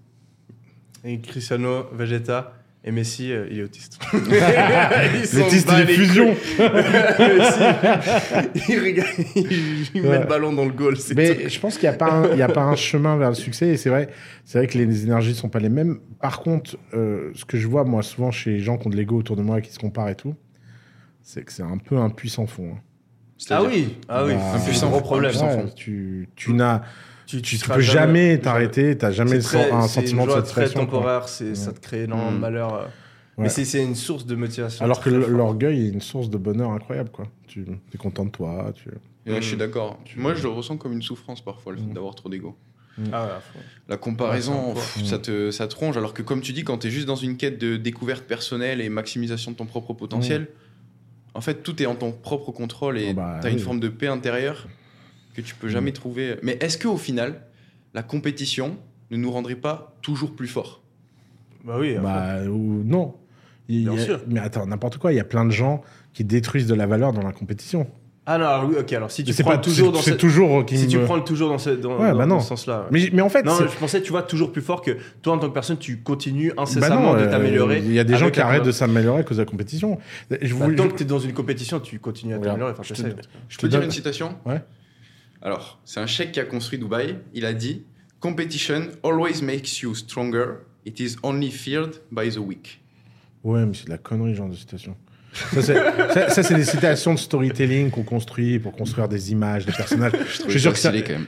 Et 1.05 1.21
Cristiano, 1.21 1.87
Vegeta 1.93 2.56
et 2.87 2.93
Messi, 2.93 3.33
euh, 3.33 3.49
il 3.51 3.59
est 3.59 3.63
autiste. 3.65 3.99
L'autiste, 4.13 5.69
il 5.73 5.81
est 5.81 5.85
les 5.85 5.95
fusion. 5.95 6.27
Messi, 6.59 7.63
il, 8.69 8.81
regarde, 8.81 9.11
il, 9.95 10.03
met 10.03 10.09
Ouais. 10.09 10.21
le 10.21 10.27
ballon 10.27 10.53
dans 10.53 10.65
le 10.65 10.71
goal. 10.71 10.97
Mais 11.17 11.49
je 11.49 11.61
pense 11.61 11.79
qu'il 11.79 11.89
n'y 11.89 11.95
a, 11.95 11.99
pas 11.99 12.11
un- 12.13 12.33
il 12.33 12.39
y 12.39 12.43
a 12.43 12.49
pas 12.49 12.63
un 12.63 12.77
chemin 12.77 13.17
vers 13.17 13.31
le 13.31 13.35
succès. 13.35 13.69
Et 13.69 13.77
c'est 13.77 13.91
vrai, 13.91 14.09
c'est 14.45 14.59
vrai 14.59 14.67
que 14.67 14.79
les 14.79 15.05
énergies 15.05 15.31
ne 15.31 15.35
sont 15.35 15.49
pas 15.49 15.59
les 15.59 15.69
mêmes. 15.69 15.99
Par 16.21 16.41
contre, 16.41 16.77
euh, 16.95 17.31
ce 17.35 17.45
que 17.45 17.59
je 17.59 17.67
vois, 17.67 17.85
moi, 17.85 18.03
souvent 18.03 18.31
chez 18.31 18.51
les 18.53 18.61
gens 18.61 18.79
qui 18.79 18.87
ont 18.87 18.91
de 18.91 18.97
l'ego 18.97 19.17
autour 19.19 19.37
de 19.37 19.43
moi, 19.43 19.61
qui 19.61 19.73
se 19.73 19.79
comparent 19.79 20.09
et 20.09 20.15
tout, 20.15 20.35
c'est 21.23 21.45
que 21.45 21.53
c'est 21.53 21.63
un 21.65 21.79
peu 21.79 21.97
un 21.97 22.11
puissant 22.11 22.47
fond. 22.47 22.73
hein. 22.75 22.79
Ah 22.79 23.39
C'est-à-dire- 23.39 23.69
oui, 23.71 23.97
ah 24.09 24.25
oui, 24.25 24.35
Bah, 24.35 24.41
c'est 24.59 24.65
puissant 24.71 24.87
un 24.87 24.91
gros 24.91 25.01
problème. 25.01 25.31
un 25.31 25.33
puissant 25.33 25.49
Ouais, 25.49 25.63
fond. 25.63 25.73
tu, 25.77 26.29
tu 26.37 26.53
n'as, 26.55 26.83
tu, 27.27 27.43
tu 27.43 27.57
seras 27.57 27.75
peux 27.77 27.81
jamais 27.81 28.39
t'arrêter, 28.39 28.97
tu 28.97 29.05
n'as 29.05 29.11
jamais 29.13 29.41
C'est 29.41 29.59
très- 29.59 29.71
un 29.71 29.83
c'est 29.83 30.01
sentiment 30.01 30.23
une 30.23 30.29
de 30.29 30.33
joie 30.33 30.43
très 30.43 30.51
satisfaction. 30.63 30.87
quoi. 30.87 30.99
temporaire, 30.99 31.29
c'est, 31.29 31.55
ça 31.55 31.73
te 31.73 31.81
crée 31.81 32.05
énormément 32.05 32.33
de 32.33 32.37
Mm. 32.37 32.41
malheur. 32.41 32.75
euh. 32.75 32.87
Mais 33.39 33.45
Ouais. 33.45 33.49
c'est, 33.51 33.65
c'est 33.67 33.83
une 33.85 33.95
source 33.95 34.25
de 34.25 34.35
motivation. 34.35 34.85
Alors 34.85 35.01
que 35.03 35.11
très 35.11 35.29
l'orgueil 35.31 35.87
est 35.87 35.91
une 35.91 36.01
source 36.01 36.31
de 36.31 36.39
bonheur 36.39 36.71
incroyable. 36.71 37.11
Quoi. 37.11 37.27
Tu 37.47 37.67
es 37.95 37.99
content 37.99 38.25
de 38.25 38.31
toi. 38.31 38.73
Tu... 38.75 38.89
Et 39.27 39.31
là, 39.33 39.41
je 39.41 39.47
suis 39.47 39.57
Mm. 39.57 39.59
d'accord. 39.59 39.99
Moi, 40.17 40.35
je 40.35 40.43
le 40.43 40.49
ressens 40.49 40.77
comme 40.79 40.93
une 40.93 41.03
souffrance 41.03 41.45
parfois, 41.45 41.73
le 41.73 41.79
fait 41.79 41.85
Mm. 41.85 41.93
d'avoir 41.95 42.15
trop 42.15 42.29
d'ego. 42.31 42.57
Ah. 43.13 43.41
La 43.91 43.99
comparaison, 43.99 44.73
Ouais, 44.73 44.81
c'est 44.81 45.01
pff, 45.01 45.09
ça, 45.11 45.19
te, 45.19 45.51
ça 45.51 45.69
te 45.69 45.75
ronge. 45.77 45.99
Alors 45.99 46.15
que, 46.15 46.23
comme 46.23 46.41
tu 46.41 46.55
dis, 46.55 46.65
quand 46.65 46.79
tu 46.79 46.87
es 46.87 46.91
juste 46.91 47.07
dans 47.07 47.15
une 47.17 47.37
quête 47.37 47.59
de 47.61 47.77
découverte 47.77 48.25
personnelle 48.25 48.81
et 48.81 48.89
maximisation 48.89 49.51
de 49.51 49.57
ton 49.57 49.67
propre 49.67 49.93
potentiel, 49.93 50.49
en 51.35 51.43
fait, 51.43 51.63
tout 51.63 51.83
est 51.83 51.87
en 51.87 51.95
ton 51.95 52.13
propre 52.13 52.53
contrôle 52.53 52.97
et 52.99 53.09
Oh 53.11 53.15
bah, 53.15 53.39
tu 53.43 53.49
as 53.49 53.51
une 53.51 53.59
forme 53.59 53.81
de 53.81 53.89
paix 53.89 54.07
intérieure 54.07 54.67
que 55.37 55.43
tu 55.43 55.55
peux 55.55 55.69
jamais 55.69 55.93
trouver. 55.93 56.37
Mais 56.43 56.57
est-ce 56.61 56.79
qu'au 56.79 56.97
final, 56.97 57.41
la 57.95 58.03
compétition 58.03 58.77
ne 59.11 59.17
nous 59.17 59.31
rendrait 59.31 59.55
pas 59.57 59.95
toujours 60.03 60.35
plus 60.35 60.49
forts? 60.49 60.83
Bah 61.65 61.77
oui. 61.79 61.97
Bah, 62.03 62.43
ou 62.45 62.83
non. 62.85 63.15
Il 63.69 63.81
y 63.81 63.85
Bien 63.85 63.95
a- 63.95 63.99
sûr. 63.99 64.21
Mais 64.29 64.41
attends, 64.41 64.67
n'importe 64.67 64.99
quoi. 64.99 65.13
Il 65.13 65.17
y 65.17 65.21
a 65.21 65.25
plein 65.25 65.45
de 65.45 65.51
gens 65.51 65.83
qui 66.13 66.25
détruisent 66.25 66.67
de 66.69 66.75
la 66.75 66.87
valeur 66.87 67.13
dans 67.13 67.23
la 67.23 67.33
compétition. 67.33 67.87
Ah 68.29 68.39
non, 68.39 68.47
alors 68.47 68.69
oui, 68.69 68.75
ok, 68.81 68.93
alors 68.93 69.11
si 69.13 69.23
tu 69.23 69.33
prends 69.35 69.53
pas 69.53 69.59
toujours 69.59 69.89
c'est- 69.89 69.93
dans 69.93 70.03
cette- 70.03 70.19
toujours 70.19 70.65
Si 70.69 70.89
tu 70.89 70.99
prends 70.99 71.15
le 71.15 71.23
toujours 71.23 71.49
dans 71.49 71.59
ce, 71.59 71.71
dans, 71.71 71.97
Ouais, 71.97 72.11
dans- 72.11 72.17
bah 72.19 72.27
dans 72.27 72.41
ce 72.41 72.49
sens-là. 72.49 72.81
ouais. 72.81 72.87
Mais, 72.91 73.11
mais 73.13 73.23
en 73.23 73.29
fait, 73.29 73.45
Non, 73.45 73.53
je 73.57 73.79
pensais, 73.79 74.03
tu 74.03 74.11
vois, 74.11 74.23
toujours 74.25 74.51
plus 74.51 74.63
fort 74.63 74.83
que 74.83 74.97
toi, 75.23 75.35
en 75.35 75.39
tant 75.39 75.49
que 75.49 75.55
personne, 75.55 75.79
tu 75.79 75.99
continues 75.99 76.53
bah 76.57 76.63
incessamment 76.65 77.15
non, 77.15 77.21
de 77.21 77.27
t'améliorer. 77.27 77.79
Il 77.85 77.93
y 77.93 78.01
a 78.01 78.05
des 78.05 78.17
gens 78.17 78.31
qui 78.31 78.41
arrêtent 78.41 78.65
de 78.65 78.73
s'améliorer 78.73 79.21
à 79.21 79.23
cause 79.23 79.37
de 79.37 79.43
la 79.43 79.47
compétition. 79.49 79.99
Je 80.31 80.37
Bah, 80.55 80.65
voulais- 80.65 80.77
tant 80.77 80.89
que 80.89 80.97
tu 80.97 81.05
es 81.05 81.07
dans 81.07 81.21
une 81.21 81.35
compétition, 81.35 81.79
tu 81.79 82.01
continues 82.01 82.35
à 82.35 82.39
t'améliorer. 82.39 82.73
Enfin, 82.73 82.83
je 82.83 82.95
te-. 82.95 83.03
Je 83.49 83.57
te 83.59 83.63
peux 83.63 83.69
dire 83.69 83.79
donne- 83.79 83.87
une 83.87 83.93
citation? 83.93 84.35
Ouais. 84.45 84.61
Alors, 85.47 85.79
c'est 85.85 86.01
un 86.01 86.09
chèque 86.09 86.33
qui 86.33 86.41
a 86.41 86.45
construit 86.45 86.77
Dubaï. 86.77 87.19
Il 87.33 87.47
a 87.47 87.53
dit 87.53 87.85
Competition 88.19 88.89
always 89.05 89.43
makes 89.43 89.79
you 89.81 89.95
stronger. 89.95 90.47
It 90.85 90.99
is 90.99 91.15
only 91.23 91.53
feared 91.53 92.01
by 92.11 92.31
the 92.31 92.39
weak. 92.39 92.81
Ouais, 93.45 93.65
mais 93.65 93.73
c'est 93.75 93.85
de 93.85 93.91
la 93.91 93.99
connerie, 93.99 94.35
genre 94.35 94.49
de 94.49 94.57
citation. 94.57 94.97
Ça, 95.53 95.63
c'est 95.63 95.75
ça- 96.15 96.31
ça, 96.31 96.43
c'est 96.43 96.55
des 96.57 96.65
citations 96.65 97.15
de 97.15 97.19
storytelling 97.21 97.91
qu'on 97.93 98.03
construit 98.03 98.59
pour 98.59 98.73
construire 98.73 99.07
des 99.07 99.31
images, 99.31 99.65
des 99.67 99.73
personnages. 99.73 100.15
Je 100.27 100.51
suis 100.51 100.61
sûr 100.61 100.73
que 100.73 100.79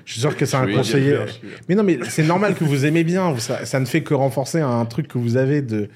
je 0.04 0.10
suis 0.12 0.20
sûr 0.20 0.34
c'est 0.46 0.56
un 0.56 0.66
conseiller. 0.72 1.16
Mais 1.68 1.76
non, 1.76 1.84
mais 1.84 2.00
c'est 2.08 2.24
normal 2.24 2.56
que 2.56 2.64
vous 2.64 2.86
aimez 2.86 3.04
bien. 3.04 3.36
ça 3.38 3.78
ne 3.78 3.84
fait 3.84 4.02
que 4.02 4.14
renforcer 4.14 4.58
un 4.60 4.84
truc 4.86 5.06
que 5.06 5.18
vous 5.18 5.36
avez 5.36 5.62
de. 5.62 5.90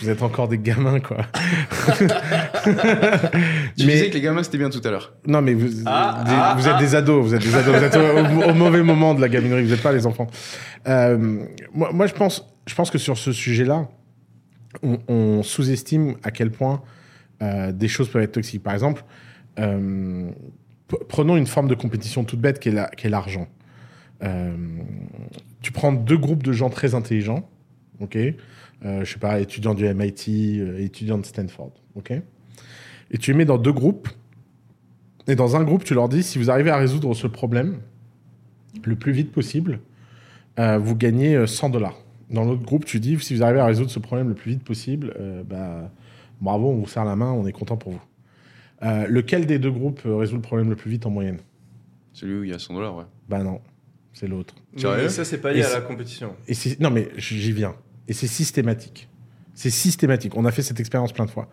Vous 0.00 0.08
êtes 0.08 0.22
encore 0.22 0.46
des 0.48 0.58
gamins, 0.58 1.00
quoi. 1.00 1.18
Tu 3.76 3.86
Mais- 3.86 3.92
disais 3.92 4.08
que 4.08 4.14
les 4.14 4.20
gamins, 4.20 4.42
c'était 4.42 4.58
bien 4.58 4.70
tout 4.70 4.80
à 4.84 4.90
l'heure. 4.90 5.14
Non, 5.26 5.42
mais 5.42 5.54
vous, 5.54 5.68
Ah, 5.86 6.22
des- 6.24 6.30
ah, 6.32 6.54
vous 6.56 6.66
êtes 6.68 6.74
ah. 6.76 6.80
des 6.80 6.94
ados. 6.94 7.24
Vous 7.24 7.34
êtes 7.34 7.42
des 7.42 7.54
ados. 7.54 7.76
Vous 7.76 7.84
êtes 7.84 7.96
au, 7.96 8.50
au 8.50 8.54
mauvais 8.54 8.82
moment 8.82 9.14
de 9.14 9.20
la 9.20 9.28
gaminerie. 9.28 9.64
Vous 9.64 9.70
n'êtes 9.70 9.82
pas 9.82 9.92
les 9.92 10.06
enfants. 10.06 10.28
Euh, 10.86 11.44
moi, 11.72 11.90
moi, 11.92 12.06
je 12.06 12.14
pense, 12.14 12.46
je 12.66 12.74
pense 12.74 12.90
que 12.90 12.98
sur 12.98 13.18
ce 13.18 13.32
sujet-là, 13.32 13.88
on, 14.82 14.98
on 15.08 15.42
sous-estime 15.42 16.14
à 16.22 16.30
quel 16.30 16.50
point 16.50 16.82
euh, 17.42 17.72
des 17.72 17.88
choses 17.88 18.08
peuvent 18.08 18.22
être 18.22 18.32
toxiques. 18.32 18.62
Par 18.62 18.74
exemple, 18.74 19.04
euh, 19.58 20.30
prenons 21.08 21.36
une 21.36 21.46
forme 21.46 21.68
de 21.68 21.74
compétition 21.74 22.24
toute 22.24 22.40
bête 22.40 22.60
qui 22.60 22.68
est 22.68 23.08
l'argent. 23.10 23.48
Euh, 24.22 24.52
tu 25.62 25.72
prends 25.72 25.92
deux 25.92 26.16
groupes 26.16 26.42
de 26.44 26.52
gens 26.52 26.70
très 26.70 26.94
intelligents, 26.94 27.48
ok? 28.00 28.16
Je 28.84 29.04
sais 29.04 29.18
pas, 29.18 29.40
étudiants 29.40 29.74
du 29.74 29.84
MIT, 29.84 30.60
euh, 30.60 30.78
étudiants 30.78 31.18
de 31.18 31.24
Stanford, 31.24 31.72
ok? 31.94 32.12
Et 33.10 33.18
tu 33.18 33.32
les 33.32 33.38
mets 33.38 33.44
dans 33.44 33.58
deux 33.58 33.72
groupes. 33.72 34.08
Et 35.26 35.36
dans 35.36 35.56
un 35.56 35.64
groupe, 35.64 35.84
tu 35.84 35.94
leur 35.94 36.08
dis 36.08 36.22
si 36.22 36.38
vous 36.38 36.50
arrivez 36.50 36.70
à 36.70 36.76
résoudre 36.76 37.14
ce 37.14 37.26
problème 37.26 37.78
le 38.84 38.96
plus 38.96 39.12
vite 39.12 39.32
possible, 39.32 39.80
euh, 40.58 40.78
vous 40.78 40.96
gagnez 40.96 41.34
euh, 41.34 41.46
100 41.46 41.70
dollars. 41.70 41.96
Dans 42.30 42.44
l'autre 42.44 42.64
groupe, 42.64 42.84
tu 42.84 43.00
dis 43.00 43.18
si 43.20 43.34
vous 43.34 43.42
arrivez 43.42 43.60
à 43.60 43.66
résoudre 43.66 43.90
ce 43.90 43.98
problème 43.98 44.28
le 44.28 44.34
plus 44.34 44.52
vite 44.52 44.64
possible, 44.64 45.14
euh, 45.18 45.42
bah, 45.42 45.90
bravo, 46.40 46.68
on 46.70 46.76
vous 46.76 46.86
serre 46.86 47.04
la 47.04 47.16
main, 47.16 47.32
on 47.32 47.46
est 47.46 47.52
content 47.52 47.76
pour 47.76 47.92
vous. 47.92 48.02
Euh, 48.82 49.06
lequel 49.06 49.46
des 49.46 49.58
deux 49.58 49.70
groupes 49.70 50.02
euh, 50.04 50.16
résout 50.16 50.36
le 50.36 50.42
problème 50.42 50.68
le 50.68 50.76
plus 50.76 50.90
vite 50.90 51.06
en 51.06 51.10
moyenne? 51.10 51.38
Celui 52.12 52.38
où 52.38 52.44
il 52.44 52.50
y 52.50 52.54
a 52.54 52.58
100 52.58 52.74
dollars, 52.74 52.96
ouais. 52.96 53.04
Bah 53.28 53.42
non, 53.42 53.60
c'est 54.12 54.26
l'autre. 54.26 54.54
Ça, 54.76 55.24
c'est 55.24 55.38
pas 55.38 55.52
lié 55.52 55.60
Et 55.60 55.64
à 55.64 55.72
la 55.72 55.80
compétition. 55.80 56.34
Et 56.48 56.54
non 56.80 56.90
mais 56.90 57.08
j'y 57.16 57.52
viens. 57.52 57.74
Et 58.08 58.12
c'est 58.12 58.26
systématique. 58.26 59.08
C'est 59.56 59.70
systématique. 59.70 60.36
On 60.36 60.44
a 60.46 60.50
fait 60.50 60.62
cette 60.62 60.80
expérience 60.80 61.12
plein 61.12 61.26
de 61.26 61.30
fois. 61.30 61.48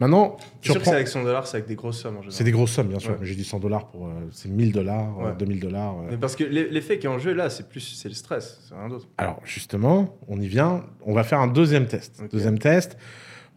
Maintenant, 0.00 0.38
tu 0.62 0.68
sûr 0.68 0.74
que 0.74 0.78
reprends- 0.78 0.90
c'est 0.92 0.96
avec 0.96 1.08
100 1.08 1.22
dollars, 1.22 1.46
c'est 1.46 1.58
avec 1.58 1.68
des 1.68 1.74
grosses 1.74 2.00
sommes 2.00 2.14
en 2.16 2.22
général. 2.22 2.32
c'est 2.32 2.44
des 2.44 2.50
grosses 2.50 2.70
sommes, 2.72 2.88
bien 2.88 2.98
sûr. 2.98 3.10
Ouais. 3.10 3.16
Mais 3.20 3.26
J'ai 3.26 3.34
dit 3.34 3.44
100 3.44 3.58
dollars 3.60 3.88
pour. 3.88 4.06
euh, 4.06 4.10
c'est 4.30 4.48
1000 4.48 4.72
dollars, 4.72 5.18
Ouais. 5.18 5.32
2000 5.38 5.60
dollars. 5.60 5.98
euh. 5.98 6.06
Mais 6.12 6.16
parce 6.16 6.34
que 6.34 6.44
l'e- 6.44 6.68
l'effet 6.70 6.98
qui 6.98 7.06
est 7.06 7.10
en 7.10 7.18
jeu 7.18 7.34
là, 7.34 7.50
c'est 7.50 7.68
plus 7.68 7.80
c'est 7.80 8.08
le 8.08 8.14
stress, 8.14 8.58
c'est 8.66 8.74
rien 8.74 8.88
d'autre. 8.88 9.06
Alors, 9.18 9.38
justement, 9.44 10.16
on 10.28 10.40
y 10.40 10.46
vient. 10.48 10.82
On 11.04 11.12
va 11.12 11.24
faire 11.24 11.40
un 11.40 11.46
deuxième 11.46 11.86
test. 11.86 12.22
Deuxième 12.32 12.58
test, 12.58 12.96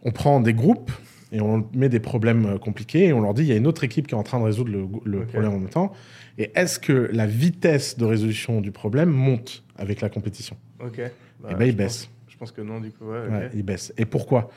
on 0.02 0.10
prend 0.12 0.40
des 0.40 0.52
groupes 0.52 0.92
et 1.32 1.40
on 1.40 1.66
met 1.72 1.88
des 1.88 1.98
problèmes 2.00 2.44
euh, 2.44 2.58
compliqués 2.58 3.06
et 3.06 3.12
on 3.14 3.22
leur 3.22 3.32
dit 3.32 3.42
il 3.42 3.48
y 3.48 3.52
a 3.52 3.56
une 3.56 3.66
autre 3.66 3.82
équipe 3.82 4.08
qui 4.08 4.14
est 4.14 4.18
en 4.18 4.22
train 4.22 4.38
de 4.40 4.44
résoudre 4.44 4.70
le, 5.04 5.24
problème 5.24 5.52
en 5.54 5.58
même 5.58 5.70
temps. 5.70 5.92
Et 6.36 6.52
est-ce 6.54 6.78
que 6.78 7.08
la 7.14 7.26
vitesse 7.26 7.96
de 7.96 8.04
résolution 8.04 8.60
du 8.60 8.72
problème 8.72 9.08
monte 9.08 9.64
avec 9.76 10.02
la 10.02 10.10
compétition? 10.10 10.58
Ok. 10.84 11.00
Bah, 11.42 11.48
Eh 11.52 11.54
ben, 11.54 11.64
il 11.66 11.74
baisse. 11.74 12.04
pense- 12.04 12.10
Je 12.36 12.40
pense 12.40 12.52
que 12.52 12.60
non, 12.60 12.80
du 12.80 12.90
coup, 12.92 13.06
ouais. 13.06 13.22
ok. 13.26 13.30
Ouais, 13.32 13.50
il 13.54 13.62
baisse. 13.62 13.94
Et 13.96 14.04
pourquoi? 14.04 14.50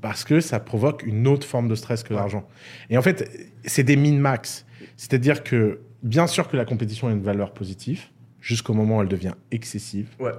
Parce 0.00 0.24
que 0.24 0.40
ça 0.40 0.58
provoque 0.58 1.04
une 1.06 1.28
autre 1.28 1.46
forme 1.46 1.68
de 1.68 1.76
stress 1.76 2.02
que 2.02 2.12
l'argent. 2.12 2.48
Et 2.88 2.98
en 2.98 3.02
fait, 3.02 3.48
c'est 3.64 3.84
des 3.84 3.94
min-max. 3.94 4.66
C'est-à-dire 4.96 5.44
que, 5.44 5.78
bien 6.02 6.26
sûr 6.26 6.48
que 6.48 6.56
la 6.56 6.64
compétition 6.64 7.06
a 7.06 7.12
une 7.12 7.22
valeur 7.22 7.52
positive, 7.52 8.06
jusqu'au 8.40 8.74
moment 8.74 8.98
où 8.98 9.02
elle 9.02 9.08
devient 9.08 9.34
excessive. 9.52 10.08
Ouais. 10.18 10.32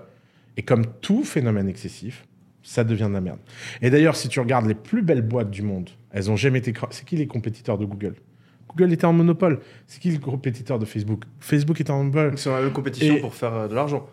Et 0.57 0.63
comme 0.63 0.85
tout 0.99 1.23
phénomène 1.23 1.69
excessif, 1.69 2.25
ça 2.61 2.83
devient 2.83 3.07
de 3.07 3.13
la 3.13 3.21
merde. 3.21 3.39
Et 3.81 3.89
d'ailleurs, 3.89 4.17
si 4.17 4.27
tu 4.27 4.39
regardes 4.41 4.65
les 4.67 4.75
plus 4.75 5.01
belles 5.01 5.21
boîtes 5.21 5.49
du 5.49 5.61
monde, 5.61 5.89
elles 6.11 6.29
ont 6.29 6.35
jamais 6.35 6.59
été. 6.59 6.73
C'est 6.89 7.05
qui 7.05 7.15
les 7.15 7.27
compétiteurs 7.27 7.77
de 7.77 7.85
Google? 7.85 8.15
Google 8.67 8.91
était 8.91 9.05
en 9.05 9.13
monopole. 9.13 9.59
C'est 9.87 10.01
qui 10.01 10.11
le 10.11 10.19
compétiteur 10.19 10.77
de 10.77 10.85
Facebook? 10.85 11.23
Facebook 11.39 11.79
était 11.79 11.91
en 11.91 11.99
monopole. 11.99 12.31
Ils 12.33 12.37
sont 12.37 12.53
la 12.53 12.61
même 12.61 12.73
compétition 12.73 13.15
Et- 13.15 13.21
pour 13.21 13.33
faire 13.33 13.53
euh, 13.53 13.67
de 13.67 13.75
l'argent. 13.75 14.07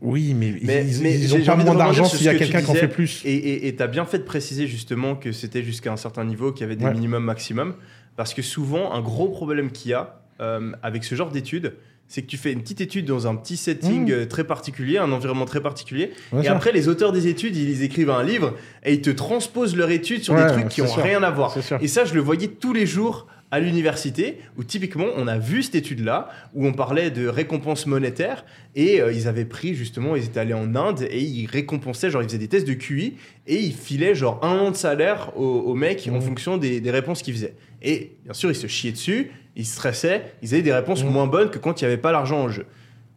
Oui, 0.00 0.32
mais, 0.34 0.54
Mais- 0.62 0.86
ils, 0.86 1.02
mais 1.02 1.14
ils 1.18 1.28
j'ai- 1.28 1.40
ont 1.40 1.44
pas 1.44 1.56
moins 1.56 1.74
d'argent 1.74 2.04
s'il 2.04 2.24
y 2.24 2.28
a 2.28 2.34
quelqu'un 2.36 2.62
qui 2.62 2.70
en 2.70 2.74
fait 2.74 2.88
plus. 2.88 3.22
Et 3.24 3.74
tu 3.76 3.82
as 3.82 3.86
bien 3.88 4.04
fait 4.04 4.18
de 4.18 4.22
préciser 4.24 4.66
justement 4.66 5.16
que 5.16 5.32
c'était 5.32 5.62
jusqu'à 5.62 5.92
un 5.92 5.96
certain 5.96 6.24
niveau, 6.24 6.52
qu'il 6.52 6.62
y 6.62 6.64
avait 6.64 6.76
des 6.76 6.84
Ouais. 6.84 6.92
minimums 6.94 7.24
maximum. 7.24 7.74
Parce 8.16 8.34
que 8.34 8.42
souvent, 8.42 8.92
un 8.92 9.00
gros 9.00 9.28
problème 9.28 9.70
qu'il 9.70 9.90
y 9.92 9.94
a 9.94 10.20
euh, 10.40 10.72
avec 10.84 11.02
ce 11.02 11.14
genre 11.16 11.30
d'études, 11.32 11.74
c'est 12.06 12.22
que 12.22 12.28
tu 12.28 12.36
fais 12.36 12.52
une 12.52 12.62
petite 12.62 12.80
étude 12.80 13.04
dans 13.06 13.26
un 13.26 13.34
petit 13.34 13.56
setting 13.56 14.06
Mmh. 14.08 14.12
euh, 14.12 14.24
très 14.26 14.44
particulier, 14.44 14.98
un 14.98 15.10
environnement 15.12 15.44
très 15.46 15.60
particulier. 15.60 16.12
Ouais, 16.32 16.42
et 16.42 16.44
ça. 16.46 16.52
après, 16.52 16.70
les 16.72 16.86
auteurs 16.88 17.10
des 17.12 17.26
études, 17.26 17.56
ils 17.56 17.82
écrivent 17.82 18.10
un 18.10 18.22
livre 18.22 18.54
et 18.84 18.94
ils 18.94 19.00
te 19.02 19.10
transposent 19.10 19.76
leur 19.76 19.90
étude 19.90 20.22
sur 20.22 20.34
Ouais, 20.34 20.46
des 20.46 20.52
trucs 20.52 20.68
qui 20.68 20.76
c'est 20.76 20.82
ont 20.82 20.86
sûr. 20.94 21.02
rien 21.02 21.22
à 21.24 21.30
voir. 21.30 21.56
Et 21.80 21.88
ça, 21.88 22.04
je 22.04 22.14
le 22.14 22.20
voyais 22.20 22.46
tous 22.48 22.72
les 22.72 22.86
jours 22.86 23.26
à 23.50 23.60
l'université, 23.60 24.38
où 24.58 24.64
typiquement, 24.64 25.06
on 25.16 25.26
a 25.26 25.38
vu 25.38 25.62
cette 25.62 25.74
étude-là, 25.76 26.28
où 26.54 26.66
on 26.66 26.72
parlait 26.72 27.10
de 27.10 27.26
récompenses 27.28 27.86
monétaires, 27.86 28.44
et 28.74 29.00
euh, 29.00 29.10
ils 29.12 29.26
avaient 29.26 29.46
pris 29.46 29.74
justement, 29.74 30.16
ils 30.16 30.24
étaient 30.24 30.40
allés 30.40 30.52
en 30.54 30.74
Inde, 30.74 31.06
et 31.10 31.20
ils 31.22 31.46
récompensaient, 31.46 32.10
genre 32.10 32.22
ils 32.22 32.26
faisaient 32.28 32.38
des 32.38 32.48
tests 32.48 32.68
de 32.68 32.74
QI, 32.74 33.14
et 33.46 33.56
ils 33.60 33.72
filaient 33.72 34.14
genre 34.14 34.38
un 34.44 34.58
an 34.58 34.70
de 34.70 34.76
salaire 34.76 35.32
aux, 35.36 35.42
aux 35.60 35.74
mecs 35.74 36.06
en 36.10 36.16
Mhm. 36.16 36.20
fonction 36.22 36.56
des, 36.58 36.80
des 36.80 36.90
réponses 36.90 37.22
qu'ils 37.22 37.34
faisaient. 37.34 37.54
Et 37.82 38.16
bien 38.24 38.34
sûr, 38.34 38.50
ils 38.50 38.54
se 38.56 38.66
chiaient 38.66 38.92
dessus, 38.92 39.30
ils 39.56 39.64
stressaient, 39.66 40.34
ils 40.42 40.52
avaient 40.52 40.62
des 40.62 40.72
réponses 40.74 41.02
Mhm. 41.02 41.10
moins 41.10 41.26
bonnes 41.26 41.50
que 41.50 41.58
quand 41.58 41.80
il 41.80 41.84
n'y 41.84 41.92
avait 41.92 42.00
pas 42.00 42.12
l'argent 42.12 42.40
en 42.42 42.48
jeu. 42.50 42.66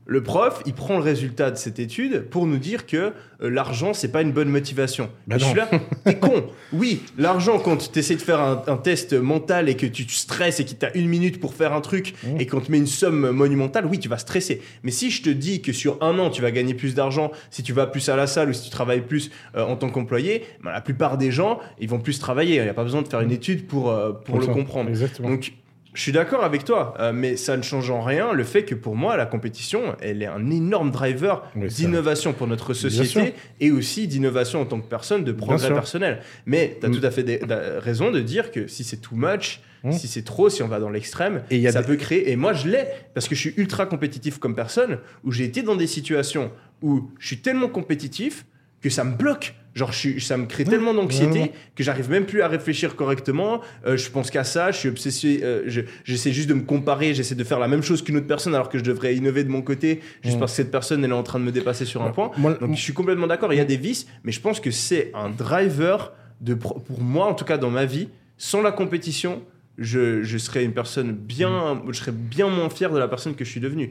Le 0.06 0.24
prof, 0.24 0.62
il 0.66 0.74
prend 0.74 0.98
le 0.98 1.04
résultat 1.04 1.52
de 1.52 1.58
cette 1.58 1.80
étude 1.80 2.26
pour 2.30 2.48
nous 2.48 2.58
dire 2.58 2.86
que 2.86 3.14
euh, 3.42 3.50
l'argent, 3.50 3.94
c'est 3.94 4.12
pas 4.12 4.22
une 4.22 4.32
bonne 4.32 4.50
motivation. 4.50 5.10
Bah 5.28 5.38
je 5.38 5.46
suis 5.46 5.56
là, 5.56 5.70
t'es 6.06 6.18
con. 6.18 6.44
Oui, 6.74 7.02
l'argent, 7.18 7.60
quand 7.60 7.92
tu 7.92 8.00
essaies 8.00 8.16
de 8.16 8.22
faire 8.22 8.40
un, 8.42 8.64
un 8.68 8.78
test 8.78 9.14
mental 9.14 9.70
et 9.70 9.76
que 9.76 9.86
tu 9.86 10.08
stresses 10.10 10.60
et 10.60 10.66
que 10.66 10.72
tu 10.72 10.86
as 10.86 10.96
une 10.98 11.08
minute 11.08 11.40
pour 11.40 11.54
faire 11.54 11.74
un 11.74 11.82
truc 11.82 12.02
Mmh. 12.24 12.40
et 12.40 12.46
qu'on 12.46 12.60
te 12.60 12.72
met 12.72 12.78
une 12.78 12.88
somme 12.88 13.32
monumentale, 13.32 13.86
oui, 13.86 14.00
tu 14.00 14.10
vas 14.10 14.18
stresser. 14.18 14.62
Mais 14.84 14.92
si 14.92 15.10
je 15.10 15.22
te 15.24 15.30
dis 15.30 15.62
que 15.62 15.72
sur 15.74 15.98
un 16.02 16.18
an, 16.20 16.30
tu 16.30 16.42
vas 16.42 16.52
gagner 16.52 16.74
plus 16.74 16.94
d'argent, 16.94 17.32
si 17.50 17.64
tu 17.64 17.74
vas 17.74 17.88
plus 17.88 18.10
à 18.10 18.16
la 18.16 18.28
salle 18.28 18.50
ou 18.50 18.54
si 18.54 18.64
tu 18.64 18.70
travailles 18.70 19.02
plus 19.02 19.32
euh, 19.56 19.64
en 19.64 19.76
tant 19.76 19.90
qu'employé, 19.90 20.44
ben, 20.64 20.72
la 20.72 20.82
plupart 20.82 21.18
des 21.18 21.32
gens, 21.32 21.60
ils 21.80 21.90
vont 21.90 22.00
plus 22.00 22.20
travailler. 22.20 22.58
Il 22.58 22.64
n'y 22.64 22.70
a 22.70 22.74
pas 22.74 22.84
besoin 22.84 23.02
de 23.02 23.08
faire 23.08 23.22
une 23.22 23.32
étude 23.32 23.68
pour, 23.68 23.90
euh, 23.92 24.12
pour 24.12 24.40
le 24.40 24.46
ça. 24.46 24.52
comprendre. 24.54 24.90
Exactement. 24.90 25.30
Donc, 25.30 25.54
je 25.94 26.02
suis 26.02 26.12
d'accord 26.12 26.44
avec 26.44 26.64
toi, 26.64 26.94
euh, 27.00 27.12
mais 27.14 27.36
ça 27.36 27.58
ne 27.58 27.62
change 27.62 27.90
en 27.92 28.02
rien 28.02 28.32
le 28.34 28.44
fait 28.44 28.64
que 28.64 28.76
pour 28.76 28.96
moi, 28.96 29.18
la 29.18 29.26
compétition, 29.26 29.96
elle 30.00 30.22
est 30.22 30.28
un 30.28 30.50
énorme 30.50 30.90
driver 30.92 31.44
Oui, 31.56 31.68
d'innovation 31.68 32.32
pour 32.34 32.48
notre 32.48 32.74
société 32.74 33.34
et 33.60 33.72
aussi 33.72 34.08
d'innovation 34.08 34.62
en 34.62 34.66
tant 34.66 34.80
que 34.80 34.88
personne, 34.88 35.24
de 35.24 35.32
progrès 35.32 35.68
personnel. 35.70 36.20
Mais 36.46 36.78
tu 36.80 36.86
as 36.86 36.90
Mm. 36.90 37.00
tout 37.00 37.06
à 37.06 37.12
fait 37.12 37.24
des- 37.24 37.40
raison 37.80 38.10
de 38.12 38.22
dire 38.22 38.52
que 38.52 38.68
si 38.68 38.84
c'est 38.84 38.98
too 39.02 39.16
much, 39.16 39.60
Mm. 39.84 39.92
si 39.92 40.08
c'est 40.08 40.22
trop, 40.24 40.50
si 40.50 40.62
on 40.64 40.68
va 40.68 40.80
dans 40.80 40.90
l'extrême, 40.92 41.42
ça 41.50 41.82
des- 41.82 41.88
peut 41.88 41.96
créer. 41.98 42.32
Et 42.32 42.36
moi, 42.36 42.54
je 42.54 42.68
l'ai 42.70 42.86
parce 43.14 43.28
que 43.28 43.36
je 43.36 43.40
suis 43.42 43.54
ultra 43.58 43.86
compétitif 43.86 44.38
comme 44.38 44.56
personne, 44.56 45.00
où 45.24 45.32
j'ai 45.32 45.44
été 45.44 45.62
dans 45.64 45.76
des 45.76 45.88
situations 45.88 46.52
où 46.82 47.10
je 47.20 47.28
suis 47.28 47.40
tellement 47.42 47.68
compétitif 47.68 48.46
que 48.82 48.90
ça 48.90 49.04
me 49.04 49.16
bloque. 49.16 49.56
Genre, 49.74 49.92
je 49.94 50.20
ça 50.20 50.36
me 50.36 50.46
crée 50.48 50.64
Ouais, 50.66 50.70
tellement 50.70 50.94
d'anxiété 50.94 51.54
que 51.76 51.84
j'arrive 51.84 52.10
même 52.10 52.26
plus 52.26 52.42
à 52.42 52.48
réfléchir 52.50 52.96
correctement. 52.98 53.62
Euh, 53.86 53.96
je 53.96 54.10
pense 54.10 54.30
qu'à 54.30 54.44
ça, 54.44 54.72
je 54.72 54.78
suis 54.78 54.90
obsessé. 54.90 55.40
euh, 55.44 55.64
je- 55.68 55.82
j'essaie 56.04 56.32
juste 56.34 56.50
de 56.50 56.54
me 56.54 56.64
comparer, 56.64 57.14
j'essaie 57.14 57.36
de 57.36 57.44
faire 57.46 57.58
la 57.60 57.68
même 57.70 57.82
chose 57.82 58.02
qu'une 58.04 58.18
autre 58.18 58.28
personne 58.28 58.54
alors 58.54 58.68
que 58.70 58.78
je 58.78 58.84
devrais 58.84 59.16
innover 59.16 59.44
de 59.46 59.50
mon 59.50 59.62
côté, 59.62 60.02
juste 60.24 60.40
parce 60.40 60.52
que 60.52 60.58
cette 60.58 60.72
personne 60.72 61.04
elle 61.06 61.12
est 61.12 61.14
en 61.14 61.24
train 61.24 61.40
de 61.40 61.46
me 61.46 61.52
dépasser 61.52 61.86
sur 61.86 62.02
un 62.04 62.10
point. 62.12 62.32
Moi- 62.38 62.56
Donc 62.56 62.76
je 62.76 62.82
suis 62.82 62.94
complètement 62.94 63.28
d'accord, 63.28 63.54
il 63.54 63.58
y 63.58 63.62
a 63.62 63.66
des 63.66 63.78
vices, 63.78 64.08
mais 64.26 64.32
je 64.34 64.42
pense 64.42 64.60
que 64.60 64.72
c'est 64.72 65.12
un 65.14 65.30
driver 65.30 66.14
de 66.42 66.54
pour 66.54 66.82
moi 67.02 67.28
en 67.28 67.34
tout 67.34 67.46
cas 67.46 67.58
dans 67.58 67.70
ma 67.70 67.86
vie. 67.86 68.10
Sans 68.38 68.62
la 68.62 68.72
compétition, 68.72 69.42
je, 69.78 70.22
je 70.24 70.38
serais 70.38 70.64
une 70.66 70.74
personne 70.74 71.12
bien, 71.14 71.82
je 71.90 71.94
serais 71.98 72.12
bien 72.12 72.48
moins 72.50 72.70
fier 72.70 72.92
de 72.92 73.00
la 73.00 73.08
personne 73.08 73.36
que 73.36 73.44
je 73.46 73.50
suis 73.50 73.60
devenue. 73.62 73.90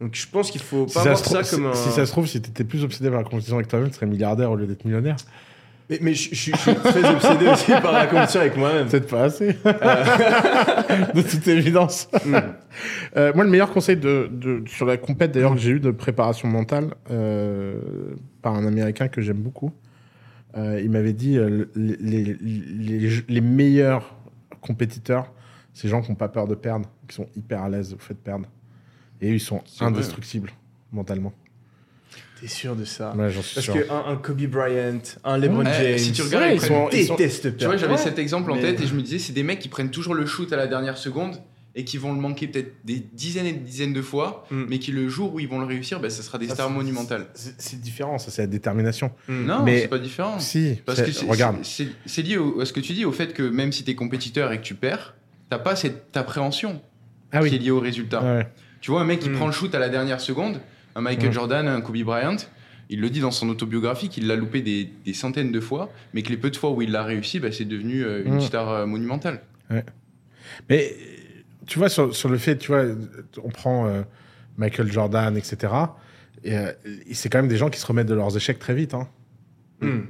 Donc 0.00 0.14
je 0.14 0.26
pense 0.30 0.50
qu'il 0.50 0.60
faut 0.60 0.86
Si 0.88 0.94
pas 0.94 1.00
ça, 1.02 1.10
voir 1.12 1.18
ça, 1.24 1.42
trouve, 1.42 1.50
comme 1.50 1.66
un. 1.66 1.74
si, 1.74 1.88
si 1.88 1.94
ça 1.94 2.04
se 2.06 2.10
trouve, 2.12 2.26
si 2.26 2.40
t'étais 2.42 2.64
plus 2.64 2.84
obsédé 2.84 3.08
par 3.10 3.18
la 3.18 3.24
compétition 3.24 3.56
avec 3.56 3.68
toi-même, 3.68 3.88
tu 3.88 3.94
serais 3.94 4.06
milliardaire 4.06 4.50
au 4.50 4.56
lieu 4.56 4.66
d'être 4.66 4.84
millionnaire. 4.84 5.16
Mais, 5.88 5.98
mais 6.02 6.14
je, 6.14 6.28
je- 6.34 6.52
je 6.52 6.56
suis 6.56 6.74
très 6.74 7.04
obsédé 7.10 7.48
aussi 7.48 7.70
par 7.82 7.92
la 7.92 8.06
compétition 8.06 8.40
avec 8.40 8.56
moi-même. 8.56 8.86
Peut-être 8.88 9.08
pas 9.08 9.24
assez. 9.24 9.48
de 11.14 11.22
toute 11.22 11.48
évidence. 11.48 12.08
Mm. 12.24 12.36
Euh, 13.16 13.32
moi, 13.34 13.44
le 13.44 13.50
meilleur 13.50 13.70
conseil 13.72 13.96
de, 13.96 14.28
de- 14.30 14.62
sur 14.66 14.86
la 14.86 14.96
compète, 14.96 15.32
d'ailleurs, 15.32 15.54
que 15.54 15.60
j'ai 15.60 15.70
eu 15.72 15.80
de 15.80 15.90
préparation 15.90 16.48
mentale 16.48 16.94
euh, 17.10 17.74
par 18.42 18.54
un 18.54 18.66
Américain 18.66 19.08
que 19.08 19.20
j'aime 19.20 19.38
beaucoup, 19.38 19.72
euh, 20.56 20.80
il 20.82 20.90
m'avait 20.90 21.12
dit 21.12 21.38
euh, 21.38 21.66
les, 21.76 21.96
les- 22.00 22.36
les- 22.40 23.10
les 23.28 23.40
meilleurs 23.40 24.16
compétiteurs, 24.60 25.32
les 25.82 25.88
gens 25.88 26.02
qui 26.02 26.10
n'ont 26.10 26.16
pas 26.16 26.28
peur 26.28 26.46
de 26.46 26.54
perdre, 26.54 26.88
qui 27.08 27.14
sont 27.16 27.26
hyper 27.36 27.62
à 27.62 27.68
l'aise 27.68 27.94
au 27.94 27.98
fait 27.98 28.14
de 28.14 28.18
perdre. 28.18 28.46
Et 29.20 29.30
eux, 29.30 29.34
ils 29.34 29.40
sont 29.40 29.62
vrai. 29.78 29.86
indestructibles 29.86 30.50
mentalement. 30.92 31.32
T'es 32.40 32.48
sûr 32.48 32.74
de 32.74 32.84
ça 32.86 33.14
Ouais, 33.14 33.30
j'en 33.30 33.42
suis 33.42 33.54
Parce 33.54 33.66
sûr. 33.66 33.86
qu'un 33.86 34.04
un 34.06 34.16
Kobe 34.16 34.40
Bryant, 34.46 34.98
un 35.24 35.36
LeBron 35.36 35.64
Ouais, 35.64 35.72
James, 35.74 35.98
si 35.98 36.12
tu 36.12 36.22
regardes, 36.22 36.44
Ouais, 36.44 36.54
ils 36.54 36.60
sont- 36.60 36.88
ils 36.90 37.04
sont- 37.06 37.14
détestent 37.16 37.56
Tu 37.56 37.66
vois, 37.66 37.76
j'avais 37.76 37.92
Ouais. 37.92 37.98
cet 37.98 38.18
exemple 38.18 38.50
en 38.50 38.54
Mais- 38.54 38.62
tête 38.62 38.80
et 38.80 38.86
je 38.86 38.94
me 38.94 39.02
disais, 39.02 39.18
c'est 39.18 39.34
des 39.34 39.42
mecs 39.42 39.58
qui 39.58 39.68
prennent 39.68 39.90
toujours 39.90 40.14
le 40.14 40.24
shoot 40.24 40.50
à 40.52 40.56
la 40.56 40.66
dernière 40.66 40.96
seconde 40.96 41.36
et 41.76 41.84
qui 41.84 41.98
vont 41.98 42.12
le 42.12 42.20
manquer 42.20 42.48
peut-être 42.48 42.72
des 42.84 42.98
dizaines 43.12 43.46
et 43.46 43.52
des 43.52 43.58
dizaines 43.60 43.92
de 43.92 44.02
fois, 44.02 44.46
Mm. 44.50 44.64
mais 44.68 44.78
qui 44.80 44.90
le 44.90 45.08
jour 45.08 45.34
où 45.34 45.40
ils 45.40 45.46
vont 45.48 45.60
le 45.60 45.66
réussir, 45.66 46.00
bah, 46.00 46.10
ça 46.10 46.22
sera 46.22 46.36
des 46.38 46.48
Ça, 46.48 46.54
stars 46.54 46.70
monumentales. 46.70 47.28
C'est 47.34 47.80
différent, 47.80 48.18
ça, 48.18 48.30
c'est 48.32 48.42
la 48.42 48.48
détermination. 48.48 49.12
Mm. 49.28 49.44
Non, 49.46 49.62
Mais- 49.62 49.80
c'est 49.82 49.88
pas 49.88 49.98
différent. 50.00 50.38
Si, 50.40 50.78
Parce 50.84 50.98
c'est- 50.98 51.04
que 51.04 51.12
c'est- 51.12 51.26
regarde. 51.26 51.58
c'est 51.62 52.22
lié 52.22 52.36
au- 52.38 52.60
à 52.60 52.66
ce 52.66 52.72
que 52.72 52.80
tu 52.80 52.92
dis, 52.92 53.04
au 53.04 53.12
fait 53.12 53.32
que 53.32 53.42
même 53.44 53.70
si 53.72 53.84
tu 53.84 53.90
es 53.92 53.94
compétiteur 53.94 54.50
et 54.52 54.58
que 54.58 54.64
tu 54.64 54.74
perds, 54.74 55.14
t'as 55.48 55.58
pas 55.58 55.76
cette 55.76 56.16
appréhension 56.16 56.80
Ah 57.32 57.40
qui 57.46 57.54
est 57.54 57.58
liée 57.58 57.70
au 57.70 57.80
résultat. 57.80 58.22
Ouais. 58.22 58.46
Tu 58.80 58.90
vois, 58.90 59.02
un 59.02 59.04
mec 59.04 59.20
qui 59.20 59.28
Mm. 59.30 59.34
prend 59.36 59.46
le 59.46 59.52
shoot 59.52 59.72
à 59.74 59.78
la 59.78 59.88
dernière 59.88 60.20
seconde, 60.20 60.60
un 60.96 61.00
Michael 61.02 61.28
Mm. 61.30 61.32
Jordan, 61.32 61.68
un 61.68 61.80
Kobe 61.82 61.98
Bryant, 62.02 62.36
il 62.88 63.00
le 63.00 63.10
dit 63.10 63.20
dans 63.20 63.30
son 63.30 63.48
autobiographie 63.48 64.08
qu'il 64.08 64.26
l'a 64.26 64.34
loupé 64.34 64.60
des, 64.62 64.90
des 65.04 65.14
centaines 65.14 65.52
de 65.52 65.60
fois, 65.60 65.92
mais 66.14 66.22
que 66.22 66.30
les 66.30 66.36
peu 66.36 66.50
de 66.50 66.56
fois 66.56 66.72
où 66.72 66.82
il 66.82 66.90
l'a 66.90 67.04
réussi, 67.04 67.38
bah, 67.38 67.52
c'est 67.52 67.64
devenu 67.64 68.02
euh, 68.02 68.24
une 68.26 68.40
star 68.40 68.68
euh, 68.70 68.86
monumentale. 68.86 69.42
Mais 70.68 70.92
tu 71.70 71.78
vois, 71.78 71.88
sur, 71.88 72.14
sur 72.14 72.28
le 72.28 72.36
fait, 72.38 72.56
tu 72.58 72.72
vois, 72.72 72.84
on 73.42 73.48
prend 73.48 73.86
euh, 73.86 74.02
Michael 74.58 74.90
Jordan, 74.92 75.36
etc. 75.36 75.72
Et 76.44 76.56
euh, 76.58 76.72
c'est 77.12 77.28
quand 77.28 77.38
même 77.38 77.48
des 77.48 77.56
gens 77.56 77.70
qui 77.70 77.78
se 77.80 77.86
remettent 77.86 78.08
de 78.08 78.14
leurs 78.14 78.36
échecs 78.36 78.58
très 78.58 78.74
vite. 78.74 78.92
hein. 78.94 79.08
Mm. 79.80 80.00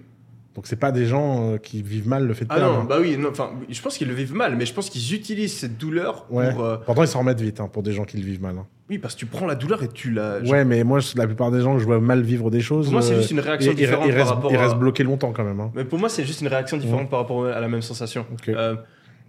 Donc 0.57 0.67
c'est 0.67 0.77
pas 0.77 0.91
des 0.91 1.07
gens 1.07 1.53
euh, 1.53 1.57
qui 1.59 1.81
vivent 1.81 2.09
mal 2.09 2.27
le 2.27 2.35
fait 2.35 2.45
de 2.45 2.51
Ah 2.51 2.57
perdre. 2.57 2.75
non, 2.75 2.81
hein. 2.81 2.87
bah 2.89 2.97
oui, 3.01 3.17
enfin, 3.29 3.51
je 3.69 3.81
pense 3.81 3.97
qu'ils 3.97 4.09
le 4.09 4.15
vivent 4.15 4.35
mal, 4.35 4.57
mais 4.57 4.67
je 4.67 4.75
pense 4.75 4.91
qu'ils 4.91 5.15
utilisent 5.15 5.57
cette 5.57 5.79
douleur 5.79 6.27
Ouais. 6.29 6.51
pour. 6.53 6.65
euh, 6.65 6.77
Pourtant, 6.85 7.03
ils 7.05 7.09
s'en 7.09 7.21
remettent 7.21 7.41
vite 7.41 7.61
hein, 7.61 7.69
pour 7.73 7.85
des 7.85 7.93
gens 7.93 8.05
qui 8.05 8.17
le 8.17 8.25
vivent 8.25 8.43
mal. 8.43 8.59
hein. 8.59 8.67
Oui, 8.89 8.99
parce 8.99 9.15
que 9.15 9.21
tu 9.21 9.27
prends 9.27 9.47
la 9.47 9.55
douleur 9.55 9.83
et 9.85 9.89
tu 9.89 10.11
la. 10.11 10.41
Ouais, 10.41 10.65
mais 10.65 10.83
moi, 10.83 10.99
la 11.15 11.27
plupart 11.27 11.53
des 11.53 11.61
gens 11.61 11.79
je 11.79 11.85
vois 11.85 12.01
mal 12.01 12.23
vivre 12.23 12.51
des 12.51 12.61
choses, 12.61 12.87
Pour 12.87 12.95
moi, 12.95 13.03
c'est 13.03 13.15
juste 13.15 13.31
une 13.31 13.39
réaction 13.39 13.71
ils, 13.71 13.77
différente 13.77 14.07
ils 14.07 14.11
par 14.11 14.19
restent, 14.19 14.31
rapport 14.35 14.51
ils 14.51 14.57
à- 14.57 14.63
restent 14.63 14.77
bloqués 14.79 15.05
longtemps 15.05 15.33
quand 15.33 15.45
même. 15.45 15.61
hein. 15.61 15.71
Mais 15.75 15.85
pour 15.85 15.99
moi, 16.01 16.09
c'est 16.09 16.25
juste 16.25 16.41
une 16.41 16.49
réaction 16.49 16.77
différente 16.79 17.09
par 17.11 17.21
rapport 17.21 17.47
à 17.47 17.61
la 17.61 17.69
même 17.69 17.83
sensation. 17.83 18.27
Ok. 18.33 18.49
Euh, 18.49 18.75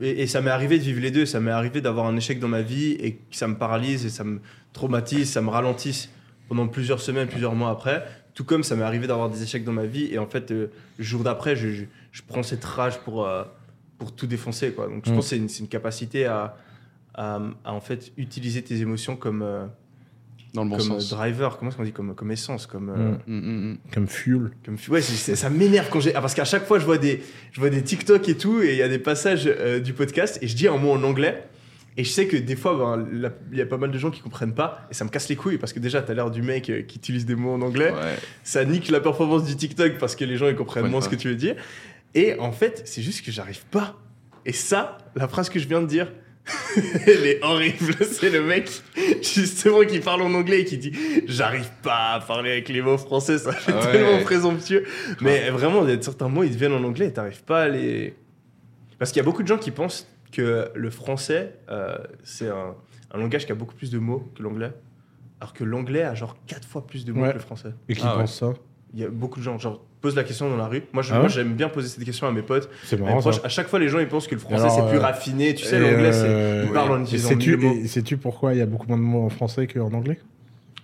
et, 0.01 0.21
et 0.23 0.27
ça 0.27 0.41
m'est 0.41 0.49
arrivé 0.51 0.77
de 0.79 0.83
vivre 0.83 0.99
les 1.01 1.11
deux. 1.11 1.25
Ça 1.25 1.39
m'est 1.39 1.51
arrivé 1.51 1.81
d'avoir 1.81 2.05
un 2.07 2.15
échec 2.17 2.39
dans 2.39 2.47
ma 2.47 2.61
vie 2.61 2.91
et 2.99 3.13
que 3.15 3.35
ça 3.35 3.47
me 3.47 3.55
paralyse 3.57 4.05
et 4.05 4.09
ça 4.09 4.23
me 4.23 4.39
traumatise, 4.73 5.29
ça 5.29 5.41
me 5.41 5.49
ralentisse 5.49 6.09
pendant 6.47 6.67
plusieurs 6.67 6.99
semaines, 6.99 7.27
plusieurs 7.27 7.55
mois 7.55 7.69
après. 7.69 8.03
Tout 8.33 8.43
comme 8.45 8.63
ça 8.63 8.75
m'est 8.75 8.83
arrivé 8.83 9.07
d'avoir 9.07 9.29
des 9.29 9.43
échecs 9.43 9.63
dans 9.63 9.73
ma 9.73 9.85
vie 9.85 10.07
et 10.11 10.17
en 10.17 10.25
fait, 10.27 10.51
euh, 10.51 10.67
le 10.97 11.03
jour 11.03 11.23
d'après, 11.23 11.55
je, 11.55 11.69
je- 11.69 11.83
je 12.11 12.21
prends 12.27 12.43
cette 12.43 12.63
rage 12.63 12.97
pour, 12.99 13.25
euh, 13.25 13.43
pour 13.97 14.13
tout 14.15 14.27
défoncer. 14.27 14.71
Quoi. 14.71 14.87
Donc 14.87 15.05
je 15.05 15.11
Mm. 15.11 15.15
pense 15.15 15.25
que 15.25 15.29
c'est 15.29 15.37
une, 15.37 15.49
c'est 15.49 15.59
une 15.59 15.67
capacité 15.69 16.25
à, 16.25 16.55
à, 17.13 17.39
à, 17.65 17.73
en 17.73 17.81
fait 17.81 18.11
utiliser 18.17 18.61
tes 18.61 18.77
émotions 18.81 19.15
comme, 19.17 19.41
euh, 19.41 19.65
Dans 20.53 20.63
le 20.65 20.69
bon 20.69 20.77
comme 20.77 20.85
sens. 20.87 21.13
euh, 21.13 21.15
driver, 21.15 21.57
comment 21.57 21.69
est-ce 21.69 21.77
qu'on 21.77 21.83
dit 21.83 21.93
comme, 21.93 22.13
comme 22.13 22.31
essence, 22.31 22.65
comme, 22.67 22.89
euh, 22.89 22.95
Mm. 22.95 23.19
Mm, 23.27 23.39
mm, 23.39 23.71
mm. 23.71 23.77
Comme 23.93 24.07
fuel. 24.07 24.51
comme 24.65 24.75
ouais, 24.89 25.01
ça 25.01 25.49
m'énerve 25.49 25.89
quand 25.89 25.99
j'ai 26.01 26.13
ah, 26.13 26.19
parce 26.21 26.33
qu'à 26.33 26.43
chaque 26.45 26.65
fois 26.65 26.77
je 26.79 26.85
vois 26.85 26.97
des 26.97 27.23
je 27.53 27.59
vois 27.61 27.69
des 27.69 27.81
TikTok 27.81 28.27
et 28.27 28.35
tout 28.35 28.61
et 28.61 28.71
il 28.71 28.77
y 28.77 28.81
a 28.81 28.89
des 28.89 28.99
passages 28.99 29.43
euh, 29.47 29.79
du 29.79 29.93
podcast 29.93 30.39
et 30.41 30.47
je 30.47 30.55
dis 30.55 30.67
un 30.67 30.77
mot 30.77 30.91
en 30.91 31.03
anglais 31.03 31.43
et 31.97 32.03
je 32.03 32.09
sais 32.09 32.27
que 32.27 32.35
des 32.37 32.55
fois 32.57 32.77
ben, 32.77 33.31
il 33.51 33.57
y 33.57 33.61
a 33.61 33.65
pas 33.65 33.77
mal 33.77 33.91
de 33.91 33.97
gens 33.97 34.11
qui 34.11 34.19
comprennent 34.21 34.53
pas 34.53 34.87
et 34.91 34.93
ça 34.93 35.05
me 35.05 35.09
casse 35.09 35.29
les 35.29 35.35
couilles 35.37 35.57
parce 35.57 35.71
que 35.73 35.79
déjà 35.79 36.01
t'as 36.01 36.13
l'air 36.13 36.29
du 36.31 36.41
mec 36.41 36.69
euh, 36.69 36.81
qui 36.81 36.97
utilise 36.97 37.25
des 37.25 37.35
mots 37.35 37.53
en 37.53 37.61
anglais 37.61 37.91
Ouais. 37.91 38.15
ça 38.43 38.65
nique 38.65 38.89
la 38.89 38.99
performance 38.99 39.45
du 39.45 39.55
TikTok 39.55 39.97
parce 39.99 40.15
que 40.17 40.25
les 40.25 40.35
gens 40.37 40.47
ils 40.49 40.55
comprennent 40.55 40.87
moins 40.87 41.01
ce 41.01 41.09
que 41.09 41.15
tu 41.15 41.29
veux 41.29 41.35
dire 41.35 41.55
et 42.13 42.37
en 42.39 42.51
fait 42.51 42.81
c'est 42.85 43.01
juste 43.01 43.25
que 43.25 43.31
j'arrive 43.31 43.65
pas 43.67 43.97
et 44.45 44.51
ça 44.53 44.97
la 45.15 45.27
phrase 45.29 45.49
que 45.49 45.59
je 45.59 45.67
viens 45.67 45.81
de 45.81 45.87
dire 45.87 46.11
elle 47.07 47.25
est 47.27 47.43
horrible 47.43 47.95
c'est 48.01 48.29
le 48.29 48.41
mec 48.41 48.69
justement 49.21 49.81
qui 49.85 49.99
parle 49.99 50.21
en 50.23 50.33
anglais 50.33 50.61
et 50.61 50.65
qui 50.65 50.77
dit 50.77 50.91
j'arrive 51.27 51.69
pas 51.83 52.13
à 52.13 52.19
parler 52.19 52.51
avec 52.51 52.69
les 52.69 52.81
mots 52.81 52.97
français 52.97 53.37
ça 53.37 53.51
fait 53.51 53.71
Ah 53.75 53.85
ouais. 53.85 53.91
tellement 53.91 54.23
présomptueux 54.23 54.83
mais 55.21 55.49
vraiment 55.51 55.83
il 55.87 55.93
y 55.93 55.97
a 55.97 56.01
certains 56.01 56.29
mots 56.29 56.43
ils 56.43 56.51
deviennent 56.51 56.73
en 56.73 56.83
anglais 56.83 57.07
et 57.07 57.13
t'arrives 57.13 57.43
pas 57.43 57.63
à 57.63 57.67
les 57.69 58.15
parce 58.97 59.11
qu'il 59.11 59.19
y 59.19 59.21
a 59.21 59.25
beaucoup 59.25 59.43
de 59.43 59.47
gens 59.47 59.57
qui 59.57 59.71
pensent 59.71 60.07
que 60.31 60.69
le 60.73 60.89
français 60.89 61.55
euh, 61.69 61.97
c'est 62.23 62.47
un, 62.49 62.75
un 63.13 63.17
langage 63.19 63.45
qui 63.45 63.51
a 63.51 63.55
beaucoup 63.55 63.75
plus 63.75 63.91
de 63.91 63.99
mots 63.99 64.31
que 64.35 64.41
l'anglais 64.41 64.71
alors 65.39 65.53
que 65.53 65.63
l'anglais 65.63 66.03
a 66.03 66.15
genre 66.15 66.35
4 66.47 66.67
fois 66.67 66.87
plus 66.87 67.05
de 67.05 67.13
mots 67.13 67.21
Ouais. 67.23 67.29
que 67.29 67.33
le 67.35 67.39
français 67.39 67.69
Et 67.89 67.95
qui 67.95 68.01
Ah 68.03 68.13
ouais. 68.15 68.21
pense 68.21 68.39
ça 68.39 68.53
il 68.93 68.99
y 68.99 69.03
a 69.05 69.09
beaucoup 69.09 69.39
de 69.39 69.43
gens, 69.45 69.57
genre, 69.57 69.81
posent 70.01 70.15
la 70.15 70.23
question 70.23 70.49
dans 70.49 70.57
la 70.57 70.67
rue. 70.67 70.83
Moi, 70.93 71.03
je- 71.03 71.11
Ah 71.11 71.15
moi, 71.15 71.23
ouais 71.25 71.29
j'aime 71.29 71.53
bien 71.53 71.69
poser 71.69 71.87
cette 71.87 72.03
question 72.03 72.27
à 72.27 72.31
mes 72.31 72.41
potes. 72.41 72.69
C'est 72.83 72.95
à 72.95 72.99
mes 72.99 73.05
marrant. 73.05 73.19
proches. 73.19 73.35
ça. 73.39 73.45
À 73.45 73.49
chaque 73.49 73.67
fois, 73.67 73.79
les 73.79 73.87
gens, 73.89 73.99
ils 73.99 74.07
pensent 74.07 74.27
que 74.27 74.35
le 74.35 74.41
français, 74.41 74.63
Alors, 74.63 74.75
c'est 74.75 74.89
plus 74.89 74.97
euh, 74.97 75.01
raffiné. 75.01 75.53
Tu 75.55 75.63
sais, 75.65 75.77
Et, 75.77 75.79
l'anglais, 75.79 76.11
c'est. 76.11 76.25
euh, 76.25 76.65
Ils 76.67 76.73
parlent 76.73 76.91
en 76.91 77.01
utilisant 77.03 77.29
sais-tu- 77.29 77.57
mille 77.57 77.67
mots. 77.67 77.75
et 77.83 77.87
sais-tu 77.87 78.17
pourquoi 78.17 78.53
il 78.53 78.57
y 78.59 78.61
a 78.61 78.65
beaucoup 78.65 78.87
moins 78.87 78.97
de 78.97 79.01
mots 79.03 79.23
en 79.25 79.29
français 79.29 79.67
qu'en 79.67 79.91
anglais? 79.93 80.19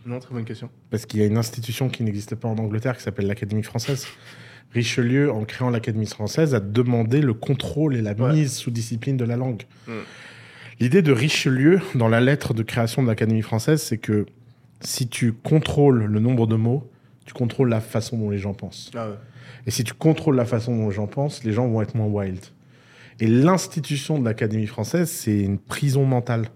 Non, 0.06 0.20
très 0.20 0.34
bonne 0.34 0.46
question. 0.46 0.70
Parce 0.90 1.06
qu'il 1.06 1.20
y 1.20 1.24
a 1.24 1.26
une 1.26 1.38
institution 1.38 1.90
qui 1.90 2.04
n'existe 2.04 2.36
pas 2.36 2.48
en 2.48 2.58
Angleterre 2.58 2.96
qui 2.96 3.04
s'appelle 3.04 3.28
l'Académie 3.28 3.64
française. 3.64 4.08
Richelieu, 4.74 5.32
en 5.32 5.44
créant 5.46 5.70
l'Académie 5.70 6.06
française, 6.06 6.54
a 6.56 6.60
demandé 6.60 7.22
le 7.22 7.34
contrôle 7.34 7.96
et 7.96 8.02
la 8.02 8.14
Ouais. 8.14 8.34
mise 8.34 8.54
sous 8.56 8.70
discipline 8.72 9.18
de 9.18 9.26
la 9.26 9.36
langue. 9.36 9.64
Mm. 9.88 9.92
L'idée 10.80 11.02
de 11.02 11.12
Richelieu, 11.12 11.80
dans 11.96 12.08
la 12.08 12.22
lettre 12.22 12.54
de 12.54 12.64
création 12.64 13.02
de 13.02 13.08
l'Académie 13.08 13.42
française, 13.42 13.82
c'est 13.82 13.98
que 13.98 14.26
si 14.82 15.08
tu 15.08 15.34
contrôles 15.34 16.04
le 16.06 16.20
nombre 16.20 16.46
de 16.48 16.56
mots, 16.56 16.88
tu 17.28 17.34
contrôles 17.34 17.70
la 17.70 17.82
façon 17.82 18.18
dont 18.18 18.30
les 18.30 18.40
gens 18.40 18.54
pensent. 18.54 18.90
Ah 18.96 19.10
ouais. 19.10 19.16
Et 19.68 19.72
si 19.72 19.84
tu 19.84 19.94
contrôles 19.94 20.38
la 20.38 20.46
façon 20.46 20.76
dont 20.76 20.90
les 20.90 20.96
gens 20.96 21.08
pensent, 21.08 21.44
les 21.44 21.52
gens 21.52 21.68
vont 21.68 21.82
être 21.82 21.94
moins 21.94 22.08
wild. 22.08 22.40
Et 23.20 23.28
l'institution 23.28 24.18
de 24.18 24.26
l'Académie 24.26 24.66
française, 24.66 25.12
c'est 25.12 25.38
une 25.38 25.60
prison 25.60 26.06
mentale. 26.06 26.48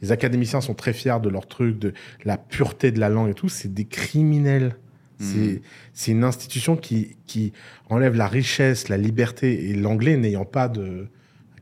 Les 0.00 0.12
académiciens 0.12 0.60
sont 0.60 0.74
très 0.74 0.92
fiers 0.92 1.18
de 1.20 1.28
leur 1.28 1.46
truc, 1.46 1.78
de 1.78 1.92
la 2.24 2.38
pureté 2.38 2.92
de 2.92 3.00
la 3.00 3.08
langue 3.08 3.30
et 3.30 3.34
tout. 3.34 3.48
C'est 3.48 3.72
des 3.72 3.84
criminels. 3.84 4.76
C'est 5.18 5.62
c'est 5.92 6.10
une 6.10 6.24
institution 6.24 6.74
qui, 6.74 7.16
qui 7.26 7.52
enlève 7.88 8.16
la 8.16 8.26
richesse, 8.26 8.88
la 8.88 8.96
liberté. 8.96 9.70
Et 9.70 9.74
l'anglais 9.74 10.16
n'ayant 10.16 10.44
pas 10.44 10.68
de 10.68 11.06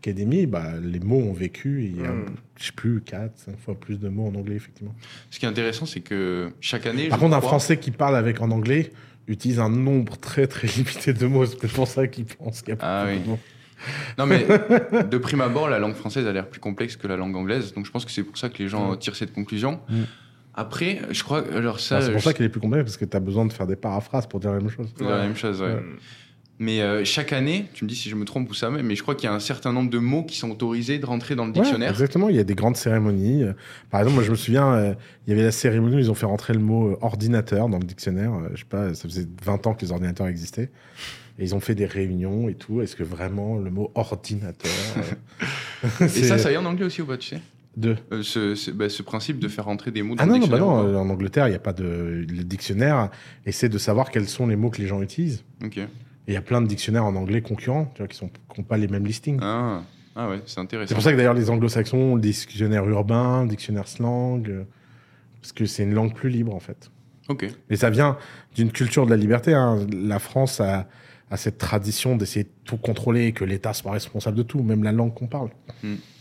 académie, 0.02 0.46
bah, 0.46 0.72
les 0.82 1.00
mots 1.00 1.20
ont 1.20 1.32
vécu. 1.32 1.82
Et 1.82 1.86
il 1.86 2.00
y 2.02 2.04
a, 2.06 2.10
Mm. 2.10 2.26
je 2.58 2.64
sais 2.66 2.72
plus, 2.72 3.00
4, 3.02 3.32
5 3.38 3.58
fois 3.58 3.74
plus 3.78 3.98
de 3.98 4.08
mots 4.08 4.26
en 4.26 4.34
anglais, 4.34 4.56
effectivement. 4.56 4.94
Ce 5.30 5.38
qui 5.38 5.46
est 5.46 5.48
intéressant, 5.48 5.86
c'est 5.86 6.00
que 6.00 6.50
chaque 6.60 6.86
année. 6.86 7.08
Par 7.08 7.18
contre, 7.18 7.36
un 7.36 7.40
Français 7.40 7.78
qui 7.78 7.90
parle 7.90 8.16
avec 8.16 8.40
en 8.40 8.50
anglais 8.50 8.90
utilise 9.28 9.60
un 9.60 9.68
nombre 9.70 10.16
très 10.18 10.46
très 10.46 10.66
limité 10.76 11.12
de 11.12 11.26
mots. 11.26 11.46
C'est 11.46 11.72
pour 11.72 11.86
ça 11.86 12.06
qu'il 12.08 12.24
pense 12.24 12.62
qu'il 12.62 12.74
y 12.74 12.76
a 12.76 12.80
Ah 12.80 13.04
oui. 13.08 13.20
de 13.20 13.28
mots. 13.28 13.38
Non, 14.18 14.26
mais 14.26 14.44
de 15.10 15.18
prime 15.18 15.40
abord, 15.40 15.68
la 15.70 15.78
langue 15.78 15.94
française 15.94 16.26
a 16.26 16.32
l'air 16.32 16.48
plus 16.48 16.60
complexe 16.60 16.96
que 16.96 17.06
la 17.06 17.16
langue 17.16 17.36
anglaise. 17.36 17.72
Donc 17.72 17.86
je 17.86 17.90
pense 17.90 18.04
que 18.04 18.10
c'est 18.10 18.22
pour 18.24 18.36
ça 18.36 18.48
que 18.48 18.58
les 18.58 18.68
gens 18.68 18.92
Mm. 18.92 18.98
tirent 18.98 19.16
cette 19.16 19.32
conclusion. 19.32 19.80
Mm. 19.88 20.02
Après, 20.54 21.00
je 21.10 21.22
crois. 21.22 21.44
Alors 21.54 21.78
ça. 21.80 21.96
Alors, 21.96 22.06
c'est 22.06 22.12
pour 22.12 22.20
je- 22.20 22.24
ça 22.24 22.32
qu'elle 22.34 22.46
est 22.46 22.50
plus 22.50 22.60
complexe 22.60 22.84
parce 22.84 22.96
que 22.96 23.04
tu 23.04 23.16
as 23.16 23.20
besoin 23.20 23.46
de 23.46 23.52
faire 23.52 23.66
des 23.68 23.76
paraphrases 23.76 24.26
pour 24.26 24.40
dire 24.40 24.50
la 24.52 24.58
même 24.58 24.68
chose. 24.68 24.88
c'est 24.96 25.04
la 25.04 25.22
même 25.22 25.36
chose, 25.36 25.60
ouais. 25.62 25.68
Ouais. 25.74 25.82
Mais 26.62 26.82
euh, 26.82 27.04
chaque 27.06 27.32
année, 27.32 27.64
tu 27.72 27.84
me 27.84 27.88
dis 27.88 27.96
si 27.96 28.10
je 28.10 28.14
me 28.16 28.26
trompe 28.26 28.50
ou 28.50 28.54
ça, 28.54 28.68
mais 28.68 28.94
je 28.94 29.02
crois 29.02 29.14
qu'il 29.14 29.24
y 29.24 29.32
a 29.32 29.34
un 29.34 29.40
certain 29.40 29.72
nombre 29.72 29.88
de 29.88 29.98
mots 29.98 30.24
qui 30.24 30.36
sont 30.36 30.50
autorisés 30.50 30.98
de 30.98 31.06
rentrer 31.06 31.34
dans 31.34 31.46
le 31.46 31.52
Ouais, 31.52 31.60
dictionnaire. 31.60 31.88
exactement, 31.90 32.28
il 32.28 32.36
y 32.36 32.38
a 32.38 32.44
des 32.44 32.54
grandes 32.54 32.76
cérémonies. 32.76 33.44
Par 33.90 34.00
exemple, 34.00 34.16
moi 34.16 34.24
je 34.24 34.30
me 34.30 34.36
souviens, 34.36 34.72
euh, 34.74 34.94
il 35.26 35.30
y 35.30 35.32
avait 35.32 35.42
la 35.44 35.52
cérémonie 35.52 35.96
où 35.96 35.98
ils 35.98 36.10
ont 36.10 36.14
fait 36.14 36.26
rentrer 36.26 36.52
le 36.52 36.60
mot 36.60 36.90
euh, 36.90 36.98
ordinateur 37.00 37.68
dans 37.70 37.78
le 37.78 37.84
dictionnaire. 37.84 38.32
Je 38.52 38.58
sais 38.58 38.64
pas, 38.68 38.92
ça 38.94 39.08
faisait 39.08 39.26
20 39.42 39.66
ans 39.68 39.74
que 39.74 39.84
les 39.84 39.90
ordinateurs 39.90 40.26
existaient. 40.26 40.70
Et 41.38 41.44
ils 41.44 41.54
ont 41.54 41.60
fait 41.60 41.74
des 41.74 41.86
réunions 41.86 42.50
et 42.50 42.54
tout. 42.54 42.82
Est-ce 42.82 42.94
que 42.94 43.04
vraiment 43.04 43.56
le 43.56 43.70
mot 43.70 43.90
ordinateur. 43.94 44.70
Et 46.02 46.08
ça, 46.08 46.36
ça 46.36 46.50
y 46.50 46.54
est 46.54 46.58
en 46.58 46.66
anglais 46.66 46.84
aussi 46.84 47.00
ou 47.00 47.06
pas, 47.06 47.16
tu 47.16 47.28
sais? 47.28 47.40
De... 47.76 47.96
Euh, 48.12 48.22
ce, 48.22 48.54
ce- 48.54 48.70
bah, 48.70 48.90
ce 48.90 49.02
principe 49.02 49.38
de 49.38 49.48
faire 49.48 49.64
rentrer 49.64 49.90
des 49.92 50.02
mots 50.02 50.14
dans 50.14 50.22
Ah 50.22 50.26
le 50.26 50.32
non, 50.32 50.38
non, 50.40 50.46
bah 50.48 50.58
dictionnaire. 50.58 50.82
non, 50.84 50.90
ou 50.90 50.94
euh, 50.94 50.98
en 50.98 51.08
Angleterre, 51.08 51.46
il 51.46 51.50
n'y 51.50 51.56
a 51.56 51.60
pas 51.60 51.72
de. 51.72 51.84
Le 52.28 52.44
dictionnaire 52.44 53.10
essaie 53.46 53.70
de 53.70 53.78
savoir 53.78 54.10
quels 54.10 54.28
sont 54.28 54.46
les 54.46 54.56
mots 54.56 54.68
que 54.68 54.82
les 54.82 54.86
gens 54.88 55.00
utilisent. 55.00 55.42
Ok. 55.64 55.78
Et 56.26 56.32
il 56.32 56.34
y 56.34 56.36
a 56.36 56.42
plein 56.42 56.60
de 56.60 56.66
dictionnaires 56.66 57.04
en 57.04 57.14
anglais 57.16 57.40
concurrents, 57.42 57.90
tu 57.94 58.02
vois, 58.02 58.08
qui 58.08 58.22
n'ont 58.24 58.64
pas 58.64 58.76
les 58.76 58.88
mêmes 58.88 59.06
listings. 59.06 59.38
Ah, 59.42 59.82
ah 60.16 60.28
ouais, 60.28 60.40
c'est 60.46 60.60
intéressant. 60.60 60.88
C'est 60.88 60.94
pour 60.94 61.02
ça 61.02 61.12
que 61.12 61.16
d'ailleurs 61.16 61.34
les 61.34 61.50
anglo-saxons 61.50 61.96
ont 61.96 62.14
le 62.14 62.20
dictionnaire 62.20 62.86
urbain, 62.88 63.42
le 63.42 63.48
dictionnaire 63.48 63.88
slang, 63.88 64.42
euh, 64.48 64.64
parce 65.40 65.52
que 65.52 65.64
c'est 65.66 65.82
une 65.84 65.94
langue 65.94 66.14
plus 66.14 66.28
libre 66.30 66.54
en 66.54 66.60
fait. 66.60 66.90
Ok. 67.28 67.46
Et 67.70 67.76
ça 67.76 67.90
vient 67.90 68.16
d'une 68.54 68.70
culture 68.72 69.06
de 69.06 69.10
la 69.10 69.16
liberté. 69.16 69.54
hein. 69.54 69.86
La 69.92 70.18
France 70.18 70.60
a, 70.60 70.86
a 71.30 71.36
cette 71.36 71.58
tradition 71.58 72.16
d'essayer 72.16 72.44
de 72.44 72.50
tout 72.64 72.76
contrôler 72.76 73.26
et 73.26 73.32
que 73.32 73.44
l'État 73.44 73.72
soit 73.72 73.92
responsable 73.92 74.36
de 74.36 74.42
tout, 74.42 74.62
même 74.62 74.82
la 74.82 74.92
langue 74.92 75.14
qu'on 75.14 75.28
parle. 75.28 75.50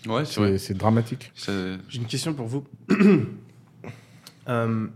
Ouais, 0.08 0.24
c'est 0.26 0.40
vrai. 0.40 0.52
C'est 0.54 0.58
c'est 0.60 0.74
dramatique. 0.76 1.32
Ça- 1.36 1.52
J'ai 1.90 2.00
une 2.00 2.06
question 2.06 2.34
pour 2.34 2.48
vous. 2.48 2.64
Euh, 4.48 4.88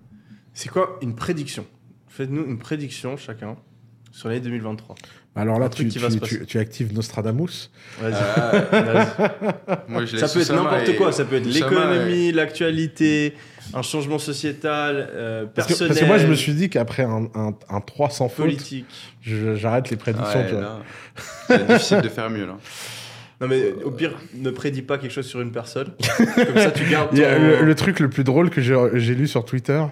c'est 0.54 0.70
quoi 0.70 0.98
une 1.04 1.14
prédiction? 1.16 1.66
Faites-nous 2.08 2.46
une 2.46 2.58
prédiction 2.58 3.18
chacun 3.18 3.56
sur 4.14 4.30
l'année 4.30 4.40
2023. 4.42 4.96
Alors 5.36 5.56
Un 5.56 5.60
là, 5.62 5.70
tu, 5.70 6.60
actives 6.60 6.94
Nostradamus. 6.94 7.72
Vas-y. 8.00 8.12
Vas-y. 8.72 9.92
moi, 9.92 10.06
je 10.06 10.18
Ça 10.18 10.28
peut 10.28 10.42
être 10.42 10.54
n'importe 10.54 10.96
quoi. 10.96 11.12
Ça 11.12 11.26
peut 11.26 11.38
être 11.38 11.48
l'économie, 11.48 12.32
l'actualité, 12.32 13.34
un 13.74 13.82
changement 13.82 14.20
sociétal, 14.20 15.10
euh, 15.12 15.46
Parce 15.54 15.68
que, 15.68 15.72
personnel, 15.74 15.88
parce 15.90 16.00
que 16.02 16.06
moi, 16.06 16.18
je 16.20 16.28
me 16.28 16.36
suis 16.36 16.54
dit 16.54 16.70
qu'après 16.70 17.04
un, 17.04 17.28
un, 17.34 17.54
un 17.70 17.82
3 17.82 18.12
sans 18.12 18.30
faute, 18.30 18.46
politique. 18.46 18.86
je- 19.22 19.56
j'arrête 19.56 19.90
les 19.90 19.98
prédictions. 19.98 20.40
Ouais, 20.40 20.54
c'est 21.48 21.68
difficile 21.68 22.02
de 22.02 22.10
faire 22.10 22.30
mieux 22.30 22.46
là. 22.46 22.58
Non 23.42 23.50
mais 23.50 23.74
au 23.84 23.92
pire, 23.92 24.14
ne 24.36 24.52
prédis 24.52 24.84
pas 24.84 24.98
quelque 24.98 25.12
chose 25.12 25.26
sur 25.26 25.42
une 25.42 25.52
personne. 25.52 25.88
Comme 26.18 26.56
ça, 26.58 26.72
tu 26.72 26.86
gardes 26.86 27.10
ton- 27.10 27.16
le, 27.18 27.64
le 27.66 27.76
truc 27.76 28.00
le 28.00 28.10
plus 28.10 28.24
drôle 28.24 28.50
que 28.50 28.62
j'ai 28.62 28.78
j'ai 28.94 29.16
lu 29.16 29.28
sur 29.28 29.44
Twitter, 29.44 29.84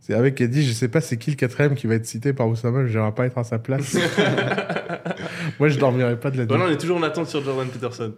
c'est 0.00 0.14
avec 0.14 0.34
qui 0.34 0.42
a 0.42 0.46
dit 0.46 0.62
Je 0.66 0.72
sais 0.72 0.88
pas 0.88 1.00
c'est 1.00 1.16
qui 1.18 1.30
le 1.30 1.36
quatrième 1.36 1.74
qui 1.74 1.86
va 1.86 1.94
être 1.94 2.06
cité 2.06 2.32
par 2.32 2.48
Oussama, 2.48 2.86
je 2.86 2.98
n'irai 2.98 3.12
pas 3.14 3.26
être 3.26 3.38
à 3.38 3.44
sa 3.44 3.58
place. 3.58 3.94
Moi, 5.58 5.68
je 5.68 5.78
dormirai 5.78 6.18
pas 6.18 6.30
de 6.30 6.36
la 6.38 6.42
nuit. 6.44 6.48
Voilà, 6.48 6.64
on 6.64 6.70
est 6.70 6.78
toujours 6.78 6.96
en 6.98 7.02
attente 7.02 7.28
sur 7.28 7.42
Jordan 7.44 7.68
Peterson. 7.68 8.14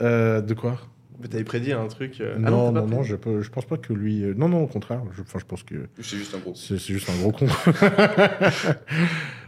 Euh, 0.00 0.40
de 0.40 0.54
quoi? 0.54 0.78
Mais 1.20 1.28
t'avais 1.28 1.44
prédit 1.44 1.72
un 1.72 1.86
truc. 1.86 2.20
euh, 2.20 2.34
ah 2.36 2.50
Non, 2.50 2.72
non, 2.72 2.86
non, 2.86 3.02
je, 3.02 3.14
peux- 3.16 3.42
je 3.42 3.50
pense 3.50 3.64
pas 3.64 3.76
que 3.76 3.92
lui. 3.92 4.24
euh, 4.24 4.34
Non, 4.36 4.48
non, 4.48 4.62
au 4.62 4.66
contraire. 4.66 5.02
Je, 5.16 5.22
enfin, 5.22 5.38
je 5.38 5.44
pense 5.44 5.62
que 5.62 5.74
C'est 6.00 6.16
juste 6.16 6.34
un 6.34 6.38
gros. 6.38 6.54
c'est 6.56 6.78
c'est 6.78 6.92
juste 6.92 7.08
un 7.10 7.16
gros 7.20 7.32
con. 7.32 7.46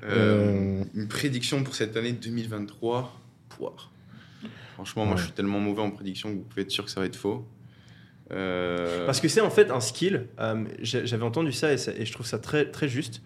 Euh, 0.05 0.81
Euh. 0.81 0.85
Une 0.95 1.09
prédiction 1.09 1.63
pour 1.65 1.75
cette 1.75 1.97
année 1.97 2.13
2023 2.13 3.19
Poire. 3.49 3.91
Franchement, 4.75 5.07
moi 5.07 5.17
je 5.17 5.23
suis 5.25 5.33
tellement 5.33 5.61
mauvais 5.61 5.81
en 5.83 5.91
prédiction 5.91 6.29
que 6.31 6.35
vous 6.35 6.43
pouvez 6.43 6.63
être 6.63 6.71
sûr 6.71 6.85
que 6.85 6.91
ça 6.91 7.01
va 7.01 7.07
être 7.07 7.17
faux. 7.17 7.47
Euh, 8.33 9.05
Parce 9.07 9.21
que 9.21 9.29
c'est 9.29 9.41
en 9.43 9.51
fait 9.51 9.71
un 9.71 9.81
skill. 9.81 10.27
euh, 10.41 10.65
J'avais 10.83 11.25
entendu 11.25 11.53
ça 11.53 11.73
et, 11.73 11.77
ça- 11.77 11.93
et 11.97 12.07
je 12.07 12.13
trouve 12.13 12.27
ça 12.27 12.39
très, 12.39 12.67
très 12.71 12.89
juste. 12.89 13.23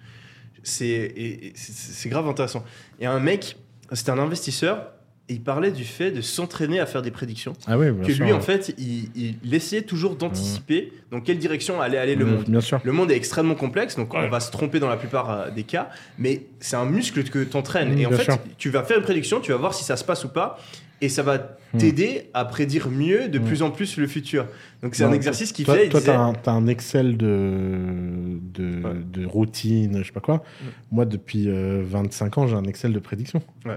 C'est 0.62 1.12
grave 2.06 2.28
intéressant. 2.28 2.64
Il 2.98 3.04
y 3.04 3.06
a 3.06 3.12
un 3.12 3.20
mec, 3.20 3.56
c'était 3.92 4.10
un 4.10 4.18
investisseur, 4.18 4.88
et 5.30 5.34
il 5.34 5.42
parlait 5.42 5.70
du 5.70 5.84
fait 5.84 6.10
de 6.10 6.20
s'entraîner 6.22 6.80
à 6.80 6.86
faire 6.86 7.02
des 7.02 7.10
prédictions. 7.10 7.52
Ah 7.66 7.76
oui, 7.78 7.90
bien 7.92 8.06
que 8.06 8.12
sûr. 8.12 8.24
lui, 8.24 8.32
en 8.32 8.40
fait, 8.40 8.74
il, 8.78 9.10
il 9.44 9.54
essayait 9.54 9.82
toujours 9.82 10.16
d'anticiper 10.16 10.90
dans 11.10 11.20
quelle 11.20 11.38
direction 11.38 11.80
allait 11.82 11.98
aller 11.98 12.14
le 12.16 12.24
Mmh, 12.24 12.30
monde. 12.34 12.44
Bien 12.48 12.60
sûr. 12.62 12.80
Le 12.82 12.92
monde 12.92 13.10
est 13.10 13.16
extrêmement 13.16 13.54
complexe, 13.54 13.96
donc 13.96 14.14
Ouais. 14.14 14.20
on 14.24 14.30
va 14.30 14.40
se 14.40 14.50
tromper 14.50 14.80
dans 14.80 14.88
la 14.88 14.96
plupart 14.96 15.30
euh, 15.30 15.50
des 15.50 15.64
cas, 15.64 15.90
mais 16.18 16.46
c'est 16.60 16.76
un 16.76 16.86
muscle 16.86 17.22
que 17.24 17.44
tu 17.44 17.56
entraînes. 17.56 17.94
Mmh, 17.94 17.98
et 17.98 18.06
en 18.06 18.10
fait, 18.12 18.24
sûr. 18.24 18.38
tu 18.56 18.70
vas 18.70 18.82
faire 18.84 18.96
une 18.96 19.02
prédiction, 19.04 19.40
tu 19.40 19.52
vas 19.52 19.58
voir 19.58 19.74
si 19.74 19.84
ça 19.84 19.96
se 19.98 20.04
passe 20.04 20.24
ou 20.24 20.28
pas, 20.30 20.58
et 21.00 21.08
ça 21.08 21.22
va 21.22 21.56
Mmh. 21.74 21.78
t'aider 21.78 22.30
à 22.32 22.46
prédire 22.46 22.88
mieux 22.88 23.28
de 23.28 23.38
Mmh. 23.38 23.44
plus 23.44 23.62
en 23.62 23.70
plus 23.70 23.98
le 23.98 24.06
futur. 24.06 24.46
Donc 24.82 24.94
c'est 24.94 25.04
un 25.04 25.12
exercice 25.12 25.52
qu'il 25.52 25.66
Toi, 25.66 25.74
fait. 25.74 25.88
toi, 25.90 26.00
disait- 26.00 26.12
t'as 26.42 26.52
un, 26.52 26.66
Excel 26.66 27.18
de, 27.18 28.38
de, 28.54 28.82
Ouais. 28.82 28.94
de 29.12 29.26
routine, 29.26 29.98
je 29.98 30.04
sais 30.06 30.12
pas 30.12 30.20
quoi. 30.20 30.42
Moi, 30.90 31.04
depuis 31.04 31.48
euh, 31.48 31.82
25 31.84 32.38
ans, 32.38 32.46
j'ai 32.46 32.54
un 32.56 32.64
Excel 32.64 32.92
de 32.94 32.98
prédiction. 32.98 33.42
Ouais. 33.66 33.76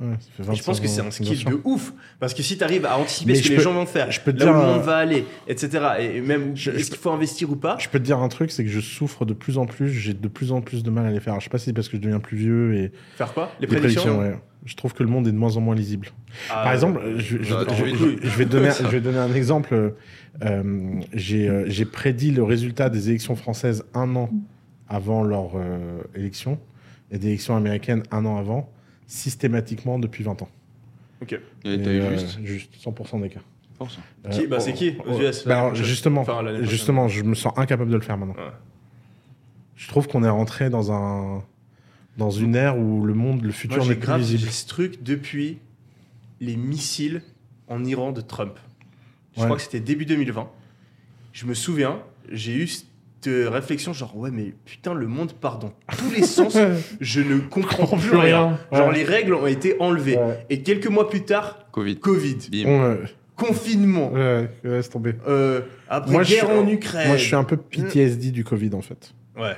Ouais, 0.00 0.14
ça 0.20 0.44
fait 0.44 0.52
Et 0.52 0.56
je 0.56 0.62
pense 0.62 0.78
25 0.78 0.82
que 0.82 0.88
c'est 0.88 1.00
un 1.00 1.10
skill 1.10 1.44
de 1.44 1.60
ouf. 1.64 1.92
Parce 2.20 2.32
que 2.32 2.42
si 2.42 2.56
tu 2.56 2.62
arrives 2.62 2.86
à 2.86 2.96
anticiper 2.98 3.32
Mais 3.32 3.38
ce 3.38 3.42
que 3.44 3.48
les 3.48 3.56
peux- 3.56 3.62
gens 3.62 3.72
vont 3.72 3.84
faire, 3.86 4.10
je 4.12 4.20
peux 4.20 4.32
te 4.32 4.38
là 4.38 4.44
dire, 4.44 4.54
où 4.54 4.58
le 4.60 4.66
monde 4.74 4.82
va 4.82 4.96
aller, 4.96 5.24
etc. 5.48 5.70
Et 6.00 6.20
même 6.20 6.52
est-ce 6.54 6.90
qu'il 6.90 6.98
faut 6.98 7.10
investir 7.10 7.50
ou 7.50 7.56
pas 7.56 7.76
Je 7.80 7.88
peux 7.88 7.98
te 7.98 8.04
dire 8.04 8.18
un 8.20 8.28
truc, 8.28 8.50
c'est 8.52 8.62
que 8.64 8.70
je 8.70 8.80
souffre 8.80 9.24
de 9.24 9.34
plus 9.34 9.58
en 9.58 9.66
plus, 9.66 9.88
j'ai 9.90 10.14
de 10.14 10.28
plus 10.28 10.52
en 10.52 10.60
plus 10.60 10.82
de 10.84 10.90
mal 10.90 11.04
à 11.06 11.10
les 11.10 11.18
faire. 11.20 11.32
Alors, 11.32 11.40
je 11.40 11.44
sais 11.46 11.50
pas 11.50 11.58
si 11.58 11.66
c'est 11.66 11.72
parce 11.72 11.88
que 11.88 11.96
je 11.96 12.02
deviens 12.02 12.20
plus 12.20 12.36
vieux 12.36 12.74
et 12.76 12.92
Faire 13.16 13.34
quoi? 13.34 13.50
Les 13.60 13.66
les 13.66 13.76
prédictions, 13.76 14.20
ouais. 14.20 14.36
Je 14.64 14.74
trouve 14.76 14.92
que 14.92 15.02
le 15.02 15.08
monde 15.08 15.26
est 15.26 15.32
de 15.32 15.36
moins 15.36 15.56
en 15.56 15.60
moins 15.60 15.74
lisible. 15.74 16.08
Ah, 16.50 16.62
Par 16.64 16.72
exemple, 16.72 17.00
je, 17.16 17.36
vais 17.38 18.44
donner, 18.44 18.70
je 18.82 18.86
vais 18.88 19.00
donner 19.00 19.18
un 19.18 19.32
exemple. 19.34 19.94
Euh, 20.44 21.00
j'ai 21.14 21.48
euh, 21.48 21.64
j'ai 21.68 21.84
prédit 21.84 22.30
le 22.32 22.42
résultat 22.44 22.90
des 22.90 23.08
élections 23.08 23.34
françaises 23.34 23.84
un 23.94 24.14
an 24.14 24.30
avant 24.88 25.22
leur 25.22 25.52
euh, 25.56 26.02
élection 26.14 26.58
et 27.10 27.18
des 27.18 27.28
élections 27.28 27.56
américaines 27.56 28.02
un 28.10 28.24
an 28.26 28.36
avant, 28.36 28.70
systématiquement 29.08 29.98
depuis 29.98 30.22
20 30.22 30.42
ans. 30.42 30.48
Ok. 31.20 31.32
Et 31.32 31.38
t'as 31.82 31.90
Et, 31.90 31.96
eu 31.96 32.00
euh, 32.00 32.16
juste 32.16 32.38
juste 32.44 32.74
100% 32.80 33.20
d'écart. 33.20 33.42
Force. 33.76 33.98
Qui- 34.30 34.46
bah, 34.46 34.60
c'est 34.60 34.72
qui, 34.72 34.96
aux 35.06 35.20
US, 35.20 35.44
bah, 35.46 35.58
alors, 35.60 35.74
Justement, 35.74 36.20
Enfin, 36.20 36.62
justement, 36.62 37.08
je 37.08 37.22
me 37.24 37.34
sens 37.34 37.52
incapable 37.56 37.90
de 37.90 37.96
le 37.96 38.02
faire 38.02 38.16
maintenant. 38.18 38.34
Ouais. 38.34 38.50
Je 39.76 39.88
trouve 39.88 40.06
qu'on 40.08 40.22
est 40.24 40.28
rentré 40.28 40.70
dans 40.70 40.92
un 40.92 41.42
dans 42.16 42.30
une 42.32 42.56
ère 42.56 42.76
où 42.76 43.04
le 43.06 43.14
monde, 43.14 43.42
le 43.44 43.52
futur 43.52 43.78
n'est 43.78 43.90
j'ai 43.90 43.94
plus 43.94 44.16
visible. 44.16 44.50
ce 44.50 44.66
truc 44.66 45.04
depuis 45.04 45.58
les 46.40 46.56
missiles 46.56 47.22
en 47.68 47.84
Iran 47.84 48.10
de 48.10 48.20
Trump. 48.20 48.58
Je 49.36 49.40
Ouais. 49.40 49.46
crois 49.46 49.56
que 49.56 49.62
c'était 49.62 49.78
début 49.78 50.04
2020. 50.04 50.50
Je 51.32 51.46
me 51.46 51.54
souviens, 51.54 52.02
j'ai 52.32 52.56
eu 52.56 52.68
cette 53.20 53.48
réflexion 53.52 53.92
genre 53.92 54.16
ouais 54.16 54.30
mais 54.30 54.54
putain 54.64 54.94
le 54.94 55.06
monde 55.06 55.32
part 55.32 55.58
dans 55.58 55.72
tous 55.96 56.10
les 56.14 56.22
sens. 56.22 56.56
Je 57.00 57.20
ne 57.20 57.38
comprends 57.40 57.96
plus 57.96 58.16
rien. 58.16 58.58
Genre 58.72 58.88
Ouais. 58.88 58.94
les 58.94 59.04
règles 59.04 59.34
ont 59.34 59.46
été 59.46 59.76
enlevées. 59.80 60.16
Ouais. 60.16 60.46
Et 60.50 60.62
quelques 60.62 60.88
mois 60.88 61.08
plus 61.08 61.22
tard, 61.24 61.66
Covid. 61.72 61.96
Covid, 61.98 62.38
confinement, 63.36 64.10
ouais, 64.12 64.50
laisse 64.64 64.90
tomber. 64.90 65.14
euh, 65.28 65.60
après 65.88 66.10
Moi, 66.10 66.22
je 66.24 66.34
guerre 66.34 66.44
suis- 66.48 66.54
en 66.58 66.66
Ukraine. 66.68 67.06
Moi, 67.08 67.16
je 67.16 67.24
suis 67.24 67.36
un 67.36 67.44
peu 67.44 67.56
PTSD 67.56 68.30
du 68.32 68.42
Covid, 68.44 68.74
en 68.74 68.80
fait. 68.82 69.14
Ouais. 69.36 69.54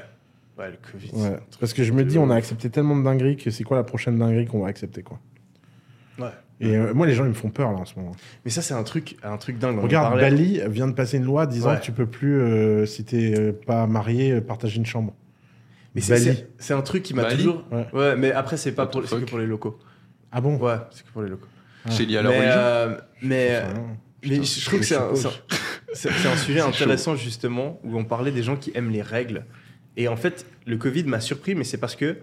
Ouais, 0.58 0.70
le 0.70 0.76
Covid. 0.92 1.10
Ouais. 1.14 1.36
Parce 1.58 1.72
que 1.72 1.82
je 1.84 1.92
me 1.92 2.04
dis, 2.04 2.18
on 2.18 2.28
a 2.28 2.34
accepté 2.36 2.68
tellement 2.68 2.94
de 2.96 3.02
dingueries 3.02 3.36
que 3.38 3.50
c'est 3.50 3.64
quoi 3.64 3.78
la 3.78 3.84
prochaine 3.84 4.18
dinguerie 4.18 4.44
qu'on 4.46 4.60
va 4.60 4.68
accepter, 4.68 5.02
quoi? 5.02 5.18
Ouais. 6.18 6.26
Et 6.62 6.76
euh, 6.76 6.92
moi, 6.92 7.06
les 7.06 7.14
gens, 7.14 7.24
ils 7.24 7.28
me 7.30 7.34
font 7.34 7.48
peur, 7.48 7.72
là, 7.72 7.78
en 7.78 7.84
ce 7.86 7.94
moment. 7.98 8.12
Mais 8.44 8.50
ça 8.50 8.60
c'est 8.60 8.74
un 8.74 8.82
truc 8.82 9.16
un 9.22 9.38
truc 9.38 9.58
dingue. 9.58 9.78
on 9.78 9.82
Regarde, 9.82 10.08
parlait. 10.10 10.30
Bali 10.30 10.60
vient 10.68 10.88
de 10.88 10.92
passer 10.92 11.16
une 11.16 11.24
loi 11.24 11.46
disant 11.46 11.70
Ouais. 11.70 11.78
que 11.78 11.82
tu 11.82 11.92
peux 11.92 12.06
plus, 12.06 12.38
euh, 12.40 12.84
si 12.86 13.02
t'es 13.04 13.34
euh, 13.38 13.52
pas 13.52 13.86
marié, 13.86 14.32
euh, 14.32 14.40
partager 14.42 14.76
une 14.76 14.84
chambre. 14.86 15.14
Mais 15.94 16.00
c'est- 16.02 16.12
Bali. 16.12 16.24
c'est 16.36 16.48
c'est 16.58 16.74
un 16.74 16.82
truc 16.82 17.02
qui 17.02 17.14
m'a 17.14 17.22
Bali 17.22 17.36
toujours. 17.38 17.64
Ouais. 17.72 17.86
Ouais, 17.94 18.16
mais 18.16 18.30
après 18.32 18.56
c'est 18.58 18.72
pas 18.72 18.82
What 18.84 18.90
pour 18.90 19.00
the 19.02 19.06
c'est 19.06 19.14
que 19.14 19.20
fuck 19.22 19.28
pour 19.30 19.38
les 19.38 19.46
locaux. 19.46 19.78
Ah 20.30 20.40
bon? 20.42 20.56
Ouais, 20.58 20.74
c'est 20.90 21.04
que 21.04 21.10
pour 21.10 21.22
les 21.22 21.30
locaux. 21.30 21.46
C'est 21.88 22.04
lié 22.04 22.18
à 22.18 22.22
la 22.22 22.28
mais, 22.28 22.36
religion. 22.38 22.54
euh, 22.58 22.96
mais, 23.22 23.62
mais 24.22 24.28
Putain, 24.28 24.42
je 24.42 24.64
trouve 24.66 24.80
que 24.80 24.84
c'est 24.86 24.96
un, 24.96 25.14
c'est 25.14 25.26
un- 25.28 25.30
c'est- 25.94 26.10
c'est 26.12 26.28
un 26.28 26.36
sujet 26.36 26.60
C'est 26.60 26.66
intéressant 26.66 27.16
justement 27.16 27.80
où 27.84 27.96
on 27.98 28.04
parlait 28.04 28.30
des 28.32 28.42
gens 28.42 28.56
qui 28.56 28.70
aiment 28.74 28.90
les 28.90 29.00
règles. 29.02 29.46
Et 29.96 30.06
en 30.08 30.16
fait, 30.16 30.44
le 30.66 30.76
Covid 30.76 31.04
m'a 31.04 31.20
surpris, 31.20 31.54
mais 31.54 31.64
c'est 31.64 31.78
parce 31.78 31.96
que 31.96 32.18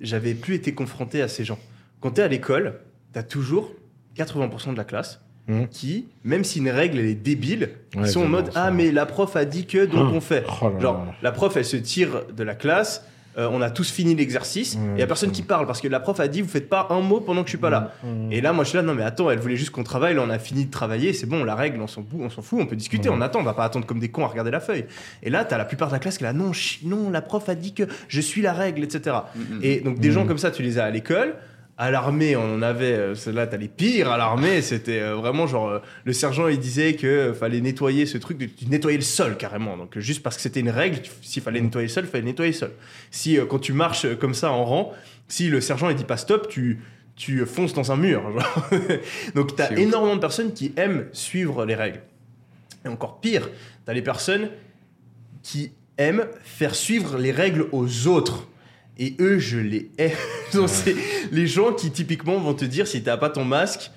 j'avais 0.00 0.34
plus 0.34 0.54
été 0.54 0.74
confronté 0.74 1.20
à 1.22 1.28
ces 1.28 1.44
gens. 1.44 1.58
Quand 2.00 2.12
tu 2.12 2.20
es 2.20 2.24
à 2.24 2.28
l'école, 2.28 2.78
tu 3.14 3.18
as 3.18 3.22
toujours 3.22 3.72
80% 4.16 4.72
de 4.72 4.76
la 4.76 4.84
classe 4.84 5.20
Mhm. 5.46 5.68
qui, 5.68 6.06
même 6.24 6.42
si 6.42 6.58
une 6.58 6.70
règle 6.70 6.98
elle 6.98 7.04
est 7.06 7.14
débile, 7.14 7.70
Ouais, 7.96 8.06
sont 8.08 8.22
en 8.24 8.28
mode 8.28 8.50
ça. 8.52 8.64
Ah, 8.64 8.70
mais 8.70 8.90
la 8.92 9.04
prof 9.04 9.36
a 9.36 9.44
dit 9.44 9.66
que, 9.66 9.84
donc 9.86 10.08
Ah. 10.10 10.14
on 10.14 10.20
fait. 10.22 10.42
Oh 10.62 10.70
là 10.70 10.80
Genre, 10.80 11.04
là. 11.04 11.12
la 11.22 11.32
prof, 11.32 11.54
elle 11.56 11.64
se 11.66 11.76
tire 11.76 12.22
de 12.34 12.42
la 12.44 12.54
classe. 12.54 13.04
euh, 13.36 13.48
on 13.50 13.60
a 13.62 13.68
tous 13.68 13.90
fini 13.90 14.14
l'exercice. 14.14 14.76
Ouais, 14.76 14.80
et 14.80 14.94
il 14.94 15.00
y 15.00 15.02
a 15.02 15.08
personne 15.08 15.32
qui 15.32 15.42
parle 15.42 15.66
parce 15.66 15.80
que 15.80 15.88
la 15.88 15.98
prof 15.98 16.20
a 16.20 16.28
dit 16.28 16.40
vous 16.40 16.46
faites 16.48 16.68
pas 16.68 16.86
un 16.90 17.00
mot 17.00 17.18
pendant 17.20 17.42
que 17.42 17.48
je 17.48 17.56
suis 17.56 17.58
pas 17.58 17.68
là. 17.68 17.92
Et 18.30 18.40
là, 18.40 18.52
moi, 18.52 18.62
je 18.62 18.68
suis 18.68 18.76
là, 18.76 18.82
non, 18.84 18.94
mais 18.94 19.02
attends, 19.02 19.28
elle 19.28 19.40
voulait 19.40 19.56
juste 19.56 19.70
qu'on 19.70 19.82
travaille. 19.82 20.14
Là, 20.14 20.22
on 20.24 20.30
a 20.30 20.38
fini 20.38 20.66
de 20.66 20.70
travailler. 20.70 21.12
C'est 21.12 21.26
bon, 21.26 21.42
la 21.42 21.56
règle, 21.56 21.80
on 21.80 21.88
s'en 21.88 22.02
fout, 22.04 22.20
on 22.20 22.30
s'en 22.30 22.42
fout, 22.42 22.60
on 22.62 22.66
peut 22.66 22.76
discuter, 22.76 23.08
on 23.08 23.20
attend, 23.20 23.40
on 23.40 23.42
va 23.42 23.52
pas 23.54 23.64
attendre 23.64 23.86
comme 23.86 23.98
des 23.98 24.08
cons 24.08 24.24
à 24.24 24.28
regarder 24.28 24.52
la 24.52 24.60
feuille. 24.60 24.84
Et 25.24 25.30
là, 25.30 25.44
t'as 25.44 25.58
la 25.58 25.64
plupart 25.64 25.88
de 25.88 25.94
la 25.94 25.98
classe 25.98 26.16
qui 26.16 26.22
est 26.22 26.28
là, 26.28 26.32
non, 26.32 26.52
non, 26.84 27.10
la 27.10 27.22
prof 27.22 27.48
a 27.48 27.56
dit 27.56 27.74
que 27.74 27.82
je 28.06 28.20
suis 28.20 28.40
la 28.40 28.52
règle, 28.52 28.84
etc. 28.84 29.16
Et 29.62 29.80
donc, 29.80 29.98
des 29.98 30.12
gens 30.12 30.26
comme 30.26 30.38
ça, 30.38 30.52
tu 30.52 30.62
les 30.62 30.78
as 30.78 30.84
à 30.84 30.90
l'école. 30.90 31.34
À 31.76 31.90
l'armée, 31.90 32.36
on 32.36 32.54
en 32.54 32.62
avait, 32.62 32.92
euh, 32.92 33.14
celle-là, 33.16 33.48
t'as 33.48 33.56
les 33.56 33.66
pires. 33.66 34.08
À 34.08 34.16
l'armée, 34.16 34.62
c'était 34.62 35.00
euh, 35.00 35.16
vraiment 35.16 35.48
genre, 35.48 35.68
euh, 35.68 35.78
le 36.04 36.12
sergent, 36.12 36.46
il 36.46 36.60
disait 36.60 36.94
que 36.94 37.32
fallait 37.32 37.60
nettoyer 37.60 38.06
ce 38.06 38.16
truc, 38.16 38.38
tu 38.56 38.66
nettoyer 38.66 38.96
le 38.96 39.02
sol 39.02 39.36
carrément. 39.36 39.76
Donc, 39.76 39.98
juste 39.98 40.22
parce 40.22 40.36
que 40.36 40.42
c'était 40.42 40.60
une 40.60 40.70
règle, 40.70 41.00
s'il 41.20 41.42
fallait 41.42 41.60
nettoyer 41.60 41.88
le 41.88 41.92
sol, 41.92 42.04
il 42.04 42.10
fallait 42.10 42.24
nettoyer 42.24 42.52
le 42.52 42.56
sol. 42.56 42.70
Si, 43.10 43.38
quand 43.48 43.58
tu 43.58 43.72
marches 43.72 44.06
comme 44.18 44.34
ça 44.34 44.52
en 44.52 44.64
rang, 44.64 44.92
si 45.26 45.48
le 45.48 45.60
sergent, 45.60 45.88
il 45.88 45.96
dit 45.96 46.04
pas 46.04 46.16
stop, 46.16 46.48
tu, 46.48 46.78
tu 47.16 47.44
fonces 47.44 47.74
dans 47.74 47.90
un 47.90 47.96
mur. 47.96 48.22
genre. 48.38 48.70
Donc, 49.34 49.56
t'as 49.56 49.72
ouf. 49.72 49.78
énormément 49.78 50.14
de 50.14 50.20
personnes 50.20 50.52
qui 50.52 50.72
aiment 50.76 51.06
suivre 51.12 51.64
les 51.64 51.74
règles. 51.74 52.02
Et 52.84 52.88
encore 52.88 53.20
pire, 53.20 53.50
t'as 53.84 53.94
les 53.94 54.02
personnes 54.02 54.48
qui 55.42 55.72
aiment 55.98 56.26
faire 56.44 56.76
suivre 56.76 57.18
les 57.18 57.32
règles 57.32 57.66
aux 57.72 58.06
autres. 58.06 58.46
Et 58.98 59.16
eux, 59.20 59.38
je 59.38 59.58
les 59.58 59.90
hais. 59.98 60.12
Donc, 60.54 60.68
c'est 60.68 60.94
les 61.32 61.46
gens 61.46 61.72
qui, 61.72 61.90
typiquement, 61.90 62.38
vont 62.38 62.54
te 62.54 62.64
dire 62.64 62.86
si 62.86 63.02
t'as 63.02 63.16
pas 63.16 63.30
ton 63.30 63.44
masque, 63.44 63.90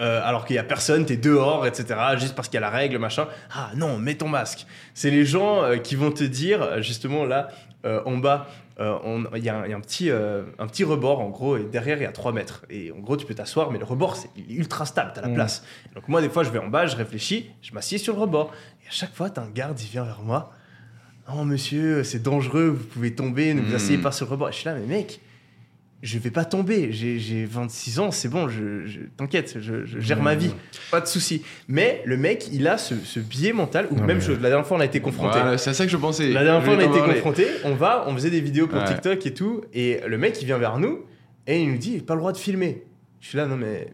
euh, 0.00 0.20
alors 0.24 0.44
qu'il 0.44 0.56
y 0.56 0.58
a 0.58 0.64
personne, 0.64 1.06
t'es 1.06 1.16
dehors, 1.16 1.66
etc., 1.66 1.94
juste 2.18 2.34
parce 2.34 2.48
qu'il 2.48 2.54
y 2.54 2.58
a 2.58 2.60
la 2.60 2.70
règle, 2.70 2.98
machin. 2.98 3.26
Ah 3.54 3.70
non, 3.76 3.96
mets 3.98 4.14
ton 4.16 4.28
masque. 4.28 4.66
C'est 4.92 5.10
les 5.10 5.24
gens 5.24 5.62
euh, 5.62 5.76
qui 5.76 5.94
vont 5.96 6.10
te 6.10 6.24
dire, 6.24 6.82
justement, 6.82 7.24
là, 7.24 7.48
euh, 7.84 8.00
en 8.04 8.16
bas, 8.16 8.46
il 8.80 9.44
y, 9.44 9.48
a 9.48 9.56
un- 9.56 9.64
il 9.66 9.70
y 9.70 9.72
a 9.72 9.76
un 9.76 9.80
petit, 9.80 10.10
un 10.10 10.66
petit 10.66 10.82
rebord, 10.82 11.20
en 11.20 11.28
gros, 11.30 11.56
et 11.56 11.62
derrière, 11.64 11.96
il 11.98 12.02
y 12.02 12.06
a 12.06 12.10
3 12.12 12.32
mètres. 12.32 12.64
Et 12.70 12.90
en 12.90 12.98
gros, 12.98 13.16
tu 13.16 13.24
peux 13.24 13.34
t'asseoir, 13.34 13.70
mais 13.70 13.78
le 13.78 13.84
rebord, 13.84 14.16
c'est 14.16 14.28
il 14.36 14.50
est 14.50 14.54
ultra 14.58 14.84
stable, 14.84 15.12
t'as 15.14 15.20
la 15.20 15.28
Mm. 15.28 15.34
place. 15.34 15.62
Donc 15.94 16.08
moi, 16.08 16.20
des 16.20 16.28
fois, 16.28 16.42
je 16.42 16.50
vais 16.50 16.58
en 16.58 16.66
bas, 16.66 16.86
je 16.86 16.96
réfléchis, 16.96 17.50
je 17.62 17.72
m'assieds 17.72 17.98
sur 17.98 18.14
le 18.16 18.20
rebord. 18.20 18.50
Et 18.84 18.88
à 18.88 18.90
chaque 18.90 19.14
fois, 19.14 19.30
t'as 19.30 19.42
un 19.42 19.50
garde, 19.50 19.80
il 19.80 19.86
vient 19.88 20.02
vers 20.02 20.22
moi. 20.22 20.50
Non, 21.28 21.44
monsieur, 21.44 22.04
c'est 22.04 22.22
dangereux, 22.22 22.68
vous 22.68 22.84
pouvez 22.84 23.14
tomber, 23.14 23.54
ne 23.54 23.62
vous 23.62 23.72
Mm. 23.72 23.76
asseyez 23.76 23.98
pas 23.98 24.12
sur 24.12 24.26
le 24.26 24.32
rebord. 24.32 24.52
Je 24.52 24.56
suis 24.58 24.66
là, 24.66 24.74
mais 24.74 24.84
mec, 24.86 25.20
je 26.02 26.18
vais 26.18 26.30
pas 26.30 26.44
tomber. 26.44 26.92
J'ai 26.92 27.18
j'ai 27.18 27.46
26 27.46 27.98
ans, 27.98 28.10
c'est 28.10 28.28
bon, 28.28 28.46
je, 28.48 28.84
je- 28.86 29.00
t'inquiète, 29.16 29.56
je, 29.58 29.86
je 29.86 30.00
gère 30.00 30.20
ma 30.22 30.34
vie, 30.34 30.50
pas 30.90 31.00
de 31.00 31.06
souci. 31.06 31.42
Mais 31.66 32.02
le 32.04 32.18
mec, 32.18 32.48
il 32.52 32.68
a 32.68 32.76
ce, 32.76 32.94
ce 32.96 33.20
biais 33.20 33.54
mental, 33.54 33.88
ou 33.90 33.96
même 33.96 34.20
chose, 34.20 34.38
la 34.40 34.50
dernière 34.50 34.66
fois, 34.66 34.76
on 34.76 34.80
a 34.80 34.84
été 34.84 35.00
confronté. 35.00 35.38
Voilà, 35.40 35.56
c'est 35.56 35.70
à 35.70 35.74
ça 35.74 35.86
que 35.86 35.90
je 35.90 35.96
pensais. 35.96 36.30
La 36.30 36.44
dernière 36.44 36.62
fois, 36.62 36.74
on 36.74 36.78
a 36.78 36.84
été 36.84 37.00
confronté, 37.00 37.46
on 37.64 37.74
va, 37.74 38.04
on 38.06 38.14
faisait 38.14 38.30
des 38.30 38.40
vidéos 38.42 38.66
pour 38.66 38.78
Ouais. 38.80 38.84
TikTok 38.88 39.24
et 39.24 39.32
tout, 39.32 39.62
et 39.72 40.00
le 40.06 40.18
mec, 40.18 40.40
il 40.42 40.44
vient 40.44 40.58
vers 40.58 40.78
nous, 40.78 41.00
et 41.46 41.62
il 41.62 41.70
nous 41.70 41.78
dit, 41.78 41.98
pas 42.00 42.14
le 42.14 42.20
droit 42.20 42.32
de 42.32 42.38
filmer. 42.38 42.82
Je 43.20 43.28
suis 43.28 43.38
là, 43.38 43.46
non 43.46 43.56
mais... 43.56 43.88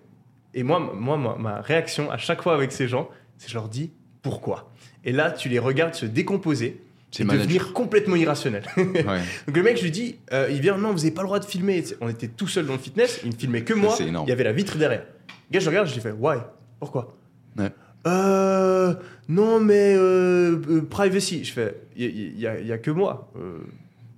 Et 0.52 0.65
moi, 0.65 0.81
moi 0.81 1.16
ma, 1.16 1.36
ma 1.36 1.61
réaction 1.61 2.11
à 2.11 2.16
chaque 2.19 2.43
fois 2.43 2.55
avec 2.55 2.73
ces 2.73 2.89
gens, 2.89 3.09
c'est 3.39 3.48
je 3.48 3.55
leur 3.55 3.69
dis, 3.69 3.93
pourquoi? 4.20 4.73
Et 5.05 5.12
là, 5.12 5.31
tu 5.31 5.48
les 5.48 5.61
regardes 5.61 5.94
se 5.94 6.07
décomposer, 6.07 6.81
C'est 7.12 7.24
devenir 7.24 7.72
complètement 7.72 8.16
irrationnel. 8.16 8.62
Ouais. 8.76 9.20
Donc 9.46 9.56
le 9.56 9.62
mec, 9.62 9.76
je 9.78 9.82
lui 9.82 9.90
dis, 9.90 10.16
euh, 10.32 10.48
il 10.50 10.60
vient, 10.60 10.76
non, 10.78 10.92
vous 10.92 11.00
avez 11.04 11.10
pas 11.10 11.22
le 11.22 11.26
droit 11.26 11.38
de 11.40 11.44
filmer. 11.44 11.82
On 12.00 12.08
était 12.08 12.28
tout 12.28 12.46
seul 12.46 12.66
dans 12.66 12.74
le 12.74 12.78
fitness, 12.78 13.20
il 13.24 13.30
ne 13.30 13.34
filmait 13.36 13.62
que 13.62 13.74
moi. 13.74 13.94
c'est 13.96 14.06
énorme. 14.06 14.26
Il 14.26 14.30
y 14.30 14.32
avait 14.32 14.44
la 14.44 14.52
vitre 14.52 14.76
derrière. 14.78 15.02
Le 15.50 15.54
gars, 15.54 15.60
je 15.60 15.68
regarde, 15.68 15.88
je 15.88 15.94
lui 15.94 16.00
fais, 16.00 16.12
why? 16.12 16.38
Pourquoi? 16.78 17.16
Ouais. 17.58 17.70
Euh, 18.06 18.94
non, 19.28 19.60
mais 19.60 19.94
euh, 19.96 20.60
euh, 20.70 20.82
privacy. 20.88 21.44
Je 21.44 21.52
fais, 21.52 21.74
il 21.96 22.38
y, 22.38 22.46
a- 22.46 22.78
que 22.78 22.90
moi. 22.90 23.30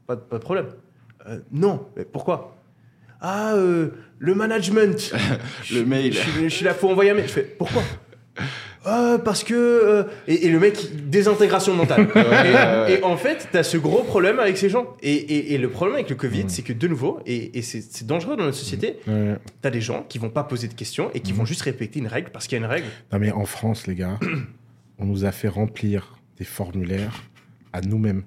Pas, 0.07 0.17
de- 0.17 0.21
pas 0.21 0.39
de 0.39 0.43
problème. 0.45 0.67
Non, 1.51 1.87
mais 1.97 2.05
pourquoi? 2.05 2.57
Ah, 3.21 3.55
euh, 3.55 3.91
le 4.19 4.35
management. 4.35 5.15
Je- 5.65 5.79
Le 5.79 5.85
mail. 5.87 6.13
Je, 6.13 6.19
suis- 6.19 6.43
je 6.45 6.49
suis 6.49 6.65
là, 6.65 6.75
faut 6.75 6.91
envoyer 6.91 7.11
un 7.13 7.15
mail. 7.15 7.27
Je 7.29 7.33
fais, 7.33 7.43
pourquoi? 7.57 7.83
Euh, 8.85 9.17
parce 9.17 9.45
que 9.45 9.55
euh, 9.55 10.03
et, 10.27 10.47
et 10.47 10.51
le 10.51 10.59
mec 10.59 11.09
désintégration 11.09 11.73
mentale 11.75 12.09
et, 12.89 12.95
et 12.95 13.03
en 13.05 13.17
fait 13.17 13.47
t'as 13.53 13.63
ce 13.63 13.77
gros 13.77 14.03
problème 14.03 14.41
avec 14.41 14.59
ces 14.59 14.69
gens 14.69 14.97
et, 15.03 15.13
et- 15.13 15.55
et 15.55 15.59
le 15.59 15.69
problème 15.71 15.95
avec 15.95 16.11
le 16.11 16.17
Covid 16.17 16.43
Mm. 16.45 16.49
c'est 16.49 16.63
que 16.63 16.73
de 16.73 16.89
nouveau 16.89 17.21
et, 17.25 17.57
et 17.57 17.63
c'est 17.63 18.05
dangereux 18.05 18.37
dans 18.37 18.43
notre 18.43 18.57
société 18.57 18.97
Ouais. 19.07 19.37
t'as 19.61 19.71
des 19.71 19.81
gens 19.81 20.05
qui 20.09 20.19
vont 20.19 20.31
pas 20.31 20.43
poser 20.43 20.67
de 20.67 20.75
questions 20.75 21.11
et 21.15 21.21
qui 21.21 21.33
Mm. 21.33 21.37
vont 21.37 21.45
juste 21.45 21.63
répéter 21.63 22.01
une 22.01 22.09
règle 22.09 22.31
parce 22.33 22.49
qu'il 22.49 22.59
y 22.59 22.61
a 22.61 22.65
une 22.65 22.71
règle 22.71 22.87
Non, 23.13 23.21
mais 23.21 23.31
en 23.31 23.45
France, 23.45 23.87
les 23.87 23.95
gars, 23.95 24.19
on 24.99 25.05
nous 25.05 25.25
a 25.25 25.31
fait 25.31 25.47
remplir 25.49 26.19
des 26.39 26.45
formulaires 26.45 27.23
à 27.73 27.83
nous-mêmes. 27.83 28.25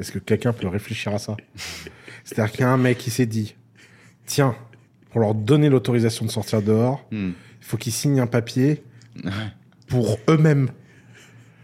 Est-ce 0.00 0.10
que 0.10 0.18
quelqu'un 0.18 0.52
peut 0.52 0.66
réfléchir 0.66 1.14
à 1.14 1.18
ça? 1.18 1.36
C'est-à-dire 2.24 2.50
qu'il 2.50 2.60
y 2.62 2.64
a 2.64 2.70
un 2.70 2.76
mec 2.76 2.98
qui 2.98 3.10
s'est 3.10 3.26
dit 3.26 3.54
tiens, 4.26 4.56
pour 5.10 5.20
leur 5.20 5.32
donner 5.34 5.68
l'autorisation 5.68 6.24
de 6.26 6.30
sortir 6.32 6.60
dehors, 6.60 7.06
il 7.12 7.34
faut 7.60 7.76
qu'ils 7.76 7.92
signent 7.92 8.18
un 8.18 8.26
papier. 8.26 8.82
Pour 9.88 10.18
eux-mêmes. 10.28 10.68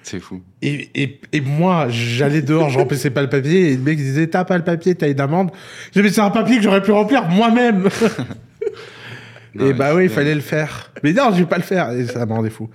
C'est 0.03 0.21
fou. 0.21 0.43
Et, 0.63 0.91
et, 0.95 1.21
et 1.33 1.41
moi, 1.41 1.89
j'allais 1.89 2.43
dehors, 2.43 2.71
je 2.71 2.79
remplissais 2.79 3.11
pas 3.11 3.23
le 3.23 3.29
papier, 3.29 3.73
et 3.73 3.77
le 3.77 3.83
mec 3.83 3.99
disait 3.99 4.27
T'as 4.29 4.45
pas 4.45 4.57
le 4.57 4.65
papier, 4.65 4.95
t'as 4.95 5.11
une 5.11 5.21
amende. 5.21 5.51
J'ai 5.93 6.01
dit 6.01 6.07
Mais 6.07 6.13
c'est 6.13 6.21
un 6.21 6.31
papier 6.31 6.57
que 6.57 6.63
j'aurais 6.63 6.83
pu 6.83 6.91
remplir 6.91 7.29
moi-même 7.29 7.89
Non, 9.55 9.67
Et 9.67 9.73
bah 9.73 9.95
oui, 9.95 10.05
il 10.05 10.11
fallait 10.11 10.35
le 10.35 10.41
faire. 10.41 10.93
Mais 11.03 11.13
non, 11.13 11.31
je 11.33 11.41
vais 11.41 11.47
pas 11.47 11.57
le 11.57 11.65
faire. 11.65 11.91
Et 11.91 12.07
ça 12.07 12.25
me 12.25 12.33
rendait 12.33 12.51
fou. 12.51 12.71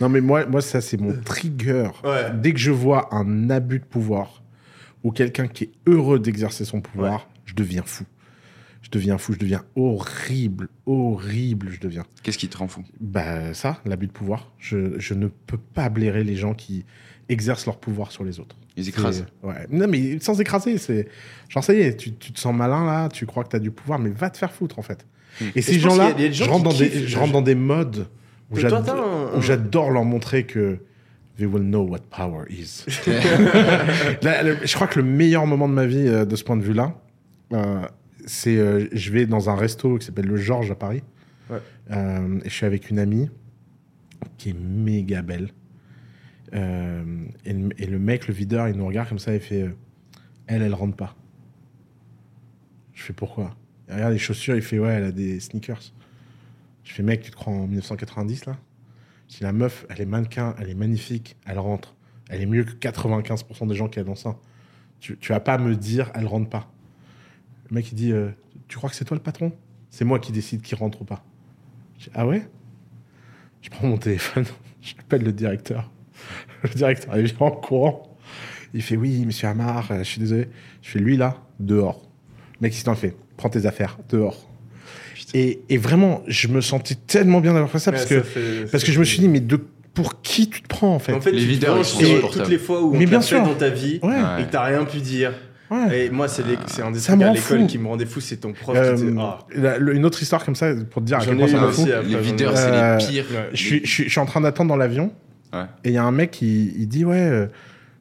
Non, 0.00 0.08
mais 0.08 0.20
moi, 0.20 0.46
moi 0.46 0.60
ça, 0.60 0.80
c'est 0.80 0.96
mon 0.96 1.12
trigger. 1.12 1.88
Ouais. 2.04 2.30
Dès 2.34 2.52
que 2.52 2.58
je 2.58 2.70
vois 2.70 3.12
un 3.12 3.50
abus 3.50 3.80
de 3.80 3.84
pouvoir 3.84 4.42
ou 5.02 5.10
quelqu'un 5.10 5.48
qui 5.48 5.64
est 5.64 5.70
heureux 5.86 6.18
d'exercer 6.18 6.64
son 6.64 6.80
pouvoir, 6.80 7.28
je 7.46 7.54
deviens 7.54 7.82
fou. 7.84 8.04
Je 8.82 8.90
deviens 8.90 9.18
fou, 9.18 9.32
je 9.34 9.38
deviens 9.38 9.62
horrible, 9.76 10.68
horrible, 10.86 11.68
je 11.70 11.80
deviens. 11.80 12.04
Qu'est-ce 12.22 12.38
qui 12.38 12.48
te 12.48 12.56
rend 12.56 12.66
fou? 12.68 12.82
Bah 13.00 13.52
ça, 13.54 13.80
l'abus 13.84 14.06
de 14.06 14.12
pouvoir. 14.12 14.50
Je, 14.58 14.98
je 14.98 15.14
ne 15.14 15.26
peux 15.28 15.58
pas 15.58 15.88
blairer 15.90 16.24
les 16.24 16.36
gens 16.36 16.54
qui 16.54 16.84
exercent 17.28 17.66
leur 17.66 17.76
pouvoir 17.78 18.10
sur 18.10 18.24
les 18.24 18.40
autres. 18.40 18.56
Ils 18.76 18.88
écrasent. 18.88 19.24
C'est- 19.42 19.46
Ouais. 19.46 19.66
Non, 19.70 19.86
mais 19.86 20.18
sans 20.20 20.40
écraser, 20.40 20.78
c'est. 20.78 21.08
Genre, 21.48 21.62
ça 21.62 21.74
y 21.74 21.80
est, 21.80 21.96
tu, 21.96 22.14
tu 22.14 22.32
te 22.32 22.40
sens 22.40 22.54
malin 22.54 22.84
là, 22.86 23.08
tu 23.08 23.26
crois 23.26 23.44
que 23.44 23.50
tu 23.50 23.56
as 23.56 23.60
du 23.60 23.70
pouvoir, 23.70 23.98
mais 23.98 24.10
va 24.10 24.30
te 24.30 24.38
faire 24.38 24.52
foutre 24.52 24.78
en 24.78 24.82
fait. 24.82 25.06
Hmm. 25.40 25.44
Et 25.54 25.62
ces 25.62 25.78
gens-là, 25.78 26.10
gens 26.32 26.44
je, 26.46 26.50
rentre 26.50 26.64
dans 26.64 26.72
des, 26.72 26.88
kiffent, 26.90 27.02
je 27.02 27.06
je- 27.06 27.18
rentre 27.18 27.32
dans 27.32 27.42
des 27.42 27.54
modes 27.54 28.08
où 28.50 28.56
un- 28.56 29.40
j'adore 29.40 29.90
leur 29.90 30.04
montrer 30.04 30.44
que. 30.46 30.78
They 31.36 31.46
will 31.46 31.62
know 31.62 31.82
what 31.82 32.00
power 32.10 32.44
is. 32.50 32.84
Là, 34.22 34.42
le- 34.42 34.58
je 34.64 34.74
crois 34.74 34.86
que 34.86 34.98
le 34.98 35.04
meilleur 35.06 35.46
moment 35.46 35.68
de 35.68 35.74
ma 35.74 35.86
vie 35.86 36.06
euh, 36.06 36.24
de 36.24 36.36
ce 36.36 36.44
point 36.44 36.56
de 36.56 36.62
vue-là, 36.62 36.94
euh, 37.52 37.82
c'est 38.30 38.58
euh, 38.58 38.86
je 38.92 39.10
vais 39.10 39.26
dans 39.26 39.50
un 39.50 39.56
resto 39.56 39.98
qui 39.98 40.06
s'appelle 40.06 40.26
le 40.26 40.36
Georges 40.36 40.70
à 40.70 40.76
Paris. 40.76 41.02
Ouais. 41.50 41.58
Euh, 41.90 42.38
et 42.44 42.48
je 42.48 42.54
suis 42.54 42.64
avec 42.64 42.88
une 42.88 43.00
amie 43.00 43.28
qui 44.38 44.50
est 44.50 44.56
méga 44.56 45.20
belle. 45.22 45.50
Euh, 46.54 47.24
et, 47.44 47.52
le, 47.52 47.70
et 47.76 47.86
le 47.86 47.98
mec, 47.98 48.28
le 48.28 48.34
videur, 48.34 48.68
il 48.68 48.76
nous 48.76 48.86
regarde 48.86 49.08
comme 49.08 49.18
ça 49.18 49.34
et 49.34 49.40
fait 49.40 49.68
Elle, 50.46 50.62
elle 50.62 50.74
rentre 50.74 50.94
pas. 50.94 51.16
Je 52.94 53.02
fais 53.02 53.12
pourquoi? 53.12 53.56
Il 53.88 53.94
regarde 53.94 54.12
les 54.12 54.18
chaussures, 54.18 54.54
il 54.54 54.62
fait 54.62 54.78
Ouais, 54.78 54.92
elle 54.92 55.04
a 55.04 55.12
des 55.12 55.40
sneakers. 55.40 55.92
Je 56.84 56.92
fais 56.92 57.02
Mec, 57.02 57.22
tu 57.22 57.32
te 57.32 57.36
crois 57.36 57.52
en 57.52 57.66
1990 57.66 58.46
là? 58.46 58.56
Si 59.26 59.42
la 59.42 59.52
meuf, 59.52 59.86
elle 59.88 60.00
est 60.00 60.06
mannequin, 60.06 60.54
elle 60.60 60.70
est 60.70 60.74
magnifique, 60.74 61.36
elle 61.46 61.58
rentre. 61.58 61.96
Elle 62.28 62.42
est 62.42 62.46
mieux 62.46 62.62
que 62.62 62.72
95% 62.72 63.66
des 63.68 63.74
gens 63.74 63.88
qui 63.88 64.00
dans 64.04 64.14
ça. 64.14 64.36
Tu, 65.00 65.16
tu 65.18 65.32
vas 65.32 65.40
pas 65.40 65.58
me 65.58 65.74
dire 65.74 66.12
Elle 66.14 66.26
rentre 66.26 66.48
pas. 66.48 66.70
Le 67.70 67.74
mec, 67.76 67.90
il 67.92 67.94
dit 67.94 68.12
euh, 68.12 68.28
Tu 68.68 68.76
crois 68.76 68.90
que 68.90 68.96
c'est 68.96 69.04
toi 69.04 69.16
le 69.16 69.22
patron? 69.22 69.52
C'est 69.90 70.04
moi 70.04 70.18
qui 70.18 70.32
décide 70.32 70.62
qui 70.62 70.74
rentre 70.74 71.02
ou 71.02 71.04
pas. 71.04 71.24
Je 71.98 72.04
dis, 72.04 72.10
ah 72.14 72.26
ouais? 72.26 72.46
Je 73.62 73.68
prends 73.70 73.86
mon 73.86 73.98
téléphone, 73.98 74.44
j'appelle 74.82 75.22
le 75.22 75.32
directeur. 75.32 75.90
Le 76.62 76.68
directeur, 76.68 77.16
il 77.16 77.24
vient 77.24 77.36
en 77.40 77.50
courant. 77.50 78.16
Il 78.74 78.82
fait 78.82 78.96
Oui, 78.96 79.24
monsieur 79.24 79.48
Amar, 79.48 79.90
euh, 79.90 79.98
je 80.00 80.04
suis 80.04 80.20
désolé. 80.20 80.48
Je 80.82 80.90
fais 80.90 80.98
Lui 80.98 81.16
là, 81.16 81.38
dehors. 81.58 82.02
Le 82.60 82.66
mec, 82.66 82.76
il 82.76 82.80
s'en 82.80 82.94
fait 82.94 83.16
Prends 83.38 83.48
tes 83.48 83.64
affaires, 83.64 83.98
dehors. 84.10 84.46
Et, 85.32 85.60
et 85.70 85.78
vraiment, 85.78 86.22
je 86.26 86.48
me 86.48 86.60
sentais 86.60 86.94
tellement 86.94 87.40
bien 87.40 87.52
d'avoir 87.54 87.70
fait 87.70 87.78
ça 87.78 87.90
parce, 87.92 88.04
que, 88.04 88.20
fait- 88.20 88.70
parce 88.70 88.84
que 88.84 88.92
je 88.92 88.98
me 89.00 89.04
suis 89.04 89.18
dit 89.20 89.28
Mais 89.28 89.40
de, 89.40 89.56
pour 89.94 90.20
qui 90.20 90.50
tu 90.50 90.60
te 90.60 90.68
prends 90.68 90.94
en 90.94 90.98
fait? 90.98 91.14
En 91.14 91.20
fait, 91.22 91.32
Les 91.32 91.38
tu 91.40 91.44
te 91.46 91.50
videurs, 91.52 91.84
sont 91.84 91.98
toutes 92.30 92.48
les 92.48 92.58
fois 92.58 92.82
où 92.82 92.92
Mais 92.92 93.06
on 93.06 93.08
bien 93.08 93.18
t'a 93.20 93.20
fait 93.20 93.36
sûr. 93.36 93.42
dans 93.44 93.54
ta 93.54 93.70
vie 93.70 93.98
Ouais. 94.02 94.18
et 94.40 94.44
que 94.44 94.50
t'as 94.50 94.64
rien 94.64 94.84
pu 94.84 94.98
dire. 94.98 95.32
Ouais. 95.70 96.06
Et 96.06 96.10
moi, 96.10 96.28
c'est 96.28 96.42
un 96.82 96.90
des 96.90 96.98
Ça 96.98 97.12
trucs 97.12 97.22
à 97.22 97.32
l'école 97.32 97.60
fou. 97.60 97.66
qui 97.66 97.78
me 97.78 97.86
rendait 97.88 98.06
fou, 98.06 98.20
c'est 98.20 98.36
ton 98.38 98.52
prof 98.52 98.76
Euh, 98.76 98.94
qui 98.94 99.02
disait 99.04 99.16
Ah, 99.18 99.38
la- 99.54 99.78
le- 99.78 99.94
une 99.94 100.04
autre 100.04 100.20
histoire 100.22 100.44
comme 100.44 100.54
ça 100.56 100.72
pour 100.90 101.02
te 101.02 101.06
dire 101.06 101.18
à 101.18 101.24
quel 101.24 101.36
point 101.36 101.46
ça 101.46 101.54
une 101.54 101.60
m'a 101.60 101.66
aussi, 101.68 101.86
fou. 101.86 101.92
après, 101.92 102.08
Les 102.08 102.18
videurs, 102.20 102.52
Euh, 102.56 102.98
c'est 102.98 103.06
les 103.10 103.22
pires. 103.22 103.30
Ouais. 103.36 103.48
Je 103.52 103.56
suis, 103.56 103.80
je 103.84 103.90
suis- 103.90 104.04
je 104.04 104.08
suis 104.10 104.20
en 104.20 104.26
train 104.26 104.40
d'attendre 104.40 104.68
dans 104.68 104.76
l'avion. 104.76 105.12
Ouais. 105.52 105.60
Et 105.84 105.88
il 105.90 105.94
y 105.94 105.98
a 105.98 106.04
un 106.04 106.12
mec 106.12 106.30
qui 106.30 106.72
il 106.76 106.86
dit 106.88 107.04
Ouais, 107.04 107.16
euh, 107.20 107.46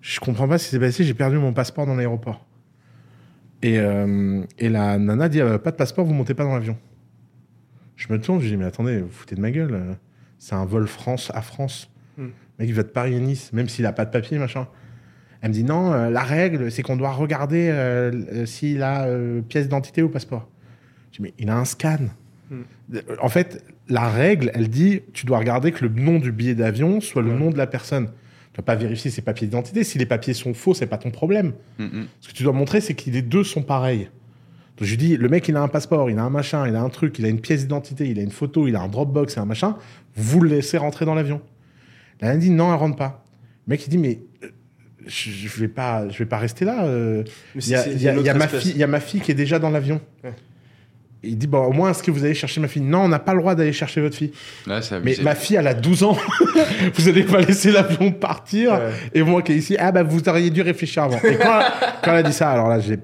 je 0.01 0.19
comprends 0.19 0.47
pas 0.47 0.57
ce 0.57 0.65
qui 0.65 0.71
s'est 0.71 0.79
passé, 0.79 1.03
j'ai 1.03 1.13
perdu 1.13 1.37
mon 1.37 1.53
passeport 1.53 1.85
dans 1.85 1.95
l'aéroport. 1.95 2.45
Et, 3.61 3.77
euh, 3.79 4.41
et 4.57 4.69
la 4.69 4.97
nana 4.97 5.27
dit 5.29 5.41
euh, 5.41 5.57
Pas 5.57 5.71
de 5.71 5.75
passeport, 5.75 6.05
vous 6.05 6.13
montez 6.13 6.33
pas 6.33 6.43
dans 6.43 6.53
l'avion. 6.53 6.77
Je 7.95 8.07
me 8.11 8.19
tourne, 8.21 8.39
je 8.41 8.47
dis 8.47 8.57
Mais 8.57 8.65
attendez, 8.65 8.99
vous 9.01 9.09
foutez 9.11 9.35
de 9.35 9.41
ma 9.41 9.51
gueule. 9.51 9.73
euh, 9.73 9.93
C'est 10.37 10.55
un 10.55 10.63
vol 10.65 10.87
France 10.87 11.31
à 11.35 11.41
France. 11.41 11.89
Hmm. 12.17 12.23
Le 12.23 12.29
mec, 12.59 12.69
il 12.69 12.73
va 12.73 12.83
de 12.83 12.87
Paris 12.87 13.15
à 13.15 13.19
Nice, 13.19 13.51
même 13.51 13.67
s'il 13.67 13.85
a 13.85 13.91
pas 13.91 14.05
de 14.05 14.11
papier, 14.11 14.37
machin. 14.37 14.67
Elle 15.41 15.49
me 15.49 15.53
dit 15.53 15.63
Non, 15.63 15.93
euh, 15.93 16.09
la 16.09 16.21
règle, 16.21 16.71
c'est 16.71 16.81
qu'on 16.81 16.97
doit 16.97 17.11
regarder 17.11 17.69
euh, 17.71 18.11
euh, 18.33 18.45
s'il 18.45 18.83
a 18.83 19.05
euh, 19.05 19.41
pièce 19.41 19.65
d'identité 19.65 20.01
ou 20.01 20.09
passeport. 20.09 20.47
Je 21.11 21.17
dis 21.17 21.23
Mais 21.23 21.33
il 21.39 21.49
a 21.49 21.57
un 21.57 21.65
scan. 21.65 22.09
Hmm. 22.49 22.63
En 23.21 23.29
fait, 23.29 23.63
la 23.87 24.09
règle, 24.09 24.51
elle 24.53 24.69
dit 24.69 25.01
tu 25.13 25.25
dois 25.25 25.37
regarder 25.39 25.71
que 25.71 25.85
le 25.85 25.89
nom 26.01 26.19
du 26.19 26.31
billet 26.31 26.55
d'avion 26.55 26.99
soit 26.99 27.21
le 27.21 27.31
Ouais. 27.31 27.37
nom 27.39 27.51
de 27.51 27.57
la 27.57 27.67
personne. 27.67 28.07
Tu 28.07 28.55
dois 28.55 28.65
pas 28.65 28.75
vérifier 28.75 29.11
ses 29.11 29.21
papiers 29.21 29.47
d'identité. 29.47 29.83
Si 29.83 29.99
les 29.99 30.07
papiers 30.07 30.33
sont 30.33 30.53
faux, 30.53 30.73
c'est 30.73 30.87
pas 30.87 30.97
ton 30.97 31.11
problème. 31.11 31.53
Mm, 31.77 31.83
mm. 31.83 32.07
Ce 32.21 32.29
que 32.29 32.33
tu 32.33 32.43
dois 32.43 32.53
montrer, 32.53 32.81
c'est 32.81 32.95
que 32.95 33.09
les 33.09 33.21
deux 33.21 33.43
sont 33.43 33.61
pareils. 33.61 34.09
Donc 34.77 34.87
je 34.87 34.91
lui 34.91 34.97
dis, 34.97 35.17
le 35.17 35.29
mec, 35.29 35.47
il 35.47 35.55
a 35.57 35.61
un 35.61 35.67
passeport, 35.67 36.09
il 36.09 36.17
a 36.17 36.23
un 36.23 36.29
machin, 36.29 36.67
il 36.67 36.75
a 36.75 36.81
un 36.81 36.89
truc, 36.89 37.19
il 37.19 37.25
a 37.25 37.29
une 37.29 37.41
pièce 37.41 37.61
d'identité, 37.61 38.07
il 38.07 38.17
a 38.17 38.23
une 38.23 38.31
photo, 38.31 38.65
il 38.67 38.75
a 38.75 38.81
un 38.81 38.87
Dropbox 38.87 39.35
et 39.35 39.39
un 39.39 39.45
machin. 39.45 39.77
Vous 40.15 40.39
le 40.39 40.49
laissez 40.49 40.77
rentrer 40.77 41.05
dans 41.05 41.15
l'avion. 41.15 41.41
La 42.21 42.35
dit, 42.37 42.49
non, 42.49 42.73
elle 42.73 42.79
rentre 42.79 42.95
pas. 42.95 43.23
Le 43.67 43.71
mec, 43.71 43.85
il 43.85 43.89
dit, 43.89 43.97
mais 43.97 44.19
je, 45.07 45.29
je 45.31 45.59
vais 45.59 45.67
pas, 45.67 46.07
je 46.09 46.17
vais 46.19 46.25
pas 46.25 46.37
rester 46.37 46.65
là. 46.65 46.83
euh, 46.85 47.23
il 47.55 47.61
y 47.63 47.69
y 47.69 48.03
y 48.03 48.09
a 48.09 48.15
autre 48.17 48.33
ma 48.35 48.45
espèce. 48.45 48.61
fille, 48.61 48.71
il 48.71 48.77
y 48.77 48.83
a 48.83 48.87
ma 48.87 48.99
fille 48.99 49.21
qui 49.21 49.31
est 49.31 49.35
déjà 49.35 49.59
dans 49.59 49.69
l'avion. 49.69 50.01
Ouais. 50.23 50.33
Il 51.21 51.37
dit, 51.37 51.47
bon, 51.47 51.65
au 51.65 51.73
moins, 51.73 51.91
est-ce 51.91 52.01
que 52.01 52.11
vous 52.11 52.23
allez 52.23 52.33
chercher 52.33 52.61
ma 52.61 52.69
fille? 52.69 52.81
Non, 52.81 52.99
on 53.01 53.07
n'a 53.09 53.19
pas 53.19 53.33
le 53.33 53.41
droit 53.41 53.53
d'aller 53.53 53.73
chercher 53.73 53.99
votre 53.99 54.15
fille. 54.15 54.31
Là, 54.65 54.79
Mais 55.03 55.17
ma 55.21 55.35
fille, 55.35 55.57
elle 55.57 55.67
a 55.67 55.73
12 55.73 56.03
ans. 56.03 56.17
vous 56.95 57.09
allez 57.09 57.23
pas 57.23 57.41
laisser 57.41 57.71
l'avion 57.71 58.11
partir. 58.13 58.71
Ouais. 58.71 58.91
Et 59.13 59.21
moi 59.21 59.41
qui 59.41 59.51
est 59.51 59.55
ici, 59.57 59.75
ah 59.77 59.91
bah 59.91 60.03
vous 60.03 60.29
auriez 60.29 60.49
dû 60.49 60.61
réfléchir 60.61 61.03
avant. 61.03 61.19
Et 61.23 61.35
quand, 61.37 61.59
quand 62.01 62.11
elle 62.11 62.17
a 62.19 62.23
dit 62.23 62.31
ça, 62.31 62.51
alors 62.51 62.69
là, 62.69 62.79
j'ai 62.79 62.97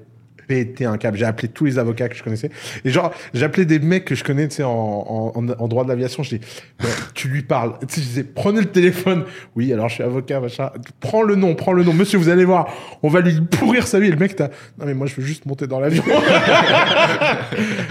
pété 0.46 0.84
un 0.84 0.96
câble. 0.98 1.16
J'ai 1.18 1.24
appelé 1.24 1.48
tous 1.48 1.64
les 1.64 1.78
avocats 1.78 2.08
que 2.08 2.14
je 2.16 2.22
connaissais. 2.22 2.50
Et 2.84 2.90
genre, 2.90 3.12
j'ai 3.34 3.44
appelé 3.44 3.64
des 3.66 3.78
mecs 3.78 4.04
que 4.04 4.14
je 4.14 4.24
connais, 4.24 4.48
tu 4.48 4.56
sais, 4.56 4.62
en, 4.62 4.70
en, 4.70 5.32
en- 5.34 5.48
en 5.48 5.68
droit 5.68 5.84
de 5.84 5.88
l'aviation. 5.88 6.22
Je 6.22 6.36
dis, 6.36 6.40
Ouais, 6.82 6.88
tu 7.14 7.28
lui 7.28 7.42
parles. 7.42 7.74
Tu 7.88 7.94
sais, 7.96 8.00
je 8.00 8.06
disais, 8.06 8.24
prenez 8.24 8.60
le 8.60 8.66
téléphone. 8.66 9.24
Oui, 9.54 9.72
alors 9.72 9.88
je 9.88 9.94
suis 9.94 10.02
avocat, 10.02 10.40
machin. 10.40 10.70
Prends 11.00 11.22
le 11.22 11.34
nom, 11.36 11.54
prends 11.54 11.72
le 11.72 11.82
nom. 11.84 11.92
Monsieur, 11.92 12.18
vous 12.18 12.28
allez 12.28 12.44
voir, 12.44 12.68
on 13.02 13.08
va 13.08 13.20
lui 13.20 13.40
pourrir 13.40 13.86
sa 13.86 13.98
vie. 14.00 14.08
Et 14.08 14.10
le 14.10 14.16
mec, 14.16 14.36
t'as, 14.36 14.48
non 14.78 14.86
mais 14.86 14.94
moi, 14.94 15.06
je 15.06 15.14
veux 15.16 15.22
juste 15.26 15.46
monter 15.46 15.66
dans 15.66 15.80
l'avion. 15.80 16.04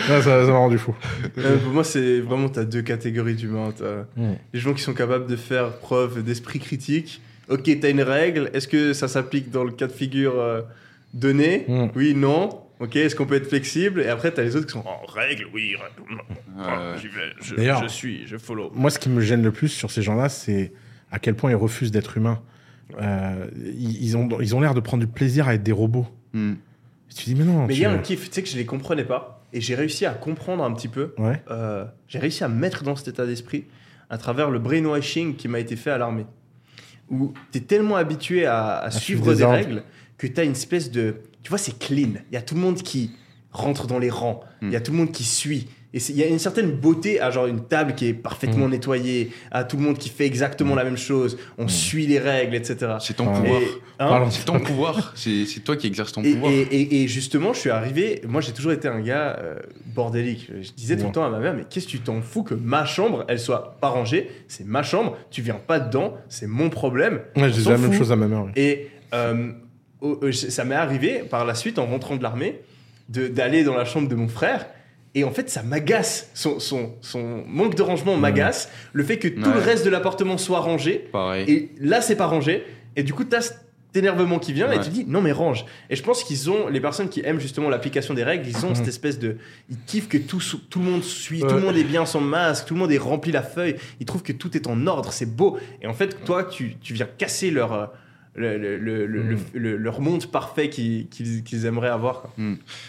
Ça 0.08 0.22
ça 0.22 0.38
m'a 0.46 0.58
rendu 0.58 0.78
fou. 0.78 0.96
Euh, 1.38 1.58
pour 1.58 1.72
moi, 1.74 1.84
c'est 1.84 2.20
vraiment, 2.20 2.50
t'as 2.50 2.64
deux 2.64 2.82
catégories 2.82 3.36
d'humains. 3.36 3.74
T'as 3.78 4.04
Mm. 4.18 4.36
les 4.54 4.60
gens 4.60 4.74
qui 4.74 4.82
sont 4.82 4.94
capables 4.94 5.28
de 5.28 5.36
faire 5.36 5.72
preuve 5.78 6.24
d'esprit 6.24 6.60
critique. 6.60 7.22
Ok, 7.50 7.70
t'as 7.80 7.90
une 7.90 8.02
règle. 8.02 8.50
Est-ce 8.54 8.68
que 8.68 8.94
ça 8.94 9.08
s'applique 9.08 9.52
dans 9.52 9.64
le 9.64 9.72
cas 9.72 9.88
de 9.88 9.92
figure 9.92 10.40
euh, 10.40 10.62
donné 11.16 11.66
Mm. 11.68 11.88
Oui, 11.96 12.14
non. 12.14 12.50
Ok, 12.80 12.98
est-ce 12.98 13.16
qu'on 13.16 13.26
peut 13.26 13.36
être 13.36 13.48
flexible? 13.48 14.02
Et 14.02 14.10
après, 14.10 14.32
t'as 14.32 14.44
les 14.44 14.56
autres 14.58 14.66
qui 14.68 14.74
sont 14.74 14.86
en 14.86 15.06
règle, 15.08 15.48
oui. 15.54 15.76
Euh, 16.60 16.98
J'y 16.98 17.08
vais, 17.08 17.22
je, 17.42 17.56
D'ailleurs- 17.56 17.82
je 17.82 17.88
suis, 17.88 18.28
je 18.28 18.38
follow. 18.38 18.70
Moi, 18.76 18.90
ce 18.92 19.00
qui 19.00 19.10
me 19.10 19.22
gêne 19.22 19.42
le 19.42 19.52
plus 19.52 19.70
sur 19.70 19.90
ces 19.92 20.02
gens-là, 20.02 20.28
c'est 20.30 20.74
à 21.10 21.18
quel 21.20 21.36
point 21.36 21.52
ils 21.52 21.56
refusent 21.56 21.92
d'être 21.92 22.18
humains. 22.18 22.42
Euh, 23.02 23.48
ils, 23.78 24.16
ont, 24.18 24.28
ils 24.42 24.56
ont 24.56 24.60
l'air 24.62 24.74
de 24.74 24.80
prendre 24.82 25.02
du 25.06 25.12
plaisir 25.12 25.48
à 25.48 25.56
être 25.56 25.64
des 25.64 25.72
robots. 25.72 26.08
mm. 26.34 26.54
Et 27.12 27.14
tu 27.14 27.26
dis, 27.26 27.36
mais 27.36 27.46
non. 27.46 27.66
Mais 27.66 27.74
il 27.74 27.78
tu- 27.78 27.84
y 27.84 27.86
a 27.86 27.92
un 27.92 27.98
kiff, 28.00 28.30
tu 28.30 28.34
sais 28.36 28.44
que 28.44 28.50
je 28.50 28.58
les 28.58 28.66
comprenais 28.66 29.06
pas. 29.06 29.44
Et 29.54 29.62
j'ai 29.62 29.76
réussi 29.76 30.06
à 30.06 30.12
comprendre 30.14 30.64
un 30.64 30.74
petit 30.74 30.88
peu. 30.90 31.14
Ouais. 31.18 31.42
euh, 31.52 31.86
j'ai 32.10 32.20
réussi 32.20 32.44
à 32.44 32.50
me 32.50 32.56
mettre 32.60 32.84
dans 32.84 32.96
cet 32.98 33.08
état 33.08 33.26
d'esprit 33.26 33.66
à 34.10 34.18
travers 34.18 34.50
le 34.52 34.60
brainwashing 34.60 35.36
qui 35.36 35.48
m'a 35.48 35.60
été 35.60 35.76
fait 35.78 35.92
à 35.92 35.98
l'armée. 35.98 36.26
Où 37.10 37.32
tu 37.52 37.60
es 37.60 37.62
tellement 37.62 37.96
habitué 37.96 38.46
à, 38.46 38.80
à 38.80 38.92
suivre 38.92 39.22
suivre 39.22 39.32
des 39.32 39.38
des 39.38 39.44
ordres. 39.44 39.56
règles 39.56 39.84
que 40.18 40.28
tu 40.28 40.40
as 40.40 40.44
une 40.44 40.52
espèce 40.52 40.92
de. 40.92 41.16
Tu 41.44 41.50
vois, 41.50 41.58
c'est 41.60 41.78
clean. 41.78 42.14
Il 42.32 42.34
y 42.34 42.38
a 42.38 42.42
tout 42.42 42.56
le 42.56 42.62
monde 42.62 42.82
qui 42.82 43.12
rentre 43.52 43.88
dans 43.88 44.00
les 44.00 44.10
rangs. 44.10 44.42
Il 44.62 44.72
y 44.72 44.76
a 44.76 44.82
tout 44.82 44.92
le 44.92 44.98
monde 44.98 45.12
qui 45.12 45.24
suit. 45.24 45.68
Et 45.94 46.00
il 46.10 46.18
y 46.18 46.24
a 46.24 46.28
une 46.28 46.40
certaine 46.40 46.72
beauté 46.72 47.22
à 47.22 47.32
genre 47.32 47.46
une 47.48 47.62
table 47.62 47.96
qui 47.96 48.08
est 48.08 48.14
parfaitement 48.14 48.68
nettoyée, 48.68 49.32
à 49.52 49.64
tout 49.64 49.78
le 49.78 49.84
monde 49.84 49.98
qui 49.98 50.10
fait 50.10 50.26
exactement 50.26 50.76
la 50.76 50.84
même 50.84 50.98
chose. 50.98 51.38
On 51.58 51.70
suit 51.70 52.06
les 52.06 52.20
règles, 52.20 52.54
etc. 52.56 52.96
C'est 53.00 53.14
ton. 53.16 53.32
Et- 53.46 53.50
hein 54.00 54.10
Parlons- 54.10 54.30
C'est 54.30 54.44
ton 54.44 54.60
pouvoir. 54.60 55.14
C'est 55.16 55.46
c'est 55.46 55.62
toi 55.62 55.78
qui 55.78 55.88
exerces 55.88 56.12
ton 56.12 56.22
et, 56.24 56.34
pouvoir. 56.34 56.52
et- 56.52 56.64
et- 56.64 57.04
et 57.04 57.08
justement, 57.08 57.54
je 57.54 57.60
suis 57.62 57.70
arrivé. 57.70 58.22
Moi, 58.28 58.42
j'ai 58.42 58.52
toujours 58.52 58.74
été 58.74 58.90
un 58.90 59.00
gars 59.00 59.38
euh, 59.40 59.56
bordélique. 59.86 60.52
Je 60.62 60.72
disais 60.74 60.98
tout 60.98 61.06
le 61.06 61.12
temps 61.14 61.24
à 61.26 61.30
ma 61.30 61.40
mère, 61.40 61.54
mais 61.54 61.64
qu'est-ce 61.70 61.86
que 61.86 61.92
tu 61.92 62.00
t'en 62.02 62.22
fous 62.22 62.44
que 62.44 62.56
ma 62.56 62.84
chambre, 62.86 63.24
elle 63.30 63.40
soit 63.40 63.78
pas 63.80 63.88
rangée? 63.88 64.30
C'est 64.50 64.66
ma 64.66 64.84
chambre. 64.84 65.18
Tu 65.32 65.42
viens 65.42 65.62
pas 65.66 65.80
dedans. 65.80 66.16
C'est 66.28 66.48
mon 66.48 66.70
problème. 66.70 67.22
Ouais, 67.38 67.50
je 67.50 67.54
disais 67.54 67.70
la 67.72 67.78
même 67.78 67.94
chose 67.94 68.12
à 68.12 68.18
ma 68.18 68.28
mère. 68.28 68.44
oui. 68.44 68.52
Et 68.58 68.90
euh, 69.14 69.52
au- 70.06 70.20
euh, 70.24 70.32
ça 70.32 70.64
m'est 70.66 70.76
arrivé 70.76 71.24
par 71.30 71.46
la 71.46 71.56
suite, 71.56 71.80
en 71.80 71.86
rentrant 71.86 72.16
de 72.16 72.24
l'armée, 72.24 72.60
de- 73.10 73.28
d'aller 73.28 73.64
dans 73.64 73.76
la 73.76 73.86
chambre 73.86 74.08
de 74.08 74.16
mon 74.16 74.28
frère. 74.28 74.66
Et 75.18 75.24
en 75.24 75.32
fait, 75.32 75.50
ça 75.50 75.64
m'agace. 75.64 76.30
Son, 76.34 76.60
son, 76.60 76.94
son 77.02 77.44
manque 77.48 77.76
de 77.76 77.82
rangement 77.82 78.18
m'agace. 78.18 78.70
Le 78.94 79.04
fait 79.04 79.18
que 79.18 79.28
tout 79.30 79.42
Ouais. 79.48 79.54
le 79.54 79.60
reste 79.62 79.86
de 79.86 79.90
l'appartement 79.90 80.38
soit 80.38 80.60
rangé. 80.60 81.08
Pareil. 81.12 81.50
Et 81.50 81.72
là, 81.80 82.02
c'est 82.02 82.18
pas 82.18 82.26
rangé. 82.28 82.64
Et 82.98 83.04
du 83.04 83.14
coup, 83.14 83.24
t'as 83.24 83.40
cet 83.42 83.58
énervement 83.96 84.40
qui 84.40 84.52
vient 84.52 84.70
et 84.74 84.80
tu 84.82 84.90
dis 84.90 85.06
non, 85.08 85.22
mais 85.22 85.32
range. 85.32 85.66
Et 85.90 85.96
je 85.96 86.04
pense 86.04 86.22
qu'ils 86.26 86.50
ont, 86.50 86.68
les 86.68 86.82
personnes 86.82 87.08
qui 87.08 87.22
aiment 87.24 87.40
justement 87.40 87.70
l'application 87.70 88.14
des 88.14 88.26
règles, 88.26 88.46
ils 88.46 88.66
ont 88.66 88.72
Mhm. 88.72 88.76
cette 88.76 88.90
espèce 88.90 89.18
de. 89.18 89.38
Ils 89.70 89.78
kiffent 89.88 90.10
que 90.10 90.18
tout, 90.18 90.42
tout 90.70 90.80
le 90.80 90.86
monde 90.86 91.02
suit, 91.04 91.42
Ouais. 91.42 91.48
tout 91.48 91.56
le 91.56 91.62
monde 91.62 91.78
est 91.78 91.86
bien 91.86 92.06
son 92.06 92.20
masque, 92.20 92.66
tout 92.68 92.74
le 92.74 92.82
monde 92.82 92.92
est 92.92 92.98
rempli 92.98 93.32
la 93.32 93.42
feuille. 93.42 93.76
Ils 94.02 94.06
trouvent 94.06 94.24
que 94.24 94.34
tout 94.34 94.58
est 94.58 94.68
en 94.68 94.86
ordre, 94.86 95.14
c'est 95.14 95.34
beau. 95.34 95.58
Et 95.82 95.88
en 95.88 95.94
fait, 95.94 96.26
toi, 96.26 96.44
tu, 96.44 96.76
tu 96.82 96.94
viens 96.94 97.08
casser 97.18 97.52
leur. 97.52 97.94
Le, 98.38 98.58
le- 98.58 98.78
le- 98.78 99.06
le- 99.06 99.24
le- 99.24 99.38
le- 99.54 99.78
leur 99.78 100.02
monde 100.02 100.26
parfait 100.28 100.70
qu'ils 100.70 101.66
aimeraient 101.66 101.90
avoir. 101.90 102.22
quoi. 102.22 102.34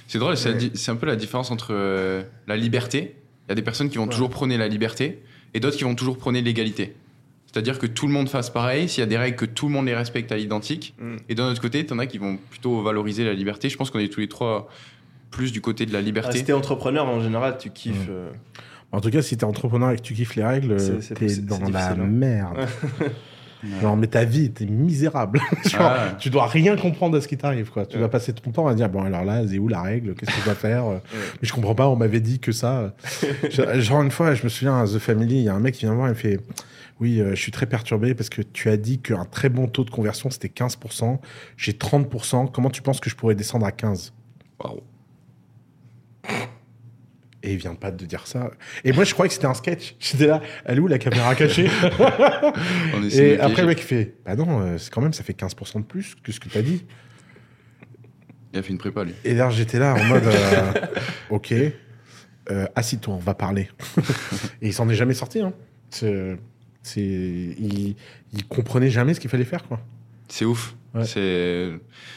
C'est 0.08 0.18
drôle, 0.18 0.36
c'est 0.36 0.50
Ouais. 0.54 0.70
un 0.88 0.96
peu 0.96 1.06
la 1.06 1.14
différence 1.16 1.50
entre 1.52 1.68
euh, 1.70 2.22
la 2.48 2.56
liberté. 2.56 3.14
Il 3.46 3.50
y 3.50 3.52
a 3.52 3.54
des 3.54 3.62
personnes 3.62 3.88
qui 3.88 3.96
vont 3.98 4.04
Ouais. 4.04 4.10
toujours 4.10 4.30
prôner 4.30 4.56
la 4.58 4.66
liberté 4.66 5.20
et 5.54 5.60
d'autres 5.60 5.76
qui 5.76 5.84
vont 5.84 5.94
toujours 5.94 6.18
prôner 6.18 6.42
l'égalité. 6.42 6.94
C'est-à-dire 7.52 7.78
que 7.78 7.86
tout 7.86 8.06
le 8.08 8.12
monde 8.12 8.28
fasse 8.28 8.50
pareil, 8.50 8.88
s'il 8.88 9.00
y 9.00 9.04
a 9.04 9.06
des 9.06 9.16
règles 9.16 9.36
que 9.36 9.46
tout 9.46 9.66
le 9.68 9.72
monde 9.72 9.86
les 9.86 9.94
respecte 9.94 10.30
à 10.32 10.36
l'identique. 10.36 10.94
Mm. 11.00 11.16
Et 11.28 11.34
d'un 11.36 11.48
autre 11.50 11.62
côté, 11.62 11.86
t'en 11.86 11.98
as 12.00 12.06
qui 12.06 12.18
vont 12.18 12.38
plutôt 12.50 12.82
valoriser 12.82 13.24
la 13.24 13.32
liberté. 13.32 13.68
Je 13.68 13.76
pense 13.76 13.90
qu'on 13.90 13.98
est 14.00 14.12
tous 14.12 14.20
les 14.20 14.28
trois 14.28 14.68
plus 15.30 15.52
du 15.52 15.60
côté 15.60 15.86
de 15.86 15.92
la 15.92 16.00
Ah, 16.00 16.02
liberté. 16.02 16.38
si 16.38 16.44
t'es 16.44 16.52
entrepreneur, 16.52 17.06
en 17.06 17.20
général, 17.20 17.56
tu 17.58 17.70
kiffes. 17.70 18.08
Euh, 18.10 18.30
En 18.92 19.00
tout 19.00 19.10
cas, 19.10 19.22
si 19.22 19.36
t'es 19.36 19.44
entrepreneur 19.44 19.90
et 19.92 19.96
que 19.96 20.02
tu 20.02 20.14
kiffes 20.14 20.34
les 20.34 20.44
règles, 20.44 20.76
t'es 21.14 21.36
dans 21.36 21.58
la 21.70 21.92
hein. 21.92 21.96
merde. 21.96 22.58
Genre, 23.80 23.96
mais 23.96 24.06
ta 24.06 24.24
vie, 24.24 24.50
t'es 24.50 24.66
misérable. 24.66 25.40
Genre, 25.68 25.80
Ah. 25.82 26.12
Tu 26.18 26.30
dois 26.30 26.46
rien 26.46 26.76
comprendre 26.76 27.16
à 27.16 27.20
ce 27.20 27.26
qui 27.28 27.36
t'arrive, 27.36 27.70
quoi. 27.70 27.86
Tu 27.86 27.98
vas 27.98 28.08
passer 28.08 28.32
ton 28.32 28.50
temps 28.50 28.66
à 28.66 28.74
dire, 28.74 28.88
bon, 28.88 29.02
alors 29.04 29.24
là, 29.24 29.42
c'est 29.48 29.58
où 29.58 29.66
la 29.68 29.82
règle? 29.82 30.14
Qu'est-ce 30.14 30.30
que 30.32 30.40
je 30.40 30.44
dois 30.44 30.54
faire 30.54 30.84
Mais 31.42 31.48
je 31.48 31.52
comprends 31.52 31.74
pas, 31.74 31.88
on 31.88 31.96
m'avait 31.96 32.20
dit 32.20 32.38
que 32.38 32.52
ça. 32.52 32.94
Genre, 33.50 34.02
une 34.02 34.10
fois, 34.10 34.34
je 34.34 34.44
me 34.44 34.48
souviens 34.48 34.78
à 34.80 34.86
The 34.86 34.98
Family, 34.98 35.36
il 35.36 35.42
y 35.44 35.48
a 35.48 35.54
un 35.54 35.60
mec 35.60 35.74
qui 35.74 35.80
vient 35.80 35.90
me 35.92 35.96
voir 35.96 36.08
et 36.08 36.10
me 36.10 36.14
fait, 36.16 36.38
oui, 37.00 37.20
euh, 37.20 37.30
je 37.34 37.40
suis 37.40 37.52
très 37.52 37.66
perturbé 37.66 38.14
parce 38.14 38.28
que 38.28 38.42
tu 38.42 38.68
as 38.70 38.76
dit 38.76 38.98
qu'un 39.00 39.24
très 39.24 39.48
bon 39.48 39.66
taux 39.66 39.84
de 39.84 39.90
conversion, 39.90 40.30
c'était 40.30 40.48
15%. 40.48 41.18
J'ai 41.56 41.72
30%. 41.72 42.50
Comment 42.52 42.70
tu 42.70 42.82
penses 42.82 43.00
que 43.00 43.10
je 43.10 43.16
pourrais 43.16 43.34
descendre 43.34 43.66
à 43.66 43.72
15 43.72 44.12
Waouh. 44.62 44.80
Et 47.42 47.52
il 47.52 47.58
vient 47.58 47.74
pas 47.74 47.90
de 47.90 48.04
dire 48.06 48.26
ça. 48.26 48.50
Et 48.84 48.92
moi, 48.92 49.04
je 49.04 49.12
croyais 49.12 49.28
que 49.28 49.34
c'était 49.34 49.46
un 49.46 49.54
sketch. 49.54 49.94
J'étais 50.00 50.26
là, 50.26 50.40
elle 50.64 50.78
est 50.78 50.80
où 50.80 50.86
la 50.88 50.98
caméra 50.98 51.34
cachée 51.34 51.68
On 52.94 53.02
Et 53.08 53.38
après, 53.38 53.62
le 53.62 53.68
mec 53.68 53.78
fait, 53.80 54.14
bah 54.24 54.34
non, 54.36 54.60
euh, 54.60 54.78
c'est 54.78 54.92
quand 54.92 55.00
même, 55.02 55.12
ça 55.12 55.22
fait 55.22 55.38
15% 55.38 55.80
de 55.80 55.84
plus 55.84 56.14
que 56.22 56.32
ce 56.32 56.40
que 56.40 56.48
tu 56.48 56.58
as 56.58 56.62
dit. 56.62 56.84
Il 58.52 58.58
a 58.58 58.62
fait 58.62 58.70
une 58.70 58.78
prépa, 58.78 59.04
lui. 59.04 59.12
Et 59.24 59.34
là, 59.34 59.50
j'étais 59.50 59.78
là 59.78 59.94
en 59.94 60.04
mode, 60.04 60.24
euh, 60.24 60.72
ok, 61.30 61.52
euh, 62.50 62.66
assis-toi, 62.74 63.14
on 63.14 63.18
va 63.18 63.34
parler. 63.34 63.68
et 64.62 64.68
il 64.68 64.72
s'en 64.72 64.88
est 64.88 64.94
jamais 64.94 65.14
sorti. 65.14 65.40
Hein. 65.40 65.52
C'est- 65.90 66.38
il, 66.96 67.96
il 68.32 68.46
comprenait 68.48 68.90
jamais 68.90 69.12
ce 69.12 69.20
qu'il 69.20 69.28
fallait 69.30 69.44
faire, 69.44 69.64
quoi. 69.66 69.80
C'est 70.28 70.44
ouf. 70.44 70.74
Ouais. 70.96 71.04
C'est, 71.04 71.68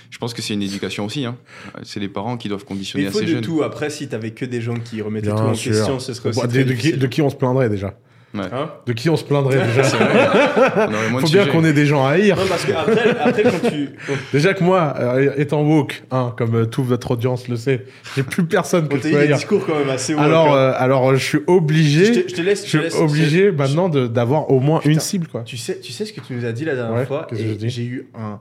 je 0.09 0.17
pense 0.19 0.33
que 0.33 0.41
c'est 0.41 0.53
une 0.53 0.61
éducation 0.61 1.05
aussi. 1.05 1.25
Hein. 1.25 1.35
C'est 1.83 1.99
les 1.99 2.07
parents 2.09 2.37
qui 2.37 2.47
doivent 2.49 2.65
conditionner 2.65 3.05
il 3.05 3.11
faut 3.11 3.17
assez 3.17 3.25
de 3.27 3.31
jeunes. 3.31 3.41
tout. 3.41 3.61
Après, 3.63 3.89
si 3.89 4.07
t'avais 4.07 4.31
que 4.31 4.45
des 4.45 4.61
gens 4.61 4.75
qui 4.79 5.01
remettaient 5.01 5.27
Bien 5.27 5.35
tout 5.35 5.41
en 5.43 5.53
sûr. 5.53 5.71
question, 5.73 5.99
ce 5.99 6.13
serait 6.13 6.29
aussi. 6.29 6.39
Bon, 6.41 6.47
très 6.47 6.59
de, 6.59 6.63
de 6.63 6.69
qui, 6.69 6.75
difficile. 6.75 6.99
de 6.99 7.07
qui 7.07 7.21
on 7.21 7.29
se 7.29 7.35
plaindrait 7.35 7.69
déjà 7.69 7.93
Hein 8.35 8.69
De 8.85 8.93
qui 8.93 9.09
on 9.09 9.17
se 9.17 9.23
plaindrait 9.23 9.57
déjà 9.65 9.81
moins 11.09 11.19
Faut 11.21 11.27
bien 11.29 11.47
qu'on 11.47 11.65
ait 11.65 11.73
des 11.73 11.87
gens 11.87 12.05
à 12.05 12.11
haïr. 12.11 12.35
Non, 12.37 12.43
parce 12.47 12.63
que 12.63 12.73
après, 12.73 13.09
après 13.19 13.41
quand 13.43 13.69
tu. 13.69 13.89
quand 14.05 14.13
Déjà 14.31 14.53
que 14.53 14.63
moi, 14.63 14.93
euh, 14.99 15.33
étant 15.37 15.63
woke, 15.63 16.03
hein, 16.11 16.33
comme 16.37 16.53
euh, 16.55 16.65
toute 16.65 16.85
votre 16.85 17.09
audience 17.09 17.47
le 17.47 17.55
sait, 17.55 17.85
j'ai 18.15 18.21
plus 18.21 18.45
personne 18.45 18.87
que 18.87 18.93
on 18.93 18.97
je 18.97 19.01
peux 19.01 19.07
eu 19.09 19.11
des 19.13 19.17
haïr. 19.17 19.35
discours 19.37 19.65
quand 19.65 19.79
même 19.79 19.89
assez 19.89 20.13
hauts. 20.13 20.19
Alors, 20.19 20.53
hein. 20.53 20.57
euh, 20.59 20.73
alors, 20.77 21.15
je 21.15 21.23
suis 21.25 21.39
obligé, 21.47 22.05
je, 22.13 22.19
te, 22.19 22.29
je 22.29 22.35
te 22.35 22.41
laisse. 22.41 22.67
je 22.67 22.77
suis 22.89 22.97
obligé 22.99 23.51
maintenant 23.51 23.89
de- 23.89 24.05
d'avoir 24.05 24.51
au 24.51 24.59
moins 24.59 24.77
Putain. 24.79 24.91
une 24.93 24.99
cible, 24.99 25.25
quoi. 25.27 25.41
Tu 25.41 25.57
sais, 25.57 25.79
tu 25.79 25.91
sais 25.91 26.05
ce 26.05 26.13
que 26.13 26.21
tu 26.21 26.33
nous 26.33 26.45
as 26.45 26.51
dit 26.51 26.65
la 26.65 26.75
dernière 26.75 26.97
Ouais, 26.99 27.05
fois 27.07 27.25
J'ai 27.31 27.83
eu 27.83 28.09
un. 28.13 28.39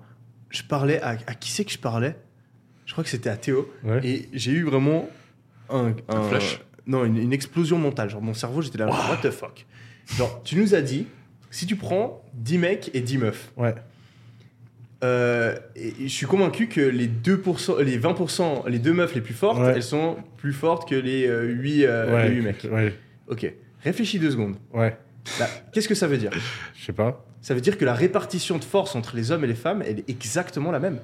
Je 0.50 0.62
parlais 0.62 1.00
à, 1.02 1.10
à 1.26 1.34
qui 1.34 1.50
c'est 1.50 1.64
que 1.64 1.72
je 1.72 1.78
parlais? 1.78 2.16
Je 2.86 2.92
crois 2.92 3.04
que 3.04 3.10
c'était 3.10 3.28
à 3.30 3.36
Théo. 3.36 3.70
Ouais. 3.84 4.00
Et 4.04 4.28
j'ai 4.32 4.52
eu 4.52 4.62
vraiment 4.64 5.08
un, 5.68 5.94
Un 6.08 6.22
flash. 6.22 6.60
Non, 6.86 7.04
une, 7.04 7.18
une 7.18 7.32
explosion 7.34 7.76
mentale. 7.78 8.08
Genre 8.08 8.22
mon 8.22 8.32
cerveau, 8.34 8.62
j'étais 8.62 8.78
là. 8.78 8.86
What 8.88 9.18
the 9.22 9.30
fuck? 9.30 9.66
Genre, 10.16 10.42
tu 10.42 10.56
nous 10.56 10.74
as 10.74 10.80
dit, 10.80 11.06
si 11.50 11.66
tu 11.66 11.76
prends 11.76 12.24
10 12.34 12.58
mecs 12.58 12.90
et 12.94 13.00
10 13.02 13.18
meufs, 13.18 13.52
Ouais. 13.58 13.74
euh, 15.04 15.56
et 15.76 15.92
je 16.00 16.08
suis 16.08 16.26
convaincu 16.26 16.66
que 16.68 16.80
les 16.80 17.06
2%, 17.08 17.82
les 17.82 17.98
20%, 17.98 18.66
les 18.68 18.78
deux 18.78 18.94
meufs 18.94 19.14
les 19.14 19.20
plus 19.20 19.34
fortes, 19.34 19.60
Ouais. 19.60 19.72
elles 19.76 19.82
sont 19.82 20.16
plus 20.38 20.52
fortes 20.54 20.88
que 20.88 20.94
les, 20.94 21.26
euh, 21.26 21.42
8, 21.44 21.84
euh, 21.84 22.14
ouais, 22.14 22.28
les 22.30 22.34
8 22.36 22.42
mecs. 22.42 22.66
Ouais. 22.72 22.94
Ok. 23.28 23.52
Réfléchis 23.84 24.18
deux 24.18 24.30
secondes. 24.30 24.56
Ouais. 24.72 24.96
Là, 25.38 25.46
Qu'est-ce 25.72 25.88
que 25.88 25.94
ça 25.94 26.06
veut 26.06 26.16
dire? 26.16 26.30
Je 26.74 26.84
sais 26.86 26.92
pas. 26.94 27.24
Ça 27.48 27.54
veut 27.54 27.62
dire 27.62 27.78
que 27.78 27.86
la 27.86 27.94
répartition 27.94 28.58
de 28.58 28.64
force 28.64 28.94
entre 28.94 29.16
les 29.16 29.30
hommes 29.30 29.42
et 29.42 29.46
les 29.46 29.54
femmes, 29.54 29.82
elle 29.82 30.00
est 30.00 30.10
exactement 30.10 30.70
la 30.70 30.80
même. 30.80 30.98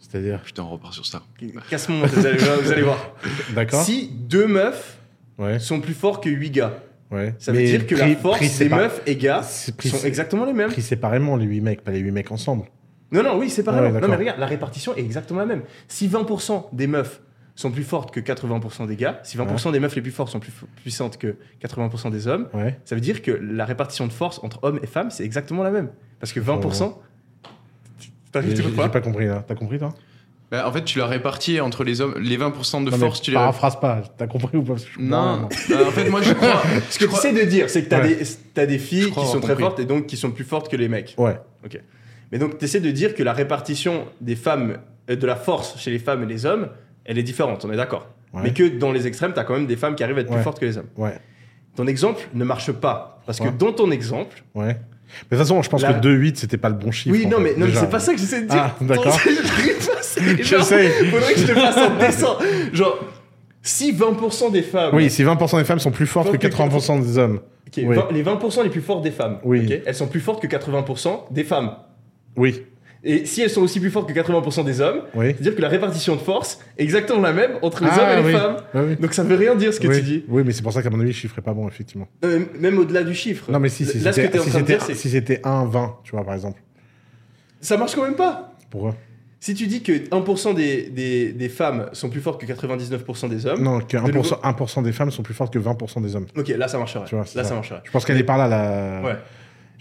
C'est-à-dire. 0.00 0.42
Putain, 0.42 0.64
on 0.64 0.70
repart 0.70 0.92
sur 0.92 1.06
ça. 1.06 1.22
Casse-moi, 1.70 2.08
vous 2.08 2.26
allez, 2.26 2.38
vous 2.38 2.72
allez 2.72 2.82
voir. 2.82 3.14
D'accord. 3.54 3.84
Si 3.84 4.08
deux 4.08 4.48
meufs 4.48 4.98
Ouais. 5.38 5.60
sont 5.60 5.80
plus 5.80 5.94
forts 5.94 6.20
que 6.20 6.28
8 6.28 6.50
gars, 6.50 6.74
Ouais. 7.12 7.36
ça 7.38 7.52
veut 7.52 7.58
Mais 7.58 7.66
dire 7.66 7.86
que 7.86 7.94
pris- 7.94 8.14
la 8.14 8.16
force 8.16 8.40
des 8.40 8.48
sépa- 8.48 8.74
meufs 8.78 9.00
et 9.06 9.14
gars 9.14 9.44
sont 9.44 9.72
exactement 10.04 10.44
les 10.44 10.52
mêmes. 10.54 10.70
pris 10.72 10.82
séparément, 10.82 11.36
les 11.36 11.46
8 11.46 11.60
mecs, 11.60 11.82
pas 11.82 11.92
les 11.92 12.00
8 12.00 12.10
mecs 12.10 12.32
ensemble. 12.32 12.64
Non, 13.12 13.22
non, 13.22 13.38
oui, 13.38 13.48
c'est 13.48 13.62
pareil. 13.62 13.92
Ouais, 13.92 14.00
non, 14.00 14.08
mais 14.08 14.16
regarde, 14.16 14.40
la 14.40 14.46
répartition 14.46 14.92
est 14.96 15.00
exactement 15.02 15.38
la 15.38 15.46
même. 15.46 15.62
Si 15.86 16.08
20% 16.08 16.68
des 16.72 16.88
meufs 16.88 17.20
sont 17.62 17.70
plus 17.70 17.82
fortes 17.84 18.10
que 18.12 18.20
80% 18.20 18.86
des 18.86 18.96
gars, 18.96 19.20
si 19.22 19.36
20% 19.38 19.72
des 19.72 19.80
meufs 19.80 19.94
les 19.96 20.02
plus 20.02 20.10
fortes 20.10 20.30
sont 20.30 20.40
plus 20.40 20.52
puissantes 20.82 21.16
que 21.18 21.36
80% 21.64 22.10
des 22.10 22.26
hommes, 22.28 22.48
Ouais. 22.52 22.78
ça 22.84 22.94
veut 22.94 23.00
dire 23.00 23.22
que 23.22 23.30
la 23.30 23.64
répartition 23.64 24.06
de 24.06 24.12
force 24.12 24.40
entre 24.42 24.58
hommes 24.62 24.78
et 24.82 24.86
femmes, 24.86 25.10
c'est 25.10 25.24
exactement 25.24 25.62
la 25.62 25.70
même. 25.70 25.88
Parce 26.20 26.32
que 26.32 26.40
20%. 26.40 26.94
T'arrives 28.32 28.50
J'ai 28.56 28.62
tu 28.62 28.68
j'ai 28.76 28.88
pas 28.88 29.00
compris 29.00 29.26
là. 29.26 29.44
T'as 29.46 29.54
compris 29.54 29.78
toi? 29.78 29.92
Bah, 30.50 30.68
en 30.68 30.72
fait, 30.72 30.84
tu 30.84 30.98
l'as 30.98 31.06
réparti 31.06 31.60
entre 31.60 31.82
les 31.84 32.00
hommes, 32.02 32.14
les 32.18 32.36
20% 32.36 32.84
de 32.84 32.90
Non, 32.90 32.96
force, 32.98 33.22
tu 33.22 33.30
les. 33.30 33.36
Paraphrase 33.36 33.80
pas. 33.80 34.02
T'as 34.18 34.26
compris 34.26 34.56
ou 34.58 34.62
pas? 34.62 34.74
Non. 34.98 35.48
rien, 35.68 35.78
Euh, 35.78 35.86
en 35.86 35.90
fait, 35.90 36.08
moi, 36.10 36.20
je 36.22 36.32
crois. 36.34 36.62
Ce 36.90 36.98
que 36.98 37.06
tu 37.06 37.14
sais 37.16 37.32
de 37.32 37.42
dire, 37.48 37.70
c'est 37.70 37.84
que 37.84 37.88
t'as 37.88 38.02
Ouais. 38.02 38.66
des, 38.66 38.78
filles 38.78 39.10
qui 39.10 39.26
sont 39.26 39.40
très 39.40 39.52
compris. 39.52 39.62
fortes 39.64 39.80
et 39.80 39.84
donc 39.86 40.06
qui 40.06 40.16
sont 40.16 40.30
plus 40.30 40.44
fortes 40.44 40.70
que 40.70 40.76
les 40.76 40.88
mecs. 40.88 41.14
Ouais. 41.18 41.38
Mais 42.30 42.38
donc, 42.38 42.58
tu 42.58 42.64
essaies 42.64 42.80
de 42.80 42.90
dire 42.90 43.14
que 43.14 43.22
la 43.22 43.32
répartition 43.32 44.06
des 44.20 44.36
femmes, 44.36 44.78
euh, 45.10 45.16
de 45.16 45.26
la 45.26 45.36
force 45.36 45.78
chez 45.78 45.90
les 45.90 45.98
femmes 45.98 46.22
et 46.22 46.26
les 46.26 46.44
hommes, 46.46 46.68
elle 47.04 47.18
est 47.18 47.22
différente, 47.22 47.64
on 47.64 47.72
est 47.72 47.76
d'accord. 47.76 48.08
Ouais. 48.32 48.40
Mais 48.44 48.52
que 48.52 48.66
dans 48.78 48.92
les 48.92 49.06
extrêmes, 49.06 49.32
tu 49.34 49.38
as 49.40 49.44
quand 49.44 49.54
même 49.54 49.66
des 49.66 49.76
femmes 49.76 49.94
qui 49.94 50.02
arrivent 50.04 50.18
à 50.18 50.20
être 50.22 50.30
Ouais. 50.30 50.36
plus 50.36 50.42
fortes 50.44 50.58
que 50.60 50.64
les 50.64 50.78
hommes. 50.78 50.88
Ouais. 50.96 51.18
Ton 51.76 51.86
exemple 51.86 52.22
ne 52.34 52.44
marche 52.44 52.72
pas. 52.72 53.20
Parce 53.26 53.38
que 53.40 53.48
dans 53.48 53.72
ton 53.72 53.90
exemple. 53.90 54.42
Ouais. 54.54 54.64
Mais 55.30 55.36
de 55.36 55.42
toute 55.42 55.48
façon, 55.48 55.62
je 55.62 55.68
pense 55.68 55.82
La- 55.82 55.92
que 55.94 56.00
2-8, 56.00 56.36
c'était 56.38 56.56
pas 56.56 56.70
le 56.70 56.74
bon 56.74 56.90
chiffre. 56.90 57.14
oui, 57.14 57.26
en 57.26 57.30
non, 57.30 57.40
mais, 57.40 57.54
non, 57.56 57.66
mais 57.66 57.74
c'est 57.74 57.90
pas 57.90 58.00
ça 58.00 58.14
que 58.14 58.18
j'essaie 58.18 58.42
de 58.42 58.48
dire. 58.48 58.58
Ah, 58.64 58.76
d'accord. 58.80 59.18
Je 60.40 60.60
sais. 60.62 60.88
Faudrait 61.10 61.34
que 61.34 61.40
je 61.40 61.46
te 61.46 61.52
fasse 61.54 61.76
un 61.76 61.98
dessin. 61.98 62.36
Genre, 62.72 62.98
si 63.62 63.92
20% 63.92 64.50
des 64.52 64.62
femmes. 64.62 64.94
Oui, 64.94 65.10
si 65.10 65.22
20% 65.24 65.58
des 65.58 65.64
femmes 65.64 65.78
sont 65.78 65.90
plus 65.90 66.06
fortes 66.06 66.28
que 66.28 66.36
Donc, 66.36 66.52
80% 66.52 67.00
des 67.02 67.18
hommes. 67.18 67.40
Ok, 67.66 67.82
Oui. 67.84 67.96
20 67.96 68.12
les 68.12 68.22
20% 68.22 68.62
les 68.62 68.70
plus 68.70 68.80
fortes 68.82 69.02
des 69.02 69.10
femmes, 69.10 69.38
Oui. 69.44 69.64
ok, 69.66 69.82
elles 69.86 69.94
sont 69.94 70.06
plus 70.08 70.20
fortes 70.20 70.42
que 70.42 70.46
80% 70.46 71.26
des 71.30 71.44
femmes. 71.44 71.72
Oui. 72.36 72.66
Et 73.04 73.26
si 73.26 73.42
elles 73.42 73.50
sont 73.50 73.62
aussi 73.62 73.80
plus 73.80 73.90
fortes 73.90 74.08
que 74.08 74.14
80% 74.18 74.64
des 74.64 74.80
hommes, 74.80 75.00
Oui. 75.14 75.26
c'est-à-dire 75.32 75.56
que 75.56 75.60
la 75.62 75.68
répartition 75.68 76.14
de 76.14 76.20
force 76.20 76.60
est 76.78 76.84
exactement 76.84 77.20
la 77.20 77.32
même 77.32 77.52
entre 77.62 77.82
les 77.82 77.90
Ah, 77.92 78.00
hommes 78.00 78.10
et 78.18 78.22
les 78.22 78.26
oui. 78.28 78.32
femmes. 78.40 78.56
Oui. 78.74 78.96
Donc 78.96 79.12
ça 79.12 79.24
veut 79.24 79.34
rien 79.34 79.56
dire 79.56 79.74
ce 79.74 79.80
que 79.80 79.88
tu 79.88 80.02
dis. 80.02 80.24
Oui, 80.28 80.42
mais 80.46 80.52
c'est 80.52 80.62
pour 80.62 80.72
ça 80.72 80.82
qu'à 80.82 80.90
mon 80.90 81.00
avis, 81.00 81.08
le 81.08 81.14
chiffre 81.14 81.36
est 81.38 81.42
pas 81.42 81.52
bon, 81.52 81.66
effectivement. 81.66 82.06
Euh, 82.24 82.44
même 82.60 82.78
au-delà 82.78 83.02
du 83.02 83.14
chiffre. 83.14 83.50
Non, 83.50 83.58
mais 83.58 83.68
si, 83.70 83.84
si 83.86 84.00
c'était 84.00 84.38
si 84.38 84.94
si 84.94 85.10
c'était 85.10 85.40
1, 85.42 85.64
20, 85.66 85.96
tu 86.04 86.12
vois, 86.12 86.24
par 86.24 86.34
exemple. 86.34 86.60
ça 87.60 87.76
marche 87.76 87.94
quand 87.94 88.04
même 88.04 88.14
pas. 88.16 88.52
Pourquoi? 88.70 88.94
Si 89.40 89.54
tu 89.54 89.66
dis 89.66 89.82
que 89.82 89.90
1% 90.08 90.54
des, 90.54 90.88
des, 90.90 91.32
des 91.32 91.48
femmes 91.48 91.88
sont 91.94 92.08
plus 92.08 92.20
fortes 92.20 92.40
que 92.40 92.46
99% 92.46 93.28
des 93.28 93.44
hommes, 93.46 93.60
Non, 93.60 93.80
que 93.80 93.96
De 93.96 94.12
nouveau 94.12 94.36
1%, 94.36 94.54
1% 94.80 94.82
des 94.84 94.92
femmes 94.92 95.10
sont 95.10 95.24
plus 95.24 95.34
fortes 95.34 95.52
que 95.52 95.58
20% 95.58 96.00
des 96.00 96.14
hommes. 96.14 96.26
ok, 96.36 96.46
là 96.50 96.68
ça 96.68 96.78
marcherait. 96.78 97.06
Tu 97.06 97.16
vois, 97.16 97.24
c'est 97.26 97.36
là 97.38 97.42
ça. 97.42 97.48
ça 97.48 97.54
marcherait. 97.56 97.80
Je 97.82 97.90
pense 97.90 98.04
qu'elle 98.04 98.18
est 98.18 98.22
par 98.22 98.38
là, 98.38 98.46
la... 98.46 99.02
Ouais. 99.04 99.16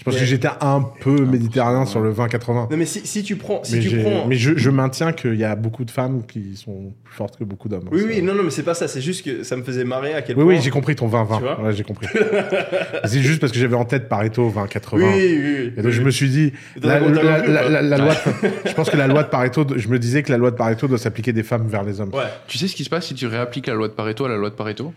Je 0.02 0.06
pense 0.06 0.16
Mais- 0.16 0.22
que 0.22 0.26
j'étais 0.26 0.48
un 0.62 0.82
peu 0.82 1.26
méditerranéen 1.28 1.86
sur 1.86 2.00
le 2.00 2.12
20-80. 2.12 2.70
Non 2.72 2.76
mais 2.78 2.86
si, 2.88 3.06
si 3.06 3.22
tu 3.22 3.36
prends, 3.36 3.64
si 3.64 3.76
mais 3.76 3.82
tu 3.82 4.00
prends, 4.00 4.26
mais 4.26 4.36
je, 4.36 4.58
je 4.58 4.70
maintiens 4.72 5.12
qu'il 5.14 5.36
y 5.36 5.44
a 5.44 5.56
beaucoup 5.56 5.86
de 5.86 5.92
femmes 5.92 6.24
qui 6.26 6.56
sont 6.58 6.92
plus 7.04 7.14
fortes 7.14 7.38
que 7.38 7.44
beaucoup 7.44 7.70
d'hommes. 7.70 7.88
oui 7.92 8.00
Ça- 8.02 8.08
oui, 8.08 8.22
non 8.24 8.34
non 8.34 8.42
mais 8.42 8.50
c'est 8.50 8.64
pas 8.64 8.74
ça, 8.74 8.88
c'est 8.88 9.00
juste 9.00 9.24
que 9.24 9.44
ça 9.44 9.56
me 9.56 9.62
faisait 9.62 9.84
marrer 9.84 10.16
à 10.16 10.24
quel 10.24 10.36
Oui, 10.38 10.44
point. 10.44 10.54
oui, 10.56 10.60
j'ai 10.60 10.72
compris 10.72 10.96
ton 10.96 11.08
20-20. 11.08 11.36
Tu 11.38 11.44
vois 11.44 11.62
Ouais, 11.62 11.74
j'ai 11.74 11.84
compris. 11.84 12.08
c'est 13.06 13.22
juste 13.22 13.40
parce 13.40 13.54
que 13.54 13.60
j'avais 13.60 13.76
en 13.76 13.86
tête 13.86 14.10
Pareto 14.10 14.50
20-80. 14.50 14.80
Oui, 14.94 15.04
oui, 15.04 15.40
oui. 15.68 15.74
Et 15.78 15.82
donc 15.84 15.92
je 15.92 16.02
me 16.02 16.10
suis 16.10 16.30
dit, 16.30 16.52
la, 16.82 17.00
loi 17.00 17.12
de- 17.12 18.50
je 18.68 18.74
pense 18.74 18.90
que 18.90 18.98
la 18.98 19.06
loi 19.08 19.22
de 19.22 19.30
Pareto, 19.30 19.66
je 19.76 19.88
me 19.88 20.00
disais 20.00 20.24
que 20.24 20.32
la 20.32 20.40
loi 20.40 20.50
de 20.50 20.56
Pareto 20.56 20.88
doit 20.88 20.98
s'appliquer 20.98 21.32
des 21.32 21.44
femmes 21.44 21.68
vers 21.68 21.84
les 21.84 22.02
hommes. 22.02 22.10
Ouais. 22.14 22.24
Tu 22.48 22.58
sais 22.58 22.68
ce 22.68 22.76
qui 22.76 22.84
se 22.84 22.90
passe 22.90 23.06
si 23.06 23.14
tu 23.14 23.28
réappliques 23.28 23.68
la 23.68 23.76
loi 23.76 23.88
de 23.88 23.94
Pareto 23.94 24.26
à 24.26 24.30
la 24.30 24.38
loi 24.38 24.50
de 24.50 24.56
Pareto? 24.56 24.94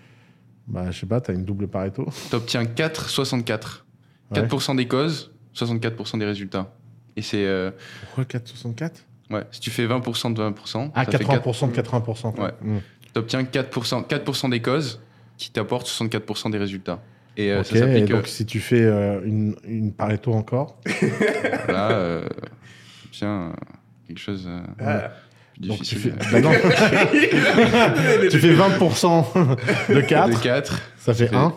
Bah, 0.66 0.86
je 0.90 0.98
sais 1.00 1.06
pas, 1.06 1.20
t'as 1.20 1.34
une 1.34 1.44
double 1.44 1.68
Pareto. 1.68 2.06
T'obtiens 2.30 2.64
4, 2.64 3.10
64. 3.10 3.84
Ouais. 3.86 3.93
4% 4.32 4.76
des 4.76 4.86
causes, 4.88 5.32
64% 5.56 6.18
des 6.18 6.24
résultats. 6.24 6.72
Et 7.16 7.22
c'est. 7.22 7.44
euh, 7.44 7.70
Pourquoi 8.14 8.24
4,64 8.24 8.90
ouais, 9.30 9.42
si 9.50 9.60
tu 9.60 9.70
fais 9.70 9.86
20% 9.86 10.32
de 10.34 10.42
20%, 10.42 10.90
Ah, 10.94 11.04
ça 11.04 11.18
fait 11.18 11.24
80% 11.24 11.70
de 11.72 11.80
80%. 11.80 12.40
Ouais. 12.40 12.50
Hmm. 12.62 12.78
T'obtiens 13.12 13.42
4%, 13.42 14.06
4% 14.08 14.50
des 14.50 14.60
causes 14.60 15.00
qui 15.36 15.50
t'apportent 15.50 15.86
64% 15.88 16.50
des 16.50 16.58
résultats. 16.58 17.00
Et 17.36 17.50
euh, 17.52 17.60
ok, 17.60 17.66
ça 17.66 17.78
s'applique. 17.78 18.04
donc 18.10 18.26
si 18.28 18.46
tu 18.46 18.60
fais 18.60 18.82
euh, 18.82 19.20
une, 19.24 19.56
une 19.66 19.92
Pareto 19.92 20.32
encore, 20.32 20.78
euh, 20.86 21.08
là, 21.68 21.90
euh, 21.92 22.28
t'obtiens 23.02 23.28
euh, 23.28 23.52
quelque 24.08 24.18
chose 24.20 24.46
euh, 24.48 24.60
Ah. 24.80 25.10
plus 25.54 25.68
donc 25.68 25.78
tu 25.78 25.94
difficile. 25.96 26.14
fais, 26.20 26.32
bah 26.32 26.40
non, 26.40 26.50
tu 28.30 28.38
fais 28.38 28.54
20% 28.54 29.94
de 29.94 30.00
4, 30.00 30.28
De 30.30 30.42
4. 30.42 30.80
ça 30.98 31.14
fait 31.14 31.26
fait- 31.28 31.34
1. 31.34 31.52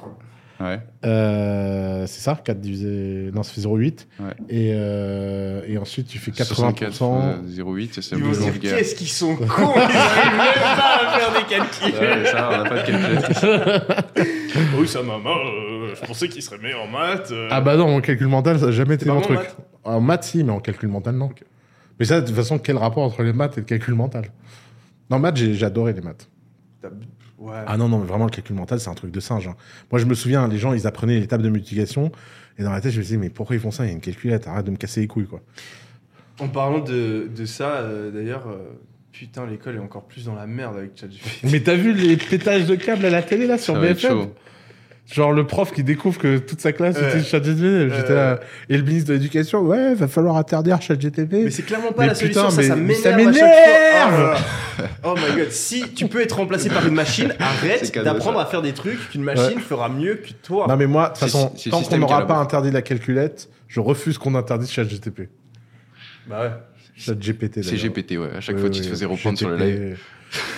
Ouais. 0.60 0.80
Euh, 1.06 2.06
c'est 2.08 2.22
ça 2.22 2.40
4 2.44 2.60
divisé. 2.60 3.30
Non, 3.34 3.44
ça 3.44 3.54
fait 3.54 3.62
0,8. 3.62 4.08
Ouais. 4.20 4.26
Et, 4.50 4.72
euh, 4.74 5.62
et 5.68 5.78
ensuite, 5.78 6.08
tu 6.08 6.18
fais 6.18 6.32
64, 6.32 6.92
80%. 6.92 7.22
euh, 7.22 7.38
0,8, 7.48 8.02
ça 8.02 8.16
dire 8.16 8.60
qu'est-ce 8.60 8.96
qu'ils 8.96 9.08
sont 9.08 9.36
cons, 9.36 9.46
ils 9.46 9.60
arrivent 9.96 10.38
même 10.38 10.54
pas 10.76 11.00
à 11.00 11.20
faire 11.20 11.34
des 11.34 11.46
calculs. 11.48 12.00
Ouais, 12.00 12.26
ça, 12.26 12.50
on 12.52 12.64
n'a 12.64 12.70
pas 12.70 12.82
de 12.82 12.86
calculatrice. 12.88 13.46
Oui, 14.80 14.88
ça 14.88 15.04
maman, 15.04 15.30
euh, 15.36 15.94
je 15.94 16.06
pensais 16.06 16.28
qu'il 16.30 16.42
serait 16.42 16.58
meilleur 16.58 16.82
en 16.84 16.88
maths. 16.88 17.30
euh. 17.32 17.48
Ah 17.52 17.62
bah 17.62 17.76
non, 17.78 17.96
en 17.96 18.02
calcul 18.02 18.28
mental, 18.28 18.60
ça 18.60 18.68
n'a 18.68 18.72
jamais 18.72 18.96
été 18.96 19.06
mon 19.06 19.22
truc. 19.22 19.38
maths 19.38 19.56
En 19.84 20.02
maths, 20.02 20.24
si, 20.24 20.44
mais 20.44 20.52
en 20.52 20.60
calcul 20.60 20.90
mental, 20.90 21.16
non. 21.16 21.30
Mais 22.00 22.06
ça, 22.06 22.22
de 22.22 22.26
toute 22.26 22.36
façon, 22.36 22.58
quel 22.58 22.78
rapport 22.78 23.04
entre 23.04 23.22
les 23.22 23.34
maths 23.34 23.58
et 23.58 23.62
le 23.62 23.66
calcul 23.68 23.94
mental? 23.94 24.32
Non, 25.12 25.20
maths, 25.20 25.38
j'ai 25.38 25.54
j'ai 25.54 25.66
adoré 25.66 25.94
les 25.94 26.02
maths. 26.02 26.28
Ouais. 27.38 27.56
Ah 27.68 27.78
non, 27.78 27.88
non, 27.88 28.00
mais 28.00 28.06
vraiment, 28.08 28.26
le 28.26 28.32
calcul 28.32 28.56
mental, 28.56 28.80
c'est 28.80 28.90
un 28.90 28.94
truc 28.96 29.12
de 29.12 29.20
singe. 29.20 29.48
hein. 29.48 29.56
Moi, 29.92 30.00
je 30.00 30.06
me 30.06 30.14
souviens, 30.16 30.48
les 30.48 30.58
gens, 30.58 30.74
ils 30.74 30.88
apprenaient 30.88 31.20
les 31.20 31.28
tables 31.28 31.44
de 31.44 31.50
multiplication. 31.50 32.12
Et 32.58 32.64
dans 32.64 32.72
la 32.72 32.82
tête, 32.82 32.92
je 32.92 32.98
me 32.98 33.04
disais, 33.04 33.18
mais 33.18 33.30
pourquoi 33.30 33.56
ils 33.56 33.60
font 33.62 33.70
ça? 33.72 33.84
Il 33.86 33.88
y 33.88 33.92
a 33.92 33.94
une 33.94 34.02
calculette, 34.02 34.48
arrête 34.48 34.66
de 34.66 34.72
me 34.72 34.78
casser 34.78 35.02
les 35.02 35.08
couilles, 35.08 35.28
quoi. 35.28 35.42
En 36.40 36.48
parlant 36.48 36.80
de, 36.80 37.30
de 37.36 37.46
ça, 37.46 37.78
euh, 37.78 38.10
d'ailleurs, 38.12 38.48
euh, 38.48 38.58
putain, 39.12 39.46
l'école 39.46 39.76
est 39.76 39.80
encore 39.80 40.04
plus 40.06 40.26
dans 40.26 40.36
la 40.36 40.48
merde 40.48 40.78
avec 40.78 40.92
ChatGPT. 41.00 41.44
Mais 41.52 41.60
t'as 41.62 41.76
vu 41.76 41.94
les 41.94 42.18
pétages 42.18 42.66
de 42.66 42.76
câbles 42.76 43.06
à 43.06 43.10
la 43.12 43.22
télé, 43.22 43.46
là, 43.48 43.58
sur 43.58 43.76
Ça 43.76 43.80
va 43.80 43.88
être 43.88 43.98
BFM 43.98 44.12
chaud. 44.12 44.34
Genre 45.12 45.32
le 45.32 45.48
prof 45.48 45.72
qui 45.72 45.84
découvre 45.86 46.18
que 46.20 46.38
toute 46.38 46.60
sa 46.60 46.74
classe 46.74 46.98
Ouais. 46.98 47.08
utilise 47.08 47.28
ChatGPT. 47.28 47.96
J'étais 47.96 48.14
là. 48.14 48.40
Et 48.68 48.76
le 48.78 48.84
ministre 48.84 49.08
de 49.10 49.14
l'Éducation, 49.14 49.62
ouais, 49.62 49.94
va 49.96 50.08
falloir 50.10 50.36
interdire 50.36 50.82
ChatGPT. 50.82 51.32
Mais 51.32 51.50
c'est 51.52 51.64
clairement 51.64 51.94
pas 51.94 52.02
Mais 52.04 52.08
la 52.08 52.14
putain, 52.14 52.50
solution, 52.50 52.70
ça, 52.70 52.76
mais- 52.76 52.94
ça 52.94 53.12
ça 53.12 53.16
m'énerve 53.16 54.38
Oh. 54.80 54.84
Oh 55.04 55.16
my 55.16 55.36
god, 55.38 55.52
si 55.52 55.82
tu 55.94 56.08
peux 56.08 56.22
être 56.22 56.34
remplacé 56.38 56.70
par 56.70 56.86
une 56.86 56.94
machine, 56.94 57.34
arrête 57.40 57.94
d'apprendre 58.04 58.40
à 58.40 58.46
faire 58.46 58.62
des 58.62 58.74
trucs 58.74 59.10
qu'une 59.10 59.24
machine 59.24 59.60
fera 59.60 59.88
mieux 59.90 60.16
que 60.16 60.32
toi. 60.44 60.66
Non, 60.68 60.76
mais 60.78 60.88
moi, 60.88 61.06
de 61.06 61.10
toute 61.14 61.20
façon, 61.20 61.52
tant 61.72 61.82
qu'on 61.82 61.98
n'aura 61.98 62.28
pas 62.28 62.36
interdit 62.36 62.70
la 62.72 62.82
calculette, 62.82 63.50
je 63.68 63.80
refuse 63.80 64.18
qu'on 64.18 64.36
interdise 64.36 64.70
ChatGPT. 64.70 65.30
Bah 66.28 66.42
ouais. 66.42 66.52
ChatGPT. 66.98 67.64
C'est 67.64 67.76
d'ailleurs. 67.76 67.94
GPT, 67.94 68.12
ouais. 68.18 68.30
À 68.36 68.42
chaque 68.42 68.58
fois, 68.58 68.70
tu 68.70 68.82
te 68.82 68.88
faisais 68.88 69.06
reprendre 69.06 69.38
sur 69.38 69.50
le 69.50 69.58
GTP, 69.58 69.80
live. 69.80 70.00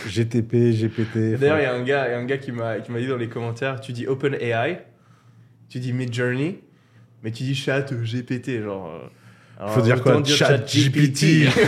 GTP, 0.07 0.53
GPT. 0.73 1.39
D'ailleurs, 1.39 1.59
il 1.59 1.63
y 1.63 1.65
a 1.65 1.73
un 1.73 1.83
gars, 1.83 2.07
il 2.07 2.11
y 2.11 2.15
a 2.15 2.19
un 2.19 2.25
gars 2.25 2.37
qui 2.37 2.51
m'a 2.51 2.79
qui 2.79 2.91
m'a 2.91 2.99
dit 2.99 3.07
dans 3.07 3.17
les 3.17 3.29
commentaires, 3.29 3.79
tu 3.81 3.91
dis 3.91 4.07
OpenAI, 4.07 4.79
tu 5.69 5.79
dis 5.79 5.93
Midjourney, 5.93 6.59
mais 7.23 7.31
tu 7.31 7.43
dis 7.43 7.55
Chat 7.55 7.91
GPT, 7.93 8.63
genre. 8.63 8.87
euh, 8.87 9.07
alors, 9.59 9.73
Faut 9.73 9.81
dire 9.81 10.01
quoi? 10.01 10.23
ChatGPT. 10.23 11.49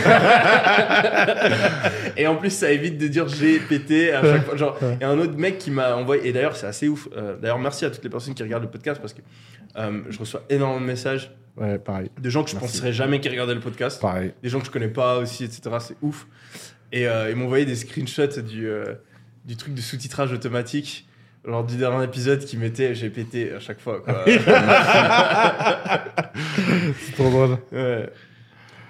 et 2.16 2.26
en 2.26 2.36
plus, 2.36 2.50
ça 2.50 2.70
évite 2.72 2.98
de 2.98 3.08
dire 3.08 3.26
GPT 3.26 4.12
à 4.14 4.22
chaque 4.22 4.44
fois. 4.46 4.56
Genre, 4.56 4.78
Ouais. 4.82 4.96
il 4.98 5.02
y 5.02 5.04
a 5.04 5.10
un 5.10 5.18
autre 5.18 5.36
mec 5.36 5.58
qui 5.58 5.70
m'a 5.70 5.94
envoyé, 5.96 6.28
et 6.28 6.32
d'ailleurs, 6.32 6.56
c'est 6.56 6.66
assez 6.66 6.88
ouf. 6.88 7.08
euh, 7.16 7.36
d'ailleurs, 7.36 7.58
merci 7.58 7.84
à 7.84 7.90
toutes 7.90 8.04
les 8.04 8.10
personnes 8.10 8.34
qui 8.34 8.42
regardent 8.42 8.64
le 8.64 8.70
podcast 8.70 9.00
parce 9.00 9.12
que 9.12 9.20
euh, 9.76 10.00
je 10.08 10.18
reçois 10.18 10.44
énormément 10.48 10.80
de 10.80 10.86
messages 10.86 11.30
Ouais, 11.56 11.78
pareil. 11.78 12.10
de 12.18 12.30
gens 12.30 12.42
que 12.44 12.50
je 12.50 12.56
Merci. 12.56 12.68
penserais 12.78 12.92
jamais 12.92 13.20
qui 13.20 13.28
regardaient 13.28 13.54
le 13.54 13.60
podcast 13.60 14.00
Pareil. 14.00 14.32
des 14.42 14.48
gens 14.48 14.58
que 14.60 14.66
je 14.66 14.70
connais 14.70 14.88
pas 14.88 15.18
aussi, 15.18 15.44
etc. 15.44 15.62
C'est 15.80 15.96
ouf. 16.00 16.26
Et 16.92 17.06
euh, 17.06 17.30
ils 17.30 17.36
m'ont 17.36 17.44
envoyé 17.46 17.64
des 17.66 17.76
screenshots 17.76 18.40
du, 18.42 18.66
euh, 18.68 18.94
du 19.44 19.56
truc 19.56 19.74
de 19.74 19.80
sous-titrage 19.80 20.32
automatique 20.32 21.06
lors 21.44 21.64
du 21.64 21.76
dernier 21.76 22.04
épisode 22.04 22.44
qui 22.44 22.56
mettait 22.56 22.92
GPT 22.94 23.52
à 23.54 23.60
chaque 23.60 23.80
fois. 23.80 24.00
Quoi. 24.00 24.24
C'est 27.00 27.12
trop 27.14 27.30
drôle. 27.30 27.58
ouais. 27.72 28.08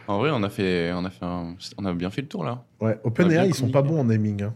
En 0.09 0.18
vrai, 0.18 0.30
on 0.32 0.43
a 0.43 0.48
fait, 0.51 0.93
on 0.93 1.05
a 1.05 1.10
fait 1.10 1.24
un- 1.24 1.55
on 1.78 1.84
a 1.84 1.93
bien 1.94 2.10
fait 2.10 2.22
le 2.22 2.28
tour 2.28 2.44
là. 2.44 2.64
Ouais, 2.80 2.98
OpenAI, 3.05 3.28
bien 3.28 3.44
ils 3.44 3.55
sont 3.55 3.68
pas 3.70 3.80
communiqué. 3.82 3.94
bons 3.94 4.01
en 4.01 4.05
naming. 4.05 4.43
hein. 4.43 4.55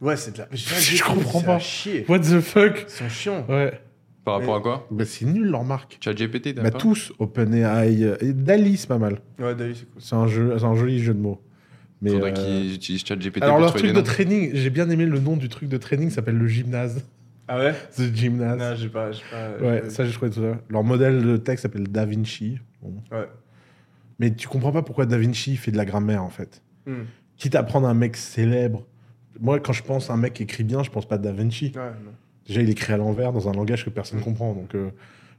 ouais, 0.00 0.16
c'est 0.16 0.32
de 0.32 0.38
la. 0.38 0.48
Je 0.52 1.02
comprends 1.02 1.40
pas. 1.40 1.58
chier. 1.60 2.04
What 2.08 2.18
the 2.20 2.40
fuck? 2.40 2.84
Ils 2.88 2.90
sont 2.90 3.08
chiants. 3.08 3.44
Ouais. 3.48 3.80
Par 4.28 4.38
rapport 4.40 4.54
Mais- 4.54 4.60
à 4.60 4.62
quoi 4.62 4.86
Bah, 4.90 5.04
c'est 5.04 5.24
nul 5.26 5.48
leur 5.48 5.64
marque. 5.64 5.98
Chat 6.02 6.12
GPT, 6.14 6.54
t'as 6.54 6.62
Bah, 6.62 6.70
pas 6.70 6.78
tous, 6.78 7.12
OpenAI. 7.18 8.02
euh, 8.04 8.16
Et 8.20 8.32
Dali, 8.32 8.76
c'est 8.76 8.86
pas 8.86 8.98
mal. 8.98 9.20
Ouais, 9.38 9.54
David, 9.54 9.76
c'est 9.76 9.84
cool. 9.90 10.02
C'est 10.02 10.14
un, 10.16 10.26
jeu, 10.26 10.54
c'est 10.58 10.64
un 10.64 10.74
joli 10.74 11.00
jeu 11.00 11.14
de 11.14 11.20
mots. 11.20 11.40
Mais, 12.02 12.10
Faudrait 12.10 12.30
euh, 12.30 12.34
qu'ils 12.34 12.74
utilisent 12.74 13.04
Chat 13.04 13.16
GPT 13.16 13.42
Alors, 13.42 13.56
pour 13.56 13.60
leur 13.62 13.70
trouver 13.70 13.82
truc 13.92 13.94
des 13.94 14.02
de 14.02 14.06
noms. 14.06 14.12
training, 14.14 14.50
j'ai 14.54 14.70
bien 14.70 14.88
aimé 14.90 15.04
le 15.06 15.18
nom 15.18 15.36
du 15.36 15.48
truc 15.48 15.68
de 15.68 15.76
training, 15.78 16.10
ça 16.10 16.16
s'appelle 16.16 16.36
le 16.38 16.46
gymnase. 16.46 17.04
Ah 17.48 17.58
ouais? 17.58 17.72
The 17.96 18.14
Gymnase. 18.14 18.58
Non, 18.58 18.74
j'ai 18.76 18.88
pas. 18.90 19.10
j'ai 19.10 19.22
pas 19.30 19.64
Ouais, 19.66 19.80
j'ai- 19.84 19.90
ça 19.90 20.04
j'ai 20.04 20.12
trouvé 20.12 20.30
tout 20.30 20.42
ça. 20.42 20.58
Leur 20.68 20.84
modèle 20.84 21.22
de 21.24 21.36
texte 21.38 21.62
s'appelle 21.62 21.88
Da 21.88 22.04
Vinci. 22.04 22.58
Bon. 22.82 22.92
Ouais. 23.10 23.26
Mais 24.18 24.34
tu 24.34 24.48
comprends 24.48 24.70
pas 24.72 24.82
pourquoi 24.82 25.06
Da 25.06 25.16
Vinci 25.16 25.56
fait 25.56 25.70
de 25.72 25.76
la 25.78 25.86
grammaire 25.86 26.22
en 26.22 26.28
fait. 26.28 26.62
Hmm. 26.86 27.04
Quitte 27.38 27.54
à 27.54 27.62
prendre 27.62 27.88
un 27.88 27.94
mec 27.94 28.16
célèbre. 28.16 28.84
Moi, 29.40 29.60
quand 29.60 29.72
je 29.72 29.82
pense 29.82 30.10
à 30.10 30.12
un 30.12 30.16
mec 30.18 30.34
qui 30.34 30.42
écrit 30.42 30.64
bien, 30.64 30.82
je 30.82 30.90
pense 30.90 31.06
pas 31.08 31.14
à 31.14 31.18
Da 31.18 31.32
Vinci. 31.32 31.72
Ouais, 31.74 31.82
non. 32.04 32.10
Déjà, 32.48 32.62
il 32.62 32.70
écrit 32.70 32.92
à 32.92 32.96
l'envers 32.96 33.32
dans 33.32 33.48
un 33.48 33.52
langage 33.52 33.84
que 33.84 33.90
personne 33.90 34.18
Mm. 34.20 34.24
comprend. 34.24 34.54
Donc, 34.54 34.74
euh, 34.74 34.90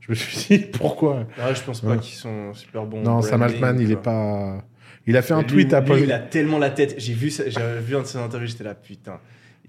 je 0.02 0.12
me 0.12 0.16
suis 0.16 0.58
dit, 0.58 0.66
pourquoi? 0.72 1.26
Ouais, 1.38 1.56
je 1.56 1.62
pense 1.62 1.82
pas 1.82 1.90
Ouais. 1.90 1.98
qu'ils 2.00 2.18
sont 2.18 2.54
super 2.54 2.86
bons. 2.86 3.02
Non, 3.02 3.22
Sam 3.22 3.42
Altman, 3.42 3.80
il 3.80 3.92
est 3.92 3.96
pas. 4.02 4.64
Il 5.08 5.18
a 5.18 5.22
fait 5.24 5.34
un 5.34 5.42
Lui- 5.42 5.48
tweet 5.48 5.74
à 5.74 5.80
lui, 5.80 5.88
Paul. 5.88 6.00
Il 6.02 6.12
a 6.12 6.20
tellement 6.20 6.60
la 6.60 6.70
tête. 6.70 6.96
J'ai 7.00 7.14
vu, 7.14 7.30
ça- 7.32 7.44
vu 7.80 7.96
un 7.96 8.02
de 8.02 8.06
ses 8.06 8.18
interviews, 8.20 8.48
j'étais 8.48 8.64
là, 8.64 8.76
putain. 8.76 9.20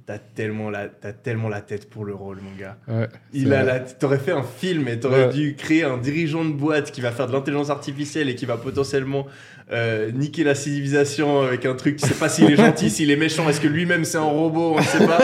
T'as 0.06 0.18
tellement, 0.18 0.70
la, 0.70 0.88
t'as 0.88 1.12
tellement 1.12 1.48
la 1.48 1.60
tête 1.60 1.88
pour 1.88 2.04
le 2.04 2.14
rôle, 2.14 2.38
mon 2.42 2.50
gars. 2.58 2.76
Ouais, 2.88 3.06
Il 3.32 3.52
a 3.52 3.62
la... 3.62 3.78
T'aurais 3.80 4.18
fait 4.18 4.32
un 4.32 4.42
film 4.42 4.88
et 4.88 4.98
t'aurais 4.98 5.26
Ouais. 5.26 5.32
dû 5.32 5.54
créer 5.54 5.84
un 5.84 5.98
dirigeant 5.98 6.44
de 6.44 6.52
boîte 6.52 6.90
qui 6.90 7.00
va 7.00 7.12
faire 7.12 7.28
de 7.28 7.32
l'intelligence 7.32 7.70
artificielle 7.70 8.28
et 8.28 8.34
qui 8.34 8.44
va 8.44 8.56
potentiellement 8.56 9.26
euh, 9.70 10.10
niquer 10.10 10.42
la 10.42 10.56
civilisation 10.56 11.42
avec 11.42 11.64
un 11.64 11.74
truc. 11.74 11.96
Tu 11.96 12.08
sais 12.08 12.14
pas 12.14 12.28
s'il 12.28 12.50
est 12.50 12.56
gentil, 12.56 12.90
s'il 12.90 13.10
est 13.12 13.16
méchant, 13.16 13.48
est-ce 13.48 13.60
que 13.60 13.68
lui-même 13.68 14.04
c'est 14.04 14.18
un 14.18 14.22
robot, 14.22 14.74
on 14.74 14.78
ne 14.78 14.82
sait 14.82 15.06
pas. 15.06 15.20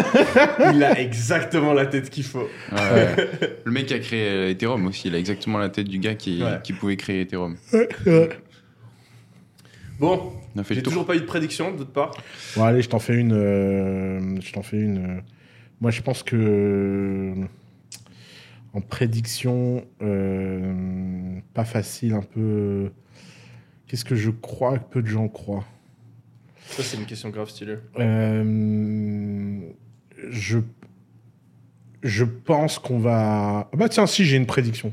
Il 0.73 0.85
a 0.85 1.01
exactement 1.01 1.73
la 1.73 1.87
tête 1.87 2.09
qu'il 2.09 2.23
faut. 2.25 2.49
Ouais. 2.71 3.17
le 3.65 3.73
mec 3.73 3.87
qui 3.87 3.95
a 3.95 3.99
créé 3.99 4.29
euh, 4.29 4.51
Ethereum 4.51 4.87
aussi, 4.87 5.09
il 5.09 5.15
a 5.17 5.19
exactement 5.19 5.59
la 5.59 5.69
tête 5.69 5.89
du 5.89 5.99
gars 5.99 6.15
qui, 6.15 6.43
Ouais. 6.45 6.61
qui 6.63 6.73
pouvait 6.75 6.97
créer 6.97 7.23
Ethereum. 7.23 7.57
Bon, 9.99 10.33
j'ai 10.71 10.83
toujours 10.83 11.07
pas 11.07 11.17
eu 11.17 11.21
de 11.21 11.25
prédiction 11.27 11.73
d'autre 11.75 11.93
part. 11.93 12.13
Bon, 12.57 12.65
allez, 12.65 12.83
je 12.83 12.89
t'en 12.89 12.99
fais 12.99 13.15
une. 13.17 13.33
euh, 13.33 14.41
Je 14.41 14.53
t'en 14.53 14.63
fais 14.63 14.79
une. 14.81 14.99
euh. 14.99 15.21
Moi, 15.81 15.91
je 15.91 16.03
pense 16.03 16.23
que. 16.23 16.37
euh, 16.37 17.35
En 18.73 18.81
prédiction, 18.81 19.85
euh, 20.03 21.39
pas 21.55 21.65
facile, 21.65 22.13
un 22.15 22.23
peu. 22.23 22.91
Qu'est-ce 23.87 24.05
que 24.05 24.15
je 24.17 24.31
crois 24.31 24.79
que 24.79 24.85
peu 24.91 25.03
de 25.03 25.07
gens 25.07 25.29
croient? 25.29 25.65
Ça, 26.69 26.83
c'est 26.83 26.97
une 26.97 27.07
question 27.07 27.31
grave 27.31 27.49
stylée. 27.49 27.77
Euh, 28.01 29.61
je, 30.31 30.59
je 32.03 32.25
pense 32.25 32.79
qu'on 32.81 32.99
va. 32.99 33.69
Ah 33.73 33.77
Bah 33.77 33.89
tiens, 33.89 34.07
si 34.07 34.25
j'ai 34.25 34.37
une 34.37 34.47
prédiction. 34.47 34.93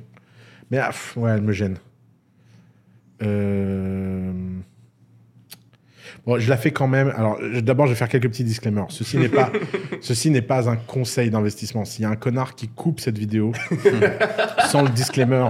Mais 0.72 0.78
ah, 0.78 0.88
pff, 0.90 1.18
ouais, 1.18 1.32
elle 1.32 1.42
me 1.42 1.52
gêne. 1.52 1.78
Euh, 3.22 4.23
Bon, 6.26 6.40
je 6.40 6.50
la 6.50 6.56
fais 6.56 6.72
quand 6.72 6.88
même. 6.88 7.12
Alors, 7.18 7.38
d'abord, 7.62 7.86
je 7.86 7.92
vais 7.92 7.98
faire 7.98 8.08
quelques 8.08 8.30
petits 8.30 8.46
disclaimers. 8.46 8.86
Ceci 8.90 9.18
n'est 9.18 9.30
pas, 9.30 9.52
ceci 10.02 10.30
n'est 10.30 10.42
pas 10.42 10.70
un 10.70 10.78
conseil 10.78 11.30
d'investissement. 11.30 11.84
S'il 11.84 12.04
y 12.04 12.06
a 12.06 12.10
un 12.10 12.16
connard 12.16 12.56
qui 12.56 12.70
coupe 12.70 13.02
cette 13.02 13.18
vidéo 13.18 13.52
sans 14.70 14.84
le 14.84 14.90
disclaimer 14.90 15.50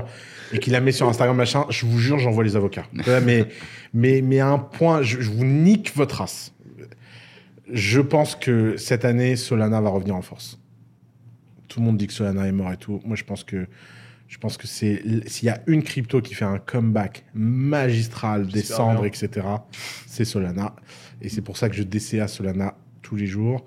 et 0.52 0.60
qui 0.60 0.72
la 0.72 0.80
met 0.80 0.92
sur 0.92 1.08
Instagram 1.08 1.38
machin, 1.38 1.66
je 1.70 1.86
vous 1.86 2.00
jure, 2.00 2.18
j'envoie 2.18 2.44
les 2.44 2.56
avocats. 2.56 2.86
Mais, 3.24 3.48
mais, 3.94 4.22
mais 4.24 4.40
à 4.40 4.48
un 4.48 4.58
point, 4.58 5.04
je, 5.04 5.22
je 5.22 5.30
vous 5.30 5.46
nique 5.46 5.96
votre 5.96 6.16
race. 6.16 6.54
Je 7.72 8.02
pense 8.02 8.36
que 8.36 8.76
cette 8.78 9.06
année, 9.06 9.36
Solana 9.36 9.80
va 9.80 9.90
revenir 9.90 10.16
en 10.16 10.24
force. 10.24 10.60
Tout 11.68 11.80
le 11.80 11.86
monde 11.86 11.98
dit 11.98 12.08
que 12.08 12.14
Solana 12.14 12.48
est 12.48 12.52
mort 12.52 12.72
et 12.72 12.78
tout. 12.78 13.02
Moi, 13.06 13.16
je 13.16 13.24
pense 13.24 13.44
que 13.44 13.68
je 14.34 14.40
pense 14.40 14.58
que 14.58 14.66
c'est 14.66 15.04
s'il 15.28 15.46
y 15.46 15.50
a 15.50 15.62
une 15.68 15.84
crypto 15.84 16.20
qui 16.20 16.34
fait 16.34 16.44
un 16.44 16.58
comeback 16.58 17.24
magistral, 17.36 18.48
des 18.48 18.64
cendres, 18.64 19.06
etc. 19.06 19.46
C'est 20.08 20.26
Solana. 20.26 20.76
Et 21.22 21.30
c'est 21.30 21.44
pour 21.44 21.56
ça 21.56 21.70
que 21.70 21.76
je 21.76 21.84
DCA 21.84 22.28
Solana 22.28 22.76
tous 23.04 23.16
les 23.16 23.28
jours. 23.28 23.64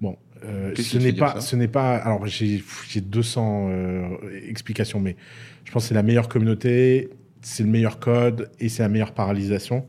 Bon, 0.00 0.16
euh, 0.44 0.72
ce 0.76 0.98
n'est 0.98 1.12
pas, 1.12 1.40
ce 1.40 1.56
n'est 1.56 1.66
pas. 1.66 1.96
Alors 1.96 2.24
j'ai 2.24 2.62
j'ai 2.88 3.00
200 3.00 3.66
euh, 3.68 4.08
explications, 4.48 5.00
mais 5.00 5.16
je 5.64 5.72
pense 5.72 5.82
que 5.82 5.88
c'est 5.88 5.94
la 5.94 6.04
meilleure 6.04 6.28
communauté, 6.28 7.10
c'est 7.42 7.64
le 7.64 7.68
meilleur 7.68 7.98
code 7.98 8.52
et 8.60 8.68
c'est 8.68 8.84
la 8.84 8.88
meilleure 8.88 9.12
paralysation. 9.12 9.88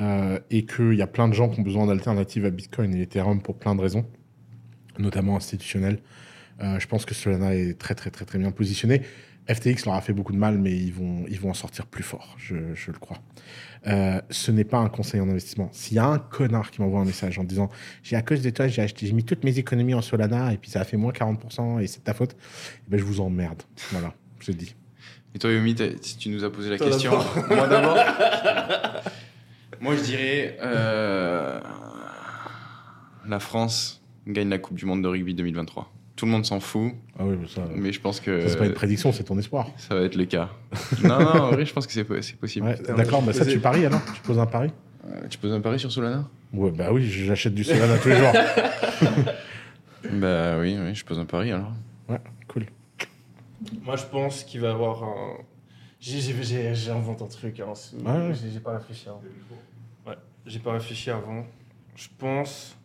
Euh, 0.00 0.38
et 0.50 0.64
qu'il 0.64 0.94
y 0.94 1.02
a 1.02 1.08
plein 1.08 1.26
de 1.26 1.34
gens 1.34 1.48
qui 1.48 1.58
ont 1.58 1.64
besoin 1.64 1.88
d'alternatives 1.88 2.44
à 2.44 2.50
Bitcoin 2.50 2.94
et 2.94 3.02
Ethereum 3.02 3.42
pour 3.42 3.58
plein 3.58 3.74
de 3.74 3.80
raisons, 3.80 4.06
notamment 5.00 5.36
institutionnelles. 5.36 5.98
Euh, 6.62 6.78
je 6.78 6.86
pense 6.86 7.04
que 7.04 7.14
Solana 7.14 7.54
est 7.54 7.78
très 7.78 7.94
très 7.94 8.10
très 8.10 8.24
très 8.24 8.38
bien 8.38 8.50
positionné. 8.50 9.02
FTX 9.52 9.84
leur 9.86 9.94
a 9.94 10.00
fait 10.00 10.12
beaucoup 10.12 10.32
de 10.32 10.38
mal, 10.38 10.58
mais 10.58 10.72
ils 10.76 10.92
vont, 10.92 11.24
ils 11.28 11.40
vont 11.40 11.50
en 11.50 11.54
sortir 11.54 11.86
plus 11.86 12.02
fort, 12.02 12.34
je, 12.38 12.54
je 12.74 12.90
le 12.92 12.98
crois. 12.98 13.18
Euh, 13.86 14.20
ce 14.30 14.50
n'est 14.50 14.64
pas 14.64 14.78
un 14.78 14.88
conseil 14.88 15.20
en 15.20 15.28
investissement. 15.28 15.68
S'il 15.72 15.96
y 15.96 15.98
a 15.98 16.06
un 16.06 16.18
connard 16.18 16.70
qui 16.70 16.80
m'envoie 16.82 17.00
un 17.00 17.04
message 17.06 17.38
en 17.38 17.44
disant 17.44 17.68
j'ai 18.02 18.14
à 18.16 18.22
cause 18.22 18.42
de 18.42 18.50
toi 18.50 18.68
j'ai 18.68 18.82
acheté, 18.82 19.06
j'ai 19.06 19.12
mis 19.14 19.24
toutes 19.24 19.42
mes 19.42 19.58
économies 19.58 19.94
en 19.94 20.02
Solana 20.02 20.52
et 20.52 20.58
puis 20.58 20.70
ça 20.70 20.80
a 20.80 20.84
fait 20.84 20.96
moins 20.98 21.12
40% 21.12 21.80
et 21.80 21.86
c'est 21.86 22.04
ta 22.04 22.12
faute, 22.14 22.36
eh 22.86 22.90
ben, 22.90 22.98
je 22.98 23.04
vous 23.04 23.20
emmerde. 23.20 23.62
Voilà, 23.92 24.12
je 24.40 24.52
le 24.52 24.56
dis. 24.58 24.74
Et 25.34 25.38
toi, 25.38 25.50
Yomi, 25.50 25.74
si 26.02 26.18
tu 26.18 26.28
nous 26.28 26.44
as 26.44 26.50
posé 26.52 26.70
la 26.70 26.76
Toi 26.78 26.88
question. 26.88 27.12
Moi 27.48 27.68
d'abord. 27.68 27.96
Moi, 29.80 29.96
je 29.96 30.02
dirais. 30.02 30.58
euh, 30.60 31.60
La 33.26 33.38
France 33.40 34.02
gagne 34.26 34.50
la 34.50 34.58
Coupe 34.58 34.76
du 34.76 34.84
Monde 34.86 35.02
de 35.02 35.08
rugby 35.08 35.34
2023. 35.34 35.90
Tout 36.20 36.26
le 36.26 36.32
monde 36.32 36.44
s'en 36.44 36.60
fout, 36.60 36.92
Ah 37.18 37.22
oui, 37.24 37.34
mais 37.40 37.48
ça, 37.48 37.62
mais 37.74 37.92
je 37.94 38.00
pense 38.00 38.20
que 38.20 38.42
ça, 38.42 38.48
c'est 38.50 38.58
pas 38.58 38.66
une 38.66 38.74
prédiction, 38.74 39.10
c'est 39.10 39.24
ton 39.24 39.38
espoir. 39.38 39.68
ça 39.78 39.94
va 39.94 40.02
être 40.02 40.16
le 40.16 40.26
cas. 40.26 40.50
non, 41.02 41.18
non, 41.18 41.24
en 41.44 41.50
vrai, 41.52 41.64
je 41.64 41.72
pense 41.72 41.86
que 41.86 41.94
c'est 41.94 42.06
c'est 42.20 42.36
possible. 42.38 42.66
Ouais, 42.66 42.76
D'accord, 42.94 43.22
bah 43.22 43.32
ça 43.32 43.46
tu 43.46 43.58
paries 43.58 43.86
alors? 43.86 44.02
Tu 44.14 44.20
poses 44.20 44.38
un 44.38 44.44
pari? 44.44 44.68
Euh, 45.08 45.26
tu 45.30 45.38
poses 45.38 45.52
un 45.54 45.62
pari 45.62 45.78
sur 45.80 45.90
Solana? 45.90 46.28
Ouais, 46.52 46.70
bah 46.72 46.92
oui, 46.92 47.08
j'achète 47.08 47.54
du 47.54 47.64
Solana 47.64 47.96
tous 47.96 48.10
les 48.10 48.16
jours. 48.18 48.32
Bah 50.12 50.58
oui, 50.58 50.76
oui, 50.78 50.94
je 50.94 51.04
pose 51.04 51.18
un 51.18 51.24
pari 51.24 51.52
alors. 51.52 51.72
Ouais, 52.08 52.20
cool. 52.48 52.66
Moi, 53.82 53.96
je 53.96 54.04
pense 54.04 54.44
qu'il 54.44 54.60
va 54.60 54.68
y 54.68 54.70
avoir 54.70 55.02
un. 55.04 55.36
J'ai- 56.00 56.20
j'ai- 56.20 56.42
J'ai 56.42 56.74
j'ai 56.74 56.90
inventé 56.90 57.24
un 57.24 57.28
truc. 57.28 57.60
Hein. 57.60 57.72
ouais. 58.04 58.34
J'ai 58.34 58.50
j'ai 58.50 58.60
pas 58.60 58.72
réfléchi 58.78 59.08
avant. 59.08 59.22
Ouais, 60.06 60.16
j'ai 60.46 60.58
pas 60.58 60.72
réfléchi 60.72 61.10
avant. 61.10 61.44
Je 61.96 62.08
pense 62.18 62.76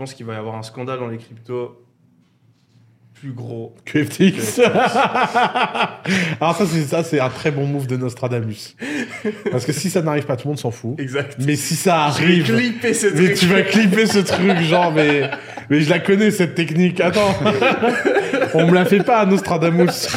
pense 0.00 0.14
qu'il 0.14 0.24
va 0.24 0.32
y 0.32 0.36
avoir 0.36 0.54
un 0.54 0.62
scandale 0.62 0.98
dans 0.98 1.08
les 1.08 1.18
cryptos 1.18 1.76
plus 3.12 3.32
gros. 3.32 3.74
Que 3.84 4.02
FTX. 4.02 4.58
Alors 6.40 6.56
ça, 6.56 6.64
c'est 6.64 6.84
ça, 6.84 7.04
c'est 7.04 7.20
un 7.20 7.28
très 7.28 7.50
bon 7.50 7.66
move 7.66 7.86
de 7.86 7.98
Nostradamus. 7.98 8.76
Parce 9.50 9.66
que 9.66 9.74
si 9.74 9.90
ça 9.90 10.00
n'arrive 10.00 10.24
pas, 10.24 10.36
tout 10.36 10.48
le 10.48 10.52
monde 10.52 10.58
s'en 10.58 10.70
fout. 10.70 10.98
Exact. 10.98 11.36
Mais 11.38 11.54
si 11.54 11.76
ça 11.76 12.10
Je 12.16 12.24
vais 12.24 12.32
arrive, 12.32 12.44
clipper 12.44 12.94
ce 12.94 13.08
mais 13.08 13.24
truc. 13.26 13.34
tu 13.34 13.46
vas 13.48 13.60
clipper 13.60 14.06
ce 14.06 14.20
truc, 14.20 14.58
genre, 14.62 14.90
mais, 14.90 15.30
mais 15.68 15.82
je 15.82 15.90
la 15.90 15.98
connais 15.98 16.30
cette 16.30 16.54
technique. 16.54 16.98
Attends, 17.02 17.34
on 18.54 18.66
me 18.68 18.74
la 18.74 18.86
fait 18.86 19.04
pas, 19.04 19.26
Nostradamus. 19.26 20.08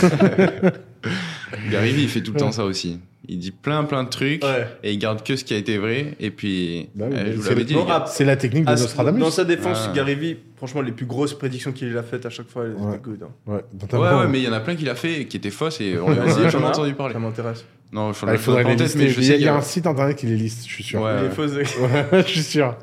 Gary 1.69 1.93
il 1.97 2.07
fait 2.07 2.21
tout 2.21 2.31
le 2.31 2.39
temps 2.39 2.53
ça 2.53 2.63
aussi. 2.63 3.01
Il 3.29 3.39
dit 3.39 3.51
plein 3.51 3.85
plein 3.85 4.03
de 4.03 4.09
trucs 4.09 4.43
Ouais. 4.43 4.67
et 4.83 4.91
il 4.91 4.97
garde 4.99 5.23
que 5.23 5.35
ce 5.37 5.45
qui 5.45 5.53
a 5.53 5.57
été 5.57 5.77
vrai. 5.77 6.15
Et 6.19 6.29
puis, 6.29 6.89
Bah 6.93 7.05
oui, 7.09 7.15
euh, 7.15 7.21
mais 7.23 7.31
je 7.31 7.37
vous 7.37 7.43
c'est 7.43 7.55
les 7.55 8.25
la 8.25 8.35
technique 8.35 8.65
de 8.65 8.69
Nostradamus. 8.71 9.19
Dans 9.21 9.31
sa 9.31 9.45
défense, 9.45 9.85
Ah. 9.89 9.93
Gary 9.95 10.15
Vee, 10.15 10.37
franchement, 10.57 10.81
les 10.81 10.91
plus 10.91 11.05
grosses 11.05 11.33
prédictions 11.33 11.71
qu'il 11.71 11.97
a 11.97 12.03
faites 12.03 12.25
à 12.25 12.29
chaque 12.29 12.49
fois, 12.49 12.65
elles 12.65 12.73
Ouais. 12.73 12.95
étaient 12.95 13.03
good. 13.03 13.23
hein. 13.23 13.29
Ouais, 13.47 13.55
Ouais, 13.55 13.61
notamment- 13.79 14.19
ouais, 14.19 14.27
mais 14.27 14.39
il 14.39 14.43
y 14.43 14.47
en 14.49 14.53
a 14.53 14.59
plein 14.59 14.75
qui 14.75 14.83
l'a 14.83 14.95
fait 14.95 15.25
qui 15.25 15.37
étaient 15.37 15.51
fausses 15.51 15.79
et 15.79 15.97
on 15.97 16.09
n'a 16.09 16.17
t'en 16.17 16.49
jamais 16.49 16.65
as 16.65 16.69
entendu 16.69 16.93
parler. 16.95 17.13
Ça 17.13 17.19
m'intéresse. 17.19 17.65
Non, 17.93 18.11
je 18.11 18.25
Ah, 18.27 18.33
il 18.33 18.39
faudrait 18.39 18.63
pas 18.63 18.69
les 18.69 18.73
en 18.75 18.77
tête, 18.79 18.87
lister. 18.87 18.99
mais 19.03 19.09
je 19.09 19.19
Il 19.19 19.23
y 19.23 19.25
sais 19.27 19.31
a, 19.33 19.35
il 19.35 19.37
qu'il 19.37 19.45
y 19.45 19.49
a 19.49 19.55
un 19.55 19.61
site 19.61 19.85
internet 19.87 20.17
qui 20.17 20.25
les 20.25 20.35
liste, 20.35 20.67
je 20.67 20.73
suis 20.73 20.83
sûr. 20.83 20.99
Ouais. 21.01 21.21
Les 21.21 21.29
je 22.23 22.27
suis 22.27 22.41
sûr. 22.43 22.75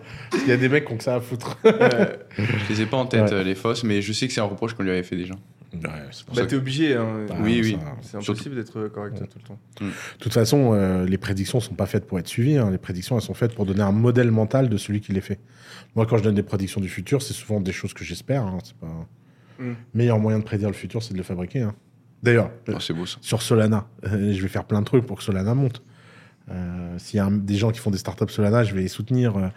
Il 0.45 0.49
y 0.49 0.53
a 0.53 0.57
des 0.57 0.69
mecs 0.69 0.87
qui 0.87 0.93
ont 0.93 0.97
que 0.97 1.03
ça 1.05 1.17
à 1.17 1.21
foutre. 1.21 1.59
Je 1.65 2.43
les 2.71 2.81
ai 2.83 2.87
pas 2.87 2.97
en 2.97 3.07
tête, 3.07 3.33
euh, 3.33 3.43
les 3.43 3.57
fausses, 3.57 3.83
mais 3.85 4.01
je 4.03 4.13
sais 4.13 4.27
que 4.29 4.33
c'est 4.33 4.41
un 4.41 4.45
reproche 4.45 4.73
qu'on 4.75 4.85
lui 4.85 4.91
avait 4.91 5.03
fait 5.03 5.17
déjà. 5.17 5.35
Ouais, 5.73 5.81
Bah, 6.35 6.47
t'es 6.47 6.57
obligé. 6.57 6.97
Hein. 6.97 7.27
que- 7.29 7.33
oui, 7.43 7.61
Ah, 7.61 7.63
oui. 7.63 7.79
C'est 8.01 8.11
Surtout- 8.11 8.33
impossible 8.33 8.55
d'être 8.57 8.89
correct 8.89 9.17
tout 9.19 9.39
le 9.39 9.47
temps. 9.47 9.59
De 9.81 9.91
toute 10.19 10.33
façon, 10.33 10.73
euh, 10.75 11.07
les 11.07 11.17
prédictions 11.19 11.61
sont 11.61 11.75
pas 11.75 11.87
faites 11.87 12.07
pour 12.07 12.19
être 12.19 12.27
suivies. 12.29 12.57
hein. 12.59 12.71
Les 12.71 12.79
prédictions, 12.79 13.17
elles 13.17 13.23
sont 13.23 13.35
faites 13.35 13.55
pour 13.55 13.67
donner 13.67 13.83
un 13.83 13.93
modèle 13.93 14.31
mental 14.33 14.69
de 14.69 14.77
celui 14.77 15.01
qui 15.01 15.13
les 15.13 15.21
fait. 15.21 15.39
Moi, 15.95 16.07
quand 16.07 16.17
je 16.19 16.25
donne 16.25 16.35
des 16.35 16.43
prédictions 16.43 16.81
du 16.81 16.89
futur, 16.89 17.23
c'est 17.23 17.35
souvent 17.35 17.61
des 17.61 17.73
choses 17.73 17.95
que 17.95 18.05
j'espère. 18.05 18.43
hein. 18.45 18.59
C'est 18.65 18.77
pas 18.77 19.07
Mm. 19.61 19.75
meilleur 19.95 20.19
moyen 20.19 20.39
de 20.41 20.45
prédire 20.45 20.69
le 20.69 20.75
futur, 20.75 21.03
c'est 21.03 21.13
de 21.13 21.19
le 21.19 21.25
fabriquer. 21.25 21.63
hein. 21.63 21.75
D'ailleurs, 22.23 22.51
Oh, 22.69 22.73
beau 22.95 23.07
ça. 23.07 23.19
sur 23.21 23.41
Solana, 23.41 23.87
euh, 24.07 24.33
je 24.33 24.43
vais 24.43 24.49
faire 24.49 24.65
plein 24.65 24.81
de 24.81 24.85
trucs 24.87 25.07
pour 25.07 25.19
que 25.19 25.23
Solana 25.23 25.55
monte. 25.55 25.83
Euh, 26.51 26.99
S'il 26.99 27.19
y 27.19 27.21
a 27.21 27.27
un- 27.27 27.31
des 27.31 27.55
gens 27.55 27.71
qui 27.71 27.79
font 27.79 27.91
des 27.93 27.99
startups 27.99 28.29
Solana, 28.29 28.65
je 28.65 28.75
vais 28.75 28.81
les 28.83 28.89
soutenir. 28.89 29.37
Euh, 29.37 29.49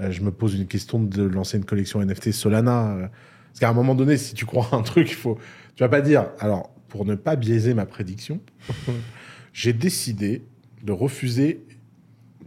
euh, 0.00 0.10
je 0.10 0.20
me 0.22 0.30
pose 0.32 0.54
une 0.56 0.66
question 0.66 1.00
de 1.00 1.22
lancer 1.22 1.56
une 1.58 1.64
collection 1.64 2.00
NFT 2.02 2.32
Solana. 2.32 3.10
Euh, 3.50 3.52
parce 3.52 3.60
qu'à 3.60 3.68
un 3.68 3.72
moment 3.74 3.94
donné, 3.94 4.16
si 4.16 4.34
tu 4.34 4.46
crois 4.46 4.68
à 4.72 4.76
un 4.76 4.82
truc, 4.82 5.10
il 5.10 5.16
faut. 5.16 5.38
Tu 5.76 5.82
vas 5.82 5.88
pas 5.88 6.00
dire. 6.00 6.26
Alors, 6.38 6.70
pour 6.88 7.04
ne 7.04 7.14
pas 7.14 7.36
biaiser 7.36 7.74
ma 7.74 7.86
prédiction, 7.86 8.40
j'ai 9.52 9.72
décidé 9.72 10.44
de 10.82 10.92
refuser 10.92 11.64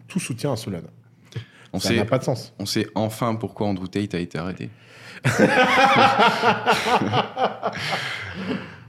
tout 0.07 0.19
soutien 0.19 0.53
à 0.53 0.55
Solana. 0.55 0.87
On 1.71 1.79
Ça 1.79 1.89
sait, 1.89 1.95
n'a 1.95 2.05
pas 2.05 2.19
de 2.19 2.23
sens. 2.23 2.53
on 2.59 2.65
sait 2.67 2.87
enfin 2.93 3.33
pourquoi 3.35 3.67
Andrew 3.67 3.87
Tate 3.87 4.13
a 4.13 4.19
été 4.19 4.37
arrêté. 4.37 4.69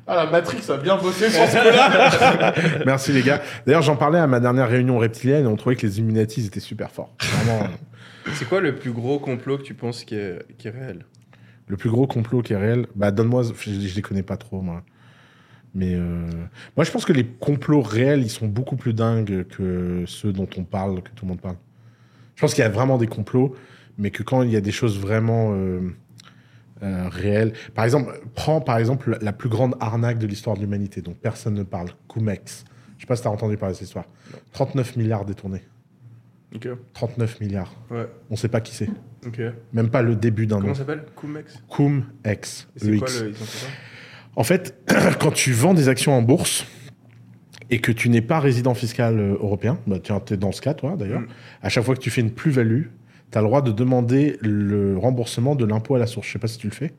Ah, 0.07 0.17
la 0.17 0.27
Matrix 0.27 0.71
a 0.71 0.77
bien 0.77 0.97
bossé 0.99 1.31
sur 1.31 1.47
ce 1.47 1.57
coup-là. 1.57 2.53
Merci 2.87 3.11
les 3.13 3.23
gars. 3.23 3.41
D'ailleurs, 3.67 3.81
j'en 3.81 3.97
parlais 3.97 4.19
à 4.19 4.27
ma 4.27 4.39
dernière 4.39 4.69
réunion 4.69 4.99
reptilienne 4.99 5.45
et 5.45 5.49
on 5.49 5.57
trouvait 5.57 5.77
que 5.77 5.87
les 5.87 5.97
Illuminati 5.99 6.45
étaient 6.45 6.61
super 6.61 6.91
forts. 6.91 7.15
Vraiment. 7.23 7.69
C'est 8.35 8.47
quoi 8.47 8.61
le 8.61 8.75
plus 8.77 8.93
gros 8.93 9.19
complot 9.19 9.57
que 9.57 9.63
tu 9.63 9.73
penses 9.73 10.05
qui 10.05 10.15
est, 10.17 10.45
qui 10.59 10.69
est 10.69 10.73
réel? 10.73 11.07
Le 11.67 11.77
plus 11.77 11.91
gros 11.91 12.07
complot 12.07 12.43
qui 12.43 12.53
est 12.53 12.57
réel, 12.59 12.87
bah 12.95 13.11
donne-moi, 13.11 13.43
je, 13.43 13.71
je 13.71 13.95
les 13.95 14.03
connais 14.03 14.23
pas 14.23 14.37
trop 14.37 14.61
moi. 14.61 14.83
Mais 15.75 15.95
euh, 15.95 16.29
moi 16.77 16.85
je 16.85 16.91
pense 16.91 17.05
que 17.05 17.13
les 17.13 17.25
complots 17.27 17.81
réels, 17.83 18.23
ils 18.23 18.31
sont 18.31 18.47
beaucoup 18.47 18.77
plus 18.77 18.93
dingues 18.95 19.45
que 19.49 20.05
ceux 20.07 20.33
dont 20.33 20.49
on 20.57 20.63
parle, 20.65 21.03
que 21.03 21.11
tout 21.11 21.25
le 21.25 21.31
monde 21.31 21.41
parle. 21.41 21.57
Je 22.37 22.41
pense 22.43 22.55
qu'il 22.55 22.63
y 22.63 22.67
a 22.67 22.71
vraiment 22.71 22.99
des 22.99 23.07
complots, 23.07 23.57
mais 23.99 24.11
que 24.11 24.23
quand 24.23 24.43
il 24.43 24.51
y 24.51 24.57
a 24.57 24.61
des 24.61 24.73
choses 24.73 24.99
vraiment 25.01 25.53
euh, 25.55 25.81
euh, 26.83 27.09
réelles. 27.09 27.55
Par 27.75 27.85
exemple, 27.85 28.21
prends 28.35 28.61
par 28.61 28.77
exemple 28.79 29.17
la- 29.23 29.33
plus 29.33 29.49
grande 29.49 29.75
arnaque 29.81 30.19
de 30.19 30.27
l'histoire 30.27 30.57
de 30.57 30.61
l'humanité, 30.61 31.01
dont 31.01 31.15
personne 31.15 31.55
ne 31.55 31.63
parle, 31.63 31.89
Cumex. 32.13 32.65
Je 32.99 33.03
sais 33.03 33.07
pas 33.07 33.17
si 33.17 33.23
tu 33.23 33.29
as 33.29 33.31
entendu 33.31 33.57
parler 33.57 33.73
de 33.73 33.79
cette 33.79 33.87
histoire. 33.89 34.05
39 34.53 34.97
milliards 34.97 35.25
détournés. 35.25 35.63
Ok. 36.55 36.69
39 36.93 37.41
milliards. 37.41 37.75
Ouais. 37.91 38.07
On 38.31 38.37
sait 38.37 38.49
pas 38.49 38.61
qui 38.61 38.75
c'est. 38.75 38.89
Même 39.73 39.91
pas 39.91 40.03
le 40.03 40.17
début 40.17 40.47
d'un 40.47 40.57
nom. 40.57 40.63
Comment 40.63 40.75
ça 40.75 40.81
s'appelle 40.81 41.05
Cumex 41.69 42.69
quoi 42.99 43.09
le. 43.23 43.29
Ils 43.31 43.43
ont 43.43 43.47
fait 43.47 43.59
ça 43.59 43.67
En 44.37 44.45
fait, 44.45 44.77
quand 45.21 45.33
tu 45.33 45.53
vends 45.53 45.75
des 45.75 45.89
actions 45.89 46.13
en 46.13 46.23
bourse 46.23 46.67
et 47.71 47.81
que 47.81 47.93
tu 47.93 48.09
n'es 48.09 48.21
pas 48.21 48.41
résident 48.41 48.75
fiscal 48.75 49.19
euh, 49.19 49.35
européen, 49.41 49.79
bah 49.87 49.99
tiens, 50.03 50.21
tu 50.21 50.35
es 50.35 50.37
dans 50.37 50.53
ce 50.53 50.61
cas, 50.61 50.75
toi 50.75 50.97
d'ailleurs, 50.99 51.21
Mm. 51.21 51.29
à 51.63 51.69
chaque 51.69 51.85
fois 51.85 51.95
que 51.95 52.01
tu 52.01 52.11
fais 52.11 52.21
une 52.21 52.31
plus-value, 52.33 52.85
tu 53.31 53.39
as 53.39 53.41
le 53.41 53.47
droit 53.47 53.63
de 53.63 53.73
demander 53.73 54.37
le 54.43 54.97
remboursement 54.99 55.55
de 55.57 55.65
l'impôt 55.65 55.95
à 55.95 55.99
la 55.99 56.07
source. 56.07 56.27
Je 56.27 56.33
sais 56.33 56.39
pas 56.39 56.47
si 56.49 56.59
tu 56.59 56.67
le 56.69 56.73
fais. 56.75 56.93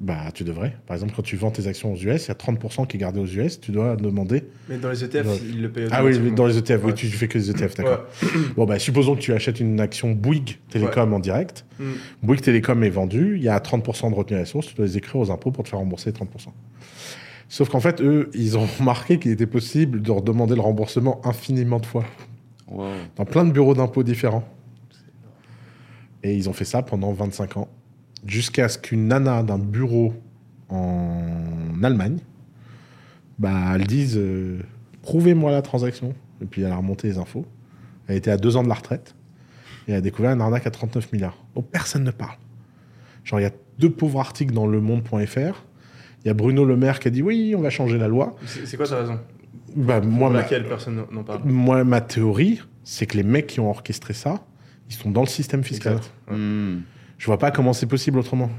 Bah, 0.00 0.30
tu 0.32 0.44
devrais. 0.44 0.76
Par 0.86 0.94
exemple, 0.94 1.12
quand 1.16 1.22
tu 1.22 1.34
vends 1.36 1.50
tes 1.50 1.66
actions 1.66 1.92
aux 1.92 1.96
US, 1.96 2.26
il 2.26 2.28
y 2.28 2.30
a 2.30 2.34
30% 2.34 2.86
qui 2.86 2.96
est 2.96 3.00
gardé 3.00 3.18
aux 3.18 3.26
US, 3.26 3.58
tu 3.60 3.72
dois 3.72 3.96
demander. 3.96 4.44
Mais 4.68 4.76
dans 4.78 4.90
les 4.90 5.02
ETF, 5.02 5.26
Ouais. 5.26 5.38
ils 5.48 5.60
le 5.60 5.72
payent 5.72 5.88
Ah 5.90 6.04
oui, 6.04 6.30
dans 6.30 6.46
les 6.46 6.56
ETF, 6.56 6.80
oui, 6.84 6.94
tu 6.94 7.08
fais 7.08 7.26
que 7.26 7.36
les 7.36 7.50
ETF, 7.50 7.74
d'accord. 7.74 8.04
Ouais. 8.22 8.28
Bon, 8.56 8.64
bah, 8.64 8.78
supposons 8.78 9.16
que 9.16 9.20
tu 9.20 9.32
achètes 9.32 9.58
une 9.58 9.80
action 9.80 10.12
Bouygues 10.12 10.58
Télécom 10.70 11.12
en 11.14 11.18
direct. 11.18 11.64
Mm. 11.80 11.84
Bouygues 12.22 12.42
Télécom 12.42 12.84
est 12.84 12.90
vendu, 12.90 13.34
il 13.38 13.42
y 13.42 13.48
a 13.48 13.58
30% 13.58 14.10
de 14.10 14.14
retenue 14.14 14.36
à 14.36 14.40
la 14.42 14.46
source, 14.46 14.68
tu 14.68 14.74
dois 14.76 14.86
les 14.86 14.96
écrire 14.96 15.16
aux 15.16 15.32
impôts 15.32 15.50
pour 15.50 15.64
te 15.64 15.68
faire 15.68 15.80
rembourser 15.80 16.12
30%. 16.12 16.52
Sauf 17.48 17.68
qu'en 17.68 17.80
fait, 17.80 18.00
eux, 18.00 18.30
ils 18.34 18.56
ont 18.56 18.66
remarqué 18.78 19.18
qu'il 19.18 19.32
était 19.32 19.46
possible 19.46 20.00
de 20.00 20.12
redemander 20.12 20.54
le 20.54 20.60
remboursement 20.60 21.20
infiniment 21.26 21.80
de 21.80 21.86
fois, 21.86 22.04
Wow. 22.70 22.84
dans 23.16 23.24
plein 23.24 23.44
de 23.44 23.50
bureaux 23.50 23.74
d'impôts 23.74 24.04
différents. 24.04 24.44
Et 26.22 26.36
ils 26.36 26.48
ont 26.48 26.52
fait 26.52 26.64
ça 26.64 26.82
pendant 26.82 27.12
25 27.12 27.56
ans, 27.56 27.68
jusqu'à 28.26 28.68
ce 28.68 28.78
qu'une 28.78 29.08
nana 29.08 29.42
d'un 29.42 29.58
bureau 29.58 30.14
en 30.68 31.82
Allemagne, 31.82 32.18
bah, 33.38 33.72
elle 33.74 33.86
dise 33.86 34.16
euh, 34.16 34.58
Prouvez-moi 35.02 35.50
la 35.52 35.62
transaction. 35.62 36.14
Et 36.42 36.44
puis 36.46 36.62
elle 36.62 36.72
a 36.72 36.76
remonté 36.76 37.08
les 37.08 37.18
infos. 37.18 37.46
Elle 38.06 38.16
était 38.16 38.30
à 38.30 38.36
deux 38.36 38.56
ans 38.56 38.62
de 38.62 38.68
la 38.68 38.74
retraite. 38.74 39.14
Et 39.86 39.92
elle 39.92 39.98
a 39.98 40.00
découvert 40.00 40.32
une 40.32 40.40
arnaque 40.40 40.66
à 40.66 40.70
39 40.70 41.12
milliards. 41.12 41.38
dont 41.54 41.62
personne 41.62 42.04
ne 42.04 42.10
parle. 42.10 42.36
Genre, 43.24 43.40
il 43.40 43.44
y 43.44 43.46
a 43.46 43.52
deux 43.78 43.90
pauvres 43.90 44.20
articles 44.20 44.52
dans 44.54 44.66
le 44.66 44.80
monde.fr. 44.80 45.64
Il 46.24 46.26
y 46.26 46.30
a 46.30 46.34
Bruno 46.34 46.64
Le 46.64 46.76
Maire 46.76 47.00
qui 47.00 47.08
a 47.08 47.10
dit 47.10 47.22
Oui, 47.22 47.54
on 47.56 47.60
va 47.60 47.70
changer 47.70 47.96
la 47.98 48.08
loi. 48.08 48.36
C'est 48.46 48.76
quoi 48.76 48.86
ta 48.86 48.98
raison? 49.00 49.18
Bah, 49.76 50.00
moi, 50.00 50.28
Pour 50.28 50.30
ma, 50.36 50.42
laquelle 50.42 50.66
personne 50.66 51.02
n'en- 51.10 51.22
parle? 51.22 51.42
moi, 51.44 51.84
ma 51.84 52.00
théorie, 52.00 52.60
c'est 52.84 53.06
que 53.06 53.16
les 53.16 53.22
mecs 53.22 53.46
qui 53.46 53.60
ont 53.60 53.70
orchestré 53.70 54.14
ça, 54.14 54.44
ils 54.90 54.94
sont 54.94 55.10
dans 55.10 55.20
le 55.22 55.26
système 55.26 55.62
fiscal. 55.62 55.94
Exact. 55.96 56.12
Ouais. 56.30 56.36
Hmm. 56.36 56.80
Je 57.18 57.26
vois 57.26 57.38
pas 57.38 57.50
comment 57.50 57.72
c'est 57.72 57.86
possible 57.86 58.18
autrement. 58.18 58.50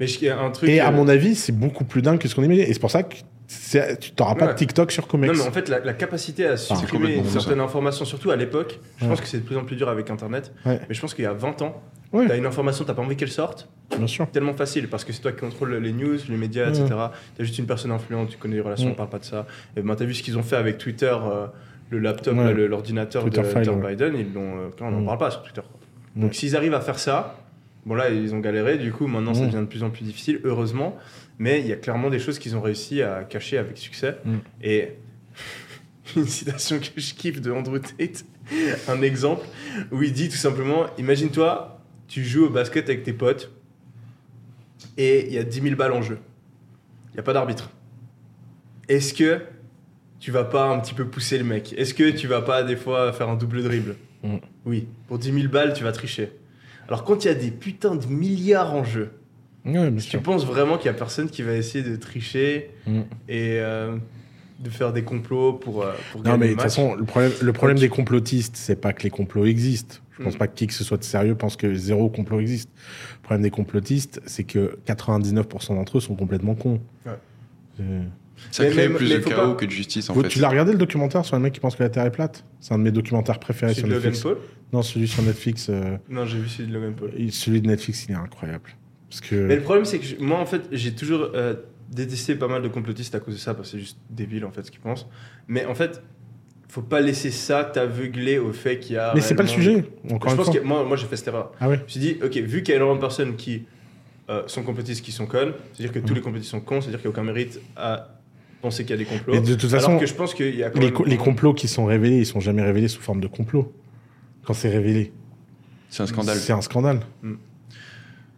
Mais 0.00 0.06
un 0.30 0.50
truc. 0.50 0.68
Et 0.68 0.80
à 0.80 0.88
euh, 0.88 0.92
mon 0.92 1.06
avis, 1.08 1.34
c'est 1.34 1.52
beaucoup 1.52 1.84
plus 1.84 2.02
dingue 2.02 2.18
que 2.18 2.26
ce 2.28 2.34
qu'on 2.34 2.42
imagine. 2.42 2.64
Et 2.64 2.72
c'est 2.72 2.80
pour 2.80 2.90
ça 2.90 3.02
que 3.04 3.14
tu 3.16 4.12
n'auras 4.18 4.34
pas 4.34 4.46
Ouais. 4.46 4.52
de 4.52 4.58
TikTok 4.58 4.90
sur 4.90 5.06
Comex. 5.06 5.32
Non, 5.36 5.44
mais 5.44 5.48
en 5.48 5.52
fait, 5.52 5.68
la, 5.68 5.78
la 5.80 5.92
capacité 5.92 6.46
à 6.46 6.56
supprimer 6.56 7.22
certaines 7.28 7.60
informations, 7.60 8.04
surtout 8.04 8.30
à 8.30 8.36
l'époque, 8.36 8.80
je 8.98 9.04
Ouais. 9.04 9.10
pense 9.10 9.20
que 9.20 9.26
c'est 9.26 9.38
de 9.38 9.42
plus 9.44 9.56
en 9.56 9.64
plus 9.64 9.76
dur 9.76 9.88
avec 9.88 10.10
Internet. 10.10 10.52
Ouais. 10.66 10.80
Mais 10.88 10.94
je 10.94 11.00
pense 11.00 11.14
qu'il 11.14 11.24
y 11.24 11.28
a 11.28 11.32
20 11.32 11.60
ans, 11.62 11.80
Ouais. 12.12 12.26
t'as 12.26 12.36
une 12.36 12.46
information, 12.46 12.84
t'as 12.84 12.94
pas 12.94 13.02
envie 13.02 13.16
qu'elle 13.16 13.30
sorte, 13.30 13.68
Bien 13.96 14.06
sûr. 14.08 14.28
tellement 14.30 14.54
facile 14.54 14.88
parce 14.88 15.04
que 15.04 15.12
c'est 15.12 15.20
toi 15.20 15.30
qui 15.32 15.38
contrôles 15.40 15.74
les 15.76 15.92
news, 15.92 16.16
les 16.28 16.36
médias, 16.36 16.64
Ouais. 16.70 16.70
etc. 16.70 16.86
T'as 17.36 17.44
juste 17.44 17.58
une 17.58 17.66
personne 17.66 17.92
influente, 17.92 18.30
tu 18.30 18.38
connais 18.38 18.56
les 18.56 18.60
relations, 18.62 18.86
Ouais. 18.86 18.92
on 18.92 18.96
parle 18.96 19.10
pas 19.10 19.18
de 19.20 19.24
ça. 19.24 19.46
Et 19.76 19.82
ben 19.82 19.94
t'as 19.94 20.04
vu 20.06 20.14
ce 20.14 20.22
qu'ils 20.22 20.36
ont 20.38 20.42
fait 20.42 20.56
avec 20.56 20.78
Twitter, 20.78 21.14
euh, 21.22 21.46
le 21.90 21.98
laptop, 22.00 22.34
l'ordinateur 22.68 23.24
de. 23.24 23.30
Biden, 23.30 24.14
ils 24.16 24.32
l'ont. 24.32 24.56
euh, 24.58 24.68
on 24.80 24.90
n'en 24.90 24.98
Ouais. 25.00 25.06
parle 25.06 25.18
pas 25.18 25.30
sur 25.30 25.42
Twitter. 25.42 25.62
Donc 26.16 26.34
s'ils 26.34 26.56
arrivent 26.56 26.74
à 26.74 26.80
faire 26.80 26.98
ça, 26.98 27.36
bon 27.86 27.94
là 27.94 28.10
ils 28.10 28.34
ont 28.34 28.40
galéré, 28.40 28.78
du 28.78 28.92
coup 28.92 29.06
maintenant 29.06 29.34
ça 29.34 29.40
Ouais. 29.42 29.46
devient 29.48 29.60
de 29.60 29.66
plus 29.68 29.82
en 29.82 29.90
plus 29.90 30.04
difficile, 30.04 30.40
heureusement. 30.44 30.96
Mais 31.38 31.60
il 31.60 31.66
y 31.66 31.72
a 31.72 31.76
clairement 31.76 32.10
des 32.10 32.18
choses 32.18 32.38
qu'ils 32.38 32.54
ont 32.56 32.60
réussi 32.60 33.02
à 33.02 33.24
cacher 33.24 33.56
avec 33.58 33.78
succès. 33.78 34.18
Mm. 34.24 34.36
Et 34.62 34.88
une 36.16 36.26
citation 36.26 36.78
que 36.78 36.86
je 37.00 37.14
kiffe 37.14 37.40
de 37.40 37.50
Andrew 37.50 37.78
Tate, 37.78 38.24
un 38.88 39.00
exemple 39.02 39.46
où 39.90 40.02
il 40.02 40.12
dit 40.12 40.28
tout 40.28 40.36
simplement 40.36 40.86
Imagine-toi, 40.98 41.80
tu 42.08 42.24
joues 42.24 42.46
au 42.46 42.50
basket 42.50 42.88
avec 42.90 43.04
tes 43.04 43.12
potes 43.12 43.50
et 44.96 45.26
il 45.28 45.32
y 45.32 45.38
a 45.38 45.44
10 45.44 45.60
000 45.62 45.76
balles 45.76 45.92
en 45.92 46.02
jeu. 46.02 46.18
Il 47.10 47.14
n'y 47.14 47.20
a 47.20 47.22
pas 47.22 47.32
d'arbitre. 47.32 47.70
Est-ce 48.88 49.14
que 49.14 49.40
tu 50.18 50.30
vas 50.32 50.44
pas 50.44 50.64
un 50.68 50.78
petit 50.80 50.94
peu 50.94 51.06
pousser 51.06 51.38
le 51.38 51.44
mec? 51.44 51.72
Est-ce 51.78 51.94
que 51.94 52.10
tu 52.10 52.26
vas 52.26 52.42
pas 52.42 52.62
des 52.64 52.76
fois 52.76 53.12
faire 53.12 53.28
un 53.28 53.36
double 53.36 53.62
dribble? 53.62 53.96
Mm. 54.22 54.36
Oui, 54.66 54.88
pour 55.08 55.18
10 55.18 55.32
000 55.32 55.48
balles, 55.48 55.72
tu 55.72 55.84
vas 55.84 55.92
tricher. 55.92 56.32
Alors 56.90 57.04
quand 57.04 57.24
il 57.24 57.28
y 57.28 57.30
a 57.30 57.34
des 57.34 57.50
putains 57.52 57.94
de 57.94 58.06
milliards 58.06 58.74
en 58.74 58.84
jeu, 58.84 59.12
tu 60.08 60.18
penses 60.18 60.44
vraiment 60.44 60.76
qu'il 60.76 60.86
y 60.86 60.88
a 60.88 60.94
personne 60.94 61.30
qui 61.30 61.42
va 61.42 61.52
essayer 61.54 61.84
de 61.88 61.94
tricher 61.96 62.70
Mm. 62.86 63.00
et 63.28 63.58
euh, 63.60 63.96
de 64.58 64.70
faire 64.70 64.92
des 64.92 65.02
complots 65.04 65.52
pour, 65.52 65.82
euh, 65.82 65.92
pour 66.12 66.22
Non, 66.22 66.32
gagner 66.32 66.38
mais 66.38 66.44
de 66.46 66.50
le 66.50 66.56
toute 66.56 66.62
façon, 66.62 66.94
le 66.94 67.04
problème, 67.04 67.32
le 67.40 67.52
problème 67.52 67.76
Ok. 67.76 67.80
des 67.82 67.88
complotistes, 67.88 68.56
c'est 68.56 68.76
pas 68.76 68.92
que 68.92 69.02
les 69.04 69.10
complots 69.10 69.44
existent. 69.46 69.96
Je 70.18 70.24
pense 70.24 70.34
Mm. 70.34 70.38
pas 70.38 70.48
que 70.48 70.54
qui 70.54 70.66
que 70.66 70.74
ce 70.74 70.82
soit 70.84 70.96
de 70.98 71.04
sérieux 71.04 71.34
pense 71.34 71.56
que 71.56 71.74
zéro 71.74 72.08
complot 72.10 72.40
existe. 72.40 72.68
Le 73.18 73.22
problème 73.22 73.42
des 73.42 73.50
complotistes, 73.50 74.20
c'est 74.26 74.44
que 74.44 74.78
99% 74.86 75.74
d'entre 75.76 75.98
eux 75.98 76.00
sont 76.00 76.14
complètement 76.16 76.54
cons. 76.54 76.80
Ouais. 77.06 77.12
Euh, 77.80 78.02
Ça 78.50 78.62
Mais- 78.64 78.70
crée 78.70 78.88
mais- 78.88 78.94
plus 78.96 79.08
mais 79.10 79.18
de 79.18 79.24
chaos 79.24 79.50
pas- 79.50 79.54
que 79.54 79.66
de 79.66 79.70
justice 79.70 80.08
en 80.08 80.14
Vous- 80.14 80.22
fait. 80.22 80.28
Tu 80.28 80.38
l'as 80.40 80.48
regardé 80.48 80.72
le 80.72 80.78
documentaire 80.78 81.26
sur 81.26 81.36
le 81.36 81.42
mec 81.42 81.52
qui 81.52 81.60
pense 81.60 81.76
que 81.76 81.82
la 81.82 81.90
Terre 81.90 82.06
est 82.06 82.10
plate? 82.10 82.44
C'est 82.60 82.72
un 82.72 82.78
de 82.78 82.82
mes 82.82 82.90
documentaires 82.90 83.38
préférés 83.38 83.74
sur 83.74 83.86
Netflix. 83.86 84.20
Paul 84.22 84.38
Non, 84.72 84.82
celui 84.82 85.08
sur 85.08 85.22
Netflix. 85.22 85.68
euh, 85.68 85.96
Non, 86.08 86.26
j'ai 86.26 86.38
vu 86.38 86.48
celui 86.48 86.68
de 86.68 86.74
Logan 86.74 86.94
Paul. 86.94 87.10
celui 87.30 87.60
de 87.60 87.66
Netflix, 87.66 88.06
il 88.08 88.12
est 88.12 88.14
incroyable. 88.16 88.70
Parce 89.08 89.20
que. 89.20 89.34
Mais 89.34 89.56
le 89.56 89.62
problème, 89.62 89.84
c'est 89.84 89.98
que 89.98 90.06
je- 90.06 90.16
moi, 90.16 90.38
en 90.38 90.46
fait, 90.46 90.62
j'ai 90.70 90.94
toujours 90.94 91.30
euh, 91.34 91.54
détesté 91.90 92.36
pas 92.36 92.46
mal 92.48 92.62
de 92.62 92.68
complotistes 92.68 93.14
à 93.14 93.20
cause 93.20 93.34
de 93.34 93.40
ça, 93.40 93.54
parce 93.54 93.68
que 93.70 93.72
c'est 93.76 93.80
juste 93.80 93.98
débile, 94.10 94.44
en 94.44 94.52
fait, 94.52 94.64
ce 94.64 94.70
qu'ils 94.70 94.80
pensent. 94.80 95.08
Mais 95.48 95.64
en 95.66 95.74
fait, 95.74 96.00
faut 96.68 96.82
pas 96.82 97.00
laisser 97.00 97.32
ça 97.32 97.64
t'aveugler 97.64 98.38
au 98.38 98.52
fait 98.52 98.78
qu'il 98.78 98.94
y 98.94 98.98
a. 98.98 99.12
Mais 99.14 99.20
c'est 99.20 99.34
pas 99.34 99.42
le 99.42 99.48
sujet, 99.48 99.84
encore 100.08 100.28
Je 100.28 100.34
une 100.34 100.36
pense 100.36 100.46
fois. 100.46 100.54
que 100.54 100.60
moi, 100.64 100.84
moi 100.84 100.96
j'ai 100.96 101.06
fait 101.06 101.16
cette 101.16 101.26
erreur. 101.26 101.50
Ah 101.58 101.68
ouais 101.68 101.78
Je 101.78 101.82
me 101.82 101.88
suis 101.88 102.00
dit, 102.00 102.16
ok, 102.22 102.36
vu 102.36 102.62
qu'il 102.62 102.70
y 102.70 102.74
a 102.74 102.76
énormément 102.76 102.94
de 102.96 103.00
personnes 103.00 103.34
qui 103.34 103.64
euh, 104.28 104.44
sont 104.46 104.62
complotistes 104.62 105.04
qui 105.04 105.10
sont 105.10 105.26
connes, 105.26 105.52
c'est-à-dire 105.72 105.92
que 105.92 105.98
tous 105.98 106.10
Mhm. 106.10 106.14
les 106.14 106.20
complotistes 106.20 106.50
sont 106.52 106.60
cons, 106.60 106.80
c'est-à-dire 106.80 107.00
qu'il 107.00 107.10
n'y 107.10 107.16
a 107.16 107.18
aucun 107.20 107.24
mérite 107.32 107.60
à 107.74 108.20
penser 108.62 108.84
qu'il 108.84 108.90
y 108.92 108.94
a 108.94 108.96
des 108.98 109.04
complots. 109.04 109.34
Mais 109.34 109.40
de 109.40 109.54
toute 109.56 109.72
Alors 109.72 109.84
façon, 109.86 109.98
que 109.98 110.06
je 110.06 110.14
pense 110.14 110.32
qu'il 110.32 110.54
y 110.54 110.62
a 110.62 110.70
quand 110.70 110.78
les, 110.78 110.84
même- 110.86 110.94
co- 110.94 111.04
les 111.04 111.16
complots 111.16 111.52
qui 111.54 111.66
sont 111.66 111.86
révélés, 111.86 112.18
ils 112.18 112.26
sont 112.26 112.38
jamais 112.38 112.62
révélés 112.62 112.86
sous 112.86 113.00
forme 113.02 113.20
de 113.20 113.26
complot. 113.26 113.72
Quand 114.44 114.54
c'est 114.54 114.70
révélé, 114.70 115.12
C'est 115.88 116.02
un 116.02 116.06
scandale. 116.06 116.36
c'est 116.38 116.52
un 116.52 116.60
scandale. 116.62 117.00
Mm. 117.22 117.34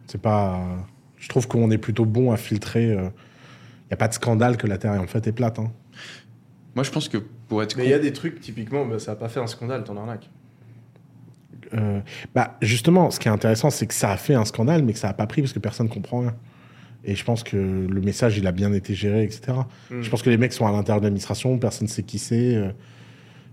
C'est 0.07 0.21
pas. 0.21 0.59
Je 1.17 1.29
trouve 1.29 1.47
qu'on 1.47 1.71
est 1.71 1.77
plutôt 1.77 2.05
bon 2.05 2.31
à 2.31 2.37
filtrer. 2.37 2.89
Il 2.89 2.95
n'y 2.97 3.93
a 3.93 3.97
pas 3.97 4.07
de 4.07 4.13
scandale 4.13 4.57
que 4.57 4.67
la 4.67 4.77
Terre 4.77 4.93
en 5.01 5.07
fait 5.07 5.25
est 5.27 5.31
plate. 5.31 5.59
hein. 5.59 5.71
Moi, 6.75 6.83
je 6.83 6.91
pense 6.91 7.07
que 7.09 7.17
pour 7.47 7.61
être. 7.63 7.77
Mais 7.77 7.85
il 7.85 7.89
y 7.89 7.93
a 7.93 7.99
des 7.99 8.13
trucs, 8.13 8.41
typiquement, 8.41 8.85
bah, 8.85 8.99
ça 8.99 9.11
n'a 9.11 9.15
pas 9.15 9.29
fait 9.29 9.39
un 9.39 9.47
scandale, 9.47 9.83
ton 9.83 9.95
arnaque. 9.97 10.29
Euh, 11.73 12.01
bah, 12.35 12.57
justement, 12.61 13.09
ce 13.11 13.19
qui 13.19 13.27
est 13.27 13.31
intéressant, 13.31 13.69
c'est 13.69 13.87
que 13.87 13.93
ça 13.93 14.11
a 14.11 14.17
fait 14.17 14.35
un 14.35 14.45
scandale, 14.45 14.83
mais 14.83 14.93
que 14.93 14.99
ça 14.99 15.07
n'a 15.07 15.13
pas 15.13 15.27
pris 15.27 15.41
parce 15.41 15.53
que 15.53 15.59
personne 15.59 15.87
ne 15.87 15.91
comprend 15.91 16.19
rien. 16.21 16.35
Et 17.03 17.15
je 17.15 17.23
pense 17.23 17.43
que 17.43 17.57
le 17.57 18.01
message, 18.01 18.37
il 18.37 18.47
a 18.47 18.51
bien 18.51 18.71
été 18.73 18.93
géré, 18.93 19.23
etc. 19.23 19.53
Mm. 19.89 20.01
Je 20.01 20.09
pense 20.09 20.21
que 20.21 20.29
les 20.29 20.37
mecs 20.37 20.53
sont 20.53 20.65
à 20.67 20.71
l'intérieur 20.71 21.01
de 21.01 21.05
l'administration, 21.05 21.57
personne 21.57 21.87
ne 21.87 21.91
sait 21.91 22.03
qui 22.03 22.19
c'est. 22.19 22.73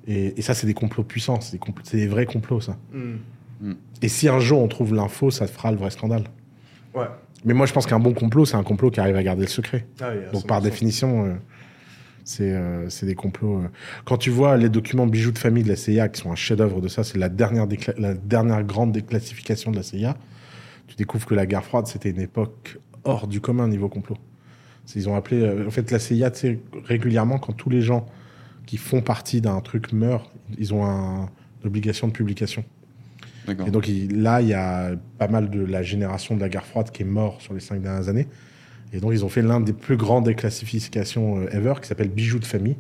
Et, 0.07 0.39
et 0.39 0.43
ça, 0.43 0.55
c'est 0.55 0.67
des 0.67 0.75
complots 0.75 1.05
puissants, 1.05 1.41
c'est 1.41 1.53
des, 1.53 1.59
compl- 1.59 1.81
c'est 1.85 1.97
des 1.99 2.07
vrais 2.09 2.27
complots, 2.27 2.61
ça. 2.61 2.77
Hmm. 2.93 3.73
Et 4.03 4.09
si 4.09 4.29
un 4.29 4.39
jour 4.41 4.63
on 4.63 4.69
trouve 4.69 4.95
l'info, 4.95 5.31
ça 5.31 5.47
fera 5.47 5.71
le 5.71 5.77
vrai 5.77 5.91
scandale. 5.91 6.25
Ouais. 6.95 7.05
Mais 7.45 7.53
moi, 7.55 7.67
je 7.67 7.73
pense 7.73 7.87
qu'un 7.87 7.99
bon 8.01 8.13
complot, 8.15 8.45
c'est 8.47 8.57
un 8.57 8.63
complot 8.63 8.91
qui 8.91 9.01
arrive 9.01 9.17
à 9.17 9.23
garder 9.23 9.43
le 9.43 9.49
secret. 9.49 9.87
Ah 10.01 10.11
oui, 10.15 10.23
Donc, 10.33 10.47
par 10.47 10.61
100%. 10.61 10.63
définition, 10.65 11.27
euh, 11.27 11.35
c'est 12.25 12.53
euh, 12.53 12.89
c'est 12.89 13.07
des 13.07 13.15
complots. 13.15 13.59
euh. 13.59 13.69
Quand 14.05 14.17
tu 14.17 14.31
vois 14.31 14.57
les 14.57 14.69
documents 14.69 15.07
bijoux 15.07 15.33
de 15.33 15.39
famille 15.39 15.63
de 15.63 15.69
la 15.69 15.77
CIA, 15.77 16.09
qui 16.09 16.21
sont 16.21 16.33
un 16.33 16.37
chef-d'œuvre 16.37 16.81
de 16.81 16.89
ça, 16.89 17.05
c'est 17.05 17.19
la 17.19 17.29
dernière, 17.29 17.67
la 17.99 18.15
dernière 18.15 18.63
grande 18.65 18.93
déclassification 18.93 19.71
de 19.71 19.77
la 19.77 19.83
CIA, 19.83 20.17
tu 20.87 20.97
découvres 20.97 21.27
que 21.27 21.35
la 21.35 21.47
guerre 21.47 21.65
froide, 21.65 21.87
c'était 21.87 22.11
une 22.11 22.21
époque 22.21 22.79
hors 23.05 23.27
du 23.27 23.41
commun 23.41 23.69
niveau 23.69 23.89
complot. 23.89 24.17
Ils 24.97 25.09
ont 25.09 25.15
appelé. 25.15 25.41
euh, 25.43 25.67
en 25.67 25.71
fait, 25.71 25.91
la 25.91 25.99
CIA, 25.99 26.31
tu 26.31 26.39
sais, 26.41 26.59
régulièrement, 26.85 27.39
quand 27.39 27.53
tous 27.53 27.71
les 27.71 27.81
gens 27.83 28.07
qui 28.71 28.77
font 28.77 29.01
partie 29.01 29.41
d'un 29.41 29.61
truc 29.61 29.93
meurent, 29.93 30.31
ils 30.57 30.73
ont 30.73 30.85
un- 30.87 31.29
une 31.63 31.67
obligation 31.67 32.07
de 32.07 32.13
publication. 32.13 32.65
Et 33.67 33.71
donc 33.73 33.89
il- 33.89 34.23
là, 34.23 34.41
il 34.41 34.47
y 34.47 34.55
a 34.55 34.93
pas 35.19 35.27
mal 35.27 35.51
de 35.51 35.61
la 35.65 35.83
génération 35.83 36.37
de 36.37 36.41
la 36.41 36.49
guerre 36.49 36.65
froide 36.65 36.93
qui 36.93 37.03
est 37.03 37.05
mort 37.05 37.41
sur 37.43 37.53
les 37.53 37.59
cinq 37.59 37.83
dernières 37.83 38.09
années. 38.09 38.29
Et 38.93 39.01
donc 39.01 39.11
ils 39.13 39.25
ont 39.25 39.29
fait 39.29 39.43
l'un 39.43 39.59
des 39.61 39.73
plus 39.73 39.97
grandes 39.97 40.27
déclassifications 40.27 41.39
euh, 41.41 41.49
ever 41.51 41.75
qui 41.83 41.89
s'appelle 41.89 42.11
Bijoux 42.11 42.39
de 42.39 42.45
famille. 42.45 42.77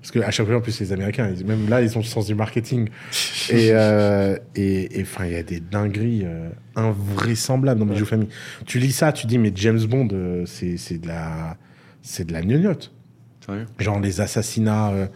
Parce 0.00 0.10
qu'à 0.10 0.32
chaque 0.32 0.46
fois, 0.48 0.56
en 0.56 0.60
plus, 0.60 0.80
les 0.80 0.92
Américains, 0.92 1.30
ils- 1.32 1.46
même 1.46 1.68
là, 1.68 1.80
ils 1.82 1.96
ont 1.96 2.00
le 2.00 2.04
sens 2.06 2.26
du 2.26 2.34
marketing. 2.34 2.88
et 3.50 3.70
euh, 3.70 4.36
et 4.56 4.98
et, 4.98 5.02
enfin, 5.02 5.26
il 5.26 5.32
y 5.34 5.36
a 5.36 5.44
des 5.44 5.60
dingueries 5.60 6.22
euh, 6.24 6.48
invraisemblables 6.74 7.78
dans 7.78 7.86
Bijoux 7.86 8.04
de 8.06 8.08
famille. 8.08 8.28
Tu 8.66 8.80
lis 8.80 8.90
ça, 8.90 9.12
tu 9.12 9.28
dis, 9.28 9.38
mais 9.38 9.52
James 9.54 9.84
Bond, 9.84 10.08
euh, 10.12 10.44
c'est 10.46 10.76
c'est 10.78 10.98
de 10.98 11.06
la, 11.06 11.56
c'est 12.02 12.24
de 12.26 12.32
la 12.32 12.42
gnognotte. 12.42 12.92
Sérieux? 13.44 13.66
Genre 13.78 14.00
les 14.00 14.20
assassinats 14.20 14.90
euh, 14.92 15.06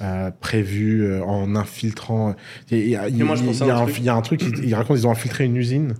euh, 0.00 0.30
prévus 0.40 1.02
euh, 1.02 1.22
en 1.22 1.54
infiltrant. 1.56 2.34
Il 2.70 2.78
y 2.88 2.96
a, 2.96 3.04
un 3.04 3.08
truc. 3.10 3.98
il 3.98 4.04
y 4.04 4.08
a 4.08 4.14
un 4.14 4.20
truc, 4.22 4.42
ils, 4.42 4.64
ils 4.64 4.74
racontent, 4.74 4.94
ils 4.96 5.06
ont 5.06 5.10
infiltré 5.10 5.44
une 5.44 5.56
usine 5.56 5.94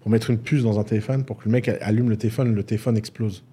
pour 0.00 0.10
mettre 0.10 0.30
une 0.30 0.38
puce 0.38 0.62
dans 0.62 0.78
un 0.78 0.84
téléphone 0.84 1.24
pour 1.24 1.38
que 1.38 1.44
le 1.46 1.50
mec 1.52 1.68
allume 1.80 2.10
le 2.10 2.16
téléphone, 2.16 2.54
le 2.54 2.62
téléphone 2.62 2.96
explose. 2.96 3.44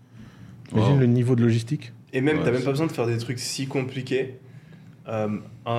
Imagine 0.73 0.93
Wow. 0.93 0.99
le 0.99 1.05
niveau 1.07 1.35
de 1.35 1.41
logistique. 1.43 1.91
Et 2.13 2.21
même, 2.21 2.37
Ouais, 2.39 2.43
t'as 2.45 2.51
même 2.51 2.61
pas 2.63 2.71
besoin 2.71 2.87
de 2.87 2.91
faire 2.91 3.07
des 3.07 3.17
trucs 3.17 3.39
si 3.39 3.67
compliqués. 3.67 4.37
Euh, 5.07 5.27
un- 5.65 5.71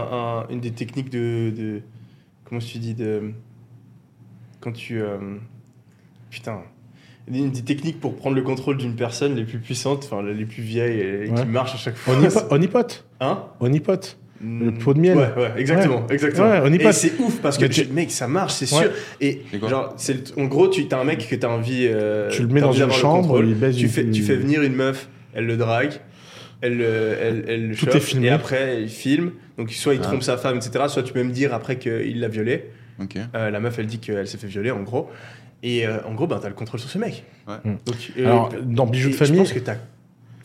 un- 0.46 0.48
une 0.50 0.60
des 0.60 0.72
techniques 0.72 1.10
de, 1.10 1.50
de- 1.56 1.82
Comment 2.44 2.60
tu 2.60 2.78
dis 2.78 2.94
de. 2.94 3.32
Quand 4.60 4.72
tu. 4.72 5.00
euh, 5.00 5.36
putain. 6.30 6.62
Une 7.30 7.50
des 7.52 7.62
techniques 7.62 8.00
pour 8.00 8.16
prendre 8.16 8.34
le 8.36 8.42
contrôle 8.42 8.76
d'une 8.76 8.94
personne 8.96 9.36
les 9.36 9.44
plus 9.44 9.58
puissantes, 9.58 10.04
enfin 10.10 10.22
les 10.22 10.44
plus 10.44 10.62
vieilles 10.62 10.98
et 11.00 11.28
Ouais. 11.30 11.34
qui 11.40 11.46
marchent 11.46 11.74
à 11.74 11.78
chaque 11.78 11.96
fois. 11.96 12.14
Onipo- 12.16 12.46
Onipote. 12.50 13.04
Hein 13.20 13.44
Onipote. 13.60 14.18
Le 14.44 14.72
pot 14.72 14.92
de 14.92 14.98
miel. 14.98 15.16
Ouais, 15.16 15.28
ouais, 15.36 15.52
exactement, 15.56 16.04
exactement. 16.10 16.50
Ouais, 16.50 16.60
on 16.64 16.72
y 16.72 16.76
et 16.82 16.92
c'est 16.92 17.12
ouf 17.20 17.38
parce 17.40 17.58
que 17.58 17.66
tu- 17.66 17.86
mec, 17.92 18.10
ça 18.10 18.26
marche, 18.26 18.54
c'est 18.54 18.72
Ouais. 18.74 18.82
sûr. 18.82 18.90
Et 19.20 19.42
genre, 19.68 19.94
c'est 19.96 20.14
le- 20.36 20.42
en 20.42 20.46
gros, 20.46 20.66
tu 20.66 20.84
as 20.90 20.98
un 20.98 21.04
mec 21.04 21.28
que 21.28 21.36
tu 21.36 21.46
as 21.46 21.48
envie. 21.48 21.86
euh, 21.88 22.28
Tu 22.28 22.42
le 22.42 22.48
mets 22.48 22.60
dans 22.60 22.72
une 22.72 22.90
chambre, 22.90 23.20
contrôle. 23.28 23.48
il 23.48 23.54
baise 23.54 23.76
tu 23.76 23.84
une- 23.84 23.88
fais, 23.90 24.04
tu 24.10 24.22
fais 24.22 24.34
venir 24.34 24.62
une 24.62 24.74
meuf, 24.74 25.08
elle 25.32 25.46
le 25.46 25.56
drague, 25.56 25.92
elle, 26.60 26.76
le- 26.76 27.16
elle, 27.22 27.44
elle 27.46 27.68
le 27.68 27.76
Tout 27.76 27.84
chope, 27.86 27.94
est 27.94 28.00
filmé. 28.00 28.26
et 28.26 28.30
après 28.30 28.82
il 28.82 28.88
filme. 28.88 29.30
Donc 29.58 29.70
soit 29.70 29.94
il 29.94 30.00
Ah. 30.02 30.06
trompe 30.08 30.24
sa 30.24 30.36
femme, 30.36 30.56
etc. 30.56 30.86
Soit 30.88 31.04
tu 31.04 31.12
peux 31.12 31.22
me 31.22 31.30
dire 31.30 31.54
après 31.54 31.78
qu'il 31.78 32.18
l'a 32.18 32.26
violée. 32.28 32.64
Euh, 33.36 33.50
la 33.50 33.60
meuf, 33.60 33.78
elle 33.78 33.86
dit 33.86 33.98
qu'elle 33.98 34.26
s'est 34.28 34.38
fait 34.38 34.46
violer, 34.48 34.70
en 34.72 34.82
gros. 34.82 35.08
Et 35.62 35.86
euh, 35.86 35.98
en 36.06 36.14
gros, 36.14 36.26
ben, 36.26 36.38
t'as 36.40 36.48
le 36.48 36.54
contrôle 36.54 36.80
sur 36.80 36.90
ce 36.90 36.98
mec. 36.98 37.24
Ouais. 37.46 37.54
Mm. 37.64 37.76
Donc, 37.86 38.12
euh, 38.18 38.24
Alors, 38.26 38.52
dans 38.64 38.86
Bijoux 38.86 39.10
de 39.10 39.14
famille. 39.14 39.34
Je 39.34 39.38
pense 39.38 39.52
que 39.52 39.58
t'as 39.60 39.76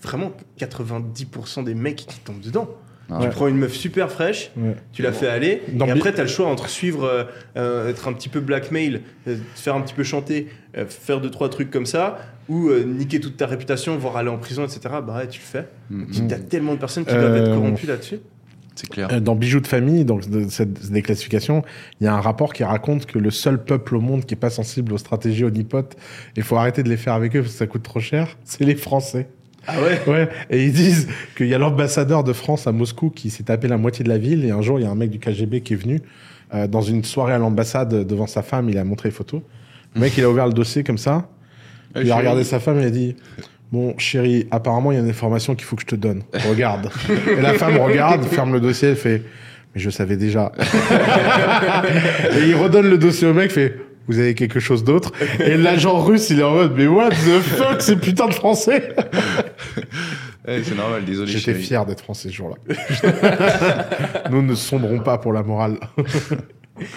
vraiment 0.03 0.31
90% 0.59 1.63
des 1.63 1.73
mecs 1.73 1.95
qui 1.97 2.19
tombent 2.19 2.39
dedans. 2.41 2.69
Ah 3.09 3.19
Tu 3.19 3.23
Ouais. 3.27 3.29
prends 3.29 3.47
une 3.47 3.55
meuf 3.57 3.73
super 3.73 4.11
fraîche, 4.11 4.51
Ouais. 4.57 4.75
tu 4.91 5.01
la 5.01 5.13
fais 5.13 5.27
aller, 5.27 5.61
Dans 5.71 5.85
et 5.85 5.91
après, 5.91 6.13
tu 6.13 6.19
as 6.19 6.23
le 6.23 6.29
choix 6.29 6.47
entre 6.47 6.67
suivre, 6.67 7.25
euh, 7.55 7.89
être 7.89 8.09
un 8.09 8.13
petit 8.13 8.27
peu 8.27 8.41
blackmail, 8.41 9.01
euh, 9.27 9.37
te 9.55 9.59
faire 9.59 9.75
un 9.75 9.81
petit 9.81 9.93
peu 9.93 10.03
chanter, 10.03 10.49
euh, 10.77 10.85
faire 10.85 11.21
deux, 11.21 11.31
trois 11.31 11.47
trucs 11.49 11.71
comme 11.71 11.85
ça, 11.85 12.19
ou 12.49 12.67
euh, 12.67 12.83
niquer 12.83 13.21
toute 13.21 13.37
ta 13.37 13.47
réputation, 13.47 13.97
voire 13.97 14.17
aller 14.17 14.29
en 14.29 14.37
prison, 14.37 14.65
etc. 14.65 14.79
Bah 15.05 15.15
ouais, 15.19 15.27
tu 15.29 15.39
le 15.39 15.45
fais. 15.45 15.67
Mm, 15.89 16.03
Il 16.13 16.23
mm. 16.25 16.29
y 16.29 16.33
a 16.33 16.39
tellement 16.39 16.73
de 16.73 16.79
personnes 16.79 17.05
qui 17.05 17.13
doivent 17.13 17.37
être 17.37 17.53
corrompues 17.53 17.87
là-dessus. 17.87 18.19
C'est 18.77 18.89
clair. 18.89 19.09
Euh, 19.11 19.19
Dans 19.19 19.35
Bijoux 19.35 19.59
de 19.59 19.67
famille, 19.67 20.05
donc 20.05 20.29
de 20.29 20.47
cette 20.49 20.91
déclassification, 20.91 21.63
il 21.99 22.05
y 22.05 22.07
a 22.07 22.13
un 22.13 22.21
rapport 22.21 22.53
qui 22.53 22.63
raconte 22.63 23.05
que 23.07 23.17
le 23.19 23.31
seul 23.31 23.63
peuple 23.63 23.95
au 23.95 24.01
monde 24.01 24.23
qui 24.25 24.35
est 24.35 24.37
pas 24.37 24.49
sensible 24.51 24.93
aux 24.93 24.97
stratégies 24.97 25.43
onipotes, 25.43 25.95
il 26.35 26.43
faut 26.43 26.55
arrêter 26.55 26.83
de 26.83 26.89
les 26.89 26.97
faire 26.97 27.13
avec 27.13 27.35
eux 27.35 27.41
parce 27.41 27.53
que 27.53 27.57
ça 27.57 27.67
coûte 27.67 27.83
trop 27.83 27.99
cher, 27.99 28.37
c'est 28.43 28.63
les 28.63 28.75
Français. 28.75 29.27
Ah 29.65 29.81
ouais? 29.81 29.99
Ouais, 30.07 30.29
et 30.49 30.63
ils 30.63 30.71
disent 30.71 31.09
qu'il 31.35 31.47
y 31.47 31.53
a 31.53 31.57
l'ambassadeur 31.57 32.23
de 32.23 32.31
France 32.31 32.67
à 32.67 32.71
Moscou 32.71 33.09
qui 33.09 33.29
s'est 33.29 33.43
tapé 33.43 33.67
la 33.67 33.77
moitié 33.77 34.03
de 34.03 34.09
la 34.09 34.17
ville, 34.17 34.45
et 34.45 34.51
un 34.51 34.61
jour, 34.61 34.79
il 34.79 34.83
y 34.83 34.85
a 34.85 34.89
un 34.91 34.95
mec 34.95 35.09
du 35.09 35.19
KGB 35.19 35.59
qui 35.61 35.73
est 35.73 35.77
venu 35.77 36.01
euh, 36.53 36.67
dans 36.67 36.81
une 36.81 37.03
soirée 37.03 37.33
à 37.33 37.37
l'ambassade 37.37 38.07
devant 38.07 38.27
sa 38.27 38.43
femme, 38.43 38.69
il 38.69 38.77
a 38.77 38.85
montré 38.85 39.09
les 39.09 39.13
photos. 39.15 39.41
Le 39.95 40.01
mec, 40.01 40.17
il 40.17 40.23
a 40.23 40.29
ouvert 40.29 40.47
le 40.47 40.53
dossier 40.53 40.83
comme 40.83 40.97
ça, 40.97 41.27
Ah, 41.95 42.01
il 42.01 42.11
a 42.11 42.15
regardé 42.15 42.43
sa 42.45 42.59
femme 42.61 42.77
et 42.77 42.83
il 42.83 42.87
a 42.87 42.91
dit 42.91 43.15
Bon, 43.71 43.97
chérie, 43.97 44.47
apparemment, 44.51 44.91
il 44.91 44.95
y 44.95 44.97
a 44.97 45.01
une 45.01 45.09
information 45.09 45.53
qu'il 45.55 45.65
faut 45.65 45.75
que 45.75 45.81
je 45.81 45.87
te 45.87 45.95
donne. 45.95 46.23
Regarde. 46.47 46.89
et 47.37 47.41
la 47.41 47.53
femme 47.53 47.77
regarde, 47.77 48.23
ferme 48.25 48.53
le 48.53 48.59
dossier, 48.61 48.89
elle 48.89 48.95
fait 48.95 49.23
Mais 49.75 49.81
je 49.81 49.89
savais 49.89 50.15
déjà. 50.15 50.51
et 52.33 52.47
il 52.47 52.55
redonne 52.55 52.89
le 52.89 52.97
dossier 52.97 53.27
au 53.27 53.33
mec, 53.33 53.51
fait 53.51 53.75
Vous 54.07 54.19
avez 54.19 54.35
quelque 54.35 54.61
chose 54.61 54.83
d'autre? 54.85 55.11
Et 55.39 55.57
l'agent 55.57 55.99
russe, 56.01 56.29
il 56.29 56.39
est 56.39 56.43
en 56.43 56.51
mode 56.53 56.73
Mais 56.77 56.87
what 56.87 57.09
the 57.09 57.41
fuck, 57.41 57.81
c'est 57.81 57.97
putain 57.97 58.27
de 58.27 58.33
français? 58.33 58.95
C'est 60.47 60.77
normal, 60.77 61.03
désolé. 61.03 61.29
J'étais 61.29 61.53
fier 61.53 61.85
d'être 61.85 61.99
français 61.99 62.29
ce 62.29 62.33
jour-là. 62.33 62.55
Nous 64.31 64.41
ne 64.41 64.55
sombrons 64.55 64.99
pas 64.99 65.17
pour 65.17 65.33
la 65.33 65.43
morale. 65.43 65.77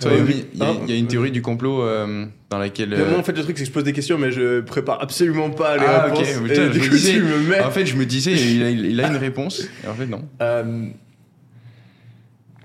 Toi, 0.00 0.12
il 0.14 0.58
y, 0.58 0.62
a- 0.62 0.68
hein, 0.68 0.76
il 0.84 0.90
y 0.90 0.96
a 0.96 0.98
une 0.98 1.06
théorie 1.06 1.30
du 1.30 1.42
complot 1.42 1.82
euh, 1.82 2.24
dans 2.48 2.58
laquelle. 2.58 2.88
Mais 2.90 2.96
euh, 2.96 3.10
Moi, 3.10 3.18
en 3.18 3.22
fait, 3.22 3.32
le 3.32 3.42
truc, 3.42 3.56
c'est 3.58 3.64
que 3.64 3.68
je 3.68 3.72
pose 3.74 3.84
des 3.84 3.92
questions, 3.92 4.16
mais 4.18 4.32
je 4.32 4.60
prépare 4.60 5.02
absolument 5.02 5.50
pas 5.50 5.76
les 5.76 5.84
Ah, 5.86 6.08
ok. 6.10 6.18
réponses. 6.18 6.40
Putain, 6.42 6.70
et 6.70 6.72
je 6.72 6.78
me 6.78 6.84
coup, 6.88 6.94
disais- 6.94 7.12
tu 7.12 7.22
me 7.22 7.38
mets. 7.50 7.60
En 7.60 7.70
fait, 7.70 7.86
je 7.86 7.96
me 7.96 8.06
disais, 8.06 8.32
il 8.32 8.62
a, 8.62 8.70
il 8.70 9.00
a 9.00 9.08
une 9.08 9.16
réponse. 9.28 9.68
Et 9.84 9.88
en 9.88 9.94
fait, 9.94 10.06
non. 10.06 10.22
Euh, 10.42 10.86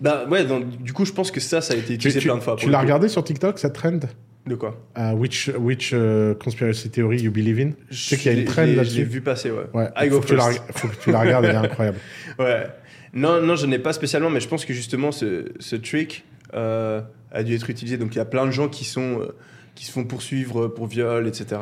Bah 0.01 0.25
ouais, 0.29 0.43
donc, 0.45 0.81
du 0.81 0.91
coup, 0.93 1.05
je 1.05 1.13
pense 1.13 1.31
que 1.31 1.39
ça, 1.39 1.61
ça 1.61 1.73
a 1.73 1.77
été 1.77 1.87
Tu, 1.87 1.93
utilisé 1.95 2.19
tu- 2.19 2.27
plein 2.27 2.35
de 2.37 2.41
fois. 2.41 2.55
tu 2.57 2.69
l'as 2.69 2.79
regardé 2.81 3.07
sur 3.07 3.23
TikTok, 3.23 3.57
cette 3.59 3.73
trend 3.73 3.99
De 4.45 4.55
quoi? 4.55 4.77
Euh, 4.97 5.13
Which, 5.13 5.49
which 5.57 5.91
euh, 5.93 6.33
conspiracy 6.35 6.89
theory 6.89 7.21
you 7.21 7.31
believe 7.31 7.59
in? 7.59 7.71
Je 7.89 7.97
sais 8.09 8.17
qu'il 8.17 8.31
y 8.31 8.35
a 8.35 8.37
une 8.37 8.45
trend 8.45 8.61
l'ai- 8.63 8.67
Je 8.67 8.71
l'ai 8.71 8.75
là-dessus. 8.77 9.03
vu 9.05 9.21
passer, 9.21 9.51
ouais. 9.51 9.63
Ouais, 9.73 9.89
I 9.95 10.09
faut 10.09 10.15
go 10.15 10.21
que, 10.21 10.27
tu 10.27 10.35
la, 10.35 10.43
first. 10.51 10.63
faut 10.75 10.87
que 10.89 10.95
tu 11.01 11.11
la 11.11 11.19
regardes, 11.21 11.45
elle 11.45 11.51
est 11.55 11.57
incroyable. 11.65 11.97
Ouais. 12.39 12.67
Non, 13.13 13.41
non, 13.41 13.55
je 13.55 13.65
n'ai 13.65 13.79
pas 13.79 13.93
spécialement, 13.93 14.29
mais 14.29 14.41
je 14.41 14.47
pense 14.49 14.65
que 14.65 14.73
justement, 14.73 15.13
ce, 15.13 15.45
ce 15.59 15.77
trick 15.77 16.25
euh, 16.55 17.01
a 17.31 17.43
dû 17.43 17.53
être 17.55 17.69
utilisé. 17.69 17.97
Donc, 17.97 18.15
il 18.15 18.17
y 18.17 18.21
a 18.21 18.25
plein 18.25 18.45
de 18.45 18.51
gens 18.51 18.69
qui, 18.69 18.85
sont, 18.85 19.19
euh, 19.21 19.35
qui 19.75 19.85
se 19.85 19.91
font 19.91 20.03
poursuivre 20.05 20.67
pour 20.67 20.87
viol, 20.87 21.27
etc., 21.27 21.61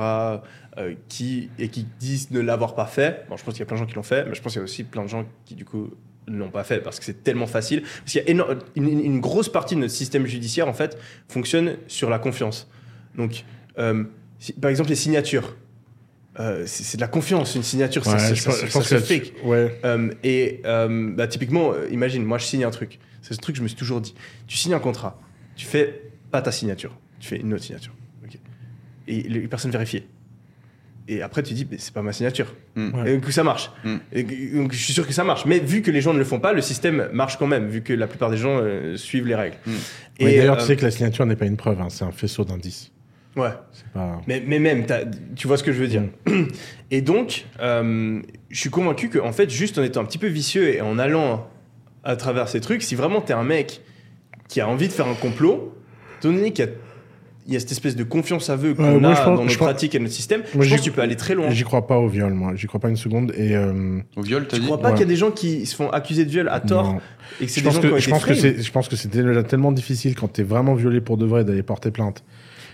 euh, 0.78 0.94
qui, 1.10 1.50
et 1.60 1.68
qui 1.70 1.86
disent 2.00 2.32
ne 2.32 2.40
l'avoir 2.40 2.76
pas 2.76 2.86
fait. 2.86 3.26
Bon, 3.30 3.38
je 3.38 3.44
pense 3.44 3.54
qu'il 3.54 3.62
y 3.62 3.64
a 3.64 3.66
plein 3.66 3.76
de 3.76 3.82
gens 3.82 3.86
qui 3.88 3.96
l'ont 3.96 4.04
fait, 4.04 4.26
mais 4.26 4.34
je 4.36 4.42
pense 4.42 4.54
qu'il 4.54 4.60
y 4.60 4.62
a 4.62 4.66
aussi 4.66 4.84
plein 4.84 5.04
de 5.04 5.10
gens 5.10 5.26
qui, 5.46 5.56
du 5.56 5.66
coup, 5.66 5.90
ne 6.28 6.38
l'ont 6.38 6.50
pas 6.52 6.64
fait 6.64 6.80
parce 6.80 7.00
que 7.00 7.06
c'est 7.06 7.24
tellement 7.24 7.48
facile. 7.48 7.82
Parce 7.82 8.12
qu'il 8.14 8.24
y 8.26 8.40
a 8.42 8.46
une, 8.76 9.20
grosse 9.20 9.50
partie 9.50 9.76
de 9.76 9.82
notre 9.82 9.94
système 9.94 10.26
judiciaire, 10.26 10.68
en 10.68 10.74
fait, 10.74 10.98
fonctionne 11.28 11.76
sur 11.88 12.10
la 12.10 12.18
confiance. 12.20 12.70
Donc, 13.18 13.44
si- 14.40 14.54
par 14.54 14.70
exemple, 14.72 14.90
les 14.90 14.96
signatures. 14.96 15.56
euh, 16.40 16.64
c'est 16.66 16.98
de 16.98 17.02
la 17.02 17.08
confiance, 17.08 17.54
une 17.54 17.62
signature, 17.62 18.06
Ouais, 18.08 18.18
ça, 18.18 18.34
je 18.34 18.42
ça- 18.42 18.50
pense- 18.50 18.60
ça 18.62 18.66
je 18.66 18.72
pense 18.72 18.88
se 18.88 18.96
que 18.96 19.00
fake. 19.02 19.34
Ouais. 19.44 19.80
Euh, 19.86 20.10
et 20.24 20.62
euh, 20.66 21.12
bah, 21.16 21.28
typiquement, 21.28 21.74
imagine, 21.92 22.24
moi 22.26 22.40
je 22.40 22.46
signe 22.46 22.64
un 22.64 22.72
truc. 22.72 22.98
C'est 23.24 23.34
ce 23.34 23.40
truc 23.40 23.56
que 23.56 23.58
je 23.58 23.64
me 23.64 23.68
suis 23.68 23.78
toujours 23.78 24.02
dit. 24.02 24.14
Tu 24.46 24.56
signes 24.58 24.76
un 24.76 24.80
contrat, 24.80 25.20
tu 25.56 25.66
fais 25.66 26.12
pas 26.30 26.44
ta 26.44 26.52
signature, 26.52 26.96
tu 27.20 27.28
fais 27.30 27.38
une 27.38 27.52
autre 27.54 27.64
signature. 27.64 27.94
Ok. 28.24 28.38
Et 29.08 29.24
les 29.24 29.48
personnes 29.48 29.72
vérifient. 29.72 30.04
Et 31.08 31.22
après 31.22 31.44
tu 31.44 31.54
dis, 31.54 31.68
mais 31.70 31.78
c'est 31.80 31.94
pas 31.94 32.02
ma 32.02 32.14
signature. 32.14 32.54
Mm. 32.76 33.00
Ouais. 33.02 33.16
Et 33.16 33.20
que 33.20 33.32
ça 33.32 33.44
marche. 33.44 33.72
Et 34.14 34.24
que- 34.24 34.56
donc 34.56 34.72
je 34.72 34.78
suis 34.78 34.94
sûr 34.94 35.06
que 35.06 35.12
ça 35.14 35.24
marche. 35.24 35.46
Mais 35.46 35.60
vu 35.60 35.82
que 35.82 35.92
les 35.92 36.00
gens 36.02 36.14
ne 36.14 36.20
le 36.20 36.24
font 36.26 36.40
pas, 36.40 36.54
le 36.54 36.62
système 36.62 37.10
marche 37.12 37.38
quand 37.38 37.48
même, 37.48 37.68
vu 37.68 37.82
que 37.82 37.92
la 37.94 38.08
plupart 38.08 38.30
des 38.30 38.38
gens 38.38 38.60
euh, 38.62 38.96
suivent 38.96 39.28
les 39.28 39.36
règles. 39.36 39.58
Mm. 39.66 39.72
Ouais, 39.72 40.38
D'ailleurs, 40.38 40.56
euh, 40.58 40.60
tu 40.62 40.66
sais 40.66 40.76
que 40.78 40.84
la 40.84 40.92
signature 40.92 41.26
n'est 41.26 41.36
pas 41.36 41.46
une 41.46 41.58
preuve, 41.58 41.82
hein, 41.82 41.88
c'est 41.90 42.06
un 42.06 42.12
faisceau 42.12 42.46
d'indices. 42.46 42.92
Ouais. 43.36 43.50
C'est 43.72 43.88
pas. 43.88 44.22
Mais, 44.28 44.44
mais 44.46 44.60
même, 44.60 44.86
tu 45.36 45.48
vois 45.48 45.58
ce 45.58 45.64
que 45.64 45.72
je 45.74 45.80
veux 45.80 45.88
dire. 45.88 46.04
Et 46.92 47.02
donc, 47.02 47.46
euh, 47.60 48.22
je 48.50 48.60
suis 48.60 48.70
convaincu 48.70 49.10
qu'en 49.10 49.32
fait, 49.32 49.50
juste 49.50 49.78
en 49.80 49.84
étant 49.84 50.02
un 50.02 50.06
petit 50.06 50.20
peu 50.20 50.28
vicieux 50.28 50.70
et 50.76 50.82
en 50.82 51.00
allant 51.00 51.50
à 52.04 52.16
travers 52.16 52.48
ces 52.50 52.60
trucs, 52.62 52.84
si 52.84 52.96
vraiment 52.96 53.22
t'es 53.22 53.34
un 53.34 53.44
mec 53.44 53.82
qui 54.50 54.62
a 54.62 54.68
envie 54.68 54.88
de 54.88 54.94
faire 54.94 55.08
un 55.08 55.14
complot, 55.16 55.74
étant 56.20 56.32
donné 56.34 56.52
qu'il 56.52 56.66
y 56.66 56.68
a, 56.68 56.72
il 57.48 57.54
y 57.54 57.58
a 57.58 57.60
cette 57.60 57.72
espèce 57.74 57.96
de 57.98 58.04
confiance 58.04 58.50
aveugle 58.50 58.76
qu'on 58.78 59.00
Ouais, 59.04 59.06
a 59.06 59.16
je 59.16 59.22
pense- 59.24 59.26
dans 59.26 59.36
je 59.44 59.48
notre 59.48 59.60
pense- 59.60 59.68
pratique 59.68 59.96
et 59.96 60.00
notre 60.00 60.14
système, 60.14 60.44
Moi, 60.56 60.64
je 60.64 60.70
pense 60.70 60.80
que 60.80 60.84
tu 60.86 60.92
peux 60.92 61.02
aller 61.02 61.16
très 61.18 61.36
loin. 61.36 61.50
J'y 61.50 61.64
crois 61.64 61.88
pas 61.88 61.98
au 61.98 62.08
viol, 62.08 62.34
moi. 62.34 62.54
J'y 62.56 62.68
crois 62.68 62.80
pas 62.80 62.88
une 62.90 62.96
seconde. 62.98 63.34
Et 63.38 63.56
euh, 63.56 64.00
Au 64.16 64.22
viol, 64.22 64.48
t'as 64.48 64.58
dit 64.60 64.66
crois 64.66 64.80
pas 64.80 64.90
Ouais. 64.90 64.94
qu'il 64.94 65.02
y 65.02 65.06
a 65.06 65.08
des 65.10 65.16
gens 65.18 65.32
qui 65.32 65.66
se 65.66 65.76
font 65.76 65.90
accuser 65.90 66.24
de 66.26 66.30
viol 66.30 66.48
à 66.50 66.60
tort 66.62 66.94
non. 66.94 67.02
et 67.42 67.46
que 67.46 67.52
c'est 67.52 67.60
je 67.60 67.66
des 67.66 67.66
pense 67.66 67.76
gens 67.76 67.82
qui 67.82 67.88
ont 67.88 67.98
été 67.98 68.02
je 68.02 68.10
pense 68.10 68.26
que 68.26 68.34
je 68.62 68.72
pense 68.72 68.88
que 68.90 68.96
c'est 68.96 69.10
déjà 69.10 69.44
tellement 69.44 69.72
difficile 69.74 70.16
quand 70.16 70.30
t'es 70.30 70.44
vraiment 70.44 70.74
violé 70.76 71.02
pour 71.02 71.18
de 71.18 71.26
vrai 71.26 71.44
d'aller 71.44 71.64
porter 71.64 71.92
plainte. 71.92 72.24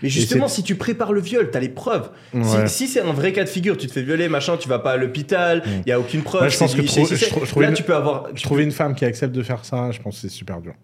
Mais 0.02 0.08
justement, 0.08 0.48
si 0.48 0.62
tu 0.62 0.76
prépares 0.76 1.12
le 1.12 1.20
viol, 1.20 1.50
t'as 1.50 1.60
les 1.60 1.68
preuves. 1.68 2.10
Ouais. 2.34 2.42
Si, 2.68 2.86
si 2.86 2.88
c'est 2.88 3.00
un 3.00 3.12
vrai 3.12 3.32
cas 3.32 3.44
de 3.44 3.48
figure, 3.48 3.76
tu 3.76 3.86
te 3.86 3.92
fais 3.92 4.02
violer, 4.02 4.28
machin, 4.28 4.56
tu 4.56 4.68
vas 4.68 4.78
pas 4.78 4.92
à 4.92 4.96
l'hôpital, 4.96 5.62
il 5.66 5.70
Mm. 5.72 5.82
y 5.86 5.92
a 5.92 6.00
aucune 6.00 6.22
preuve. 6.22 6.42
Ouais, 6.42 6.50
je 6.50 6.58
pense 6.58 6.72
c'est 6.72 6.78
que 6.80 6.86
trop- 6.86 7.06
je 7.06 7.14
je 7.14 7.60
là, 7.60 7.68
une- 7.68 7.74
tu 7.74 7.82
peux 7.82 7.94
avoir. 7.94 8.28
Je 8.34 8.42
trouvais 8.42 8.64
une 8.64 8.72
femme 8.72 8.94
qui 8.94 9.04
accepte 9.04 9.34
de 9.34 9.42
faire 9.42 9.64
ça, 9.64 9.90
je 9.90 10.00
pense 10.00 10.14
que 10.16 10.20
c'est 10.22 10.28
super 10.34 10.60
dur. 10.60 10.74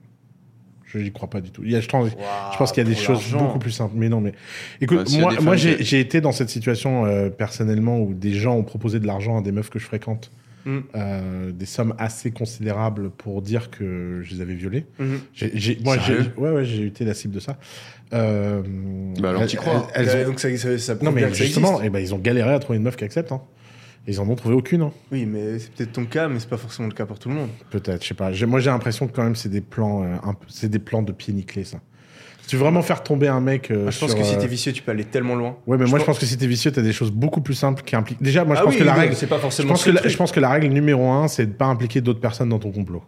Je 0.84 0.98
n'y 0.98 1.10
crois 1.12 1.28
pas 1.28 1.40
du 1.40 1.50
tout. 1.50 1.62
Il 1.64 1.72
y 1.72 1.76
a, 1.76 1.80
je, 1.80 1.88
pense, 1.88 2.08
je 2.10 2.56
pense 2.58 2.70
qu'il 2.72 2.82
y 2.82 2.86
a 2.86 2.88
des 2.88 2.94
choses 2.96 3.20
beaucoup 3.32 3.58
plus 3.58 3.72
simples. 3.72 3.94
Mais 3.96 4.08
non, 4.08 4.20
mais 4.20 4.32
écoute, 4.80 5.10
Bah, 5.12 5.18
moi, 5.20 5.34
moi 5.40 5.56
j'ai 5.56 5.98
été 6.00 6.20
dans 6.20 6.32
cette 6.32 6.48
situation 6.48 7.04
euh, 7.06 7.28
personnellement 7.28 7.98
où 8.00 8.14
des 8.14 8.32
gens 8.32 8.54
ont 8.56 8.62
proposé 8.62 9.00
de 9.00 9.06
l'argent 9.06 9.38
à 9.38 9.42
des 9.42 9.50
meufs 9.52 9.68
que 9.68 9.78
je 9.78 9.84
fréquente, 9.84 10.30
Mm. 10.66 10.78
euh, 10.96 11.52
des 11.52 11.64
sommes 11.64 11.94
assez 11.96 12.32
considérables 12.32 13.10
pour 13.10 13.40
dire 13.40 13.70
que 13.70 14.20
je 14.22 14.34
les 14.34 14.40
avais 14.40 14.54
violées. 14.54 14.84
Mhm. 14.98 15.20
J'ai, 15.32 15.50
j'ai- 15.54 15.78
moi, 15.84 15.96
j'ai, 15.98 16.18
ouais, 16.36 16.50
ouais, 16.50 16.64
j'ai 16.64 16.86
été 16.86 17.04
la 17.04 17.14
cible 17.14 17.34
de 17.34 17.40
ça. 17.40 17.56
Euh, 18.12 18.62
Bah 19.20 19.30
alors, 19.30 19.42
elles- 19.42 19.48
t'y 19.48 19.56
crois. 19.56 19.86
elles- 19.94 20.08
elles 20.08 20.24
ont- 20.26 20.30
donc 20.30 20.40
ça, 20.40 20.54
ça, 20.56 20.76
ça 20.78 20.96
prouve 20.96 21.08
Non, 21.08 21.14
mais 21.14 21.32
justement, 21.32 21.68
existe. 21.74 21.84
eh 21.86 21.90
ben, 21.90 21.98
ils 22.00 22.14
ont 22.14 22.18
galéré 22.18 22.52
à 22.52 22.58
trouver 22.58 22.78
une 22.78 22.84
meuf 22.84 22.96
qui 22.96 23.04
accepte. 23.04 23.32
Hein. 23.32 23.40
Et 24.08 24.12
Ils 24.12 24.20
en 24.20 24.28
ont 24.28 24.36
trouvé 24.36 24.54
aucune. 24.54 24.82
hein. 24.82 24.92
Oui, 25.10 25.26
mais 25.26 25.58
c'est 25.58 25.72
peut-être 25.72 25.92
ton 25.92 26.04
cas, 26.04 26.28
mais 26.28 26.38
c'est 26.38 26.48
pas 26.48 26.56
forcément 26.56 26.86
le 26.88 26.94
cas 26.94 27.06
pour 27.06 27.18
tout 27.18 27.28
le 27.28 27.34
monde. 27.36 27.48
Peut-être, 27.70 28.02
je 28.02 28.08
sais 28.08 28.14
pas. 28.14 28.32
J'ai- 28.32 28.46
Moi, 28.46 28.60
j'ai 28.60 28.70
l'impression 28.70 29.06
que 29.08 29.12
quand 29.12 29.24
même, 29.24 29.34
c'est 29.36 29.48
des 29.48 29.60
plans, 29.60 30.04
euh, 30.04 30.14
un 30.22 30.34
peu- 30.34 30.46
c'est 30.48 30.68
des 30.68 30.78
plans 30.78 31.02
de 31.02 31.10
pieds 31.12 31.34
nickelés, 31.34 31.64
ça. 31.64 31.78
Tu 32.48 32.56
veux 32.56 32.62
vraiment 32.62 32.82
faire 32.82 33.02
tomber 33.02 33.26
un 33.28 33.40
mec, 33.40 33.70
euh, 33.70 33.82
Moi, 33.82 33.90
je 33.90 33.98
pense 33.98 34.10
sur, 34.10 34.18
que 34.18 34.24
si 34.24 34.34
euh, 34.34 34.38
t'es 34.38 34.46
vicieux, 34.46 34.72
tu 34.72 34.82
peux 34.82 34.92
aller 34.92 35.04
tellement 35.04 35.34
loin. 35.34 35.56
Ouais, 35.66 35.76
mais 35.76 35.86
je 35.86 35.90
moi, 35.90 35.98
je 35.98 36.04
pense- 36.04 36.18
que 36.18 36.26
si 36.26 36.36
t'es 36.38 36.46
vicieux, 36.46 36.70
t'as 36.70 36.82
des 36.82 36.92
choses 36.92 37.10
beaucoup 37.10 37.40
plus 37.40 37.54
simples 37.54 37.82
qui 37.82 37.96
impliquent. 37.96 38.22
Déjà, 38.22 38.44
moi, 38.44 38.54
je 38.54 38.60
Ah 38.60 38.64
pense 38.64 38.74
oui, 38.74 38.78
que 38.80 38.84
la 38.84 38.94
règle, 38.94 39.16
c'est 39.16 39.26
pas 39.26 39.36
je 39.36 39.40
forcément 39.42 39.70
pense 39.70 39.80
ce 39.80 39.86
que 39.86 39.90
la, 39.90 40.00
truc. 40.00 40.12
je 40.12 40.16
pense 40.16 40.30
que 40.32 40.40
la 40.40 40.50
règle 40.50 40.68
numéro 40.68 41.10
un, 41.10 41.26
c'est 41.28 41.46
de 41.46 41.52
pas 41.52 41.66
impliquer 41.66 42.00
d'autres 42.00 42.20
personnes 42.20 42.48
dans 42.50 42.58
ton 42.60 42.70
complot. 42.70 43.02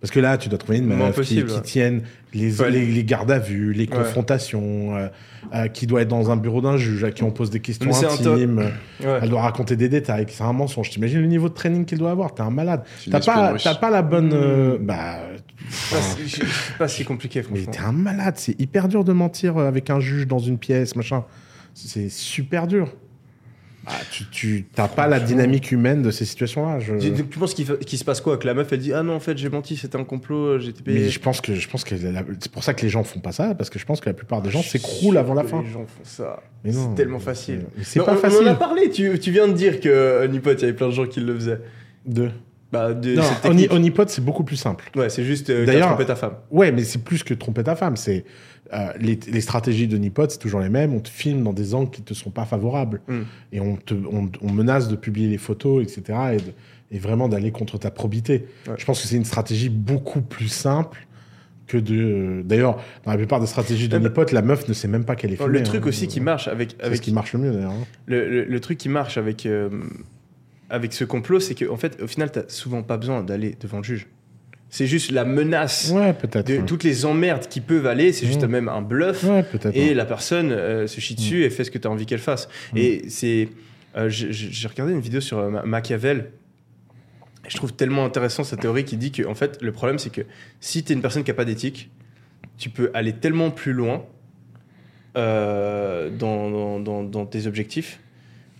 Parce 0.00 0.12
que 0.12 0.20
là, 0.20 0.38
tu 0.38 0.48
dois 0.48 0.58
trouver 0.58 0.78
une 0.78 0.86
meuf 0.86 1.20
qui, 1.22 1.44
qui 1.44 1.60
tienne 1.62 2.02
les, 2.32 2.60
Ouais. 2.60 2.70
les, 2.70 2.86
les 2.86 3.04
gardes 3.04 3.32
à 3.32 3.40
vue, 3.40 3.72
les 3.72 3.80
Ouais. 3.80 3.86
confrontations, 3.88 4.96
euh, 4.96 5.08
euh, 5.54 5.66
qui 5.66 5.88
doit 5.88 6.02
être 6.02 6.08
dans 6.08 6.30
un 6.30 6.36
bureau 6.36 6.60
d'un 6.60 6.76
juge, 6.76 7.02
à 7.02 7.10
qui 7.10 7.24
on 7.24 7.32
pose 7.32 7.50
des 7.50 7.58
questions 7.58 7.90
intimes. 7.90 8.70
Ouais. 9.02 9.18
Elle 9.22 9.28
doit 9.28 9.42
raconter 9.42 9.74
des 9.74 9.88
détails, 9.88 10.26
c'est 10.28 10.44
un 10.44 10.52
mensonge. 10.52 10.90
T'imagines 10.90 11.20
le 11.20 11.26
niveau 11.26 11.48
de 11.48 11.54
training 11.54 11.84
qu'elle 11.84 11.98
doit 11.98 12.12
avoir 12.12 12.32
T'es 12.32 12.42
un 12.42 12.50
malade. 12.50 12.82
T'as 13.10 13.18
pas, 13.20 13.54
pas 13.80 13.90
la 13.90 14.02
bonne. 14.02 14.30
euh, 14.32 14.78
Mm. 14.78 14.86
bah, 14.86 15.16
C'est 15.70 15.94
pas 15.96 16.02
si- 16.02 16.28
c'est 16.30 16.76
pas 16.78 16.88
si 16.88 17.04
compliqué, 17.04 17.42
mais 17.50 17.62
t'es 17.62 17.78
un 17.80 17.92
malade. 17.92 18.34
C'est 18.36 18.58
hyper 18.60 18.88
dur 18.88 19.04
de 19.04 19.12
mentir 19.12 19.56
euh, 19.56 19.68
avec 19.68 19.90
un 19.90 20.00
juge 20.00 20.26
dans 20.26 20.38
une 20.38 20.58
pièce, 20.58 20.94
machin. 20.96 21.24
C'est 21.74 22.08
super 22.08 22.66
dur. 22.66 22.92
Bah, 23.84 23.92
tu, 24.10 24.24
tu 24.26 24.66
t'as 24.74 24.86
pas 24.88 25.06
la 25.06 25.18
dynamique 25.18 25.72
humaine 25.72 26.02
de 26.02 26.10
ces 26.10 26.26
situations-là. 26.26 26.78
Je... 26.78 26.96
Tu, 26.96 27.12
tu 27.12 27.38
penses 27.38 27.54
qu'il 27.54 27.98
se 27.98 28.04
passe 28.04 28.20
quoi 28.20 28.36
Que 28.36 28.46
la 28.46 28.52
meuf, 28.52 28.70
elle 28.72 28.80
dit 28.80 28.92
Ah 28.92 29.02
non, 29.02 29.14
en 29.14 29.20
fait, 29.20 29.38
j'ai 29.38 29.48
menti, 29.48 29.76
c'était 29.76 29.96
un 29.96 30.04
complot, 30.04 30.58
j'étais 30.58 30.82
payé. 30.82 31.00
Mais 31.04 31.08
je 31.08 31.18
pense 31.18 31.40
que 31.40 31.54
je 31.54 31.68
pense 31.68 31.84
que 31.84 31.94
la- 31.94 32.22
c'est 32.40 32.52
pour 32.52 32.62
ça 32.64 32.74
que 32.74 32.82
les 32.82 32.90
gens 32.90 33.02
font 33.02 33.20
pas 33.20 33.32
ça 33.32 33.54
parce 33.54 33.70
que 33.70 33.78
je 33.78 33.86
pense 33.86 34.00
que 34.00 34.08
la 34.10 34.14
plupart 34.14 34.42
des 34.42 34.50
gens 34.50 34.62
s'écroulent 34.62 35.16
avant 35.16 35.32
la 35.34 35.44
fin. 35.44 35.62
Les 35.62 35.70
gens 35.70 35.86
font 35.86 36.02
ça. 36.04 36.42
C'est 36.64 36.94
tellement 36.96 37.18
facile. 37.20 37.64
C'est 37.82 38.04
pas 38.04 38.14
on, 38.14 38.18
facile. 38.18 38.40
On 38.42 38.48
en 38.48 38.52
a 38.52 38.54
parlé, 38.56 38.90
tu, 38.90 39.18
tu 39.20 39.30
viens 39.30 39.48
de 39.48 39.54
dire 39.54 39.80
que 39.80 39.88
euh, 39.88 40.28
Nipot, 40.28 40.52
il 40.52 40.60
y 40.60 40.64
avait 40.64 40.74
plein 40.74 40.88
de 40.88 40.92
gens 40.92 41.06
qui 41.06 41.20
le 41.20 41.34
faisaient. 41.34 41.60
De... 42.04 42.30
Bah, 42.70 42.92
de 42.92 43.14
Non. 43.14 43.22
Onipote, 43.76 44.10
c'est 44.10 44.24
beaucoup 44.24 44.44
plus 44.44 44.56
simple. 44.56 44.90
Ouais, 44.94 45.08
c'est 45.08 45.24
juste 45.24 45.48
euh, 45.50 45.64
D'ailleurs- 45.64 45.88
trompé 45.88 46.04
ta 46.04 46.16
femme. 46.16 46.34
Ouais, 46.50 46.70
mais 46.72 46.84
c'est 46.84 47.02
plus 47.02 47.22
que 47.22 47.32
tromper 47.34 47.62
ta 47.64 47.74
femme. 47.76 47.96
C'est 47.96 48.24
euh, 48.74 48.88
les, 49.00 49.18
les 49.32 49.40
stratégies 49.40 49.88
de 49.88 49.96
Nipote, 49.96 50.30
c'est 50.32 50.38
toujours 50.38 50.60
les 50.60 50.68
mêmes. 50.68 50.92
On 50.92 51.00
te 51.00 51.08
filme 51.08 51.42
dans 51.42 51.54
des 51.54 51.74
angles 51.74 51.90
qui 51.90 52.02
te 52.02 52.12
sont 52.12 52.30
pas 52.30 52.44
favorables 52.44 53.00
Mm. 53.08 53.20
et 53.52 53.60
on 53.60 53.76
te 53.76 53.94
on, 53.94 54.30
on 54.42 54.52
menace 54.52 54.88
de 54.88 54.96
publier 54.96 55.28
les 55.28 55.38
photos, 55.38 55.82
etc. 55.82 56.18
Et, 56.34 56.36
de- 56.36 56.52
et 56.90 56.98
vraiment 56.98 57.28
d'aller 57.28 57.50
contre 57.52 57.78
ta 57.78 57.90
probité. 57.90 58.46
Ouais. 58.66 58.74
Je 58.76 58.84
pense 58.84 59.00
que 59.00 59.08
c'est 59.08 59.16
une 59.16 59.24
stratégie 59.24 59.70
beaucoup 59.70 60.20
plus 60.20 60.48
simple 60.48 61.06
que 61.66 61.78
de. 61.78 61.94
euh, 61.96 62.42
D'ailleurs, 62.44 62.76
dans 63.06 63.12
la 63.12 63.16
plupart 63.16 63.40
des 63.40 63.46
stratégies 63.46 63.88
de 63.88 63.96
ben- 63.96 64.04
Nipote, 64.08 64.32
la 64.32 64.42
meuf 64.42 64.68
ne 64.68 64.74
sait 64.74 64.88
même 64.88 65.04
pas 65.06 65.16
qu'elle 65.16 65.32
est 65.32 65.36
filmée. 65.36 65.58
le 65.58 65.64
truc 65.64 65.84
hein. 65.84 65.88
aussi 65.88 66.06
qui 66.06 66.20
marche 66.20 66.48
avec, 66.48 66.72
C'est 66.78 66.84
avec 66.84 66.96
ce 66.98 67.02
qui 67.02 67.12
marche 67.12 67.32
le 67.32 67.38
mieux 67.38 67.52
d'ailleurs. 67.52 67.72
hein. 67.72 67.84
le, 68.06 68.28
le- 68.28 68.44
le 68.44 68.60
truc 68.60 68.76
qui 68.76 68.90
marche 68.90 69.16
avec, 69.16 69.46
euh, 69.46 69.70
avec 70.70 70.92
ce 70.92 71.04
complot, 71.04 71.40
c'est 71.40 71.54
qu'en 71.54 71.76
fait, 71.76 72.00
au 72.02 72.06
final, 72.06 72.30
t'as 72.30 72.48
souvent 72.48 72.82
pas 72.82 72.96
besoin 72.96 73.22
d'aller 73.22 73.56
devant 73.60 73.78
le 73.78 73.84
juge. 73.84 74.06
C'est 74.70 74.86
juste 74.86 75.10
la 75.12 75.24
menace 75.24 75.90
Ouais, 75.94 76.12
de 76.44 76.58
ouais. 76.58 76.62
toutes 76.66 76.84
les 76.84 77.06
emmerdes 77.06 77.48
qui 77.48 77.62
peuvent 77.62 77.86
aller, 77.86 78.12
c'est 78.12 78.26
juste 78.26 78.44
Mm. 78.44 78.48
même 78.50 78.68
un 78.68 78.82
bluff. 78.82 79.24
Ouais. 79.24 79.42
Et 79.72 79.94
la 79.94 80.04
personne 80.04 80.52
euh, 80.52 80.86
se 80.86 81.00
chie 81.00 81.14
dessus 81.14 81.42
et 81.44 81.48
fait 81.50 81.64
ce 81.64 81.70
que 81.70 81.78
tu 81.78 81.88
as 81.88 81.90
envie 81.90 82.04
qu'elle 82.04 82.18
fasse. 82.18 82.48
Mm. 82.74 82.76
Et 82.76 83.08
c'est. 83.08 83.48
euh, 83.96 84.10
j'ai- 84.10 84.68
regardé 84.68 84.92
une 84.92 85.00
vidéo 85.00 85.20
sur 85.22 85.38
euh, 85.38 85.48
Ma- 85.48 85.62
Machiavel. 85.62 86.30
Et 87.46 87.50
je 87.50 87.56
trouve 87.56 87.72
tellement 87.72 88.04
intéressant 88.04 88.44
sa 88.44 88.58
théorie 88.58 88.84
qui 88.84 88.98
dit 88.98 89.10
que, 89.10 89.26
en 89.26 89.34
fait, 89.34 89.56
le 89.62 89.72
problème, 89.72 89.98
c'est 89.98 90.10
que 90.12 90.20
si 90.60 90.84
tu 90.84 90.92
es 90.92 90.94
une 90.94 91.00
personne 91.00 91.24
qui 91.24 91.30
n'a 91.30 91.34
pas 91.34 91.46
d'éthique, 91.46 91.88
tu 92.58 92.68
peux 92.68 92.90
aller 92.92 93.14
tellement 93.14 93.50
plus 93.50 93.72
loin 93.72 94.04
dans, 95.14 96.50
dans- 96.50 96.80
dans- 96.80 97.02
dans 97.04 97.26
tes 97.26 97.46
objectifs. 97.46 98.00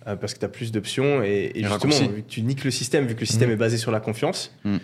Euh, 0.09 0.15
parce 0.15 0.33
que 0.33 0.39
tu 0.39 0.45
as 0.45 0.49
plus 0.49 0.71
d'options 0.71 1.21
et, 1.23 1.51
justement, 1.55 1.71
raccourcis. 1.73 2.07
vu 2.09 2.21
que 2.23 2.29
tu 2.29 2.41
niques 2.41 2.63
le 2.65 2.71
système, 2.71 3.05
vu 3.05 3.15
que 3.15 3.21
le 3.21 3.25
système 3.25 3.49
Mm. 3.49 3.53
est 3.53 3.57
basé 3.57 3.77
sur 3.77 3.91
la 3.91 3.99
confiance, 3.99 4.53
Mm. 4.65 4.77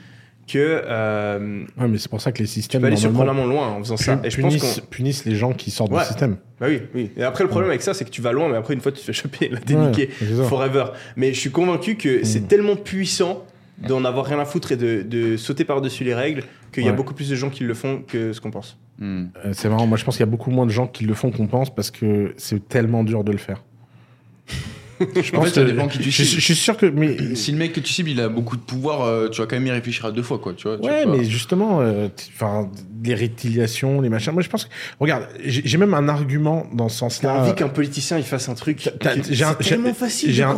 que 0.47 0.81
euh, 0.85 1.63
Ouais, 1.77 1.87
mais 1.87 1.97
c'est 1.97 2.09
pour 2.09 2.21
ça 2.21 2.31
que 2.31 2.37
les 2.39 2.45
tu 2.45 2.51
systèmes 2.53 2.81
peux 2.81 2.87
aller 2.87 2.95
surprenamment 2.97 3.45
loin 3.45 3.67
en 3.69 3.79
faisant 3.79 3.97
ça. 3.97 4.21
Et 4.23 4.29
je 4.29 4.39
pense 4.39 4.53
punissent, 4.55 4.79
qu'on 4.81 4.85
punissent 4.87 5.25
les 5.25 5.35
gens 5.35 5.53
qui 5.53 5.71
sortent 5.71 5.91
Ouais. 5.91 5.99
du 6.01 6.05
système. 6.05 6.37
bah 6.59 6.67
oui, 6.69 6.81
oui. 6.93 7.11
Et 7.17 7.23
après, 7.23 7.43
le 7.43 7.49
problème 7.49 7.69
avec 7.71 7.81
ça, 7.81 7.93
c'est 7.95 8.05
que 8.05 8.11
tu 8.11 8.21
vas 8.21 8.31
loin, 8.31 8.47
mais 8.49 8.55
après, 8.57 8.73
une 8.75 8.81
fois, 8.81 8.91
tu 8.91 8.99
te 8.99 9.05
fais 9.05 9.13
choper, 9.13 9.49
là, 9.49 9.59
t'es 9.65 9.75
Ouais, 9.75 9.91
c'est. 10.19 10.43
Forever. 10.47 10.85
Mais 11.15 11.33
je 11.33 11.39
suis 11.39 11.51
convaincu 11.51 11.95
que 11.95 12.23
c'est 12.23 12.41
Mm. 12.41 12.47
tellement 12.47 12.75
puissant 12.75 13.43
d'en 13.87 14.05
avoir 14.05 14.25
rien 14.27 14.39
à 14.39 14.45
foutre 14.45 14.71
et 14.71 14.77
de, 14.77 15.01
de 15.01 15.35
sauter 15.35 15.65
par-dessus 15.65 16.03
les 16.05 16.13
règles 16.13 16.43
qu'il 16.71 16.85
y 16.85 16.87
a 16.89 16.93
beaucoup 16.93 17.13
plus 17.13 17.29
de 17.29 17.35
gens 17.35 17.49
qui 17.49 17.63
le 17.65 17.73
font 17.73 18.03
que 18.07 18.31
ce 18.31 18.39
qu'on 18.39 18.51
pense. 18.51 18.77
Hmm. 18.99 19.25
Euh, 19.43 19.51
c'est 19.51 19.67
marrant, 19.67 19.85
moi 19.85 19.97
je 19.97 20.05
pense 20.05 20.15
qu'il 20.15 20.25
y 20.25 20.29
a 20.29 20.31
beaucoup 20.31 20.49
moins 20.51 20.65
de 20.65 20.71
gens 20.71 20.87
qui 20.87 21.03
le 21.03 21.13
font 21.13 21.29
qu'on 21.29 21.47
pense 21.47 21.73
parce 21.75 21.91
que 21.91 22.33
c'est 22.37 22.65
tellement 22.69 23.03
dur 23.03 23.25
de 23.25 23.33
le 23.33 23.37
faire. 23.37 23.61
Je 24.99 25.35
En 25.35 25.41
fait, 25.41 25.49
ça 25.49 25.61
que- 25.63 25.67
dépend 25.71 25.87
qui 25.87 25.97
tu 25.99 26.11
je, 26.11 26.23
cibles. 26.23 26.39
je 26.39 26.45
suis 26.45 26.55
sûr 26.55 26.77
que. 26.77 26.85
Mais, 26.85 27.17
Si 27.35 27.51
le 27.51 27.57
mec 27.57 27.73
que 27.73 27.79
tu 27.79 27.91
cibles, 27.91 28.09
il 28.09 28.21
a 28.21 28.29
beaucoup 28.29 28.55
de 28.55 28.61
pouvoir, 28.61 29.01
euh, 29.03 29.27
tu 29.29 29.41
vas 29.41 29.47
quand 29.47 29.55
même 29.57 29.67
y 29.67 29.71
réfléchir 29.71 30.05
à 30.05 30.11
deux 30.11 30.23
fois, 30.23 30.39
quoi. 30.39 30.53
Tu 30.53 30.67
vois, 30.67 30.77
tu 30.77 30.87
ouais, 30.87 31.03
pas- 31.03 31.11
mais 31.11 31.23
justement, 31.25 31.81
euh, 31.81 32.07
enfin, 32.33 32.69
les 33.07 33.15
rétiliations, 33.15 34.01
les 34.01 34.09
machins. 34.09 34.33
Moi 34.33 34.41
je 34.41 34.49
pense 34.49 34.65
que. 34.65 34.69
Regarde, 34.99 35.27
j'ai 35.45 35.77
même 35.77 35.93
un 35.93 36.07
argument 36.09 36.65
dans 36.73 36.89
ce 36.89 36.95
T'as 36.95 36.99
sens-là. 37.09 37.33
envie 37.41 37.55
qu'un 37.55 37.67
politicien 37.69 38.17
il 38.17 38.23
fasse 38.23 38.49
un 38.49 38.53
truc. 38.55 38.89
J'ai 39.29 39.43
un- 39.43 39.53
tellement 39.53 39.93
facile 39.93 40.31
J'ai 40.31 40.43
ar- 40.43 40.57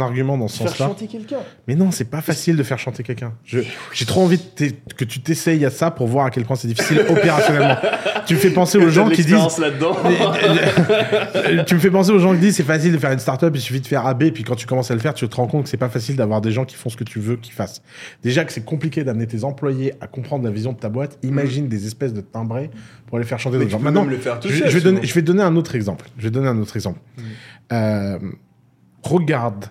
argument 0.00 0.38
dans 0.38 0.48
ce 0.48 0.58
Faire 0.58 0.68
sens-là. 0.68 0.86
chanter 0.86 1.06
quelqu'un. 1.06 1.38
Mais 1.68 1.74
non, 1.74 1.90
c'est 1.90 2.04
pas 2.10 2.20
facile 2.22 2.56
de 2.56 2.62
faire 2.62 2.78
chanter 2.78 3.02
quelqu'un. 3.02 3.32
J'ai 3.44 4.06
trop 4.06 4.22
envie 4.22 4.40
que 4.96 5.04
tu 5.04 5.20
t'essayes 5.20 5.64
à 5.64 5.70
ça 5.70 5.90
pour 5.90 6.06
voir 6.06 6.26
à 6.26 6.30
quel 6.30 6.44
point 6.44 6.56
c'est 6.56 6.68
difficile 6.68 7.00
opérationnellement. 7.08 7.76
tu 8.26 8.34
me 8.34 8.38
fais 8.38 8.50
penser 8.50 8.78
aux 8.78 8.88
gens 8.90 9.08
qui 9.08 9.24
disent. 9.24 9.58
là-dedans. 9.58 9.96
tu 11.66 11.74
me 11.74 11.80
fais 11.80 11.90
penser 11.90 12.10
aux 12.12 12.18
gens 12.18 12.32
qui 12.34 12.40
disent 12.40 12.56
c'est 12.56 12.62
facile 12.62 12.92
de 12.92 12.98
faire 12.98 13.12
une 13.12 13.18
startup, 13.18 13.50
il 13.54 13.60
suffit 13.60 13.80
de 13.80 13.86
faire 13.86 14.06
AB, 14.06 14.30
puis 14.30 14.44
quand 14.44 14.54
tu 14.56 14.66
commences 14.66 14.90
à 14.90 14.94
le 14.94 15.00
faire, 15.00 15.14
tu 15.14 15.28
te 15.28 15.36
rends 15.36 15.46
compte 15.46 15.64
que 15.64 15.68
c'est 15.68 15.76
pas 15.76 15.88
facile 15.88 16.16
d'avoir 16.16 16.40
des 16.40 16.52
gens 16.52 16.64
qui 16.64 16.76
font 16.76 16.88
ce 16.90 16.96
que 16.96 17.04
tu 17.04 17.18
veux 17.20 17.36
qu'ils 17.36 17.52
fassent. 17.54 17.82
Déjà 18.22 18.44
que 18.44 18.52
c'est 18.52 18.64
compliqué 18.64 19.04
d'amener 19.04 19.26
tes 19.26 19.44
employés 19.44 19.94
à 20.00 20.06
comprendre 20.06 20.44
la 20.44 20.50
vision 20.50 20.72
de 20.72 20.78
ta 20.78 20.88
boîte, 20.88 21.18
imagine 21.22 21.49
des 21.68 21.86
espèces 21.86 22.12
de 22.14 22.20
timbrés 22.20 22.70
pour 23.06 23.16
aller 23.18 23.26
faire 23.26 23.38
chanter 23.38 23.58
tu 23.58 23.68
gens. 23.70 23.78
peux 23.78 23.84
Maintenant, 23.84 24.02
même 24.02 24.10
le 24.10 24.18
faire 24.18 24.38
tout 24.40 24.48
je, 24.48 24.58
seul, 24.58 24.68
je 24.70 24.74
vais 24.78 24.80
donner, 24.84 24.96
souvent. 24.98 25.08
je 25.08 25.14
vais 25.14 25.22
donner 25.22 25.42
un 25.42 25.56
autre 25.56 25.74
exemple. 25.74 26.06
Je 26.18 26.24
vais 26.24 26.30
donner 26.30 26.48
un 26.48 26.58
autre 26.58 26.76
exemple. 26.76 27.00
Euh, 27.72 28.18
regarde 29.02 29.66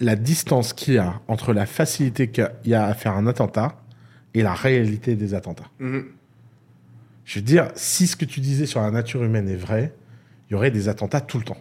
la 0.00 0.16
distance 0.16 0.72
qu'il 0.72 0.94
y 0.94 0.98
a 0.98 1.20
entre 1.28 1.52
la 1.52 1.66
facilité 1.66 2.28
qu'il 2.28 2.50
y 2.66 2.74
a 2.74 2.84
à 2.86 2.94
faire 2.94 3.12
un 3.16 3.26
attentat 3.26 3.80
et 4.34 4.42
la 4.42 4.52
réalité 4.54 5.14
des 5.14 5.34
attentats. 5.34 5.70
Mhm. 5.78 6.04
Je 7.24 7.38
veux 7.38 7.44
dire, 7.44 7.68
si 7.74 8.06
ce 8.06 8.14
que 8.16 8.24
tu 8.24 8.40
disais 8.40 8.66
sur 8.66 8.80
la 8.80 8.90
nature 8.90 9.24
humaine 9.24 9.48
est 9.48 9.56
vrai, 9.56 9.94
il 10.48 10.52
y 10.52 10.56
aurait 10.56 10.70
des 10.70 10.88
attentats 10.88 11.20
tout 11.20 11.38
le 11.38 11.44
temps. 11.44 11.56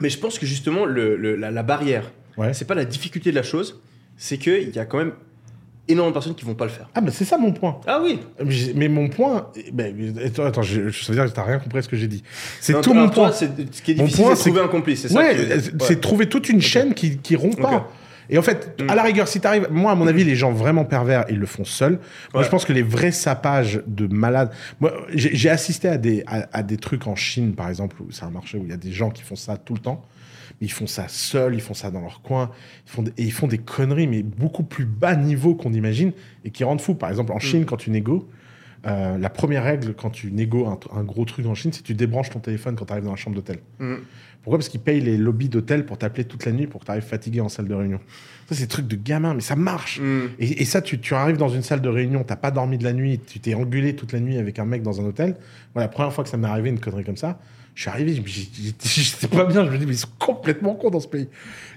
Mais 0.00 0.10
je 0.10 0.18
pense 0.18 0.38
que 0.38 0.46
justement, 0.46 0.84
le, 0.86 1.16
le- 1.16 1.36
la, 1.36 1.50
la 1.50 1.62
barrière, 1.62 2.10
Ouais. 2.36 2.54
c'est 2.54 2.64
pas 2.64 2.74
la 2.76 2.84
difficulté 2.84 3.30
de 3.30 3.36
la 3.36 3.42
chose, 3.42 3.80
c'est 4.16 4.38
qu'il 4.38 4.70
y 4.74 4.78
a 4.78 4.84
quand 4.86 4.98
même 4.98 5.12
énormément 5.88 6.10
de 6.10 6.14
personnes 6.14 6.34
qui 6.34 6.44
vont 6.44 6.54
pas 6.54 6.64
le 6.66 6.70
faire. 6.70 6.88
Ah, 6.94 7.00
bah 7.00 7.10
c'est 7.12 7.24
ça 7.24 7.38
mon 7.38 7.52
point. 7.52 7.80
Ah 7.86 8.00
oui 8.02 8.20
Mais 8.74 8.88
mon 8.88 9.08
point. 9.08 9.48
ben, 9.72 9.94
attends, 10.44 10.62
je, 10.62 10.88
je 10.88 11.06
veux 11.08 11.14
dire 11.14 11.24
que 11.24 11.30
t'as 11.30 11.44
rien 11.44 11.58
compris 11.58 11.78
à 11.78 11.82
ce 11.82 11.88
que 11.88 11.96
j'ai 11.96 12.08
dit. 12.08 12.22
C'est 12.60 12.80
tout 12.80 12.94
mon 12.94 13.08
point. 13.08 13.32
c'est- 13.32 13.50
Ce 13.72 13.82
qui 13.82 13.92
est 13.92 13.94
Mon 13.96 14.04
difficile, 14.04 14.24
point, 14.24 14.34
c'est 14.36 14.50
trouver 14.50 14.60
un 14.64 14.68
complice, 14.68 15.02
c'est 15.02 15.08
ça 15.08 15.18
Ouais, 15.18 15.36
c'est 15.60 15.88
Ouais. 15.90 15.96
trouver 15.96 16.28
toute 16.28 16.48
une 16.48 16.60
chaîne 16.60 16.94
qui, 16.94 17.18
qui 17.18 17.36
rompt 17.36 17.60
pas. 17.60 17.88
Et 18.30 18.36
en 18.36 18.42
fait, 18.42 18.78
Mm. 18.82 18.90
à 18.90 18.94
la 18.94 19.02
rigueur, 19.04 19.26
si 19.26 19.40
t'arrives, 19.40 19.68
moi, 19.70 19.92
à 19.92 19.94
mon 19.94 20.06
avis, 20.06 20.22
les 20.22 20.36
gens 20.36 20.52
vraiment 20.52 20.84
pervers, 20.84 21.24
ils 21.30 21.38
le 21.38 21.46
font 21.46 21.64
seuls. 21.64 21.98
Moi, 22.34 22.42
je 22.42 22.48
pense 22.50 22.66
que 22.66 22.74
les 22.74 22.82
vrais 22.82 23.10
sapages 23.10 23.80
de 23.86 24.06
malades. 24.06 24.50
Moi, 24.80 24.92
j'ai 25.14 25.34
j'ai 25.34 25.48
assisté 25.48 25.88
à 25.88 25.96
des, 25.96 26.24
à, 26.26 26.46
à 26.52 26.62
des 26.62 26.76
trucs 26.76 27.06
en 27.06 27.16
Chine, 27.16 27.54
par 27.54 27.70
exemple, 27.70 27.96
où 28.02 28.10
c'est 28.10 28.24
un 28.24 28.30
marché 28.30 28.58
où 28.58 28.64
il 28.64 28.68
y 28.70 28.74
a 28.74 28.76
des 28.76 28.92
gens 28.92 29.08
qui 29.08 29.22
font 29.22 29.34
ça 29.36 29.56
tout 29.56 29.72
le 29.72 29.80
temps. 29.80 30.04
Mais 30.60 30.66
ils 30.66 30.72
font 30.72 30.86
ça 30.86 31.06
seuls, 31.08 31.54
ils 31.54 31.60
font 31.60 31.74
ça 31.74 31.90
dans 31.90 32.00
leur 32.00 32.20
coin. 32.22 32.50
Ils 32.86 32.90
font 32.90 33.02
des- 33.02 33.12
et 33.16 33.22
ils 33.24 33.32
font 33.32 33.46
des 33.46 33.58
conneries, 33.58 34.06
mais 34.08 34.22
beaucoup 34.22 34.62
plus 34.64 34.84
bas 34.84 35.14
niveau 35.16 35.54
qu'on 35.54 35.72
imagine 35.72 36.12
et 36.44 36.50
qui 36.50 36.64
rendent 36.64 36.80
fou. 36.80 36.94
Par 36.94 37.10
exemple, 37.10 37.32
en 37.32 37.38
Chine, 37.38 37.64
quand 37.64 37.76
tu 37.76 37.90
négo, 37.90 38.28
euh, 38.86 39.18
la 39.18 39.30
première 39.30 39.64
règle 39.64 39.94
quand 39.94 40.10
tu 40.10 40.30
négo 40.32 40.66
un, 40.66 40.78
un 40.96 41.02
gros 41.04 41.24
truc 41.24 41.46
en 41.46 41.54
Chine, 41.54 41.72
c'est 41.72 41.82
que 41.82 41.86
tu 41.86 41.94
débranches 41.94 42.30
ton 42.30 42.40
téléphone 42.40 42.76
quand 42.76 42.84
tu 42.86 42.92
arrives 42.92 43.04
dans 43.04 43.10
la 43.10 43.16
chambre 43.16 43.36
d'hôtel. 43.36 43.58
Mm. 43.78 43.94
Pourquoi? 44.42 44.58
Parce 44.58 44.68
qu'ils 44.68 44.80
payent 44.80 45.00
les 45.00 45.16
lobbies 45.16 45.48
d'hôtel 45.48 45.84
pour 45.84 45.98
t'appeler 45.98 46.24
toute 46.24 46.44
la 46.46 46.52
nuit 46.52 46.66
pour 46.68 46.80
que 46.80 46.86
tu 46.86 46.90
arrives 46.92 47.02
fatigué 47.02 47.40
en 47.40 47.48
salle 47.48 47.66
de 47.66 47.74
réunion. 47.74 47.98
Ça, 48.48 48.54
c'est 48.54 48.62
des 48.62 48.68
trucs 48.68 48.86
de 48.86 48.96
gamin, 48.96 49.34
mais 49.34 49.40
ça 49.40 49.56
marche. 49.56 50.00
Mm. 50.00 50.20
Et, 50.38 50.62
et 50.62 50.64
ça, 50.64 50.80
tu, 50.80 50.98
tu 51.00 51.14
arrives 51.14 51.36
dans 51.36 51.48
une 51.48 51.62
salle 51.62 51.80
de 51.82 51.88
réunion, 51.88 52.22
t'as 52.24 52.36
pas 52.36 52.50
dormi 52.50 52.78
de 52.78 52.84
la 52.84 52.92
nuit, 52.92 53.20
tu 53.26 53.40
t'es 53.40 53.54
engueulé 53.54 53.94
toute 53.96 54.12
la 54.12 54.20
nuit 54.20 54.38
avec 54.38 54.58
un 54.58 54.64
mec 54.64 54.82
dans 54.82 55.00
un 55.00 55.04
hôtel. 55.04 55.36
Voilà, 55.74 55.86
la 55.86 55.92
première 55.92 56.12
fois 56.12 56.24
que 56.24 56.30
ça 56.30 56.36
m'est 56.36 56.48
arrivé, 56.48 56.70
une 56.70 56.80
connerie 56.80 57.04
comme 57.04 57.16
ça, 57.16 57.38
je 57.78 57.82
suis 57.82 57.90
arrivé, 57.90 58.12
j'étais 58.26 59.28
pas 59.28 59.44
bien, 59.44 59.64
je 59.64 59.70
me 59.70 59.78
dis, 59.78 59.86
mais 59.86 59.92
ils 59.92 59.98
sont 59.98 60.08
complètement 60.18 60.74
cons 60.74 60.90
dans 60.90 60.98
ce 60.98 61.06
pays. 61.06 61.28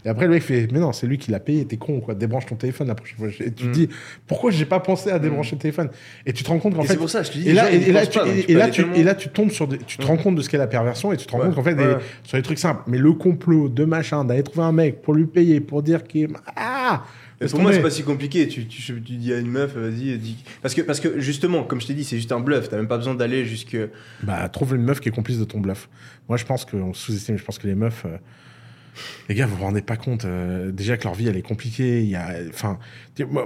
Et 0.03 0.09
après, 0.09 0.25
le 0.25 0.31
mec 0.31 0.41
fait, 0.41 0.67
mais 0.71 0.79
non, 0.79 0.93
c'est 0.93 1.05
lui 1.05 1.19
qui 1.19 1.29
l'a 1.29 1.39
payé, 1.39 1.63
t'es 1.63 1.77
con, 1.77 1.99
quoi, 2.01 2.15
débranche 2.15 2.47
ton 2.47 2.55
téléphone 2.55 2.87
la 2.87 2.95
prochaine 2.95 3.19
fois. 3.19 3.27
Et 3.27 3.51
tu 3.51 3.65
te 3.65 3.65
Mm. 3.65 3.71
dis, 3.71 3.89
pourquoi 4.25 4.49
j'ai 4.49 4.65
pas 4.65 4.79
pensé 4.79 5.11
à 5.11 5.19
débrancher 5.19 5.55
le 5.57 5.61
téléphone? 5.61 5.89
Et 6.25 6.33
tu 6.33 6.43
te 6.43 6.49
rends 6.49 6.57
compte 6.57 6.73
qu'en 6.73 6.81
fait, 6.81 6.93
c'est 6.93 6.97
pour 6.97 7.07
ça, 7.11 7.21
je 7.21 7.29
te 7.29 7.37
dis, 7.37 7.47
et 7.47 7.53
là, 7.53 7.71
et, 7.71 7.79
tu, 7.79 7.89
et- 7.89 7.91
là, 7.91 8.05
tu, 8.07 8.81
tellement- 8.81 8.95
et 8.95 9.03
là, 9.03 9.13
tu 9.13 9.29
tombes 9.29 9.51
sur 9.51 9.67
des, 9.67 9.77
tu 9.77 9.97
te 9.97 10.01
Mm. 10.01 10.05
rends 10.07 10.17
compte 10.17 10.35
de 10.37 10.41
ce 10.41 10.49
qu'est 10.49 10.57
la 10.57 10.65
perversion 10.65 11.13
et 11.13 11.17
tu 11.17 11.27
te 11.27 11.31
rends 11.33 11.37
compte 11.41 11.53
qu'en 11.53 11.61
fait, 11.63 11.75
des- 11.75 11.97
sur 12.23 12.35
les 12.35 12.41
trucs 12.41 12.57
simples, 12.57 12.81
mais 12.87 12.97
le 12.97 13.13
complot 13.13 13.69
de 13.69 13.85
machin, 13.85 14.25
d'aller 14.25 14.41
trouver 14.41 14.65
un 14.65 14.71
mec 14.71 15.03
pour 15.03 15.13
lui 15.13 15.27
payer, 15.27 15.59
pour 15.59 15.83
dire 15.83 16.01
qu'il 16.03 16.23
est. 16.23 16.29
Ah 16.55 17.03
Mais 17.41 17.47
pour 17.49 17.59
moi, 17.61 17.71
c'est 17.73 17.81
pas 17.81 17.89
si 17.89 18.03
compliqué. 18.03 18.47
Tu, 18.47 18.67
tu, 18.67 18.81
tu 18.81 18.99
dis 19.17 19.33
à 19.33 19.39
une 19.39 19.47
meuf, 19.49 19.75
vas-y, 19.75 20.17
dis. 20.17 20.37
Parce 20.61 20.73
que, 20.75 20.81
parce 20.81 20.99
que 20.99 21.19
justement, 21.19 21.63
comme 21.63 21.81
je 21.81 21.87
t'ai 21.87 21.93
dit, 21.93 22.03
c'est 22.03 22.15
juste 22.17 22.31
un 22.31 22.39
bluff. 22.39 22.69
T'as 22.69 22.77
même 22.77 22.87
pas 22.87 22.97
besoin 22.97 23.15
d'aller 23.15 23.45
jusque. 23.45 23.75
Bah, 24.23 24.47
trouve 24.49 24.75
une 24.75 24.83
meuf 24.83 24.99
qui 24.99 25.09
est 25.09 25.11
complice 25.11 25.39
de 25.39 25.45
ton 25.45 25.59
bluff. 25.59 25.89
Moi, 26.29 26.37
je 26.37 26.45
pense 26.45 26.65
qu'on 26.65 26.93
sous-estime. 26.93 27.37
Je 27.37 27.43
pense 27.43 27.57
que 27.57 27.67
les 27.67 27.75
meufs. 27.75 28.03
euh, 28.05 28.17
Les 29.29 29.35
gars, 29.35 29.45
vous 29.45 29.55
vous 29.55 29.63
rendez 29.63 29.81
pas 29.81 29.97
compte. 29.97 30.25
euh, 30.25 30.71
déjà 30.71 30.97
que 30.97 31.03
leur 31.05 31.13
vie, 31.15 31.27
elle 31.27 31.37
est 31.37 31.41
compliquée. 31.41 32.03
Il 32.03 32.09
y 32.09 32.15
a, 32.15 32.35
enfin, 32.49 32.77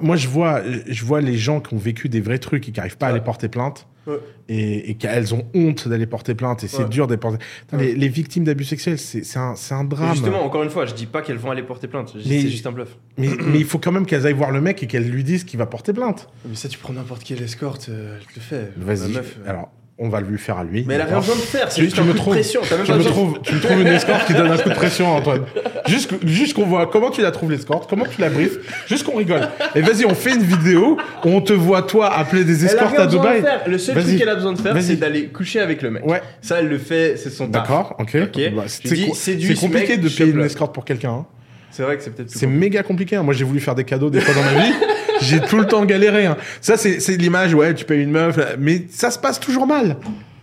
moi, 0.02 0.16
je 0.18 0.28
vois, 0.28 0.62
je 0.88 1.06
vois 1.06 1.22
les 1.22 1.38
gens 1.38 1.62
qui 1.62 1.74
ont 1.74 1.78
vécu 1.78 2.10
des 2.10 2.20
vrais 2.22 2.40
trucs 2.40 2.68
et 2.68 2.72
qui 2.72 2.80
arrivent 2.80 2.98
pas 2.98 3.08
à 3.08 3.10
aller 3.12 3.22
porter 3.22 3.48
plainte. 3.48 3.88
Ouais. 4.08 4.20
Et, 4.50 4.92
et 4.92 4.96
qu'elles 4.96 5.34
ont 5.34 5.46
honte 5.54 5.88
d'aller 5.88 6.06
porter 6.06 6.36
plainte. 6.36 6.64
Et 6.64 6.68
c'est 6.68 6.84
Ouais. 6.84 6.90
dur 6.90 7.08
d'aller 7.08 7.20
porter. 7.20 7.40
Putain, 7.62 7.78
Ouais. 7.78 7.86
les, 7.88 7.96
les 7.96 8.08
victimes 8.10 8.44
d'abus 8.44 8.64
sexuels, 8.64 9.00
c'est 9.00 9.22
un, 9.38 9.56
c'est 9.56 9.74
un 9.74 9.84
Et 9.86 9.88
drame. 9.88 10.14
Justement, 10.14 10.44
encore 10.44 10.64
une 10.64 10.70
fois, 10.70 10.86
je 10.86 10.94
dis 10.94 11.06
pas 11.08 11.22
qu'elles 11.22 11.38
vont 11.38 11.52
aller 11.52 11.64
porter 11.64 11.88
plainte. 11.88 12.14
C'est 12.24 12.40
juste 12.42 12.66
un 12.68 12.72
bluff. 12.72 12.98
Mais, 13.18 13.30
mais 13.30 13.60
il 13.60 13.66
faut 13.66 13.80
quand 13.80 13.92
même 13.94 14.06
qu'elles 14.06 14.26
aillent 14.28 14.34
voir 14.34 14.52
le 14.52 14.60
mec 14.62 14.84
et 14.84 14.88
qu'elles 14.88 15.10
lui 15.10 15.24
disent 15.24 15.44
qu'il 15.46 15.58
va 15.58 15.66
porter 15.66 15.94
plainte. 15.94 16.28
Mais 16.48 16.56
ça, 16.56 16.68
tu 16.70 16.78
prends 16.78 16.94
n'importe 16.94 17.24
quelle 17.24 17.42
escorte, 17.42 17.88
euh, 17.90 18.18
elle 18.20 18.26
te 18.26 18.36
le 18.36 18.42
fait. 18.42 18.72
Vas-y. 18.78 19.16
Euh. 19.18 19.22
Alors, 19.48 19.72
on 19.98 20.10
va 20.10 20.20
lui 20.20 20.38
faire 20.38 20.58
à 20.58 20.64
lui. 20.66 20.84
Mais 20.88 20.96
elle 20.96 21.02
a 21.02 21.06
rien 21.06 21.20
besoin 21.20 21.36
de 21.36 21.40
faire, 21.42 21.72
c'est 21.72 21.76
Tu- 21.78 21.84
juste 21.84 21.96
tu 21.96 22.02
un 22.02 22.04
me 22.06 22.12
coup 22.12 22.18
trouves- 22.18 22.34
de 22.36 22.40
pression. 22.40 22.62
T'as 22.68 22.76
même 22.76 22.86
Tu 22.86 22.92
pas 22.92 22.98
me, 22.98 23.04
trouves, 23.04 23.40
tu 23.42 23.56
me 23.56 23.60
trouves 23.62 23.80
une 23.82 23.88
escorte 23.96 24.28
qui 24.28 24.34
donne 24.34 24.52
un 24.52 24.58
coup 24.58 24.70
de 24.70 24.74
pression, 24.76 25.08
Antoine. 25.16 25.44
Juste, 25.88 26.12
juste 26.26 26.54
qu'on 26.54 26.66
voit 26.66 26.88
comment 26.88 27.12
tu 27.12 27.22
la 27.22 27.32
trouves 27.32 27.52
l'escorte, 27.52 27.90
comment 27.90 28.06
tu 28.06 28.20
la 28.20 28.30
briefes, 28.30 28.58
juste 28.88 29.06
qu'on 29.06 29.16
rigole. 29.18 29.48
Et 29.74 29.82
vas-y, 29.82 30.06
on 30.06 30.14
fait 30.16 30.32
une 30.36 30.44
vidéo 30.44 30.98
où 31.24 31.30
on 31.30 31.40
te 31.42 31.54
voit 31.54 31.82
toi 31.84 32.14
appeler 32.14 32.44
des 32.44 32.66
escortes 32.66 33.00
à 33.00 33.08
Dubaï. 33.08 33.44
Le 33.68 33.78
seul 33.78 33.96
truc 34.04 34.18
qu'elle 34.18 34.30
a 34.30 34.36
besoin 34.36 34.54
de 34.54 34.60
faire, 34.60 34.76
c'est 34.82 34.96
d'aller 34.98 35.28
coucher 35.28 35.62
avec 35.62 35.82
le 35.82 35.92
mec. 35.92 36.06
Ouais, 36.06 36.22
Ça, 36.42 36.60
elle 36.60 36.68
le 36.68 36.78
fait, 36.78 37.16
c'est 37.18 37.30
son 37.30 37.48
d'accord, 37.48 37.96
ok. 38.00 38.18
Ok. 38.24 38.42
Bah, 38.54 38.64
c'est 38.68 39.56
compliqué 39.56 39.94
mec, 39.98 40.02
de 40.02 40.10
payer 40.10 40.32
une 40.32 40.42
escorte 40.42 40.74
pour 40.74 40.84
quelqu'un. 40.86 41.12
hein. 41.12 41.26
C'est 41.72 41.84
vrai 41.84 41.98
que 41.98 42.04
c'est 42.04 42.12
peut-être 42.16 42.30
C'est 42.32 42.48
méga 42.48 42.84
compliqué. 42.84 43.18
hein. 43.18 43.24
Moi, 43.24 43.34
j'ai 43.34 43.44
voulu 43.44 43.60
faire 43.60 43.76
des 43.76 43.84
cadeaux 43.84 44.10
des 44.10 44.22
fois 44.22 44.34
dans 44.34 44.44
ma 44.44 44.52
vie. 44.64 44.74
J'ai 45.22 45.40
tout 45.42 45.58
le 45.58 45.66
temps 45.66 45.86
galéré. 45.86 46.26
hein. 46.26 46.38
Ça, 46.62 46.78
c'est 46.78 47.00
c'est 47.00 47.16
l'image, 47.18 47.54
ouais, 47.54 47.74
tu 47.74 47.86
payes 47.86 48.02
une 48.04 48.12
meuf, 48.12 48.38
là. 48.38 48.50
mais 48.60 48.86
ça 48.90 49.12
se 49.12 49.20
passe 49.20 49.40
toujours 49.40 49.68
mal. 49.68 49.98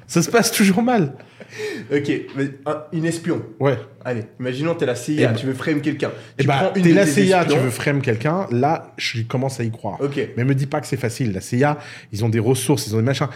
Ça 0.06 0.22
se 0.22 0.30
passe 0.30 0.50
toujours 0.52 0.82
mal. 0.82 1.14
Ok, 1.94 2.10
mais 2.36 2.50
un- 2.64 2.82
une 2.94 3.04
espion. 3.04 3.42
Ouais. 3.60 3.76
Allez, 4.04 4.22
imaginons 4.40 4.74
t'es 4.74 4.86
la 4.86 4.94
CIA, 4.94 5.14
Eh 5.18 5.26
ben- 5.26 5.34
tu 5.34 5.44
veux 5.46 5.52
frame 5.52 5.82
quelqu'un. 5.82 6.10
Et 6.38 6.42
Tu 6.42 6.48
bah, 6.48 6.54
prends 6.58 6.74
une 6.74 6.82
t'es 6.82 6.92
la 6.92 7.06
CIA, 7.06 7.44
tu 7.44 7.58
veux 7.58 7.68
frame 7.70 8.00
quelqu'un, 8.00 8.46
là, 8.50 8.92
je 8.96 9.20
commence 9.22 9.60
à 9.60 9.64
y 9.64 9.70
croire. 9.70 9.98
Ok. 10.00 10.18
Mais 10.36 10.44
me 10.44 10.54
dis 10.54 10.64
pas 10.66 10.80
que 10.80 10.86
c'est 10.86 10.96
facile. 10.96 11.32
La 11.32 11.42
CIA, 11.42 11.76
ils 12.10 12.24
ont 12.24 12.30
des 12.30 12.38
ressources, 12.38 12.86
ils 12.86 12.94
ont 12.94 12.98
des 12.98 13.04
machins. 13.04 13.26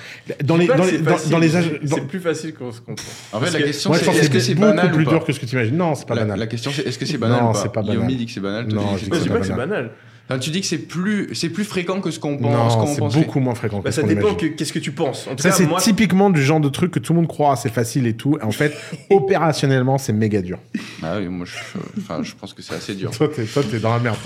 Dans 0.44 0.56
les, 0.56 0.66
dans 0.66 0.76
les, 0.76 0.90
c'est 0.92 0.98
dans, 1.02 1.10
facile, 1.12 1.30
dans 1.30 1.38
les 1.38 1.56
âges. 1.56 1.70
c'est- 1.82 1.88
dans- 1.88 1.96
C'est 1.96 2.06
plus 2.08 2.20
facile 2.20 2.54
qu'on 2.54 2.72
se 2.72 2.80
comprend. 2.80 3.04
En 3.32 3.36
fait, 3.38 3.40
Parce 3.40 3.52
la 3.52 3.58
que- 3.60 3.64
question, 3.66 3.92
c'est 3.92 3.98
est-ce 4.08 4.30
que 4.30 4.38
c'est 4.38 4.46
c'est 4.46 4.54
beaucoup 4.54 4.66
banal 4.68 4.90
plus 4.92 5.02
ou 5.02 5.04
pas 5.04 5.10
dur 5.12 5.24
que 5.24 5.32
ce 5.34 5.40
que 5.40 5.46
tu 5.46 5.54
imagines. 5.56 5.76
Non, 5.76 5.94
c'est 5.94 6.08
pas 6.08 6.14
la, 6.14 6.22
banal. 6.22 6.38
la 6.38 6.46
question, 6.46 6.70
c'est 6.74 6.86
est-ce 6.86 6.98
que 6.98 7.04
c'est 7.06 7.18
banal 7.18 7.42
Non, 7.42 7.50
ou 7.50 7.52
pas 7.52 7.58
c'est 7.58 7.72
pas 7.72 7.82
banal. 7.82 7.96
Yomi 7.96 8.16
dit 8.16 8.26
que 8.26 8.32
c'est 8.32 8.40
banal. 8.40 8.66
Non, 8.68 8.96
je 8.96 9.04
dis 9.04 9.10
pas 9.10 9.38
que 9.40 9.46
c'est 9.46 9.52
banal. 9.54 9.90
Tu 10.40 10.50
dis 10.50 10.60
que 10.60 10.66
c'est 10.66 10.78
plus, 10.78 11.28
c'est 11.34 11.48
plus 11.50 11.64
fréquent 11.64 12.00
que 12.00 12.10
ce 12.10 12.18
qu'on 12.18 12.36
pense. 12.36 12.76
Non, 12.76 12.86
c'est 13.10 13.20
beaucoup 13.20 13.38
moins 13.40 13.54
fréquent 13.54 13.78
que 13.78 13.84
Bah, 13.84 13.90
ce 13.92 13.96
ça 13.96 14.02
qu'on 14.02 14.08
dépend 14.08 14.34
que 14.34 14.46
qu'est-ce 14.46 14.72
que 14.72 14.78
tu 14.80 14.90
penses. 14.90 15.28
En 15.30 15.36
tout 15.36 15.42
Ça, 15.42 15.52
c'est 15.52 15.66
moi, 15.66 15.80
typiquement 15.80 16.30
du 16.30 16.42
genre 16.42 16.58
de 16.60 16.68
truc 16.68 16.90
que 16.90 16.98
tout 16.98 17.12
le 17.12 17.18
monde 17.20 17.28
croit, 17.28 17.54
c'est 17.56 17.72
facile 17.72 18.06
et 18.06 18.14
tout. 18.14 18.36
En 18.42 18.50
fait, 18.50 18.72
opérationnellement, 19.10 19.98
c'est 19.98 20.12
méga 20.12 20.42
dur. 20.42 20.58
Ah 21.02 21.14
oui, 21.18 21.28
moi, 21.28 21.46
je, 21.46 21.78
enfin, 21.98 22.22
je 22.22 22.32
pense 22.34 22.52
que 22.54 22.62
c'est 22.62 22.74
assez 22.74 22.94
dur. 22.94 23.10
Toi, 23.12 23.28
t'es, 23.34 23.44
toi, 23.44 23.62
t'es 23.70 23.78
dans 23.78 23.92
la 23.92 24.00
merde. 24.00 24.16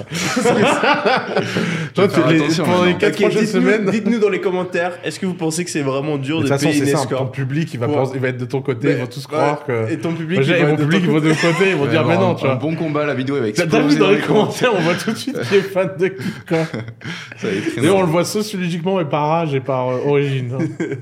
Toi, 1.95 2.09
toi 2.09 2.33
les- 2.33 2.39
pendant 2.39 2.85
les 2.85 2.93
maintenant. 2.93 2.99
4 2.99 3.15
Ok, 3.15 3.21
prochaines 3.31 3.47
semaines. 3.47 3.91
Dites-nous 3.91 4.19
dans 4.19 4.29
les 4.29 4.41
commentaires, 4.41 4.99
est-ce 5.05 5.21
que 5.21 5.27
vous 5.27 5.35
pensez 5.35 5.65
que 5.65 5.71
c'est 5.71 5.83
vraiment 5.83 6.17
dur 6.19 6.39
De 6.39 6.45
de 6.45 6.49
toute 6.49 6.57
façon, 6.57 6.71
payer 6.71 6.85
c'est 6.87 6.93
une. 6.93 7.09
Ton 7.09 7.27
public, 7.27 7.73
il 7.75 7.81
va, 7.81 7.89
penser- 7.89 8.13
il 8.15 8.21
va 8.21 8.29
être 8.29 8.39
de 8.39 8.45
ton 8.45 8.63
côté, 8.63 8.93
ils 8.93 8.97
vont 8.97 9.07
tous 9.07 9.27
croire 9.27 9.65
que. 9.67 9.91
Et 9.91 9.99
ton 9.99 10.13
public, 10.15 10.41
ton 10.41 10.47
ils 10.47 10.65
vont 10.65 10.77
de 10.77 10.85
côté. 10.85 11.31
côté, 11.41 11.71
ils 11.71 11.77
vont 11.77 11.87
dire, 11.87 12.07
mais 12.07 12.17
non, 12.17 12.35
tu 12.35 12.45
vois. 12.45 12.55
un 12.55 12.57
bon 12.57 12.75
combat, 12.75 13.05
la 13.07 13.15
vidéo 13.15 13.37
avec 13.37 13.55
T'as 13.55 13.67
vu 13.81 13.99
dans 13.99 14.11
les 14.11 14.19
commentaires, 14.21 14.71
on 14.75 14.81
voit 14.81 14.95
tout 14.95 15.13
de 15.13 15.17
suite 15.19 15.41
qui 15.49 15.57
est 15.57 15.63
fan 15.91 15.99
de 16.09 16.09
quoi. 16.49 16.59
D'ailleurs, 17.77 17.97
on 17.97 18.03
le 18.03 18.09
voit 18.09 18.25
sociologiquement 18.25 19.01
et 19.01 19.05
par 19.05 19.25
âge 19.33 19.55
et 19.55 19.61
par 19.61 19.89
euh, 19.91 19.99
origine. 20.07 20.53
hein. 20.59 20.87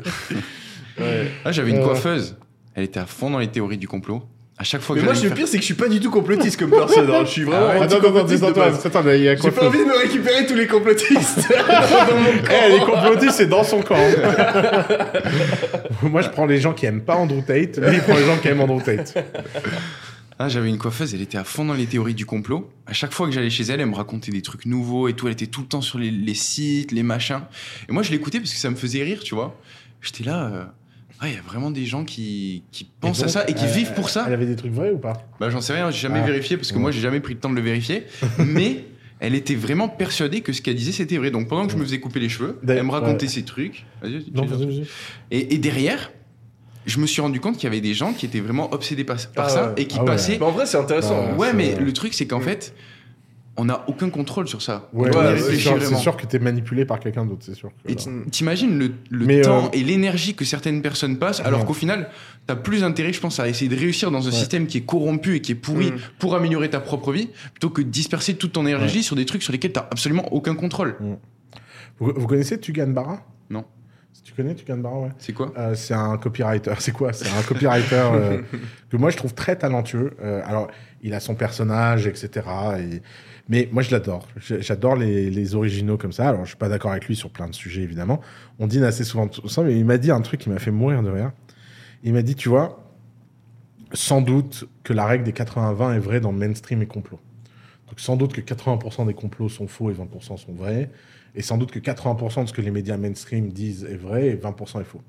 Ouais. 1.00 1.30
Ah, 1.44 1.52
j'avais 1.52 1.70
une 1.70 1.76
Euh. 1.78 1.84
coiffeuse. 1.84 2.36
Elle 2.74 2.82
était 2.84 2.98
à 2.98 3.06
fond 3.06 3.30
dans 3.30 3.38
les 3.38 3.46
théories 3.46 3.78
du 3.78 3.86
complot. 3.86 4.20
À 4.60 4.64
chaque 4.64 4.80
fois 4.80 4.96
que 4.96 5.00
Mais 5.00 5.04
moi, 5.06 5.14
le 5.14 5.20
faire- 5.20 5.34
pire, 5.34 5.46
c'est 5.46 5.56
que 5.58 5.60
je 5.62 5.66
suis 5.66 5.74
pas 5.74 5.86
du 5.88 6.00
tout 6.00 6.10
complotiste 6.10 6.58
comme 6.58 6.70
personne. 6.70 7.08
hein. 7.08 7.20
Je 7.24 7.30
suis 7.30 7.44
vraiment. 7.44 7.68
Ah 7.70 7.84
Attends, 7.84 7.98
attends, 7.98 8.26
il 9.12 9.22
y 9.22 9.28
a 9.28 9.36
J'ai 9.36 9.50
pas 9.52 9.66
envie 9.68 9.78
de 9.78 9.84
me 9.84 9.96
récupérer 9.96 10.44
tous 10.46 10.56
les 10.56 10.66
complotistes 10.66 11.48
dans 11.48 12.16
mon 12.16 12.32
camp. 12.42 12.52
Eh, 12.66 12.72
les 12.72 12.80
complotistes, 12.80 13.36
c'est 13.36 13.46
dans 13.46 13.62
son 13.62 13.80
camp. 13.82 13.94
Moi, 16.02 16.22
je 16.22 16.28
prends 16.30 16.46
les 16.46 16.58
gens 16.60 16.72
qui 16.72 16.86
aiment 16.86 17.02
pas 17.02 17.14
Andrew 17.14 17.40
Tate, 17.46 17.78
lui, 17.78 17.94
il 17.96 18.00
prend 18.00 18.16
les 18.16 18.24
gens 18.26 18.36
qui 18.42 18.48
aiment 18.48 18.60
Andrew 18.62 18.82
Tate. 18.82 19.14
Ah, 20.40 20.48
j'avais 20.48 20.68
une 20.68 20.78
coiffeuse, 20.78 21.14
elle 21.14 21.20
était 21.20 21.36
à 21.38 21.42
fond 21.44 21.64
dans 21.64 21.74
les 21.74 21.86
théories 21.86 22.14
du 22.14 22.24
complot. 22.24 22.70
À 22.86 22.92
chaque 22.92 23.12
fois 23.12 23.26
que 23.26 23.32
j'allais 23.32 23.50
chez 23.50 23.64
elle, 23.64 23.80
elle 23.80 23.86
me 23.88 23.94
racontait 23.96 24.30
des 24.30 24.42
trucs 24.42 24.66
nouveaux 24.66 25.08
et 25.08 25.14
tout. 25.14 25.26
Elle 25.26 25.32
était 25.32 25.48
tout 25.48 25.62
le 25.62 25.66
temps 25.66 25.80
sur 25.80 25.98
les, 25.98 26.10
les 26.12 26.34
sites, 26.34 26.92
les 26.92 27.02
machins. 27.02 27.40
Et 27.88 27.92
moi, 27.92 28.02
je 28.04 28.12
l'écoutais 28.12 28.38
parce 28.38 28.52
que 28.52 28.58
ça 28.58 28.70
me 28.70 28.76
faisait 28.76 29.02
rire, 29.02 29.20
tu 29.24 29.34
vois. 29.34 29.60
J'étais 30.00 30.22
là. 30.22 30.46
euh, 30.46 30.64
Ah, 31.18 31.26
il 31.28 31.34
y 31.34 31.36
a 31.36 31.40
vraiment 31.42 31.72
des 31.72 31.86
gens 31.86 32.04
qui, 32.04 32.62
qui 32.70 32.84
pensent 33.00 33.18
donc, 33.18 33.26
à 33.26 33.30
ça 33.30 33.48
et 33.48 33.54
qui 33.54 33.64
euh, 33.64 33.68
vivent 33.68 33.94
pour 33.94 34.10
ça. 34.10 34.24
Elle 34.28 34.34
avait 34.34 34.46
des 34.46 34.54
trucs 34.54 34.72
vrais 34.72 34.92
ou 34.92 34.98
pas? 34.98 35.26
Bah, 35.40 35.50
j'en 35.50 35.60
sais 35.60 35.72
rien, 35.72 35.90
j'ai 35.90 35.98
jamais 35.98 36.20
Ah. 36.22 36.26
vérifié 36.26 36.56
parce 36.56 36.70
que 36.70 36.76
Ouais. 36.76 36.82
moi, 36.82 36.90
j'ai 36.92 37.00
jamais 37.00 37.18
pris 37.18 37.34
le 37.34 37.40
temps 37.40 37.50
de 37.50 37.56
le 37.56 37.62
vérifier. 37.62 38.04
mais 38.38 38.84
elle 39.18 39.34
était 39.34 39.56
vraiment 39.56 39.88
persuadée 39.88 40.42
que 40.42 40.52
ce 40.52 40.62
qu'elle 40.62 40.76
disait, 40.76 40.92
c'était 40.92 41.16
vrai. 41.16 41.32
Donc 41.32 41.48
pendant 41.48 41.66
que 41.66 41.72
je 41.72 41.76
me 41.78 41.82
faisais 41.82 41.98
couper 41.98 42.20
les 42.20 42.28
cheveux, 42.28 42.60
elle 42.68 42.84
me 42.84 42.92
racontait 42.92 43.26
ouais. 43.26 43.32
ses 43.32 43.42
trucs. 43.42 43.84
Vas-y, 44.00 44.12
vas-y, 44.18 44.30
Non, 44.32 44.42
tu 44.44 44.48
veux 44.50 44.56
dire 44.58 44.66
vas-y, 44.68 44.78
vas-y. 44.82 44.86
et, 45.32 45.54
et 45.54 45.58
derrière, 45.58 46.12
je 46.88 46.98
me 46.98 47.06
suis 47.06 47.20
rendu 47.20 47.38
compte 47.38 47.54
qu'il 47.56 47.64
y 47.64 47.66
avait 47.68 47.80
des 47.80 47.94
gens 47.94 48.12
qui 48.12 48.26
étaient 48.26 48.40
vraiment 48.40 48.72
obsédés 48.72 49.04
par, 49.04 49.16
par 49.34 49.46
Ah 49.46 49.48
ça 49.50 49.72
et 49.76 49.86
qui 49.86 49.98
Ah 49.98 50.02
ouais. 50.02 50.06
passaient. 50.06 50.38
Mais 50.38 50.44
en 50.46 50.50
vrai, 50.50 50.66
c'est 50.66 50.78
intéressant. 50.78 51.32
Ouais. 51.32 51.36
Ouais, 51.48 51.52
mais 51.52 51.76
le 51.76 51.92
truc, 51.92 52.14
c'est 52.14 52.26
qu'en 52.26 52.40
fait, 52.40 52.74
on 53.60 53.64
n'a 53.64 53.84
aucun 53.88 54.08
contrôle 54.08 54.46
sur 54.46 54.62
ça. 54.62 54.88
Ouais, 54.92 55.10
c'est 55.38 55.56
sûr, 55.96 56.16
que 56.16 56.24
t'es 56.26 56.38
manipulé 56.38 56.84
par 56.84 57.00
quelqu'un 57.00 57.26
d'autre, 57.26 57.42
c'est 57.44 57.54
sûr. 57.56 57.70
que 57.84 57.90
Et 57.92 57.96
t'imagines 58.30 58.78
le, 58.78 58.92
le 59.10 59.42
temps 59.42 59.64
euh, 59.66 59.68
et 59.72 59.82
l'énergie 59.82 60.34
que 60.34 60.44
certaines 60.44 60.80
personnes 60.80 61.18
passent, 61.18 61.40
alors 61.40 61.64
qu'au 61.64 61.74
final, 61.74 62.08
t'as 62.46 62.54
plus 62.54 62.84
intérêt, 62.84 63.12
je 63.12 63.20
pense, 63.20 63.40
à 63.40 63.48
essayer 63.48 63.68
de 63.68 63.74
réussir 63.76 64.10
dans 64.12 64.22
un 64.26 64.30
Ouais. 64.30 64.36
système 64.36 64.66
qui 64.68 64.78
est 64.78 64.82
corrompu 64.86 65.34
et 65.34 65.40
qui 65.40 65.52
est 65.52 65.56
pourri 65.56 65.90
Mm. 65.90 65.96
pour 66.20 66.36
améliorer 66.36 66.70
ta 66.70 66.78
propre 66.80 67.12
vie, 67.12 67.28
plutôt 67.52 67.70
que 67.70 67.82
de 67.82 67.88
disperser 67.88 68.34
toute 68.34 68.52
ton 68.52 68.64
énergie 68.64 69.02
sur 69.02 69.16
des 69.16 69.26
trucs 69.26 69.42
sur 69.42 69.52
lesquels 69.52 69.72
t'as 69.72 69.88
absolument 69.90 70.32
aucun 70.32 70.54
contrôle. 70.54 70.96
Vous, 71.98 72.12
vous 72.14 72.26
connaissez 72.28 72.58
Tugan 72.60 72.86
Barra? 72.88 73.26
Non. 73.50 73.64
Tu 74.24 74.32
connais 74.34 74.54
Tugan 74.54 74.78
Barra, 74.78 75.00
ouais. 75.00 75.08
C'est 75.18 75.32
quoi 75.32 75.52
Euh, 75.56 75.74
c'est 75.74 75.94
un 75.94 76.16
copywriter. 76.18 76.72
C'est 76.78 76.92
quoi 76.92 77.12
C'est 77.12 77.28
un 77.30 77.42
copywriter 77.42 77.94
euh, 78.12 78.42
que 78.90 78.96
moi 78.96 79.10
je 79.10 79.16
trouve 79.16 79.34
très 79.34 79.56
talentueux. 79.56 80.12
Euh, 80.22 80.42
alors, 80.44 80.68
il 81.02 81.14
a 81.14 81.20
son 81.20 81.34
personnage, 81.34 82.06
etc. 82.06 82.46
et- 82.78 83.02
Mais 83.48 83.68
moi 83.72 83.82
je 83.82 83.90
l'adore. 83.90 84.28
J'adore 84.38 84.96
les, 84.96 85.30
les 85.30 85.54
originaux 85.54 85.96
comme 85.96 86.12
ça. 86.12 86.28
Alors, 86.28 86.44
je 86.44 86.48
suis 86.50 86.56
pas 86.58 86.68
d'accord 86.68 86.90
avec 86.90 87.06
lui 87.06 87.16
sur 87.16 87.30
plein 87.30 87.48
de 87.48 87.54
sujets, 87.54 87.82
évidemment. 87.82 88.20
On 88.58 88.66
dîne 88.66 88.82
assez 88.84 89.04
souvent 89.04 89.28
ensemble. 89.44 89.68
Mais 89.68 89.78
il 89.78 89.84
m'a 89.84 89.96
dit 89.98 90.10
un 90.10 90.20
truc 90.20 90.40
qui 90.40 90.50
m'a 90.50 90.58
fait 90.58 90.70
mourir 90.70 91.02
de 91.02 91.10
rire. 91.10 91.32
Il 92.04 92.12
m'a 92.12 92.22
dit, 92.22 92.34
tu 92.34 92.48
vois, 92.48 92.84
sans 93.94 94.20
doute 94.20 94.68
que 94.84 94.92
la 94.92 95.06
règle 95.06 95.24
des 95.24 95.32
80-20 95.32 95.94
est 95.96 95.98
vraie 95.98 96.20
dans 96.20 96.32
mainstream 96.32 96.82
et 96.82 96.86
complot. 96.86 97.18
Donc 97.88 98.00
sans 98.00 98.16
doute 98.16 98.34
que 98.34 98.40
80% 98.42 99.06
des 99.06 99.14
complots 99.14 99.48
sont 99.48 99.66
faux 99.66 99.90
et 99.90 99.94
20% 99.94 100.36
sont 100.36 100.52
vrais. 100.52 100.90
Et 101.34 101.42
sans 101.42 101.58
doute 101.58 101.70
que 101.70 101.78
80% 101.78 102.42
de 102.42 102.48
ce 102.48 102.52
que 102.52 102.60
les 102.60 102.70
médias 102.70 102.96
mainstream 102.96 103.52
disent 103.52 103.84
est 103.84 103.96
vrai 103.96 104.28
et 104.28 104.36
20% 104.36 104.80
est 104.80 104.84
faux. 104.84 105.02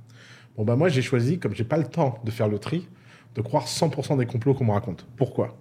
Bon, 0.58 0.64
bah 0.64 0.76
moi, 0.76 0.90
j'ai 0.90 1.02
choisi, 1.02 1.40
comme 1.40 1.56
j'ai 1.56 1.64
pas 1.64 1.78
le 1.78 1.86
temps 1.86 2.20
de 2.24 2.32
faire 2.32 2.48
le 2.48 2.60
tri, 2.60 2.88
de 3.36 3.42
croire 3.42 3.66
100% 3.66 4.18
des 4.18 4.26
complots 4.26 4.54
qu'on 4.54 4.66
me 4.66 4.72
raconte. 4.72 5.08
Pourquoi? 5.16 5.58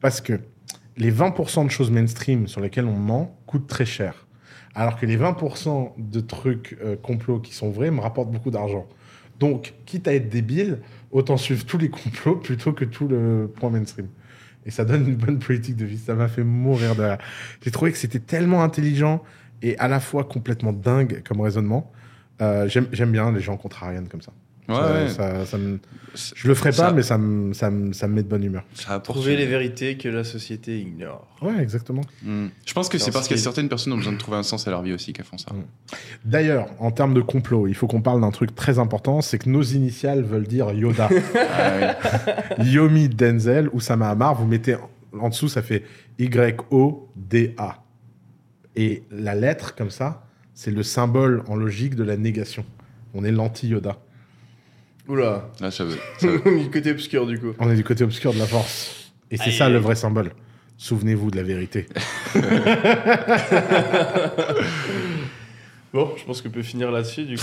Parce 0.00 0.20
que 0.20 0.40
les 0.96 1.12
20% 1.12 1.64
de 1.64 1.70
choses 1.70 1.90
mainstream 1.90 2.46
sur 2.46 2.60
lesquelles 2.60 2.86
on 2.86 2.96
ment 2.96 3.38
coûtent 3.46 3.66
très 3.66 3.86
cher. 3.86 4.26
Alors 4.74 4.96
que 4.96 5.06
les 5.06 5.16
20% 5.16 5.92
de 5.96 6.20
trucs 6.20 6.76
euh, 6.82 6.96
complots 6.96 7.40
qui 7.40 7.54
sont 7.54 7.70
vrais 7.70 7.90
me 7.90 8.00
rapportent 8.00 8.30
beaucoup 8.30 8.50
d'argent. 8.50 8.86
Donc, 9.38 9.74
quitte 9.86 10.06
à 10.06 10.14
être 10.14 10.28
débile, 10.28 10.80
autant 11.10 11.36
suivre 11.36 11.64
tous 11.64 11.78
les 11.78 11.88
complots 11.88 12.36
plutôt 12.42 12.72
que 12.72 12.84
tout 12.84 13.08
le 13.08 13.50
point 13.54 13.70
mainstream. 13.70 14.08
Et 14.66 14.70
ça 14.70 14.84
donne 14.84 15.08
une 15.08 15.16
bonne 15.16 15.38
politique 15.38 15.76
de 15.76 15.86
vie. 15.86 15.98
Ça 15.98 16.14
m'a 16.14 16.28
fait 16.28 16.44
mourir 16.44 16.94
de. 16.94 17.16
J'ai 17.62 17.70
trouvé 17.70 17.92
que 17.92 17.98
c'était 17.98 18.18
tellement 18.18 18.62
intelligent 18.62 19.22
et 19.62 19.78
à 19.78 19.88
la 19.88 20.00
fois 20.00 20.24
complètement 20.24 20.72
dingue 20.72 21.22
comme 21.26 21.40
raisonnement. 21.40 21.90
Euh, 22.40 22.68
J'aime 22.68 23.10
bien 23.12 23.30
les 23.32 23.40
gens 23.40 23.56
contrariennes 23.58 24.08
comme 24.08 24.22
ça. 24.22 24.32
Ouais, 24.68 24.76
Ça- 24.76 24.92
ouais. 24.92 25.08
ça- 25.08 25.46
ça 25.46 25.58
me- 25.58 25.80
je 26.36 26.46
le 26.46 26.54
ferai 26.54 26.70
pas, 26.70 26.76
Ça- 26.76 26.92
mais 26.92 27.02
ça 27.02 27.18
me, 27.18 27.52
ça, 27.52 27.70
me, 27.70 27.92
ça 27.92 28.06
me 28.06 28.14
met 28.14 28.22
de 28.22 28.28
bonne 28.28 28.44
humeur. 28.44 28.62
Ça 28.74 28.92
apporte 28.94 29.18
Trouver 29.18 29.36
les 29.36 29.44
vérités 29.46 29.96
que 29.96 30.08
la 30.08 30.22
société 30.22 30.78
ignore. 30.78 31.26
Ouais, 31.42 31.60
exactement. 31.60 32.02
Hmm. 32.22 32.46
Je 32.64 32.72
pense 32.72 32.88
que 32.88 32.96
c'est 32.96 33.10
parce 33.10 33.26
que 33.26 33.34
c'est- 33.36 33.42
certaines 33.42 33.68
personnes 33.68 33.92
ont 33.94 33.96
besoin 33.96 34.12
de 34.12 34.18
trouver 34.18 34.36
un 34.36 34.42
sens 34.44 34.68
à 34.68 34.70
leur 34.70 34.82
vie 34.82 34.92
aussi 34.92 35.12
qu'elles 35.12 35.24
font 35.26 35.38
ça. 35.38 35.48
D'ailleurs, 36.24 36.68
en 36.78 36.92
termes 36.92 37.14
de 37.14 37.20
complot, 37.20 37.66
il 37.66 37.74
faut 37.74 37.88
qu'on 37.88 38.00
parle 38.00 38.20
d'un 38.20 38.30
truc 38.30 38.54
très 38.54 38.78
important, 38.78 39.22
c'est 39.22 39.38
que 39.38 39.48
nos 39.50 39.62
initiales 39.62 40.22
veulent 40.22 40.46
dire 40.46 40.70
Yoda. 40.72 41.08
Ah 41.34 41.96
oui. 42.60 42.70
Yomi 42.70 43.08
Denzel, 43.08 43.68
Oussama 43.72 44.08
Hamar, 44.08 44.36
vous 44.36 44.46
mettez 44.46 44.76
en- 44.76 44.88
en 45.20 45.28
dessous, 45.30 45.48
ça 45.48 45.62
fait 45.62 45.82
Y-O-D-A. 46.18 47.82
Et 48.76 49.02
la 49.10 49.34
lettre, 49.34 49.74
comme 49.74 49.90
ça, 49.90 50.24
c'est 50.54 50.70
le 50.70 50.82
symbole 50.82 51.42
en 51.48 51.56
logique 51.56 51.94
de 51.96 52.04
la 52.04 52.16
négation. 52.16 52.64
On 53.14 53.24
est 53.24 53.32
l'anti-Yoda. 53.32 53.96
Oula, 55.08 55.48
Là, 55.60 55.70
ça 55.70 55.84
veut. 55.84 55.96
ça 56.18 56.26
veut- 56.28 56.40
on 56.46 56.50
est 56.50 56.64
du 56.64 56.70
côté 56.70 56.90
obscur 56.92 57.26
du 57.26 57.38
coup. 57.38 57.52
On 57.58 57.70
est 57.70 57.74
du 57.76 57.82
côté 57.84 58.04
obscur 58.04 58.32
de 58.32 58.38
la 58.38 58.46
force. 58.46 59.12
Et 59.30 59.36
c'est 59.36 59.50
ça 59.50 59.68
le 59.68 59.78
vrai 59.78 59.94
symbole. 59.96 60.30
Souvenez-vous 60.76 61.30
de 61.30 61.36
la 61.36 61.42
vérité. 61.42 61.86
Bon, 65.92 66.12
je 66.16 66.24
pense 66.24 66.40
qu'on 66.40 66.50
peut 66.50 66.62
finir 66.62 66.92
là-dessus 66.92 67.24
du 67.24 67.36
coup. 67.36 67.42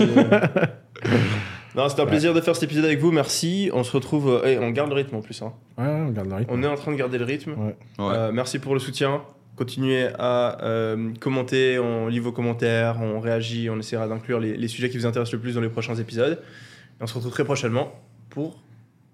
euh, 0.00 0.04
euh, 0.22 1.18
Non, 1.74 1.88
c'était 1.88 2.02
un 2.02 2.06
plaisir 2.06 2.32
de 2.32 2.40
faire 2.40 2.54
cet 2.54 2.62
épisode 2.62 2.84
avec 2.84 3.00
vous, 3.00 3.10
merci. 3.10 3.70
On 3.74 3.82
se 3.82 3.90
retrouve. 3.90 4.28
euh, 4.28 4.40
eh, 4.46 4.58
on 4.58 4.70
garde 4.70 4.90
le 4.90 4.94
rythme 4.94 5.16
en 5.16 5.20
plus. 5.20 5.42
hein. 5.42 5.52
Ouais, 5.76 5.86
on 5.88 6.10
garde 6.10 6.28
le 6.28 6.36
rythme. 6.36 6.50
On 6.54 6.62
est 6.62 6.66
en 6.68 6.76
train 6.76 6.92
de 6.92 6.96
garder 6.96 7.18
le 7.18 7.24
rythme. 7.24 7.54
Ouais. 7.58 7.76
Ouais. 7.98 8.14
Euh, 8.14 8.30
merci 8.32 8.60
pour 8.60 8.74
le 8.74 8.78
soutien. 8.80 9.22
Continuez 9.56 10.08
à 10.18 10.62
euh, 10.64 11.12
commenter, 11.20 11.78
on 11.78 12.08
lit 12.08 12.18
vos 12.20 12.32
commentaires, 12.32 13.00
on 13.00 13.20
réagit, 13.20 13.68
on 13.68 13.78
essaiera 13.78 14.08
d'inclure 14.08 14.40
les, 14.40 14.56
les 14.56 14.68
sujets 14.68 14.88
qui 14.88 14.96
vous 14.96 15.06
intéressent 15.06 15.34
le 15.34 15.40
plus 15.40 15.54
dans 15.54 15.60
les 15.60 15.68
prochains 15.68 15.94
épisodes. 15.96 16.42
Et 16.98 17.02
on 17.02 17.06
se 17.06 17.14
retrouve 17.14 17.32
très 17.32 17.44
prochainement 17.44 17.92
pour 18.30 18.62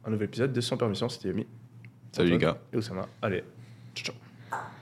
un 0.04 0.10
nouvel 0.10 0.26
épisode 0.28 0.52
de 0.52 0.60
Sans 0.60 0.76
Permission. 0.76 1.08
C'était 1.08 1.28
Yomi 1.28 1.46
Salut 2.12 2.30
les 2.30 2.38
gars. 2.38 2.58
et 2.72 2.76
Oussama. 2.76 3.06
Allez, 3.20 3.42
ciao 3.94 4.06
ciao. 4.14 4.27